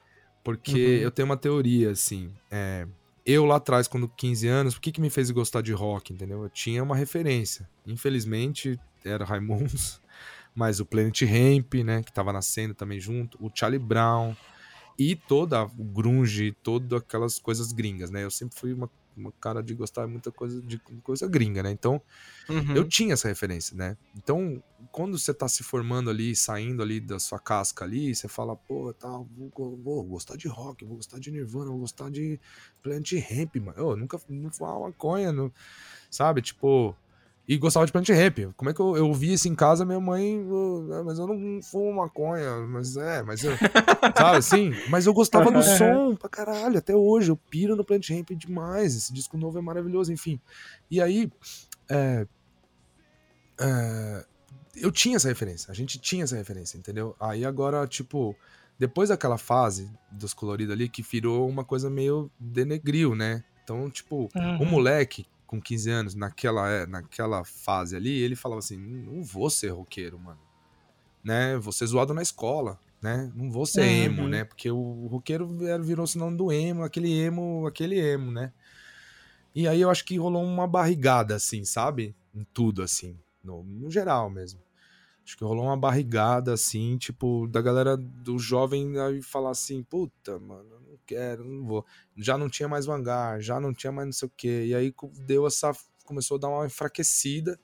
Porque 0.43 0.77
Uhum. 0.77 1.01
eu 1.01 1.11
tenho 1.11 1.27
uma 1.27 1.38
teoria, 1.38 1.91
assim. 1.91 2.33
é, 2.51 2.88
eu 3.26 3.45
lá 3.45 3.57
atrás, 3.57 3.88
quando 3.88 4.07
15 4.07 4.48
anos, 4.48 4.76
o 4.76 4.81
que, 4.81 4.91
que 4.91 5.02
me 5.02 5.10
fez 5.10 5.30
gostar 5.31 5.61
de 5.61 5.73
rock, 5.73 6.14
entendeu? 6.14 6.43
Eu 6.43 6.49
tinha 6.49 6.84
uma 6.84 6.95
referência. 6.95 7.69
Infelizmente, 7.85 8.80
era 9.06 9.26
Raimundos, 9.26 10.02
mas 10.56 10.80
o 10.80 10.85
Planet 10.85 11.22
Ramp, 11.22 11.73
né, 11.85 12.03
que 12.03 12.11
tava 12.11 12.34
nascendo 12.34 12.73
também 12.73 12.99
junto, 12.99 13.38
o 13.43 13.52
Charlie 13.53 13.80
Brown 13.80 14.35
e 14.98 15.15
toda 15.15 15.64
o 15.64 15.84
grunge, 15.84 16.56
todas 16.64 17.02
aquelas 17.02 17.39
coisas 17.39 17.72
gringas, 17.72 18.11
né? 18.11 18.23
Eu 18.23 18.31
sempre 18.31 18.57
fui 18.60 18.73
uma, 18.73 18.89
uma 19.15 19.31
cara 19.33 19.61
de 19.61 19.73
gostar 19.73 20.07
muita 20.07 20.31
coisa 20.31 20.61
de 20.61 20.79
coisa 21.03 21.27
gringa, 21.27 21.63
né? 21.63 21.71
Então, 21.71 22.01
Uhum. 22.49 22.75
eu 22.75 22.88
tinha 22.88 23.13
essa 23.13 23.27
referência, 23.27 23.75
né? 23.75 23.97
Então, 24.15 24.61
quando 24.91 25.17
você 25.17 25.33
tá 25.33 25.47
se 25.47 25.63
formando 25.63 26.09
ali, 26.09 26.35
saindo 26.35 26.81
ali 26.81 26.99
da 26.99 27.19
sua 27.19 27.39
casca 27.39 27.85
ali, 27.85 28.13
você 28.15 28.27
fala, 28.27 28.55
pô, 28.55 28.93
tá, 28.93 29.09
vou, 29.09 29.77
vou 29.77 30.03
gostar 30.03 30.35
de 30.35 30.47
rock, 30.47 30.83
vou 30.85 30.97
gostar 30.97 31.19
de 31.19 31.31
Nirvana, 31.31 31.69
vou 31.71 31.79
gostar 31.79 32.09
de 32.09 32.39
Planet 32.81 33.13
Ramp, 33.29 33.55
mano. 33.57 33.77
Eu 33.77 33.95
nunca 33.95 34.19
não 34.27 34.51
fumava 34.51 34.79
maconha, 34.81 35.31
não, 35.31 35.51
sabe? 36.09 36.41
Tipo, 36.41 36.95
e 37.47 37.57
gostava 37.57 37.85
de 37.85 37.91
Planet 37.91 38.09
Ramp. 38.09 38.53
Como 38.55 38.69
é 38.69 38.73
que 38.73 38.80
eu, 38.80 38.95
eu 38.95 39.07
ouvi 39.07 39.34
isso 39.34 39.47
em 39.47 39.55
casa, 39.55 39.84
minha 39.85 39.99
mãe, 39.99 40.41
"Ah, 40.93 41.03
mas 41.03 41.19
eu 41.19 41.27
não 41.27 41.61
fumo 41.61 41.93
maconha, 41.93 42.57
mas 42.68 42.95
é, 42.95 43.22
mas 43.23 43.43
eu, 43.43 43.51
sabe 44.18 44.38
assim? 44.38 44.73
Mas 44.89 45.05
eu 45.05 45.13
gostava 45.13 45.51
do 45.51 45.61
som 45.77 46.15
pra 46.15 46.30
caralho, 46.30 46.77
até 46.77 46.95
hoje, 46.95 47.30
eu 47.31 47.38
piro 47.49 47.76
no 47.76 47.84
Planet 47.84 48.09
Ramp 48.11 48.30
demais, 48.31 48.95
esse 48.95 49.13
disco 49.13 49.38
novo 49.38 49.57
é 49.57 49.61
maravilhoso, 49.61 50.13
enfim. 50.13 50.39
E 50.89 51.01
aí, 51.01 51.31
é, 51.89 52.26
é, 53.59 54.26
eu 54.76 54.91
tinha 54.91 55.18
essa 55.18 55.27
referência, 55.27 55.72
a 55.72 55.73
gente 55.76 55.99
tinha 55.99 56.23
essa 56.23 56.35
referência, 56.35 56.77
entendeu? 56.77 57.15
Aí 57.19 57.45
agora, 57.45 57.85
tipo, 57.88 58.35
depois 58.80 59.09
daquela 59.09 59.38
fase 59.38 59.91
dos 60.11 60.34
coloridos 60.34 60.73
ali, 60.73 60.88
que 60.89 61.01
virou 61.01 61.47
uma 61.47 61.63
coisa 61.63 61.89
meio 61.89 62.31
denegril, 62.39 63.15
né? 63.15 63.43
Então, 63.63 63.89
tipo, 63.89 64.30
o 64.34 64.39
Uhum. 64.63 64.65
moleque 64.65 65.26
com 65.52 65.60
15 65.61 65.90
anos, 65.90 66.15
naquela, 66.15 66.69
é, 66.69 66.88
naquela 66.88 67.44
fase 67.44 67.94
ali, 67.95 68.10
ele 68.10 68.38
falava 68.38 68.60
assim: 68.60 68.78
não 68.78 69.22
vou 69.22 69.49
ser 69.49 69.68
roqueiro, 69.69 70.18
mano. 70.18 70.40
Né? 71.22 71.57
Vou 71.57 71.73
ser 71.73 71.86
zoado 71.86 72.14
na 72.14 72.22
escola, 72.22 72.80
né? 73.02 73.30
Não 73.36 73.52
vou 73.52 73.65
ser 73.65 73.84
emo, 73.84 74.23
Uhum. 74.23 74.30
né? 74.30 74.44
Porque 74.45 74.72
o 74.72 75.07
roqueiro 75.07 75.45
virou 75.84 76.07
sinônimo 76.07 76.38
do 76.38 76.52
emo, 76.52 76.84
aquele 76.84 77.11
emo, 77.14 77.68
aquele 77.68 77.99
emo, 77.99 78.32
né? 78.32 78.53
E 79.53 79.68
aí 79.68 79.82
eu 79.82 79.90
acho 79.90 80.06
que 80.06 80.18
rolou 80.18 80.41
uma 80.44 80.65
barrigada, 80.65 81.36
assim, 81.36 81.65
sabe? 81.65 82.15
Em 82.34 82.45
tudo, 82.53 82.82
assim. 82.82 83.19
No, 83.44 83.61
no 83.64 83.91
geral 83.91 84.30
mesmo. 84.30 84.61
Acho 85.23 85.38
que 85.38 85.44
rolou 85.44 85.65
uma 85.65 85.78
barrigada, 85.78 86.53
assim, 86.53 86.98
tipo, 86.98 87.45
da 87.48 87.61
galera 87.61 87.95
do 87.98 88.40
jovem 88.40 88.98
aí 88.98 89.22
falar 89.22 89.52
assim, 89.52 89.84
puta, 89.84 90.40
mano, 90.40 90.81
não 90.91 90.99
quero, 91.05 91.43
não 91.43 91.65
vou. 91.65 91.85
Já 92.18 92.38
não 92.38 92.49
tinha 92.49 92.68
mais 92.68 92.85
vanguard, 92.85 93.41
já 93.41 93.59
não 93.59 93.73
tinha 93.73 93.91
mais 93.91 94.05
não 94.07 94.13
sei 94.13 94.27
o 94.27 94.31
quê. 94.35 94.65
E 94.68 94.76
aí 94.76 94.93
deu 95.26 95.47
essa. 95.47 95.72
Começou 96.05 96.38
a 96.38 96.39
dar 96.39 96.49
uma 96.49 96.65
enfraquecida. 96.65 97.59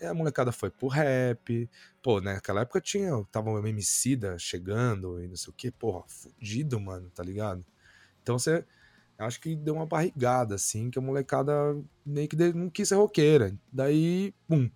E 0.00 0.06
a 0.06 0.14
molecada 0.14 0.52
foi 0.52 0.70
pro 0.70 0.88
rap. 0.88 1.68
Pô, 2.02 2.20
né, 2.20 2.34
naquela 2.34 2.62
época 2.62 2.80
tinha. 2.80 3.12
Tava 3.30 3.50
o 3.50 3.66
Emicida 3.66 4.38
chegando 4.38 5.22
e 5.22 5.28
não 5.28 5.36
sei 5.36 5.50
o 5.50 5.54
quê. 5.54 5.70
Porra, 5.70 6.04
fudido, 6.08 6.80
mano, 6.80 7.10
tá 7.10 7.22
ligado? 7.22 7.64
Então 8.22 8.38
você. 8.38 8.64
Acho 9.18 9.38
que 9.38 9.54
deu 9.54 9.74
uma 9.74 9.84
barrigada, 9.84 10.54
assim, 10.54 10.90
que 10.90 10.98
a 10.98 11.02
molecada 11.02 11.52
meio 12.06 12.26
que 12.26 12.36
não 12.54 12.70
quis 12.70 12.88
ser 12.88 12.94
roqueira. 12.94 13.54
Daí, 13.70 14.34
pum. 14.48 14.70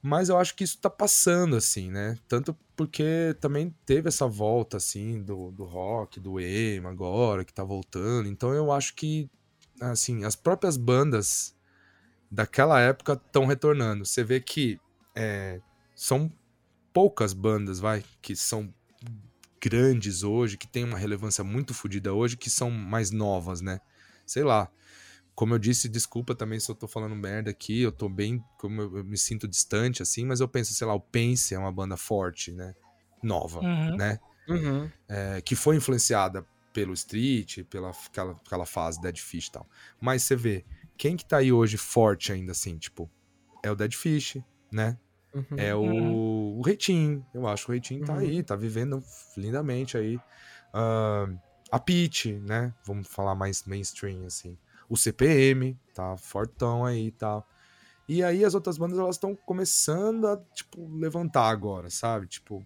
Mas 0.00 0.28
eu 0.28 0.38
acho 0.38 0.54
que 0.54 0.62
isso 0.64 0.78
tá 0.78 0.88
passando, 0.88 1.56
assim, 1.56 1.90
né? 1.90 2.16
Tanto 2.28 2.56
porque 2.76 3.36
também 3.40 3.74
teve 3.84 4.08
essa 4.08 4.26
volta, 4.26 4.76
assim, 4.76 5.22
do, 5.22 5.50
do 5.50 5.64
rock, 5.64 6.20
do 6.20 6.38
emo 6.38 6.88
agora, 6.88 7.44
que 7.44 7.52
tá 7.52 7.64
voltando. 7.64 8.28
Então 8.28 8.54
eu 8.54 8.70
acho 8.70 8.94
que, 8.94 9.28
assim, 9.80 10.24
as 10.24 10.36
próprias 10.36 10.76
bandas 10.76 11.54
daquela 12.30 12.80
época 12.80 13.14
estão 13.14 13.46
retornando. 13.46 14.06
Você 14.06 14.22
vê 14.22 14.40
que 14.40 14.78
é, 15.16 15.60
são 15.96 16.30
poucas 16.92 17.32
bandas, 17.32 17.80
vai, 17.80 18.04
que 18.22 18.36
são 18.36 18.72
grandes 19.60 20.22
hoje, 20.22 20.56
que 20.56 20.68
tem 20.68 20.84
uma 20.84 20.98
relevância 20.98 21.42
muito 21.42 21.74
fodida 21.74 22.12
hoje, 22.12 22.36
que 22.36 22.48
são 22.48 22.70
mais 22.70 23.10
novas, 23.10 23.60
né? 23.60 23.80
Sei 24.24 24.44
lá. 24.44 24.70
Como 25.38 25.54
eu 25.54 25.58
disse, 25.60 25.88
desculpa 25.88 26.34
também 26.34 26.58
se 26.58 26.68
eu 26.68 26.74
tô 26.74 26.88
falando 26.88 27.14
merda 27.14 27.48
aqui, 27.48 27.80
eu 27.80 27.92
tô 27.92 28.08
bem, 28.08 28.42
como 28.56 28.82
eu, 28.82 28.96
eu 28.96 29.04
me 29.04 29.16
sinto 29.16 29.46
distante, 29.46 30.02
assim, 30.02 30.24
mas 30.24 30.40
eu 30.40 30.48
penso, 30.48 30.74
sei 30.74 30.84
lá, 30.84 30.92
o 30.94 31.00
Pense 31.00 31.54
é 31.54 31.58
uma 31.60 31.70
banda 31.70 31.96
forte, 31.96 32.50
né? 32.50 32.74
Nova, 33.22 33.60
Uhum. 33.60 33.96
né? 33.96 34.18
Uhum. 34.48 34.90
É, 35.08 35.40
que 35.40 35.54
foi 35.54 35.76
influenciada 35.76 36.44
pelo 36.72 36.92
Street, 36.92 37.62
pela 37.70 37.90
aquela, 37.90 38.32
aquela 38.32 38.66
fase 38.66 39.00
Dead 39.00 39.16
Fish 39.16 39.46
e 39.46 39.52
tal. 39.52 39.64
Mas 40.00 40.24
você 40.24 40.34
vê, 40.34 40.64
quem 40.96 41.16
que 41.16 41.24
tá 41.24 41.36
aí 41.36 41.52
hoje 41.52 41.76
forte 41.76 42.32
ainda, 42.32 42.50
assim, 42.50 42.76
tipo, 42.76 43.08
é 43.62 43.70
o 43.70 43.76
Dead 43.76 43.94
Fish, 43.94 44.38
né? 44.72 44.98
Uhum. 45.32 45.56
É 45.56 45.72
o, 45.72 46.56
o 46.58 46.62
Reitinho. 46.62 47.24
Eu 47.32 47.46
acho 47.46 47.64
que 47.64 47.70
o 47.70 47.74
Reitinho 47.74 48.04
tá 48.04 48.14
Uhum. 48.14 48.18
aí, 48.18 48.42
tá 48.42 48.56
vivendo 48.56 49.00
lindamente 49.36 49.96
aí. 49.96 50.18
Ah, 50.74 51.28
a 51.70 51.78
Peach, 51.78 52.32
né? 52.40 52.74
Vamos 52.84 53.06
falar 53.06 53.36
mais 53.36 53.62
mainstream, 53.62 54.26
assim. 54.26 54.58
O 54.88 54.96
CPM, 54.96 55.78
tá 55.94 56.16
fortão 56.16 56.84
aí 56.84 57.06
e 57.06 57.12
tal. 57.12 57.46
E 58.08 58.22
aí 58.22 58.44
as 58.44 58.54
outras 58.54 58.78
bandas, 58.78 58.98
elas 58.98 59.16
estão 59.16 59.34
começando 59.34 60.26
a, 60.26 60.36
tipo, 60.54 60.88
levantar 60.96 61.48
agora, 61.48 61.90
sabe? 61.90 62.26
Tipo... 62.26 62.64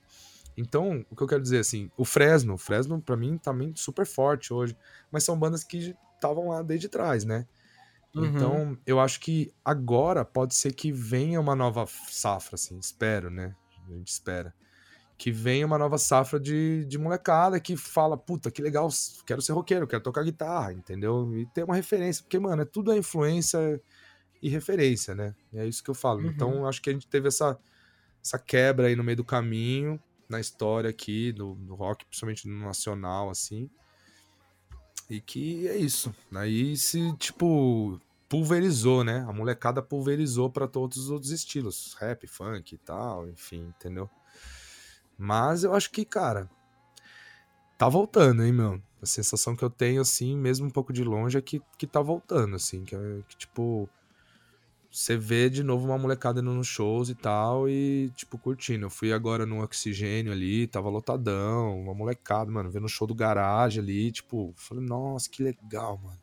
Então, 0.56 1.04
o 1.10 1.16
que 1.16 1.22
eu 1.22 1.26
quero 1.26 1.42
dizer, 1.42 1.60
assim, 1.60 1.90
o 1.96 2.04
Fresno, 2.04 2.54
o 2.54 2.58
Fresno 2.58 3.00
pra 3.00 3.16
mim 3.16 3.38
também 3.38 3.74
super 3.74 4.04
forte 4.04 4.52
hoje, 4.52 4.76
mas 5.10 5.24
são 5.24 5.38
bandas 5.38 5.64
que 5.64 5.96
estavam 6.14 6.48
lá 6.48 6.62
desde 6.62 6.90
trás, 6.90 7.24
né? 7.24 7.46
Uhum. 8.14 8.26
Então, 8.26 8.78
eu 8.86 9.00
acho 9.00 9.18
que 9.20 9.50
agora 9.64 10.24
pode 10.24 10.54
ser 10.54 10.74
que 10.74 10.92
venha 10.92 11.40
uma 11.40 11.56
nova 11.56 11.86
safra, 11.86 12.56
assim, 12.56 12.78
espero, 12.78 13.30
né? 13.30 13.56
A 13.88 13.92
gente 13.94 14.08
espera. 14.08 14.54
Que 15.22 15.30
venha 15.30 15.64
uma 15.64 15.78
nova 15.78 15.98
safra 15.98 16.40
de, 16.40 16.84
de 16.84 16.98
molecada 16.98 17.60
que 17.60 17.76
fala, 17.76 18.16
puta, 18.16 18.50
que 18.50 18.60
legal, 18.60 18.88
quero 19.24 19.40
ser 19.40 19.52
roqueiro, 19.52 19.86
quero 19.86 20.02
tocar 20.02 20.24
guitarra, 20.24 20.72
entendeu? 20.72 21.32
E 21.38 21.46
ter 21.46 21.62
uma 21.62 21.76
referência, 21.76 22.24
porque, 22.24 22.40
mano, 22.40 22.62
é 22.62 22.64
tudo 22.64 22.90
é 22.90 22.98
influência 22.98 23.80
e 24.42 24.48
referência, 24.48 25.14
né? 25.14 25.32
E 25.52 25.60
é 25.60 25.64
isso 25.64 25.80
que 25.80 25.88
eu 25.88 25.94
falo. 25.94 26.22
Uhum. 26.22 26.26
Então, 26.26 26.66
acho 26.66 26.82
que 26.82 26.90
a 26.90 26.92
gente 26.92 27.06
teve 27.06 27.28
essa, 27.28 27.56
essa 28.20 28.36
quebra 28.36 28.88
aí 28.88 28.96
no 28.96 29.04
meio 29.04 29.18
do 29.18 29.24
caminho, 29.24 30.02
na 30.28 30.40
história 30.40 30.90
aqui, 30.90 31.30
do, 31.30 31.54
do 31.54 31.76
rock, 31.76 32.04
principalmente 32.04 32.48
no 32.48 32.58
nacional, 32.66 33.30
assim. 33.30 33.70
E 35.08 35.20
que 35.20 35.68
é 35.68 35.76
isso. 35.76 36.12
Aí 36.34 36.76
se, 36.76 37.16
tipo, 37.16 37.96
pulverizou, 38.28 39.04
né? 39.04 39.24
A 39.28 39.32
molecada 39.32 39.80
pulverizou 39.80 40.50
pra 40.50 40.66
todos 40.66 40.96
os 40.96 41.10
outros 41.10 41.30
estilos, 41.30 41.94
rap, 42.00 42.26
funk 42.26 42.74
e 42.74 42.78
tal, 42.78 43.28
enfim, 43.28 43.72
entendeu? 43.78 44.10
Mas 45.18 45.64
eu 45.64 45.74
acho 45.74 45.90
que, 45.90 46.04
cara, 46.04 46.50
tá 47.78 47.88
voltando, 47.88 48.42
hein, 48.44 48.52
meu? 48.52 48.80
A 49.02 49.06
sensação 49.06 49.56
que 49.56 49.64
eu 49.64 49.70
tenho, 49.70 50.00
assim, 50.00 50.36
mesmo 50.36 50.66
um 50.66 50.70
pouco 50.70 50.92
de 50.92 51.02
longe, 51.02 51.36
é 51.38 51.42
que, 51.42 51.60
que 51.76 51.86
tá 51.86 52.00
voltando, 52.00 52.54
assim, 52.56 52.84
que, 52.84 52.94
é- 52.94 53.22
que, 53.28 53.36
tipo, 53.36 53.88
você 54.90 55.16
vê 55.16 55.48
de 55.50 55.62
novo 55.64 55.86
uma 55.86 55.98
molecada 55.98 56.40
indo 56.40 56.52
nos 56.52 56.66
shows 56.68 57.08
e 57.08 57.14
tal, 57.14 57.68
e, 57.68 58.10
tipo, 58.14 58.38
curtindo. 58.38 58.86
Eu 58.86 58.90
fui 58.90 59.12
agora 59.12 59.46
no 59.46 59.62
Oxigênio 59.62 60.30
ali, 60.32 60.66
tava 60.66 60.88
lotadão, 60.90 61.80
uma 61.80 61.94
molecada, 61.94 62.50
mano, 62.50 62.70
vendo 62.70 62.84
o 62.84 62.88
show 62.88 63.06
do 63.06 63.14
garagem 63.14 63.82
ali, 63.82 64.12
tipo, 64.12 64.52
falei, 64.56 64.84
nossa, 64.84 65.28
que 65.30 65.42
legal, 65.42 65.98
mano. 65.98 66.21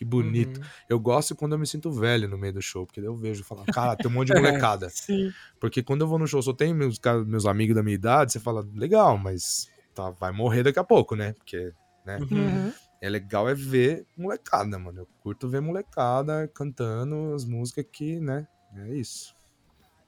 Que 0.00 0.04
bonito. 0.06 0.60
Uhum. 0.60 0.66
Eu 0.88 0.98
gosto 0.98 1.36
quando 1.36 1.52
eu 1.52 1.58
me 1.58 1.66
sinto 1.66 1.92
velho 1.92 2.26
no 2.26 2.38
meio 2.38 2.54
do 2.54 2.62
show, 2.62 2.86
porque 2.86 3.02
daí 3.02 3.08
eu 3.10 3.14
vejo 3.14 3.42
e 3.42 3.44
falo, 3.44 3.62
cara, 3.66 3.94
tem 3.94 4.10
um 4.10 4.14
monte 4.14 4.28
de 4.28 4.32
molecada. 4.40 4.88
Sim. 4.88 5.30
Porque 5.60 5.82
quando 5.82 6.00
eu 6.00 6.06
vou 6.06 6.18
no 6.18 6.26
show, 6.26 6.40
só 6.40 6.54
tem 6.54 6.72
meus, 6.72 6.98
meus 7.26 7.44
amigos 7.44 7.76
da 7.76 7.82
minha 7.82 7.96
idade, 7.96 8.32
você 8.32 8.40
fala, 8.40 8.66
legal, 8.74 9.18
mas 9.18 9.70
tá, 9.94 10.08
vai 10.08 10.32
morrer 10.32 10.62
daqui 10.62 10.78
a 10.78 10.84
pouco, 10.84 11.14
né? 11.14 11.34
Porque, 11.34 11.74
né? 12.06 12.18
Uhum. 12.18 12.72
É 12.98 13.10
legal 13.10 13.46
é 13.46 13.54
ver 13.54 14.06
molecada, 14.16 14.78
mano. 14.78 15.00
Eu 15.00 15.08
curto 15.22 15.50
ver 15.50 15.60
molecada 15.60 16.50
cantando 16.54 17.34
as 17.34 17.44
músicas 17.44 17.84
que, 17.92 18.18
né? 18.20 18.48
É 18.74 18.94
isso. 18.94 19.36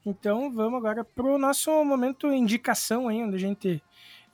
Então 0.03 0.51
vamos 0.51 0.79
agora 0.79 1.03
pro 1.03 1.37
nosso 1.37 1.69
momento 1.85 2.33
indicação 2.33 3.07
aí, 3.07 3.21
onde 3.21 3.35
a 3.35 3.39
gente 3.39 3.79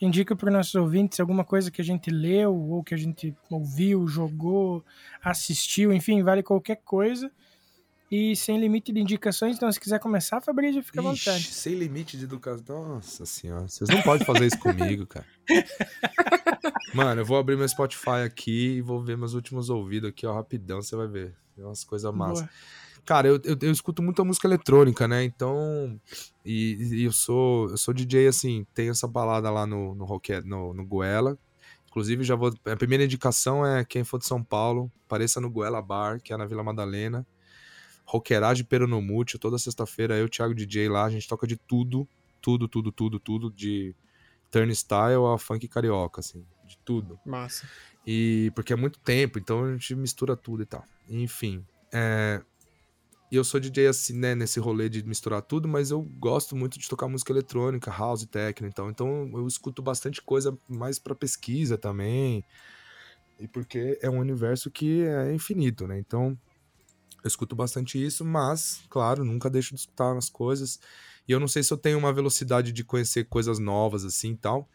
indica 0.01 0.35
para 0.35 0.49
nossos 0.51 0.75
ouvintes 0.75 1.19
alguma 1.19 1.43
coisa 1.43 1.69
que 1.69 1.81
a 1.81 1.83
gente 1.85 2.09
leu 2.09 2.55
ou 2.55 2.83
que 2.83 2.93
a 2.93 2.97
gente 2.97 3.35
ouviu, 3.49 4.07
jogou, 4.07 4.83
assistiu, 5.23 5.91
enfim, 5.93 6.23
vale 6.23 6.41
qualquer 6.43 6.77
coisa. 6.77 7.31
E 8.11 8.35
sem 8.35 8.59
limite 8.59 8.91
de 8.91 8.99
indicações, 8.99 9.55
então 9.55 9.71
se 9.71 9.79
quiser 9.79 9.99
começar, 9.99 10.41
Fabrício, 10.41 10.81
fica 10.81 10.99
à 10.99 11.13
Ixi, 11.13 11.25
vontade. 11.25 11.43
sem 11.43 11.75
limite 11.75 12.17
de 12.17 12.23
educação. 12.23 12.95
Nossa 12.95 13.23
senhora, 13.23 13.67
vocês 13.67 13.87
não 13.87 14.01
podem 14.01 14.25
fazer 14.25 14.47
isso 14.47 14.57
comigo, 14.59 15.05
cara. 15.05 15.27
Mano, 16.93 17.21
eu 17.21 17.25
vou 17.25 17.37
abrir 17.37 17.55
meu 17.55 17.67
Spotify 17.69 18.23
aqui 18.25 18.77
e 18.77 18.81
vou 18.81 18.99
ver 18.99 19.15
meus 19.15 19.33
últimos 19.35 19.69
ouvidos 19.69 20.09
aqui, 20.09 20.25
ó, 20.25 20.33
rapidão, 20.33 20.81
você 20.81 20.95
vai 20.95 21.07
ver. 21.07 21.35
Tem 21.55 21.63
umas 21.63 21.83
coisas 21.83 22.11
massas. 22.13 22.39
Boa. 22.39 22.49
Cara, 23.09 23.27
eu, 23.27 23.41
eu, 23.43 23.57
eu 23.59 23.71
escuto 23.71 24.03
muita 24.03 24.23
música 24.23 24.47
eletrônica, 24.47 25.07
né? 25.07 25.23
Então. 25.23 25.99
E, 26.45 26.77
e 26.91 27.03
eu 27.05 27.11
sou 27.11 27.67
eu 27.71 27.75
sou 27.75 27.91
DJ, 27.91 28.27
assim, 28.27 28.67
tem 28.71 28.87
essa 28.89 29.07
balada 29.07 29.49
lá 29.49 29.65
no, 29.65 29.95
no, 29.95 30.05
Roque- 30.05 30.41
no, 30.41 30.75
no 30.75 30.85
Goela. 30.85 31.35
Inclusive, 31.87 32.23
já 32.23 32.35
vou. 32.35 32.53
A 32.65 32.75
primeira 32.75 33.03
indicação 33.03 33.65
é 33.65 33.83
quem 33.83 34.03
for 34.03 34.19
de 34.19 34.27
São 34.27 34.43
Paulo, 34.43 34.91
apareça 35.07 35.41
no 35.41 35.49
Goela 35.49 35.81
Bar, 35.81 36.21
que 36.21 36.31
é 36.31 36.37
na 36.37 36.45
Vila 36.45 36.63
Madalena. 36.63 37.25
Roqueiragem 38.05 38.63
Peronomútil, 38.63 39.39
toda 39.39 39.57
sexta-feira 39.57 40.15
eu, 40.15 40.29
Thiago 40.29 40.53
DJ 40.53 40.87
lá, 40.87 41.05
a 41.05 41.09
gente 41.09 41.27
toca 41.27 41.47
de 41.47 41.57
tudo, 41.57 42.07
tudo, 42.39 42.67
tudo, 42.67 42.91
tudo, 42.91 43.19
tudo, 43.19 43.51
de 43.51 43.95
turnstile 44.51 45.25
a 45.33 45.37
funk 45.39 45.67
carioca, 45.67 46.19
assim, 46.19 46.45
de 46.63 46.77
tudo. 46.85 47.19
Massa. 47.25 47.67
E 48.05 48.51
porque 48.53 48.71
é 48.71 48.75
muito 48.75 48.99
tempo, 48.99 49.39
então 49.39 49.63
a 49.63 49.71
gente 49.71 49.95
mistura 49.95 50.37
tudo 50.37 50.61
e 50.61 50.65
tal. 50.67 50.85
Enfim. 51.09 51.65
É... 51.91 52.39
E 53.31 53.35
eu 53.35 53.43
sou 53.43 53.59
DJ 53.59 53.87
assim, 53.87 54.17
né, 54.17 54.33
nesse 54.33 54.59
rolê 54.59 54.89
de 54.89 55.03
misturar 55.03 55.41
tudo, 55.41 55.67
mas 55.67 55.91
eu 55.91 56.01
gosto 56.01 56.55
muito 56.55 56.79
de 56.79 56.89
tocar 56.89 57.07
música 57.07 57.31
eletrônica, 57.31 57.91
house, 57.91 58.25
techno, 58.25 58.67
então. 58.67 58.89
Então 58.89 59.29
eu 59.33 59.47
escuto 59.47 59.81
bastante 59.81 60.21
coisa 60.21 60.57
mais 60.67 60.97
pra 60.97 61.13
pesquisa 61.13 61.77
também. 61.77 62.43
E 63.39 63.47
porque 63.47 63.99
é 64.01 64.09
um 64.09 64.19
universo 64.19 64.71
que 64.71 65.03
é 65.03 65.33
infinito, 65.33 65.87
né? 65.87 65.99
Então 65.99 66.37
eu 67.23 67.27
escuto 67.27 67.55
bastante 67.55 68.03
isso, 68.03 68.25
mas, 68.25 68.81
claro, 68.89 69.23
nunca 69.23 69.49
deixo 69.49 69.75
de 69.75 69.81
escutar 69.81 70.15
as 70.17 70.29
coisas. 70.29 70.79
E 71.27 71.31
eu 71.31 71.39
não 71.39 71.47
sei 71.47 71.61
se 71.61 71.71
eu 71.71 71.77
tenho 71.77 71.97
uma 71.97 72.11
velocidade 72.11 72.71
de 72.71 72.83
conhecer 72.83 73.25
coisas 73.25 73.59
novas 73.59 74.03
assim 74.03 74.31
e 74.31 74.37
tal. 74.37 74.67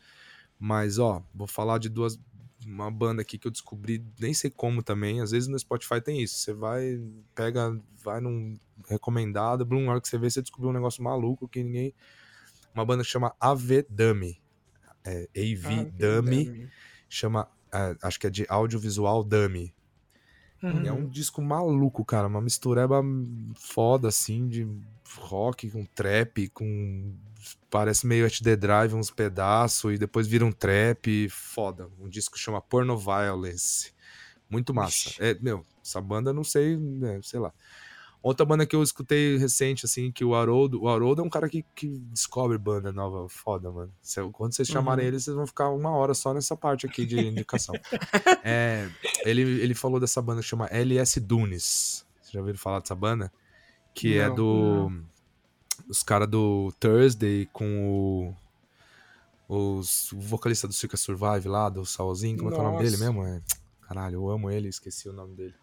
Mas, 0.58 0.98
ó, 0.98 1.22
vou 1.34 1.46
falar 1.46 1.78
de 1.78 1.88
duas. 1.88 2.18
Uma 2.66 2.90
banda 2.90 3.22
aqui 3.22 3.38
que 3.38 3.46
eu 3.46 3.50
descobri, 3.50 4.04
nem 4.18 4.32
sei 4.32 4.50
como 4.50 4.82
também. 4.82 5.20
Às 5.20 5.30
vezes 5.30 5.48
no 5.48 5.58
Spotify 5.58 6.00
tem 6.00 6.22
isso. 6.22 6.38
Você 6.38 6.52
vai, 6.52 7.00
pega, 7.34 7.78
vai 8.02 8.20
num 8.20 8.58
recomendado, 8.88 9.64
Bloom, 9.64 9.84
na 9.84 9.92
hora 9.92 10.00
que 10.00 10.08
você 10.08 10.18
vê, 10.18 10.30
você 10.30 10.40
descobriu 10.42 10.70
um 10.70 10.74
negócio 10.74 11.02
maluco 11.02 11.48
que 11.48 11.62
ninguém. 11.62 11.94
Uma 12.74 12.84
banda 12.84 13.02
que 13.04 13.08
chama 13.10 13.34
AV 13.38 13.84
Dummy. 13.88 14.40
É, 15.04 15.28
AV 15.36 15.66
Ah, 15.66 15.90
Dummy. 15.96 16.68
Chama. 17.08 17.48
é, 17.72 17.96
acho 18.02 18.18
que 18.18 18.26
é 18.26 18.30
de 18.30 18.46
audiovisual 18.48 19.22
Dummy. 19.22 19.74
Uhum. 20.62 20.86
É 20.86 20.92
um 20.92 21.06
disco 21.08 21.42
maluco, 21.42 22.04
cara. 22.04 22.26
Uma 22.26 22.40
mistureba 22.40 23.02
foda, 23.54 24.08
assim, 24.08 24.48
de 24.48 24.66
rock 25.18 25.70
com 25.70 25.84
trap, 25.84 26.48
com. 26.48 27.14
Parece 27.70 28.06
meio 28.06 28.26
HD 28.26 28.56
Drive, 28.56 28.94
uns 28.94 29.10
pedaços, 29.10 29.94
e 29.94 29.98
depois 29.98 30.26
vira 30.26 30.44
um 30.44 30.52
trap. 30.52 31.28
Foda. 31.28 31.88
Um 31.98 32.08
disco 32.08 32.38
chama 32.38 32.60
Porno 32.60 32.96
Violence. 32.96 33.92
Muito 34.48 34.72
massa. 34.72 35.08
Ixi. 35.08 35.22
É, 35.22 35.38
meu, 35.40 35.64
essa 35.84 36.00
banda 36.00 36.32
não 36.32 36.44
sei, 36.44 36.76
né, 36.76 37.20
sei 37.22 37.40
lá. 37.40 37.52
Outra 38.24 38.46
banda 38.46 38.64
que 38.64 38.74
eu 38.74 38.82
escutei 38.82 39.36
recente, 39.36 39.84
assim, 39.84 40.10
que 40.10 40.24
o 40.24 40.34
Haroldo. 40.34 40.82
O 40.82 40.88
Haroldo 40.88 41.20
é 41.20 41.24
um 41.24 41.28
cara 41.28 41.46
que, 41.46 41.62
que 41.74 41.88
descobre 42.10 42.56
banda 42.56 42.90
nova 42.90 43.28
foda, 43.28 43.70
mano. 43.70 43.92
Quando 44.32 44.54
vocês 44.54 44.66
chamarem 44.66 45.06
ele, 45.06 45.20
vocês 45.20 45.36
vão 45.36 45.46
ficar 45.46 45.68
uma 45.68 45.90
hora 45.90 46.14
só 46.14 46.32
nessa 46.32 46.56
parte 46.56 46.86
aqui 46.86 47.04
de 47.04 47.18
indicação. 47.20 47.74
É, 48.46 48.88
ele, 49.24 49.42
ele 49.42 49.74
falou 49.74 49.98
dessa 49.98 50.20
banda 50.20 50.40
que 50.40 50.46
chama 50.46 50.66
LS 50.66 51.18
Dunes. 51.20 52.06
Vocês 52.20 52.32
já 52.32 52.40
ouviram 52.40 52.58
falar 52.58 52.80
dessa 52.80 52.94
banda? 52.94 53.32
Que 53.94 54.18
é 54.18 54.28
Não, 54.28 54.34
do. 54.34 54.92
Os 55.94 56.02
caras 56.02 56.28
do 56.28 56.74
Thursday 56.80 57.48
com 57.52 58.34
o. 59.48 59.76
Os, 59.78 60.10
o 60.10 60.18
vocalista 60.18 60.66
do 60.66 60.74
Circa 60.74 60.96
Survive 60.96 61.46
lá, 61.46 61.68
do 61.68 61.86
Salzinho. 61.86 62.36
Como 62.36 62.50
é 62.50 62.52
que 62.52 62.58
é 62.58 62.60
o 62.60 62.64
nome 62.64 62.78
dele 62.78 62.96
Nossa. 62.96 63.04
mesmo? 63.04 63.24
É, 63.24 63.40
caralho, 63.80 64.16
eu 64.16 64.28
amo 64.28 64.50
ele, 64.50 64.66
esqueci 64.66 65.08
o 65.08 65.12
nome 65.12 65.36
dele. 65.36 65.54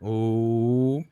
O. 0.00 1.04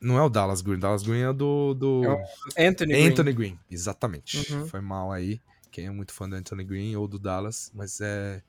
Não 0.00 0.16
é 0.16 0.22
o 0.22 0.30
Dallas 0.30 0.62
Green, 0.62 0.78
Dallas 0.78 1.02
Green 1.02 1.20
é 1.20 1.32
do. 1.32 1.74
do... 1.74 2.04
É 2.04 2.08
o 2.08 2.68
Anthony 2.70 2.92
Green. 2.94 3.06
Anthony 3.08 3.32
Green, 3.34 3.60
exatamente. 3.70 4.50
Uhum. 4.50 4.66
Foi 4.66 4.80
mal 4.80 5.12
aí. 5.12 5.38
Quem 5.70 5.84
é 5.84 5.90
muito 5.90 6.14
fã 6.14 6.26
do 6.26 6.34
Anthony 6.34 6.64
Green 6.64 6.96
ou 6.96 7.06
do 7.06 7.18
Dallas, 7.18 7.70
mas 7.74 8.00
é. 8.00 8.42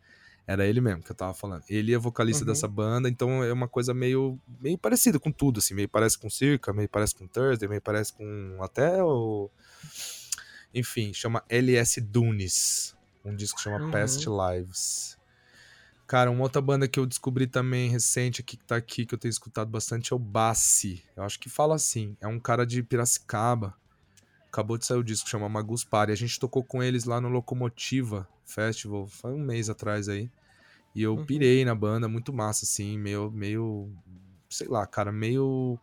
Era 0.45 0.65
ele 0.65 0.82
mesmo 0.82 1.02
que 1.02 1.10
eu 1.11 1.15
tava 1.15 1.34
falando. 1.34 1.64
Ele 1.70 1.94
é 1.94 1.98
vocalista 1.98 2.44
Uhum. 2.44 2.48
dessa 2.52 2.68
banda, 2.68 3.07
então 3.07 3.44
é 3.44 3.53
uma 3.53 3.68
coisa 3.68 3.94
meio, 3.94 4.38
meio 4.60 4.78
parecida 4.78 5.18
com 5.20 5.32
tudo, 5.32 5.60
assim. 5.60 5.74
Meio 5.74 5.88
parece 5.88 6.18
com 6.18 6.30
Circa, 6.30 6.74
meio 6.74 6.90
parece 6.90 7.15
com 7.15 7.26
Thursday, 7.28 7.68
meio 7.70 7.82
parece 7.82 8.11
com 8.14 8.57
até 8.61 9.02
o... 9.03 9.49
Enfim, 10.74 11.14
chama 11.14 11.44
LS 11.49 12.02
Dunes. 12.02 12.95
Um 13.24 13.36
disco 13.36 13.57
que 13.57 13.64
chama 13.64 13.86
Uhum. 13.86 13.91
Past 13.91 14.26
Lives. 14.28 15.18
Cara, 16.06 16.30
uma 16.30 16.44
outra 16.44 16.61
banda 16.61 16.88
que 16.88 16.99
eu 16.99 17.06
descobri 17.06 17.48
também 17.48 17.90
recente 17.90 18.41
aqui, 18.41 18.57
que 18.57 18.65
tá 18.65 18.76
aqui, 18.76 19.06
que 19.06 19.15
eu 19.15 19.18
tenho 19.20 19.30
escutado 19.30 19.70
bastante, 19.70 20.11
é 20.11 20.15
o 20.15 20.20
Bassi. 20.20 21.03
Eu 21.15 21.24
acho 21.24 21.40
que 21.40 21.48
fala 21.49 21.76
assim. 21.76 22.18
É 22.20 22.28
um 22.28 22.40
cara 22.40 22.65
de 22.65 22.84
Piracicaba. 22.84 23.74
Acabou 24.54 24.78
de 24.78 24.86
sair 24.86 25.00
o 25.00 25.04
disco, 25.04 25.28
chama 25.28 25.50
Magus 25.50 25.84
Party. 25.84 26.12
A 26.12 26.16
gente 26.16 26.40
tocou 26.40 26.64
com 26.64 26.84
eles 26.84 27.06
lá 27.06 27.20
no 27.20 27.28
Locomotiva 27.28 28.30
Festival, 28.46 29.08
faz 29.08 29.34
um 29.34 29.44
mês 29.44 29.68
atrás 29.68 30.08
aí. 30.08 30.30
E 30.94 31.02
eu 31.02 31.16
Uhum. 31.16 31.26
pirei 31.26 31.66
na 31.66 31.74
banda, 31.74 32.08
muito 32.08 32.32
massa, 32.32 32.64
assim, 32.64 32.96
meio, 33.00 33.32
meio, 33.32 33.92
sei 34.48 34.68
lá, 34.68 34.86
cara, 34.86 35.12
meio, 35.12 35.80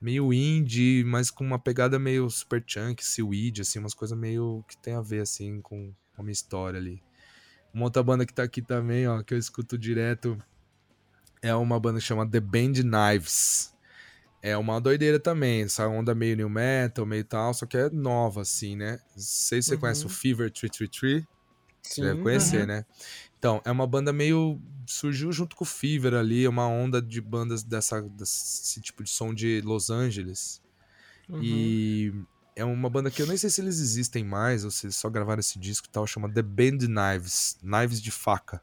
meio 0.00 0.32
indie, 0.32 1.04
mas 1.04 1.30
com 1.30 1.44
uma 1.44 1.56
pegada 1.56 2.00
meio 2.00 2.28
super 2.28 2.60
chunk, 2.66 3.04
seaweed, 3.04 3.60
assim, 3.60 3.78
umas 3.78 3.94
coisas 3.94 4.18
meio 4.18 4.64
que 4.66 4.76
tem 4.76 4.94
a 4.94 5.00
ver, 5.00 5.20
assim, 5.20 5.62
com 5.62 5.94
a 6.16 6.22
minha 6.24 6.32
história 6.32 6.80
ali. 6.80 7.00
Uma 7.72 7.84
outra 7.84 8.02
banda 8.02 8.26
que 8.26 8.34
tá 8.34 8.42
aqui 8.42 8.60
também, 8.60 9.06
ó, 9.06 9.22
que 9.22 9.32
eu 9.32 9.38
escuto 9.38 9.78
direto, 9.78 10.36
é 11.40 11.54
uma 11.54 11.78
banda 11.78 12.00
que 12.00 12.04
chama 12.04 12.28
The 12.28 12.40
Band 12.40 12.72
Knives. 12.82 13.72
É 14.40 14.56
uma 14.56 14.80
doideira 14.80 15.18
também, 15.18 15.62
essa 15.62 15.86
onda 15.88 16.14
meio 16.14 16.36
new 16.36 16.48
metal, 16.48 17.04
meio 17.04 17.24
tal, 17.24 17.52
só 17.52 17.66
que 17.66 17.76
é 17.76 17.90
nova, 17.90 18.42
assim, 18.42 18.76
né? 18.76 19.00
Não 19.16 19.22
sei 19.22 19.60
se 19.60 19.68
você 19.68 19.74
Uhum. 19.74 19.80
conhece 19.80 20.06
o 20.06 20.08
Fever 20.08 20.50
333, 20.50 21.24
você 21.82 21.94
Sim. 21.94 22.02
deve 22.02 22.22
conhecer, 22.22 22.60
Uhum. 22.60 22.66
né? 22.66 22.86
Então, 23.38 23.60
é 23.64 23.70
uma 23.70 23.86
banda 23.86 24.12
meio. 24.12 24.60
Surgiu 24.86 25.30
junto 25.32 25.54
com 25.56 25.64
o 25.64 25.66
Fever 25.66 26.14
ali, 26.14 26.44
é 26.44 26.48
uma 26.48 26.66
onda 26.68 27.02
de 27.02 27.20
bandas 27.20 27.62
dessa, 27.62 28.00
desse 28.02 28.80
tipo 28.80 29.02
de 29.02 29.10
som 29.10 29.34
de 29.34 29.60
Los 29.62 29.90
Angeles. 29.90 30.62
Uhum. 31.28 31.42
E 31.42 32.12
é 32.56 32.64
uma 32.64 32.88
banda 32.88 33.10
que 33.10 33.20
eu 33.20 33.26
nem 33.26 33.36
sei 33.36 33.50
se 33.50 33.60
eles 33.60 33.80
existem 33.80 34.24
mais, 34.24 34.64
ou 34.64 34.70
se 34.70 34.86
eles 34.86 34.96
só 34.96 35.10
gravaram 35.10 35.40
esse 35.40 35.58
disco 35.58 35.86
e 35.88 35.90
tal, 35.90 36.06
chama 36.06 36.32
The 36.32 36.42
Band 36.42 36.78
Knives. 36.78 37.58
Knives 37.62 38.00
de 38.00 38.10
faca. 38.10 38.62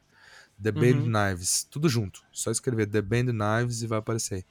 The 0.61 0.71
Band 0.71 1.03
Uhum. 1.03 1.11
Knives. 1.11 1.65
Tudo 1.69 1.87
junto. 1.89 2.21
Só 2.31 2.49
escrever 2.51 2.87
The 2.87 3.01
Band 3.01 3.25
Knives 3.27 3.81
e 3.81 3.87
vai 3.87 3.99
aparecer. 3.99 4.45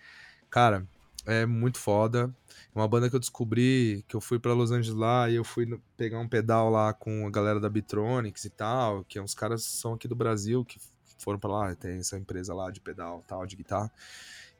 Cara, 0.51 0.87
é 1.27 1.47
muito 1.47 1.79
foda. 1.79 2.35
É 2.75 2.79
uma 2.79 2.89
banda 2.89 3.09
que 3.09 3.17
eu 3.17 3.21
descobri 3.21 4.05
que 4.09 4.17
eu 4.17 4.21
fui 4.21 4.39
pra 4.39 4.53
Los 4.53 4.71
Angeles 4.71 4.97
lá 4.99 5.29
e 5.31 5.37
eu 5.37 5.45
fui 5.45 5.81
pegar 5.97 6.19
um 6.19 6.29
pedal 6.29 6.71
lá 6.71 6.93
com 6.93 7.27
a 7.27 7.31
galera 7.31 7.61
da 7.61 7.69
Bitronics 7.69 8.45
e 8.45 8.51
tal, 8.51 9.05
que 9.05 9.19
é 9.19 9.23
uns 9.23 9.35
caras 9.35 9.63
são 9.65 9.95
aqui 9.95 10.09
do 10.09 10.15
Brasil 10.17 10.65
que 10.65 10.79
foram 11.19 11.39
pra 11.39 11.51
lá, 11.51 11.75
tem 11.75 11.99
essa 11.99 12.19
empresa 12.19 12.53
lá 12.55 12.71
de 12.71 12.81
pedal 12.81 13.25
tal, 13.27 13.47
de 13.47 13.57
guitarra. 13.57 13.91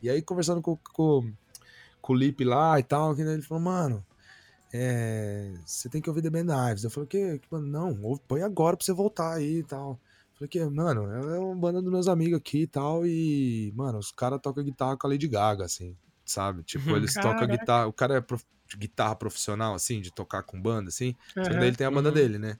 E 0.03 0.09
aí 0.09 0.23
conversando 0.23 0.63
com, 0.63 0.77
com, 0.93 1.33
com 2.01 2.13
o 2.13 2.17
Lipe 2.17 2.45
lá 2.45 2.79
e 2.79 2.83
tal, 2.83 3.15
que 3.15 3.23
ele 3.23 3.43
falou, 3.43 3.63
mano, 3.63 4.05
é, 4.73 5.55
você 5.65 5.89
tem 5.89 6.01
que 6.01 6.09
ouvir 6.09 6.23
The 6.23 6.31
Band 6.31 6.47
Knives. 6.47 6.85
Eu 6.85 6.91
falei, 6.91 7.09
que 7.09 7.41
mano, 7.51 7.67
não, 7.67 8.03
ouve- 8.03 8.23
põe 8.27 8.43
agora 8.43 8.77
pra 8.77 8.85
você 8.85 8.93
voltar 8.93 9.35
aí 9.35 9.59
e 9.59 9.63
tal. 9.65 9.99
Falei 10.35 10.49
que, 10.49 10.65
mano, 10.65 11.05
é 11.13 11.39
uma 11.39 11.55
banda 11.55 11.81
dos 11.81 11.93
meus 11.93 12.09
amigos 12.09 12.39
aqui 12.39 12.63
e 12.63 12.67
tal. 12.67 13.07
E, 13.07 13.73
mano, 13.77 13.99
os 13.99 14.11
caras 14.11 14.41
tocam 14.43 14.65
guitarra 14.65 14.97
com 14.97 15.07
a 15.07 15.11
Lady 15.11 15.29
Gaga, 15.29 15.65
assim, 15.65 15.97
sabe? 16.25 16.63
Tipo, 16.65 16.97
eles 16.97 17.17
tocam 17.19 17.47
Caraca. 17.47 17.47
guitarra. 17.49 17.87
O 17.87 17.93
cara 17.93 18.17
é 18.17 18.21
prof- 18.21 18.45
guitarra 18.77 19.17
profissional, 19.17 19.75
assim, 19.75 20.01
de 20.01 20.11
tocar 20.13 20.43
com 20.43 20.61
banda, 20.61 20.89
assim. 20.89 21.17
Só 21.43 21.53
que 21.53 21.59
Aham. 21.59 21.59
daí 21.59 21.69
ele 21.69 21.77
tem 21.77 21.87
a 21.87 21.91
banda 21.91 22.09
Uhum. 22.09 22.15
dele, 22.15 22.39
né? 22.39 22.59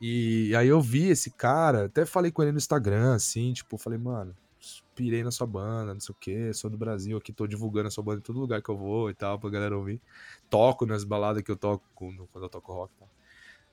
E 0.00 0.54
aí 0.56 0.68
eu 0.68 0.80
vi 0.80 1.08
esse 1.08 1.30
cara, 1.32 1.86
até 1.86 2.04
falei 2.06 2.30
com 2.32 2.42
ele 2.42 2.52
no 2.52 2.58
Instagram, 2.58 3.14
assim, 3.14 3.52
tipo, 3.52 3.78
falei, 3.78 3.98
mano, 3.98 4.34
pirei 4.94 5.22
na 5.22 5.30
sua 5.30 5.46
banda, 5.46 5.94
não 5.94 6.00
sei 6.00 6.12
o 6.12 6.16
quê, 6.20 6.52
sou 6.54 6.70
do 6.70 6.78
Brasil 6.78 7.16
aqui, 7.16 7.32
tô 7.32 7.46
divulgando 7.46 7.88
a 7.88 7.90
sua 7.90 8.04
banda 8.04 8.18
em 8.18 8.22
todo 8.22 8.38
lugar 8.40 8.62
que 8.62 8.70
eu 8.70 8.76
vou 8.76 9.10
e 9.10 9.14
tal, 9.14 9.38
pra 9.38 9.50
galera 9.50 9.76
ouvir. 9.76 10.00
Toco 10.50 10.86
nas 10.86 11.04
baladas 11.04 11.42
que 11.42 11.50
eu 11.50 11.56
toco 11.56 11.84
quando, 11.94 12.28
quando 12.32 12.44
eu 12.44 12.50
toco 12.50 12.72
rock 12.72 12.92
e 12.94 12.98
tal. 12.98 13.10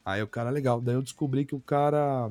Aí 0.05 0.21
o 0.23 0.27
cara, 0.27 0.49
legal. 0.49 0.81
Daí 0.81 0.95
eu 0.95 1.01
descobri 1.01 1.45
que 1.45 1.55
o 1.55 1.61
cara. 1.61 2.29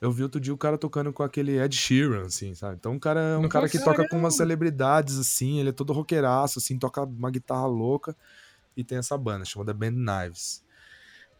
Eu 0.00 0.12
vi 0.12 0.22
outro 0.22 0.40
dia 0.40 0.52
o 0.52 0.58
cara 0.58 0.76
tocando 0.76 1.12
com 1.12 1.22
aquele 1.22 1.58
Ed 1.58 1.74
Sheeran, 1.74 2.26
assim, 2.26 2.54
sabe? 2.54 2.76
Então 2.76 2.96
o 2.96 3.00
cara 3.00 3.20
é 3.20 3.38
um 3.38 3.42
Não 3.42 3.48
cara 3.48 3.68
que 3.68 3.78
toca 3.78 4.06
com 4.08 4.18
umas 4.18 4.34
celebridades, 4.34 5.18
assim, 5.18 5.60
ele 5.60 5.70
é 5.70 5.72
todo 5.72 5.92
roqueiraço, 5.92 6.58
assim, 6.58 6.78
toca 6.78 7.02
uma 7.02 7.30
guitarra 7.30 7.66
louca 7.66 8.16
e 8.76 8.84
tem 8.84 8.98
essa 8.98 9.16
banda, 9.16 9.44
chamada 9.44 9.72
Band 9.72 9.92
Knives. 9.92 10.62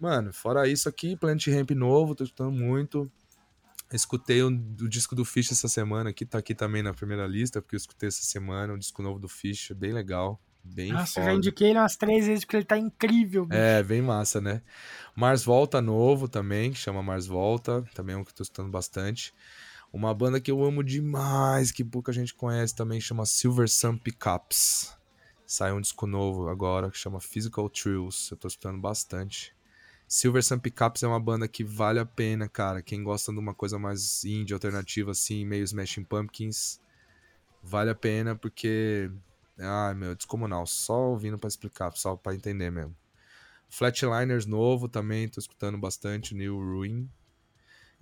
Mano, 0.01 0.33
fora 0.33 0.69
isso 0.69 0.89
aqui, 0.89 1.17
Planet 1.17 1.47
Ramp 1.49 1.71
novo, 1.71 2.15
tô 2.15 2.25
escutando 2.25 2.53
muito. 2.53 3.11
Escutei 3.93 4.43
o, 4.43 4.49
o 4.49 4.89
disco 4.89 5.15
do 5.15 5.25
Fish 5.25 5.53
essa 5.53 5.69
semana 5.69 6.11
aqui, 6.11 6.25
tá 6.25 6.39
aqui 6.39 6.55
também 6.55 6.83
na 6.83 6.93
primeira 6.93 7.27
lista, 7.27 7.61
porque 7.61 7.77
eu 7.77 7.79
escutei 7.79 8.09
essa 8.09 8.23
semana, 8.23 8.73
o 8.73 8.79
disco 8.79 9.03
novo 9.03 9.19
do 9.19 9.29
Fish, 9.29 9.73
bem 9.73 9.93
legal, 9.93 10.41
bem 10.65 10.93
Nossa, 10.93 11.15
foda. 11.15 11.27
já 11.27 11.35
indiquei 11.35 11.71
ele 11.71 11.79
umas 11.79 11.97
três 11.97 12.27
vezes 12.27 12.45
porque 12.45 12.57
ele 12.57 12.65
tá 12.65 12.79
incrível. 12.79 13.47
bicho. 13.47 13.61
É, 13.61 13.83
bem 13.83 14.03
massa, 14.03 14.41
né? 14.41 14.63
Mars 15.15 15.45
Volta 15.45 15.81
novo 15.81 16.29
também, 16.29 16.73
que 16.73 16.79
chama 16.79 17.03
Mars 17.03 17.27
Volta, 17.27 17.85
também 17.95 18.15
é 18.15 18.19
um 18.19 18.25
que 18.25 18.31
eu 18.31 18.35
tô 18.37 18.43
escutando 18.43 18.71
bastante. 18.71 19.35
Uma 19.93 20.13
banda 20.13 20.41
que 20.41 20.51
eu 20.51 20.65
amo 20.65 20.83
demais, 20.83 21.71
que 21.71 21.85
pouca 21.85 22.13
gente 22.13 22.35
conhece 22.35 22.75
também, 22.75 23.01
chama 23.01 23.25
Silver 23.25 23.69
Sun 23.69 23.97
Pickups. 23.97 24.97
Saiu 25.47 25.77
um 25.77 25.81
disco 25.81 26.07
novo 26.07 26.49
agora 26.49 26.91
que 26.91 26.99
chama 26.99 27.21
Physical 27.21 27.69
Trills, 27.69 28.31
eu 28.33 28.37
tô 28.37 28.49
escutando 28.49 28.81
bastante. 28.81 29.55
Silver 30.09 30.43
Sun 30.43 30.59
Pickups 30.59 31.03
é 31.03 31.07
uma 31.07 31.21
banda 31.21 31.47
que 31.47 31.63
vale 31.63 31.99
a 31.99 32.07
pena, 32.07 32.49
cara. 32.49 32.83
Quem 32.83 33.03
gosta 33.03 33.33
de 33.33 33.39
uma 33.39 33.55
coisa 33.55 33.79
mais 33.79 34.25
indie, 34.25 34.53
alternativa, 34.53 35.13
assim, 35.13 35.45
meio 35.45 35.65
Smashing 35.65 36.05
Pumpkins, 36.05 36.81
vale 37.63 37.91
a 37.91 37.95
pena 37.95 38.35
porque. 38.35 39.11
Ai, 39.59 39.95
meu, 39.95 40.15
descomunal. 40.15 40.67
Só 40.67 41.11
ouvindo 41.11 41.39
pra 41.39 41.49
explicar, 41.49 41.93
só 41.97 42.17
pra 42.17 42.35
entender 42.35 42.71
mesmo. 42.71 42.97
Flatliners 43.69 44.47
novo 44.47 44.89
também, 44.89 45.29
tô 45.29 45.41
escutando 45.41 45.79
bastante. 45.79 46.35
New 46.35 46.59
Ruin. 46.59 47.09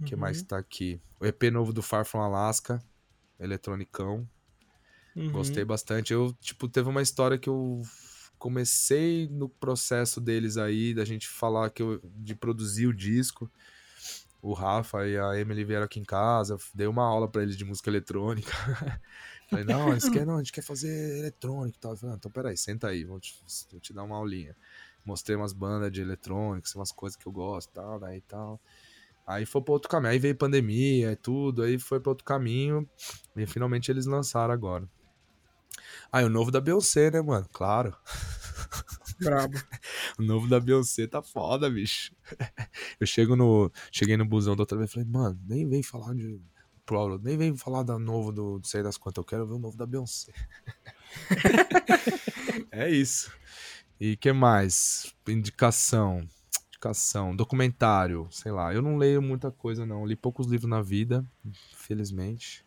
O 0.00 0.04
que 0.04 0.16
mais 0.16 0.40
que 0.40 0.48
tá 0.48 0.58
aqui? 0.58 1.00
O 1.20 1.26
EP 1.26 1.44
novo 1.50 1.72
do 1.72 1.82
Far 1.82 2.04
From 2.04 2.20
Alaska. 2.20 2.82
Eletronicão. 3.38 4.28
Uhum. 5.14 5.30
Gostei 5.30 5.64
bastante. 5.64 6.12
Eu, 6.12 6.32
tipo, 6.40 6.68
teve 6.68 6.88
uma 6.88 7.02
história 7.02 7.38
que 7.38 7.48
eu 7.48 7.82
comecei 8.38 9.28
no 9.28 9.48
processo 9.48 10.20
deles 10.20 10.56
aí, 10.56 10.92
da 10.92 11.04
gente 11.04 11.28
falar 11.28 11.70
que 11.70 11.82
eu, 11.82 12.00
de 12.16 12.34
produzir 12.34 12.86
o 12.86 12.92
disco. 12.92 13.50
O 14.40 14.52
Rafa 14.52 15.06
e 15.06 15.16
a 15.16 15.38
Emily 15.38 15.64
vieram 15.64 15.84
aqui 15.84 16.00
em 16.00 16.04
casa, 16.04 16.56
dei 16.74 16.88
uma 16.88 17.04
aula 17.04 17.28
pra 17.28 17.42
eles 17.42 17.56
de 17.56 17.64
música 17.64 17.88
eletrônica. 17.88 18.50
Falei, 19.52 19.66
não, 19.66 19.90
eles 19.90 20.08
querem, 20.08 20.24
não, 20.26 20.36
a 20.36 20.38
gente 20.38 20.52
quer 20.52 20.62
fazer 20.62 21.18
eletrônica 21.18 21.76
e 21.76 21.80
tal. 21.80 21.92
Eu 21.92 21.96
Falei, 21.98 22.14
ah, 22.14 22.16
então 22.16 22.30
peraí, 22.30 22.56
senta 22.56 22.88
aí, 22.88 23.04
vou 23.04 23.20
te, 23.20 23.38
vou 23.70 23.80
te 23.80 23.92
dar 23.92 24.02
uma 24.02 24.16
aulinha. 24.16 24.56
Mostrei 25.04 25.36
umas 25.36 25.52
bandas 25.52 25.92
de 25.92 26.00
eletrônica, 26.00 26.66
umas 26.74 26.90
coisas 26.90 27.16
que 27.16 27.26
eu 27.26 27.32
gosto 27.32 27.68
e 27.68 27.72
tal, 27.74 28.00
né, 28.00 28.16
e 28.16 28.20
tal. 28.22 28.58
Aí 29.26 29.44
foi 29.44 29.62
pra 29.62 29.74
outro 29.74 29.90
caminho, 29.90 30.10
aí 30.10 30.18
veio 30.18 30.34
pandemia 30.34 31.12
e 31.12 31.16
tudo, 31.16 31.62
aí 31.62 31.78
foi 31.78 32.00
pra 32.00 32.10
outro 32.10 32.24
caminho, 32.24 32.88
e 33.36 33.46
finalmente 33.46 33.90
eles 33.90 34.06
lançaram 34.06 34.54
agora. 34.54 34.88
Ah, 36.10 36.22
e 36.22 36.24
o 36.24 36.28
novo 36.30 36.50
da 36.50 36.60
Beyoncé, 36.60 37.10
né, 37.10 37.20
mano? 37.20 37.46
Claro. 37.52 37.94
Brabo. 39.20 39.54
O 40.18 40.22
novo 40.22 40.48
da 40.48 40.60
Beyoncé 40.60 41.06
tá 41.06 41.22
foda, 41.22 41.70
bicho. 41.70 42.14
Eu 43.00 43.06
chego 43.06 43.34
no. 43.34 43.70
Cheguei 43.90 44.16
no 44.16 44.26
busão 44.26 44.54
da 44.54 44.62
outra 44.62 44.76
vez 44.76 44.90
e 44.90 44.92
falei, 44.94 45.08
mano, 45.08 45.38
nem 45.46 45.68
vem 45.68 45.82
falar 45.82 46.14
de. 46.14 46.40
Pro, 46.84 47.18
nem 47.18 47.36
vem 47.36 47.56
falar 47.56 47.82
da 47.82 47.98
novo 47.98 48.32
do 48.32 48.56
não 48.56 48.64
sei 48.64 48.82
das 48.82 48.96
quantas, 48.96 49.22
eu 49.22 49.26
quero 49.26 49.46
ver 49.46 49.54
o 49.54 49.58
novo 49.58 49.76
da 49.76 49.86
Beyoncé. 49.86 50.32
é 52.70 52.90
isso. 52.90 53.32
E 54.00 54.16
que 54.16 54.32
mais? 54.32 55.14
Indicação. 55.28 56.26
Indicação. 56.68 57.36
Documentário, 57.36 58.26
sei 58.32 58.50
lá. 58.50 58.74
Eu 58.74 58.82
não 58.82 58.96
leio 58.96 59.22
muita 59.22 59.50
coisa, 59.50 59.86
não. 59.86 60.00
Eu 60.00 60.06
li 60.06 60.16
poucos 60.16 60.48
livros 60.48 60.68
na 60.68 60.82
vida, 60.82 61.24
infelizmente. 61.44 62.64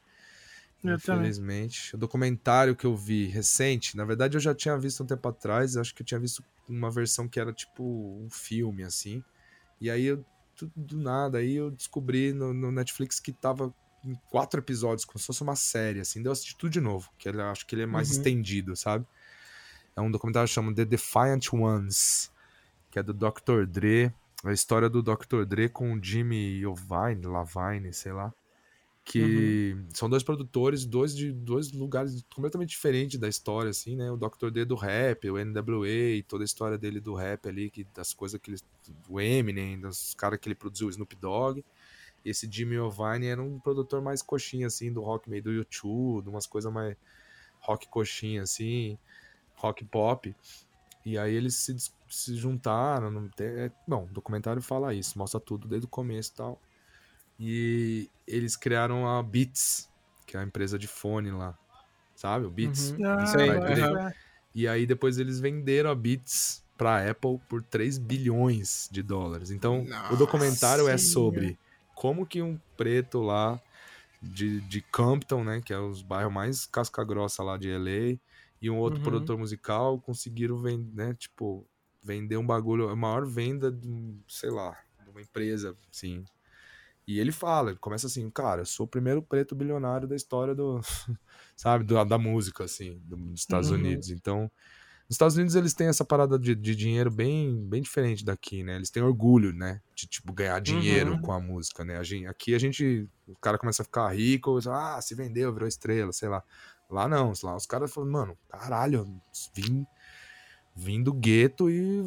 Eu 0.82 1.00
também. 1.00 1.22
Infelizmente. 1.22 1.94
O 1.96 1.98
documentário 1.98 2.76
que 2.76 2.86
eu 2.86 2.96
vi 2.96 3.28
recente, 3.28 3.98
na 3.98 4.06
verdade 4.06 4.38
eu 4.38 4.42
já 4.42 4.56
tinha 4.56 4.78
visto 4.78 5.04
um 5.04 5.06
tempo 5.06 5.28
atrás, 5.28 5.76
acho 5.76 5.94
que 5.94 6.02
eu 6.02 6.06
tinha 6.06 6.20
visto 6.20 6.44
uma 6.70 6.90
versão 6.90 7.28
que 7.28 7.40
era 7.40 7.52
tipo 7.52 7.84
um 7.84 8.30
filme, 8.30 8.84
assim. 8.84 9.24
E 9.82 9.90
aí 9.90 10.06
eu, 10.06 10.26
do 10.76 10.98
nada, 10.98 11.40
aí 11.40 11.56
eu 11.56 11.70
descobri 11.70 12.32
no, 12.34 12.54
no 12.54 12.72
Netflix 12.72 13.20
que 13.20 13.34
tava 13.34 13.74
em 14.06 14.16
quatro 14.30 14.60
episódios, 14.60 15.06
como 15.06 15.20
se 15.20 15.26
fosse 15.26 15.42
uma 15.42 15.56
série, 15.56 16.00
assim. 16.00 16.22
Deu 16.22 16.32
assisti 16.32 16.56
tudo 16.56 16.72
de 16.72 16.82
novo, 16.82 17.10
que 17.18 17.28
ele, 17.28 17.42
acho 17.42 17.66
que 17.66 17.76
ele 17.76 17.84
é 17.84 17.86
mais 17.86 18.10
Uhum. 18.12 18.18
estendido, 18.18 18.76
sabe? 18.76 19.06
É 19.96 20.02
um 20.02 20.12
documentário 20.12 20.48
que 20.48 20.54
chama 20.54 20.74
The 20.74 20.86
Defiant 20.86 21.54
Ones, 21.54 22.32
que 22.92 23.00
é 23.00 23.04
do 23.04 23.14
Dr. 23.14 23.66
Dre. 23.68 24.14
A 24.44 24.52
história 24.52 24.90
do 24.90 25.02
Dr. 25.02 25.44
Dre 25.46 25.70
com 25.70 25.94
o 25.94 26.04
Jimmy 26.04 26.60
Iovine, 26.60 27.26
Lavine, 27.26 27.92
sei 27.94 28.12
lá. 28.12 28.34
Que 29.08 29.78
são 29.94 30.10
dois 30.10 30.24
produtores, 30.24 30.84
dois 30.84 31.16
de 31.16 31.32
dois 31.32 31.72
lugares 31.72 32.26
completamente 32.34 32.70
diferentes 32.70 33.20
da 33.20 33.28
história, 33.28 33.70
assim, 33.70 33.96
né? 33.96 34.10
O 34.12 34.18
Dr. 34.18 34.50
Dre 34.50 34.66
do 34.66 34.74
rap, 34.76 35.30
o 35.30 35.38
NWA, 35.38 36.24
toda 36.28 36.44
a 36.44 36.46
história 36.46 36.76
dele 36.76 37.00
do 37.00 37.14
rap 37.14 37.48
ali, 37.48 37.70
que, 37.70 37.86
das 37.94 38.14
coisas 38.14 38.42
que 38.42 38.50
ele. 38.50 38.60
O 39.08 39.22
Eminem, 39.22 39.80
dos 39.80 40.16
caras 40.16 40.40
que 40.40 40.48
ele 40.48 40.56
produziu, 40.56 40.88
o 40.88 40.90
Snoop 40.90 41.16
Dogg. 41.18 41.64
Esse 42.26 42.50
Jimmy 42.52 42.76
Iovine 42.76 43.28
era 43.28 43.42
um 43.42 43.60
produtor 43.60 44.02
mais 44.02 44.22
coxinha, 44.22 44.68
assim, 44.68 44.92
do 44.92 45.02
rock 45.02 45.30
meio 45.30 45.44
do 45.44 45.52
YouTube, 45.52 46.24
de 46.24 46.30
umas 46.30 46.48
coisas 46.48 46.72
mais 46.74 46.98
rock 47.60 47.88
coxinha, 47.88 48.42
assim, 48.42 48.98
rock 49.56 49.86
pop. 49.86 50.36
E 51.06 51.18
aí 51.20 51.34
eles 51.36 51.56
se, 51.56 51.76
se 52.10 52.36
juntaram. 52.36 53.30
É- 53.40 53.72
bom, 53.88 54.06
o 54.10 54.14
documentário 54.14 54.62
fala 54.62 54.94
isso, 54.94 55.18
mostra 55.20 55.40
tudo 55.40 55.68
desde 55.68 55.86
o 55.86 55.90
começo 55.90 56.32
e 56.34 56.36
tal. 56.36 56.62
E 57.40 58.10
eles 58.26 58.56
criaram 58.56 59.08
a 59.08 59.22
Beats, 59.22 59.88
que 60.26 60.36
é 60.36 60.40
a 60.40 60.44
empresa 60.44 60.80
de 60.80 60.88
fone 60.88 61.32
lá. 61.32 61.56
Sabe? 62.16 62.46
O 62.46 62.50
Beats. 62.50 62.92
Uhum. 62.92 63.06
Ah, 63.06 63.24
Isso 63.24 63.38
aí, 63.38 63.52
bota 63.52 63.74
aham. 63.74 63.94
fé. 63.94 64.16
E 64.56 64.68
aí 64.68 64.86
depois 64.88 65.18
eles 65.18 65.40
venderam 65.40 65.92
a 65.92 65.96
Beats 65.96 66.64
pra 66.78 67.10
Apple 67.10 67.40
por 67.50 67.62
3 67.62 67.98
bilhões 67.98 68.90
de 68.92 69.04
dólares. 69.04 69.52
Então, 69.52 69.86
o 70.12 70.16
documentário 70.16 70.88
é 70.88 70.94
Nossa 70.94 71.06
sobre 71.06 71.60
como 71.96 72.28
que 72.28 72.42
um 72.42 72.60
preto 72.78 73.22
lá 73.22 73.62
de, 74.22 74.62
de 74.62 74.82
Compton, 74.92 75.44
né, 75.44 75.62
que 75.62 75.74
é 75.74 75.80
os 75.80 76.02
bairros 76.02 76.34
mais 76.34 76.66
casca-grossa 76.66 77.44
lá 77.44 77.58
de 77.58 77.70
LA, 77.70 78.20
e 78.62 78.70
um 78.70 78.78
outro 78.80 79.02
Uhum. 79.02 79.02
produtor 79.02 79.38
musical 79.38 80.02
conseguiram 80.02 80.58
vender, 80.58 80.94
né, 80.96 81.14
tipo, 81.16 81.70
vender 82.04 82.38
um 82.38 82.46
bagulho, 82.46 82.90
a 82.90 82.96
maior 82.96 83.26
venda 83.28 83.72
de, 83.72 83.90
sei 84.28 84.50
lá, 84.52 84.78
de 85.00 85.10
uma 85.10 85.22
empresa, 85.22 85.78
assim. 85.92 86.28
E 87.08 87.20
ele 87.20 87.32
fala, 87.32 87.72
ele 87.72 87.80
começa 87.80 88.08
assim, 88.08 88.30
cara, 88.32 88.62
eu 88.62 88.66
sou 88.66 88.86
o 88.86 88.90
primeiro 88.90 89.22
preto 89.22 89.56
bilionário 89.56 90.08
da 90.08 90.16
história 90.16 90.56
do, 90.56 90.82
sabe, 91.56 91.86
da, 91.86 92.04
da 92.04 92.18
música, 92.18 92.64
assim, 92.64 93.00
do- 93.00 93.18
dos 93.18 93.42
Estados 93.42 93.70
Uhum. 93.70 93.70
Unidos. 93.72 94.10
Então, 94.10 94.52
nos 95.08 95.16
Estados 95.16 95.36
Unidos 95.36 95.56
eles 95.56 95.74
têm 95.74 95.88
essa 95.88 96.04
parada 96.04 96.38
de, 96.40 96.56
de 96.56 96.76
dinheiro 96.76 97.12
bem, 97.12 97.56
bem 97.68 97.82
diferente 97.82 98.26
daqui, 98.26 98.64
né? 98.64 98.76
Eles 98.76 98.90
têm 98.90 99.04
orgulho, 99.04 99.54
né? 99.54 99.82
De, 99.96 100.08
tipo, 100.08 100.34
ganhar 100.34 100.60
dinheiro 100.60 101.12
Uhum. 101.12 101.22
com 101.22 101.32
a 101.32 101.40
música, 101.40 101.86
né? 101.86 101.98
A 101.98 102.04
gente, 102.04 102.26
aqui 102.28 102.56
a 102.56 102.60
gente, 102.60 103.08
o 103.28 103.36
cara 103.36 103.58
começa 103.58 103.82
a 103.84 103.86
ficar 103.86 104.10
rico, 104.16 104.58
ah, 104.70 105.00
se 105.02 105.14
vendeu, 105.16 105.54
virou 105.54 105.68
estrela, 105.68 106.12
sei 106.12 106.28
lá. 106.30 106.44
Lá 106.90 107.08
não, 107.08 107.34
lá 107.44 107.56
os 107.56 107.66
caras 107.66 107.94
falam, 107.94 108.10
mano, 108.12 108.38
caralho, 108.50 109.06
vim, 109.56 109.86
vim 110.76 111.02
do 111.02 111.14
gueto 111.14 111.70
e 111.70 112.04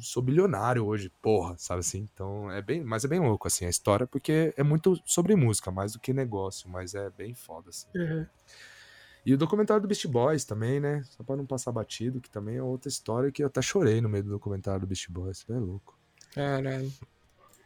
sou 0.00 0.22
bilionário 0.22 0.84
hoje, 0.86 1.10
porra, 1.22 1.56
sabe 1.58 1.80
assim? 1.80 2.06
Então 2.12 2.50
é 2.50 2.60
bem, 2.60 2.84
mas 2.84 3.04
é 3.04 3.08
bem 3.08 3.20
louco, 3.20 3.46
assim, 3.48 3.64
a 3.64 3.70
história, 3.70 4.06
porque 4.06 4.52
é 4.56 4.62
muito 4.62 5.00
sobre 5.04 5.34
música, 5.34 5.70
mais 5.70 5.92
do 5.92 6.00
que 6.00 6.12
negócio, 6.12 6.68
mas 6.68 6.94
é 6.94 7.10
bem 7.10 7.34
foda, 7.34 7.70
assim. 7.70 7.88
Uhum. 7.94 8.26
E 9.24 9.34
o 9.34 9.38
documentário 9.38 9.82
do 9.82 9.88
Beast 9.88 10.06
Boys 10.06 10.44
também, 10.44 10.80
né? 10.80 11.02
Só 11.04 11.22
pra 11.22 11.36
não 11.36 11.44
passar 11.44 11.72
batido, 11.72 12.20
que 12.20 12.30
também 12.30 12.56
é 12.56 12.62
outra 12.62 12.88
história 12.88 13.30
que 13.30 13.42
eu 13.42 13.46
até 13.46 13.60
chorei 13.60 14.00
no 14.00 14.08
meio 14.08 14.24
do 14.24 14.30
documentário 14.30 14.80
do 14.80 14.86
Beast 14.86 15.10
Boys. 15.10 15.38
Isso 15.38 15.52
é 15.52 15.58
louco. 15.58 15.98
Caralho. 16.34 16.90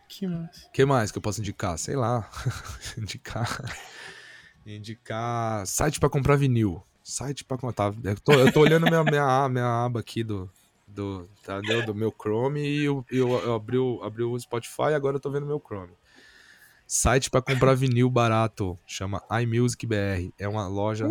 Que 0.09 0.27
massa. 0.27 0.67
O 0.67 0.73
que 0.73 0.85
mais 0.85 1.11
que 1.11 1.19
eu 1.19 1.23
posso 1.23 1.41
indicar? 1.41 1.79
Sei 1.79 1.97
lá. 1.97 2.29
indicar. 2.99 3.65
Indicar 4.67 5.67
site 5.67 6.01
pra 6.01 6.09
comprar 6.09 6.37
vinil. 6.37 6.83
Site 7.03 7.45
pra 7.45 7.59
comprar. 7.59 7.93
Tá, 7.93 7.99
eu, 8.03 8.21
tô, 8.21 8.33
eu 8.33 8.53
tô 8.53 8.61
olhando 8.61 8.87
minha, 8.87 9.05
minha, 9.05 9.49
minha 9.49 9.85
aba 9.85 10.01
aqui 10.01 10.25
do. 10.25 10.51
Do, 10.87 11.29
tá, 11.43 11.61
deu 11.61 11.85
do 11.85 11.93
meu 11.93 12.15
Chrome 12.17 12.61
e 12.61 12.85
eu, 12.85 13.05
eu, 13.11 13.29
eu 13.31 13.55
abri, 13.55 13.77
o, 13.77 14.01
abri 14.05 14.23
o 14.23 14.39
Spotify 14.39 14.91
e 14.91 14.95
agora 14.95 15.17
eu 15.17 15.21
tô 15.21 15.29
vendo 15.29 15.45
meu 15.45 15.61
Chrome. 15.61 15.93
Site 16.87 17.31
pra 17.31 17.43
comprar 17.43 17.75
vinil 17.75 18.09
barato. 18.09 18.79
Chama 18.87 19.21
iMusic 19.43 19.87
BR. 19.87 20.31
É 20.39 20.47
uma 20.47 20.69
loja 20.69 21.09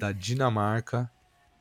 da 0.00 0.12
Dinamarca 0.12 1.10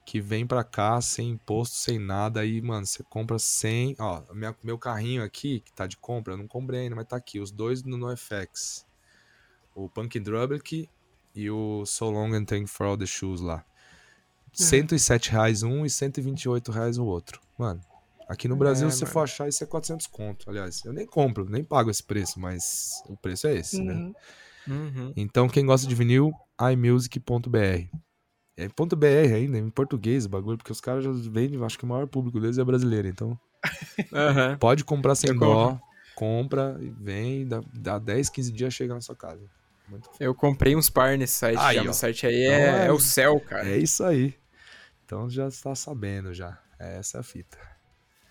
que 0.06 0.20
vem 0.20 0.48
pra 0.48 0.64
cá 0.64 1.00
sem 1.02 1.30
imposto, 1.30 1.76
sem 1.76 2.00
nada. 2.00 2.40
Aí, 2.40 2.62
mano, 2.62 2.86
você 2.86 3.04
compra 3.04 3.38
sem. 3.38 3.96
Ó, 4.00 4.24
minha- 4.34 4.56
meu 4.64 4.78
carrinho 4.78 5.24
aqui, 5.24 5.60
que 5.60 5.72
tá 5.72 5.86
de 5.86 5.98
compra, 5.98 6.34
eu 6.34 6.38
não 6.38 6.48
comprei 6.48 6.82
ainda, 6.82 6.96
mas 6.96 7.06
tá 7.08 7.16
aqui. 7.16 7.40
Os 7.40 7.52
dois 7.52 7.84
no 7.84 7.96
NoFX. 7.98 8.88
O 9.76 9.88
Punk 9.88 10.20
Drublick 10.20 10.90
e 11.36 11.50
o 11.52 11.86
So 11.86 12.10
Long 12.10 12.34
and 12.34 12.46
Thank 12.46 12.68
for 12.68 12.88
All 12.88 12.98
the 12.98 13.06
Shoes 13.06 13.40
lá. 13.40 13.64
107 14.52 15.30
reais 15.32 15.62
um 15.62 15.86
e 15.86 15.90
128 15.90 16.72
reais 16.72 16.98
o 16.98 17.06
outro. 17.06 17.40
Mano, 17.58 17.80
aqui 18.28 18.48
no 18.48 18.56
Brasil, 18.56 18.88
É, 18.88 18.92
se 18.92 18.98
você 18.98 19.06
mano. 19.06 19.14
for 19.14 19.20
achar, 19.26 19.48
isso 19.48 19.64
é 19.64 19.68
400 19.68 20.08
conto. 20.08 20.50
Aliás, 20.50 20.84
eu 20.86 20.92
nem 20.92 21.06
compro, 21.06 21.48
nem 21.48 21.64
pago 21.64 21.92
esse 21.92 22.02
preço, 22.04 22.40
mas 22.40 23.04
o 23.08 23.16
preço 23.16 23.46
é 23.48 23.54
esse, 23.56 23.82
né? 23.84 23.94
Uhum. 23.94 24.14
Uhum. 24.68 25.14
Então, 25.16 25.48
quem 25.48 25.66
gosta 25.66 25.88
de 25.88 25.94
vinil, 25.94 26.34
imusic.br. 26.60 27.88
É 28.60 28.68
ponto 28.68 28.96
.br 28.96 29.06
ainda, 29.34 29.58
em 29.58 29.70
português 29.70 30.26
o 30.26 30.30
bagulho, 30.30 30.58
porque 30.58 30.72
os 30.72 30.82
caras 30.82 31.04
já 31.04 31.12
vendem, 31.12 31.64
acho 31.64 31.78
que 31.78 31.86
o 31.86 31.88
maior 31.88 32.06
público 32.08 32.40
deles 32.42 32.58
é 32.58 32.64
brasileiro. 32.64 33.08
Então, 33.08 33.40
Aham. 34.14 34.58
pode 34.60 34.84
comprar 34.84 35.16
sem 35.16 35.30
Eu 35.30 35.40
dó, 35.40 35.80
compra 36.14 36.78
e 36.82 36.90
vem, 36.90 37.48
dá, 37.48 37.62
dá 37.74 37.98
10, 37.98 38.30
15 38.30 38.52
dias 38.52 38.74
chega 38.74 38.94
na 38.94 39.00
sua 39.02 39.16
casa. 39.16 39.42
Muito. 39.88 40.10
Eu 40.20 40.36
comprei 40.36 40.76
uns 40.76 40.90
par 40.90 41.18
nesse 41.18 41.34
site. 41.34 41.58
Aí, 41.60 41.76
já. 41.78 41.94
site 41.94 42.28
aí 42.28 42.44
Então, 42.44 42.54
é, 42.54 42.84
é- 42.84 42.86
é 42.88 42.92
o 42.92 43.00
céu, 43.00 43.40
cara. 43.40 43.68
É 43.70 43.78
isso 43.78 44.04
aí. 44.04 44.36
Então 45.06 45.30
já 45.30 45.48
está 45.48 45.74
sabendo 45.74 46.34
já. 46.34 46.62
É 46.78 46.98
essa 46.98 47.20
a 47.22 47.24
fita. 47.24 47.58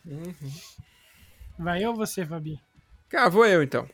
Uhum. 0.04 0.34
Vai 1.58 1.82
eu 1.84 1.90
ou 1.90 1.96
você, 1.96 2.24
Fabi? 2.24 2.60
Cara, 3.08 3.28
vou 3.30 3.44
eu 3.46 3.62
então. 3.62 3.88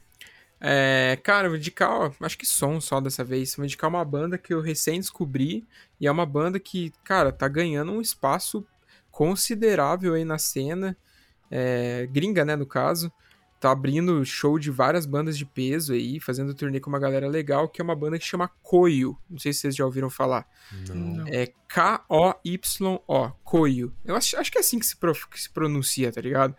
É, 0.67 1.19
cara, 1.23 1.47
eu 1.47 1.51
vou 1.51 1.59
indicar, 1.59 1.91
ó, 1.91 2.11
acho 2.21 2.39
que 2.39 2.47
som 2.47 2.81
só 2.81 2.99
dessa 3.01 3.23
vez. 3.23 3.55
Vou 3.55 3.67
indicar 3.67 3.91
uma 3.91 4.03
banda 4.05 4.39
que 4.39 4.55
eu 4.55 4.63
recém 4.63 4.99
descobri. 4.99 5.67
E 6.01 6.07
é 6.07 6.11
uma 6.11 6.25
banda 6.25 6.59
que, 6.59 6.91
cara, 7.05 7.31
tá 7.31 7.47
ganhando 7.49 7.93
um 7.93 8.01
espaço 8.01 8.67
considerável 9.11 10.15
aí 10.15 10.25
na 10.25 10.39
cena. 10.39 10.97
É, 11.51 12.09
gringa, 12.11 12.45
né, 12.45 12.57
no 12.57 12.67
caso. 12.67 13.13
Tá 13.61 13.71
abrindo 13.71 14.25
show 14.27 14.59
de 14.59 14.71
várias 14.71 15.07
bandas 15.07 15.39
de 15.39 15.47
peso 15.47 15.93
aí, 15.95 16.21
fazendo 16.21 16.53
turnê 16.55 16.81
com 16.81 16.91
uma 16.91 16.99
galera 16.99 17.27
legal, 17.29 17.67
que 17.69 17.81
é 17.81 17.85
uma 17.85 17.97
banda 17.97 18.19
que 18.19 18.25
chama 18.25 18.51
Koyo. 18.63 19.17
Não 19.31 19.39
sei 19.39 19.53
se 19.53 19.61
vocês 19.61 19.77
já 19.77 19.85
ouviram 19.87 20.11
falar. 20.11 20.47
Não. 20.95 21.27
É 21.29 21.47
K-O-Y-O, 21.69 23.31
Koyo. 23.43 23.93
Eu 24.05 24.17
acho, 24.17 24.37
acho 24.37 24.53
que 24.53 24.59
é 24.59 24.61
assim 24.61 24.79
que 24.79 24.87
se, 24.87 24.97
pro- 24.97 25.15
que 25.31 25.41
se 25.41 25.49
pronuncia, 25.51 26.13
tá 26.13 26.21
ligado? 26.21 26.55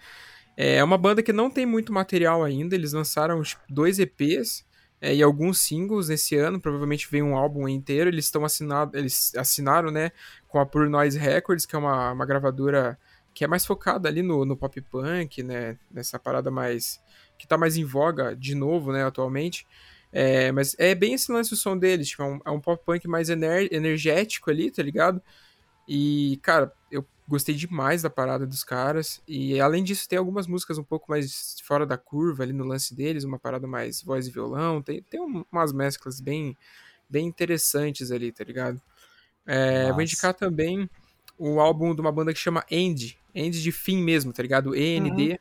É 0.57 0.84
uma 0.84 0.98
banda 0.98 1.22
que 1.22 1.34
não 1.34 1.49
tem 1.49 1.65
muito 1.65 1.91
material 1.91 2.44
ainda, 2.44 2.76
eles 2.76 2.94
lançaram 2.94 3.41
dois 3.69 3.99
EPs 3.99 4.65
é, 5.02 5.14
e 5.14 5.22
alguns 5.22 5.60
singles 5.60 6.10
esse 6.10 6.36
ano, 6.38 6.60
provavelmente 6.60 7.07
vem 7.11 7.22
um 7.22 7.36
álbum 7.36 7.68
inteiro, 7.68 8.10
eles 8.10 8.26
estão 8.26 8.45
assinados, 8.45 8.94
eles 8.98 9.36
assinaram, 9.36 9.91
né, 9.91 10.11
com 10.48 10.60
a 10.60 10.65
Pure 10.65 10.90
Noise 10.90 11.18
Records, 11.19 11.65
que 11.65 11.76
é 11.76 11.80
uma, 11.80 12.11
uma 12.11 12.26
gravadora 12.26 12.98
que 13.34 13.44
é 13.44 13.48
mais 13.48 13.65
focada 13.65 14.07
ali 14.07 14.22
no, 14.22 14.45
no 14.45 14.56
pop 14.56 14.80
punk, 14.82 15.44
né, 15.44 15.77
nessa 15.91 16.18
parada 16.18 16.49
mais, 16.49 17.02
que 17.38 17.45
tá 17.45 17.57
mais 17.57 17.76
em 17.76 17.84
voga 17.84 18.34
de 18.36 18.56
novo, 18.56 18.94
né, 18.94 19.03
atualmente. 19.03 19.68
É, 20.11 20.49
mas 20.53 20.73
é 20.80 20.95
bem 20.95 21.14
esse 21.14 21.30
lance 21.30 21.53
o 21.53 21.57
som 21.57 21.77
deles, 21.77 22.07
tipo, 22.07 22.23
é 22.23 22.26
um, 22.26 22.40
é 22.45 22.49
um 22.49 22.61
pop 22.61 22.82
punk 22.86 23.06
mais 23.06 23.30
ener- 23.30 23.68
energético 23.72 24.49
ali, 24.49 24.72
tá 24.72 24.82
ligado? 24.82 25.22
E, 25.88 26.40
cara, 26.41 26.72
eu 26.91 27.06
gostei 27.28 27.56
demais 27.56 28.02
da 28.02 28.10
parada 28.10 28.45
dos 28.45 28.64
caras. 28.64 29.22
E 29.28 29.60
além 29.60 29.84
disso, 29.84 30.07
tem 30.07 30.18
algumas 30.20 30.48
músicas 30.48 30.78
um 30.78 30.84
pouco 30.84 31.10
mais 31.10 31.57
fora 31.64 31.86
da 31.86 31.98
curva 31.98 32.44
ali 32.44 32.53
no 32.53 32.64
lance 32.66 32.95
deles, 32.95 33.24
uma 33.24 33.40
parada 33.40 33.68
mais 33.68 34.02
voz 34.02 34.28
e 34.28 34.32
violão. 34.32 34.82
Tem, 34.82 35.02
tem 35.03 35.20
um- 35.22 35.45
umas 35.52 35.74
mesclas 35.74 36.20
bem, 36.22 36.57
bem 37.10 37.28
interessantes 37.28 38.12
ali, 38.12 38.32
tá 38.32 38.44
ligado? 38.44 38.82
É, 39.45 39.91
vou 39.94 40.02
indicar 40.02 40.34
também 40.34 40.90
o 41.38 41.60
álbum 41.60 41.94
de 41.94 42.02
uma 42.02 42.12
banda 42.12 42.34
que 42.34 42.40
chama 42.40 42.66
End. 42.70 43.18
End 43.34 43.62
de 43.62 43.72
fim 43.72 44.02
mesmo, 44.03 44.34
tá 44.34 44.41
ligado? 44.41 44.76
END. 44.76 45.40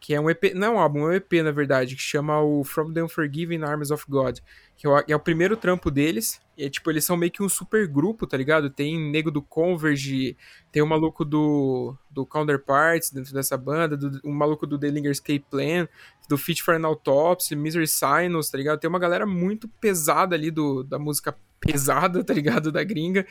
Que 0.00 0.14
é 0.14 0.20
um 0.20 0.30
EP, 0.30 0.54
não 0.54 0.66
é 0.66 0.70
um 0.70 0.78
álbum, 0.78 1.00
é 1.00 1.08
um 1.08 1.12
EP 1.12 1.32
na 1.44 1.50
verdade, 1.50 1.94
que 1.94 2.00
chama 2.00 2.40
o 2.40 2.64
From 2.64 2.92
the 2.92 3.04
Unforgiven 3.04 3.62
Arms 3.62 3.90
of 3.90 4.04
God, 4.08 4.38
que 4.76 4.86
é 4.86 5.14
o, 5.14 5.20
primeiro 5.20 5.58
trampo 5.58 5.90
deles, 5.90 6.40
e 6.56 6.64
é, 6.64 6.70
tipo, 6.70 6.90
eles 6.90 7.04
são 7.04 7.16
meio 7.16 7.30
que 7.30 7.42
um 7.42 7.48
super 7.50 7.86
grupo, 7.86 8.26
tá 8.26 8.34
ligado? 8.36 8.70
Tem 8.70 8.98
nego 8.98 9.30
do 9.30 9.42
Converge, 9.42 10.36
tem 10.72 10.82
o 10.82 10.86
maluco 10.86 11.22
do, 11.22 11.94
do 12.10 12.24
Counterparts 12.24 13.10
dentro 13.10 13.34
dessa 13.34 13.58
banda, 13.58 13.98
o 14.24 14.32
maluco 14.32 14.66
do 14.66 14.78
The 14.78 14.88
Linger 14.88 15.10
Escape 15.10 15.44
Plan, 15.50 15.86
do 16.30 16.38
Fit 16.38 16.62
for 16.62 16.74
an 16.74 16.86
Autopsy, 16.86 17.54
Misery 17.54 17.86
Signals, 17.86 18.48
tá 18.48 18.56
ligado? 18.56 18.78
Tem 18.78 18.88
uma 18.88 18.98
galera 18.98 19.26
muito 19.26 19.68
pesada 19.68 20.34
ali 20.34 20.50
do, 20.50 20.82
da 20.82 20.98
música 20.98 21.36
pesada, 21.60 22.22
tá 22.24 22.32
ligado? 22.32 22.72
Da 22.72 22.82
gringa. 22.82 23.26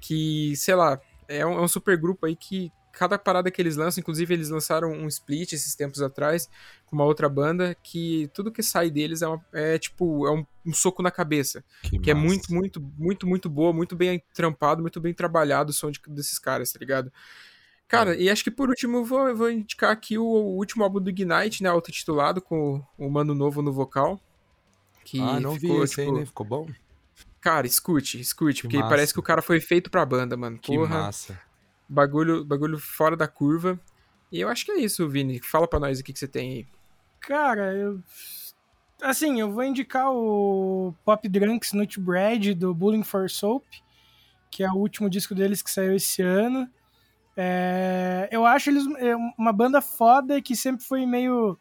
Que, 0.00 0.56
sei 0.56 0.74
lá, 0.74 1.00
é 1.28 1.46
um, 1.46 1.52
é 1.52 1.60
um 1.60 1.68
super 1.68 1.96
grupo 1.96 2.26
aí 2.26 2.34
que 2.34 2.72
cada 2.92 3.18
parada 3.18 3.50
que 3.50 3.60
eles 3.62 3.76
lançam, 3.76 4.00
inclusive 4.00 4.32
eles 4.34 4.48
lançaram 4.50 4.90
um 4.92 5.06
split 5.08 5.52
esses 5.52 5.74
tempos 5.74 6.02
atrás 6.02 6.48
com 6.86 6.96
uma 6.96 7.04
outra 7.04 7.28
banda 7.28 7.76
que 7.82 8.28
tudo 8.34 8.50
que 8.50 8.62
sai 8.62 8.90
deles 8.90 9.22
é, 9.22 9.28
uma- 9.28 9.44
é 9.52 9.78
tipo 9.78 10.26
é 10.26 10.32
um, 10.32 10.44
um 10.66 10.72
soco 10.72 11.02
na 11.02 11.10
cabeça, 11.10 11.64
que 11.82 12.10
é 12.10 12.14
massa. 12.14 12.26
muito 12.26 12.52
muito 12.52 12.80
muito 12.98 13.26
muito 13.26 13.48
boa, 13.50 13.72
muito 13.72 13.94
bem 13.94 14.22
trampado, 14.34 14.82
muito 14.82 15.00
bem 15.00 15.14
trabalhado 15.14 15.70
o 15.70 15.72
som 15.72 15.90
de- 15.90 16.00
desses 16.08 16.38
caras, 16.38 16.72
tá 16.72 16.78
ligado? 16.78 17.12
Cara, 17.86 18.14
É. 18.16 18.22
e 18.22 18.30
acho 18.30 18.44
que 18.44 18.50
por 18.50 18.68
último 18.68 18.98
eu 18.98 19.04
vou, 19.04 19.28
eu 19.28 19.36
vou 19.36 19.50
indicar 19.50 19.90
aqui 19.92 20.18
o, 20.18 20.24
o 20.24 20.56
último 20.56 20.84
álbum 20.84 21.00
do 21.00 21.08
Ignite, 21.08 21.62
né, 21.62 21.68
auto-intitulado 21.70 22.42
com 22.42 22.84
o, 22.98 23.06
o 23.06 23.10
Mano 23.10 23.34
Novo 23.34 23.62
no 23.62 23.72
vocal. 23.72 24.20
Que 25.04 25.18
Ah, 25.20 25.40
não 25.40 25.54
ficou, 25.54 25.78
vi 25.78 25.82
esse 25.84 25.94
tipo, 25.94 26.10
ainda, 26.14 26.26
ficou 26.26 26.44
bom? 26.44 26.68
Cara, 27.40 27.66
escute, 27.66 28.20
escute, 28.20 28.56
Que 28.56 28.62
porque 28.62 28.76
massa. 28.76 28.88
parece 28.90 29.12
que 29.14 29.20
o 29.20 29.22
cara 29.22 29.40
foi 29.40 29.58
feito 29.58 29.90
pra 29.90 30.04
banda, 30.04 30.36
mano. 30.36 30.58
Que 30.58 30.74
Porra, 30.76 31.04
massa. 31.04 31.40
Bagulho, 31.88 32.44
bagulho 32.44 32.78
fora 32.78 33.16
da 33.16 33.26
curva. 33.26 33.78
E 34.30 34.40
eu 34.40 34.48
acho 34.48 34.64
que 34.64 34.72
é 34.72 34.78
isso, 34.78 35.08
Vini. 35.08 35.40
Fala 35.40 35.66
pra 35.66 35.80
nós 35.80 35.98
o 35.98 36.04
que, 36.04 36.12
que 36.12 36.18
você 36.18 36.28
tem 36.28 36.50
aí. 36.50 36.66
Cara, 37.20 37.72
eu. 37.74 38.00
Assim, 39.00 39.40
eu 39.40 39.50
vou 39.50 39.62
indicar 39.62 40.10
o 40.10 40.92
Pop 41.04 41.28
Drunks 41.28 41.72
Nut 41.72 42.00
Bread 42.00 42.54
do 42.54 42.74
Bullying 42.74 43.04
for 43.04 43.30
Soap, 43.30 43.64
que 44.50 44.64
é 44.64 44.70
o 44.70 44.74
último 44.74 45.08
disco 45.08 45.34
deles 45.34 45.62
que 45.62 45.70
saiu 45.70 45.94
esse 45.94 46.20
ano. 46.20 46.68
É, 47.36 48.28
eu 48.32 48.44
acho 48.44 48.68
eles 48.68 48.84
é, 48.96 49.14
uma 49.38 49.52
banda 49.52 49.80
foda 49.80 50.42
que 50.42 50.56
sempre 50.56 50.84
foi 50.84 51.06
meio 51.06 51.56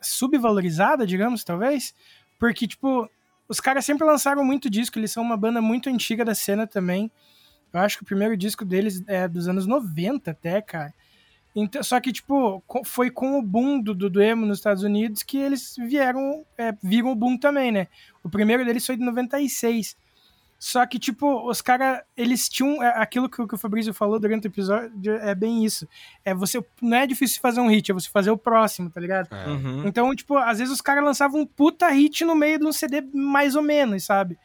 subvalorizada, 0.00 1.06
digamos, 1.06 1.42
talvez. 1.42 1.94
Porque, 2.38 2.66
tipo, 2.66 3.08
os 3.48 3.60
caras 3.60 3.84
sempre 3.84 4.06
lançaram 4.06 4.44
muito 4.44 4.68
disco, 4.68 4.98
eles 4.98 5.10
são 5.10 5.22
uma 5.22 5.36
banda 5.36 5.62
muito 5.62 5.88
antiga 5.88 6.24
da 6.24 6.34
cena 6.34 6.66
também. 6.66 7.10
Eu 7.72 7.80
acho 7.80 7.96
que 7.98 8.02
o 8.02 8.06
primeiro 8.06 8.36
disco 8.36 8.64
deles 8.64 9.02
é 9.06 9.26
dos 9.28 9.48
anos 9.48 9.66
90 9.66 10.30
até, 10.30 10.60
cara. 10.60 10.92
Então, 11.54 11.82
só 11.82 11.98
que, 12.00 12.12
tipo, 12.12 12.62
foi 12.84 13.10
com 13.10 13.38
o 13.38 13.42
boom 13.42 13.80
do, 13.80 13.92
do, 13.94 14.22
emo 14.22 14.46
nos 14.46 14.58
Estados 14.58 14.84
Unidos 14.84 15.22
que 15.24 15.36
eles 15.36 15.74
vieram, 15.78 16.44
é, 16.56 16.72
viram 16.82 17.10
o 17.10 17.16
boom 17.16 17.36
também, 17.36 17.72
né? 17.72 17.88
O 18.22 18.28
primeiro 18.30 18.64
deles 18.64 18.86
foi 18.86 18.96
de 18.96 19.04
96. 19.04 19.96
Só 20.60 20.84
que, 20.86 20.98
tipo, 20.98 21.48
os 21.48 21.62
caras, 21.62 22.02
eles 22.16 22.46
tinham. 22.48 22.82
é, 22.82 22.88
Aquilo 23.00 23.28
que, 23.30 23.40
o- 23.40 23.48
que 23.48 23.54
o 23.54 23.58
Fabrício 23.58 23.94
falou 23.94 24.20
durante 24.20 24.46
o 24.46 24.48
episódio 24.48 25.14
é 25.14 25.34
bem 25.34 25.64
isso. 25.64 25.88
É 26.24 26.34
você. 26.34 26.62
Não 26.82 26.98
é 26.98 27.06
difícil 27.06 27.40
fazer 27.40 27.60
um 27.60 27.66
hit, 27.68 27.90
é 27.90 27.94
você 27.94 28.08
fazer 28.10 28.30
o 28.30 28.36
próximo, 28.36 28.90
tá 28.90 29.00
ligado? 29.00 29.34
É. 29.34 29.48
Uhum. 29.48 29.86
Então, 29.88 30.14
tipo, 30.14 30.36
às 30.36 30.58
vezes 30.58 30.72
os 30.72 30.82
caras 30.82 31.02
lançavam 31.02 31.40
um 31.40 31.46
puta 31.46 31.88
hit 31.88 32.24
no 32.26 32.34
meio 32.36 32.58
de 32.58 32.66
um 32.66 32.72
CD 32.72 33.00
mais 33.12 33.56
ou 33.56 33.62
menos, 33.62 34.04
sabe? 34.04 34.38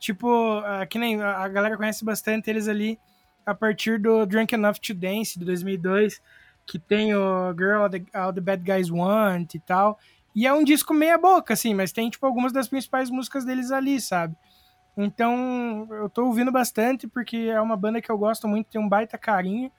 Tipo, 0.00 0.62
ah, 0.64 0.86
que 0.86 0.98
nem 0.98 1.20
a 1.22 1.46
galera 1.46 1.76
conhece 1.76 2.02
bastante 2.04 2.48
eles 2.48 2.66
ali 2.66 2.98
a 3.44 3.54
partir 3.54 4.00
do 4.00 4.24
Drunk 4.24 4.54
Enough 4.54 4.78
to 4.78 4.94
Dance, 4.94 5.38
de 5.38 5.44
2002, 5.44 6.22
que 6.66 6.78
tem 6.78 7.14
o 7.14 7.52
Girl 7.52 7.82
All 7.82 7.90
the, 7.90 8.02
All 8.14 8.32
the 8.32 8.40
Bad 8.40 8.64
Guys 8.64 8.90
Want 8.90 9.54
e 9.54 9.60
tal. 9.60 9.98
E 10.34 10.46
é 10.46 10.52
um 10.52 10.64
disco 10.64 10.94
meia 10.94 11.18
boca, 11.18 11.52
assim, 11.52 11.74
mas 11.74 11.92
tem, 11.92 12.08
tipo, 12.08 12.24
algumas 12.24 12.50
das 12.50 12.66
principais 12.66 13.10
músicas 13.10 13.44
deles 13.44 13.70
ali, 13.70 14.00
sabe? 14.00 14.34
Então, 14.96 15.86
eu 15.90 16.08
tô 16.08 16.24
ouvindo 16.24 16.50
bastante 16.50 17.06
porque 17.06 17.36
é 17.36 17.60
uma 17.60 17.76
banda 17.76 18.00
que 18.00 18.10
eu 18.10 18.16
gosto 18.16 18.48
muito, 18.48 18.70
tem 18.70 18.80
um 18.80 18.88
baita 18.88 19.18
carinho. 19.18 19.70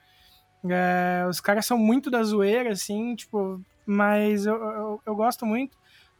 É, 0.70 1.26
os 1.28 1.40
caras 1.40 1.66
são 1.66 1.76
muito 1.76 2.10
da 2.10 2.22
zoeira, 2.22 2.70
assim, 2.70 3.16
tipo, 3.16 3.60
mas 3.84 4.46
eu, 4.46 4.54
eu, 4.54 5.02
eu 5.04 5.16
gosto 5.16 5.44
muito 5.44 5.76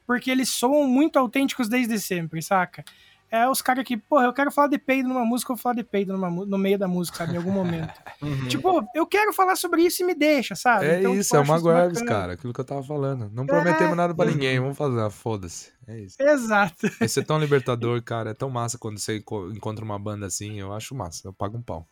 porque 0.07 0.31
eles 0.31 0.49
soam 0.49 0.87
muito 0.87 1.19
autênticos 1.19 1.69
desde 1.69 1.99
sempre, 1.99 2.43
saca? 2.43 2.85
É 3.33 3.49
os 3.49 3.63
caras 3.63 3.83
que, 3.85 3.97
porra, 3.97 4.27
eu 4.27 4.33
quero 4.35 4.51
falar 4.53 4.69
de 4.69 4.77
peido 4.77 5.09
numa 5.09 5.25
música, 5.25 5.51
eu 5.53 5.57
vou 5.57 5.63
falar 5.63 5.77
de 5.77 5.83
peido 5.83 6.13
numa, 6.13 6.29
no 6.31 6.59
meio 6.59 6.79
da 6.79 6.87
música, 6.87 7.17
sabe? 7.17 7.33
Em 7.33 7.37
algum 7.39 7.51
momento. 7.51 7.91
Uhum. 8.23 8.47
tipo, 8.47 8.89
eu 8.95 9.05
quero 9.05 9.33
falar 9.33 9.57
sobre 9.57 9.83
isso 9.83 10.01
e 10.01 10.07
me 10.07 10.15
deixa, 10.15 10.55
sabe? 10.55 10.87
É 10.87 11.01
Então, 11.01 11.13
isso, 11.13 11.31
tipo, 11.31 11.37
é 11.39 11.41
uma 11.41 11.61
Graves, 11.61 12.01
cara. 12.03 12.35
Aquilo 12.35 12.53
que 12.53 12.61
eu 12.61 12.65
tava 12.65 12.81
falando. 12.85 13.29
Não 13.35 13.45
prometemos 13.47 13.97
nada 13.97 14.15
pra 14.15 14.27
ninguém, 14.27 14.61
vamos 14.61 14.77
fazer, 14.79 15.01
ah, 15.01 15.11
foda-se. 15.11 15.73
É 15.89 15.99
isso. 15.99 16.17
Exato. 16.23 16.87
Esse 17.01 17.19
é 17.19 17.23
tão 17.25 17.39
libertador, 17.41 18.01
cara. 18.03 18.31
É 18.31 18.35
tão 18.35 18.49
massa 18.49 18.79
quando 18.79 18.99
você 18.99 19.17
enco- 19.17 19.51
encontra 19.51 19.85
uma 19.85 19.99
banda 19.99 20.27
assim. 20.27 20.61
Eu 20.61 20.73
acho 20.73 20.95
massa. 20.95 21.27
Eu 21.27 21.33
pago 21.33 21.59
um 21.59 21.63
pau. 21.63 21.85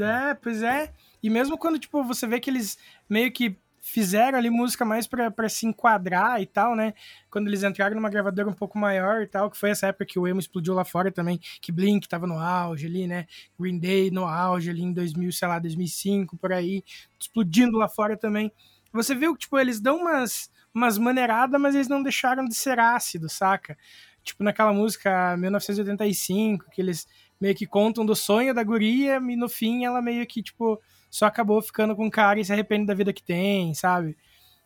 É, 0.00 0.34
pois 0.34 0.62
é. 0.62 0.90
E 1.22 1.30
mesmo 1.30 1.56
quando, 1.56 1.78
tipo, 1.78 2.02
você 2.02 2.26
vê 2.26 2.40
que 2.40 2.50
eles 2.50 2.76
meio 3.08 3.30
que 3.30 3.56
fizeram 3.88 4.36
ali 4.36 4.50
música 4.50 4.84
mais 4.84 5.06
pra 5.06 5.48
se 5.48 5.64
enquadrar 5.64 6.42
e 6.42 6.46
tal, 6.46 6.74
né? 6.74 6.92
Quando 7.30 7.46
eles 7.46 7.62
entraram 7.62 7.94
numa 7.94 8.10
gravadora 8.10 8.48
um 8.48 8.52
pouco 8.52 8.76
maior 8.76 9.22
e 9.22 9.28
tal, 9.28 9.48
que 9.48 9.56
foi 9.56 9.70
essa 9.70 9.86
época 9.86 10.04
que 10.04 10.18
o 10.18 10.26
emo 10.26 10.40
explodiu 10.40 10.74
lá 10.74 10.84
fora 10.84 11.12
também, 11.12 11.38
que 11.60 11.70
Blink 11.70 12.08
tava 12.08 12.26
no 12.26 12.36
auge 12.36 12.86
ali, 12.86 13.06
né? 13.06 13.26
Green 13.58 13.78
Day 13.78 14.10
no 14.10 14.24
auge 14.24 14.70
ali 14.70 14.82
em 14.82 14.92
2000, 14.92 15.30
sei 15.30 15.46
lá, 15.46 15.60
2005, 15.60 16.36
por 16.36 16.52
aí, 16.52 16.82
explodindo 17.18 17.78
lá 17.78 17.88
fora 17.88 18.16
também. 18.16 18.50
Você 18.92 19.14
viu 19.14 19.34
que, 19.34 19.42
tipo, 19.42 19.56
eles 19.56 19.80
dão 19.80 19.98
umas, 19.98 20.50
umas 20.74 20.98
maneiradas, 20.98 21.60
mas 21.60 21.76
eles 21.76 21.86
não 21.86 22.02
deixaram 22.02 22.44
de 22.44 22.56
ser 22.56 22.80
ácidos, 22.80 23.34
saca? 23.34 23.78
Tipo, 24.24 24.42
naquela 24.42 24.72
música 24.72 25.36
1985, 25.36 26.70
que 26.72 26.80
eles 26.80 27.06
meio 27.40 27.54
que 27.54 27.66
contam 27.66 28.04
do 28.04 28.16
sonho 28.16 28.52
da 28.52 28.64
guria 28.64 29.18
e 29.18 29.36
no 29.36 29.48
fim 29.48 29.84
ela 29.84 30.02
meio 30.02 30.26
que, 30.26 30.42
tipo, 30.42 30.82
só 31.16 31.24
acabou 31.24 31.62
ficando 31.62 31.96
com 31.96 32.06
o 32.06 32.10
cara 32.10 32.38
e 32.38 32.44
se 32.44 32.52
arrepende 32.52 32.84
da 32.84 32.92
vida 32.92 33.10
que 33.10 33.22
tem, 33.22 33.72
sabe? 33.72 34.14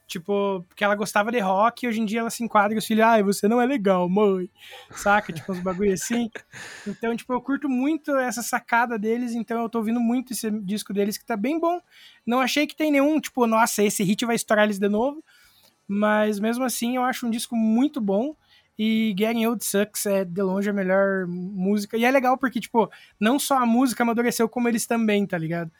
Tipo, 0.04 0.64
porque 0.66 0.82
ela 0.82 0.96
gostava 0.96 1.30
de 1.30 1.38
rock 1.38 1.86
e 1.86 1.88
hoje 1.88 2.00
em 2.00 2.04
dia 2.04 2.18
ela 2.18 2.30
se 2.30 2.42
enquadra 2.42 2.74
e 2.74 2.78
os 2.78 2.84
filhos, 2.84 3.04
ai, 3.04 3.22
você 3.22 3.46
não 3.46 3.60
é 3.60 3.66
legal, 3.66 4.08
mãe. 4.08 4.50
Saca? 4.90 5.32
Tipo, 5.32 5.52
uns 5.52 5.60
bagulho 5.60 5.92
assim. 5.92 6.28
Então, 6.88 7.14
tipo, 7.14 7.32
eu 7.32 7.40
curto 7.40 7.68
muito 7.68 8.16
essa 8.16 8.42
sacada 8.42 8.98
deles, 8.98 9.32
então 9.32 9.62
eu 9.62 9.68
tô 9.68 9.78
ouvindo 9.78 10.00
muito 10.00 10.32
esse 10.32 10.50
disco 10.50 10.92
deles 10.92 11.16
que 11.16 11.24
tá 11.24 11.36
bem 11.36 11.56
bom. 11.60 11.80
Não 12.26 12.40
achei 12.40 12.66
que 12.66 12.74
tem 12.74 12.90
nenhum, 12.90 13.20
tipo, 13.20 13.46
nossa, 13.46 13.84
esse 13.84 14.02
hit 14.02 14.26
vai 14.26 14.34
estourar 14.34 14.64
eles 14.64 14.80
de 14.80 14.88
novo. 14.88 15.22
Mas 15.86 16.40
mesmo 16.40 16.64
assim, 16.64 16.96
eu 16.96 17.04
acho 17.04 17.28
um 17.28 17.30
disco 17.30 17.54
muito 17.54 18.00
bom. 18.00 18.34
E 18.76 19.14
Getting 19.16 19.46
Old 19.46 19.64
Sucks 19.64 20.04
é 20.06 20.24
de 20.24 20.42
longe 20.42 20.68
a 20.68 20.72
melhor 20.72 21.28
música. 21.28 21.96
E 21.96 22.04
é 22.04 22.10
legal 22.10 22.36
porque, 22.36 22.58
tipo, 22.58 22.90
não 23.20 23.38
só 23.38 23.58
a 23.58 23.66
música 23.66 24.02
amadureceu, 24.02 24.48
como 24.48 24.68
eles 24.68 24.84
também, 24.84 25.24
tá 25.24 25.38
ligado? 25.38 25.70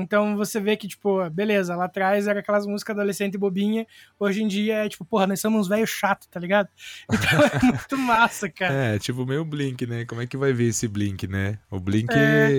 Então 0.00 0.36
você 0.36 0.60
vê 0.60 0.76
que, 0.76 0.86
tipo, 0.88 1.28
beleza, 1.30 1.74
lá 1.76 1.84
atrás 1.86 2.26
era 2.26 2.40
aquelas 2.40 2.66
músicas 2.66 2.96
adolescente 2.96 3.36
bobinha, 3.38 3.86
hoje 4.18 4.42
em 4.42 4.48
dia 4.48 4.84
é 4.84 4.88
tipo, 4.88 5.04
porra, 5.04 5.26
nós 5.26 5.40
somos 5.40 5.62
uns 5.62 5.68
velhos 5.68 5.90
chato, 5.90 6.28
tá 6.28 6.38
ligado? 6.40 6.68
Então 7.12 7.40
é 7.42 7.72
muito 7.72 7.98
massa, 7.98 8.48
cara. 8.50 8.72
É, 8.72 8.98
tipo 8.98 9.24
meio 9.26 9.44
Blink, 9.44 9.86
né? 9.86 10.04
Como 10.04 10.20
é 10.20 10.26
que 10.26 10.36
vai 10.36 10.52
ver 10.52 10.68
esse 10.68 10.86
Blink, 10.88 11.26
né? 11.26 11.58
O 11.70 11.78
Blink 11.80 12.12
É. 12.12 12.50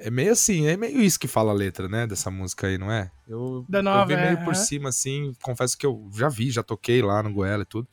é, 0.00 0.06
é 0.06 0.10
meio 0.10 0.32
assim, 0.32 0.66
é 0.66 0.76
meio 0.76 1.00
isso 1.00 1.18
que 1.18 1.28
fala 1.28 1.50
a 1.50 1.54
letra, 1.54 1.88
né? 1.88 2.06
Dessa 2.06 2.30
música 2.30 2.66
aí, 2.66 2.78
não 2.78 2.90
é? 2.90 3.10
Eu, 3.28 3.64
Da 3.68 3.78
eu 3.78 3.82
nova, 3.82 4.06
vi 4.06 4.14
é, 4.14 4.22
meio 4.26 4.38
por 4.38 4.52
aham. 4.52 4.54
cima, 4.54 4.88
assim. 4.88 5.32
Confesso 5.42 5.76
que 5.78 5.86
eu 5.86 6.10
já 6.14 6.28
vi, 6.28 6.50
já 6.50 6.62
toquei 6.62 7.00
lá 7.02 7.22
no 7.22 7.32
Goela 7.32 7.62
e 7.62 7.66
tudo. 7.66 7.88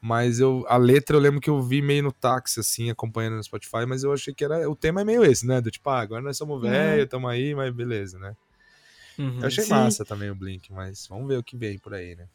Mas 0.00 0.38
eu, 0.38 0.64
a 0.68 0.76
letra 0.76 1.16
eu 1.16 1.20
lembro 1.20 1.40
que 1.40 1.50
eu 1.50 1.60
vi 1.60 1.82
meio 1.82 2.04
no 2.04 2.12
táxi, 2.12 2.60
assim, 2.60 2.88
acompanhando 2.88 3.36
no 3.36 3.42
Spotify, 3.42 3.84
mas 3.86 4.04
eu 4.04 4.12
achei 4.12 4.32
que 4.32 4.44
era. 4.44 4.68
O 4.70 4.76
tema 4.76 5.00
é 5.00 5.04
meio 5.04 5.24
esse, 5.24 5.44
né? 5.46 5.60
Do 5.60 5.70
tipo, 5.70 5.90
ah, 5.90 6.00
agora 6.00 6.22
nós 6.22 6.36
somos 6.36 6.60
velho, 6.60 7.06
tamo 7.08 7.26
aí, 7.26 7.54
mas 7.54 7.74
beleza, 7.74 8.18
né? 8.18 8.34
Uhum. 9.18 9.40
Eu 9.40 9.46
achei 9.48 9.64
Sim. 9.64 9.70
massa 9.70 10.04
também 10.04 10.30
o 10.30 10.34
Blink, 10.36 10.72
mas 10.72 11.06
vamos 11.08 11.26
ver 11.26 11.38
o 11.38 11.42
que 11.42 11.56
vem 11.56 11.78
por 11.78 11.94
aí, 11.94 12.14
né? 12.14 12.26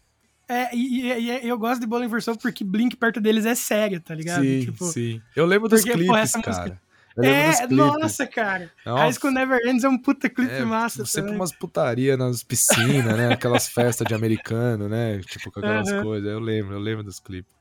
É, 0.49 0.75
e, 0.75 1.03
e- 1.09 1.45
e 1.45 1.47
eu 1.47 1.57
gosto 1.57 1.79
de 1.79 1.87
Bowling 1.87 2.09
for 2.09 2.21
Soul 2.21 2.37
porque 2.37 2.65
Blink 2.65 2.97
perto 2.97 3.21
deles 3.21 3.45
é 3.45 3.55
sério, 3.55 4.01
tá 4.01 4.13
ligado? 4.13 4.43
Sim, 4.43 4.59
Tipo, 4.59 4.85
sim. 4.85 5.21
Eu 5.33 5.45
lembro 5.45 5.69
dos 5.69 5.81
porque, 5.81 5.93
pô, 5.93 5.99
clipes, 5.99 6.23
essa 6.23 6.37
música- 6.39 6.53
cara. 6.53 6.69
Dos 6.73 6.82
É, 7.21 7.67
nossa, 7.67 8.25
cara. 8.25 8.71
Nossa. 8.85 9.03
High 9.03 9.13
School 9.13 9.33
Never 9.33 9.59
Ends 9.67 9.83
é 9.83 9.89
um 9.89 9.97
puta 9.97 10.29
clipe 10.29 10.51
É, 10.51 10.65
massa 10.65 11.05
Sempre 11.05 11.27
também. 11.27 11.35
umas 11.35 11.51
putaria 11.51 12.17
nas 12.17 12.43
piscinas, 12.43 13.15
né? 13.17 13.31
Aquelas 13.33 13.67
festas 13.67 14.07
de 14.07 14.15
americano, 14.15 14.89
né? 14.89 15.19
Tipo, 15.19 15.51
com 15.51 15.59
aquelas 15.59 15.89
Aham. 15.91 16.01
coisas. 16.03 16.29
Eu 16.31 16.39
lembro, 16.39 16.73
eu 16.73 16.79
lembro 16.79 17.03
dos 17.03 17.19
clipes. 17.19 17.53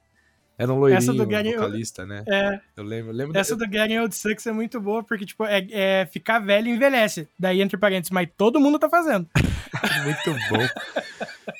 Era 0.57 0.73
um 0.73 0.79
loirinho, 0.79 1.15
do 1.15 1.27
vocalista, 1.27 2.07
né? 2.07 2.24
É, 2.29 2.61
Eu 2.77 2.85
lembro, 2.85 3.11
eu 3.11 3.16
lembro. 3.16 3.37
essa 3.39 3.57
do 3.57 3.65
Getting 3.65 3.99
Old 3.99 4.15
Sucks 4.15 4.47
é 4.47 4.53
muito 4.53 4.81
boa 4.81 5.03
porque, 5.03 5.24
tipo, 5.27 5.45
é, 5.45 5.66
é 5.70 6.07
ficar 6.07 6.39
velho 6.39 6.69
envelhece. 6.69 7.29
Daí, 7.39 7.61
entre 7.61 7.77
parênteses, 7.77 8.11
mas 8.11 8.29
todo 8.37 8.61
mundo 8.61 8.79
tá 8.79 8.89
fazendo. 8.89 9.27
Muito 10.05 10.33
bom. 10.51 10.69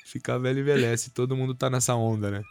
Ficar 0.05 0.39
velho 0.39 0.61
envelhece, 0.61 1.11
todo 1.11 1.35
mundo 1.37 1.55
tá 1.55 1.69
nessa 1.71 1.95
onda, 1.95 2.31
né? 2.31 2.43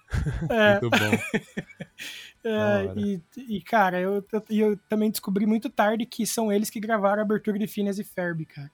É, 0.49 0.71
Muito 0.71 0.89
bom. 0.89 1.17
é, 2.43 2.93
e, 2.97 3.21
e, 3.37 3.61
cara, 3.61 3.99
eu, 3.99 4.25
eu, 4.49 4.77
também 4.89 5.11
descobri 5.11 5.45
muito 5.45 5.69
tarde 5.69 6.05
que 6.05 6.25
são 6.25 6.51
eles 6.51 6.69
que 6.69 6.79
gravaram 6.79 7.21
a 7.21 7.25
abertura 7.25 7.59
de 7.59 7.67
Phineas 7.67 7.99
e 7.99 8.03
Ferb, 8.03 8.45
cara. 8.45 8.71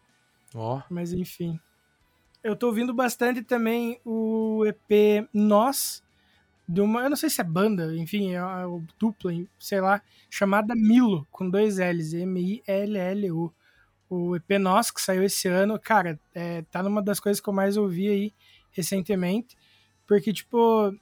Ó, 0.56 0.82
Mas 0.90 1.12
enfim. 1.12 1.60
Eu 2.44 2.56
tô 2.56 2.68
ouvindo 2.68 2.94
bastante 2.94 3.42
também 3.42 4.00
o 4.06 4.64
EP 4.66 5.28
Nós, 5.34 6.02
de 6.68 6.80
uma. 6.80 7.02
Eu 7.02 7.10
não 7.10 7.18
sei 7.18 7.30
se 7.30 7.42
é 7.42 7.44
banda, 7.44 7.94
enfim, 7.96 8.34
é 8.34 8.44
uma 8.44 8.82
dupla, 8.98 9.34
sei 9.60 9.82
lá, 9.82 10.02
chamada 10.30 10.74
Milo, 10.74 11.28
com 11.30 11.50
dois 11.50 11.78
L's, 11.78 12.14
M-I-L-L-U. 12.14 13.54
O 14.10 14.36
EP 14.38 14.52
Nós, 14.60 14.90
que 14.90 15.02
saiu 15.02 15.24
esse 15.24 15.50
ano, 15.50 15.78
cara, 15.78 16.18
é, 16.34 16.62
tá 16.72 16.82
numa 16.82 17.02
das 17.02 17.20
coisas 17.20 17.42
que 17.42 17.50
eu 17.50 17.54
mais 17.54 17.76
ouvi 17.76 18.08
aí 18.08 18.34
recentemente, 18.72 19.58
porque, 20.06 20.32
tipo, 20.32 20.96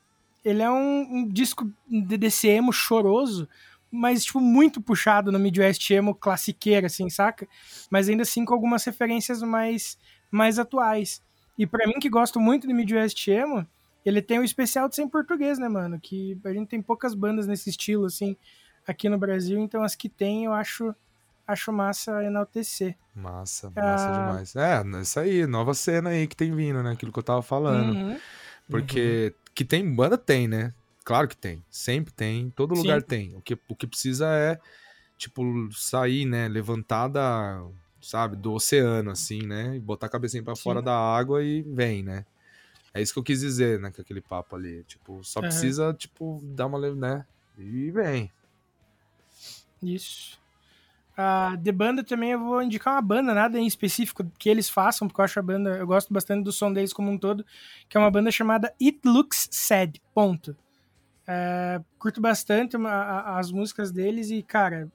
ele 0.46 0.62
é 0.62 0.70
um, 0.70 1.02
um 1.02 1.28
disco 1.28 1.70
de- 1.90 2.18
desse 2.18 2.48
emo 2.48 2.72
choroso, 2.72 3.50
mas 3.92 4.24
tipo, 4.24 4.40
muito 4.40 4.80
puxado 4.80 5.32
no 5.32 5.40
Midwest 5.40 5.90
emo 5.92 6.14
classiqueiro, 6.16 6.86
assim, 6.86 7.10
saca? 7.10 7.48
Mas 7.90 8.08
ainda 8.08 8.24
assim 8.24 8.46
com 8.46 8.54
algumas 8.54 8.84
referências 8.86 9.42
mais, 9.42 9.98
mais 10.32 10.60
atuais. 10.60 11.22
E 11.58 11.66
pra 11.66 11.88
mim, 11.88 11.94
que 12.00 12.10
gosto 12.10 12.40
muito 12.40 12.68
do 12.68 12.74
Midwest 12.76 13.28
emo, 13.30 13.66
ele 14.06 14.22
tem 14.22 14.38
o 14.38 14.44
especial 14.44 14.88
de 14.88 14.96
ser 14.96 15.02
em 15.02 15.10
português, 15.10 15.58
né, 15.58 15.68
mano? 15.68 16.00
Que 16.00 16.38
a 16.46 16.54
gente 16.54 16.68
tem 16.68 16.82
poucas 16.82 17.16
bandas 17.16 17.48
nesse 17.48 17.70
estilo, 17.70 18.06
assim, 18.06 18.36
aqui 18.88 19.10
no 19.10 19.18
Brasil, 19.18 19.58
então 19.60 19.82
as 19.82 19.96
que 19.96 20.08
tem 20.10 20.46
eu 20.46 20.54
acho, 20.54 20.94
acho 21.48 21.72
massa 21.74 22.24
enaltecer. 22.24 22.96
Massa, 23.16 23.72
massa 23.76 24.10
Ah. 24.10 24.28
demais. 24.28 24.56
É, 24.56 25.02
isso 25.02 25.20
aí, 25.20 25.48
nova 25.48 25.74
cena 25.74 26.10
aí 26.12 26.28
que 26.28 26.36
tem 26.36 26.54
vindo, 26.54 26.84
né? 26.84 26.92
Aquilo 26.92 27.12
que 27.12 27.18
eu 27.20 27.24
tava 27.24 27.42
falando. 27.42 27.94
Uhum. 27.96 28.18
Porque 28.70 29.34
que 29.56 29.64
tem 29.64 29.96
banda 29.96 30.18
tem, 30.18 30.48
né? 30.48 30.74
Claro 31.06 31.28
que 31.28 31.38
tem. 31.38 31.64
Sempre 31.70 32.14
tem. 32.14 32.50
Todo 32.50 32.76
Sim. 32.76 32.82
lugar 32.82 33.02
tem. 33.02 33.36
O 33.36 33.42
que, 33.42 33.58
o 33.70 33.76
que 33.76 33.88
precisa 33.88 34.28
é, 34.28 34.60
tipo, 35.18 35.42
sair, 35.72 36.26
né? 36.26 36.48
Levantar 36.50 37.08
da, 37.08 37.66
sabe, 38.02 38.36
do 38.36 38.54
oceano, 38.54 39.12
assim, 39.12 39.42
né? 39.44 39.76
E 39.76 39.80
botar 39.80 40.08
a 40.08 40.10
cabecinha 40.10 40.44
pra 40.44 40.56
Sim. 40.56 40.64
fora 40.64 40.82
da 40.82 40.94
água 40.94 41.42
e 41.42 41.62
vem, 41.62 42.04
né? 42.04 42.26
É 42.94 43.02
isso 43.02 43.14
que 43.14 43.20
eu 43.20 43.24
quis 43.24 43.40
dizer, 43.40 43.80
né? 43.80 43.92
Com 43.92 44.02
aquele 44.02 44.22
papo 44.22 44.56
ali. 44.56 44.84
Tipo, 44.84 45.24
só 45.24 45.40
Aham. 45.40 45.48
precisa, 45.48 45.94
tipo, 45.94 46.42
dar 46.44 46.66
uma, 46.66 46.80
né? 46.94 47.26
E 47.58 47.92
vem. 47.92 48.32
Isso. 49.82 50.40
Ah, 51.18 51.56
de 51.58 51.72
banda 51.72 52.04
também 52.04 52.32
eu 52.32 52.40
vou 52.40 52.62
indicar 52.62 52.94
uma 52.94 53.02
banda, 53.02 53.34
nada 53.34 53.58
em 53.58 53.66
específico 53.66 54.26
que 54.38 54.50
eles 54.50 54.70
façam, 54.70 55.08
porque 55.08 55.22
eu 55.22 55.26
acho 55.26 55.40
a 55.40 55.44
banda, 55.44 55.78
eu 55.78 55.88
gosto 55.88 56.14
bastante 56.14 56.44
do 56.44 56.52
som 56.52 56.74
deles 56.74 56.92
como 56.92 57.10
um 57.10 57.18
todo, 57.18 57.46
que 57.88 57.96
é 57.96 58.00
uma 58.00 58.12
banda 58.12 58.30
chamada 58.32 58.74
It 58.82 59.00
Looks 59.06 59.48
Sad, 59.50 60.02
ponto. 60.14 60.58
É, 61.28 61.82
curto 62.00 62.22
bastante 62.22 62.78
a- 62.78 63.38
as 63.40 63.52
músicas 63.52 63.92
deles 63.92 64.30
e, 64.32 64.44
cara, 64.44 64.92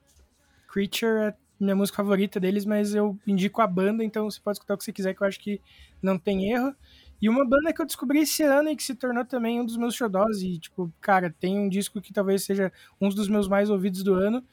Creature 0.68 1.28
é 1.30 1.34
minha 1.60 1.76
música 1.76 1.96
favorita 1.98 2.40
deles, 2.40 2.64
mas 2.64 2.94
eu 2.94 3.18
indico 3.26 3.62
a 3.62 3.66
banda, 3.66 4.04
então 4.04 4.30
você 4.30 4.40
pode 4.40 4.56
escutar 4.58 4.74
o 4.74 4.78
que 4.78 4.84
você 4.84 4.92
quiser, 4.92 5.14
que 5.14 5.22
eu 5.22 5.26
acho 5.28 5.40
que 5.40 5.60
não 6.02 6.18
tem 6.18 6.50
erro. 6.52 6.74
E 7.20 7.28
uma 7.28 7.46
banda 7.48 7.72
que 7.72 7.82
eu 7.82 7.86
descobri 7.86 8.20
esse 8.20 8.42
ano 8.42 8.70
e 8.70 8.76
que 8.76 8.82
se 8.82 8.94
tornou 8.94 9.24
também 9.26 9.60
um 9.60 9.66
dos 9.66 9.76
meus 9.76 9.94
xodós, 9.94 10.42
e, 10.42 10.58
tipo, 10.58 10.92
cara, 11.00 11.34
tem 11.38 11.58
um 11.58 11.68
disco 11.68 12.00
que 12.00 12.12
talvez 12.12 12.44
seja 12.44 12.72
um 13.00 13.08
dos 13.10 13.28
meus 13.28 13.48
mais 13.48 13.70
ouvidos 13.70 14.02
do 14.02 14.14
ano, 14.14 14.44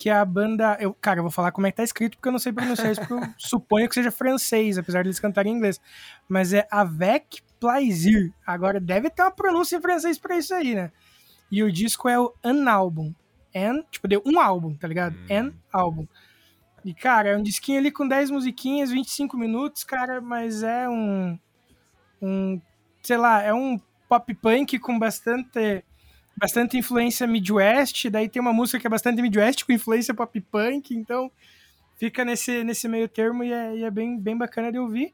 que 0.00 0.08
é 0.08 0.14
a 0.14 0.24
banda. 0.24 0.78
Eu, 0.80 0.94
cara, 0.94 1.18
eu 1.18 1.22
vou 1.22 1.30
falar 1.30 1.52
como 1.52 1.66
é 1.66 1.70
que 1.70 1.76
tá 1.76 1.84
escrito, 1.84 2.16
porque 2.16 2.26
eu 2.26 2.32
não 2.32 2.38
sei 2.38 2.54
pronunciar 2.54 2.90
isso, 2.90 3.02
porque 3.02 3.12
eu 3.12 3.20
suponho 3.36 3.86
que 3.86 3.94
seja 3.94 4.10
francês, 4.10 4.78
apesar 4.78 5.02
de 5.02 5.08
eles 5.08 5.20
cantarem 5.20 5.52
em 5.52 5.56
inglês. 5.56 5.78
Mas 6.26 6.54
é 6.54 6.66
Avec 6.70 7.42
Plaisir. 7.60 8.32
Agora 8.46 8.80
deve 8.80 9.10
ter 9.10 9.20
uma 9.20 9.30
pronúncia 9.30 9.76
em 9.76 9.80
francês 9.82 10.18
pra 10.18 10.38
isso 10.38 10.54
aí, 10.54 10.74
né? 10.74 10.90
E 11.52 11.62
o 11.62 11.70
disco 11.70 12.08
é 12.08 12.18
o 12.18 12.32
An 12.42 12.70
Album. 12.70 13.14
An, 13.54 13.82
tipo, 13.90 14.08
deu 14.08 14.22
um 14.24 14.40
álbum, 14.40 14.74
tá 14.74 14.88
ligado? 14.88 15.14
Hum. 15.30 15.36
An 15.36 15.52
Album. 15.70 16.08
E, 16.82 16.94
cara, 16.94 17.28
é 17.28 17.36
um 17.36 17.42
disquinho 17.42 17.78
ali 17.78 17.90
com 17.90 18.08
10 18.08 18.30
musiquinhas, 18.30 18.90
25 18.90 19.36
minutos, 19.36 19.84
cara, 19.84 20.18
mas 20.18 20.62
é 20.62 20.88
um. 20.88 21.38
Um. 22.22 22.58
Sei 23.02 23.18
lá, 23.18 23.42
é 23.42 23.52
um 23.52 23.78
pop 24.08 24.34
punk 24.34 24.78
com 24.78 24.98
bastante 24.98 25.84
bastante 26.40 26.78
influência 26.78 27.26
Midwest, 27.26 28.08
daí 28.08 28.28
tem 28.28 28.40
uma 28.40 28.52
música 28.52 28.80
que 28.80 28.86
é 28.86 28.90
bastante 28.90 29.20
Midwest 29.20 29.64
com 29.64 29.72
influência 29.72 30.14
pop 30.14 30.40
punk, 30.40 30.94
então 30.94 31.30
fica 31.96 32.24
nesse, 32.24 32.64
nesse 32.64 32.88
meio 32.88 33.06
termo 33.08 33.44
e 33.44 33.52
é, 33.52 33.76
e 33.76 33.84
é 33.84 33.90
bem, 33.90 34.18
bem 34.18 34.36
bacana 34.36 34.72
de 34.72 34.78
ouvir. 34.78 35.12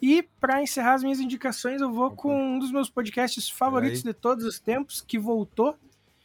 E 0.00 0.22
para 0.40 0.60
encerrar 0.60 0.94
as 0.94 1.02
minhas 1.04 1.20
indicações, 1.20 1.80
eu 1.80 1.92
vou 1.92 2.10
com 2.10 2.34
um 2.34 2.58
dos 2.58 2.72
meus 2.72 2.90
podcasts 2.90 3.48
favoritos 3.48 4.02
de 4.02 4.12
todos 4.12 4.44
os 4.44 4.58
tempos, 4.58 5.00
que 5.00 5.16
voltou, 5.16 5.78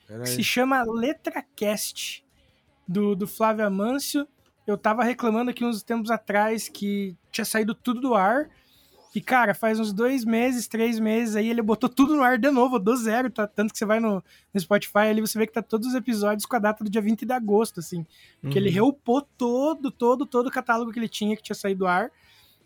Pera 0.07 0.23
que 0.23 0.30
aí. 0.30 0.35
se 0.35 0.44
chama 0.44 0.81
LetraCast, 0.81 2.26
do, 2.88 3.15
do 3.15 3.27
Flávio 3.27 3.68
Amâncio. 3.68 4.27
Eu 4.65 4.77
tava 4.77 5.03
reclamando 5.03 5.52
aqui 5.52 5.64
uns 5.64 5.84
tempos 5.84 6.10
atrás 6.10 6.68
que 6.68 7.15
tinha 7.31 7.45
saído 7.45 7.76
tudo 7.76 8.02
do 8.02 8.15
ar. 8.15 8.49
E, 9.18 9.22
cara, 9.22 9.56
faz 9.56 9.80
uns 9.80 9.91
dois 9.91 10.23
meses, 10.23 10.68
três 10.68 10.99
meses 10.99 11.35
aí, 11.35 11.49
ele 11.49 11.64
botou 11.64 11.89
tudo 11.89 12.15
no 12.15 12.22
ar 12.22 12.38
de 12.38 12.52
novo, 12.52 12.77
do 12.77 12.95
zero, 12.95 13.31
tá? 13.31 13.48
Tanto 13.48 13.72
que 13.72 13.80
você 13.80 13.84
vai 13.84 13.99
no, 13.99 14.23
no 14.53 14.60
Spotify 14.60 15.07
ali, 15.10 15.22
você 15.22 15.39
vê 15.39 15.48
que 15.48 15.53
tá 15.53 15.64
todos 15.64 15.88
os 15.88 15.95
episódios 15.95 16.45
com 16.45 16.56
a 16.56 16.60
data 16.60 16.84
do 16.84 16.89
dia 16.91 17.02
20 17.02 17.26
de 17.26 17.34
agosto, 17.34 17.80
assim. 17.80 18.06
Porque 18.39 18.60
ele 18.60 18.69
reupou 18.69 19.23
todo, 19.23 19.89
todo, 19.89 20.23
todo 20.23 20.45
o 20.45 20.52
catálogo 20.52 20.91
que 20.91 20.99
ele 20.99 21.10
tinha, 21.10 21.35
que 21.35 21.41
tinha 21.41 21.56
saído 21.56 21.80
do 21.80 21.88
ar. 21.88 22.11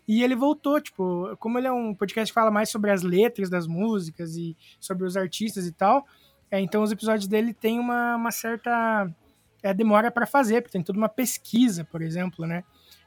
E 0.06 0.22
ele 0.22 0.36
voltou, 0.36 0.78
tipo, 0.78 1.34
como 1.38 1.58
ele 1.58 1.68
é 1.68 1.72
um 1.72 1.94
podcast 1.94 2.30
que 2.30 2.34
fala 2.34 2.50
mais 2.50 2.68
sobre 2.68 2.90
as 2.90 3.02
letras 3.02 3.48
das 3.48 3.66
músicas 3.66 4.36
e 4.36 4.54
sobre 4.78 5.06
os 5.06 5.16
artistas 5.16 5.66
e 5.66 5.72
tal, 5.72 6.06
é, 6.50 6.60
então 6.60 6.82
os 6.82 6.92
episódios 6.92 7.26
dele 7.26 7.54
tem 7.54 7.80
uma, 7.80 8.14
uma 8.16 8.30
certa 8.30 9.10
é, 9.62 9.72
demora 9.72 10.10
pra 10.10 10.26
fazer, 10.26 10.60
porque 10.60 10.72
tem 10.72 10.82
toda 10.82 10.98
uma 10.98 11.08
pesquisa, 11.08 11.82
por 11.82 12.02
exemplo, 12.02 12.46
né? 12.46 12.62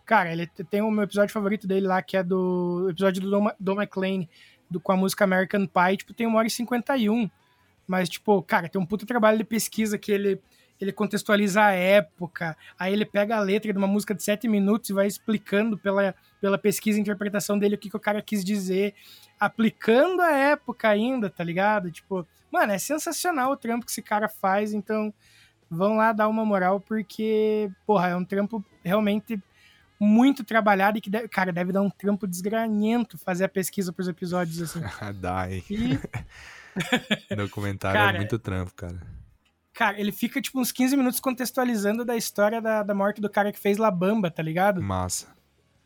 Cara, 0.06 0.32
ele 0.32 0.46
tem 0.70 0.82
o 0.82 0.92
meu 0.92 1.04
episódio 1.04 1.34
favorito 1.34 1.68
dele 1.68 1.88
lá, 1.88 2.02
que 2.02 2.16
é 2.16 2.24
do 2.24 2.88
episódio 2.90 3.22
do 3.22 3.54
Don 3.60 3.82
McLean, 3.82 4.28
do, 4.70 4.80
com 4.80 4.92
a 4.92 4.98
música 4.98 5.24
American 5.24 5.66
Pie, 5.66 5.98
tipo, 5.98 6.14
tem 6.14 6.28
uma 6.28 6.38
hora 6.38 6.48
e 6.48 6.52
51. 6.52 7.30
Mas, 7.88 8.10
tipo, 8.10 8.42
cara, 8.44 8.70
tem 8.70 8.80
um 8.80 8.86
puta 8.86 9.06
trabalho 9.06 9.38
de 9.38 9.44
pesquisa 9.44 9.98
que 9.98 10.12
ele, 10.12 10.40
ele 10.80 10.92
contextualiza 10.92 11.64
a 11.64 11.72
época, 11.72 12.56
aí 12.78 12.94
ele 12.94 13.06
pega 13.06 13.36
a 13.36 13.40
letra 13.40 13.72
de 13.72 13.78
uma 13.78 13.88
música 13.88 14.14
de 14.14 14.24
7 14.24 14.48
minutos 14.48 14.90
e 14.90 14.94
vai 14.94 15.08
explicando 15.08 15.78
pela, 15.78 16.14
pela 16.40 16.58
pesquisa 16.58 16.98
e 16.98 17.02
interpretação 17.02 17.58
dele 17.58 17.76
o 17.76 17.78
que, 17.78 17.90
que 17.90 17.98
o 17.98 18.00
cara 18.00 18.22
quis 18.22 18.44
dizer, 18.44 18.94
aplicando 19.40 20.22
a 20.22 20.32
época 20.32 20.90
ainda, 20.90 21.30
tá 21.30 21.44
ligado? 21.44 21.92
Tipo, 21.92 22.28
mano, 22.52 22.74
é 22.74 22.78
sensacional 22.78 23.52
o 23.52 23.58
trampo 23.58 23.86
que 23.86 23.92
esse 23.92 24.02
cara 24.02 24.28
faz, 24.28 24.74
então 24.74 25.14
vão 25.70 25.98
lá 25.98 26.12
dar 26.12 26.28
uma 26.28 26.46
moral, 26.46 26.80
porque, 26.80 27.72
porra, 27.86 28.10
é 28.10 28.16
um 28.16 28.26
trampo 28.26 28.64
realmente 28.84 29.40
muito 30.00 30.44
trabalhado 30.44 30.98
e 30.98 31.02
que, 31.02 31.10
deve- 31.10 31.28
cara, 31.28 31.52
deve 31.52 31.72
dar 31.72 31.82
um 31.82 31.90
trampo 31.90 32.28
desgranhento 32.28 33.18
fazer 33.18 33.46
a 33.46 33.50
pesquisa 33.50 33.92
pros 33.94 34.08
episódios, 34.08 34.62
assim. 34.62 34.82
Dá, 35.20 35.50
hein? 35.52 35.64
E, 35.70 36.00
Documentário 37.36 38.00
Cara, 38.00 38.18
é 38.18 38.20
muito 38.20 38.38
trampo, 38.40 38.74
cara. 38.76 39.00
cara, 39.74 40.00
ele 40.00 40.12
fica, 40.12 40.42
tipo, 40.42 40.60
uns 40.60 40.72
15 40.72 40.98
minutos 40.98 41.20
contextualizando 41.20 42.04
da 42.04 42.16
história 42.16 42.62
da, 42.62 42.84
da 42.84 42.94
morte 42.94 43.22
do 43.22 43.30
cara 43.30 43.52
que 43.52 43.60
fez 43.60 43.78
La 43.78 43.90
Bamba, 43.92 44.30
tá 44.30 44.44
ligado? 44.44 44.82
Massa. 44.82 45.34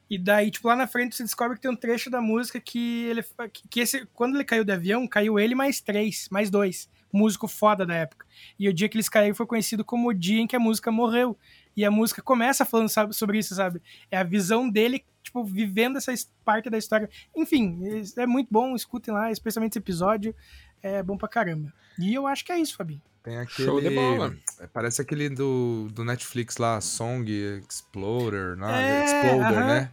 E 0.10 0.18
daí, 0.18 0.50
tipo, 0.50 0.68
lá 0.68 0.76
na 0.76 0.88
frente 0.88 1.16
você 1.16 1.22
descobre 1.22 1.56
que 1.56 1.62
tem 1.62 1.70
um 1.70 1.76
trecho 1.76 2.10
da 2.10 2.20
música 2.20 2.60
que 2.60 3.04
ele. 3.06 3.24
Que 3.70 3.82
esse, 3.82 4.08
quando 4.08 4.34
ele 4.36 4.44
caiu 4.44 4.66
do 4.66 4.72
avião, 4.72 5.08
caiu 5.08 5.38
ele 5.40 5.54
mais 5.54 5.80
três, 5.82 6.28
mais 6.32 6.50
dois. 6.50 6.90
Músico 7.14 7.48
foda 7.48 7.86
da 7.86 7.94
época. 7.94 8.26
E 8.58 8.68
o 8.68 8.74
dia 8.74 8.90
que 8.90 8.96
eles 8.98 9.08
caíram 9.10 9.36
foi 9.36 9.46
conhecido 9.46 9.86
como 9.86 10.10
o 10.10 10.14
dia 10.14 10.42
em 10.42 10.48
que 10.48 10.56
a 10.56 10.60
música 10.60 10.92
morreu. 10.92 11.38
E 11.80 11.86
a 11.86 11.92
música 11.92 12.22
começa 12.22 12.66
falando 12.66 12.90
sabe, 12.90 13.14
sobre 13.16 13.38
isso, 13.40 13.56
sabe? 13.56 13.82
É 14.12 14.18
a 14.18 14.24
visão 14.24 14.70
dele, 14.70 15.04
tipo, 15.24 15.44
vivendo 15.46 15.98
essa 15.98 16.12
es- 16.12 16.30
parte 16.44 16.70
da 16.70 16.78
história. 16.78 17.10
Enfim, 17.36 17.80
é 18.18 18.26
muito 18.28 18.50
bom, 18.52 18.76
escutem 18.76 19.14
lá, 19.14 19.32
especialmente 19.32 19.72
esse 19.74 19.80
episódio. 19.80 20.36
É 20.84 21.02
bom 21.02 21.18
pra 21.18 21.30
caramba. 21.30 21.72
E 21.98 22.14
eu 22.14 22.28
acho 22.28 22.44
que 22.44 22.52
é 22.52 22.60
isso, 22.60 22.76
Fabinho. 22.76 23.02
Tem 23.24 23.38
aquele. 23.38 23.66
Show 23.68 23.80
de 23.82 23.90
bola. 23.90 24.36
é, 24.60 24.68
Parece 24.68 25.02
aquele 25.02 25.30
do, 25.30 25.88
do 25.92 26.04
Netflix 26.04 26.58
lá, 26.58 26.82
Song 26.82 27.30
Explorer, 27.70 28.56
né? 28.58 29.00
É, 29.00 29.04
Exploder, 29.06 29.58
aham. 29.60 29.68
né? 29.68 29.92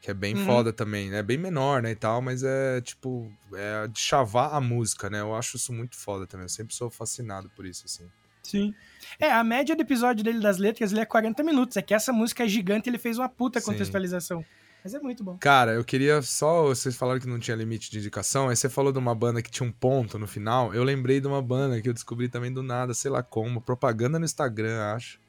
Que 0.00 0.10
é 0.10 0.14
bem 0.14 0.34
Uhum. 0.34 0.44
foda 0.46 0.72
também, 0.72 1.08
né? 1.10 1.22
Bem 1.22 1.38
menor, 1.38 1.82
né? 1.82 1.92
E 1.92 1.94
tal, 1.96 2.20
mas 2.20 2.42
é 2.42 2.80
tipo. 2.80 3.32
É 3.54 3.86
de 3.86 4.00
chavar 4.00 4.52
a 4.54 4.60
música, 4.60 5.08
né? 5.08 5.20
Eu 5.20 5.34
acho 5.36 5.56
isso 5.56 5.72
muito 5.72 5.96
foda 5.96 6.26
também. 6.26 6.44
Eu 6.46 6.48
sempre 6.48 6.74
sou 6.74 6.90
fascinado 6.90 7.48
por 7.54 7.64
isso, 7.64 7.84
assim. 7.86 8.08
Sim. 8.42 8.74
É, 9.18 9.30
a 9.30 9.42
média 9.44 9.74
do 9.76 9.82
episódio 9.82 10.22
dele 10.24 10.40
das 10.40 10.58
letras 10.58 10.92
ele 10.92 11.00
é 11.00 11.04
40 11.04 11.42
minutos. 11.42 11.76
É 11.76 11.82
que 11.82 11.94
essa 11.94 12.12
música 12.12 12.44
é 12.44 12.48
gigante 12.48 12.88
ele 12.88 12.98
fez 12.98 13.18
uma 13.18 13.28
puta 13.28 13.60
Sim. 13.60 13.66
contextualização. 13.72 14.44
Mas 14.84 14.94
é 14.94 14.98
muito 14.98 15.22
bom. 15.22 15.36
Cara, 15.38 15.72
eu 15.74 15.84
queria 15.84 16.20
só. 16.22 16.64
Vocês 16.64 16.96
falaram 16.96 17.20
que 17.20 17.28
não 17.28 17.38
tinha 17.38 17.56
limite 17.56 17.88
de 17.90 17.98
indicação. 17.98 18.48
Aí 18.48 18.56
você 18.56 18.68
falou 18.68 18.90
de 18.92 18.98
uma 18.98 19.14
banda 19.14 19.40
que 19.40 19.48
tinha 19.50 19.68
um 19.68 19.70
ponto 19.70 20.18
no 20.18 20.26
final. 20.26 20.74
Eu 20.74 20.82
lembrei 20.82 21.20
de 21.20 21.26
uma 21.28 21.40
banda 21.40 21.80
que 21.80 21.88
eu 21.88 21.92
descobri 21.92 22.28
também 22.28 22.52
do 22.52 22.64
nada, 22.64 22.92
sei 22.92 23.08
lá 23.10 23.22
como. 23.22 23.60
Propaganda 23.60 24.18
no 24.18 24.24
Instagram, 24.24 24.82
acho. 24.94 25.20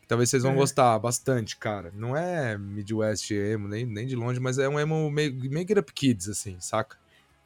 Que 0.00 0.08
talvez 0.08 0.28
vocês 0.30 0.42
vão 0.42 0.52
É. 0.52 0.56
gostar 0.56 0.98
bastante, 0.98 1.56
cara. 1.56 1.92
Não 1.94 2.16
é 2.16 2.58
Midwest 2.58 3.30
emo, 3.30 3.68
nem, 3.68 3.86
nem 3.86 4.04
de 4.04 4.16
longe, 4.16 4.40
mas 4.40 4.58
é 4.58 4.68
um 4.68 4.80
emo 4.80 5.08
meio, 5.12 5.32
meio 5.48 5.68
Get 5.68 5.78
Up 5.78 5.92
Kids, 5.92 6.28
assim, 6.28 6.56
saca? 6.58 6.96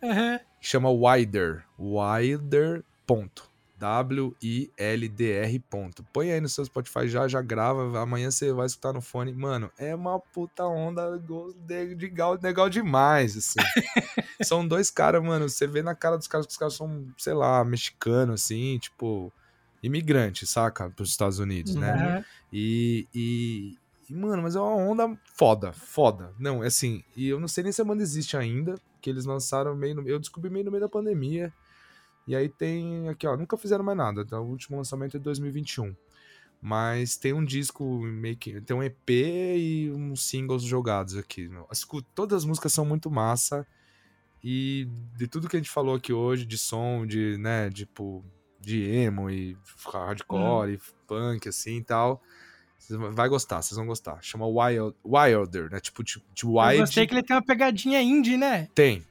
Que 0.01 0.67
chama 0.67 0.89
Wider. 0.91 1.65
Wider. 1.79 2.83
Ponto. 3.07 3.51
W-I-L-D-R. 3.79 5.59
Ponto. 5.71 6.05
Põe 6.13 6.33
aí 6.33 6.41
no 6.41 6.49
seu 6.49 6.65
Spotify 6.65 7.09
já, 7.09 7.29
já 7.29 7.41
grava. 7.43 8.01
Amanhã 8.01 8.31
você 8.31 8.53
vai 8.53 8.67
escutar 8.67 8.93
no 8.93 9.01
fone. 9.01 9.33
Mano, 9.33 9.71
é 9.79 9.95
uma 9.95 10.19
puta 10.19 10.65
onda 10.65 11.19
de- 11.67 11.95
de 11.95 12.09
gal- 12.09 12.39
legal 12.43 12.69
demais, 12.69 13.37
assim. 13.37 13.59
são 14.43 14.67
dois 14.67 14.91
caras, 14.91 15.23
mano. 15.23 15.49
Você 15.49 15.67
vê 15.67 15.83
na 15.83 15.95
cara 15.95 16.17
dos 16.17 16.27
caras 16.29 16.47
que 16.47 16.53
os 16.53 16.59
caras 16.59 16.75
são, 16.75 17.07
sei 17.19 17.35
lá, 17.35 17.65
mexicanos, 17.65 18.43
assim, 18.43 18.79
tipo, 18.79 19.33
imigrante, 19.83 20.47
saca? 20.47 20.91
Pros 20.91 21.11
Estados 21.11 21.39
Unidos, 21.39 21.75
né? 21.75 21.93
Aham. 21.93 22.25
E, 22.53 23.07
e, 23.15 23.75
e, 24.09 24.15
mano, 24.15 24.43
mas 24.43 24.57
é 24.57 24.61
uma 24.61 24.75
onda 24.77 25.19
foda, 25.35 25.73
foda. 25.73 26.33
Não, 26.39 26.63
é 26.63 26.69
assim, 26.69 27.03
e 27.17 27.29
eu 27.29 27.39
não 27.41 27.49
sei 27.49 27.65
nem 27.65 27.73
se 27.73 27.83
a 27.83 27.85
banda 27.85 28.03
existe 28.03 28.37
ainda, 28.37 28.77
que 29.01 29.11
eles 29.11 29.25
lançaram 29.25 29.75
meio 29.77 29.95
no, 29.97 30.09
Eu 30.09 30.19
descobri 30.19 30.51
meio 30.51 30.65
no 30.65 30.71
meio 30.71 30.83
da 30.83 30.89
pandemia. 30.89 31.53
E 32.27 32.35
aí 32.35 32.49
tem 32.49 33.09
aqui, 33.09 33.27
ó, 33.27 33.37
nunca 33.37 33.57
fizeram 33.57 33.85
mais 33.85 33.97
nada, 33.97 34.25
tá? 34.25 34.41
o 34.41 34.47
último 34.49 34.77
lançamento 34.77 35.17
é 35.17 35.21
2021. 35.21 35.95
Mas 36.61 37.17
tem 37.17 37.33
um 37.33 37.45
disco 37.45 37.85
meio 38.01 38.37
que. 38.37 38.61
Tem 38.63 38.75
um 38.77 38.83
EP 38.83 39.11
e 39.11 39.91
uns 39.95 40.27
singles 40.27 40.63
jogados 40.63 41.17
aqui. 41.17 41.49
Escuta, 41.71 42.09
todas 42.15 42.39
as 42.39 42.45
músicas 42.45 42.73
são 42.73 42.85
muito 42.85 43.11
massa. 43.11 43.67
E 44.43 44.89
de 45.17 45.27
tudo 45.29 45.49
que 45.49 45.57
a 45.57 45.61
gente 45.61 45.71
falou 45.71 45.95
aqui 45.95 46.13
hoje, 46.13 46.47
de 46.47 46.57
som, 46.57 47.07
de, 47.07 47.37
né, 47.39 47.69
tipo, 47.71 48.25
de 48.61 48.83
emo 48.83 49.29
e 49.31 49.57
hardcore 49.93 50.73
e 50.75 50.81
punk, 51.07 51.49
assim 51.49 51.77
e 51.79 51.85
tal. 51.85 52.23
Vocês 52.79 52.99
vão- 52.99 53.13
vai 53.13 53.29
gostar, 53.29 53.61
vocês 53.63 53.77
vão 53.77 53.87
gostar. 53.87 54.19
Chama 54.23 54.47
Wild, 54.47 54.95
Wilder, 55.05 55.71
né? 55.71 55.79
Tipo, 55.81 56.03
tipo, 56.05 56.25
de 56.35 56.45
Eu 56.45 56.53
Wild. 56.55 56.79
gostei 56.79 57.07
que 57.07 57.15
ele 57.15 57.23
tem 57.23 57.37
uma 57.37 57.45
pegadinha 57.45 58.01
indie, 58.01 58.37
né? 58.37 58.69
Tem, 58.75 59.05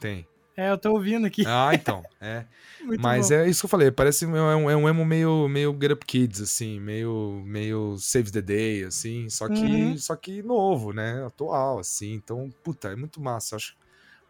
tem. 0.00 0.26
É, 0.56 0.70
eu 0.70 0.78
tô 0.78 0.92
ouvindo 0.92 1.26
aqui. 1.26 1.44
Ah, 1.46 1.70
então, 1.74 2.02
é. 2.20 2.44
Mas 2.98 3.30
bom. 3.30 3.36
é 3.36 3.48
isso 3.48 3.60
que 3.60 3.66
eu 3.66 3.70
falei, 3.70 3.90
parece 3.90 4.26
um- 4.26 4.36
é 4.36 4.56
um, 4.76 4.88
é 4.88 4.90
emo 4.90 5.04
meio, 5.04 5.48
meio 5.48 5.76
Get 5.80 5.92
Up 5.92 6.04
Kids, 6.04 6.40
assim, 6.42 6.78
meio, 6.78 7.42
meio 7.44 7.96
Save 7.98 8.30
the 8.30 8.42
Day, 8.42 8.84
assim, 8.84 9.28
só 9.30 9.48
que, 9.48 9.66
Uhum. 9.92 9.98
só 9.98 10.14
que 10.14 10.42
novo, 10.42 10.92
né, 10.92 11.24
atual, 11.24 11.78
assim, 11.78 12.12
então, 12.12 12.50
puta, 12.62 12.88
é 12.88 12.96
muito 12.96 13.20
massa, 13.20 13.56
acho 13.56 13.74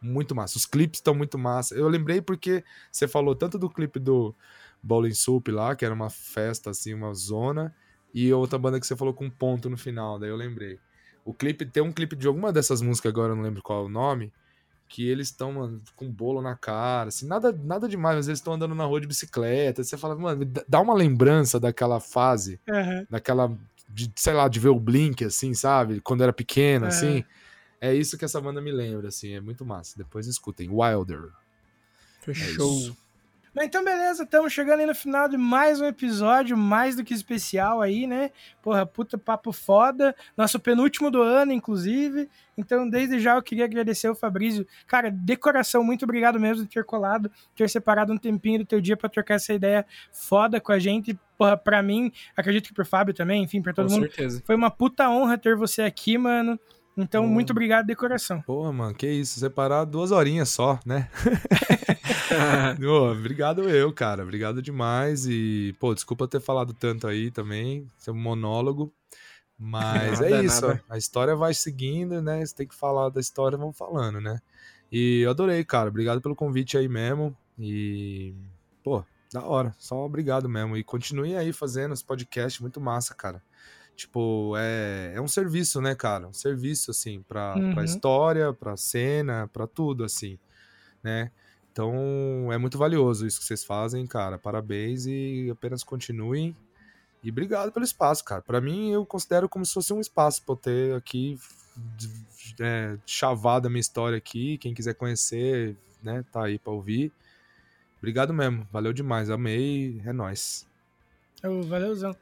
muito 0.01 0.35
massa, 0.35 0.57
os 0.59 0.67
clipes 0.67 0.99
estão 0.99 1.15
muito 1.15 1.39
massa, 1.39 1.75
eu 1.75 1.89
lembrei 1.89 2.21
porque 2.21 2.65
você 2.91 3.07
falou 3.07 3.35
tanto 3.35 3.59
do 3.59 3.69
clipe 3.71 3.99
do 4.01 4.35
Bowling 4.83 5.15
Soup 5.15 5.49
lá, 5.51 5.75
que 5.77 5.85
era 5.85 5.95
uma 5.95 6.11
festa, 6.11 6.71
assim, 6.71 6.95
uma 6.95 7.13
zona, 7.15 7.75
e 8.15 8.33
outra 8.33 8.59
banda 8.59 8.79
que 8.81 8.87
você 8.87 8.97
falou 8.97 9.15
com 9.15 9.25
um 9.27 9.31
ponto 9.31 9.69
no 9.71 9.77
final, 9.77 10.19
daí 10.19 10.29
eu 10.31 10.37
lembrei. 10.37 10.79
O 11.25 11.33
clipe, 11.33 11.65
tem 11.67 11.83
um 11.83 11.93
clipe 11.93 12.17
de 12.17 12.27
alguma 12.27 12.53
dessas 12.53 12.81
músicas 12.83 13.11
agora, 13.11 13.33
eu 13.33 13.37
não 13.37 13.43
lembro 13.43 13.63
qual 13.63 13.83
é 13.83 13.87
o 13.87 13.89
nome, 13.89 14.33
que 14.93 15.09
eles 15.09 15.29
estão 15.29 15.53
mano, 15.55 15.81
com 15.97 16.07
bolo 16.13 16.43
na 16.43 16.55
cara, 16.55 17.09
assim, 17.09 17.27
nada, 17.27 17.51
nada 17.51 17.89
demais, 17.89 18.15
mas 18.17 18.29
eles 18.29 18.41
estão 18.41 18.53
andando 18.53 18.75
na 18.75 18.85
rua 18.85 19.01
de 19.01 19.07
bicicleta. 19.07 19.83
Você 19.83 19.97
fala, 19.97 20.15
mano, 20.15 20.45
dá- 20.69 20.81
uma 20.83 20.93
lembrança 20.93 21.59
daquela 21.59 21.99
fase, 21.99 22.61
Aham. 22.69 23.07
daquela, 23.09 23.59
de, 23.89 24.13
sei 24.15 24.35
lá, 24.35 24.49
de 24.49 24.61
ver 24.61 24.69
o 24.69 24.79
Blink, 24.79 25.25
assim, 25.25 25.55
sabe? 25.55 25.99
Quando 26.03 26.23
era 26.23 26.33
pequeno, 26.33 26.85
É. 26.85 26.89
assim. 26.89 27.25
É 27.81 27.95
isso 27.95 28.19
que 28.19 28.25
essa 28.27 28.39
banda 28.39 28.61
me 28.61 28.71
lembra, 28.71 29.09
assim, 29.09 29.33
é 29.33 29.41
muito 29.41 29.65
massa. 29.65 29.95
Depois 29.97 30.27
escutem, 30.27 30.69
Wilder. 30.71 31.23
É 31.25 31.31
Fechou. 32.27 32.71
isso. 32.79 32.97
Mas 33.55 33.67
então, 33.67 33.85
beleza, 33.85 34.23
estamos 34.23 34.51
chegando 34.51 34.81
aí 34.81 34.87
no 34.87 34.95
final 34.95 35.29
de 35.29 35.37
mais 35.37 35.79
um 35.79 35.85
episódio, 35.85 36.57
mais 36.57 36.97
do 36.97 37.05
que 37.05 37.13
especial 37.13 37.83
aí, 37.83 38.07
né? 38.07 38.31
Porra, 38.63 38.87
puta 38.87 39.19
papo 39.19 39.53
foda. 39.53 40.17
Nosso 40.35 40.59
penúltimo 40.59 41.11
do 41.11 41.21
ano, 41.21 41.53
inclusive. 41.53 42.31
Então, 42.57 42.89
desde 42.89 43.21
já 43.21 43.35
eu 43.37 43.43
queria 43.43 43.67
agradecer 43.67 44.09
o 44.09 44.15
Fabrício. 44.15 44.67
Cara, 44.87 45.11
de 45.11 45.37
coração, 45.37 45.85
muito 45.85 46.05
obrigado 46.05 46.41
mesmo 46.41 46.65
de 46.65 46.71
ter 46.71 46.83
colado, 46.85 47.31
ter 47.55 47.69
separado 47.69 48.11
um 48.11 48.17
tempinho 48.17 48.61
do 48.61 48.65
teu 48.65 48.81
dia 48.81 48.97
pra 48.97 49.11
trocar 49.11 49.35
essa 49.35 49.53
ideia 49.53 49.85
foda 50.11 50.59
com 50.59 50.73
a 50.73 50.79
gente. 50.79 51.19
Porra, 51.37 51.55
pra 51.55 51.83
mim, 51.83 52.11
acredito 52.35 52.69
que 52.69 52.75
pro 52.75 52.87
Fábio 52.87 53.13
também, 53.13 53.43
enfim, 53.43 53.61
pra 53.61 53.75
todo 53.75 53.89
Com 53.89 53.95
mundo. 53.97 54.03
certeza. 54.05 54.43
Foi 54.47 54.57
uma 54.57 54.71
puta 54.71 55.11
honra 55.11 55.37
ter 55.37 55.57
você 55.57 55.83
aqui, 55.83 56.17
mano. 56.17 56.59
Então, 56.97 57.25
Bom. 57.25 57.31
muito 57.33 57.51
obrigado 57.51 57.87
de 57.87 57.95
coração. 57.97 58.43
Porra, 58.43 58.73
mano, 58.73 58.95
que 58.95 59.07
isso, 59.07 59.41
separar 59.41 59.85
duas 59.85 60.11
horinhas 60.11 60.51
só, 60.51 60.79
né? 60.85 61.09
Ô, 62.87 63.11
obrigado 63.13 63.69
eu, 63.69 63.93
cara. 63.93 64.23
Obrigado 64.23 64.61
demais. 64.63 65.27
E, 65.27 65.75
pô, 65.79 65.95
desculpa 65.95 66.29
ter 66.29 66.41
falado 66.41 66.73
tanto 66.73 67.07
aí 67.07 67.31
também. 67.31 67.87
Seu 67.99 68.15
monólogo. 68.15 68.93
Mas 69.59 70.21
Nada, 70.21 70.31
é 70.41 70.45
isso. 70.45 70.67
nada. 70.67 70.83
A 70.89 70.99
história 70.99 71.37
vai 71.37 71.55
seguindo, 71.55 72.21
né? 72.21 72.45
Você 72.45 72.55
tem 72.55 72.67
que 72.67 72.75
falar 72.75 73.11
da 73.11 73.21
história, 73.21 73.57
vamos 73.57 73.77
falando, 73.77 74.21
né? 74.21 74.39
E 74.91 75.21
eu 75.21 75.31
adorei, 75.31 75.65
cara. 75.65 75.89
Obrigado 75.89 76.21
pelo 76.21 76.35
convite 76.35 76.77
aí 76.77 76.89
mesmo. 76.89 77.37
E, 77.59 78.35
pô, 78.83 79.05
da 79.33 79.45
hora. 79.45 79.75
Só 79.79 80.05
obrigado 80.05 80.49
mesmo. 80.49 80.77
E 80.77 80.83
continue 80.85 81.37
aí 81.37 81.53
fazendo 81.53 81.95
esse 81.95 82.05
podcast. 82.05 82.61
Muito 82.61 82.81
massa, 82.81 83.15
cara. 83.15 83.43
Tipo, 84.03 84.55
é, 84.59 85.13
é 85.15 85.21
um 85.21 85.29
serviço, 85.29 85.81
né, 85.81 85.95
cara? 85.95 86.27
Um 86.27 86.33
serviço, 86.33 86.91
assim, 86.91 87.23
pra, 87.23 87.55
Uhum. 87.57 87.73
pra 87.73 87.85
história, 87.85 88.53
pra 88.53 88.77
cena, 88.77 89.49
pra 89.53 89.65
tudo, 89.65 90.03
assim, 90.03 90.37
né? 91.05 91.31
Então, 91.71 92.53
é 92.53 92.59
muito 92.59 92.77
valioso 92.77 93.25
isso 93.25 93.39
que 93.39 93.45
vocês 93.47 93.63
fazem, 93.65 94.05
cara. 94.05 94.39
Parabéns 94.41 95.07
e 95.07 95.49
apenas 95.53 95.85
continuem. 95.85 96.57
E 97.23 97.31
obrigado 97.31 97.71
pelo 97.71 97.85
espaço, 97.85 98.25
cara. 98.25 98.43
Pra 98.43 98.61
mim, 98.61 98.91
eu 98.91 99.07
considero 99.07 99.49
como 99.49 99.65
se 99.65 99.73
fosse 99.73 99.93
um 99.93 100.01
espaço 100.01 100.43
pra 100.45 100.53
eu 100.55 100.57
ter 100.57 100.95
aqui 100.97 101.39
é, 102.61 102.99
chavado 103.07 103.69
a 103.69 103.71
minha 103.71 103.81
história 103.81 104.19
aqui. 104.19 104.59
Quem 104.59 104.75
quiser 104.75 104.95
conhecer, 104.95 105.77
né, 106.03 106.25
tá 106.33 106.45
aí 106.47 106.59
pra 106.59 106.73
ouvir. 106.73 107.13
Obrigado 107.99 108.35
mesmo. 108.35 108.67
Valeu 108.73 108.93
demais. 108.93 109.31
Amei. 109.31 110.03
É 110.05 110.13
nóis. 110.13 110.67
Valeuzão. 111.69 112.17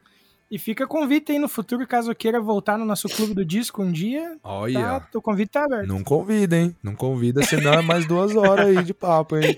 E 0.51 0.59
fica 0.59 0.85
convite 0.85 1.31
aí 1.31 1.39
no 1.39 1.47
futuro, 1.47 1.87
caso 1.87 2.13
queira 2.13 2.41
voltar 2.41 2.77
no 2.77 2.83
nosso 2.83 3.07
clube 3.07 3.33
do 3.33 3.45
disco 3.45 3.81
um 3.81 3.89
dia. 3.89 4.37
Olha. 4.43 4.99
Tá, 4.99 5.07
o 5.17 5.21
convite 5.21 5.49
tá 5.51 5.63
aberto. 5.63 5.87
Não 5.87 6.03
convida, 6.03 6.57
hein? 6.57 6.75
Não 6.83 6.93
convida, 6.93 7.41
senão 7.41 7.73
é 7.73 7.81
mais 7.81 8.05
duas 8.05 8.35
horas 8.35 8.67
aí 8.67 8.83
de 8.83 8.93
papo, 8.93 9.37
hein? 9.37 9.57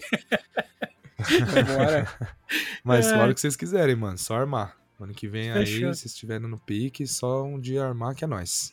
Bora. 1.76 2.07
Mas 2.84 3.07
É. 3.07 3.18
hora 3.18 3.34
que 3.34 3.41
vocês 3.41 3.56
quiserem, 3.56 3.95
mano. 3.95 4.20
Só 4.20 4.36
armar. 4.36 4.78
Ano 4.99 5.14
que 5.14 5.28
vem 5.28 5.52
Fechou. 5.52 5.90
aí, 5.90 5.95
se 5.95 6.06
estiverem 6.06 6.48
no 6.48 6.60
pique, 6.60 7.07
só 7.07 7.44
um 7.44 7.60
dia 7.60 7.84
armar 7.84 8.14
que 8.14 8.24
é 8.24 8.28
nóis. 8.28 8.72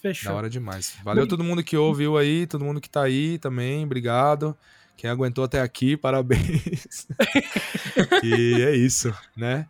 Fechou. 0.00 0.30
Da 0.30 0.38
hora 0.38 0.48
demais. 0.48 0.96
Valeu 1.02 1.26
todo 1.26 1.42
mundo 1.42 1.64
que 1.64 1.76
ouviu 1.76 2.16
aí, 2.16 2.46
todo 2.46 2.64
mundo 2.64 2.80
que 2.80 2.88
tá 2.88 3.02
aí 3.02 3.36
também, 3.38 3.84
obrigado. 3.84 4.56
Quem 4.96 5.10
aguentou 5.10 5.42
até 5.44 5.60
aqui, 5.60 5.96
parabéns. 5.98 7.08
e 8.22 8.62
é 8.62 8.76
isso, 8.76 9.12
né? 9.36 9.66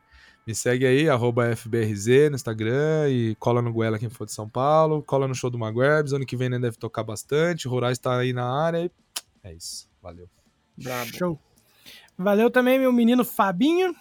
Me 0.47 0.55
segue 0.55 0.87
aí, 0.87 1.09
arroba 1.09 1.57
FBRZ 1.57 2.31
no 2.31 2.37
Instagram 2.37 3.09
e 3.09 3.35
cola 3.37 3.63
no 3.63 3.73
Goela 3.73 3.99
quem 3.99 4.11
for 4.11 4.27
de 4.27 4.33
São 4.33 4.49
Paulo, 4.49 5.03
cola 5.03 5.27
no 5.27 5.35
show 5.35 5.49
do 5.49 5.59
Maguebs, 5.59 6.13
ano 6.13 6.27
que 6.27 6.37
vem 6.37 6.51
né, 6.51 6.59
deve 6.59 6.77
tocar 6.77 7.03
bastante, 7.03 7.67
o 7.67 7.71
Rurais 7.71 7.99
tá 7.99 8.19
aí 8.19 8.33
na 8.33 8.45
área 8.45 8.85
e 8.85 8.91
é 9.43 9.53
isso, 9.53 9.89
valeu. 10.03 10.29
Brabo. 10.77 11.17
Show. 11.17 11.41
Valeu 12.17 12.51
também, 12.51 12.79
meu 12.79 12.93
menino 12.93 13.25
Fabinho. 13.25 13.95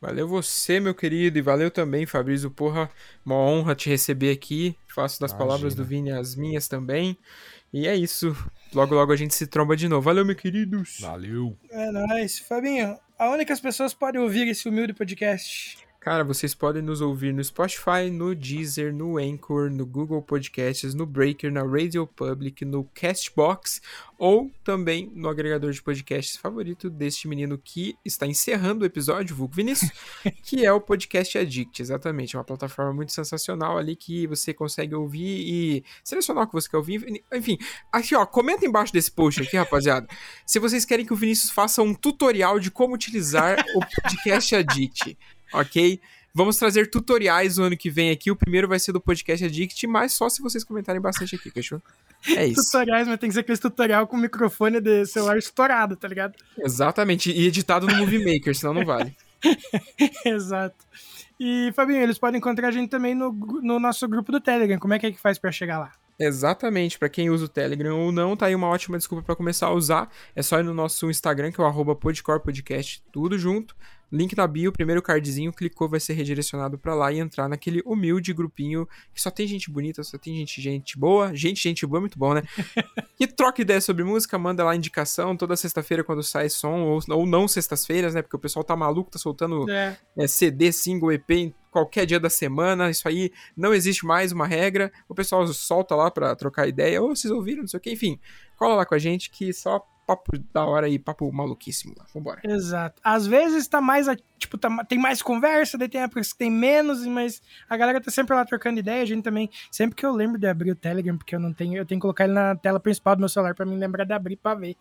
Valeu 0.00 0.28
você, 0.28 0.78
meu 0.78 0.94
querido, 0.94 1.38
e 1.38 1.42
valeu 1.42 1.70
também, 1.70 2.04
Fabrício. 2.04 2.50
Porra, 2.50 2.90
uma 3.24 3.36
honra 3.36 3.74
te 3.74 3.88
receber 3.88 4.30
aqui. 4.30 4.76
Faço 4.86 5.18
das 5.18 5.30
Imagina. 5.30 5.48
palavras 5.48 5.74
do 5.74 5.84
Vini 5.84 6.10
as 6.12 6.34
minhas 6.34 6.68
também. 6.68 7.16
E 7.72 7.86
é 7.86 7.96
isso. 7.96 8.36
Logo, 8.76 8.94
logo 8.94 9.10
a 9.10 9.16
gente 9.16 9.34
se 9.34 9.46
tromba 9.46 9.74
de 9.74 9.88
novo. 9.88 10.02
Valeu, 10.02 10.22
meu 10.22 10.36
queridos. 10.36 10.98
Valeu. 11.00 11.56
É 11.70 11.90
nóis. 11.90 12.38
Fabinho, 12.40 12.98
aonde 13.18 13.46
que 13.46 13.52
as 13.52 13.58
pessoas 13.58 13.94
podem 13.94 14.20
ouvir 14.20 14.46
esse 14.48 14.68
humilde 14.68 14.92
podcast? 14.92 15.78
Cara, 16.06 16.22
vocês 16.22 16.54
podem 16.54 16.80
nos 16.80 17.00
ouvir 17.00 17.34
no 17.34 17.42
Spotify, 17.42 18.08
no 18.12 18.32
Deezer, 18.32 18.94
no 18.94 19.18
Anchor, 19.18 19.68
no 19.68 19.84
Google 19.84 20.22
Podcasts, 20.22 20.94
no 20.94 21.04
Breaker, 21.04 21.50
na 21.50 21.64
Radio 21.64 22.06
Public, 22.06 22.64
no 22.64 22.84
Castbox 22.94 23.82
ou 24.16 24.48
também 24.62 25.10
no 25.14 25.28
agregador 25.28 25.72
de 25.72 25.82
podcasts 25.82 26.36
favorito 26.36 26.88
deste 26.88 27.26
menino 27.26 27.58
que 27.58 27.98
está 28.04 28.24
encerrando 28.24 28.82
o 28.82 28.86
episódio, 28.86 29.34
Vulgo 29.34 29.54
Vinícius, 29.54 29.90
que 30.44 30.64
é 30.64 30.72
o 30.72 30.80
Podcast 30.80 31.38
Addict, 31.38 31.82
exatamente. 31.82 32.36
É 32.36 32.38
uma 32.38 32.44
plataforma 32.44 32.92
muito 32.92 33.12
sensacional 33.12 33.76
ali 33.76 33.96
que 33.96 34.28
você 34.28 34.54
consegue 34.54 34.94
ouvir 34.94 35.26
e 35.26 35.84
selecionar 36.04 36.44
o 36.44 36.46
que 36.46 36.52
você 36.52 36.70
quer 36.70 36.76
ouvir. 36.76 37.04
Enfim, 37.32 37.58
aqui 37.92 38.14
ó, 38.14 38.24
comenta 38.24 38.64
embaixo 38.64 38.92
desse 38.92 39.10
post 39.10 39.42
aqui, 39.42 39.56
rapaziada, 39.56 40.06
se 40.46 40.60
vocês 40.60 40.84
querem 40.84 41.04
que 41.04 41.12
o 41.12 41.16
Vinícius 41.16 41.50
faça 41.50 41.82
um 41.82 41.92
tutorial 41.92 42.60
de 42.60 42.70
como 42.70 42.94
utilizar 42.94 43.58
o 43.74 43.80
Podcast 43.80 44.54
Addict 44.54 45.18
ok? 45.58 46.00
Vamos 46.34 46.58
trazer 46.58 46.90
tutoriais 46.90 47.58
o 47.58 47.62
ano 47.62 47.76
que 47.76 47.88
vem 47.88 48.10
aqui. 48.10 48.30
O 48.30 48.36
primeiro 48.36 48.68
vai 48.68 48.78
ser 48.78 48.92
do 48.92 49.00
Podcast 49.00 49.44
Addict, 49.44 49.86
mas 49.86 50.12
só 50.12 50.28
se 50.28 50.42
vocês 50.42 50.62
comentarem 50.62 51.00
bastante 51.00 51.34
aqui, 51.34 51.50
fechou? 51.50 51.80
É 52.28 52.46
isso. 52.46 52.62
Tutoriais, 52.62 53.08
mas 53.08 53.18
tem 53.18 53.30
que 53.30 53.34
ser 53.34 53.40
aquele 53.40 53.56
tutorial 53.56 54.06
com 54.06 54.16
microfone 54.16 54.80
de 54.80 55.06
celular 55.06 55.38
estourado, 55.38 55.96
tá 55.96 56.06
ligado? 56.06 56.34
Exatamente. 56.58 57.30
E 57.30 57.46
editado 57.46 57.86
no 57.86 57.96
Movie 57.96 58.18
Maker, 58.18 58.54
senão 58.54 58.74
não 58.74 58.84
vale. 58.84 59.16
Exato. 60.26 60.76
E, 61.40 61.72
Fabinho, 61.74 62.02
eles 62.02 62.18
podem 62.18 62.38
encontrar 62.38 62.68
a 62.68 62.70
gente 62.70 62.90
também 62.90 63.14
no, 63.14 63.32
no 63.32 63.80
nosso 63.80 64.06
grupo 64.08 64.30
do 64.30 64.40
Telegram. 64.40 64.78
Como 64.78 64.92
é 64.92 64.98
que 64.98 65.06
é 65.06 65.12
que 65.12 65.20
faz 65.20 65.38
pra 65.38 65.52
chegar 65.52 65.78
lá? 65.78 65.92
Exatamente, 66.18 66.98
pra 66.98 67.10
quem 67.10 67.28
usa 67.28 67.44
o 67.44 67.48
Telegram 67.48 67.98
ou 67.98 68.10
não, 68.10 68.34
tá 68.34 68.46
aí 68.46 68.54
uma 68.54 68.68
ótima 68.68 68.96
desculpa 68.96 69.22
pra 69.22 69.36
começar 69.36 69.66
a 69.66 69.72
usar. 69.72 70.10
É 70.34 70.42
só 70.42 70.58
ir 70.58 70.62
no 70.62 70.72
nosso 70.72 71.10
Instagram, 71.10 71.52
que 71.52 71.60
é 71.60 71.64
o 71.64 71.66
arroba 71.66 71.94
podcorpodcast, 71.94 73.02
tudo 73.12 73.38
junto. 73.38 73.76
Link 74.10 74.36
na 74.36 74.46
bio, 74.46 74.72
primeiro 74.72 75.02
cardzinho, 75.02 75.52
clicou, 75.52 75.88
vai 75.88 75.98
ser 75.98 76.12
redirecionado 76.14 76.78
pra 76.78 76.94
lá 76.94 77.12
e 77.12 77.18
entrar 77.18 77.48
naquele 77.48 77.82
humilde 77.84 78.32
grupinho 78.32 78.88
que 79.12 79.20
só 79.20 79.30
tem 79.30 79.46
gente 79.46 79.70
bonita, 79.70 80.02
só 80.04 80.16
tem 80.16 80.36
gente, 80.36 80.60
gente 80.60 80.98
boa. 80.98 81.34
Gente, 81.34 81.62
gente 81.62 81.86
boa 81.86 81.98
é 81.98 82.00
muito 82.00 82.18
bom, 82.18 82.34
né? 82.34 82.42
e 83.18 83.26
troca 83.26 83.62
ideia 83.62 83.80
sobre 83.80 84.04
música, 84.04 84.38
manda 84.38 84.64
lá 84.64 84.76
indicação 84.76 85.36
toda 85.36 85.56
sexta-feira 85.56 86.04
quando 86.04 86.22
sai 86.22 86.48
som, 86.48 86.82
ou, 86.82 87.00
ou 87.10 87.26
não 87.26 87.48
sextas-feiras, 87.48 88.14
né? 88.14 88.22
Porque 88.22 88.36
o 88.36 88.40
pessoal 88.40 88.64
tá 88.64 88.76
maluco, 88.76 89.10
tá 89.10 89.18
soltando 89.18 89.68
É, 89.70 89.96
é, 90.16 90.26
CD, 90.26 90.70
single, 90.70 91.12
EP 91.12 91.30
em 91.30 91.54
qualquer 91.70 92.06
dia 92.06 92.20
da 92.20 92.30
semana. 92.30 92.88
Isso 92.90 93.08
aí 93.08 93.32
não 93.56 93.74
existe 93.74 94.06
mais 94.06 94.32
uma 94.32 94.46
regra. 94.46 94.92
O 95.08 95.14
pessoal 95.14 95.46
solta 95.48 95.94
lá 95.94 96.10
pra 96.10 96.34
trocar 96.36 96.68
ideia. 96.68 97.02
Ou 97.02 97.14
vocês 97.14 97.32
ouviram, 97.32 97.62
não 97.62 97.68
sei 97.68 97.78
o 97.78 97.80
que. 97.80 97.92
Enfim, 97.92 98.20
cola 98.56 98.76
lá 98.76 98.86
com 98.86 98.94
a 98.94 98.98
gente 98.98 99.30
que 99.30 99.52
só 99.52 99.84
papo 100.06 100.32
da 100.54 100.64
hora 100.64 100.88
e 100.88 100.98
papo 100.98 101.30
maluquíssimo. 101.32 101.94
Vambora. 102.14 102.40
Exato. 102.44 103.00
Às 103.02 103.26
vezes 103.26 103.66
tá 103.66 103.80
mais, 103.80 104.06
tipo, 104.38 104.56
tá, 104.56 104.84
tem 104.84 104.98
mais 104.98 105.20
conversa, 105.20 105.76
daí 105.76 105.88
tem 105.88 106.00
épocas 106.02 106.32
que 106.32 106.38
tem 106.38 106.50
menos, 106.50 107.04
mas 107.06 107.42
a 107.68 107.76
galera 107.76 108.00
tá 108.00 108.10
sempre 108.10 108.34
lá 108.36 108.44
trocando 108.44 108.78
ideia, 108.78 109.02
a 109.02 109.06
gente 109.06 109.24
também, 109.24 109.50
sempre 109.70 109.96
que 109.96 110.06
eu 110.06 110.12
lembro 110.12 110.38
de 110.38 110.46
abrir 110.46 110.70
o 110.70 110.76
Telegram, 110.76 111.16
porque 111.18 111.34
eu 111.34 111.40
não 111.40 111.52
tenho, 111.52 111.76
eu 111.76 111.84
tenho 111.84 111.98
que 111.98 112.02
colocar 112.02 112.24
ele 112.24 112.34
na 112.34 112.54
tela 112.54 112.78
principal 112.78 113.16
do 113.16 113.20
meu 113.20 113.28
celular 113.28 113.54
pra 113.54 113.66
me 113.66 113.76
lembrar 113.76 114.04
de 114.04 114.12
abrir 114.12 114.36
pra 114.36 114.54
ver. 114.54 114.76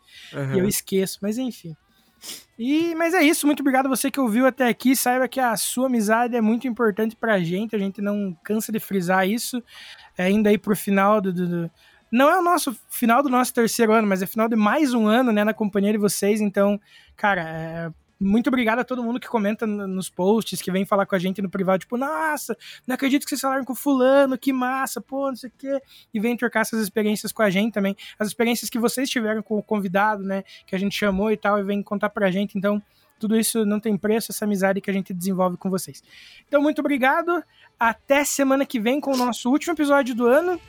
E 0.56 0.60
eu 0.60 0.68
esqueço, 0.68 1.18
mas 1.22 1.38
enfim. 1.38 1.76
E, 2.58 2.96
mas 2.96 3.14
é 3.14 3.22
isso, 3.22 3.46
muito 3.46 3.60
obrigado 3.60 3.88
a 3.88 3.90
você 3.90 4.10
que 4.10 4.20
ouviu 4.20 4.46
até 4.48 4.68
aqui. 4.68 4.96
Saiba 4.96 5.28
que 5.28 5.40
a 5.40 5.56
sua 5.58 5.88
amizade 5.88 6.36
é 6.36 6.42
muito 6.42 6.68
importante 6.68 7.16
pra 7.16 7.40
gente, 7.40 7.76
a 7.76 7.80
gente 7.80 8.02
não 8.02 8.36
cansa 8.44 8.72
de 8.72 8.80
frisar 8.80 9.28
isso. 9.28 9.62
É, 10.18 10.30
indo 10.32 10.48
aí 10.48 10.58
pro 10.58 10.76
final 10.76 11.20
do, 11.20 11.34
do- 11.34 11.48
do- 11.48 11.72
Não 12.16 12.30
é 12.30 12.40
o 12.40 12.42
nosso 12.42 12.74
final 12.90 13.22
do 13.22 13.28
nosso 13.28 13.54
terceiro 13.54 13.92
ano, 13.92 14.08
mas 14.08 14.22
é 14.22 14.26
final 14.26 14.48
de 14.48 14.56
mais 14.56 14.94
um 14.94 15.06
ano, 15.06 15.34
né, 15.34 15.44
na 15.44 15.54
companhia 15.54 15.92
de 15.92 15.98
vocês. 15.98 16.40
Então, 16.40 16.80
cara, 17.14 17.42
é, 17.42 17.92
muito 18.18 18.48
obrigado 18.48 18.80
a 18.80 18.86
todo 18.86 19.04
mundo 19.04 19.20
que 19.20 19.28
comenta 19.28 19.68
no- 19.68 19.86
nos 19.86 20.10
posts, 20.10 20.62
que 20.62 20.72
vem 20.72 20.86
falar 20.86 21.06
com 21.06 21.14
a 21.14 21.20
gente 21.20 21.42
no 21.42 21.50
privado, 21.50 21.80
tipo, 21.80 21.98
nossa, 21.98 22.56
não 22.88 22.96
acredito 22.96 23.24
que 23.24 23.30
vocês 23.32 23.42
falaram 23.42 23.66
com 23.66 23.76
fulano, 23.76 24.38
que 24.38 24.54
massa, 24.54 25.02
pô, 25.02 25.28
não 25.28 25.36
sei 25.36 25.50
o 25.50 25.54
quê. 25.58 25.82
E 26.14 26.20
vem 26.22 26.38
trocar 26.38 26.62
essas 26.62 26.82
experiências 26.82 27.34
com 27.34 27.42
a 27.42 27.50
gente 27.50 27.74
também. 27.74 27.94
As 28.18 28.30
experiências 28.30 28.70
que 28.70 28.80
vocês 28.80 29.10
tiveram 29.10 29.44
com 29.44 29.58
o 29.58 29.62
convidado, 29.62 30.24
né, 30.24 30.46
que 30.66 30.74
a 30.74 30.80
gente 30.80 30.98
chamou 30.98 31.34
e 31.34 31.36
tal, 31.36 31.60
e 31.60 31.64
vem 31.64 31.84
contar 31.84 32.10
pra 32.12 32.32
gente. 32.32 32.58
Então, 32.58 32.82
tudo 33.20 33.38
isso 33.38 33.66
não 33.66 33.78
tem 33.82 33.98
preço, 33.98 34.32
essa 34.32 34.46
amizade 34.46 34.80
que 34.80 34.90
a 34.90 34.94
gente 34.94 35.14
desenvolve 35.14 35.58
com 35.58 35.70
vocês. 35.70 36.02
Então, 36.48 36.62
muito 36.62 36.80
obrigado. 36.80 37.44
Até 37.78 38.24
semana 38.24 38.66
que 38.66 38.80
vem 38.80 39.02
com 39.02 39.12
o 39.12 39.18
nosso 39.18 39.50
último 39.52 39.74
episódio 39.74 40.16
do 40.16 40.26
ano. 40.26 40.62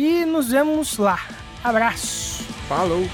E 0.00 0.24
nos 0.24 0.50
vemos 0.50 0.96
lá. 0.96 1.18
Abraço. 1.64 2.44
Falou! 2.68 3.04